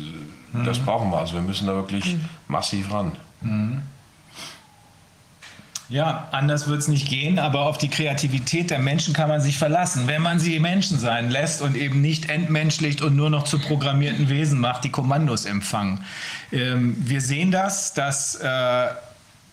äh, 0.55 0.65
das 0.65 0.81
Mhm. 0.81 0.85
brauchen 0.85 1.11
wir. 1.11 1.19
Also 1.19 1.35
wir 1.35 1.43
müssen 1.43 1.67
da 1.67 1.75
wirklich 1.75 2.17
massiv 2.49 2.93
ran. 2.93 3.13
Ja, 5.93 6.29
anders 6.33 6.69
wird 6.69 6.79
es 6.79 6.89
nicht 6.89 7.07
gehen, 7.07 7.39
aber 7.39 7.67
auf 7.67 7.77
die 7.77 7.91
Kreativität 7.91 8.71
der 8.71 8.79
Menschen 8.79 9.13
kann 9.13 9.29
man 9.29 9.43
sich 9.43 9.59
verlassen, 9.59 10.07
wenn 10.07 10.23
man 10.23 10.39
sie 10.41 10.59
Menschen 10.59 10.99
sein 10.99 11.29
lässt 11.29 11.61
und 11.61 11.77
eben 11.77 12.01
nicht 12.01 12.31
entmenschlicht 12.31 13.03
und 13.03 13.15
nur 13.15 13.29
noch 13.29 13.45
zu 13.45 13.59
programmierten 13.59 14.31
Wesen 14.31 14.59
macht, 14.59 14.85
die 14.85 14.89
Kommandos 14.89 15.45
empfangen. 15.45 16.03
Ähm, 16.51 16.97
wir 16.99 17.21
sehen 17.21 17.51
das, 17.51 17.93
dass 17.93 18.37
äh, 18.37 18.87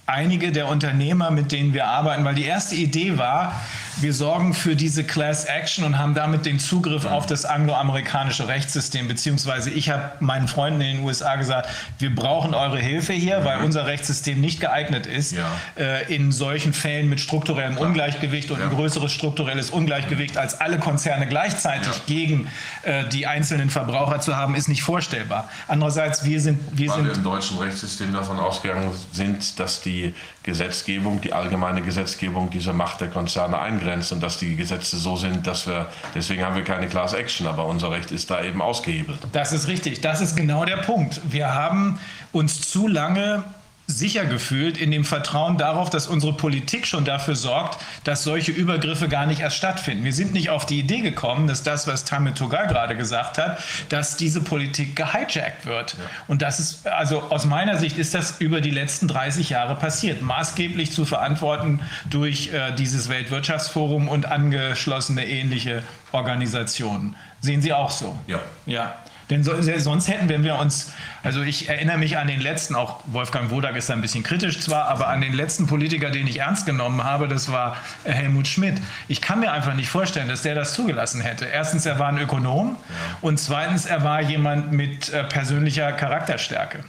einige 0.06 0.54
der 0.54 0.70
Unternehmer, 0.70 1.30
mit 1.30 1.52
denen 1.52 1.74
wir 1.74 1.88
arbeiten, 1.88 2.24
weil 2.24 2.36
die 2.36 2.46
erste 2.46 2.76
Idee 2.76 3.18
war, 3.18 3.54
wir 4.02 4.14
sorgen 4.14 4.54
für 4.54 4.76
diese 4.76 5.04
Class 5.04 5.46
Action 5.46 5.84
und 5.84 5.98
haben 5.98 6.14
damit 6.14 6.46
den 6.46 6.60
Zugriff 6.60 7.06
auf 7.06 7.26
das 7.26 7.46
angloamerikanische 7.46 8.48
Rechtssystem, 8.48 9.08
beziehungsweise 9.08 9.70
ich 9.70 9.90
habe 9.90 10.12
meinen 10.20 10.48
Freunden 10.48 10.82
in 10.82 10.98
den 10.98 11.06
USA 11.06 11.36
gesagt, 11.36 11.70
wir 11.98 12.14
brauchen 12.14 12.54
eure 12.54 12.80
Hilfe 12.80 13.14
hier, 13.14 13.44
weil 13.46 13.62
unser 13.62 13.86
Rechtssystem 13.86 14.40
nicht 14.40 14.60
geeignet 14.60 15.06
ist, 15.06 15.36
äh, 15.78 16.14
in 16.14 16.32
solchen 16.32 16.74
Fällen 16.74 17.10
mit 17.10 17.20
strukturellem 17.20 17.78
Ungleichgewicht 17.78 18.52
und 18.52 18.62
ein 18.62 18.70
größeres 18.70 19.12
strukturelles 19.12 19.70
Ungleichgewicht 19.70 20.38
als 20.38 20.60
alle 20.60 20.80
Konzerne 20.80 21.28
gleichzeitig 21.28 22.06
gegen 22.06 22.48
äh, 22.84 23.06
die 23.10 23.28
einzelnen 23.28 23.70
Verbraucher 23.70 24.20
zu 24.22 24.36
haben, 24.36 24.56
ist 24.56 24.70
nicht 24.70 24.84
vorstellbar. 24.84 25.50
Andererseits, 25.68 26.24
wir 26.24 26.40
sind, 26.40 26.60
wir 26.72 26.90
Weil 26.90 26.98
wir 26.98 27.06
sind 27.06 27.18
im 27.18 27.24
deutschen 27.24 27.58
Rechtssystem 27.58 28.14
davon 28.14 28.40
ausgegangen 28.40 28.92
sind, 29.12 29.60
dass 29.60 29.82
die 29.82 30.14
Gesetzgebung, 30.44 31.22
die 31.22 31.34
allgemeine 31.34 31.82
Gesetzgebung 31.82 32.50
diese 32.50 32.74
Macht 32.74 33.02
der 33.02 33.10
Konzerne 33.10 33.60
eingrenzt 33.90 34.12
und 34.12 34.22
dass 34.22 34.38
die 34.38 34.56
Gesetze 34.56 34.98
so 34.98 35.16
sind, 35.16 35.46
dass 35.48 35.68
wir, 35.68 35.88
deswegen 36.16 36.46
haben 36.46 36.56
wir 36.56 36.64
keine 36.64 36.88
Class 36.88 37.14
Action, 37.14 37.48
aber 37.48 37.66
unser 37.66 37.92
Recht 37.92 38.12
ist 38.12 38.30
da 38.30 38.44
eben 38.44 38.62
ausgehebelt. 38.62 39.20
Das 39.32 39.52
ist 39.52 39.68
richtig. 39.68 40.02
Das 40.02 40.22
ist 40.22 40.36
genau 40.36 40.66
der 40.66 40.78
Punkt. 40.78 41.22
Wir 41.30 41.54
haben 41.54 42.00
uns 42.32 42.70
zu 42.70 42.88
lange 42.88 43.44
sicher 43.90 44.26
gefühlt 44.26 44.78
in 44.78 44.92
dem 44.92 45.04
Vertrauen 45.04 45.58
darauf, 45.58 45.90
dass 45.90 46.08
unsere 46.08 46.34
Politik 46.34 46.86
schon 46.86 47.06
dafür 47.06 47.36
sorgt, 47.36 47.82
dass 48.04 48.24
solche 48.24 48.52
Übergriffe 48.52 49.10
gar 49.10 49.26
nicht 49.26 49.42
erst 49.42 49.58
stattfinden. 49.58 50.04
Wir 50.04 50.14
sind 50.14 50.32
nicht 50.32 50.52
auf 50.52 50.68
die 50.68 50.80
Idee 50.80 51.02
gekommen, 51.02 51.48
dass 51.48 51.64
das, 51.64 51.88
was 51.88 52.06
Tamil 52.06 52.34
Togar 52.34 52.68
gerade 52.68 52.96
gesagt 52.96 53.40
hat, 53.40 53.64
dass 53.90 54.16
diese 54.16 54.42
Politik 54.42 54.96
gehijackt 54.96 55.66
wird. 55.66 55.98
Und 56.28 56.44
das 56.44 56.60
ist, 56.60 56.88
also 56.88 57.24
aus 57.24 57.46
meiner 57.46 57.78
Sicht 57.78 57.98
ist 57.98 58.14
das 58.14 58.40
über 58.40 58.62
die 58.62 58.70
letzten 58.70 59.08
30 59.08 59.50
Jahre 59.50 59.76
passiert, 59.76 60.22
maßgeblich 60.22 60.92
zu 60.92 61.06
verantworten 61.06 61.80
durch 62.10 62.54
äh, 62.54 62.72
dieses 62.74 63.10
Weltwirtschaftsforum 63.10 64.08
und 64.08 64.28
angeschlossene 64.28 65.26
ähnliche 65.28 65.82
Organisationen. 66.12 67.16
Sehen 67.42 67.62
Sie 67.64 67.74
auch 67.74 67.90
so? 67.90 68.18
Ja. 68.28 68.40
Ja. 68.68 68.96
Denn 69.30 69.44
so, 69.44 69.54
sonst 69.78 70.08
hätten 70.08 70.28
wenn 70.28 70.44
wir 70.44 70.56
uns, 70.56 70.92
also 71.22 71.44
ich 71.44 71.70
erinnere 71.70 71.98
mich 71.98 72.18
an 72.18 72.28
den 72.28 72.42
letzten, 72.42 72.76
auch 72.76 73.02
Wolfgang 73.06 73.52
Wodak 73.52 73.76
ist 73.76 73.90
da 73.90 73.94
ein 73.94 74.02
bisschen 74.02 74.24
kritisch 74.24 74.60
zwar, 74.60 74.88
aber 74.88 75.08
an 75.08 75.22
den 75.22 75.34
letzten 75.34 75.68
Politiker, 75.68 76.10
den 76.10 76.26
ich 76.26 76.40
ernst 76.40 76.66
genommen 76.66 77.04
habe, 77.04 77.28
das 77.28 77.52
war 77.52 77.78
äh, 78.06 78.12
Helmut 78.12 78.48
Schmidt. 78.48 78.82
Ich 79.08 79.22
kann 79.22 79.40
mir 79.40 79.52
einfach 79.52 79.76
nicht 79.76 79.90
vorstellen, 79.90 80.28
dass 80.30 80.42
der 80.42 80.56
das 80.56 80.74
zugelassen 80.74 81.22
hätte. 81.22 81.46
Erstens, 81.46 81.86
er 81.86 82.00
war 82.00 82.08
ein 82.08 82.18
Ökonom 82.18 82.78
und 83.22 83.40
zweitens, 83.40 83.86
er 83.86 84.04
war 84.04 84.22
jemand 84.22 84.72
mit 84.72 85.10
äh, 85.10 85.24
persönlicher 85.24 85.92
Charakterstärke. 85.92 86.84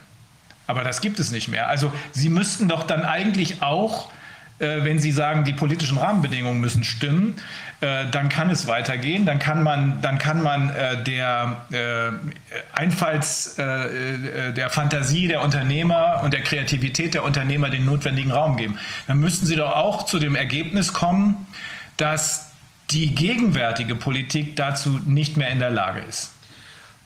Aber 0.65 0.83
das 0.83 1.01
gibt 1.01 1.19
es 1.19 1.31
nicht 1.31 1.47
mehr. 1.47 1.67
Also 1.67 1.91
Sie 2.11 2.29
müssten 2.29 2.67
doch 2.67 2.83
dann 2.83 3.03
eigentlich 3.03 3.61
auch 3.61 4.09
äh, 4.61 4.83
wenn 4.83 4.99
Sie 4.99 5.11
sagen, 5.11 5.43
die 5.43 5.53
politischen 5.53 5.97
Rahmenbedingungen 5.97 6.61
müssen 6.61 6.83
stimmen, 6.83 7.35
äh, 7.81 8.05
dann 8.11 8.29
kann 8.29 8.51
es 8.51 8.67
weitergehen. 8.67 9.25
Dann 9.25 9.39
kann 9.39 9.63
man, 9.63 10.01
dann 10.01 10.19
kann 10.19 10.43
man 10.43 10.69
äh, 10.69 11.03
der 11.03 11.65
Einfalls, 12.73 13.55
der 13.55 14.69
Fantasie 14.69 15.27
der 15.27 15.41
Unternehmer 15.41 16.21
und 16.23 16.33
der 16.33 16.41
Kreativität 16.41 17.13
der 17.13 17.23
Unternehmer 17.23 17.69
den 17.69 17.85
notwendigen 17.85 18.31
Raum 18.31 18.57
geben. 18.57 18.77
Dann 19.07 19.19
müssten 19.19 19.45
Sie 19.45 19.55
doch 19.55 19.75
auch 19.75 20.05
zu 20.05 20.19
dem 20.19 20.35
Ergebnis 20.35 20.93
kommen, 20.93 21.47
dass 21.97 22.51
die 22.91 23.15
gegenwärtige 23.15 23.95
Politik 23.95 24.55
dazu 24.55 24.99
nicht 25.05 25.37
mehr 25.37 25.49
in 25.49 25.59
der 25.59 25.71
Lage 25.71 26.01
ist. 26.01 26.31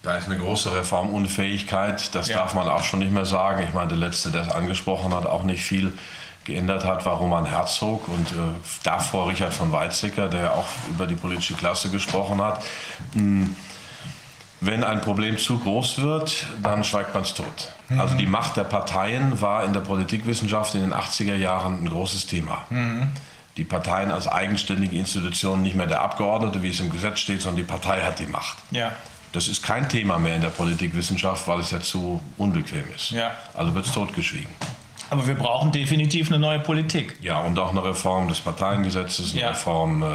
Da 0.03 0.17
ist 0.17 0.27
eine 0.27 0.37
große 0.37 0.75
Reformunfähigkeit, 0.75 2.13
das 2.13 2.27
darf 2.27 2.53
man 2.53 2.67
auch 2.67 2.83
schon 2.83 2.99
nicht 2.99 3.11
mehr 3.11 3.25
sagen. 3.25 3.63
Ich 3.67 3.73
meine, 3.73 3.87
der 3.87 3.97
Letzte, 3.97 4.29
der 4.29 4.43
es 4.43 4.49
angesprochen 4.49 5.13
hat, 5.13 5.25
auch 5.25 5.43
nicht 5.43 5.63
viel 5.63 5.93
geändert 6.45 6.85
hat, 6.85 7.05
war 7.05 7.17
Roman 7.17 7.45
Herzog 7.45 8.07
und 8.07 8.31
äh, 8.31 8.35
davor 8.83 9.27
Richard 9.29 9.53
von 9.53 9.71
Weizsäcker, 9.71 10.29
der 10.29 10.53
auch 10.53 10.67
über 10.89 11.07
die 11.07 11.15
politische 11.15 11.55
Klasse 11.55 11.89
gesprochen 11.89 12.41
hat. 12.41 12.63
Hm, 13.13 13.55
Wenn 14.61 14.83
ein 14.83 15.01
Problem 15.01 15.37
zu 15.37 15.59
groß 15.59 16.01
wird, 16.01 16.45
dann 16.63 16.83
schweigt 16.83 17.13
man 17.13 17.23
es 17.23 17.33
tot. 17.33 17.73
Mhm. 17.89 17.99
Also 17.99 18.15
die 18.15 18.25
Macht 18.27 18.55
der 18.57 18.63
Parteien 18.63 19.41
war 19.41 19.63
in 19.65 19.73
der 19.73 19.81
Politikwissenschaft 19.81 20.75
in 20.75 20.81
den 20.81 20.93
80er 20.93 21.35
Jahren 21.35 21.83
ein 21.83 21.89
großes 21.89 22.27
Thema. 22.27 22.65
Mhm. 22.69 23.09
Die 23.57 23.63
Parteien 23.63 24.11
als 24.11 24.27
eigenständige 24.27 24.97
Institutionen, 24.97 25.61
nicht 25.63 25.75
mehr 25.75 25.87
der 25.87 26.01
Abgeordnete, 26.01 26.61
wie 26.61 26.69
es 26.69 26.79
im 26.79 26.89
Gesetz 26.89 27.19
steht, 27.19 27.41
sondern 27.41 27.57
die 27.57 27.71
Partei 27.71 28.01
hat 28.01 28.19
die 28.19 28.27
Macht. 28.27 28.57
Ja. 28.71 28.91
Das 29.31 29.47
ist 29.47 29.63
kein 29.63 29.89
Thema 29.89 30.17
mehr 30.17 30.35
in 30.35 30.41
der 30.41 30.49
Politikwissenschaft, 30.49 31.47
weil 31.47 31.59
es 31.59 31.71
ja 31.71 31.79
zu 31.79 32.21
unbequem 32.37 32.85
ist. 32.95 33.11
Ja. 33.11 33.31
Also 33.53 33.73
wird 33.73 33.85
es 33.85 33.91
totgeschwiegen. 33.91 34.49
Aber 35.09 35.27
wir 35.27 35.35
brauchen 35.35 35.71
definitiv 35.71 36.29
eine 36.29 36.39
neue 36.39 36.59
Politik. 36.59 37.17
Ja, 37.21 37.39
und 37.41 37.57
auch 37.59 37.71
eine 37.71 37.83
Reform 37.83 38.27
des 38.27 38.39
Parteiengesetzes, 38.39 39.31
eine 39.33 39.41
Ja. 39.41 39.49
Reform 39.49 40.03
äh, 40.03 40.05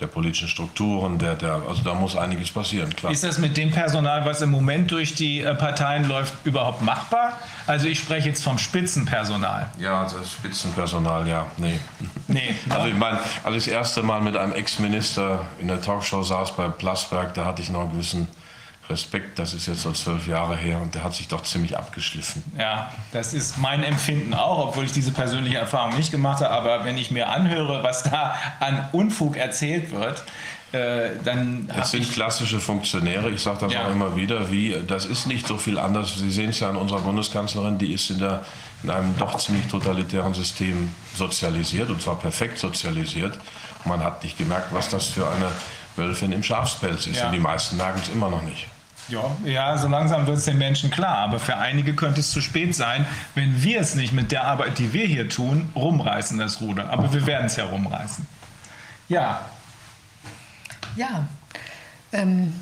der 0.00 0.08
politischen 0.08 0.48
Strukturen, 0.48 1.18
der, 1.18 1.36
der, 1.36 1.62
also 1.68 1.82
da 1.84 1.94
muss 1.94 2.16
einiges 2.16 2.50
passieren, 2.50 2.94
klar. 2.94 3.12
Ist 3.12 3.22
das 3.22 3.38
mit 3.38 3.56
dem 3.56 3.70
Personal, 3.70 4.24
was 4.24 4.42
im 4.42 4.50
Moment 4.50 4.90
durch 4.90 5.14
die 5.14 5.40
äh, 5.40 5.54
Parteien 5.54 6.08
läuft, 6.08 6.34
überhaupt 6.44 6.82
machbar? 6.82 7.38
Also 7.66 7.86
ich 7.86 8.00
spreche 8.00 8.28
jetzt 8.28 8.42
vom 8.42 8.58
Spitzenpersonal. 8.58 9.68
Ja, 9.78 10.02
das 10.04 10.32
Spitzenpersonal, 10.32 11.28
ja, 11.28 11.46
nee. 11.58 11.78
Nee. 12.26 12.54
Also 12.70 12.88
ich 12.88 12.94
meine, 12.96 13.20
als 13.44 13.56
ich 13.56 13.64
das 13.64 13.68
erste 13.68 14.02
Mal 14.02 14.20
mit 14.20 14.36
einem 14.36 14.52
Ex-Minister 14.52 15.44
in 15.60 15.68
der 15.68 15.80
Talkshow 15.80 16.22
saß 16.22 16.56
bei 16.56 16.68
Plasberg, 16.68 17.32
da 17.34 17.44
hatte 17.44 17.62
ich 17.62 17.70
noch 17.70 17.82
einen 17.82 17.92
gewissen 17.92 18.28
Respekt, 18.90 19.38
das 19.38 19.54
ist 19.54 19.66
jetzt 19.66 19.82
so 19.82 19.92
zwölf 19.92 20.26
Jahre 20.26 20.56
her 20.56 20.78
und 20.80 20.94
der 20.94 21.04
hat 21.04 21.14
sich 21.14 21.26
doch 21.28 21.42
ziemlich 21.42 21.76
abgeschliffen. 21.76 22.42
Ja, 22.58 22.90
das 23.12 23.32
ist 23.32 23.56
mein 23.58 23.82
Empfinden 23.82 24.34
auch, 24.34 24.68
obwohl 24.68 24.84
ich 24.84 24.92
diese 24.92 25.10
persönliche 25.10 25.56
Erfahrung 25.56 25.96
nicht 25.96 26.10
gemacht 26.10 26.42
habe. 26.42 26.50
Aber 26.50 26.84
wenn 26.84 26.98
ich 26.98 27.10
mir 27.10 27.28
anhöre, 27.30 27.82
was 27.82 28.02
da 28.02 28.34
an 28.60 28.88
Unfug 28.92 29.36
erzählt 29.38 29.90
wird, 29.90 30.22
äh, 30.72 31.10
dann. 31.24 31.66
Das 31.68 31.92
sind 31.92 32.12
klassische 32.12 32.60
Funktionäre, 32.60 33.30
ich 33.30 33.40
sage 33.40 33.58
das 33.60 33.72
Ja. 33.72 33.86
auch 33.86 33.90
immer 33.90 34.16
wieder, 34.16 34.50
wie, 34.50 34.76
das 34.86 35.06
ist 35.06 35.26
nicht 35.26 35.46
so 35.46 35.56
viel 35.56 35.78
anders. 35.78 36.14
Sie 36.18 36.30
sehen 36.30 36.50
es 36.50 36.60
ja 36.60 36.68
an 36.68 36.76
unserer 36.76 37.00
Bundeskanzlerin, 37.00 37.78
die 37.78 37.92
ist 37.92 38.10
in, 38.10 38.18
der, 38.18 38.42
in 38.82 38.90
einem 38.90 39.16
doch 39.16 39.38
ziemlich 39.38 39.66
totalitären 39.68 40.34
System 40.34 40.90
sozialisiert 41.16 41.88
und 41.90 42.02
zwar 42.02 42.16
perfekt 42.18 42.58
sozialisiert. 42.58 43.38
Man 43.86 44.02
hat 44.02 44.22
nicht 44.24 44.36
gemerkt, 44.36 44.74
was 44.74 44.88
das 44.90 45.06
für 45.06 45.26
eine 45.30 45.48
Wölfin 45.96 46.32
im 46.32 46.42
Schafspelz 46.42 47.06
ist 47.06 47.16
Ja. 47.18 47.26
und 47.26 47.32
die 47.32 47.38
meisten 47.40 47.76
merken 47.76 48.00
es 48.02 48.08
immer 48.10 48.28
noch 48.28 48.42
nicht. 48.42 48.66
Ja, 49.08 49.22
ja, 49.44 49.76
so 49.76 49.88
langsam 49.88 50.26
wird 50.26 50.38
es 50.38 50.44
den 50.46 50.56
Menschen 50.58 50.90
klar. 50.90 51.18
Aber 51.18 51.38
für 51.38 51.56
einige 51.56 51.94
könnte 51.94 52.20
es 52.20 52.30
zu 52.30 52.40
spät 52.40 52.74
sein, 52.74 53.04
wenn 53.34 53.62
wir 53.62 53.80
es 53.80 53.94
nicht 53.94 54.12
mit 54.12 54.32
der 54.32 54.44
Arbeit, 54.44 54.78
die 54.78 54.92
wir 54.92 55.06
hier 55.06 55.28
tun, 55.28 55.70
rumreißen, 55.76 56.38
das 56.38 56.60
Ruder. 56.60 56.88
Aber 56.90 57.12
wir 57.12 57.26
werden 57.26 57.46
es 57.46 57.56
ja 57.56 57.64
rumreißen. 57.64 58.26
Ja, 59.08 59.42
Ja. 60.96 61.26
Ähm, 62.12 62.54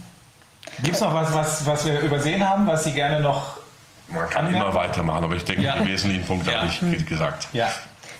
gibt 0.83 0.94
es 0.97 1.01
noch 1.03 1.12
was, 1.15 1.33
was, 1.35 1.67
was 1.67 1.85
wir 1.85 2.01
übersehen 2.01 2.47
haben, 2.49 2.67
was 2.67 2.85
Sie 2.85 2.92
gerne 2.92 3.21
noch 3.21 3.58
Man 4.08 4.28
kann 4.31 4.47
anmerken? 4.47 4.67
immer 4.67 4.75
weitermachen, 4.75 5.25
aber 5.25 5.37
ich 5.37 5.44
denke, 5.44 5.62
Ja. 5.62 5.76
die 5.78 5.87
wesentlichen 5.89 6.25
Punkte 6.26 6.57
habe 6.57 6.67
ich 6.69 7.07
gesagt. 7.07 7.49
Ja. 7.53 7.69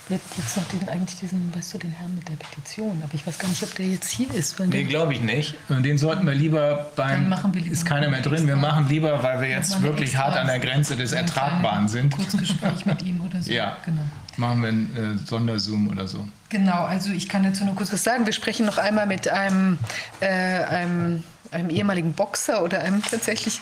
Jetzt 0.09 0.37
jetzt 0.37 0.57
noch 0.57 0.63
den, 0.65 0.87
eigentlich 0.89 1.19
diesen, 1.19 1.53
weißt 1.55 1.73
du, 1.73 1.77
den 1.77 1.91
Herrn 1.91 2.15
mit 2.15 2.27
der 2.27 2.35
Petition. 2.35 3.01
Aber 3.03 3.13
ich 3.13 3.25
weiß 3.25 3.37
gar 3.37 3.47
nicht, 3.47 3.63
ob 3.63 3.73
der 3.75 3.87
jetzt 3.87 4.09
hier 4.09 4.33
ist. 4.33 4.59
Weil 4.59 4.67
Nee, 4.67 4.83
der, 4.83 4.83
glaube 4.85 5.13
ich 5.13 5.21
nicht. 5.21 5.55
Und 5.69 5.83
den 5.83 5.97
sollten 5.97 6.25
wir 6.25 6.33
lieber 6.33 6.91
beim. 6.95 7.21
Dann 7.21 7.29
machen 7.29 7.53
wir 7.53 7.61
lieber 7.61 7.73
ist 7.73 7.85
keiner 7.85 8.09
mehr 8.09 8.21
drin. 8.21 8.47
Wir 8.47 8.55
machen 8.55 8.87
lieber, 8.89 9.23
weil 9.23 9.41
wir 9.41 9.49
jetzt 9.49 9.81
wirklich 9.81 10.09
extra 10.11 10.25
hart 10.25 10.37
an 10.37 10.47
der 10.47 10.59
Grenze 10.59 10.95
des 10.95 11.13
Ertragbaren 11.13 11.87
sind. 11.87 12.11
Kurzgespräch 12.15 12.85
mit 12.85 13.01
ihm 13.03 13.21
oder 13.21 13.41
so. 13.41 13.51
Ja. 13.53 13.77
Genau. 13.85 14.01
Machen 14.37 14.61
wir 14.61 14.69
einen 14.69 15.19
äh, 15.21 15.27
Sonderzoom 15.27 15.89
oder 15.89 16.07
so. 16.07 16.27
Genau, 16.49 16.85
also 16.85 17.11
ich 17.11 17.29
kann 17.29 17.43
dazu 17.43 17.65
nur 17.65 17.75
kurz 17.75 17.93
was 17.93 18.03
sagen. 18.03 18.25
Wir 18.25 18.33
sprechen 18.33 18.65
noch 18.65 18.79
einmal 18.79 19.05
mit 19.05 19.27
einem, 19.27 19.77
äh, 20.21 20.27
einem, 20.27 21.23
einem 21.51 21.69
ehemaligen 21.69 22.13
Boxer 22.13 22.63
oder 22.63 22.79
einem 22.79 23.03
tatsächlich 23.03 23.59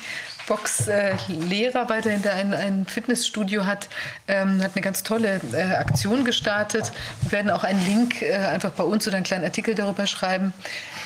Boxlehrer, 0.48 1.86
der 2.02 2.18
der 2.18 2.34
ein, 2.36 2.54
ein 2.54 2.86
Fitnessstudio 2.86 3.66
hat, 3.66 3.90
ähm, 4.28 4.62
hat 4.62 4.72
eine 4.76 4.82
ganz 4.82 5.04
tolle 5.04 5.42
äh, 5.54 5.76
Aktion 5.76 6.26
gestartet. 6.26 6.92
Wir 7.22 7.32
werden 7.34 7.52
auch 7.52 7.64
einen 7.64 7.86
Link 7.86 8.22
äh, 8.22 8.34
einfach 8.34 8.72
bei 8.72 8.84
uns 8.84 9.08
oder 9.08 9.18
einen 9.18 9.26
kleinen 9.26 9.44
Artikel 9.46 9.76
darüber 9.76 10.08
schreiben. 10.08 10.54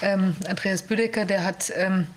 Ähm, 0.01 0.35
Andreas 0.47 0.81
Büdecker, 0.81 1.25
der 1.25 1.43
hat 1.43 1.71
ähm, 1.75 2.07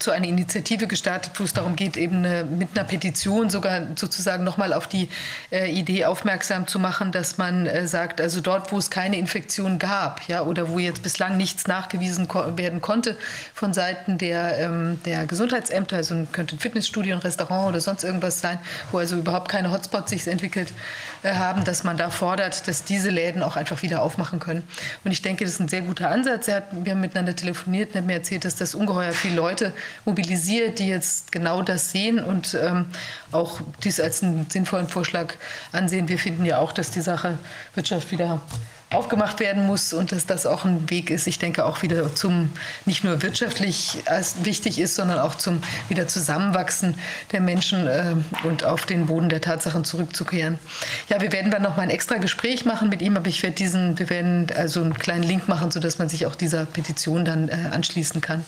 zu 0.00 0.10
einer 0.10 0.26
Initiative 0.26 0.88
gestartet, 0.88 1.38
wo 1.38 1.44
es 1.44 1.52
darum 1.52 1.76
geht, 1.76 1.96
eben 1.96 2.24
eine, 2.24 2.44
mit 2.44 2.70
einer 2.74 2.84
Petition 2.84 3.50
sogar 3.50 3.86
sozusagen 3.94 4.42
nochmal 4.42 4.72
auf 4.72 4.88
die 4.88 5.08
äh, 5.52 5.70
Idee 5.70 6.06
aufmerksam 6.06 6.66
zu 6.66 6.80
machen, 6.80 7.12
dass 7.12 7.38
man 7.38 7.66
äh, 7.66 7.86
sagt, 7.86 8.20
also 8.20 8.40
dort, 8.40 8.72
wo 8.72 8.78
es 8.78 8.90
keine 8.90 9.16
Infektion 9.16 9.78
gab, 9.78 10.26
ja, 10.28 10.42
oder 10.42 10.70
wo 10.70 10.80
jetzt 10.80 11.04
bislang 11.04 11.36
nichts 11.36 11.68
nachgewiesen 11.68 12.26
ko 12.26 12.56
werden 12.58 12.80
konnte 12.80 13.16
von 13.54 13.72
Seiten 13.72 14.18
der, 14.18 14.58
ähm, 14.58 15.00
der 15.04 15.24
Gesundheitsämter, 15.26 15.96
also 15.96 16.26
könnte 16.32 16.56
ein 16.56 16.58
Fitnessstudio, 16.58 17.14
ein 17.14 17.20
Restaurant 17.20 17.68
oder 17.68 17.80
sonst 17.80 18.02
irgendwas 18.02 18.40
sein, 18.40 18.58
wo 18.90 18.98
also 18.98 19.16
überhaupt 19.16 19.48
keine 19.48 19.70
Hotspots 19.70 20.10
sich 20.10 20.26
entwickelt 20.26 20.70
äh, 20.70 21.05
haben, 21.34 21.64
dass 21.64 21.84
man 21.84 21.96
da 21.96 22.10
fordert, 22.10 22.68
dass 22.68 22.84
diese 22.84 23.10
Läden 23.10 23.42
auch 23.42 23.56
einfach 23.56 23.82
wieder 23.82 24.02
aufmachen 24.02 24.38
können. 24.38 24.62
Und 25.04 25.10
ich 25.10 25.22
denke, 25.22 25.44
das 25.44 25.54
ist 25.54 25.60
ein 25.60 25.68
sehr 25.68 25.82
guter 25.82 26.10
Ansatz. 26.10 26.48
Hat, 26.48 26.64
wir 26.72 26.92
haben 26.92 27.00
miteinander 27.00 27.34
telefoniert 27.34 27.90
und 27.90 27.96
hat 27.96 28.06
mir 28.06 28.14
erzählt, 28.14 28.44
dass 28.44 28.56
das 28.56 28.74
ungeheuer 28.74 29.12
viele 29.12 29.36
Leute 29.36 29.72
mobilisiert, 30.04 30.78
die 30.78 30.88
jetzt 30.88 31.32
genau 31.32 31.62
das 31.62 31.90
sehen 31.90 32.22
und 32.22 32.54
ähm, 32.54 32.86
auch 33.32 33.60
dies 33.82 34.00
als 34.00 34.22
einen 34.22 34.48
sinnvollen 34.50 34.88
Vorschlag 34.88 35.34
ansehen. 35.72 36.08
Wir 36.08 36.18
finden 36.18 36.44
ja 36.44 36.58
auch, 36.58 36.72
dass 36.72 36.90
die 36.90 37.00
Sache 37.00 37.38
Wirtschaft 37.74 38.10
wieder 38.12 38.40
aufgemacht 38.90 39.40
werden 39.40 39.66
muss 39.66 39.92
und 39.92 40.12
dass 40.12 40.26
das 40.26 40.46
auch 40.46 40.64
ein 40.64 40.88
Weg 40.90 41.10
ist, 41.10 41.26
ich 41.26 41.40
denke 41.40 41.64
auch 41.64 41.82
wieder 41.82 42.14
zum 42.14 42.52
nicht 42.84 43.02
nur 43.02 43.20
wirtschaftlich 43.20 43.98
als 44.06 44.44
wichtig 44.44 44.78
ist, 44.78 44.94
sondern 44.94 45.18
auch 45.18 45.34
zum 45.34 45.60
wieder 45.88 46.06
Zusammenwachsen 46.06 46.96
der 47.32 47.40
Menschen 47.40 47.88
äh, 47.88 48.14
und 48.44 48.64
auf 48.64 48.86
den 48.86 49.06
Boden 49.06 49.28
der 49.28 49.40
Tatsachen 49.40 49.84
zurückzukehren. 49.84 50.60
Ja, 51.08 51.20
wir 51.20 51.32
werden 51.32 51.50
dann 51.50 51.62
noch 51.62 51.76
mal 51.76 51.82
ein 51.82 51.90
extra 51.90 52.18
Gespräch 52.18 52.64
machen 52.64 52.88
mit 52.88 53.02
ihm, 53.02 53.16
aber 53.16 53.28
ich 53.28 53.42
werde 53.42 53.56
diesen, 53.56 53.98
wir 53.98 54.08
werden 54.08 54.46
also 54.56 54.82
einen 54.82 54.94
kleinen 54.94 55.24
Link 55.24 55.48
machen, 55.48 55.72
sodass 55.72 55.98
man 55.98 56.08
sich 56.08 56.24
auch 56.26 56.36
dieser 56.36 56.64
Petition 56.64 57.24
dann 57.24 57.48
äh, 57.48 57.70
anschließen 57.72 58.20
kann. 58.20 58.44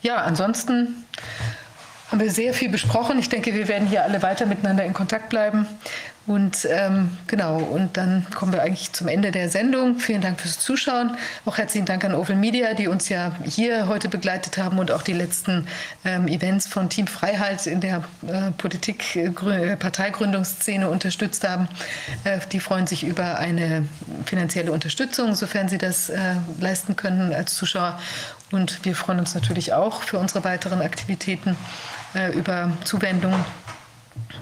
Ja, 0.00 0.18
ansonsten 0.18 1.04
haben 2.10 2.20
wir 2.20 2.30
sehr 2.30 2.54
viel 2.54 2.68
besprochen. 2.68 3.18
Ich 3.18 3.28
denke, 3.28 3.52
wir 3.52 3.66
werden 3.66 3.88
hier 3.88 4.04
alle 4.04 4.22
weiter 4.22 4.46
miteinander 4.46 4.84
in 4.84 4.92
Kontakt 4.92 5.28
bleiben. 5.28 5.66
Und 6.26 6.66
ähm, 6.68 7.16
genau, 7.28 7.58
und 7.58 7.96
dann 7.96 8.26
kommen 8.34 8.52
wir 8.52 8.60
eigentlich 8.60 8.92
zum 8.92 9.06
Ende 9.06 9.30
der 9.30 9.48
Sendung. 9.48 10.00
Vielen 10.00 10.20
Dank 10.20 10.40
fürs 10.40 10.58
Zuschauen. 10.58 11.16
Auch 11.44 11.56
herzlichen 11.56 11.86
Dank 11.86 12.04
an 12.04 12.14
Oval 12.14 12.34
Media, 12.34 12.74
die 12.74 12.88
uns 12.88 13.08
ja 13.08 13.30
hier 13.44 13.86
heute 13.86 14.08
begleitet 14.08 14.58
haben 14.58 14.80
und 14.80 14.90
auch 14.90 15.02
die 15.02 15.12
letzten 15.12 15.68
ähm, 16.04 16.26
Events 16.26 16.66
von 16.66 16.88
Team 16.88 17.06
Freiheit 17.06 17.66
in 17.68 17.80
der 17.80 18.02
äh, 18.26 18.50
Politik, 18.58 19.14
äh, 19.14 19.28
Grü- 19.28 19.76
Parteigründungsszene 19.76 20.90
unterstützt 20.90 21.46
haben. 21.48 21.68
Äh, 22.24 22.40
die 22.50 22.58
freuen 22.58 22.88
sich 22.88 23.04
über 23.04 23.38
eine 23.38 23.86
finanzielle 24.24 24.72
Unterstützung, 24.72 25.36
sofern 25.36 25.68
sie 25.68 25.78
das 25.78 26.08
äh, 26.08 26.18
leisten 26.58 26.96
können 26.96 27.32
als 27.32 27.54
Zuschauer. 27.54 28.00
Und 28.50 28.84
wir 28.84 28.96
freuen 28.96 29.20
uns 29.20 29.36
natürlich 29.36 29.74
auch 29.74 30.02
für 30.02 30.18
unsere 30.18 30.42
weiteren 30.42 30.80
Aktivitäten 30.80 31.56
äh, 32.16 32.32
über 32.32 32.72
Zuwendungen. 32.84 33.44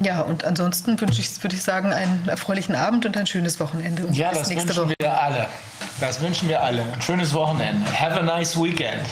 Ja, 0.01 0.23
und 0.23 0.45
ansonsten 0.45 1.01
wünsche 1.01 1.21
ich, 1.21 1.43
würde 1.43 1.55
ich 1.57 1.63
sagen, 1.63 1.93
einen 1.93 2.29
erfreulichen 2.29 2.75
Abend 2.75 3.07
und 3.07 3.17
ein 3.17 3.27
schönes 3.27 3.61
Wochenende. 3.61 4.05
Und 4.07 4.15
Ja, 4.17 4.33
das 4.33 4.51
wünschen 4.51 4.77
Woche. 4.77 4.95
wir 4.99 5.21
alle. 5.23 5.47
Das 6.01 6.21
wünschen 6.21 6.49
wir 6.49 6.63
alle. 6.63 6.83
Ein 6.83 7.03
schönes 7.03 7.33
Wochenende. 7.33 7.87
Have 7.99 8.19
a 8.19 8.23
nice 8.23 8.57
weekend. 8.57 9.03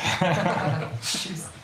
Tschüss. 1.02 1.44